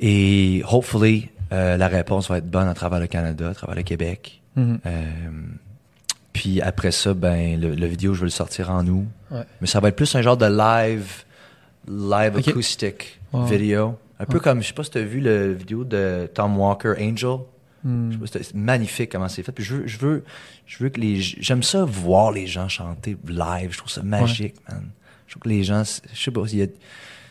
Et 0.00 0.62
hopefully, 0.70 1.28
euh, 1.52 1.76
la 1.76 1.88
réponse 1.88 2.28
va 2.28 2.38
être 2.38 2.50
bonne 2.50 2.68
à 2.68 2.74
travers 2.74 3.00
le 3.00 3.06
Canada, 3.06 3.50
à 3.50 3.54
travers 3.54 3.76
le 3.76 3.82
Québec. 3.82 4.40
Mhm. 4.56 4.80
Euh, 4.86 5.10
puis 6.32 6.60
après 6.60 6.90
ça, 6.90 7.12
ben 7.12 7.60
le, 7.60 7.74
le 7.74 7.86
vidéo, 7.86 8.14
je 8.14 8.20
vais 8.20 8.26
le 8.26 8.30
sortir 8.30 8.70
en 8.70 8.86
août. 8.86 9.06
Ouais. 9.30 9.42
Mais 9.60 9.66
ça 9.66 9.78
va 9.80 9.88
être 9.88 9.96
plus 9.96 10.14
un 10.14 10.22
genre 10.22 10.36
de 10.36 10.46
live, 10.46 11.24
live 11.88 12.36
acoustic 12.36 13.18
Ouais. 13.32 13.48
vidéo. 13.48 13.96
Un 14.18 14.24
peu 14.24 14.40
comme, 14.40 14.60
je 14.60 14.68
sais 14.68 14.74
pas 14.74 14.82
si 14.84 14.90
tu 14.90 14.98
as 14.98 15.02
vu 15.04 15.20
le 15.20 15.52
vidéo 15.52 15.84
de 15.84 16.28
Tom 16.34 16.58
Walker, 16.58 16.94
Angel. 17.00 17.38
Hmm. 17.84 18.10
Je 18.10 18.26
sais 18.26 18.38
pas, 18.38 18.44
C'est 18.44 18.54
magnifique 18.54 19.10
comment 19.12 19.28
c'est 19.28 19.42
fait. 19.42 19.52
Puis 19.52 19.64
je 19.64 19.76
veux, 19.76 19.86
je 19.86 19.98
veux, 19.98 20.24
je 20.66 20.82
veux 20.82 20.90
que 20.90 21.00
les, 21.00 21.20
j'aime 21.20 21.62
ça 21.62 21.84
voir 21.84 22.32
les 22.32 22.46
gens 22.46 22.68
chanter 22.68 23.16
live. 23.26 23.72
Je 23.72 23.78
trouve 23.78 23.90
ça 23.90 24.02
magique, 24.02 24.56
man. 24.68 24.90
Je 25.26 25.32
trouve 25.34 25.42
que 25.44 25.48
les 25.48 25.62
gens, 25.62 25.84
je 26.12 26.20
sais 26.20 26.30
pas, 26.30 26.42
il 26.52 26.58
y 26.58 26.62
a 26.62 26.66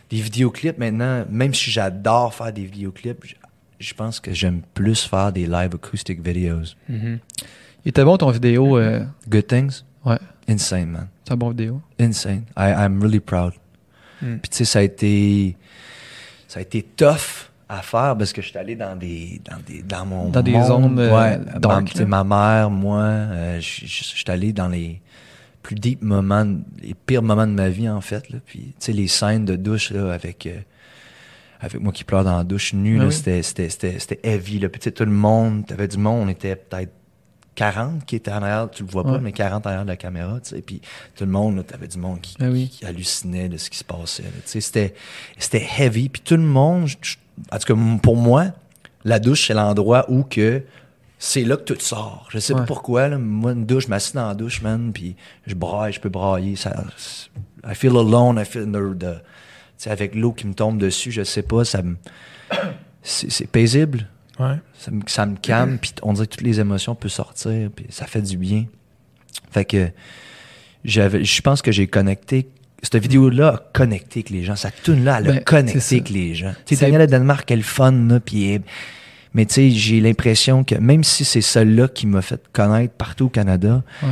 des 0.10 0.22
vidéoclips 0.22 0.77
maintenant. 0.77 1.26
Même 1.30 1.53
si 1.53 1.72
j'adore 1.72 2.34
faire 2.34 2.52
des 2.53 2.65
vidéoclips, 2.65 3.26
je, 3.26 3.36
je 3.80 3.94
pense 3.94 4.19
que 4.19 4.34
j'aime 4.34 4.61
plus 4.73 5.03
faire 5.03 5.31
des 5.31 5.45
live 5.45 5.76
acoustic 5.76 6.26
videos. 6.26 6.76
Il 6.90 7.19
était 7.86 8.03
bon 8.03 8.18
ton 8.18 8.30
vidéo. 8.31 8.77
euh, 8.77 9.03
Good 9.30 9.48
things, 9.48 9.84
Ouais, 10.06 10.18
insane, 10.48 10.90
man, 10.90 11.07
c'est 11.26 11.34
un 11.34 11.38
bon 11.38 11.49
vidéo. 11.49 11.81
insane. 11.99 12.44
I, 12.57 12.72
I'm 12.77 13.02
really 13.02 13.19
proud. 13.19 13.53
Mm. 14.22 14.38
Puis 14.38 14.49
tu 14.49 14.57
sais, 14.57 14.65
ça 14.65 14.80
a 14.80 14.81
été, 14.81 15.56
ça 16.48 16.60
a 16.60 16.61
été 16.61 16.81
tough 16.84 17.48
à 17.69 17.81
faire 17.81 18.18
parce 18.18 18.34
que 18.34 18.41
je 18.41 18.48
suis 18.49 18.57
allé 18.57 18.76
dans 18.76 18.95
des, 18.95 19.40
dans 19.49 19.57
des, 19.65 19.81
dans 19.84 20.06
mon 20.06 20.30
Dans 20.30 20.41
des 20.41 20.60
zones, 20.61 20.98
euh, 20.99 21.15
ouais, 21.15 21.38
dark, 21.60 21.64
ma, 21.64 21.80
là. 21.81 21.84
tu 21.86 21.98
sais, 21.98 22.06
ma 22.06 22.23
mère, 22.23 22.69
moi, 22.69 23.02
euh, 23.02 23.60
je 23.61 23.86
suis 23.86 24.26
allé 24.27 24.52
dans 24.52 24.68
les 24.68 24.99
plus 25.61 25.76
deep 25.76 26.02
moments, 26.02 26.45
les 26.81 26.94
pires 26.94 27.22
moments 27.22 27.48
de 27.48 27.52
ma 27.53 27.69
vie 27.69 27.90
en 27.90 28.02
fait. 28.02 28.30
Là. 28.30 28.40
Puis 28.45 28.60
tu 28.60 28.73
sais, 28.80 28.94
les 28.94 29.07
scènes 29.07 29.45
de 29.45 29.56
douche 29.56 29.91
là 29.91 30.14
avec. 30.14 30.45
euh, 30.45 30.60
avec 31.61 31.81
moi 31.81 31.91
qui 31.91 32.06
pleure 32.06 32.23
dans 32.23 32.38
la 32.38 32.45
douche 32.45 32.73
nue, 32.73 33.03
oui. 33.03 33.11
c'était, 33.11 33.44
c'était, 33.44 33.68
c'était, 33.69 33.99
c'était 33.99 34.19
heavy. 34.23 34.60
Là. 34.60 34.69
Puis, 34.69 34.80
tu 34.80 34.86
sais, 34.86 34.91
tout 34.94 35.03
le 35.03 35.11
monde, 35.11 35.65
t'avais 35.68 35.90
du 35.90 35.98
monde, 35.98 36.26
on 36.26 36.30
était 36.30 36.56
peut-être 36.56 36.94
40 37.56 38.06
qui 38.06 38.15
étaient 38.15 38.31
en 38.31 38.41
arrière, 38.41 38.69
tu 38.72 38.84
le 38.84 38.90
vois 38.90 39.03
pas, 39.03 39.11
Ouais. 39.15 39.19
mais 39.22 39.34
40 39.34 39.65
en 39.65 39.69
arrière 39.69 39.84
de 39.84 39.90
la 39.90 39.98
caméra, 39.98 40.40
tu 40.40 40.52
sais. 40.56 40.61
Puis 40.61 40.80
tout 41.18 41.26
le 41.26 41.31
monde, 41.31 41.57
là, 41.57 41.64
t'avais 41.64 41.90
du 41.90 41.98
monde 41.98 42.22
qui, 42.22 42.38
oui. 42.40 42.69
qui 42.69 42.86
hallucinait 42.86 43.49
de 43.49 43.57
ce 43.57 43.69
qui 43.69 43.77
se 43.77 43.84
passait. 43.84 44.23
Tu 44.23 44.30
sais, 44.45 44.61
c'était, 44.61 44.94
c'était 45.38 45.68
heavy. 45.77 46.07
Puis 46.07 46.22
tout 46.22 46.38
le 46.38 46.44
monde, 46.44 46.88
je- 46.88 46.95
en 47.52 47.57
tout 47.60 47.73
cas, 47.76 47.81
pour 48.02 48.15
moi, 48.15 48.45
la 49.03 49.19
douche, 49.19 49.48
c'est 49.48 49.53
l'endroit 49.53 50.10
où 50.10 50.23
que 50.23 50.64
c'est 51.22 51.44
là 51.44 51.58
que 51.58 51.64
tout 51.64 51.80
sort. 51.80 52.28
Je 52.32 52.40
sais 52.40 52.54
Ouais. 52.54 52.62
pas 52.62 52.66
pourquoi, 52.66 53.10
là. 53.10 53.18
Moi, 53.18 53.52
une 53.52 53.66
douche, 53.66 53.84
je 53.84 53.90
m'assieds 53.90 54.16
dans 54.16 54.28
la 54.30 54.34
douche, 54.36 54.62
man, 54.62 54.91
puis 54.94 55.16
je 55.46 55.54
braille, 55.54 55.91
je 55.94 56.00
peux 56.00 56.10
brailler. 56.10 56.56
Ça, 56.56 56.84
I 57.70 57.76
feel 57.76 57.91
alone, 57.91 58.40
I 58.41 58.46
feel 58.46 58.66
the, 58.72 58.98
the- 58.98 59.88
avec 59.90 60.16
l'eau 60.16 60.32
qui 60.32 60.48
me 60.48 60.54
tombe 60.54 60.78
dessus, 60.78 61.12
je 61.12 61.24
sais 61.24 61.41
pas, 61.44 61.64
ça 61.66 61.82
me, 61.82 61.96
c'est, 63.04 63.30
c'est 63.32 63.48
paisible. 63.48 64.08
Ouais. 64.40 64.56
Ça 64.74 64.91
me, 64.91 65.02
ça 65.08 65.26
me 65.26 65.36
calme, 65.36 65.78
puis 65.78 65.94
on 66.02 66.14
dirait 66.14 66.26
que 66.28 66.32
toutes 66.38 66.41
les 66.48 66.60
émotions 66.62 66.96
peuvent 66.96 67.12
sortir, 67.12 67.70
puis 67.76 67.86
ça 67.90 68.06
fait 68.08 68.22
du 68.22 68.38
bien. 68.38 68.66
Fait 69.52 69.66
que 69.66 69.90
j'avais, 70.86 71.24
je 71.26 71.41
pense 71.41 71.62
que 71.62 71.72
j'ai 71.74 71.88
connecté. 71.88 72.48
Cette 72.82 72.96
vidéo-là 73.02 73.48
a 73.50 73.58
connecté 73.74 74.20
avec 74.20 74.30
les 74.30 74.44
gens. 74.44 74.56
Cette 74.56 74.82
tune-là, 74.84 75.18
elle 75.20 75.28
a 75.30 75.32
Ben, 75.34 75.44
connecté 75.44 75.96
avec 75.98 76.10
les 76.10 76.34
gens. 76.34 76.54
Tu 76.66 76.76
sais, 76.78 76.86
Daniel 76.90 77.06
Danemark, 77.08 77.50
elle 77.52 77.60
est 77.60 77.64
fun, 77.64 77.91
là, 77.91 78.22
puis 78.22 78.62
mais 79.34 79.45
tu 79.45 79.53
sais, 79.56 79.69
j'ai 79.72 79.99
l'impression 80.01 80.64
que 80.64 80.76
même 80.76 81.03
si 81.03 81.23
c'est 81.26 81.41
celle-là 81.41 81.88
qui 81.88 82.07
m'a 82.07 82.22
fait 82.22 82.41
connaître 82.51 82.93
partout 82.93 83.26
au 83.26 83.30
Canada, 83.30 83.84
Ouais. 84.03 84.10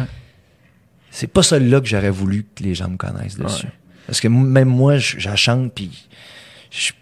c'est 1.12 1.28
pas 1.28 1.44
celle-là 1.44 1.82
que 1.82 1.88
j'aurais 1.88 2.10
voulu 2.12 2.46
que 2.56 2.64
les 2.64 2.76
gens 2.76 2.90
me 2.90 2.98
connaissent 2.98 3.38
dessus. 3.38 3.66
Ouais. 3.66 3.72
Parce 4.06 4.22
que 4.22 4.28
même 4.28 4.70
moi, 4.70 4.98
je, 4.98 5.18
chante, 5.36 5.74
puis 5.74 6.08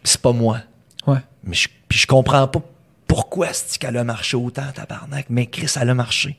c'est 0.03 0.21
pas 0.21 0.31
moi. 0.31 0.59
Ouais. 1.07 1.19
Mais 1.43 1.53
je, 1.55 1.67
puis 1.87 1.99
je 1.99 2.07
comprends 2.07 2.47
pas 2.47 2.61
pourquoi 3.07 3.49
c'est 3.53 3.77
qu'elle 3.77 3.97
a 3.97 4.03
marché 4.03 4.35
autant, 4.37 4.71
tabarnak. 4.73 5.27
Mais 5.29 5.45
Chris, 5.45 5.71
elle 5.79 5.89
a 5.89 5.93
marché. 5.93 6.37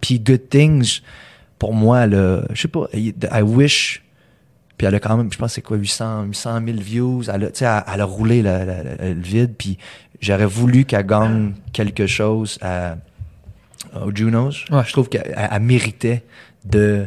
Puis 0.00 0.18
Good 0.20 0.48
Things, 0.48 1.00
pour 1.58 1.74
moi, 1.74 2.00
a- 2.00 2.06
je 2.54 2.60
sais 2.62 2.68
pas, 2.68 2.86
I 2.94 3.42
wish 3.42 4.02
Puis 4.76 4.86
elle 4.86 4.94
a 4.94 5.00
quand 5.00 5.16
même, 5.16 5.32
je 5.32 5.38
pense, 5.38 5.54
c'est 5.54 5.62
quoi, 5.62 5.76
800, 5.76 6.24
800 6.24 6.60
000 6.66 6.78
views. 6.80 7.22
Elle 7.32 7.44
a, 7.44 7.50
tu 7.50 7.58
sais, 7.60 7.64
elle, 7.64 7.82
elle 7.94 8.00
a 8.00 8.04
roulé 8.04 8.42
le, 8.42 8.50
le- 8.58 8.96
le- 9.08 9.14
le 9.14 9.20
vide. 9.20 9.54
Puis 9.56 9.78
j'aurais 10.20 10.44
voulu 10.46 10.84
qu'elle 10.84 11.06
gagne 11.06 11.54
quelque 11.72 12.06
chose 12.06 12.58
à, 12.60 12.96
aux 14.04 14.14
Junos. 14.14 14.50
Ouais. 14.70 14.82
Je 14.86 14.92
trouve 14.92 15.08
qu'elle 15.08 15.32
elle- 15.34 15.48
elle 15.50 15.62
méritait 15.62 16.24
de, 16.64 17.06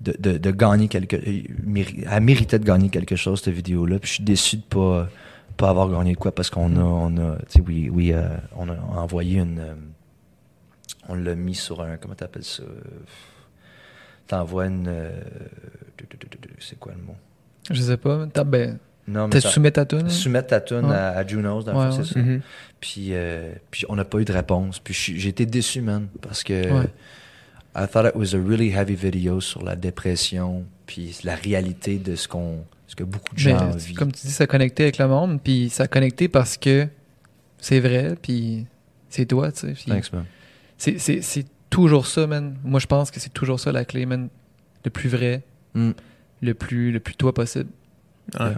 de, 0.00 0.14
de, 0.18 0.38
de 0.38 0.50
gagner 0.50 0.88
quelque 0.88 1.16
Elle 1.16 2.22
méritait 2.22 2.58
de 2.58 2.64
gagner 2.64 2.88
quelque 2.88 3.16
chose, 3.16 3.42
cette 3.42 3.54
vidéo-là. 3.54 3.98
Puis 3.98 4.08
je 4.08 4.14
suis 4.14 4.24
déçu 4.24 4.56
de 4.56 4.62
pas 4.62 5.08
pas 5.56 5.68
avoir 5.70 5.88
gagné 5.88 6.14
de 6.14 6.18
quoi 6.18 6.34
parce 6.34 6.50
qu'on 6.50 6.74
a, 6.76 6.80
on 6.80 7.16
a, 7.16 7.36
tu 7.36 7.44
sais, 7.48 7.60
oui, 7.64 7.88
oui, 7.88 8.12
euh, 8.12 8.26
on 8.56 8.68
a 8.68 8.74
envoyé 8.96 9.38
une, 9.38 9.60
euh, 9.60 9.74
on 11.08 11.14
l'a 11.14 11.36
mis 11.36 11.54
sur 11.54 11.80
un, 11.80 11.96
comment 11.96 12.14
t'appelles 12.16 12.42
ça? 12.42 12.64
T'envoies 14.26 14.66
une, 14.66 14.86
euh, 14.88 15.10
c'est 16.60 16.78
quoi 16.78 16.92
le 16.96 17.02
mot? 17.02 17.16
Je 17.70 17.80
sais 17.80 17.96
pas. 17.96 18.26
T'as, 18.32 18.44
ben, 18.44 18.78
Non, 19.06 19.28
t'as 19.28 19.40
ça- 19.40 19.50
soumis 19.50 19.70
ta 19.72 19.84
tune? 19.84 20.08
soumettre 20.08 20.48
ta 20.48 20.60
tune 20.60 20.86
Ouais. 20.86 20.94
à, 20.94 21.10
à 21.10 21.26
Junos, 21.26 21.62
dans 21.64 21.72
le 21.72 21.78
Ouais, 21.78 21.90
fond, 21.90 21.98
ouais. 21.98 22.04
c'est 22.04 22.14
ça. 22.14 22.20
Mhm. 22.20 22.40
Puis, 22.80 23.08
euh, 23.12 23.52
puis 23.70 23.84
on 23.88 23.96
n'a 23.96 24.04
pas 24.04 24.18
eu 24.20 24.24
de 24.24 24.32
réponse. 24.32 24.78
Puis 24.80 24.94
je 24.94 24.98
suis- 24.98 25.20
j'ai 25.20 25.28
été 25.30 25.46
déçu, 25.46 25.80
man, 25.80 26.08
parce 26.22 26.42
que 26.42 26.52
Ouais. 26.72 26.86
I 27.76 27.86
thought 27.90 28.06
it 28.06 28.14
was 28.14 28.34
a 28.34 28.38
really 28.38 28.70
heavy 28.70 28.94
video 28.94 29.40
sur 29.40 29.62
la 29.62 29.76
dépression, 29.76 30.64
puis 30.86 31.18
la 31.24 31.34
réalité 31.34 31.98
de 31.98 32.14
ce 32.16 32.28
qu'on, 32.28 32.64
ce 32.86 32.94
que 32.94 33.02
beaucoup 33.04 33.34
de 33.34 33.42
Mais, 33.44 33.50
gens 33.50 33.70
vivent. 33.70 33.96
comme 33.96 34.12
tu 34.12 34.26
dis, 34.26 34.32
ça 34.32 34.44
a 34.44 34.46
connecté 34.46 34.84
avec 34.84 34.98
le 34.98 35.08
monde, 35.08 35.40
puis 35.42 35.68
ça 35.70 35.84
a 35.84 35.86
connecté 35.88 36.28
parce 36.28 36.56
que 36.56 36.86
c'est 37.58 37.80
vrai, 37.80 38.14
puis 38.22 38.66
c'est 39.08 39.26
toi, 39.26 39.50
tu 39.52 39.74
sais. 39.74 39.90
Thanks, 39.90 40.12
man. 40.12 40.24
c'est, 40.78 40.98
c'est, 40.98 41.20
c'est 41.20 41.44
toujours 41.74 42.06
ça, 42.06 42.26
man. 42.28 42.56
Moi, 42.62 42.78
je 42.78 42.86
pense 42.86 43.10
que 43.10 43.18
c'est 43.18 43.32
toujours 43.32 43.58
ça 43.58 43.72
la 43.72 43.84
clé, 43.84 44.06
man. 44.06 44.28
Le 44.84 44.90
plus 44.90 45.08
vrai, 45.08 45.42
Mm. 45.74 45.90
le 46.42 46.54
plus, 46.54 46.92
le 46.92 47.00
plus 47.00 47.14
toi 47.16 47.34
possible. 47.34 47.70
Ouais. 48.38 48.52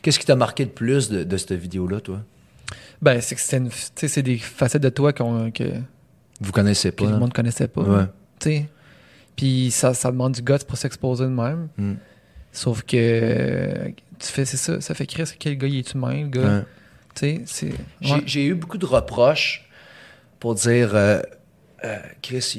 Qu'est-ce 0.00 0.18
qui 0.18 0.24
t'a 0.24 0.34
marqué 0.36 0.64
de 0.64 0.70
plus 0.70 1.10
de, 1.10 1.24
de 1.24 1.36
cette 1.36 1.52
vidéo-là, 1.52 2.00
toi? 2.00 2.22
Ben, 3.02 3.20
c'est 3.20 3.34
que 3.34 3.40
c'est, 4.08 4.22
des 4.22 4.38
facettes 4.38 4.82
de 4.82 4.88
toi 4.88 5.12
qu'on, 5.12 5.50
que, 5.50 5.64
Vous 6.40 6.52
connaissez 6.52 6.90
que 6.90 6.96
pas? 6.96 7.04
le 7.10 7.16
hein? 7.16 7.18
monde 7.18 7.34
connaissait 7.34 7.68
pas. 7.68 7.82
Ouais. 7.82 8.04
tu 8.40 8.48
sais. 8.50 8.68
Puis 9.36 9.70
ça, 9.70 9.92
ça 9.92 10.10
demande 10.10 10.32
du 10.32 10.42
guts 10.42 10.64
pour 10.66 10.78
s'exposer 10.78 11.24
de 11.24 11.28
même. 11.30 11.68
Mm. 11.76 11.94
Sauf 12.52 12.82
que 12.82 12.96
euh, 12.96 13.88
tu 14.18 14.28
fais, 14.28 14.44
c'est 14.46 14.56
ça, 14.56 14.80
ça 14.80 14.94
fait 14.94 15.06
Chris, 15.06 15.28
quel 15.38 15.58
gars 15.58 15.66
il 15.68 15.76
est 15.78 15.92
humain, 15.92 16.22
le 16.22 16.28
gars? 16.28 16.58
Ouais. 16.58 16.62
Tu 17.14 17.20
sais, 17.20 17.42
c'est. 17.46 17.72
Ouais. 18.10 18.22
j'ai 18.24 18.46
eu 18.46 18.54
beaucoup 18.54 18.78
de 18.78 18.86
reproches 18.86 19.68
pour 20.40 20.54
dire 20.54 20.94
euh, 20.94 21.20
euh, 21.84 21.98
Chris, 22.22 22.54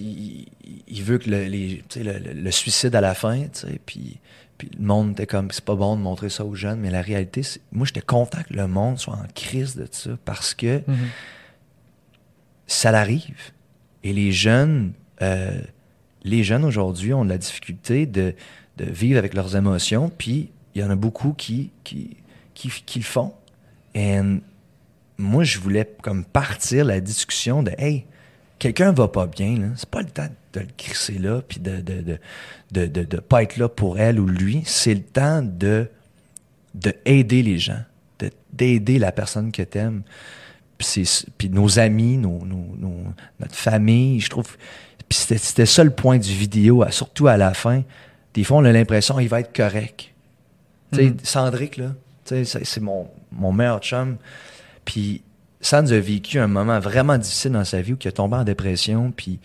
il, 0.88 1.04
veut 1.04 1.18
que 1.18 1.30
le, 1.30 1.46
les, 1.46 1.84
le, 1.96 2.52
suicide 2.52 2.96
à 2.96 3.02
la 3.02 3.16
fin, 3.16 3.46
puis, 3.86 4.20
puis 4.58 4.70
le 4.78 4.86
monde 4.86 5.12
était 5.14 5.26
comme 5.26 5.50
c'est 5.52 5.66
pas 5.66 5.76
bon 5.76 5.96
de 5.98 6.02
montrer 6.02 6.30
ça 6.30 6.46
aux 6.46 6.56
jeunes, 6.56 6.80
mais 6.80 6.92
la 6.92 7.02
réalité, 7.02 7.42
c'est 7.44 7.60
moi 7.72 7.86
j'étais 7.86 8.02
content 8.02 8.44
que 8.48 8.54
le 8.54 8.68
monde 8.68 9.00
soit 9.00 9.16
en 9.16 9.26
crise 9.34 9.76
de 9.76 9.88
ça 9.92 10.12
parce 10.26 10.54
que 10.54 10.82
Mhm. 10.88 10.96
ça 12.68 12.92
l'arrive. 12.92 13.52
Et 14.04 14.14
les 14.14 14.32
jeunes, 14.32 14.94
euh, 15.22 15.60
les 16.24 16.44
jeunes 16.44 16.64
aujourd'hui 16.64 17.14
ont 17.14 17.26
de 17.26 17.30
la 17.30 17.38
difficulté 17.38 18.06
de, 18.06 18.34
de 18.78 18.86
vivre 18.86 19.18
avec 19.18 19.34
leurs 19.34 19.56
émotions, 19.56 20.10
puis 20.16 20.52
il 20.76 20.82
y 20.82 20.84
en 20.84 20.90
a 20.90 20.96
beaucoup 20.96 21.34
qui, 21.34 21.72
qui, 21.84 22.18
qui, 22.54 22.70
qui 22.70 23.00
le 23.00 23.06
font. 23.06 23.34
Et 23.96 24.20
moi, 25.18 25.44
je 25.44 25.58
voulais 25.60 25.90
comme 26.02 26.26
partir 26.26 26.86
la 26.86 27.00
discussion 27.00 27.64
de 27.64 27.72
Hey, 27.78 28.06
quelqu'un 28.60 28.91
va 28.91 29.07
pas 29.07 29.27
bien, 29.27 29.57
là. 29.60 29.68
c'est 29.76 29.90
pas 29.90 30.02
le 30.02 30.10
temps 30.10 30.27
de 30.53 30.60
le 30.61 30.68
crisser 30.77 31.18
là, 31.19 31.41
puis 31.48 31.60
de 31.60 31.82
de, 31.82 32.02
de, 32.72 32.86
de, 32.88 33.03
de- 33.03 33.18
pas 33.19 33.44
être 33.44 33.57
là 33.57 33.68
pour 33.69 33.99
elle 33.99 34.19
ou 34.19 34.27
lui. 34.27 34.64
C'est 34.65 34.94
le 34.94 35.02
temps 35.03 35.41
de, 35.41 35.90
de 36.73 36.94
aider 37.06 37.41
les 37.44 37.57
gens, 37.60 37.82
de- 38.19 38.32
d'aider 38.53 38.99
la 38.99 39.11
personne 39.11 39.52
que 39.52 39.61
t'aimes. 39.64 40.03
Puis, 40.77 40.88
c'est- 41.06 41.26
puis 41.38 41.49
nos 41.49 41.80
amis, 41.80 42.18
nos, 42.18 42.45
nos- 42.45 42.76
nos- 42.77 43.03
notre 43.40 43.56
famille, 43.56 44.19
je 44.19 44.30
trouve. 44.30 44.57
Puis 45.10 45.19
c'était, 45.19 45.38
c'était 45.38 45.65
ça 45.65 45.84
le 45.84 45.91
point 45.91 46.18
du 46.18 46.32
vidéo, 46.34 46.84
surtout 46.90 47.27
à 47.27 47.38
la 47.38 47.53
fin. 47.53 47.84
Des 48.34 48.44
fois, 48.44 48.57
on 48.57 48.65
a 48.65 48.72
l'impression 48.72 49.18
qu'il 49.18 49.30
va 49.30 49.40
être 49.40 49.56
correct. 49.56 50.11
Tu 50.91 50.98
sais, 50.99 51.06
Mhm. 51.11 51.18
Sandrick, 51.23 51.77
là, 51.77 51.94
tu 52.26 52.36
sais, 52.36 52.45
c'est, 52.45 52.65
c'est 52.65 52.82
mon, 52.82 53.07
mon 53.32 53.52
meilleur 53.53 53.80
chum. 53.80 54.18
Puis 54.84 55.22
Sans 55.61 55.91
a 55.91 55.99
vécu 55.99 56.40
un 56.40 56.48
moment 56.48 56.80
vraiment 56.80 57.18
difficile 57.18 57.52
dans 57.53 57.65
sa 57.65 57.82
vie 57.82 57.94
où 57.94 57.98
il 58.03 58.07
est 58.07 58.11
tombé 58.11 58.36
en 58.38 58.44
dépression. 58.44 59.11
Puis, 59.15 59.40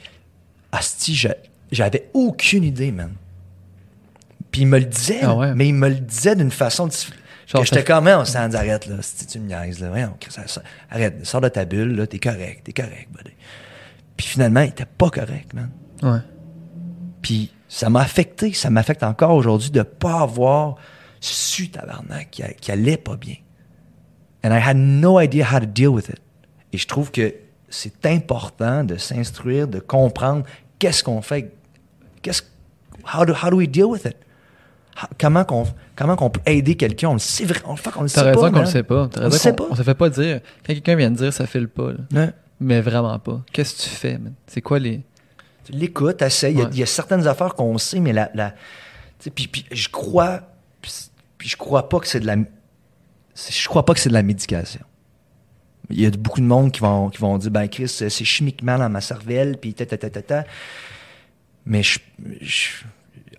asti, 0.72 1.14
j'a- 1.14 1.36
j'avais 1.72 2.10
aucune 2.14 2.64
idée, 2.64 2.92
Puis 4.50 4.62
il 4.62 4.66
me 4.66 4.78
le 4.78 4.84
disait, 4.84 5.20
Ah 5.22 5.34
ouais? 5.36 5.54
mais 5.54 5.68
il 5.68 5.74
me 5.74 5.88
le 5.88 5.94
disait 5.94 6.34
d'une 6.36 6.50
façon 6.50 6.86
difficile. 6.88 7.14
Genre, 7.46 7.62
que 7.62 7.68
j'étais 7.68 7.84
quand 7.84 8.02
même, 8.02 8.24
Sans, 8.24 8.54
arrête, 8.54 8.86
là. 8.86 8.96
Si 9.00 9.26
tu 9.26 9.38
me 9.40 9.46
niaises, 9.48 9.80
là. 9.80 9.88
Voyons, 9.88 10.16
ça- 10.28 10.46
ça- 10.46 10.62
arrête, 10.90 11.24
sors 11.26 11.40
de 11.40 11.48
ta 11.48 11.64
bulle, 11.64 11.94
là. 11.96 12.06
T'es 12.06 12.18
correct, 12.18 12.62
t'es 12.64 12.72
correct, 12.72 13.08
buddy. 13.12 13.34
Puis 14.16 14.26
finalement, 14.26 14.60
il 14.60 14.68
était 14.70 14.84
pas 14.86 15.10
correct, 15.10 15.52
man. 15.54 15.70
Ouais. 16.02 16.18
Puis 17.22 17.52
ça 17.68 17.88
m'a 17.90 18.00
affecté, 18.00 18.52
ça 18.52 18.70
m'affecte 18.70 19.02
encore 19.02 19.34
aujourd'hui 19.34 19.70
de 19.70 19.82
pas 19.82 20.20
avoir 20.20 20.76
su, 21.20 21.70
tabarnak, 21.70 22.30
qu'il 22.60 22.72
allait 22.72 22.96
pas 22.96 23.16
bien. 23.16 23.36
And 24.42 24.52
I 24.52 24.60
had 24.60 24.76
no 24.76 25.20
idea 25.20 25.44
how 25.44 25.60
to 25.60 25.66
deal 25.66 25.88
with 25.88 26.08
it. 26.08 26.20
Et 26.72 26.78
je 26.78 26.86
trouve 26.86 27.10
que 27.10 27.34
c'est 27.68 28.06
important 28.06 28.84
de 28.84 28.96
s'instruire, 28.96 29.68
de 29.68 29.78
comprendre 29.80 30.44
qu'est-ce 30.78 31.04
qu'on 31.04 31.22
fait, 31.22 31.52
qu'est-ce, 32.22 32.42
how 33.14 33.24
do, 33.24 33.34
how 33.34 33.50
do 33.50 33.56
we 33.56 33.68
deal 33.68 33.84
with 33.86 34.04
it? 34.04 34.16
Comment 35.18 35.44
qu'on, 35.44 35.64
comment 35.96 36.16
qu'on 36.16 36.30
peut 36.30 36.40
aider 36.46 36.74
quelqu'un? 36.74 37.10
On 37.10 37.12
le 37.14 37.18
sait 37.18 37.46
on 37.64 37.72
le 37.72 37.78
T'as 37.78 38.08
sait 38.08 38.20
raison 38.22 38.40
pas, 38.40 38.50
qu'on 38.50 38.60
le 38.60 38.66
sait 38.66 38.82
pas. 38.82 39.08
On 39.16 39.24
le 39.24 39.30
sait 39.30 39.52
pas. 39.52 39.64
On 39.70 39.74
se 39.74 39.82
fait 39.82 39.94
pas 39.94 40.10
dire. 40.10 40.40
Quand 40.66 40.72
quelqu'un 40.74 40.96
vient 40.96 41.10
de 41.10 41.16
dire 41.16 41.32
ça 41.32 41.46
file 41.46 41.68
pas, 41.68 41.92
là. 41.92 41.98
Ouais. 42.12 42.30
Mais 42.60 42.80
vraiment 42.82 43.18
pas. 43.18 43.40
Qu'est-ce 43.52 43.76
que 43.76 43.82
tu 43.82 43.88
fais, 43.88 44.18
man? 44.18 44.34
C'est 44.46 44.60
quoi 44.60 44.78
les. 44.78 45.00
Tu 45.64 45.72
l'écoutes, 45.72 46.20
essaye. 46.22 46.54
Il 46.54 46.58
y 46.58 46.60
a- 46.60 46.64
Ouais. 46.64 46.70
il 46.72 46.78
y, 46.78 46.82
a 46.82 46.86
certaines 46.86 47.26
affaires 47.26 47.54
qu'on 47.54 47.78
sait, 47.78 48.00
mais 48.00 48.12
la. 48.12 48.30
la 48.34 48.54
puis, 49.34 49.48
puis 49.48 49.64
je 49.70 49.88
crois. 49.88 50.40
Puis 51.38 51.48
je 51.48 51.56
crois 51.56 51.88
pas 51.88 52.00
que 52.00 52.06
c'est 52.06 52.20
de 52.20 52.26
la. 52.26 52.36
Je 53.48 53.68
crois 53.68 53.84
pas 53.84 53.94
que 53.94 54.00
c'est 54.00 54.08
de 54.08 54.14
la 54.14 54.22
médication. 54.22 54.80
Il 55.88 56.00
y 56.00 56.06
a 56.06 56.10
beaucoup 56.10 56.40
de 56.40 56.46
monde 56.46 56.70
qui 56.70 56.80
vont, 56.80 57.08
qui 57.08 57.18
vont 57.18 57.36
dire 57.38 57.50
ben 57.50 57.66
Chris, 57.68 57.88
c'est 57.88 58.10
chimiquement 58.10 58.78
dans 58.78 58.88
ma 58.88 59.00
cervelle, 59.00 59.56
puis 59.60 59.74
ta 59.74 59.86
ta 59.86 59.96
ta 59.96 60.10
ta 60.10 60.22
ta. 60.22 60.44
Mais 61.66 61.82
je, 61.82 61.98
je- 62.40 62.68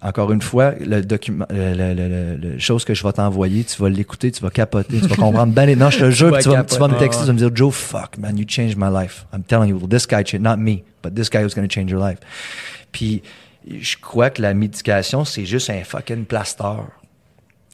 encore 0.01 0.31
une 0.31 0.41
fois, 0.41 0.71
le 0.79 1.01
document, 1.01 1.45
le, 1.49 1.73
le- 1.75 1.93
le- 1.93 2.07
le- 2.09 2.35
le 2.35 2.59
chose 2.59 2.83
que 2.83 2.93
je 2.93 3.03
vais 3.03 3.13
t'envoyer, 3.13 3.63
tu 3.63 3.79
vas 3.81 3.87
l'écouter, 3.89 4.31
tu 4.31 4.41
vas 4.41 4.49
capoter, 4.49 4.99
tu 4.99 5.07
vas 5.07 5.15
comprendre. 5.15 5.53
Ben, 5.53 5.65
les- 5.65 5.75
non, 5.75 5.89
je 5.91 5.99
te 5.99 6.11
jure, 6.11 6.31
tu 6.39 6.49
vas, 6.49 6.63
tu 6.63 6.77
vas 6.79 6.87
me 6.87 6.93
texter, 6.99 7.21
tu 7.21 7.27
vas 7.27 7.33
me 7.33 7.37
dire 7.37 7.51
Joe, 7.55 7.71
fuck, 7.73 8.17
man, 8.17 8.37
you 8.37 8.45
changed 8.47 8.77
my 8.77 8.89
life. 8.91 9.25
I'm 9.33 9.43
telling 9.43 9.69
you, 9.69 9.79
this 9.87 10.05
guy, 10.07 10.23
changed, 10.23 10.43
not 10.43 10.57
me, 10.57 10.83
but 11.03 11.13
this 11.15 11.29
guy 11.29 11.43
was 11.43 11.53
going 11.55 11.67
to 11.67 11.73
change 11.73 11.91
your 11.91 12.01
life. 12.01 12.17
Puis, 12.91 13.21
je 13.69 13.95
crois 13.97 14.29
que 14.31 14.41
la 14.41 14.53
médication, 14.55 15.23
c'est 15.23 15.45
juste 15.45 15.69
un 15.69 15.83
fucking 15.83 16.25
plaster. 16.25 16.81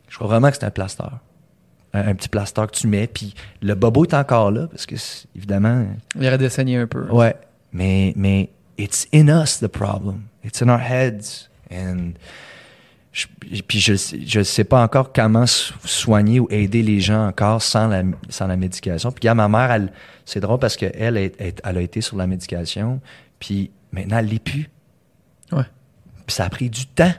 Je 0.10 0.16
crois 0.18 0.28
vraiment 0.28 0.50
que 0.52 0.58
c'est 0.58 0.66
un 0.66 0.70
plaster. 0.72 1.06
Un, 1.98 2.10
un 2.10 2.16
petit 2.16 2.30
plaster 2.30 2.64
que 2.68 2.72
tu 2.78 2.88
mets, 2.88 3.08
puis 3.08 3.34
le 3.62 3.74
bobo 3.76 4.06
est 4.06 4.14
encore 4.14 4.52
là, 4.52 4.68
parce 4.68 4.86
que, 4.86 4.96
évidemment, 5.36 5.86
Il 6.20 6.26
aurait 6.28 6.38
d'essayer 6.38 6.78
un 6.78 6.88
peu. 6.88 7.10
Ouais, 7.10 7.36
mais, 7.72 8.14
mais 8.16 8.50
it's 8.78 9.08
in 9.14 9.28
us 9.28 9.60
the 9.60 9.68
problem. 9.68 10.24
It's 10.44 10.62
in 10.62 10.70
our 10.70 10.80
heads. 10.80 11.50
And 11.72 12.12
je, 13.12 13.26
puis 13.68 13.80
je 13.80 13.94
je 14.26 14.44
sais 14.44 14.64
pas 14.64 14.84
encore 14.84 15.12
comment 15.12 15.48
so- 15.48 15.74
soigner 15.84 16.40
ou 16.40 16.48
aider 16.52 16.84
les 16.84 17.00
gens 17.00 17.28
encore 17.28 17.62
sans 17.62 17.88
la, 17.88 18.04
sans 18.30 18.48
la 18.48 18.56
médication. 18.58 19.12
Puis, 19.12 19.22
gars, 19.22 19.34
ma 19.34 19.48
mère, 19.48 19.72
elle, 19.72 19.92
c'est 20.26 20.40
drôle 20.40 20.60
parce 20.60 20.76
qu'elle, 20.78 20.92
elle, 20.96 21.18
elle, 21.18 21.54
elle 21.64 21.78
a 21.78 21.82
été 21.82 22.02
sur 22.02 22.16
la 22.16 22.28
médication, 22.28 23.02
puis 23.40 23.72
maintenant, 23.92 24.20
elle 24.20 24.28
l'est 24.28 24.44
plus. 24.44 24.70
Ouais. 25.52 25.64
Puis 26.26 26.36
ça 26.36 26.46
a 26.46 26.50
pris 26.50 26.70
du 26.70 26.86
temps. 26.86 27.14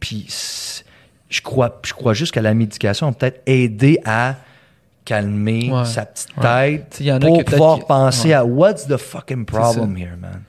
Puis 0.00 0.26
je 1.30 1.40
crois, 1.40 1.80
je 1.84 1.92
crois 1.94 2.12
juste 2.12 2.34
que 2.34 2.40
la 2.40 2.52
médication 2.54 3.06
a 3.08 3.12
peut-être 3.12 3.40
aidé 3.46 3.98
à 4.04 4.36
calmer 5.04 5.70
Ouais. 5.72 5.84
sa 5.86 6.04
petite 6.04 6.36
Ouais. 6.36 6.42
tête 6.78 6.86
Tu 6.90 6.96
sais, 6.98 7.04
il 7.04 7.06
y 7.06 7.12
en 7.12 7.16
a 7.16 7.20
pour 7.20 7.44
pouvoir 7.44 7.78
qui- 7.78 7.84
penser 7.86 8.28
ouais. 8.28 8.34
à 8.34 8.44
what's 8.44 8.86
the 8.86 8.96
fucking 8.98 9.44
problem 9.46 9.96
here, 9.96 10.16
man? 10.20 10.42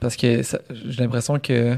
Parce 0.00 0.16
que 0.16 0.42
j'ai 0.42 1.02
l'impression 1.02 1.38
que 1.38 1.76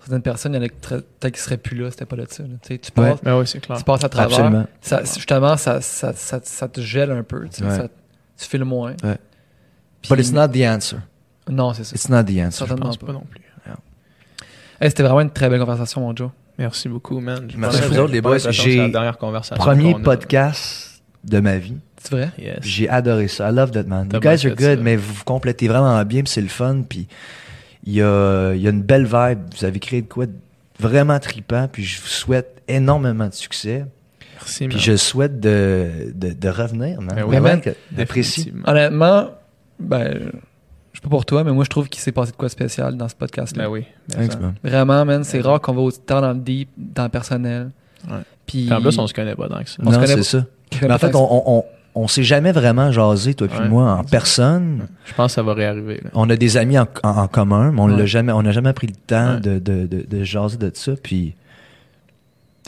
certaines 0.00 0.22
personnes, 0.22 0.54
il 0.54 0.56
y 0.56 0.64
en 0.64 0.66
a 0.66 0.68
peut-être 0.68 1.34
qui 1.34 1.40
seraient 1.40 1.58
plus 1.58 1.76
là, 1.76 1.90
c'était 1.90 2.06
pas 2.06 2.16
de 2.16 2.26
ça. 2.30 2.42
là. 2.42 2.48
Tu 2.62 2.68
sais, 2.74 2.78
tu 2.78 2.90
passes, 2.90 3.20
Ben 3.22 3.38
oui, 3.38 3.46
c'est 3.46 3.60
clair. 3.60 3.76
tu 3.78 3.84
passes 3.84 4.02
à 4.04 4.08
travers. 4.08 4.38
Absolument. 4.38 4.66
Ça, 4.80 5.02
justement, 5.04 5.56
ça, 5.58 5.80
ça, 5.82 6.12
ça, 6.14 6.40
ça 6.42 6.68
te 6.68 6.80
gèle 6.80 7.10
un 7.10 7.22
peu. 7.22 7.46
Tu, 7.48 7.58
sais, 7.58 7.64
Ouais. 7.64 7.76
ça- 7.76 7.88
tu 8.38 8.44
files 8.46 8.64
moins. 8.64 8.94
Ouais. 9.02 9.18
Puis- 10.00 10.08
But 10.08 10.20
it's 10.20 10.32
not 10.32 10.48
the 10.48 10.62
answer. 10.64 10.98
Non, 11.50 11.74
c'est 11.74 11.84
ça. 11.84 11.94
It's 11.94 12.08
not 12.08 12.22
the 12.24 12.38
answer. 12.38 12.50
Je 12.50 12.50
Certainement 12.68 12.86
pense 12.86 12.96
pas. 12.96 13.06
pas 13.08 13.12
non 13.12 13.24
plus. 13.28 13.40
Hey, 14.80 14.90
C'était 14.90 15.02
vraiment 15.02 15.22
une 15.22 15.30
très 15.30 15.48
belle 15.50 15.58
conversation, 15.58 16.00
mon 16.02 16.14
Joe. 16.14 16.30
Merci 16.58 16.88
beaucoup, 16.88 17.20
man. 17.20 17.48
Merci 17.56 17.78
Je 17.78 17.82
à 17.82 17.86
pense 17.86 17.96
vous 17.96 17.98
autres, 18.02 18.12
les 18.12 18.20
boys. 18.20 18.38
J'ai-. 18.50 18.92
Premier 19.56 19.94
podcast 20.02 21.02
de 21.24 21.40
ma 21.40 21.56
vie. 21.58 21.76
C'est 22.02 22.10
vrai? 22.12 22.30
Yes. 22.38 22.58
J'ai 22.62 22.88
adoré 22.88 23.28
ça. 23.28 23.50
I 23.50 23.54
love 23.54 23.70
that, 23.72 23.84
man. 23.84 24.08
You 24.12 24.20
guys 24.20 24.46
are 24.46 24.54
good, 24.54 24.76
ça. 24.78 24.82
mais 24.82 24.96
vous 24.96 25.12
vous 25.14 25.24
complétez 25.24 25.68
vraiment 25.68 26.02
bien, 26.04 26.22
puis 26.22 26.32
c'est 26.32 26.40
le 26.40 26.48
fun. 26.48 26.82
Puis 26.88 27.06
il 27.84 27.94
y 27.94 28.02
a, 28.02 28.52
il 28.54 28.60
y 28.60 28.66
a 28.66 28.70
une 28.70 28.82
belle 28.82 29.04
vibe. 29.04 29.40
Vous 29.56 29.64
avez 29.64 29.78
créé 29.78 30.02
de 30.02 30.08
quoi? 30.08 30.26
de- 30.26 30.32
vraiment 30.80 31.18
trippant, 31.18 31.66
puis 31.70 31.82
je 31.84 32.00
vous 32.00 32.06
souhaite 32.06 32.62
énormément 32.68 33.26
de 33.26 33.34
succès. 33.34 33.84
Merci, 34.34 34.68
Puis 34.68 34.76
man. 34.76 34.84
je 34.84 34.96
souhaite 34.96 35.40
de, 35.40 36.12
de, 36.14 36.32
de 36.32 36.48
revenir, 36.48 37.00
man. 37.00 37.16
Ben 37.16 37.24
oui, 37.24 37.40
man. 37.40 37.60
que-. 37.60 37.74
Honnêtement, 38.64 39.30
ben, 39.80 40.30
je 40.98 41.02
sais 41.02 41.02
pas 41.04 41.08
pour 41.10 41.24
toi, 41.24 41.44
mais 41.44 41.52
moi, 41.52 41.62
je 41.62 41.70
trouve 41.70 41.88
qu'il 41.88 42.00
s'est 42.00 42.10
passé 42.10 42.32
de 42.32 42.36
quoi 42.36 42.48
de 42.48 42.52
spécial 42.52 42.96
dans 42.96 43.08
ce 43.08 43.14
podcast-là. 43.14 43.64
Ben 43.64 43.70
oui. 43.70 43.84
Thanks, 44.10 44.32
ça. 44.32 44.38
man. 44.40 44.54
Vraiment, 44.64 45.04
man, 45.04 45.22
c'est 45.22 45.40
rare 45.40 45.60
qu'on 45.60 45.72
va 45.74 45.80
autant 45.82 46.20
dans 46.20 46.32
le 46.32 46.40
deep, 46.40 46.68
dans 46.76 47.04
le 47.04 47.08
personnel. 47.08 47.70
Ouais. 48.08 48.16
Puis, 48.46 48.64
Puis 48.66 48.72
en 48.74 48.80
plus, 48.80 48.98
on 48.98 49.06
se 49.06 49.14
connaît 49.14 49.36
pas 49.36 49.46
ça. 49.48 49.54
On 49.58 49.64
se 49.64 49.80
Non, 49.82 49.90
connaît 49.92 50.06
c'est 50.08 50.22
ça. 50.24 50.44
Mais 50.82 50.90
en 50.92 50.98
fait, 50.98 51.14
on, 51.14 51.20
on, 51.20 51.42
on, 51.58 51.64
on 51.94 52.08
s'est 52.08 52.22
jamais 52.24 52.50
vraiment 52.52 52.90
jasé, 52.92 53.34
toi 53.34 53.46
puis 53.48 53.68
moi, 53.68 53.92
en 53.92 54.04
personne. 54.04 54.88
Je 55.06 55.14
pense 55.14 55.32
que 55.32 55.34
ça 55.36 55.42
va 55.42 55.54
réarriver. 55.54 56.00
là. 56.02 56.10
On 56.14 56.28
a 56.30 56.36
des 56.36 56.56
amis 56.56 56.78
en, 56.78 56.86
en- 57.04 57.08
en 57.10 57.28
commun, 57.28 57.70
mais 57.72 57.80
on 57.80 57.86
Ouais. 57.90 57.96
l'a 57.96 58.06
jamais, 58.06 58.32
on 58.32 58.42
n'a 58.42 58.52
jamais 58.52 58.72
pris 58.72 58.86
le 58.88 58.94
temps 58.94 59.34
Ouais. 59.34 59.40
de, 59.40 59.58
de, 59.58 59.86
de, 59.86 60.04
de 60.08 60.24
jaser 60.24 60.56
de 60.58 60.70
ça. 60.74 60.92
Puis 61.02 61.34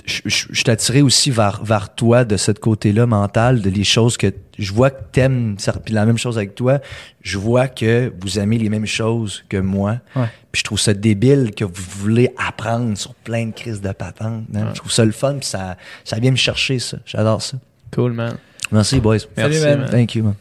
je, 0.06 0.20
je, 0.24 0.46
je 0.50 0.60
suis 0.60 0.70
attiré 0.70 1.02
aussi 1.02 1.30
vers, 1.30 1.62
vers 1.64 1.94
toi 1.94 2.24
de 2.24 2.36
ce 2.36 2.52
côté-là 2.52 3.06
mental, 3.06 3.60
de 3.62 3.70
les 3.70 3.84
choses 3.84 4.16
que 4.16 4.32
je 4.58 4.72
vois 4.72 4.90
que 4.90 5.02
t'aimes, 5.12 5.56
ça- 5.58 5.72
puis 5.72 5.94
la 5.94 6.04
même 6.06 6.18
chose 6.18 6.36
avec 6.36 6.54
toi. 6.54 6.78
Je 7.22 7.38
vois 7.38 7.68
que 7.68 8.12
vous 8.20 8.38
aimez 8.38 8.58
les 8.58 8.68
mêmes 8.68 8.86
choses 8.86 9.44
que 9.48 9.56
moi. 9.56 9.98
Ouais. 10.16 10.26
Puis 10.52 10.60
je 10.60 10.64
trouve 10.64 10.80
ça 10.80 10.94
débile 10.94 11.52
que 11.54 11.64
vous 11.64 11.82
voulez 11.98 12.32
apprendre 12.38 12.96
sur 12.98 13.14
plein 13.14 13.46
de 13.46 13.52
crises 13.52 13.80
de 13.80 13.92
patente. 13.92 14.44
hein. 14.54 14.58
Ouais. 14.62 14.70
Je 14.74 14.78
trouve 14.80 14.92
ça 14.92 15.04
le 15.04 15.12
fun, 15.12 15.36
puis 15.38 15.46
ça, 15.46 15.76
ça 16.04 16.18
vient 16.18 16.30
me 16.32 16.36
chercher, 16.36 16.78
ça. 16.78 16.98
J'adore 17.06 17.42
ça. 17.42 17.56
Cool, 17.94 18.12
man. 18.12 18.36
Merci, 18.72 19.00
boys. 19.00 19.18
Salut, 19.20 19.30
Merci, 19.36 19.60
man. 19.64 19.80
man. 19.80 19.90
Thank 19.90 20.14
you, 20.14 20.24
man. 20.24 20.34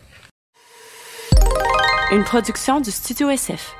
Une 2.11 2.23
production 2.23 2.81
du 2.81 2.89
Studio 2.91 3.29
SF. 3.29 3.73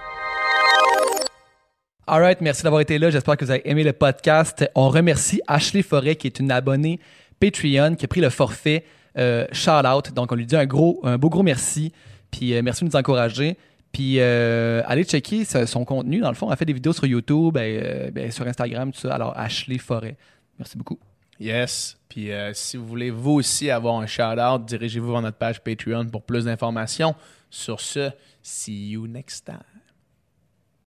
All 2.12 2.24
right, 2.24 2.42
merci 2.42 2.64
d'avoir 2.64 2.82
été 2.82 2.98
là. 2.98 3.12
J'espère 3.12 3.38
que 3.38 3.46
vous 3.46 3.52
avez 3.52 3.70
aimé 3.70 3.84
le 3.84 3.94
podcast. 3.94 4.68
On 4.74 4.90
remercie 4.90 5.42
Ashley 5.46 5.84
Forêt, 5.84 6.16
qui 6.16 6.26
est 6.26 6.40
une 6.40 6.50
abonnée 6.50 7.00
Patreon, 7.40 7.94
qui 7.94 8.06
a 8.06 8.08
pris 8.08 8.20
le 8.20 8.32
forfait 8.32 8.84
euh, 9.20 9.46
Shout 9.52 9.86
Out. 9.86 10.12
Donc, 10.16 10.32
on 10.32 10.36
lui 10.36 10.48
dit 10.48 10.56
un, 10.56 10.66
gros, 10.66 11.00
un 11.04 11.20
beau 11.20 11.30
gros 11.30 11.44
merci. 11.44 11.94
Puis, 12.32 12.56
euh, 12.56 12.64
merci 12.64 12.84
de 12.84 12.90
nous 12.90 12.96
encourager. 12.96 13.58
Puis, 13.92 14.16
euh, 14.18 14.82
allez 14.88 15.04
checker 15.04 15.46
son 15.46 15.86
contenu. 15.86 16.20
Dans 16.20 16.30
le 16.30 16.36
fond, 16.36 16.50
elle 16.50 16.58
fait 16.58 16.66
des 16.66 16.74
vidéos 16.74 16.94
sur 16.94 17.06
YouTube, 17.06 17.58
et, 17.58 17.80
euh, 17.84 18.10
ben, 18.12 18.32
sur 18.32 18.48
Instagram, 18.48 18.92
tout 18.92 19.02
ça. 19.02 19.14
Alors, 19.14 19.38
Ashley 19.38 19.78
Forêt. 19.78 20.18
Merci 20.58 20.80
beaucoup. 20.80 20.98
Yes. 21.40 21.96
Puis 22.10 22.32
si 22.54 22.76
vous 22.76 22.88
voulez 22.88 23.12
vous 23.12 23.34
aussi 23.34 23.70
avoir 23.70 24.00
un 24.00 24.08
shout-out, 24.08 24.66
dirigez-vous 24.66 25.12
vers 25.12 25.22
notre 25.22 25.38
page 25.38 25.62
Patreon 25.62 26.06
pour 26.06 26.24
plus 26.24 26.46
d'informations. 26.46 27.14
Sur 27.52 27.80
ce, 27.80 28.10
see 28.42 28.90
you 28.90 29.06
next 29.06 29.46
time. 29.46 29.69